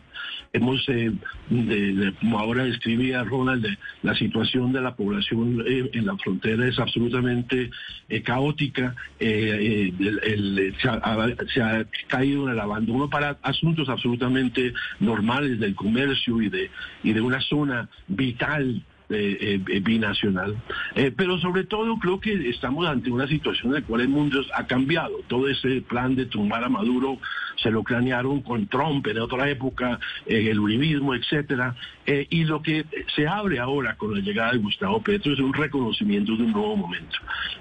Hemos, 0.53 0.83
eh, 0.89 1.11
de- 1.49 2.13
como 2.19 2.37
ahora 2.37 2.65
describía 2.65 3.23
Ronald, 3.23 3.63
de- 3.65 3.77
la 4.03 4.13
situación 4.15 4.73
de 4.73 4.81
la 4.81 4.95
población 4.95 5.63
eh, 5.65 5.89
en 5.93 6.05
la 6.05 6.17
frontera 6.17 6.67
es 6.67 6.77
absolutamente 6.77 7.69
eh, 8.09 8.21
caótica. 8.21 8.95
eh, 9.19 9.50
eh, 9.59 10.73
se, 10.81 10.89
ha, 10.89 11.27
se 11.53 11.61
ha 11.61 11.85
caído 12.07 12.45
en 12.45 12.53
el 12.53 12.59
abandono 12.59 13.09
para 13.09 13.37
asuntos 13.41 13.89
absolutamente 13.89 14.73
normales 14.99 15.59
del 15.59 15.75
comercio 15.75 16.41
y 16.41 16.49
de, 16.49 16.69
y 17.03 17.13
de 17.13 17.21
una 17.21 17.41
zona 17.41 17.89
vital 18.07 18.83
eh, 19.11 19.61
eh, 19.67 19.79
binacional. 19.81 20.55
Eh, 20.95 21.11
pero 21.15 21.37
sobre 21.39 21.65
todo 21.65 21.97
creo 21.99 22.19
que 22.19 22.49
estamos 22.49 22.87
ante 22.87 23.11
una 23.11 23.27
situación 23.27 23.67
en 23.67 23.81
la 23.81 23.87
cual 23.87 24.01
el 24.01 24.09
mundo 24.09 24.41
ha 24.55 24.65
cambiado. 24.65 25.17
Todo 25.27 25.47
ese 25.47 25.81
plan 25.81 26.15
de 26.15 26.25
tumbar 26.25 26.63
a 26.63 26.69
Maduro 26.69 27.17
se 27.61 27.71
lo 27.71 27.83
cranearon 27.83 28.41
con 28.41 28.67
Trump 28.67 29.05
en 29.07 29.19
otra 29.19 29.49
época, 29.49 29.99
el 30.25 30.59
uribismo, 30.59 31.13
etcétera. 31.13 31.75
Y 32.05 32.45
lo 32.45 32.61
que 32.61 32.85
se 33.15 33.27
abre 33.27 33.59
ahora 33.59 33.95
con 33.95 34.13
la 34.13 34.19
llegada 34.19 34.53
de 34.53 34.57
Gustavo 34.57 35.01
Petro 35.01 35.33
es 35.33 35.39
un 35.39 35.53
reconocimiento 35.53 36.35
de 36.35 36.43
un 36.43 36.51
nuevo 36.53 36.75
momento. 36.75 37.17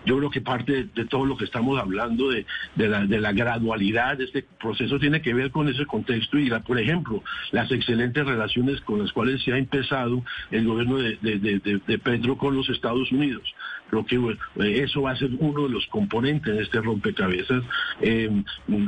Yo 0.07 0.17
creo 0.17 0.31
que 0.31 0.41
parte 0.41 0.89
de, 0.95 1.05
todo 1.05 1.27
lo 1.27 1.37
que 1.37 1.45
estamos 1.45 1.79
hablando 1.79 2.31
de, 2.31 2.47
la, 2.77 3.33
gradualidad 3.33 4.17
de 4.17 4.25
este 4.25 4.43
proceso 4.59 4.99
tiene 4.99 5.21
que 5.21 5.35
ver 5.35 5.51
con 5.51 5.69
ese 5.69 5.85
contexto 5.85 6.39
y, 6.39 6.49
la, 6.49 6.61
por 6.61 6.79
ejemplo, 6.79 7.23
las 7.53 7.71
excelentes 7.71 8.25
relaciones 8.25 8.81
con 8.81 9.01
las 9.01 9.13
cuales 9.13 9.43
se 9.43 9.53
ha 9.53 9.59
empezado 9.59 10.23
el 10.51 10.67
gobierno 10.67 10.97
de- 10.99 11.19
de- 11.41 11.59
de- 11.59 11.81
de 11.87 11.99
Petro 11.99 12.37
con 12.37 12.57
los 12.57 12.69
Estados 12.69 13.11
Unidos. 13.13 13.43
Creo 13.91 14.07
que 14.07 14.37
eso 14.85 15.03
va 15.03 15.11
a 15.13 15.17
ser 15.17 15.31
uno 15.39 15.65
de 15.65 15.71
los 15.71 15.85
componentes 15.89 16.55
de 16.57 16.63
este 16.63 16.81
rompecabezas. 16.81 17.65
Eh, 18.01 18.31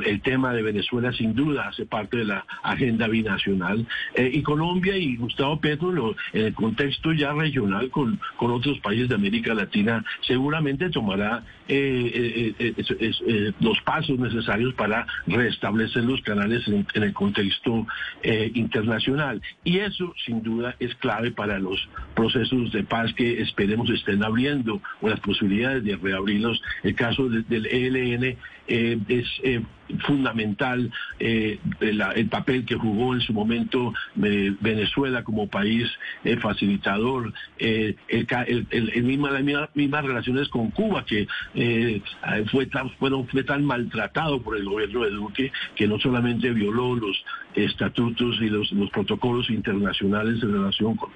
el 0.05 0.21
tema 0.21 0.53
de 0.53 0.61
Venezuela 0.61 1.11
sin 1.11 1.35
duda 1.35 1.67
hace 1.67 1.85
parte 1.85 2.17
de 2.17 2.25
la 2.25 2.45
agenda 2.63 3.07
binacional. 3.09 3.85
Eh, 4.15 4.31
y 4.33 4.41
Colombia 4.43 4.95
y 4.95 5.17
Gustavo 5.17 5.59
Petro 5.59 5.91
lo- 5.91 6.15
en 6.31 6.45
el 6.45 6.53
contexto 6.53 7.11
ya 7.11 7.33
regional 7.33 7.89
con, 7.89 8.17
con 8.37 8.51
otros 8.51 8.79
países 8.79 9.09
de 9.09 9.15
América 9.15 9.53
Latina 9.53 10.05
seguramente 10.21 10.89
tomará 10.89 11.43
eh, 11.67 12.53
eh, 12.59 12.73
eh, 12.77 13.11
eh, 13.27 13.51
los 13.59 13.79
pasos 13.81 14.19
necesarios 14.19 14.73
para 14.75 15.05
restablecer 15.27 16.03
los 16.03 16.21
canales 16.21 16.67
en, 16.67 16.85
en 16.93 17.03
el 17.03 17.13
contexto 17.13 17.85
eh, 18.21 18.51
internacional. 18.53 19.41
Y 19.63 19.79
eso 19.79 20.13
sin 20.25 20.41
duda 20.43 20.75
es 20.79 20.93
clave 20.95 21.31
para 21.31 21.59
los 21.59 21.87
procesos 22.15 22.71
de 22.71 22.83
paz 22.83 23.13
que 23.13 23.41
esperemos 23.41 23.89
estén 23.89 24.23
abriendo 24.23 24.81
o 25.01 25.09
las 25.09 25.19
posibilidades 25.19 25.83
de 25.83 25.95
reabrirlos. 25.95 26.61
El 26.83 26.95
caso 26.95 27.29
de- 27.29 27.43
del 27.43 27.65
ELN 27.65 28.37
eh, 28.67 28.97
es 29.07 29.27
eh, 29.43 29.61
fundamental 30.07 30.91
eh, 31.19 31.59
el, 31.81 32.01
el 32.15 32.29
papel 32.29 32.65
que 32.65 32.75
jugó 32.75 33.13
en 33.13 33.21
su 33.21 33.33
momento 33.33 33.93
eh, 34.23 34.53
Venezuela 34.61 35.23
como 35.23 35.47
país 35.47 35.89
eh, 36.23 36.37
facilitador, 36.37 37.33
eh, 37.59 37.95
el, 38.07 38.27
el- 38.47 38.67
el- 38.93 39.03
misma, 39.03 39.31
las 39.31 39.75
mismas, 39.75 40.05
relaciones 40.05 40.47
con 40.49 40.71
Cuba 40.71 41.05
que 41.05 41.27
fue, 42.51 42.65
tan, 42.67 42.89
fueron, 42.91 43.27
fue 43.27 43.43
tan 43.43 43.65
maltratado 43.65 44.41
por 44.41 44.57
el 44.57 44.65
gobierno 44.65 45.03
de 45.03 45.11
Duque 45.11 45.51
que 45.75 45.87
no 45.87 45.99
solamente 45.99 46.51
violó 46.51 46.95
los 46.95 47.23
estatutos 47.55 48.37
y 48.41 48.49
los, 48.49 48.71
los 48.71 48.89
protocolos 48.89 49.49
internacionales 49.49 50.41
en 50.41 50.53
relación 50.53 50.95
con 50.95 51.09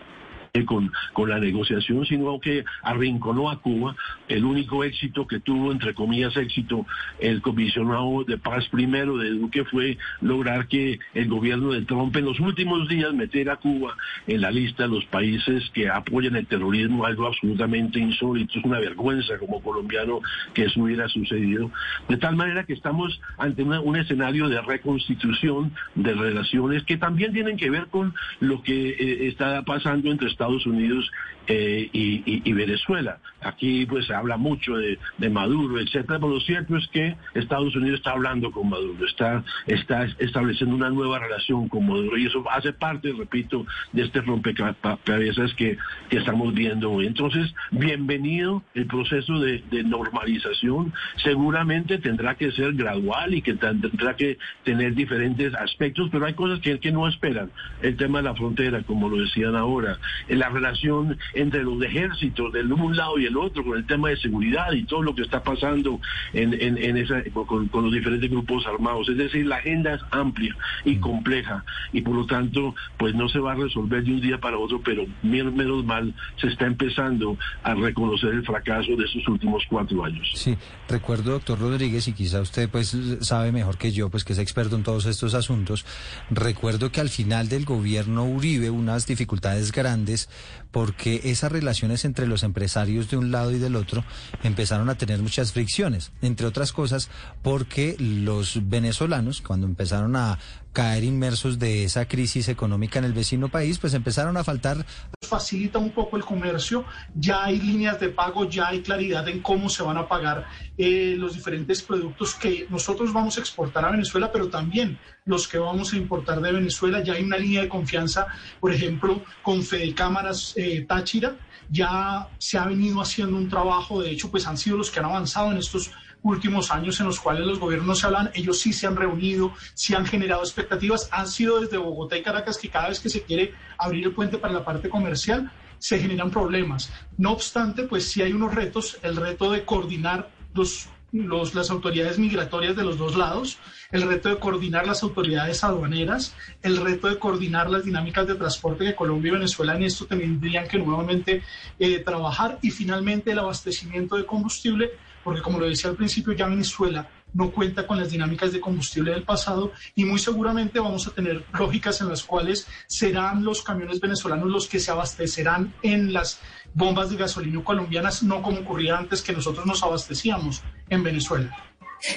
con, 0.65 0.91
con 1.13 1.29
la 1.29 1.39
negociación, 1.39 2.05
sino 2.05 2.39
que 2.39 2.63
arrinconó 2.81 3.49
a 3.49 3.61
Cuba. 3.61 3.95
El 4.27 4.45
único 4.45 4.83
éxito 4.83 5.27
que 5.27 5.39
tuvo, 5.39 5.71
entre 5.71 5.93
comillas, 5.93 6.35
éxito, 6.37 6.85
el 7.19 7.41
comisionado 7.41 8.23
de 8.25 8.37
paz 8.37 8.67
primero 8.69 9.17
de 9.17 9.29
Duque 9.31 9.63
fue 9.65 9.97
lograr 10.21 10.67
que 10.67 10.99
el 11.13 11.27
gobierno 11.27 11.71
de 11.71 11.81
Trump 11.83 12.15
en 12.15 12.25
los 12.25 12.39
últimos 12.39 12.87
días 12.87 13.13
metiera 13.13 13.53
a 13.53 13.57
Cuba 13.57 13.95
en 14.27 14.41
la 14.41 14.51
lista 14.51 14.83
de 14.83 14.89
los 14.89 15.05
países 15.05 15.69
que 15.73 15.89
apoyan 15.89 16.35
el 16.35 16.47
terrorismo, 16.47 17.05
algo 17.05 17.27
absolutamente 17.27 17.99
insólito. 17.99 18.59
Es 18.59 18.65
una 18.65 18.79
vergüenza 18.79 19.37
como 19.37 19.61
colombiano 19.61 20.21
que 20.53 20.65
eso 20.65 20.81
hubiera 20.81 21.07
sucedido. 21.07 21.71
De 22.07 22.17
tal 22.17 22.35
manera 22.35 22.63
que 22.63 22.73
estamos 22.73 23.19
ante 23.37 23.63
un 23.63 23.95
escenario 23.95 24.49
de 24.49 24.61
reconstitución 24.61 25.73
de 25.95 26.13
relaciones 26.13 26.83
que 26.83 26.97
también 26.97 27.33
tienen 27.33 27.57
que 27.57 27.69
ver 27.69 27.87
con 27.87 28.13
lo 28.39 28.61
que 28.61 28.89
eh, 28.89 29.27
está 29.27 29.63
pasando 29.63 30.11
entre 30.11 30.27
Estados 30.27 30.46
Estados 30.47 30.65
Unidos 30.65 31.11
eh, 31.49 31.89
y, 31.93 32.51
Venezuela. 32.51 33.19
Aquí 33.41 33.85
pues 33.85 34.07
se 34.07 34.13
habla 34.13 34.35
mucho 34.35 34.75
de, 34.75 35.29
Maduro, 35.29 35.79
etcétera, 35.79 36.19
pero 36.19 36.29
lo 36.29 36.39
cierto 36.41 36.75
es 36.75 36.87
que 36.87 37.15
Estados 37.35 37.75
Unidos 37.75 37.99
está 37.99 38.11
hablando 38.11 38.51
con 38.51 38.69
Maduro, 38.69 39.05
está, 39.05 39.43
está 39.67 40.05
estableciendo 40.19 40.75
una 40.75 40.89
nueva 40.89 41.19
relación 41.19 41.69
con 41.69 41.87
Maduro 41.87 42.17
y 42.17 42.25
eso 42.25 42.43
hace 42.49 42.73
parte, 42.73 43.13
repito, 43.13 43.65
de 43.93 44.03
este 44.03 44.21
rompecabezas 44.21 45.53
que, 45.53 45.77
estamos 46.09 46.53
viendo 46.53 46.91
hoy. 46.91 47.05
Entonces, 47.05 47.53
bienvenido 47.71 48.63
el 48.73 48.87
proceso 48.87 49.39
de, 49.39 49.63
normalización. 49.83 50.93
Seguramente 51.17 51.99
tendrá 51.99 52.35
que 52.35 52.51
ser 52.51 52.73
gradual 52.73 53.35
y 53.35 53.41
que 53.41 53.53
tendrá 53.53 54.15
que 54.15 54.37
tener 54.63 54.95
diferentes 54.95 55.53
aspectos, 55.53 56.09
pero 56.11 56.25
hay 56.25 56.33
cosas 56.33 56.59
que, 56.59 56.79
que 56.79 56.91
no 56.91 57.07
esperan. 57.07 57.51
El 57.81 57.95
tema 57.97 58.19
de 58.19 58.23
la 58.25 58.35
frontera, 58.35 58.81
como 58.83 59.09
lo 59.09 59.17
decían 59.17 59.55
ahora, 59.55 59.99
la 60.37 60.49
relación 60.49 61.17
entre 61.33 61.63
los 61.63 61.81
ejércitos 61.81 62.53
de 62.53 62.63
un 62.63 62.95
lado 62.95 63.17
y 63.19 63.25
el 63.25 63.37
otro, 63.37 63.63
con 63.63 63.77
el 63.77 63.85
tema 63.85 64.09
de 64.09 64.17
seguridad 64.17 64.71
y 64.71 64.83
todo 64.83 65.01
lo 65.01 65.15
que 65.15 65.23
está 65.23 65.43
pasando 65.43 65.99
en, 66.33 66.53
en, 66.53 66.97
esa, 66.97 67.23
con, 67.33 67.69
los 67.73 67.91
diferentes 67.91 68.29
grupos 68.29 68.65
armados. 68.67 69.09
Es 69.09 69.17
decir, 69.17 69.45
la 69.45 69.57
agenda 69.57 69.95
es 69.95 70.01
amplia 70.11 70.55
y 70.85 70.97
compleja 70.97 71.63
y 71.91 72.01
por 72.01 72.15
lo 72.15 72.25
tanto, 72.25 72.75
pues 72.97 73.15
no 73.15 73.29
se 73.29 73.39
va 73.39 73.53
a 73.53 73.55
resolver 73.55 74.03
de 74.03 74.11
un 74.11 74.21
día 74.21 74.37
para 74.39 74.57
otro, 74.57 74.81
pero 74.83 75.05
menos 75.23 75.85
mal 75.85 76.13
se 76.39 76.47
está 76.47 76.65
empezando 76.65 77.37
a 77.63 77.73
reconocer 77.73 78.29
el 78.33 78.45
fracaso 78.45 78.95
de 78.95 79.05
estos 79.05 79.27
últimos 79.27 79.63
cuatro 79.69 80.03
años. 80.03 80.29
Sí, 80.35 80.55
recuerdo, 80.87 81.31
doctor 81.31 81.59
Rodríguez, 81.59 82.07
y 82.07 82.13
quizá 82.13 82.41
usted 82.41 82.69
pues 82.69 82.95
sabe 83.21 83.51
mejor 83.51 83.77
que 83.77 83.91
yo, 83.91 84.09
pues 84.09 84.23
que 84.23 84.33
es 84.33 84.39
experto 84.39 84.75
en 84.75 84.83
todos 84.83 85.05
estos 85.05 85.33
asuntos, 85.33 85.85
recuerdo 86.29 86.91
que 86.91 87.01
al 87.01 87.09
final 87.09 87.49
del 87.49 87.65
gobierno 87.65 88.25
Uribe 88.25 88.69
unas 88.69 89.07
dificultades 89.07 89.71
grandes 89.71 90.16
is 90.17 90.27
porque 90.71 91.21
esas 91.25 91.51
relaciones 91.51 92.05
entre 92.05 92.27
los 92.27 92.43
empresarios 92.43 93.09
de 93.09 93.17
un 93.17 93.31
lado 93.31 93.51
y 93.51 93.59
del 93.59 93.75
otro 93.75 94.03
empezaron 94.43 94.89
a 94.89 94.97
tener 94.97 95.19
muchas 95.19 95.51
fricciones, 95.51 96.11
entre 96.21 96.47
otras 96.47 96.73
cosas 96.73 97.09
porque 97.41 97.95
los 97.99 98.69
venezolanos, 98.69 99.41
cuando 99.41 99.67
empezaron 99.67 100.15
a 100.15 100.39
caer 100.77 101.03
inmersos 101.03 101.57
de 101.57 101.85
esa 101.85 102.07
crisis 102.07 102.49
económica 102.49 102.99
en 102.99 103.05
el 103.05 103.13
vecino 103.13 103.49
país, 103.49 103.79
pues 103.79 103.95
empezaron 103.95 104.37
a 104.37 104.43
faltar. 104.43 104.85
Facilita 105.27 105.79
un 105.79 105.89
poco 105.89 106.17
el 106.17 106.23
comercio, 106.23 106.85
ya 107.15 107.45
hay 107.45 107.59
líneas 107.59 107.99
de 107.99 108.09
pago, 108.09 108.47
ya 108.47 108.67
hay 108.67 108.81
claridad 108.81 109.27
en 109.27 109.41
cómo 109.41 109.69
se 109.69 109.81
van 109.81 109.97
a 109.97 110.07
pagar 110.07 110.45
eh, 110.77 111.15
los 111.17 111.33
diferentes 111.33 111.81
productos 111.81 112.35
que 112.35 112.67
nosotros 112.69 113.11
vamos 113.11 113.37
a 113.37 113.39
exportar 113.39 113.85
a 113.85 113.89
Venezuela, 113.91 114.31
pero 114.31 114.49
también 114.49 114.99
los 115.25 115.47
que 115.47 115.57
vamos 115.57 115.93
a 115.93 115.97
importar 115.97 116.41
de 116.41 116.51
Venezuela. 116.51 117.03
Ya 117.03 117.13
hay 117.13 117.23
una 117.23 117.37
línea 117.37 117.61
de 117.61 117.69
confianza, 117.69 118.27
por 118.59 118.71
ejemplo, 118.71 119.23
con 119.41 119.63
Fede 119.63 119.95
Cámaras 119.95 120.53
eh, 120.57 120.85
Táchira, 120.87 121.37
ya 121.69 122.27
se 122.39 122.57
ha 122.57 122.65
venido 122.65 122.99
haciendo 122.99 123.37
un 123.37 123.47
trabajo, 123.47 124.01
de 124.01 124.09
hecho, 124.09 124.31
pues 124.31 124.47
han 124.47 124.57
sido 124.57 124.77
los 124.77 124.89
que 124.89 124.99
han 124.99 125.05
avanzado 125.05 125.51
en 125.51 125.57
estos 125.57 125.91
últimos 126.23 126.71
años 126.71 126.99
en 126.99 127.05
los 127.05 127.19
cuales 127.19 127.45
los 127.45 127.59
gobiernos 127.59 127.99
se 127.99 128.07
hablan, 128.07 128.31
ellos 128.33 128.59
sí 128.59 128.73
se 128.73 128.87
han 128.87 128.95
reunido, 128.95 129.53
sí 129.75 129.93
han 129.93 130.07
generado 130.07 130.41
expectativas, 130.41 131.09
han 131.11 131.27
sido 131.27 131.61
desde 131.61 131.77
Bogotá 131.77 132.17
y 132.17 132.23
Caracas 132.23 132.57
que 132.57 132.69
cada 132.69 132.89
vez 132.89 132.99
que 132.99 133.09
se 133.09 133.21
quiere 133.21 133.53
abrir 133.77 134.05
el 134.05 134.13
puente 134.13 134.39
para 134.39 134.53
la 134.53 134.65
parte 134.65 134.89
comercial, 134.89 135.51
se 135.77 135.99
generan 135.99 136.31
problemas. 136.31 136.91
No 137.17 137.33
obstante, 137.33 137.83
pues 137.83 138.09
sí 138.09 138.23
hay 138.23 138.33
unos 138.33 138.55
retos, 138.55 138.97
el 139.03 139.15
reto 139.15 139.51
de 139.51 139.63
coordinar 139.63 140.31
los, 140.55 140.89
los, 141.11 141.55
las 141.55 141.69
autoridades 141.69 142.19
migratorias 142.19 142.75
de 142.75 142.83
los 142.83 142.97
dos 142.97 143.15
lados, 143.15 143.59
el 143.91 144.03
reto 144.03 144.29
de 144.29 144.39
coordinar 144.39 144.85
las 144.85 145.03
autoridades 145.03 145.63
aduaneras, 145.63 146.35
el 146.61 146.77
reto 146.77 147.07
de 147.07 147.17
coordinar 147.17 147.69
las 147.69 147.85
dinámicas 147.85 148.27
de 148.27 148.35
transporte 148.35 148.85
que 148.85 148.95
Colombia 148.95 149.29
y 149.29 149.35
Venezuela 149.35 149.75
en 149.75 149.83
esto 149.83 150.05
tendrían 150.05 150.67
que 150.67 150.77
nuevamente 150.77 151.43
eh, 151.79 151.99
trabajar 151.99 152.59
y 152.61 152.71
finalmente 152.71 153.31
el 153.31 153.39
abastecimiento 153.39 154.17
de 154.17 154.25
combustible 154.25 154.91
porque 155.27 155.41
como 155.41 155.59
lo 155.59 155.67
decía 155.67 155.89
al 155.89 155.97
principio, 155.97 156.31
ya 156.31 156.47
Venezuela 156.47 157.09
no 157.33 157.51
cuenta 157.51 157.85
con 157.85 157.99
las 157.99 158.11
dinámicas 158.11 158.53
de 158.53 158.61
combustible 158.61 159.11
del 159.11 159.23
pasado 159.23 159.73
y 159.93 160.05
muy 160.05 160.19
seguramente 160.19 160.79
vamos 160.79 161.05
a 161.05 161.11
tener 161.11 161.43
lógicas 161.51 161.99
en 161.99 162.07
las 162.07 162.23
cuales 162.23 162.65
serán 162.87 163.43
los 163.43 163.61
camiones 163.61 163.99
venezolanos 163.99 164.47
los 164.47 164.67
que 164.67 164.79
se 164.79 164.89
abastecerán 164.89 165.73
en 165.81 166.13
las 166.13 166.39
bombas 166.73 167.09
de 167.09 167.17
gasolina 167.17 167.61
colombianas, 167.61 168.23
no 168.23 168.41
como 168.41 168.59
ocurría 168.59 168.97
antes 168.97 169.21
que 169.21 169.33
nosotros 169.33 169.65
nos 169.65 169.83
abastecíamos 169.83 170.63
en 170.89 171.03
Venezuela. 171.03 171.67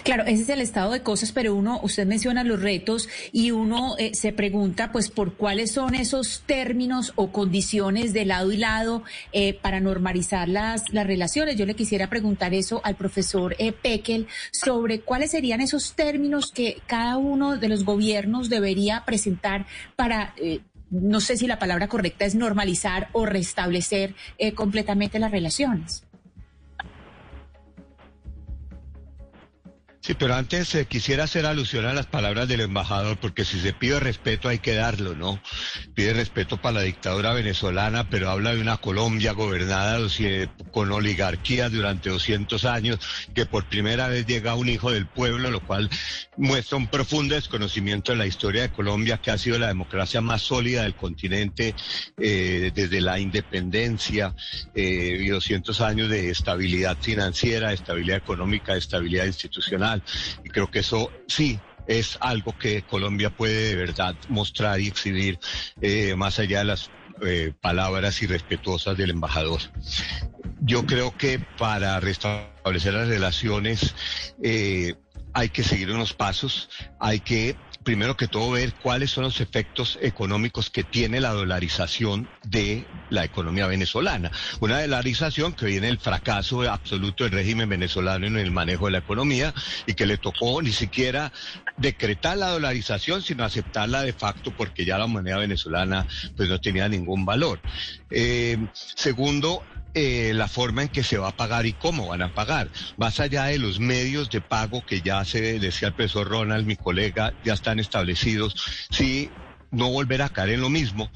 Claro, 0.04 0.24
ese 0.24 0.42
es 0.42 0.48
el 0.50 0.60
estado 0.60 0.92
de 0.92 1.02
cosas, 1.02 1.32
pero 1.32 1.54
uno, 1.54 1.80
usted 1.82 2.06
menciona 2.06 2.44
los 2.44 2.60
retos 2.60 3.08
y 3.32 3.50
uno 3.50 3.96
eh, 3.98 4.14
se 4.14 4.32
pregunta, 4.32 4.92
pues, 4.92 5.08
por 5.08 5.34
cuáles 5.34 5.72
son 5.72 5.94
esos 5.94 6.42
términos 6.46 7.12
o 7.16 7.32
condiciones 7.32 8.12
de 8.12 8.24
lado 8.26 8.52
y 8.52 8.58
lado 8.58 9.02
eh, 9.32 9.54
para 9.54 9.80
normalizar 9.80 10.48
las, 10.48 10.90
las 10.92 11.06
relaciones. 11.06 11.56
Yo 11.56 11.66
le 11.66 11.74
quisiera 11.74 12.10
preguntar 12.10 12.52
eso 12.52 12.80
al 12.84 12.96
profesor 12.96 13.56
eh, 13.58 13.72
Pekel 13.72 14.26
sobre 14.52 15.00
cuáles 15.00 15.30
serían 15.30 15.60
esos 15.60 15.94
términos 15.94 16.52
que 16.52 16.82
cada 16.86 17.16
uno 17.16 17.56
de 17.56 17.68
los 17.68 17.84
gobiernos 17.84 18.50
debería 18.50 19.04
presentar 19.04 19.66
para 19.96 20.34
no 20.90 21.20
sé 21.20 21.36
si 21.36 21.46
la 21.46 21.58
palabra 21.58 21.86
correcta 21.88 22.24
es 22.24 22.34
normalizar 22.34 23.08
o 23.12 23.24
restablecer 23.24 24.14
completamente 24.54 25.18
las 25.20 25.30
relaciones. 25.30 26.04
Sí, 30.10 30.16
pero 30.18 30.34
antes 30.34 30.74
eh, 30.74 30.86
quisiera 30.86 31.22
hacer 31.22 31.46
alusión 31.46 31.86
a 31.86 31.94
las 31.94 32.06
palabras 32.06 32.48
del 32.48 32.62
embajador, 32.62 33.16
porque 33.18 33.44
si 33.44 33.60
se 33.60 33.72
pide 33.72 34.00
respeto 34.00 34.48
hay 34.48 34.58
que 34.58 34.74
darlo, 34.74 35.14
¿no? 35.14 35.40
Pide 35.94 36.14
respeto 36.14 36.56
para 36.56 36.80
la 36.80 36.82
dictadura 36.82 37.32
venezolana, 37.32 38.10
pero 38.10 38.28
habla 38.28 38.52
de 38.52 38.60
una 38.60 38.78
Colombia 38.78 39.34
gobernada 39.34 40.00
con 40.72 40.90
oligarquía 40.90 41.68
durante 41.68 42.10
200 42.10 42.64
años, 42.64 42.98
que 43.36 43.46
por 43.46 43.68
primera 43.68 44.08
vez 44.08 44.26
llega 44.26 44.56
un 44.56 44.68
hijo 44.68 44.90
del 44.90 45.06
pueblo, 45.06 45.48
lo 45.48 45.60
cual 45.60 45.88
muestra 46.36 46.76
un 46.76 46.88
profundo 46.88 47.36
desconocimiento 47.36 48.10
de 48.10 48.18
la 48.18 48.26
historia 48.26 48.62
de 48.62 48.72
Colombia, 48.72 49.18
que 49.18 49.30
ha 49.30 49.38
sido 49.38 49.60
la 49.60 49.68
democracia 49.68 50.20
más 50.20 50.42
sólida 50.42 50.82
del 50.82 50.96
continente 50.96 51.76
eh, 52.18 52.72
desde 52.74 53.00
la 53.00 53.20
independencia 53.20 54.34
eh, 54.74 55.18
y 55.20 55.28
200 55.28 55.80
años 55.82 56.10
de 56.10 56.30
estabilidad 56.30 56.98
financiera, 57.00 57.72
estabilidad 57.72 58.16
económica, 58.16 58.74
estabilidad 58.74 59.26
institucional 59.26 59.99
y 60.44 60.48
creo 60.48 60.70
que 60.70 60.80
eso 60.80 61.10
sí 61.26 61.58
es 61.86 62.18
algo 62.20 62.56
que 62.56 62.82
Colombia 62.82 63.30
puede 63.30 63.70
de 63.70 63.76
verdad 63.76 64.14
mostrar 64.28 64.80
y 64.80 64.88
exhibir 64.88 65.38
eh, 65.80 66.14
más 66.14 66.38
allá 66.38 66.60
de 66.60 66.64
las 66.64 66.90
eh, 67.22 67.52
palabras 67.60 68.22
irrespetuosas 68.22 68.96
del 68.96 69.10
embajador. 69.10 69.60
Yo 70.60 70.86
creo 70.86 71.16
que 71.16 71.38
para 71.58 71.98
restablecer 72.00 72.94
las 72.94 73.08
relaciones 73.08 73.94
eh, 74.42 74.94
hay 75.32 75.48
que 75.48 75.62
seguir 75.62 75.90
unos 75.90 76.14
pasos, 76.14 76.68
hay 76.98 77.20
que 77.20 77.56
primero 77.84 78.16
que 78.16 78.28
todo 78.28 78.50
ver 78.50 78.74
cuáles 78.74 79.10
son 79.10 79.24
los 79.24 79.40
efectos 79.40 79.98
económicos 80.02 80.70
que 80.70 80.84
tiene 80.84 81.20
la 81.20 81.30
dolarización 81.30 82.28
de 82.44 82.84
la 83.08 83.24
economía 83.24 83.66
venezolana. 83.66 84.30
Una 84.60 84.80
dolarización 84.80 85.54
que 85.54 85.66
viene 85.66 85.86
del 85.86 85.98
fracaso 85.98 86.62
absoluto 86.62 87.24
del 87.24 87.32
régimen 87.32 87.68
venezolano 87.68 88.26
en 88.26 88.36
el 88.36 88.50
manejo 88.50 88.86
de 88.86 88.92
la 88.92 88.98
economía 88.98 89.54
y 89.86 89.94
que 89.94 90.06
le 90.06 90.18
tocó 90.18 90.60
ni 90.60 90.72
siquiera 90.72 91.32
decretar 91.78 92.36
la 92.36 92.50
dolarización, 92.50 93.22
sino 93.22 93.44
aceptarla 93.44 94.02
de 94.02 94.12
facto 94.12 94.52
porque 94.52 94.84
ya 94.84 94.98
la 94.98 95.06
moneda 95.06 95.38
venezolana 95.38 96.06
pues 96.36 96.48
no 96.48 96.60
tenía 96.60 96.88
ningún 96.88 97.24
valor. 97.24 97.60
Eh, 98.10 98.58
segundo, 98.74 99.62
eh, 99.94 100.32
la 100.34 100.48
forma 100.48 100.82
en 100.82 100.88
que 100.88 101.02
se 101.02 101.18
va 101.18 101.28
a 101.28 101.36
pagar 101.36 101.66
y 101.66 101.72
cómo 101.72 102.08
van 102.08 102.22
a 102.22 102.34
pagar. 102.34 102.70
Más 102.96 103.20
allá 103.20 103.44
de 103.44 103.58
los 103.58 103.80
medios 103.80 104.30
de 104.30 104.40
pago 104.40 104.84
que 104.84 105.00
ya 105.00 105.24
se 105.24 105.58
decía 105.58 105.88
el 105.88 105.94
profesor 105.94 106.28
Ronald, 106.28 106.66
mi 106.66 106.76
colega, 106.76 107.34
ya 107.44 107.54
están 107.54 107.78
establecidos, 107.78 108.54
sí, 108.90 109.30
no 109.70 109.90
volver 109.90 110.22
a 110.22 110.28
caer 110.28 110.50
en 110.50 110.60
lo 110.60 110.68
mismo 110.68 111.10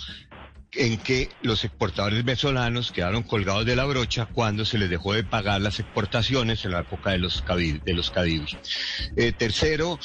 en 0.76 0.98
que 0.98 1.28
los 1.42 1.64
exportadores 1.64 2.24
venezolanos 2.24 2.90
quedaron 2.90 3.22
colgados 3.22 3.64
de 3.64 3.76
la 3.76 3.84
brocha 3.84 4.26
cuando 4.26 4.64
se 4.64 4.78
les 4.78 4.90
dejó 4.90 5.12
de 5.12 5.24
pagar 5.24 5.60
las 5.60 5.78
exportaciones 5.78 6.64
en 6.64 6.72
la 6.72 6.80
época 6.80 7.10
de 7.10 7.18
los, 7.18 7.44
de 7.46 8.58
eh, 9.16 9.32
tercero, 9.32 9.98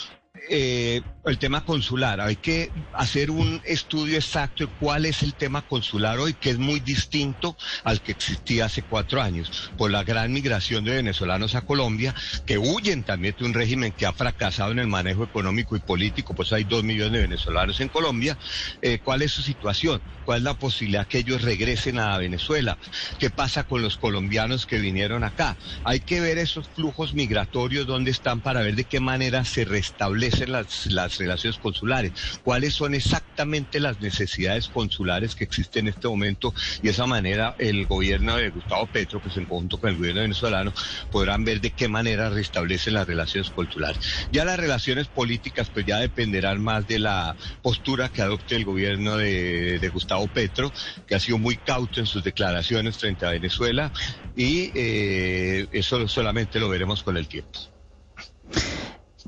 eh, 0.49 1.01
el 1.25 1.37
tema 1.37 1.63
consular. 1.63 2.21
Hay 2.21 2.35
que 2.35 2.71
hacer 2.93 3.29
un 3.29 3.61
estudio 3.65 4.15
exacto 4.15 4.65
de 4.65 4.73
cuál 4.79 5.05
es 5.05 5.21
el 5.21 5.35
tema 5.35 5.61
consular 5.61 6.19
hoy, 6.19 6.33
que 6.33 6.49
es 6.49 6.57
muy 6.57 6.79
distinto 6.79 7.55
al 7.83 8.01
que 8.01 8.11
existía 8.11 8.65
hace 8.65 8.81
cuatro 8.81 9.21
años, 9.21 9.71
por 9.77 9.91
la 9.91 10.03
gran 10.03 10.33
migración 10.33 10.83
de 10.83 10.95
venezolanos 10.95 11.55
a 11.55 11.61
Colombia, 11.61 12.15
que 12.45 12.57
huyen 12.57 13.03
también 13.03 13.35
de 13.37 13.45
un 13.45 13.53
régimen 13.53 13.91
que 13.91 14.05
ha 14.05 14.13
fracasado 14.13 14.71
en 14.71 14.79
el 14.79 14.87
manejo 14.87 15.23
económico 15.23 15.75
y 15.75 15.79
político, 15.79 16.33
pues 16.33 16.51
hay 16.51 16.63
dos 16.63 16.83
millones 16.83 17.13
de 17.13 17.27
venezolanos 17.27 17.79
en 17.79 17.89
Colombia. 17.89 18.37
Eh, 18.81 18.99
¿Cuál 19.03 19.21
es 19.21 19.31
su 19.31 19.41
situación? 19.41 20.01
¿Cuál 20.23 20.39
es 20.39 20.43
la 20.43 20.53
posibilidad 20.53 21.07
que 21.07 21.19
ellos 21.19 21.41
regresen 21.41 21.99
a 21.99 22.17
Venezuela? 22.17 22.77
¿Qué 23.19 23.29
pasa 23.29 23.63
con 23.63 23.81
los 23.81 23.97
colombianos 23.97 24.65
que 24.65 24.79
vinieron 24.79 25.23
acá? 25.23 25.57
Hay 25.83 26.01
que 26.01 26.21
ver 26.21 26.37
esos 26.37 26.69
flujos 26.69 27.13
migratorios, 27.13 27.87
dónde 27.87 28.11
están, 28.11 28.41
para 28.41 28.61
ver 28.61 28.75
de 28.75 28.85
qué 28.85 28.99
manera 28.99 29.43
se 29.45 29.65
restablece 29.65 30.38
las, 30.47 31.17
relaciones 31.17 31.59
consulares, 31.59 32.39
cuáles 32.43 32.73
son 32.73 32.93
exactamente 32.93 33.79
las 33.79 33.99
necesidades 33.99 34.67
consulares 34.69 35.35
que 35.35 35.43
existen 35.43 35.87
en 35.87 35.93
este 35.93 36.07
momento 36.07 36.53
y 36.81 36.83
de 36.83 36.91
esa 36.91 37.05
manera 37.05 37.55
el 37.57 37.85
gobierno 37.85 38.37
de 38.37 38.49
Gustavo 38.49 38.87
Petro, 38.87 39.19
pues 39.19 39.35
en 39.37 39.45
conjunto 39.45 39.79
con 39.79 39.89
el 39.89 39.97
gobierno 39.97 40.21
venezolano, 40.21 40.73
podrán 41.11 41.43
ver 41.43 41.61
de 41.61 41.71
qué 41.71 41.87
manera 41.87 42.29
restablecen 42.29 42.93
las 42.93 43.07
relaciones 43.07 43.49
consulares. 43.49 43.99
Ya 44.31 44.45
las 44.45 44.57
relaciones 44.57 45.07
políticas 45.07 45.69
pues 45.69 45.85
ya 45.85 45.97
dependerán 45.97 46.61
más 46.61 46.87
de 46.87 46.99
la 46.99 47.35
postura 47.61 48.09
que 48.09 48.21
adopte 48.21 48.55
el 48.55 48.65
gobierno 48.65 49.17
de, 49.17 49.79
de 49.79 49.89
Gustavo 49.89 50.27
Petro, 50.27 50.71
que 51.07 51.15
ha 51.15 51.19
sido 51.19 51.37
muy 51.37 51.57
cauto 51.57 51.99
en 51.99 52.05
sus 52.05 52.23
declaraciones 52.23 52.97
frente 52.97 53.25
a 53.25 53.31
Venezuela 53.31 53.91
y 54.35 54.71
eh, 54.73 55.67
eso 55.71 56.07
solamente 56.07 56.59
lo 56.59 56.69
veremos 56.69 57.03
con 57.03 57.17
el 57.17 57.27
tiempo. 57.27 57.59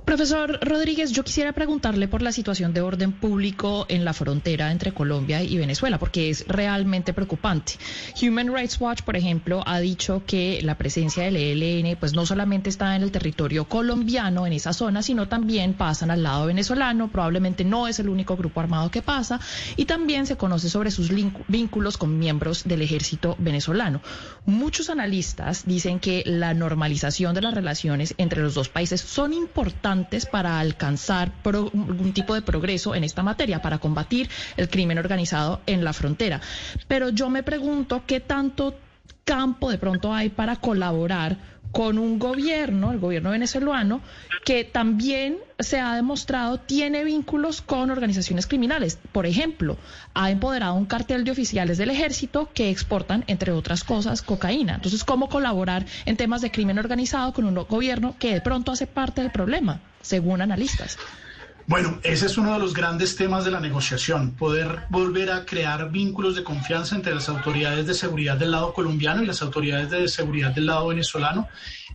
Profesor 0.05 0.59
Rodríguez, 0.61 1.11
yo 1.11 1.23
quisiera 1.23 1.53
preguntarle 1.53 2.07
por 2.07 2.21
la 2.21 2.31
situación 2.31 2.73
de 2.73 2.81
orden 2.81 3.13
público 3.13 3.85
en 3.87 4.03
la 4.03 4.13
frontera 4.13 4.71
entre 4.71 4.93
Colombia 4.93 5.41
y 5.43 5.57
Venezuela, 5.57 5.99
porque 5.99 6.29
es 6.29 6.45
realmente 6.47 7.13
preocupante. 7.13 7.73
Human 8.21 8.53
Rights 8.53 8.81
Watch, 8.81 9.03
por 9.03 9.15
ejemplo, 9.15 9.63
ha 9.65 9.79
dicho 9.79 10.23
que 10.25 10.59
la 10.63 10.77
presencia 10.77 11.23
del 11.23 11.37
ELN 11.37 11.95
pues 11.97 12.13
no 12.13 12.25
solamente 12.25 12.69
está 12.69 12.95
en 12.95 13.03
el 13.03 13.11
territorio 13.11 13.65
colombiano, 13.65 14.47
en 14.47 14.53
esa 14.53 14.73
zona, 14.73 15.01
sino 15.01 15.27
también 15.27 15.75
pasan 15.75 16.11
al 16.11 16.23
lado 16.23 16.47
venezolano, 16.47 17.09
probablemente 17.09 17.63
no 17.63 17.87
es 17.87 17.99
el 17.99 18.09
único 18.09 18.35
grupo 18.35 18.59
armado 18.59 18.89
que 18.91 19.03
pasa, 19.03 19.39
y 19.77 19.85
también 19.85 20.25
se 20.25 20.35
conoce 20.35 20.69
sobre 20.69 20.91
sus 20.91 21.11
vínculos 21.47 21.97
con 21.97 22.17
miembros 22.17 22.63
del 22.65 22.81
ejército 22.81 23.35
venezolano. 23.37 24.01
Muchos 24.45 24.89
analistas 24.89 25.63
dicen 25.65 25.99
que 25.99 26.23
la 26.25 26.53
normalización 26.53 27.35
de 27.35 27.41
las 27.41 27.53
relaciones 27.53 28.15
entre 28.17 28.41
los 28.41 28.55
dos 28.55 28.67
países 28.67 28.99
son 28.99 29.31
importantes 29.33 29.90
para 30.31 30.59
alcanzar 30.59 31.31
algún 31.43 32.13
tipo 32.13 32.33
de 32.33 32.41
progreso 32.41 32.95
en 32.95 33.03
esta 33.03 33.23
materia, 33.23 33.61
para 33.61 33.79
combatir 33.79 34.29
el 34.57 34.69
crimen 34.69 34.97
organizado 34.97 35.61
en 35.65 35.83
la 35.83 35.93
frontera. 35.93 36.41
Pero 36.87 37.09
yo 37.09 37.29
me 37.29 37.43
pregunto 37.43 38.03
qué 38.05 38.19
tanto 38.19 38.75
campo 39.23 39.69
de 39.69 39.77
pronto 39.77 40.13
hay 40.13 40.29
para 40.29 40.55
colaborar 40.55 41.37
con 41.71 41.97
un 41.97 42.19
gobierno, 42.19 42.91
el 42.91 42.99
gobierno 42.99 43.31
venezolano, 43.31 44.01
que 44.43 44.63
también 44.63 45.37
se 45.59 45.79
ha 45.79 45.95
demostrado 45.95 46.59
tiene 46.59 47.03
vínculos 47.03 47.61
con 47.61 47.91
organizaciones 47.91 48.47
criminales. 48.47 48.97
Por 49.11 49.25
ejemplo, 49.25 49.77
ha 50.13 50.31
empoderado 50.31 50.73
un 50.73 50.85
cartel 50.85 51.23
de 51.23 51.31
oficiales 51.31 51.77
del 51.77 51.91
ejército 51.91 52.49
que 52.53 52.69
exportan, 52.69 53.23
entre 53.27 53.51
otras 53.51 53.83
cosas, 53.83 54.21
cocaína. 54.21 54.75
Entonces, 54.75 55.03
¿cómo 55.03 55.29
colaborar 55.29 55.85
en 56.05 56.17
temas 56.17 56.41
de 56.41 56.51
crimen 56.51 56.79
organizado 56.79 57.33
con 57.33 57.45
un 57.45 57.55
gobierno 57.55 58.15
que 58.17 58.33
de 58.33 58.41
pronto 58.41 58.71
hace 58.71 58.87
parte 58.87 59.21
del 59.21 59.31
problema, 59.31 59.79
según 60.01 60.41
analistas? 60.41 60.97
Bueno, 61.71 61.99
ese 62.03 62.25
es 62.25 62.37
uno 62.37 62.51
de 62.51 62.59
los 62.59 62.73
grandes 62.73 63.15
temas 63.15 63.45
de 63.45 63.51
la 63.51 63.61
negociación, 63.61 64.31
poder 64.31 64.79
volver 64.89 65.31
a 65.31 65.45
crear 65.45 65.89
vínculos 65.89 66.35
de 66.35 66.43
confianza 66.43 66.97
entre 66.97 67.15
las 67.15 67.29
autoridades 67.29 67.87
de 67.87 67.93
seguridad 67.93 68.35
del 68.35 68.51
lado 68.51 68.73
colombiano 68.73 69.23
y 69.23 69.25
las 69.25 69.41
autoridades 69.41 69.89
de 69.89 70.09
seguridad 70.09 70.51
del 70.51 70.65
lado 70.65 70.87
venezolano. 70.87 71.47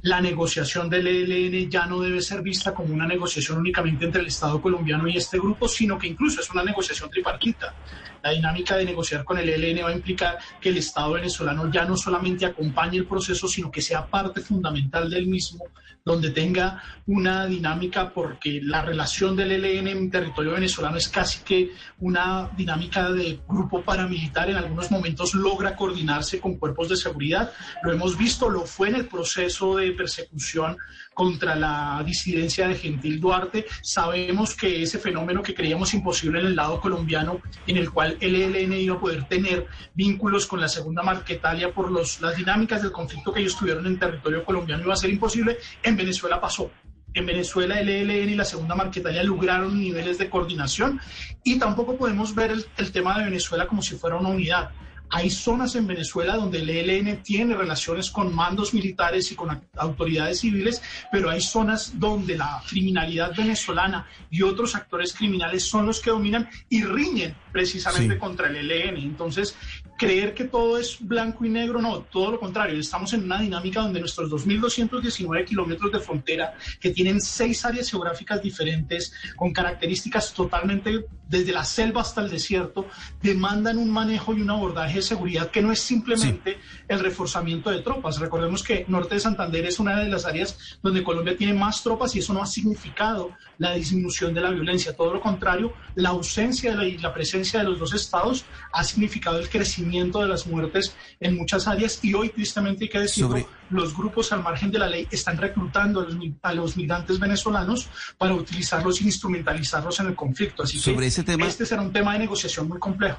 La 0.06 0.20
negociación 0.20 0.88
del 0.88 1.08
ELN 1.08 1.68
ya 1.68 1.84
no 1.84 2.00
debe 2.00 2.20
ser 2.20 2.40
vista 2.40 2.72
como 2.72 2.94
una 2.94 3.08
negociación 3.08 3.58
únicamente 3.58 4.04
entre 4.04 4.20
el 4.20 4.28
Estado 4.28 4.62
colombiano 4.62 5.08
y 5.08 5.16
este 5.16 5.36
grupo, 5.36 5.66
sino 5.66 5.98
que 5.98 6.06
incluso 6.06 6.40
es 6.40 6.48
una 6.48 6.62
negociación 6.62 7.10
tripartita. 7.10 7.74
La 8.22 8.30
dinámica 8.30 8.76
de 8.76 8.84
negociar 8.84 9.24
con 9.24 9.38
el 9.38 9.48
ELN 9.48 9.84
va 9.84 9.88
a 9.88 9.92
implicar 9.92 10.38
que 10.60 10.68
el 10.68 10.76
Estado 10.76 11.12
venezolano 11.14 11.70
ya 11.72 11.84
no 11.84 11.96
solamente 11.96 12.46
acompañe 12.46 12.98
el 12.98 13.06
proceso, 13.06 13.48
sino 13.48 13.68
que 13.70 13.82
sea 13.82 14.06
parte 14.06 14.40
fundamental 14.40 15.10
del 15.10 15.26
mismo, 15.26 15.64
donde 16.04 16.30
tenga 16.30 16.82
una 17.06 17.46
dinámica, 17.46 18.12
porque 18.12 18.60
la 18.62 18.82
relación 18.82 19.34
del 19.34 19.52
ELN 19.52 19.88
en 19.88 20.10
territorio 20.10 20.52
venezolano 20.52 20.96
es 20.96 21.08
casi 21.08 21.42
que 21.42 21.72
una 21.98 22.48
dinámica 22.56 23.10
de 23.10 23.40
grupo 23.48 23.82
paramilitar. 23.82 24.48
En 24.50 24.56
algunos 24.56 24.90
momentos 24.90 25.34
logra 25.34 25.74
coordinarse 25.74 26.38
con 26.38 26.58
cuerpos 26.58 26.88
de 26.88 26.96
seguridad. 26.96 27.52
Lo 27.82 27.92
hemos 27.92 28.16
visto, 28.16 28.48
lo 28.48 28.66
fue 28.66 28.88
en 28.88 28.96
el 28.96 29.06
proceso 29.06 29.76
de 29.76 29.95
persecución 29.97 30.77
contra 31.14 31.56
la 31.56 32.02
disidencia 32.05 32.68
de 32.68 32.77
Gentil 32.77 33.20
Duarte. 33.20 33.66
Sabemos 33.82 34.55
que 34.55 34.82
ese 34.82 34.98
fenómeno 34.98 35.43
que 35.43 35.55
creíamos 35.55 35.94
imposible 35.94 36.40
en 36.40 36.47
el 36.47 36.56
lado 36.56 36.81
colombiano, 36.81 37.40
en 37.66 37.77
el 37.78 37.90
cual 37.90 38.16
el 38.20 38.35
ELN 38.35 38.73
iba 38.74 38.97
a 38.97 39.01
poder 39.01 39.24
tener 39.24 39.66
vínculos 39.94 40.47
con 40.47 40.60
la 40.60 40.68
segunda 40.68 41.02
Marquetalia 41.02 41.73
por 41.73 41.90
los, 41.90 42.20
las 42.20 42.36
dinámicas 42.36 42.82
del 42.82 42.93
conflicto 42.93 43.32
que 43.32 43.40
ellos 43.40 43.56
tuvieron 43.56 43.86
en 43.86 43.98
territorio 43.98 44.44
colombiano, 44.44 44.85
iba 44.85 44.93
a 44.93 44.97
ser 44.97 45.10
imposible. 45.10 45.59
En 45.82 45.97
Venezuela 45.97 46.40
pasó. 46.40 46.70
En 47.14 47.24
Venezuela 47.24 47.81
el 47.81 47.89
ELN 47.89 48.28
y 48.28 48.35
la 48.35 48.44
segunda 48.44 48.74
Marquetalia 48.74 49.23
lograron 49.23 49.81
niveles 49.81 50.18
de 50.18 50.28
coordinación 50.28 51.01
y 51.43 51.59
tampoco 51.59 51.97
podemos 51.97 52.35
ver 52.35 52.51
el, 52.51 52.66
el 52.77 52.93
tema 52.93 53.18
de 53.18 53.24
Venezuela 53.24 53.66
como 53.66 53.81
si 53.81 53.97
fuera 53.97 54.16
una 54.16 54.28
unidad. 54.28 54.70
Hay 55.10 55.30
zonas 55.30 55.74
en 55.76 55.86
Venezuela 55.86 56.36
donde 56.36 56.58
el 56.58 56.70
ELN 56.70 57.22
tiene 57.22 57.54
relaciones 57.54 58.10
con 58.10 58.34
mandos 58.34 58.74
militares 58.74 59.30
y 59.30 59.34
con 59.34 59.62
autoridades 59.76 60.40
civiles, 60.40 60.82
pero 61.12 61.30
hay 61.30 61.40
zonas 61.40 61.98
donde 61.98 62.36
la 62.36 62.62
criminalidad 62.68 63.34
venezolana 63.36 64.06
y 64.30 64.42
otros 64.42 64.74
actores 64.74 65.12
criminales 65.12 65.64
son 65.64 65.86
los 65.86 66.00
que 66.00 66.10
dominan 66.10 66.48
y 66.68 66.82
riñen 66.84 67.36
precisamente 67.52 68.18
contra 68.18 68.48
el 68.48 68.70
ELN. 68.70 68.96
Entonces, 68.96 69.56
creer 69.97 70.35
que 70.35 70.44
todo 70.44 70.78
es 70.78 70.98
blanco 71.01 71.44
y 71.44 71.48
negro, 71.48 71.81
no, 71.81 72.01
todo 72.01 72.32
lo 72.32 72.40
contrario. 72.40 72.78
Estamos 72.78 73.12
en 73.12 73.24
una 73.24 73.40
dinámica 73.40 73.81
donde 73.81 74.01
nuestros 74.01 74.31
2.219 74.31 75.44
kilómetros 75.44 75.93
de 75.93 76.01
frontera, 76.01 76.55
que 76.81 76.90
tienen 76.90 77.20
seis 77.20 77.64
áreas 77.64 77.90
geográficas 77.90 78.43
diferentes, 78.43 79.12
con 79.36 79.52
características 79.52 80.32
totalmente 80.32 81.06
desde 81.28 81.52
la 81.52 81.64
selva 81.64 82.02
hasta 82.02 82.20
el 82.20 82.31
desierto, 82.31 82.86
demandan 83.23 83.78
un 83.78 83.90
manejo 83.90 84.35
y 84.35 84.43
un 84.43 84.51
abordaje 84.51 84.97
de 84.97 85.02
seguridad 85.02 85.51
que 85.51 85.62
no 85.62 85.73
es 85.73 85.81
simplemente 85.81 86.59
el 86.86 87.01
reforzamiento 87.01 87.70
de 87.70 87.81
tropas. 87.81 88.20
Recordemos 88.20 88.62
que 88.62 88.85
Norte 88.89 89.16
de 89.16 89.20
Santander 89.20 89.64
es 89.64 89.81
una 89.81 89.98
de 89.98 90.09
las 90.09 90.24
áreas 90.24 90.78
donde 90.82 91.02
Colombia 91.02 91.36
tiene 91.36 91.55
más 91.55 91.82
tropas 91.82 92.14
y 92.14 92.20
eso 92.20 92.32
no 92.32 92.43
ha 92.43 92.47
significado 92.47 93.31
la 93.59 93.74
disminución 93.74 94.35
de 94.35 94.40
la 94.40 94.51
violencia. 94.51 94.94
Todo 94.94 95.14
lo 95.14 95.20
contrario, 95.20 95.73
la 95.94 96.10
ausencia 96.10 96.70
de 96.70 96.77
la, 96.77 96.85
y 96.86 96.98
la 96.98 97.12
presencia 97.12 97.60
de 97.60 97.64
los 97.64 97.78
dos 97.78 97.94
estados 97.94 98.44
ha 98.73 98.85
significado 98.85 99.39
el 99.39 99.48
crecimiento 99.48 99.85
de 99.90 100.26
las 100.28 100.46
muertes 100.46 100.94
en 101.20 101.36
muchas 101.36 101.66
áreas 101.68 102.00
y 102.02 102.12
hoy 102.14 102.30
tristemente 102.30 102.84
hay 102.84 102.90
que 102.90 102.98
decirlo, 103.00 103.48
los 103.70 103.96
grupos 103.96 104.32
al 104.32 104.42
margen 104.42 104.70
de 104.70 104.78
la 104.78 104.88
ley 104.88 105.06
están 105.10 105.36
reclutando 105.36 106.00
a 106.00 106.04
los, 106.04 106.16
a 106.42 106.54
los 106.54 106.76
migrantes 106.76 107.18
venezolanos 107.18 107.88
para 108.18 108.34
utilizarlos 108.34 109.00
e 109.00 109.04
instrumentalizarlos 109.04 110.00
en 110.00 110.06
el 110.08 110.14
conflicto. 110.14 110.62
Así 110.64 110.78
Sobre 110.78 111.00
que 111.00 111.06
ese 111.06 111.22
tema- 111.22 111.46
este 111.46 111.66
será 111.66 111.82
un 111.82 111.92
tema 111.92 112.12
de 112.14 112.20
negociación 112.20 112.68
muy 112.68 112.78
complejo. 112.78 113.18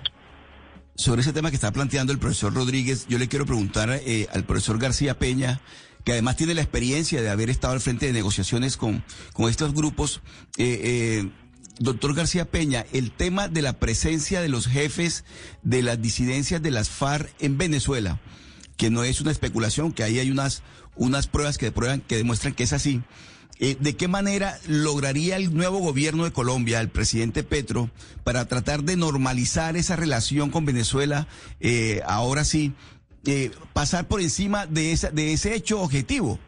Sobre 0.96 1.22
ese 1.22 1.32
tema 1.32 1.50
que 1.50 1.56
está 1.56 1.72
planteando 1.72 2.12
el 2.12 2.20
profesor 2.20 2.54
Rodríguez, 2.54 3.06
yo 3.08 3.18
le 3.20 3.28
quiero 3.28 3.46
preguntar 3.46 3.90
eh, 3.92 4.28
al 4.34 4.44
profesor 4.44 4.80
García 4.80 5.18
Peña, 5.20 5.62
que 6.04 6.14
además 6.14 6.38
tiene 6.38 6.54
la 6.54 6.62
experiencia 6.62 7.22
de 7.22 7.30
haber 7.30 7.50
estado 7.50 7.74
al 7.74 7.82
frente 7.82 8.08
de 8.08 8.14
negociaciones 8.14 8.78
con, 8.78 9.04
con 9.34 9.50
estos 9.50 9.74
grupos. 9.74 10.22
Eh, 10.58 11.22
eh, 11.24 11.30
doctor 11.80 12.14
García 12.14 12.46
Peña, 12.46 12.86
el 12.94 13.12
tema 13.12 13.48
de 13.48 13.62
la 13.62 13.74
presencia 13.74 14.42
de 14.42 14.50
los 14.50 14.68
jefes 14.68 15.24
de 15.64 15.82
las 15.84 16.02
disidencias 16.02 16.62
de 16.62 16.72
las 16.72 16.90
FARC 16.90 17.34
en 17.40 17.58
Venezuela, 17.58 18.20
que 18.76 18.90
no 18.90 19.04
es 19.04 19.22
una 19.22 19.32
especulación, 19.32 19.92
que 19.92 20.04
ahí 20.04 20.20
hay 20.20 20.32
unas, 20.32 20.64
unas 20.96 21.28
pruebas 21.28 21.58
que, 21.58 21.72
prueban, 21.72 22.02
que 22.02 22.18
demuestran 22.18 22.54
que 22.54 22.64
es 22.64 22.74
así. 22.74 23.02
Eh, 23.60 23.76
¿De 23.80 23.96
qué 23.96 24.08
manera 24.08 24.60
lograría 24.68 25.36
el 25.36 25.54
nuevo 25.54 25.80
gobierno 25.80 26.26
de 26.26 26.32
Colombia, 26.32 26.80
el 26.80 26.90
presidente 26.90 27.44
Petro, 27.44 27.90
para 28.24 28.48
tratar 28.48 28.84
de 28.84 28.98
normalizar 28.98 29.78
esa 29.78 29.96
relación 29.96 30.52
con 30.52 30.66
Venezuela, 30.66 31.28
eh, 31.60 32.02
ahora 32.06 32.46
sí, 32.46 32.74
eh, 33.26 33.52
pasar 33.74 34.08
por 34.08 34.22
encima 34.22 34.68
de, 34.68 34.92
esa, 34.92 35.10
de 35.10 35.34
ese 35.34 35.56
hecho 35.56 35.82
objetivo? 35.82 36.40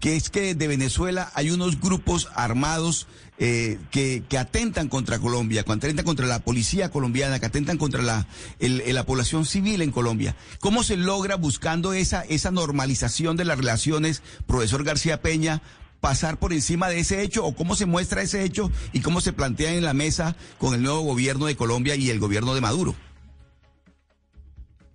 que 0.00 0.14
es 0.16 0.30
que 0.30 0.54
de 0.54 0.68
Venezuela 0.68 1.30
hay 1.34 1.50
unos 1.50 1.80
grupos 1.80 2.28
armados 2.34 3.08
eh, 3.38 3.78
que, 3.90 4.22
que 4.28 4.36
atentan 4.38 4.88
contra 4.88 5.18
Colombia, 5.18 5.62
que 5.62 5.72
atentan 5.72 6.04
contra 6.04 6.26
la 6.26 6.40
policía 6.40 6.90
colombiana, 6.90 7.38
que 7.38 7.46
atentan 7.46 7.78
contra 7.78 8.02
la, 8.02 8.26
el- 8.58 8.80
el- 8.82 8.94
la 8.94 9.06
población 9.06 9.44
civil 9.46 9.80
en 9.82 9.92
Colombia. 9.92 10.34
¿Cómo 10.60 10.82
se 10.82 10.96
logra 10.96 11.36
buscando 11.36 11.92
esa, 11.92 12.22
esa 12.22 12.50
normalización 12.50 13.36
de 13.36 13.44
las 13.44 13.58
relaciones, 13.58 14.22
profesor 14.46 14.82
García 14.84 15.22
Peña, 15.22 15.62
pasar 16.00 16.38
por 16.38 16.52
encima 16.52 16.88
de 16.88 17.00
ese 17.00 17.22
hecho 17.22 17.44
o 17.44 17.54
cómo 17.56 17.74
se 17.74 17.86
muestra 17.86 18.22
ese 18.22 18.44
hecho 18.44 18.70
y 18.92 19.00
cómo 19.00 19.20
se 19.20 19.32
plantea 19.32 19.72
en 19.74 19.84
la 19.84 19.94
mesa 19.94 20.36
con 20.58 20.74
el 20.74 20.82
nuevo 20.82 21.00
gobierno 21.00 21.46
de 21.46 21.56
Colombia 21.56 21.96
y 21.96 22.10
el 22.10 22.20
gobierno 22.20 22.54
de 22.54 22.60
Maduro? 22.60 22.94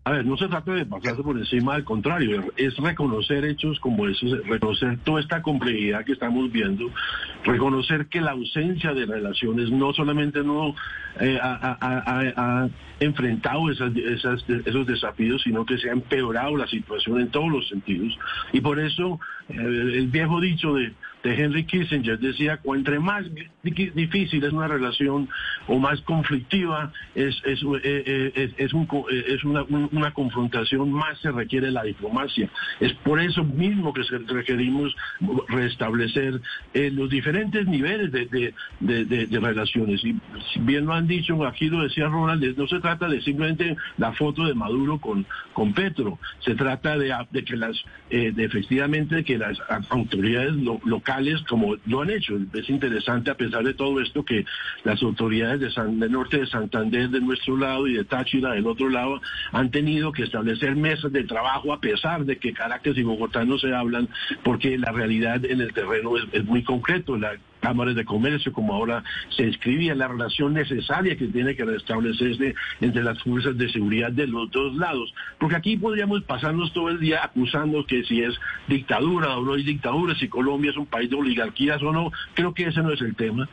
A 0.06 0.12
ver, 0.12 0.26
no 0.26 0.36
se 0.36 0.50
trata 0.50 0.74
de 0.74 0.86
pasarse 0.86 1.24
por 1.24 1.38
encima, 1.38 1.76
al 1.76 1.86
contrario, 1.86 2.44
es 2.58 2.76
reconocer 2.76 3.46
hechos 3.46 3.80
como 3.80 4.06
esos, 4.06 4.46
reconocer 4.46 4.98
toda 5.06 5.22
esta 5.22 5.42
complejidad 5.42 6.04
que 6.04 6.12
estamos 6.12 6.52
viendo, 6.52 6.90
reconocer 7.46 8.08
que 8.08 8.20
la 8.20 8.32
ausencia 8.32 8.94
de 8.94 9.06
relaciones 9.06 9.72
no 9.72 9.94
solamente 9.94 10.44
no 10.44 10.76
eh, 11.22 11.40
ha, 11.42 12.68
enfrentado 13.00 13.72
esos 13.72 14.86
desafíos, 14.88 15.42
sino 15.42 15.66
que 15.66 15.78
se 15.78 15.90
ha 15.90 15.94
empeorado 15.94 16.58
la 16.58 16.68
situación 16.68 17.22
en 17.22 17.30
todos 17.30 17.50
los 17.50 17.70
sentidos. 17.70 18.18
Y 18.52 18.60
por 18.60 18.80
eso 18.80 19.22
eh, 19.48 19.56
el 19.56 20.08
viejo 20.08 20.42
dicho 20.42 20.74
de 20.74 20.92
de 21.24 21.34
Henry 21.36 21.66
Kissinger. 21.66 22.20
Decía, 22.20 22.60
entre 22.64 23.00
más 23.00 23.26
difícil 23.64 24.44
es 24.44 24.52
una 24.52 24.68
relación 24.68 25.30
o 25.68 25.80
más 25.80 26.02
conflictiva 26.02 26.92
es, 27.16 27.36
es, 27.46 27.64
es, 28.58 28.74
un, 28.74 28.88
es 29.10 29.44
una, 29.44 29.64
una 29.64 30.12
confrontación, 30.12 30.92
más 30.92 31.18
se 31.20 31.32
requiere 31.32 31.72
la 31.72 31.84
diplomacia. 31.84 32.50
Es 32.80 32.94
por 32.96 33.20
eso 33.20 33.44
mismo 33.44 33.94
que 33.94 34.02
requerimos 34.28 34.96
restablecer 35.48 36.42
los 36.74 37.10
diferentes 37.10 37.66
niveles 37.68 38.12
de, 38.12 38.54
de, 38.80 39.40
relaciones. 39.40 40.04
Y 40.04 40.20
bien 40.60 40.86
lo 40.86 40.94
han 40.94 41.08
dicho, 41.08 41.46
aquí 41.46 41.70
lo 41.70 41.84
decía 41.84 42.08
Ronald, 42.08 42.58
no 42.58 42.68
se 42.68 42.80
trata 42.80 43.08
de 43.08 43.22
simplemente 43.22 43.76
la 43.98 44.12
foto 44.14 44.46
de 44.46 44.54
Maduro 44.54 45.00
con, 45.00 45.26
con 45.54 45.74
Petro, 45.74 46.20
se 46.40 46.56
trata 46.56 46.98
de, 46.98 47.16
que 47.46 47.56
las, 47.56 47.78
de 48.10 48.44
efectivamente 48.44 49.24
que 49.24 49.38
las 49.38 49.58
autoridades 49.90 50.54
locales, 50.56 51.13
como 51.48 51.76
lo 51.86 52.02
han 52.02 52.10
hecho, 52.10 52.38
es 52.54 52.70
interesante 52.70 53.32
a 53.32 53.36
pesar 53.36 53.64
de 53.64 53.74
todo 53.74 54.00
esto 54.00 54.24
que 54.24 54.46
las 54.84 55.02
autoridades 55.02 55.60
de 55.60 55.72
San, 55.72 56.00
del 56.00 56.12
norte 56.12 56.40
de 56.40 56.48
Santander 56.48 57.10
de 57.10 57.22
nuestro 57.22 57.58
lado 57.58 57.88
y 57.88 57.94
de 57.94 58.04
Táchira 58.04 58.52
del 58.52 58.68
otro 58.68 58.90
lado 58.90 59.22
han 59.52 59.72
tenido 59.72 60.12
que 60.12 60.24
establecer 60.24 60.76
mesas 60.76 61.12
de 61.12 61.24
trabajo 61.24 61.74
a 61.74 61.80
pesar 61.80 62.26
de 62.26 62.38
que 62.38 62.54
Caracas 62.54 62.98
y 62.98 63.04
Bogotá 63.04 63.44
no 63.46 63.58
se 63.58 63.74
hablan 63.74 64.10
porque 64.44 64.78
la 64.78 64.92
realidad 64.92 65.44
en 65.46 65.62
el 65.62 65.74
terreno 65.74 66.12
es, 66.18 66.46
muy 66.46 66.64
concreto. 66.64 67.18
Cámaras 67.64 67.96
de 67.96 68.04
comercio, 68.04 68.52
como 68.52 68.74
ahora 68.74 69.06
se 69.30 69.48
escribía, 69.48 69.96
la 69.96 70.10
relación 70.10 70.54
necesaria 70.54 71.16
que 71.16 71.28
tiene 71.28 71.56
que 71.56 71.64
restablecerse 71.64 72.54
entre 72.82 73.04
las 73.04 73.18
fuerzas 73.24 73.58
de 73.58 73.70
seguridad 73.70 74.12
de 74.12 74.28
los 74.28 74.52
dos 74.52 74.76
lados. 74.76 75.14
Porque 75.40 75.56
aquí 75.56 75.78
podríamos 75.78 76.24
pasarnos 76.24 76.74
todo 76.74 76.90
el 76.90 77.00
día 77.00 77.24
acusando 77.24 77.86
que 77.86 78.04
si 78.04 78.22
es 78.22 78.38
dictadura 78.68 79.38
o 79.38 79.46
no 79.46 79.56
es 79.56 79.66
dictadura, 79.66 80.14
si 80.16 80.28
Colombia 80.28 80.72
es 80.72 80.78
un 80.78 80.88
país 80.88 81.10
de 81.10 81.16
oligarquías 81.16 81.82
o 81.82 81.94
no. 81.94 82.12
Creo 82.34 82.54
que 82.54 82.68
ese 82.68 82.82
no 82.82 82.92
es 82.92 83.02
el 83.02 83.16
tema. 83.16 83.48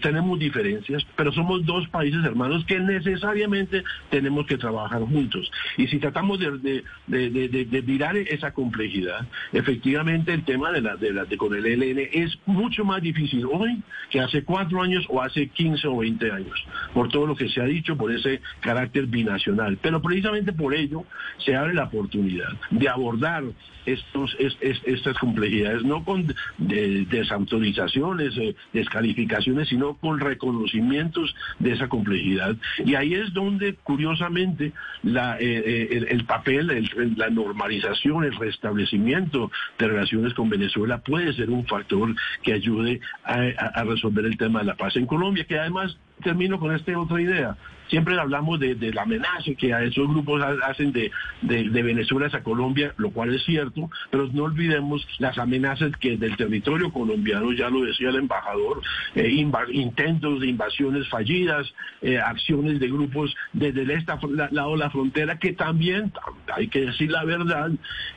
tenemos 0.00 0.38
diferencias, 0.38 1.06
pero 1.14 1.30
somos 1.30 1.66
dos 1.66 1.86
países 1.88 2.24
hermanos 2.24 2.64
que 2.64 2.80
necesariamente 2.80 3.84
tenemos 4.08 4.46
que 4.46 4.56
trabajar 4.56 5.02
juntos. 5.02 5.50
Y 5.76 5.86
si 5.88 5.98
tratamos 5.98 6.38
de, 6.38 6.82
de, 7.06 7.82
mirar 7.86 8.16
esa 8.16 8.52
complejidad, 8.52 9.26
efectivamente 9.52 10.32
el 10.32 10.44
tema 10.44 10.72
de 10.72 10.80
la, 10.80 10.96
de 10.96 11.12
la 11.12 11.26
de 11.26 11.36
con 11.36 11.54
el 11.54 11.66
ELN 11.66 12.08
es 12.10 12.38
mucho 12.46 12.86
más 12.86 13.02
difícil 13.02 13.17
difícil 13.18 13.46
hoy 13.52 13.82
que 14.10 14.20
hace 14.20 14.42
cuatro 14.44 14.82
años 14.82 15.04
o 15.08 15.20
hace 15.20 15.48
15 15.48 15.86
o 15.88 15.98
20 15.98 16.32
años, 16.32 16.64
por 16.94 17.08
todo 17.08 17.26
lo 17.26 17.36
que 17.36 17.48
se 17.48 17.60
ha 17.60 17.64
dicho, 17.64 17.96
por 17.96 18.12
ese 18.12 18.40
carácter 18.60 19.06
binacional. 19.06 19.78
Pero 19.80 20.00
precisamente 20.00 20.52
por 20.52 20.74
ello 20.74 21.04
se 21.38 21.56
abre 21.56 21.74
la 21.74 21.84
oportunidad 21.84 22.48
de 22.70 22.88
abordar 22.88 23.44
estos, 23.92 24.36
estas 24.38 25.16
complejidades, 25.18 25.82
no 25.82 26.04
con 26.04 26.34
desautorizaciones, 26.58 28.36
eh, 28.36 28.54
descalificaciones, 28.72 29.68
sino 29.68 29.94
con 29.94 30.20
reconocimientos 30.20 31.34
de 31.58 31.72
esa 31.72 31.88
complejidad. 31.88 32.56
Y 32.84 32.94
ahí 32.94 33.14
es 33.14 33.32
donde, 33.32 33.74
curiosamente, 33.74 34.72
la, 35.02 35.38
eh, 35.38 35.62
eh, 35.64 36.06
el, 36.10 36.24
papel, 36.24 36.90
la 37.16 37.30
normalización, 37.30 38.24
el 38.24 38.36
restablecimiento 38.36 39.50
de 39.78 39.88
relaciones 39.88 40.34
con 40.34 40.48
Venezuela 40.48 40.98
puede 40.98 41.32
ser 41.32 41.50
un 41.50 41.66
factor 41.66 42.14
que 42.42 42.52
ayude 42.52 43.00
a, 43.24 43.84
resolver 43.84 44.24
el 44.24 44.36
tema 44.36 44.60
de 44.60 44.66
la 44.66 44.76
paz 44.76 44.96
en 44.96 45.06
Colombia, 45.06 45.44
que 45.44 45.58
además 45.58 45.96
termino 46.22 46.58
con 46.58 46.74
esta 46.74 46.98
otra 46.98 47.20
idea. 47.20 47.56
Siempre 47.88 48.18
hablamos 48.18 48.60
de, 48.60 48.76
la 48.92 49.02
amenaza 49.02 49.52
que 49.56 49.72
a 49.72 49.82
esos 49.82 50.06
grupos 50.08 50.42
hacen 50.62 50.92
de, 50.92 51.10
Venezuela 51.42 52.26
hacia 52.26 52.42
Colombia, 52.42 52.92
lo 52.98 53.10
cual 53.10 53.34
es 53.34 53.44
cierto, 53.44 53.88
pero 54.10 54.28
no 54.32 54.44
olvidemos 54.44 55.06
las 55.18 55.38
amenazas 55.38 55.92
que 55.98 56.16
del 56.16 56.36
territorio 56.36 56.92
colombiano, 56.92 57.52
ya 57.52 57.70
lo 57.70 57.82
decía 57.82 58.10
el 58.10 58.16
embajador, 58.16 58.82
eh, 59.14 59.28
intentos 59.72 60.40
de 60.40 60.48
invasiones 60.48 61.08
fallidas, 61.08 61.72
eh, 62.02 62.18
acciones 62.18 62.78
de 62.78 62.88
grupos 62.88 63.34
desde 63.52 63.82
el 63.82 63.90
este 63.90 64.12
lado 64.50 64.72
de 64.72 64.78
la 64.78 64.90
frontera 64.90 65.38
que 65.38 65.52
también, 65.52 66.12
hay 66.54 66.68
que 66.68 66.86
decir 66.86 67.10
la 67.10 67.24
verdad, 67.24 67.70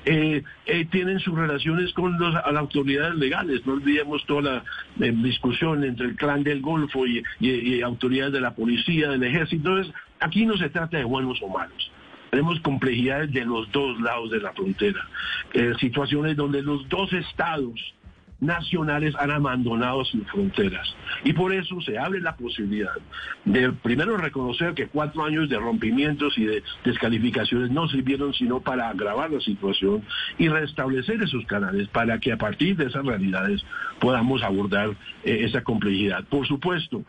eh, 0.06 0.44
tienen 0.92 1.20
sus 1.20 1.38
relaciones 1.38 1.94
con 1.94 2.20
las 2.20 2.44
autoridades 2.46 3.16
legales. 3.16 3.66
No 3.66 3.74
olvidemos 3.74 4.26
toda 4.26 4.64
la 4.98 5.12
discusión 5.12 5.84
entre 5.84 6.08
el 6.08 6.16
clan 6.16 6.44
del 6.44 6.62
Golfo 6.62 7.06
y, 7.08 7.24
y 7.40 7.82
autoridades 7.92 8.34
de 8.34 8.42
la 8.42 8.56
policía, 8.56 9.10
del 9.10 9.24
ejército 9.24 9.62
entonces, 9.70 9.94
aquí 10.20 10.46
no 10.46 10.58
se 10.58 10.70
trata 10.70 10.98
de 10.98 11.04
buenos 11.04 11.42
o 11.42 11.48
malos. 11.48 11.92
Tenemos 12.30 12.60
complejidades 12.62 13.32
de 13.32 13.46
los 13.46 13.72
dos 13.72 14.00
lados 14.02 14.32
de 14.32 14.40
la 14.40 14.54
frontera. 14.54 15.08
Eh, 15.54 15.74
situaciones 15.80 16.36
donde 16.38 16.62
los 16.62 16.88
dos 16.88 17.12
estados 17.14 17.94
nacionales 18.42 19.14
han 19.20 19.32
abandonado 19.32 20.04
sus 20.04 20.28
fronteras. 20.30 20.88
Y 21.24 21.32
por 21.34 21.54
eso 21.54 21.80
se 21.82 21.98
abre 22.00 22.20
la 22.20 22.36
posibilidad 22.36 22.96
de 23.46 23.72
primero 23.72 24.18
reconocer 24.18 24.74
que 24.74 24.88
cuatro 24.88 25.24
años 25.24 25.48
de 25.48 25.60
rompimientos 25.60 26.38
y 26.38 26.46
de 26.46 26.64
descalificaciones 26.84 27.70
no 27.70 27.88
sirvieron 27.88 28.34
sino 28.34 28.60
para 28.60 28.90
agravar 28.90 29.30
la 29.30 29.40
situación 29.42 30.04
y 30.40 30.50
restablecer 30.50 31.22
esos 31.22 31.46
canales 31.46 31.88
para 31.90 32.20
que 32.20 32.32
a 32.32 32.38
partir 32.38 32.76
de 32.76 32.86
esas 32.86 33.06
realidades 33.06 33.64
podamos 34.00 34.42
abordar 34.42 34.90
eh, 35.24 35.42
esa 35.42 35.64
complejidad. 35.64 36.24
Por 36.24 36.48
supuesto, 36.48 37.04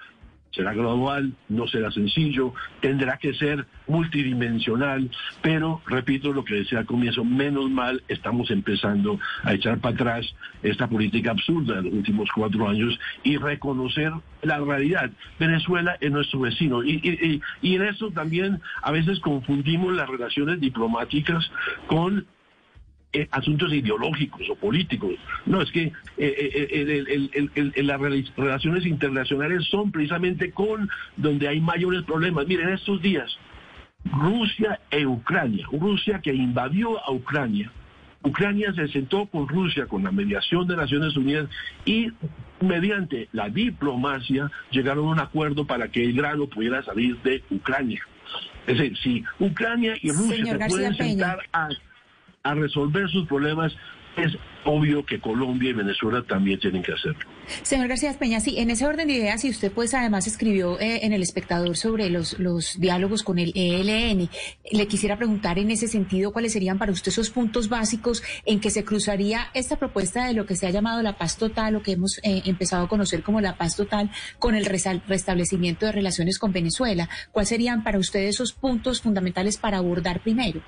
será 0.52 0.74
gradual, 0.74 1.32
no 1.48 1.66
será 1.66 1.90
sencillo, 1.90 2.54
tendrá 2.80 3.16
que 3.16 3.34
ser 3.34 3.66
multidimensional, 3.86 5.10
pero 5.40 5.80
repito 5.86 6.32
lo 6.32 6.44
que 6.44 6.56
decía 6.56 6.80
al 6.80 6.86
comienzo, 6.86 7.24
menos 7.24 7.70
mal 7.70 8.02
estamos 8.08 8.50
empezando 8.50 9.18
a 9.44 9.54
echar 9.54 9.78
para 9.78 9.94
atrás 9.94 10.34
esta 10.62 10.86
política 10.88 11.30
absurda 11.30 11.76
de 11.76 11.82
los 11.82 11.92
últimos 11.92 12.28
cuatro 12.34 12.68
años 12.68 12.98
y 13.22 13.36
reconocer 13.36 14.12
la 14.42 14.58
realidad. 14.58 15.10
Venezuela 15.38 15.96
es 16.00 16.10
nuestro 16.10 16.40
vecino 16.40 16.84
y, 16.84 17.40
y 17.62 17.74
en 17.74 17.82
eso 17.82 18.10
también 18.10 18.60
a 18.82 18.90
veces 18.90 19.20
confundimos 19.20 19.92
las 19.94 20.08
relaciones 20.08 20.60
diplomáticas 20.60 21.50
con 21.86 22.26
eh, 23.12 23.28
asuntos 23.30 23.72
ideológicos 23.72 24.42
o 24.50 24.54
políticos. 24.56 25.14
No, 25.46 25.62
es 25.62 25.70
que 25.70 25.92
eh, 26.18 27.72
las 27.76 28.00
relaciones 28.36 28.86
internacionales 28.86 29.64
son 29.70 29.92
precisamente 29.92 30.50
con 30.50 30.88
donde 31.16 31.48
hay 31.48 31.60
mayores 31.60 32.02
problemas. 32.02 32.46
Miren, 32.46 32.70
estos 32.70 33.00
días, 33.02 33.36
Rusia 34.04 34.80
e 34.90 35.06
Ucrania, 35.06 35.66
Rusia 35.70 36.20
que 36.20 36.34
invadió 36.34 37.02
a 37.04 37.12
Ucrania, 37.12 37.70
Ucrania 38.24 38.72
se 38.72 38.88
sentó 38.88 39.26
con 39.26 39.48
Rusia, 39.48 39.86
con 39.86 40.04
la 40.04 40.12
mediación 40.12 40.66
de 40.68 40.76
Naciones 40.76 41.16
Unidas 41.16 41.48
y 41.84 42.08
mediante 42.60 43.28
la 43.32 43.48
diplomacia 43.48 44.50
llegaron 44.70 45.06
a 45.06 45.10
un 45.10 45.20
acuerdo 45.20 45.66
para 45.66 45.88
que 45.88 46.04
el 46.04 46.14
grano 46.14 46.46
pudiera 46.46 46.82
salir 46.84 47.20
de 47.22 47.42
Ucrania. 47.50 48.00
Es 48.66 48.78
decir, 48.78 48.96
si 48.98 49.24
Ucrania 49.40 49.94
y 50.00 50.10
Rusia 50.10 50.58
se 50.58 50.68
pueden 50.68 50.94
sentar 50.94 51.38
a 51.52 51.68
a 52.44 52.54
resolver 52.54 53.08
sus 53.08 53.26
problemas, 53.26 53.72
es 54.16 54.36
obvio 54.64 55.04
que 55.04 55.20
Colombia 55.20 55.70
y 55.70 55.72
Venezuela 55.72 56.22
también 56.22 56.60
tienen 56.60 56.82
que 56.82 56.92
hacerlo. 56.92 57.20
Señor 57.62 57.88
García 57.88 58.16
Peña, 58.18 58.40
sí, 58.40 58.58
en 58.58 58.70
ese 58.70 58.86
orden 58.86 59.08
de 59.08 59.14
ideas, 59.14 59.44
y 59.44 59.50
usted 59.50 59.72
pues 59.72 59.94
además 59.94 60.26
escribió 60.26 60.78
eh, 60.78 61.00
en 61.02 61.12
El 61.12 61.22
Espectador 61.22 61.76
sobre 61.76 62.10
los, 62.10 62.38
los 62.38 62.78
diálogos 62.78 63.22
con 63.22 63.38
el 63.38 63.52
ELN, 63.54 64.28
le 64.70 64.86
quisiera 64.86 65.16
preguntar 65.16 65.58
en 65.58 65.70
ese 65.70 65.88
sentido 65.88 66.32
cuáles 66.32 66.52
serían 66.52 66.78
para 66.78 66.92
usted 66.92 67.10
esos 67.10 67.30
puntos 67.30 67.68
básicos 67.68 68.22
en 68.44 68.60
que 68.60 68.70
se 68.70 68.84
cruzaría 68.84 69.48
esta 69.54 69.76
propuesta 69.76 70.26
de 70.26 70.34
lo 70.34 70.46
que 70.46 70.56
se 70.56 70.66
ha 70.66 70.70
llamado 70.70 71.02
la 71.02 71.16
paz 71.16 71.36
total, 71.36 71.76
o 71.76 71.82
que 71.82 71.92
hemos 71.92 72.18
eh, 72.18 72.42
empezado 72.44 72.84
a 72.84 72.88
conocer 72.88 73.22
como 73.22 73.40
la 73.40 73.56
paz 73.56 73.76
total, 73.76 74.10
con 74.38 74.54
el 74.54 74.66
restablecimiento 74.66 75.86
de 75.86 75.92
relaciones 75.92 76.38
con 76.38 76.52
Venezuela. 76.52 77.08
¿Cuáles 77.32 77.48
serían 77.48 77.82
para 77.82 77.98
usted 77.98 78.20
esos 78.20 78.52
puntos 78.52 79.00
fundamentales 79.00 79.56
para 79.56 79.78
abordar 79.78 80.20
primero? 80.20 80.62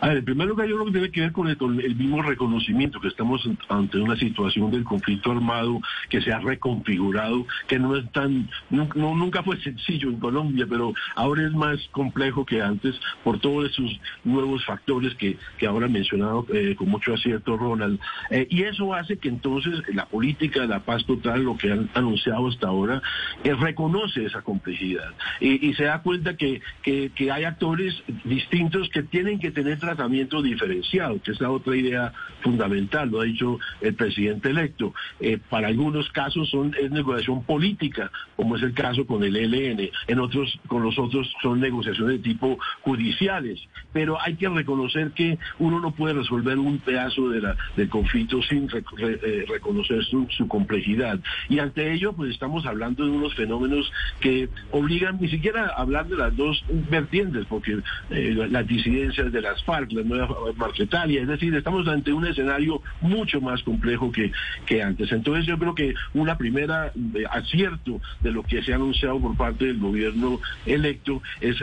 A 0.00 0.08
ver, 0.08 0.18
en 0.18 0.24
primer 0.24 0.46
lugar, 0.46 0.68
yo 0.68 0.76
creo 0.76 0.86
que 0.86 0.92
tiene 0.92 1.10
que 1.10 1.20
ver 1.22 1.32
con 1.32 1.48
el, 1.48 1.96
mismo 1.96 2.22
reconocimiento 2.22 3.00
que 3.00 3.08
estamos 3.08 3.48
ante 3.68 3.98
una 3.98 4.16
situación 4.16 4.70
del 4.70 4.84
conflicto 4.84 5.32
armado 5.32 5.80
que 6.08 6.20
se 6.20 6.32
ha 6.32 6.38
reconfigurado, 6.38 7.46
que 7.66 7.80
no 7.80 7.96
es 7.96 8.08
tan, 8.12 8.48
no, 8.70 8.86
nunca 8.94 9.42
fue 9.42 9.60
sencillo 9.60 10.10
en 10.10 10.20
Colombia, 10.20 10.66
pero 10.68 10.94
ahora 11.16 11.46
es 11.46 11.52
más 11.52 11.80
complejo 11.90 12.46
que 12.46 12.62
antes 12.62 12.94
por 13.24 13.40
todos 13.40 13.70
esos 13.70 14.00
nuevos 14.22 14.64
factores 14.64 15.14
que, 15.16 15.36
que 15.58 15.66
ahora 15.66 15.86
ha 15.86 15.90
mencionado 15.90 16.46
eh, 16.52 16.76
con 16.76 16.88
mucho 16.88 17.14
acierto 17.14 17.56
Ronald. 17.56 17.98
Eh, 18.30 18.46
y 18.50 18.62
eso 18.62 18.94
hace 18.94 19.16
que 19.16 19.28
entonces 19.28 19.82
la 19.92 20.06
política 20.06 20.60
de 20.60 20.68
la 20.68 20.80
paz 20.80 21.04
total, 21.06 21.42
lo 21.42 21.56
que 21.56 21.72
han 21.72 21.90
anunciado 21.94 22.46
hasta 22.46 22.68
ahora, 22.68 23.02
eh, 23.42 23.52
reconoce 23.54 24.24
esa 24.24 24.42
complejidad 24.42 25.12
y, 25.40 25.74
se 25.74 25.84
da 25.84 26.02
cuenta 26.02 26.36
que, 26.36 26.60
que, 26.82 27.10
que 27.14 27.30
hay 27.30 27.44
actores 27.44 28.02
distintos 28.24 28.88
que 28.88 29.02
tienen 29.02 29.38
que 29.38 29.50
tener 29.50 29.78
tratamiento 29.88 30.42
diferenciado, 30.42 31.20
que 31.22 31.32
es 31.32 31.40
la 31.40 31.50
otra 31.50 31.74
idea 31.74 32.12
fundamental, 32.42 33.08
lo 33.08 33.20
ha 33.20 33.24
dicho 33.24 33.58
el 33.80 33.94
presidente 33.94 34.50
electo. 34.50 34.92
Eh, 35.20 35.38
para 35.48 35.68
algunos 35.68 36.10
casos 36.10 36.50
son, 36.50 36.74
es 36.78 36.90
negociación 36.90 37.42
política, 37.44 38.10
como 38.36 38.56
es 38.56 38.62
el 38.62 38.74
caso 38.74 39.06
con 39.06 39.24
el 39.24 39.36
ELN, 39.36 39.90
en 40.06 40.18
otros, 40.18 40.58
con 40.66 40.82
los 40.82 40.98
otros 40.98 41.32
son 41.42 41.60
negociaciones 41.60 42.16
de 42.16 42.22
tipo 42.22 42.58
judiciales, 42.82 43.60
pero 43.92 44.20
hay 44.20 44.34
que 44.36 44.48
reconocer 44.48 45.12
que 45.12 45.38
uno 45.58 45.80
no 45.80 45.92
puede 45.92 46.14
resolver 46.14 46.58
un 46.58 46.78
pedazo 46.78 47.30
de 47.30 47.40
la, 47.40 47.56
del 47.76 47.88
conflicto 47.88 48.42
sin 48.42 48.68
eh, 48.98 49.44
reconocer 49.48 50.04
su, 50.04 50.28
complejidad. 50.48 51.18
Y 51.48 51.58
ante 51.58 51.92
ello, 51.92 52.12
pues 52.12 52.30
estamos 52.30 52.66
hablando 52.66 53.04
de 53.04 53.10
unos 53.10 53.34
fenómenos 53.34 53.90
que 54.20 54.48
obligan 54.70 55.18
ni 55.20 55.28
siquiera 55.28 55.68
a 55.68 55.82
hablar 55.82 56.06
de 56.08 56.16
las 56.16 56.36
dos 56.36 56.62
vertientes, 56.90 57.46
porque 57.46 57.78
eh, 58.10 58.48
las 58.50 58.66
disidencias 58.66 59.32
de 59.32 59.40
las 59.40 59.62
FARC, 59.64 59.77
la 59.80 60.02
nueva 60.02 60.28
Marquetalia, 60.56 61.22
es 61.22 61.28
decir, 61.28 61.54
estamos 61.54 61.86
ante 61.88 62.12
un 62.12 62.26
escenario 62.26 62.82
mucho 63.00 63.40
más 63.40 63.62
complejo 63.62 64.10
que, 64.10 64.32
que 64.66 64.82
antes. 64.82 65.10
Entonces 65.12 65.46
yo 65.46 65.58
creo 65.58 65.74
que 65.74 65.94
una 66.14 66.36
primera 66.36 66.92
eh, 67.14 67.24
acierto 67.30 68.00
de 68.20 68.32
lo 68.32 68.42
que 68.42 68.62
se 68.62 68.72
ha 68.72 68.76
anunciado 68.76 69.20
por 69.20 69.36
parte 69.36 69.66
del 69.66 69.78
gobierno 69.78 70.40
electo 70.66 71.22
es, 71.40 71.58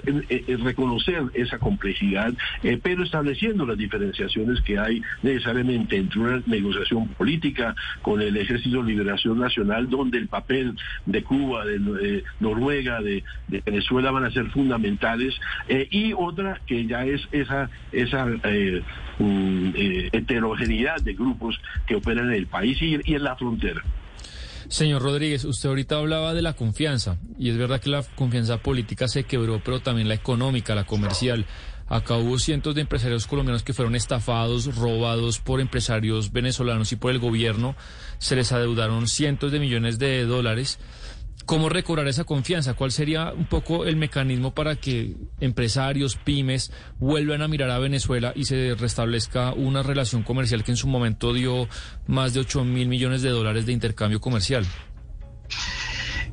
reconocer 0.63 1.23
esa 1.33 1.59
complejidad, 1.59 2.33
eh, 2.63 2.79
pero 2.81 3.03
estableciendo 3.03 3.65
las 3.65 3.77
diferenciaciones 3.77 4.61
que 4.61 4.79
hay 4.79 5.01
necesariamente 5.21 5.97
entre 5.97 6.19
una 6.19 6.41
negociación 6.45 7.07
política 7.09 7.75
con 8.01 8.21
el 8.21 8.37
Ejército 8.37 8.81
de 8.81 8.91
Liberación 8.91 9.39
Nacional, 9.39 9.89
donde 9.89 10.17
el 10.17 10.27
papel 10.27 10.75
de 11.05 11.23
Cuba, 11.23 11.65
de, 11.65 12.23
Noruega, 12.39 13.01
de, 13.01 13.23
Venezuela 13.65 14.11
van 14.11 14.25
a 14.25 14.31
ser 14.31 14.49
fundamentales, 14.51 15.33
eh, 15.67 15.87
y 15.89 16.13
otra 16.13 16.59
que 16.65 16.85
ya 16.85 17.05
es 17.05 17.21
esa 17.31 17.69
mm, 18.13 19.69
heterogeneidad 20.11 20.97
de 21.01 21.13
grupos 21.13 21.59
que 21.87 21.95
operan 21.95 22.27
en 22.27 22.35
el 22.35 22.47
país 22.47 22.77
y 22.81 23.13
en 23.13 23.23
la 23.23 23.35
frontera. 23.35 23.81
Señor 24.67 25.03
Rodríguez, 25.03 25.45
usted 25.45 25.69
ahorita 25.69 25.97
hablaba 25.97 26.33
de 26.33 26.41
la 26.41 26.53
confianza 26.53 27.17
y 27.37 27.49
es 27.49 27.57
verdad 27.57 27.79
que 27.79 27.89
la 27.89 28.03
confianza 28.15 28.57
política 28.57 29.07
se 29.07 29.23
quebró, 29.23 29.61
pero 29.63 29.79
también 29.79 30.07
la 30.07 30.15
económica, 30.15 30.73
la 30.73 30.85
comercial. 30.85 31.45
Acá 31.87 32.15
hubo 32.15 32.39
cientos 32.39 32.73
de 32.73 32.81
empresarios 32.81 33.27
colombianos 33.27 33.61
que 33.61 33.73
fueron 33.73 33.95
estafados, 33.95 34.75
robados 34.75 35.39
por 35.39 35.61
empresarios 35.61 36.31
venezolanos 36.31 36.91
y 36.91 36.95
por 36.95 37.11
el 37.11 37.19
gobierno. 37.19 37.75
Se 38.17 38.35
les 38.35 38.51
adeudaron 38.51 39.07
cientos 39.07 39.51
de 39.51 39.59
millones 39.59 39.99
de 39.99 40.25
dólares. 40.25 40.79
¿Cómo 41.45 41.69
recobrar 41.69 42.07
esa 42.07 42.23
confianza? 42.23 42.73
¿Cuál 42.73 42.91
sería 42.91 43.31
un 43.31 43.45
poco 43.45 43.85
el 43.85 43.97
mecanismo 43.97 44.55
para 44.55 44.75
que 44.75 45.15
empresarios, 45.39 46.15
pymes, 46.15 46.71
vuelvan 46.97 47.43
a 47.43 47.47
mirar 47.47 47.69
a 47.69 47.77
Venezuela 47.77 48.33
y 48.35 48.45
se 48.45 48.73
restablezca 48.73 49.53
una 49.53 49.83
relación 49.83 50.23
comercial 50.23 50.63
que 50.63 50.71
en 50.71 50.77
su 50.77 50.87
momento 50.87 51.33
dio 51.33 51.67
más 52.07 52.33
de 52.33 52.39
8 52.39 52.63
mil 52.63 52.87
millones 52.87 53.21
de 53.21 53.29
dólares 53.29 53.67
de 53.67 53.73
intercambio 53.73 54.19
comercial? 54.19 54.65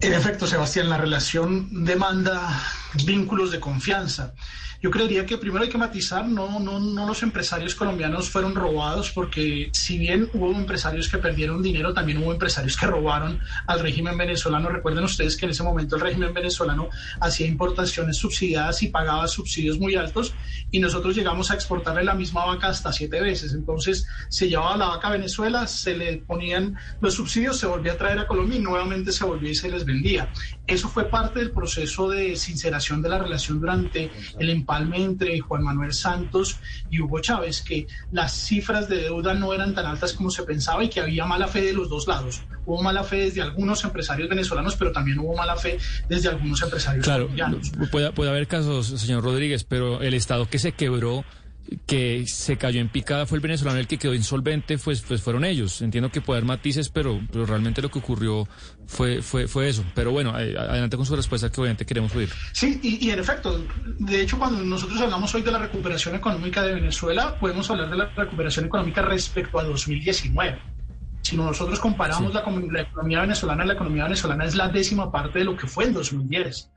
En 0.00 0.14
efecto, 0.14 0.46
Sebastián, 0.46 0.88
la 0.88 0.96
relación 0.96 1.84
demanda 1.84 2.62
vínculos 3.04 3.50
de 3.50 3.60
confianza. 3.60 4.34
Yo 4.82 4.90
creería 4.90 5.24
que 5.24 5.38
primero 5.38 5.62
hay 5.62 5.70
que 5.70 5.78
matizar, 5.78 6.26
no, 6.26 6.58
no, 6.58 6.80
no 6.80 7.06
los 7.06 7.22
empresarios 7.22 7.76
colombianos 7.76 8.28
fueron 8.28 8.52
robados, 8.52 9.12
porque 9.12 9.70
si 9.72 9.96
bien 9.96 10.28
hubo 10.34 10.50
empresarios 10.50 11.08
que 11.08 11.18
perdieron 11.18 11.62
dinero, 11.62 11.94
también 11.94 12.18
hubo 12.18 12.32
empresarios 12.32 12.76
que 12.76 12.86
robaron 12.86 13.38
al 13.68 13.78
régimen 13.78 14.18
venezolano. 14.18 14.70
Recuerden 14.70 15.04
ustedes 15.04 15.36
que 15.36 15.44
en 15.44 15.52
ese 15.52 15.62
momento 15.62 15.94
el 15.94 16.02
régimen 16.02 16.34
venezolano 16.34 16.88
hacía 17.20 17.46
importaciones 17.46 18.16
subsidiadas 18.16 18.82
y 18.82 18.88
pagaba 18.88 19.28
subsidios 19.28 19.78
muy 19.78 19.94
altos 19.94 20.34
y 20.72 20.80
nosotros 20.80 21.14
llegamos 21.14 21.52
a 21.52 21.54
exportarle 21.54 22.02
la 22.02 22.14
misma 22.14 22.44
vaca 22.44 22.66
hasta 22.66 22.92
siete 22.92 23.20
veces. 23.20 23.52
Entonces 23.54 24.04
se 24.30 24.48
llevaba 24.48 24.76
la 24.76 24.86
vaca 24.86 25.06
a 25.06 25.12
Venezuela, 25.12 25.68
se 25.68 25.96
le 25.96 26.16
ponían 26.16 26.76
los 27.00 27.14
subsidios, 27.14 27.56
se 27.56 27.68
volvía 27.68 27.92
a 27.92 27.98
traer 27.98 28.18
a 28.18 28.26
Colombia 28.26 28.58
y 28.58 28.62
nuevamente 28.62 29.12
se 29.12 29.24
volvía 29.24 29.52
y 29.52 29.54
se 29.54 29.70
les 29.70 29.84
vendía. 29.84 30.28
Eso 30.66 30.88
fue 30.88 31.04
parte 31.04 31.38
del 31.38 31.52
proceso 31.52 32.08
de 32.08 32.34
sinceración 32.34 32.81
de 32.90 33.08
la 33.08 33.18
relación 33.18 33.60
durante 33.60 34.10
el 34.38 34.50
empate 34.50 34.72
entre 34.96 35.38
Juan 35.40 35.62
Manuel 35.62 35.92
Santos 35.92 36.58
y 36.90 37.00
Hugo 37.00 37.20
Chávez, 37.20 37.62
que 37.62 37.86
las 38.10 38.32
cifras 38.32 38.88
de 38.88 38.96
deuda 38.96 39.34
no 39.34 39.52
eran 39.52 39.74
tan 39.74 39.86
altas 39.86 40.12
como 40.14 40.30
se 40.30 40.42
pensaba 40.42 40.82
y 40.82 40.88
que 40.88 41.00
había 41.00 41.24
mala 41.26 41.46
fe 41.46 41.62
de 41.62 41.72
los 41.72 41.88
dos 41.88 42.08
lados. 42.08 42.42
Hubo 42.64 42.82
mala 42.82 43.04
fe 43.04 43.16
desde 43.16 43.42
algunos 43.42 43.84
empresarios 43.84 44.28
venezolanos, 44.28 44.76
pero 44.76 44.92
también 44.92 45.18
hubo 45.18 45.36
mala 45.36 45.56
fe 45.56 45.78
desde 46.08 46.28
algunos 46.28 46.62
empresarios 46.62 47.04
claro, 47.04 47.28
Puede, 47.90 48.12
puede 48.12 48.30
haber 48.30 48.46
casos, 48.46 48.86
señor 48.86 49.22
Rodríguez, 49.22 49.64
pero 49.64 50.00
el 50.00 50.14
Estado 50.14 50.46
que 50.46 50.58
se 50.58 50.72
quebró 50.72 51.24
que 51.86 52.24
se 52.26 52.56
cayó 52.56 52.80
en 52.80 52.88
picada 52.88 53.26
fue 53.26 53.36
el 53.36 53.42
venezolano, 53.42 53.78
el 53.78 53.86
que 53.86 53.98
quedó 53.98 54.14
insolvente, 54.14 54.78
pues, 54.78 55.02
pues 55.02 55.22
fueron 55.22 55.44
ellos. 55.44 55.82
Entiendo 55.82 56.10
que 56.10 56.20
puede 56.20 56.38
haber 56.38 56.48
matices, 56.48 56.88
pero, 56.88 57.20
pero 57.30 57.46
realmente 57.46 57.82
lo 57.82 57.90
que 57.90 57.98
ocurrió 57.98 58.46
fue, 58.86 59.22
fue, 59.22 59.48
fue 59.48 59.68
eso. 59.68 59.84
Pero 59.94 60.12
bueno, 60.12 60.38
eh, 60.38 60.54
adelante 60.56 60.96
con 60.96 61.06
su 61.06 61.16
respuesta 61.16 61.50
que 61.50 61.60
obviamente 61.60 61.86
queremos 61.86 62.14
oír. 62.14 62.30
Sí, 62.52 62.80
y, 62.82 63.06
y, 63.06 63.10
en 63.10 63.18
efecto, 63.18 63.64
de 63.98 64.20
hecho, 64.20 64.38
cuando 64.38 64.62
nosotros 64.62 65.00
hablamos 65.00 65.34
hoy 65.34 65.42
de 65.42 65.52
la 65.52 65.58
recuperación 65.58 66.14
económica 66.14 66.62
de 66.62 66.74
Venezuela, 66.74 67.38
podemos 67.38 67.70
hablar 67.70 67.90
de 67.90 67.96
la 67.96 68.06
recuperación 68.06 68.66
económica 68.66 69.02
respecto 69.02 69.58
a 69.58 69.64
2019. 69.64 70.58
Si 71.22 71.36
nosotros 71.36 71.78
comparamos 71.78 72.34
la, 72.34 72.44
la, 72.70 72.80
economía 72.82 73.20
venezolana, 73.20 73.64
la 73.64 73.74
economía 73.74 74.04
venezolana 74.04 74.44
es 74.44 74.56
la 74.56 74.68
décima 74.68 75.12
parte 75.12 75.38
de 75.38 75.44
lo 75.44 75.56
que 75.56 75.68
fue 75.68 75.84
en 75.84 75.94
2010. 75.94 76.70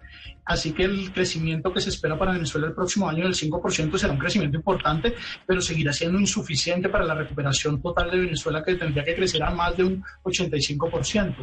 Así 0.45 0.73
que 0.73 0.83
el 0.83 1.11
crecimiento 1.11 1.73
que 1.73 1.81
se 1.81 1.89
espera 1.89 2.17
para 2.19 2.33
Venezuela 2.33 2.67
el 2.67 2.73
próximo 2.73 3.09
año 3.09 3.23
del 3.23 3.33
5% 3.33 3.97
será 3.97 4.13
un 4.13 4.19
crecimiento 4.19 4.57
importante, 4.57 5.15
pero 5.45 5.59
seguirá 5.59 5.91
siendo 5.91 6.19
insuficiente 6.19 6.87
para 6.87 7.03
la 7.03 7.15
recuperación 7.15 7.81
total 7.81 8.11
de 8.11 8.19
Venezuela 8.19 8.63
que 8.63 8.75
tendría 8.75 9.03
que 9.03 9.15
crecer 9.15 9.41
a 9.41 9.49
más 9.49 9.75
de 9.75 9.85
un 9.85 10.03
85%. 10.23 11.35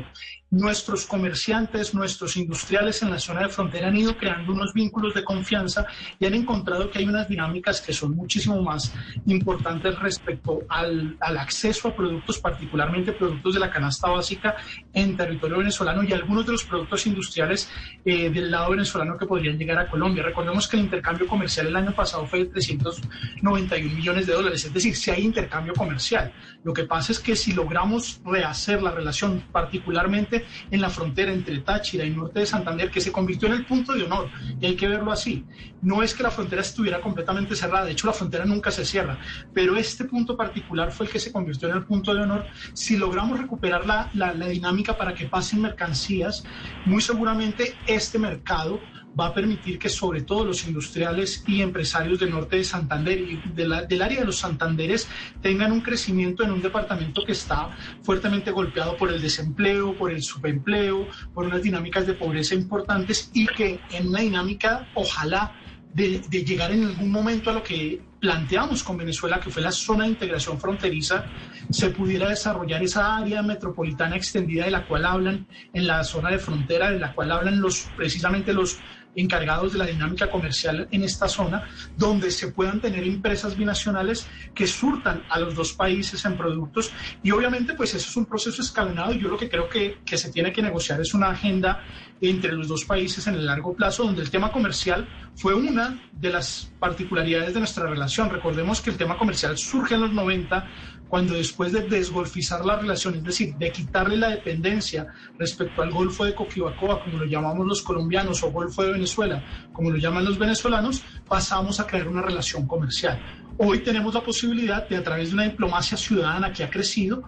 Nuestros 0.51 1.07
comerciantes, 1.07 1.95
nuestros 1.95 2.37
industriales 2.37 3.03
en 3.03 3.11
la 3.11 3.19
zona 3.19 3.43
de 3.43 3.49
frontera 3.49 3.89
han 3.89 3.97
ido 3.97 4.17
creando 4.17 4.53
unos 4.53 4.73
vínculos 4.73 5.15
de 5.15 5.25
confianza 5.25 5.85
y 6.21 6.27
han 6.27 6.35
encontrado 6.35 6.89
que 6.89 7.01
hay 7.01 7.07
unas 7.07 7.29
dinámicas 7.29 7.81
que 7.81 7.93
son 7.93 8.15
muchísimo 8.15 8.63
más 8.63 8.95
importantes 9.27 9.99
respecto 9.99 10.61
al, 10.69 11.17
acceso 11.21 11.89
a 11.89 11.97
productos, 11.97 12.39
particularmente 12.39 13.13
productos 13.13 13.55
de 13.55 13.61
la 13.61 13.71
canasta 13.71 14.09
básica 14.09 14.55
en 14.93 15.17
territorio 15.17 15.59
venezolano 15.59 16.05
y 16.05 16.13
algunos 16.13 16.47
de 16.47 16.53
los 16.53 16.65
productos 16.65 17.05
industriales 17.07 17.69
eh, 18.05 18.31
del 18.31 18.51
lado 18.51 18.71
venezolano 18.71 18.92
que 19.19 19.27
podrían 19.27 19.59
llegar 19.59 19.79
a 19.79 19.89
Colombia. 19.89 20.23
Recordemos 20.23 20.69
que 20.69 20.77
el 20.77 20.83
intercambio 20.85 21.27
comercial 21.27 21.67
el 21.67 21.77
año 21.77 21.95
pasado 21.95 22.27
fue 22.27 22.41
de 22.41 22.47
391 22.47 23.95
millones 23.95 24.27
de 24.27 24.33
dólares, 24.33 24.65
es 24.65 24.73
decir, 24.73 24.95
si 24.95 25.11
hay 25.11 25.23
intercambio 25.23 25.73
comercial. 25.75 26.33
Lo 26.63 26.73
que 26.73 26.85
pasa 26.85 27.13
es 27.13 27.19
que 27.19 27.35
si 27.35 27.53
logramos 27.53 28.21
rehacer 28.25 28.83
la 28.83 28.91
relación, 28.91 29.43
particularmente 29.51 30.45
en 30.71 30.81
la 30.81 30.91
frontera 30.91 31.33
entre 31.33 31.59
Táchira 31.61 32.05
y 32.05 32.11
norte 32.11 32.41
de 32.41 32.47
Santander, 32.47 32.91
que 32.91 33.01
se 33.01 33.13
convirtió 33.13 33.49
en 33.49 33.55
el 33.55 33.67
punto 33.67 33.95
de 33.95 34.05
honor, 34.05 34.29
y 34.61 34.67
hay 34.67 34.77
que 34.77 34.89
verlo 34.89 35.11
así, 35.11 35.45
no 35.81 36.03
es 36.03 36.15
que 36.15 36.23
la 36.23 36.31
frontera 36.31 36.63
estuviera 36.63 37.01
completamente 37.01 37.57
cerrada, 37.57 37.87
de 37.87 37.93
hecho 37.93 38.07
la 38.07 38.13
frontera 38.13 38.45
nunca 38.45 38.71
se 38.71 38.85
cierra, 38.85 39.19
pero 39.53 39.77
este 39.77 40.05
punto 40.05 40.37
particular 40.37 40.93
fue 40.93 41.07
el 41.07 41.13
que 41.13 41.19
se 41.19 41.33
convirtió 41.33 41.69
en 41.69 41.77
el 41.77 41.85
punto 41.85 42.15
de 42.15 42.23
honor. 42.23 42.47
Si 42.75 42.97
logramos 42.97 43.39
recuperar 43.39 43.87
la, 43.87 44.11
la, 44.15 44.33
la 44.35 44.47
dinámica 44.47 44.97
para 44.97 45.15
que 45.15 45.27
pasen 45.27 45.63
mercancías, 45.63 46.45
muy 46.85 47.01
seguramente 47.01 47.75
este 47.87 48.19
mercado 48.19 48.81
va 49.19 49.27
a 49.27 49.35
permitir 49.35 49.79
que 49.79 49.89
sobre 49.89 50.23
todo 50.23 50.45
los 50.45 50.67
industriales 50.67 51.45
y 51.47 51.63
empresarios 51.63 52.19
del 52.19 52.31
norte 52.31 52.57
de 52.57 52.65
Santander 52.65 53.21
y 53.21 53.43
del 53.55 53.73
área 54.03 54.21
de 54.21 54.25
los 54.25 54.39
Santanderes 54.39 55.09
tengan 55.41 55.73
un 55.73 55.81
crecimiento 55.81 56.43
en 56.43 56.53
un 56.53 56.63
departamento 56.63 57.25
que 57.25 57.33
está 57.33 57.71
fuertemente 58.03 58.51
golpeado 58.51 58.97
por 58.97 59.13
el 59.13 59.21
desempleo, 59.21 59.97
por 59.97 60.11
el 60.11 60.23
subempleo, 60.23 61.09
por 61.35 61.47
unas 61.47 61.63
dinámicas 61.63 62.07
de 62.07 62.15
pobreza 62.15 62.55
importantes 62.55 63.31
y 63.35 63.47
que 63.47 63.81
en 63.91 64.09
una 64.09 64.21
dinámica, 64.21 64.89
ojalá, 64.95 65.53
de, 65.95 66.23
de 66.29 66.45
llegar 66.45 66.73
en 66.73 66.85
algún 66.85 67.11
momento 67.11 67.51
a 67.51 67.53
lo 67.53 67.63
que 67.63 68.01
planteamos 68.23 68.85
con 68.85 68.97
Venezuela, 68.97 69.41
que 69.41 69.51
fue 69.51 69.63
la 69.63 69.73
zona 69.73 70.05
de 70.05 70.11
integración 70.11 70.59
fronteriza, 70.59 71.27
se 71.71 71.91
pudiera 71.91 72.29
desarrollar 72.29 72.81
esa 72.83 73.17
área 73.17 73.43
metropolitana 73.43 74.15
extendida 74.15 74.65
de 74.65 74.71
la 74.71 74.87
cual 74.87 75.05
hablan 75.05 75.47
en 75.75 75.87
la 75.89 76.05
zona 76.05 76.31
de 76.31 76.39
frontera, 76.39 76.93
de 76.93 77.01
la 77.01 77.13
cual 77.13 77.33
hablan 77.33 77.61
los 77.61 77.91
precisamente 77.97 78.53
los 78.53 78.81
encargados 79.15 79.73
de 79.73 79.79
la 79.79 79.87
dinámica 79.87 80.31
comercial 80.31 80.89
en 80.91 81.03
esta 81.03 81.29
zona, 81.29 81.69
donde 81.97 82.31
se 82.31 82.49
puedan 82.49 82.81
tener 82.81 83.05
empresas 83.05 83.57
binacionales 83.57 84.27
que 84.55 84.67
surtan 84.67 85.23
a 85.29 85.39
los 85.39 85.55
dos 85.55 85.73
países 85.73 86.25
en 86.25 86.37
productos. 86.37 86.91
Y 87.23 87.31
obviamente, 87.31 87.75
pues 87.75 87.95
eso 87.95 88.09
es 88.09 88.17
un 88.17 88.27
proceso 88.27 88.63
escalonado 88.63 89.13
yo 89.13 89.29
lo 89.29 89.39
que 89.39 89.49
creo 89.49 89.69
que, 89.69 89.99
que 90.05 90.19
se 90.19 90.31
tiene 90.31 90.53
que 90.53 90.63
negociar 90.63 91.01
es 91.01 91.15
una 91.15 91.31
agenda 91.31 91.83
entre 92.21 92.53
los 92.53 92.69
dos 92.69 92.85
países 92.85 93.27
en 93.27 93.35
el 93.35 93.47
largo 93.47 93.75
plazo, 93.75 94.05
donde 94.05 94.23
el 94.23 94.31
tema 94.31 94.53
comercial 94.53 95.09
fue 95.35 95.55
una 95.55 96.09
de 96.13 96.31
las 96.31 96.73
particularidades 96.79 97.55
de 97.55 97.59
nuestra 97.61 97.87
relación. 97.89 98.31
Recordemos 98.31 98.81
que 98.81 98.91
el 98.91 98.97
tema 98.97 99.19
comercial 99.19 99.59
surge 99.59 99.95
en 99.95 100.03
los 100.03 100.13
90 100.13 100.69
cuando 101.13 101.35
después 101.35 101.73
de 101.73 101.83
desgolfizar 101.83 102.65
la 102.65 102.79
relación, 102.79 103.17
es 103.17 103.23
decir, 103.23 103.55
de 103.57 103.71
quitarle 103.71 104.17
la 104.17 104.31
dependencia 104.31 105.09
respecto 105.39 105.83
al 105.83 105.91
Golfo 105.91 106.25
de 106.25 106.35
Coquibacoa, 106.35 107.05
como 107.05 107.19
lo 107.19 107.27
llamamos 107.27 107.67
los 107.67 107.83
colombianos, 107.83 108.43
o 108.43 108.51
Golfo 108.51 108.83
de 108.83 108.93
Venezuela, 108.93 109.45
como 109.75 109.91
lo 109.91 109.99
llaman 109.99 110.25
los 110.25 110.39
venezolanos, 110.39 111.05
pasamos 111.29 111.81
a 111.81 111.87
crear 111.87 112.09
una 112.09 112.23
relación 112.23 112.67
comercial. 112.67 113.21
Hoy 113.59 113.81
tenemos 113.81 114.15
la 114.15 114.23
posibilidad 114.23 114.89
de, 114.89 114.97
a 114.97 115.03
través 115.03 115.29
de 115.29 115.35
una 115.35 115.45
diplomacia 115.45 115.99
ciudadana 115.99 116.51
que 116.51 116.65
ha 116.65 116.71
crecido, 116.71 117.25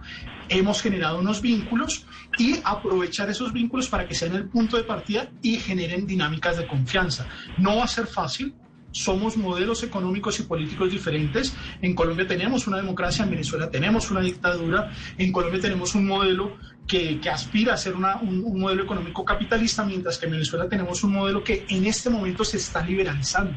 hemos 0.49 0.81
generado 0.81 1.19
unos 1.19 1.39
vínculos 1.39 2.07
y 2.39 2.55
aprovechar 2.63 3.29
esos 3.29 3.53
vínculos 3.53 3.87
para 3.87 4.07
que 4.07 4.15
sean 4.15 4.33
el 4.33 4.49
punto 4.49 4.77
de 4.77 4.83
partida 4.83 5.29
y 5.43 5.57
generen 5.57 6.07
dinámicas 6.07 6.57
de 6.57 6.65
confianza. 6.65 7.27
No 7.59 7.75
va 7.75 7.83
a 7.83 7.87
ser 7.87 8.07
fácil, 8.07 8.55
somos 8.95 9.35
modelos 9.35 9.83
económicos 9.83 10.39
y 10.39 10.43
políticos 10.43 10.89
diferentes. 10.89 11.53
En 11.81 11.93
Colombia 11.93 12.25
tenemos 12.25 12.65
una 12.65 12.77
democracia, 12.77 13.25
en 13.25 13.31
Venezuela 13.31 13.69
tenemos 13.69 14.09
una 14.09 14.21
dictadura, 14.21 14.89
en 15.17 15.33
Colombia 15.33 15.59
tenemos 15.59 15.95
un 15.95 16.07
modelo 16.07 16.55
que, 16.87 17.19
aspira 17.29 17.73
a 17.73 17.77
ser 17.77 17.95
un, 17.95 18.59
modelo 18.59 18.83
económico 18.83 19.25
capitalista, 19.25 19.83
mientras 19.83 20.17
que 20.17 20.27
en 20.27 20.31
Venezuela 20.31 20.69
tenemos 20.69 21.03
un 21.03 21.11
modelo 21.11 21.43
que 21.43 21.65
en 21.67 21.85
este 21.85 22.09
momento 22.09 22.45
se 22.45 22.55
está 22.55 22.81
liberalizando 22.85 23.53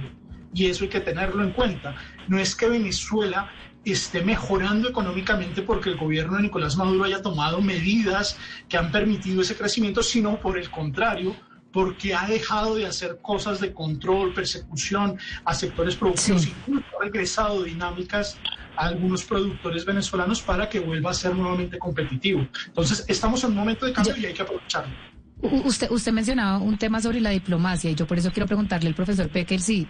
y 0.53 0.67
eso 0.67 0.83
hay 0.83 0.91
que 0.91 1.01
tenerlo 1.01 1.45
en 1.45 1.53
cuenta. 1.53 1.95
No 2.27 2.39
es 2.39 2.57
que 2.57 2.69
Venezuela 2.69 3.49
esté 3.85 4.23
mejorando 4.25 4.89
económicamente 4.89 5.63
porque 5.63 5.91
el 5.91 5.97
gobierno 5.97 6.37
de 6.37 6.43
Nicolás 6.43 6.77
Maduro 6.77 7.05
haya 7.05 7.23
tomado 7.23 7.61
medidas 7.61 8.37
que 8.69 8.77
han 8.77 8.91
permitido 8.91 9.43
ese 9.43 9.57
crecimiento, 9.57 10.03
sino 10.03 10.41
por 10.41 10.59
el 10.59 10.69
contrario, 10.69 11.37
porque 11.73 12.15
ha 12.15 12.27
dejado 12.27 12.75
de 12.75 12.87
hacer 12.87 13.19
cosas 13.21 13.61
de 13.61 13.73
control, 13.73 14.33
persecución 14.33 15.19
a 15.45 15.55
sectores 15.55 15.97
productivos, 15.97 16.47
y 16.47 16.53
ha 16.73 17.05
regresado 17.05 17.63
dinámicas 17.63 18.39
a 18.77 18.87
algunos 18.87 19.25
productores 19.25 19.85
venezolanos 19.85 20.41
para 20.41 20.69
que 20.69 20.81
vuelva 20.81 21.11
a 21.11 21.15
ser 21.15 21.35
nuevamente 21.35 21.79
competitivo. 21.79 22.47
Entonces, 22.67 23.05
estamos 23.09 23.43
en 23.45 23.51
un 23.51 23.57
momento 23.57 23.87
de 23.87 23.93
cambio 23.93 24.17
y 24.17 24.27
hay 24.27 24.35
que 24.35 24.43
aprovecharlo. 24.43 24.95
Usted, 25.41 25.89
usted 25.93 26.11
mencionaba 26.11 26.59
un 26.59 26.77
tema 26.79 27.01
sobre 27.01 27.21
la 27.21 27.31
diplomacia 27.31 27.91
y 27.91 27.95
yo 27.95 28.09
por 28.09 28.19
eso 28.19 28.33
quiero 28.33 28.47
preguntarle 28.47 28.89
al 28.89 28.95
profesor 28.95 29.29
Pecker 29.29 29.61
si 29.61 29.87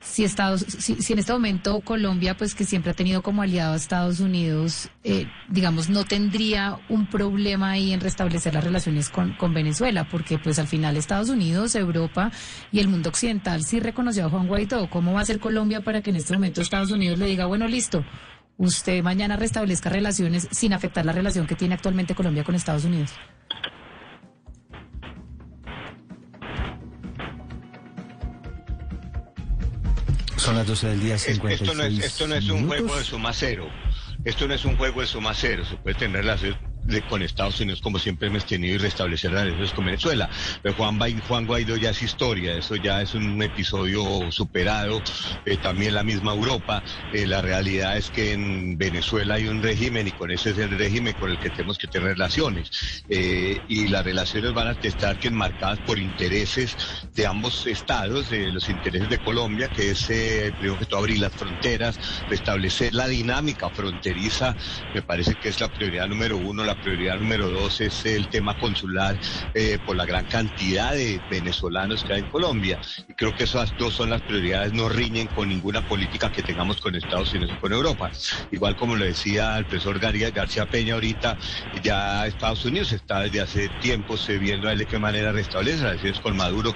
si 0.00 0.24
Estados, 0.24 0.64
si, 0.68 1.12
en 1.12 1.18
este 1.18 1.32
momento 1.32 1.80
Colombia, 1.80 2.36
pues 2.36 2.54
que 2.54 2.64
siempre 2.64 2.92
ha 2.92 2.94
tenido 2.94 3.22
como 3.22 3.42
aliado 3.42 3.72
a 3.72 3.76
Estados 3.76 4.20
Unidos, 4.20 4.90
eh, 5.04 5.26
digamos, 5.48 5.88
no 5.88 6.04
tendría 6.04 6.78
un 6.88 7.06
problema 7.06 7.70
ahí 7.70 7.92
en 7.92 8.00
restablecer 8.00 8.54
las 8.54 8.64
relaciones 8.64 9.08
con, 9.08 9.32
con, 9.34 9.54
Venezuela, 9.54 10.08
porque 10.08 10.38
pues 10.38 10.58
al 10.58 10.68
final 10.68 10.96
Estados 10.96 11.28
Unidos, 11.28 11.74
Europa 11.74 12.30
y 12.72 12.80
el 12.80 12.88
mundo 12.88 13.08
occidental 13.08 13.64
sí 13.64 13.80
reconoció 13.80 14.26
a 14.26 14.30
Juan 14.30 14.46
Guaidó. 14.46 14.88
¿Cómo 14.90 15.12
va 15.12 15.20
a 15.20 15.24
ser 15.24 15.40
Colombia 15.40 15.80
para 15.80 16.02
que 16.02 16.10
en 16.10 16.16
este 16.16 16.34
momento 16.34 16.60
Estados 16.60 16.90
Unidos 16.90 17.18
le 17.18 17.26
diga, 17.26 17.46
bueno, 17.46 17.66
listo, 17.66 18.04
usted 18.58 19.02
mañana 19.02 19.36
restablezca 19.36 19.90
relaciones 19.90 20.48
sin 20.50 20.72
afectar 20.72 21.04
la 21.04 21.12
relación 21.12 21.46
que 21.46 21.56
tiene 21.56 21.74
actualmente 21.74 22.14
Colombia 22.14 22.44
con 22.44 22.54
Estados 22.54 22.84
Unidos? 22.84 23.12
Son 30.46 30.54
las 30.54 30.68
12 30.68 30.86
del 30.90 31.00
día 31.00 31.18
56 31.18 31.60
Esto 31.60 31.74
no 31.74 31.82
es, 31.82 31.98
esto 32.04 32.28
no 32.28 32.36
es 32.36 32.48
un 32.48 32.68
juego 32.68 32.96
de 32.96 33.02
suma 33.02 33.32
cero. 33.32 33.68
Esto 34.24 34.46
no 34.46 34.54
es 34.54 34.64
un 34.64 34.76
juego 34.76 35.00
de 35.00 35.08
suma 35.08 35.34
cero. 35.34 35.64
Se 35.68 35.74
puede 35.74 35.96
tener 35.96 36.24
las 36.24 36.40
con 37.06 37.22
Estados 37.22 37.60
Unidos 37.60 37.80
como 37.80 37.98
siempre 37.98 38.28
hemos 38.28 38.46
tenido 38.46 38.74
y 38.74 38.78
restablecer 38.78 39.32
relaciones 39.32 39.72
con 39.72 39.84
Venezuela. 39.84 40.28
Pero 40.62 40.74
Juan, 40.74 40.98
Juan 41.20 41.46
Guaidó 41.46 41.76
ya 41.76 41.90
es 41.90 42.02
historia, 42.02 42.56
eso 42.56 42.76
ya 42.76 43.02
es 43.02 43.14
un 43.14 43.42
episodio 43.42 44.30
superado, 44.30 45.02
eh, 45.44 45.56
también 45.58 45.94
la 45.94 46.04
misma 46.04 46.32
Europa. 46.32 46.84
Eh, 47.10 47.26
la 47.26 47.42
realidad 47.42 47.96
es 47.96 48.10
que 48.10 48.32
en 48.32 48.78
Venezuela 48.78 49.34
hay 49.34 49.46
un 49.48 49.62
régimen 49.62 50.06
y 50.06 50.12
con 50.12 50.30
ese 50.30 50.50
es 50.50 50.58
el 50.58 50.78
régimen 50.78 51.14
con 51.14 51.30
el 51.30 51.38
que 51.38 51.50
tenemos 51.50 51.78
que 51.78 51.88
tener 51.88 52.08
relaciones. 52.08 53.04
Eh, 53.08 53.60
y 53.66 53.88
las 53.88 54.04
relaciones 54.04 54.52
van 54.52 54.68
a 54.68 54.78
estar 54.80 55.18
que 55.18 55.28
enmarcadas 55.28 55.80
por 55.80 55.98
intereses 55.98 56.76
de 57.14 57.26
ambos 57.26 57.66
estados, 57.66 58.28
de 58.28 58.52
los 58.52 58.68
intereses 58.68 59.08
de 59.08 59.18
Colombia, 59.18 59.68
que 59.68 59.90
es 59.90 60.06
primero 60.56 60.78
que 60.78 60.86
todo 60.86 61.00
abrir 61.00 61.18
las 61.18 61.34
fronteras, 61.34 61.98
restablecer 62.28 62.94
la 62.94 63.08
dinámica 63.08 63.70
fronteriza, 63.70 64.56
me 64.92 65.02
parece 65.02 65.34
que 65.36 65.48
es 65.48 65.60
la 65.60 65.68
prioridad 65.68 66.06
número 66.08 66.38
uno, 66.38 66.64
la 66.64 66.75
prioridad 66.76 67.18
número 67.18 67.50
dos 67.50 67.80
es 67.80 68.04
el 68.06 68.28
tema 68.28 68.54
consular 68.54 69.18
eh, 69.54 69.78
por 69.84 69.96
la 69.96 70.06
gran 70.06 70.26
cantidad 70.26 70.92
de 70.92 71.22
venezolanos 71.28 72.04
que 72.04 72.14
hay 72.14 72.20
en 72.20 72.26
Colombia. 72.26 72.80
Y 73.08 73.14
creo 73.14 73.34
que 73.34 73.44
esas 73.44 73.76
dos 73.76 73.94
son 73.94 74.10
las 74.10 74.22
prioridades, 74.22 74.72
no 74.72 74.88
riñen 74.88 75.28
con 75.28 75.48
ninguna 75.48 75.82
política 75.82 76.30
que 76.30 76.42
tengamos 76.42 76.80
con 76.80 76.94
Estados 76.94 77.32
Unidos 77.34 77.52
o 77.54 77.58
con 77.58 77.72
Europa. 77.72 78.10
Igual 78.50 78.76
como 78.76 78.96
lo 78.96 79.04
decía 79.04 79.56
el 79.58 79.66
profesor 79.66 79.98
García 79.98 80.66
Peña 80.66 80.94
ahorita, 80.94 81.38
ya 81.82 82.26
Estados 82.26 82.64
Unidos 82.64 82.92
está 82.92 83.20
desde 83.20 83.40
hace 83.40 83.68
tiempo 83.70 84.16
viendo 84.40 84.68
a 84.68 84.72
él 84.72 84.78
de 84.78 84.86
qué 84.86 84.98
manera 84.98 85.32
restablece 85.32 85.82
relaciones 85.82 86.20
con 86.20 86.36
Maduro 86.36 86.74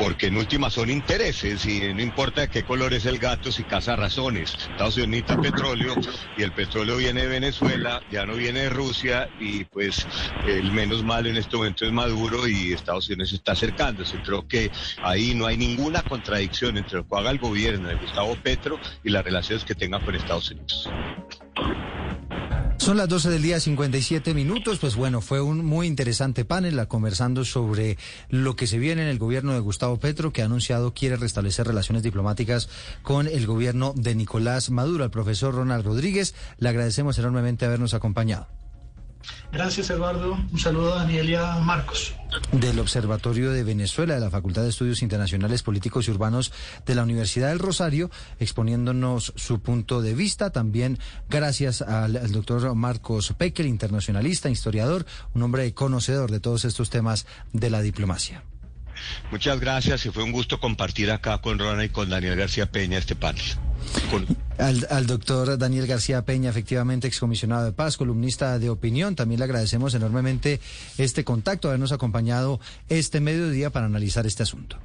porque 0.00 0.28
en 0.28 0.38
última 0.38 0.70
son 0.70 0.88
intereses 0.88 1.66
y 1.66 1.92
no 1.92 2.00
importa 2.00 2.40
de 2.40 2.48
qué 2.48 2.64
color 2.64 2.94
es 2.94 3.04
el 3.04 3.18
gato 3.18 3.52
si 3.52 3.64
caza 3.64 3.96
razones. 3.96 4.56
Estados 4.70 4.96
Unidos 4.96 5.10
necesita 5.10 5.42
petróleo 5.42 5.94
y 6.38 6.42
el 6.42 6.52
petróleo 6.52 6.96
viene 6.96 7.22
de 7.22 7.28
Venezuela, 7.28 8.00
ya 8.10 8.24
no 8.24 8.34
viene 8.34 8.60
de 8.60 8.70
Rusia 8.70 9.28
y 9.38 9.64
pues 9.64 10.06
el 10.46 10.72
menos 10.72 11.04
mal 11.04 11.26
en 11.26 11.36
este 11.36 11.54
momento 11.54 11.84
es 11.84 11.92
Maduro 11.92 12.48
y 12.48 12.72
Estados 12.72 13.10
Unidos 13.10 13.34
está 13.34 13.52
acercándose. 13.52 14.16
Creo 14.24 14.48
que 14.48 14.70
ahí 15.02 15.34
no 15.34 15.46
hay 15.46 15.58
ninguna 15.58 16.02
contradicción 16.02 16.78
entre 16.78 16.96
lo 16.96 17.06
que 17.06 17.16
haga 17.16 17.30
el 17.30 17.38
gobierno 17.38 17.88
de 17.88 17.96
Gustavo 17.96 18.34
Petro 18.36 18.80
y 19.04 19.10
las 19.10 19.22
relaciones 19.22 19.66
que 19.66 19.74
tenga 19.74 20.00
con 20.00 20.14
Estados 20.14 20.50
Unidos. 20.50 20.88
Son 22.80 22.96
las 22.96 23.10
12 23.10 23.28
del 23.28 23.42
día 23.42 23.60
57 23.60 24.32
minutos. 24.32 24.78
Pues 24.78 24.96
bueno, 24.96 25.20
fue 25.20 25.42
un 25.42 25.62
muy 25.62 25.86
interesante 25.86 26.46
panel 26.46 26.88
conversando 26.88 27.44
sobre 27.44 27.98
lo 28.30 28.56
que 28.56 28.66
se 28.66 28.78
viene 28.78 29.02
en 29.02 29.08
el 29.08 29.18
gobierno 29.18 29.52
de 29.52 29.60
Gustavo 29.60 29.98
Petro, 29.98 30.32
que 30.32 30.40
ha 30.40 30.46
anunciado 30.46 30.94
quiere 30.94 31.16
restablecer 31.16 31.66
relaciones 31.66 32.02
diplomáticas 32.02 32.70
con 33.02 33.26
el 33.26 33.46
gobierno 33.46 33.92
de 33.94 34.14
Nicolás 34.14 34.70
Maduro. 34.70 35.04
Al 35.04 35.10
profesor 35.10 35.54
Ronald 35.54 35.84
Rodríguez, 35.84 36.34
le 36.56 36.70
agradecemos 36.70 37.18
enormemente 37.18 37.66
habernos 37.66 37.92
acompañado. 37.92 38.46
Gracias, 39.52 39.90
Eduardo. 39.90 40.38
Un 40.52 40.58
saludo 40.58 40.94
a 40.94 40.98
Daniel 40.98 41.36
Marcos. 41.62 42.14
Del 42.52 42.78
Observatorio 42.78 43.50
de 43.50 43.64
Venezuela, 43.64 44.14
de 44.14 44.20
la 44.20 44.30
Facultad 44.30 44.62
de 44.62 44.68
Estudios 44.68 45.02
Internacionales 45.02 45.62
Políticos 45.62 46.06
y 46.06 46.10
Urbanos 46.12 46.52
de 46.86 46.94
la 46.94 47.02
Universidad 47.02 47.48
del 47.48 47.58
Rosario, 47.58 48.10
exponiéndonos 48.38 49.32
su 49.36 49.60
punto 49.60 50.02
de 50.02 50.14
vista. 50.14 50.50
También 50.50 50.98
gracias 51.28 51.82
al, 51.82 52.30
doctor 52.32 52.74
Marcos 52.74 53.34
Pecker, 53.36 53.66
internacionalista, 53.66 54.50
historiador, 54.50 55.06
un 55.34 55.42
hombre 55.42 55.72
conocedor 55.74 56.30
de 56.30 56.40
todos 56.40 56.64
estos 56.64 56.90
temas 56.90 57.26
de 57.52 57.70
la 57.70 57.82
diplomacia. 57.82 58.44
Muchas 59.30 59.60
gracias 59.60 60.06
y 60.06 60.10
fue 60.10 60.22
un 60.22 60.32
gusto 60.32 60.60
compartir 60.60 61.10
acá 61.10 61.38
con 61.38 61.58
Rona 61.58 61.84
y 61.84 61.88
con 61.88 62.10
Daniel 62.10 62.36
García 62.36 62.70
Peña 62.70 62.98
este 62.98 63.16
panel. 63.16 63.42
Al, 64.58 65.06
doctor 65.06 65.56
Daniel 65.56 65.86
García 65.86 66.22
Peña, 66.24 66.50
efectivamente 66.50 67.08
excomisionado 67.08 67.64
de 67.64 67.72
paz, 67.72 67.96
columnista 67.96 68.58
de 68.58 68.68
opinión, 68.68 69.16
también 69.16 69.38
le 69.38 69.44
agradecemos 69.44 69.94
enormemente 69.94 70.60
este 70.98 71.24
contacto, 71.24 71.68
habernos 71.68 71.92
acompañado 71.92 72.60
este 72.88 73.20
mediodía 73.20 73.70
para 73.70 73.86
analizar 73.86 74.26
este 74.26 74.42
asunto. 74.42 74.78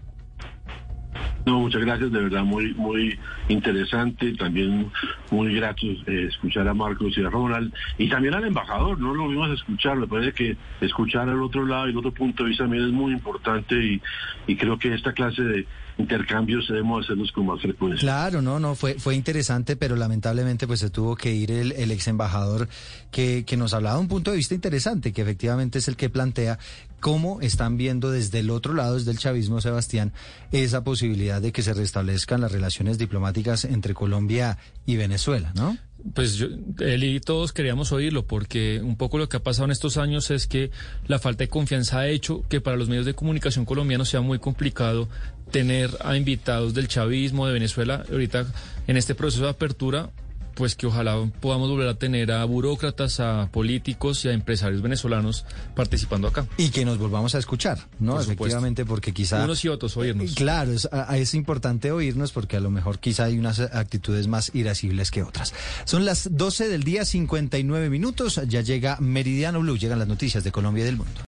No, 1.46 1.60
muchas 1.60 1.82
gracias, 1.82 2.12
de 2.12 2.22
verdad 2.22 2.44
muy 2.44 2.74
muy 2.74 3.18
interesante, 3.50 4.34
también 4.34 4.92
muy 5.32 5.54
grato 5.56 5.86
eh, 5.86 6.28
escuchar 6.30 6.68
a 6.68 6.74
Marcos 6.74 7.18
y 7.18 7.24
a 7.24 7.30
Ronald 7.30 7.74
y 7.98 8.10
también 8.10 8.34
al 8.34 8.46
embajador, 8.46 9.00
no 9.00 9.14
lo 9.14 9.28
vimos 9.28 9.52
escuchar, 9.52 9.98
me 9.98 10.08
parece 10.08 10.34
que 10.34 10.58
escuchar 10.82 11.30
al 11.30 11.42
otro 11.42 11.66
lado 11.66 11.88
y 11.88 11.92
el 11.92 11.98
otro 11.98 12.12
punto 12.12 12.44
de 12.44 12.50
vista 12.50 12.64
también 12.64 12.86
es 12.86 12.92
muy 12.92 13.14
importante 13.14 13.76
y, 13.76 14.02
y 14.48 14.56
creo 14.56 14.80
que 14.80 14.94
esta 14.94 15.14
clase 15.14 15.44
de 15.44 15.68
intercambios 15.98 16.68
debemos 16.68 17.06
hacerlos 17.06 17.32
con 17.32 17.46
más 17.46 17.62
frecuencia. 17.62 18.02
Claro, 18.02 18.42
no, 18.42 18.60
no, 18.60 18.76
fue, 18.76 18.96
fue 18.96 19.16
interesante, 19.16 19.76
pero 19.76 19.96
lamentablemente 19.96 20.68
pues 20.68 20.80
se 20.80 20.90
tuvo 20.90 21.16
que 21.16 21.34
ir 21.34 21.52
el, 21.52 21.72
el 21.74 21.92
ex 21.92 22.08
embajador 22.08 22.68
que, 23.12 23.46
que 23.46 23.56
nos 23.56 23.74
hablaba 23.74 23.96
de 23.96 24.02
un 24.02 24.08
punto 24.08 24.32
de 24.32 24.38
vista 24.38 24.56
interesante, 24.56 25.14
que 25.14 25.22
efectivamente 25.22 25.80
es 25.80 25.88
el 25.88 25.96
que 25.96 26.10
plantea 26.10 26.60
cómo 27.00 27.42
están 27.42 27.78
viendo 27.78 28.12
desde 28.12 28.40
el 28.40 28.50
otro 28.50 28.74
lado, 28.74 28.96
desde 28.96 29.12
el 29.12 29.20
chavismo, 29.20 29.62
Sebastián, 29.62 30.14
esa 30.52 30.84
posibilidad 30.84 31.42
de 31.42 31.52
que 31.52 31.62
se 31.62 31.74
restablezcan 31.74 32.42
las 32.42 32.52
relaciones 32.52 32.98
diplomáticas 32.98 33.66
entre 33.66 33.94
Colombia 33.94 34.58
y 34.86 34.96
Venezuela, 34.96 35.52
¿no? 35.56 35.78
Pues 36.14 36.36
yo, 36.36 36.48
él 36.80 37.04
y 37.04 37.20
todos 37.20 37.52
queríamos 37.52 37.92
oírlo 37.92 38.28
porque 38.28 38.80
un 38.84 38.96
poco 38.96 39.18
lo 39.18 39.28
que 39.28 39.38
ha 39.38 39.44
pasado 39.44 39.66
en 39.66 39.72
estos 39.72 39.98
años 39.98 40.30
es 40.30 40.46
que 40.46 40.70
la 41.08 41.18
falta 41.18 41.44
de 41.44 41.48
confianza 41.48 42.00
ha 42.00 42.08
hecho 42.08 42.44
que 42.48 42.62
para 42.62 42.78
los 42.78 42.90
medios 42.90 43.08
de 43.08 43.16
comunicación 43.16 43.66
colombianos 43.66 44.10
sea 44.10 44.22
muy 44.22 44.38
complicado 44.38 45.10
tener 45.52 45.90
a 46.02 46.16
invitados 46.16 46.76
del 46.76 46.88
chavismo 46.88 47.48
de 47.48 47.54
Venezuela. 47.54 48.04
Ahorita 48.12 48.46
en 48.88 48.98
este 48.98 49.16
proceso 49.16 49.46
de 49.46 49.50
apertura 49.50 50.12
pues 50.56 50.76
que 50.76 50.88
ojalá 50.88 51.30
podamos 51.40 51.70
volver 51.70 51.88
a 51.88 51.96
tener 51.96 52.32
a 52.32 52.44
burócratas, 52.46 53.20
a 53.20 53.50
políticos 53.52 54.24
y 54.26 54.30
a 54.30 54.32
empresarios 54.34 54.82
venezolanos 54.82 55.46
participando 55.76 56.28
acá. 56.28 56.48
Y 56.58 56.70
que 56.70 56.86
nos 56.86 56.98
volvamos 56.98 57.36
a 57.36 57.40
escuchar, 57.40 57.78
¿no? 58.00 58.14
Por 58.14 58.22
supuesto. 58.22 58.46
Efectivamente, 58.46 58.86
porque 58.86 59.14
quizá... 59.14 59.44
Unos 59.44 59.64
y 59.66 59.68
otros 59.68 59.96
oírnos. 59.98 60.34
Claro, 60.34 60.72
es, 60.72 60.90
es 61.14 61.34
importante 61.34 61.92
oírnos 61.92 62.32
porque 62.32 62.58
a 62.58 62.60
lo 62.60 62.72
mejor 62.72 63.00
quizá 63.00 63.26
hay 63.26 63.38
unas 63.38 63.60
actitudes 63.60 64.28
más 64.28 64.52
irascibles 64.54 65.12
que 65.12 65.24
otras. 65.24 65.54
Son 65.84 66.06
las 66.06 66.30
12 66.32 66.70
del 66.70 66.84
día, 66.84 67.06
59 67.06 67.90
minutos, 67.90 68.42
ya 68.48 68.62
llega 68.62 68.98
Meridiano 69.00 69.60
Blue, 69.60 69.78
llegan 69.78 70.00
las 70.00 70.08
noticias 70.08 70.44
de 70.44 70.52
Colombia 70.52 70.84
y 70.84 70.86
del 70.86 70.98
mundo. 70.98 71.22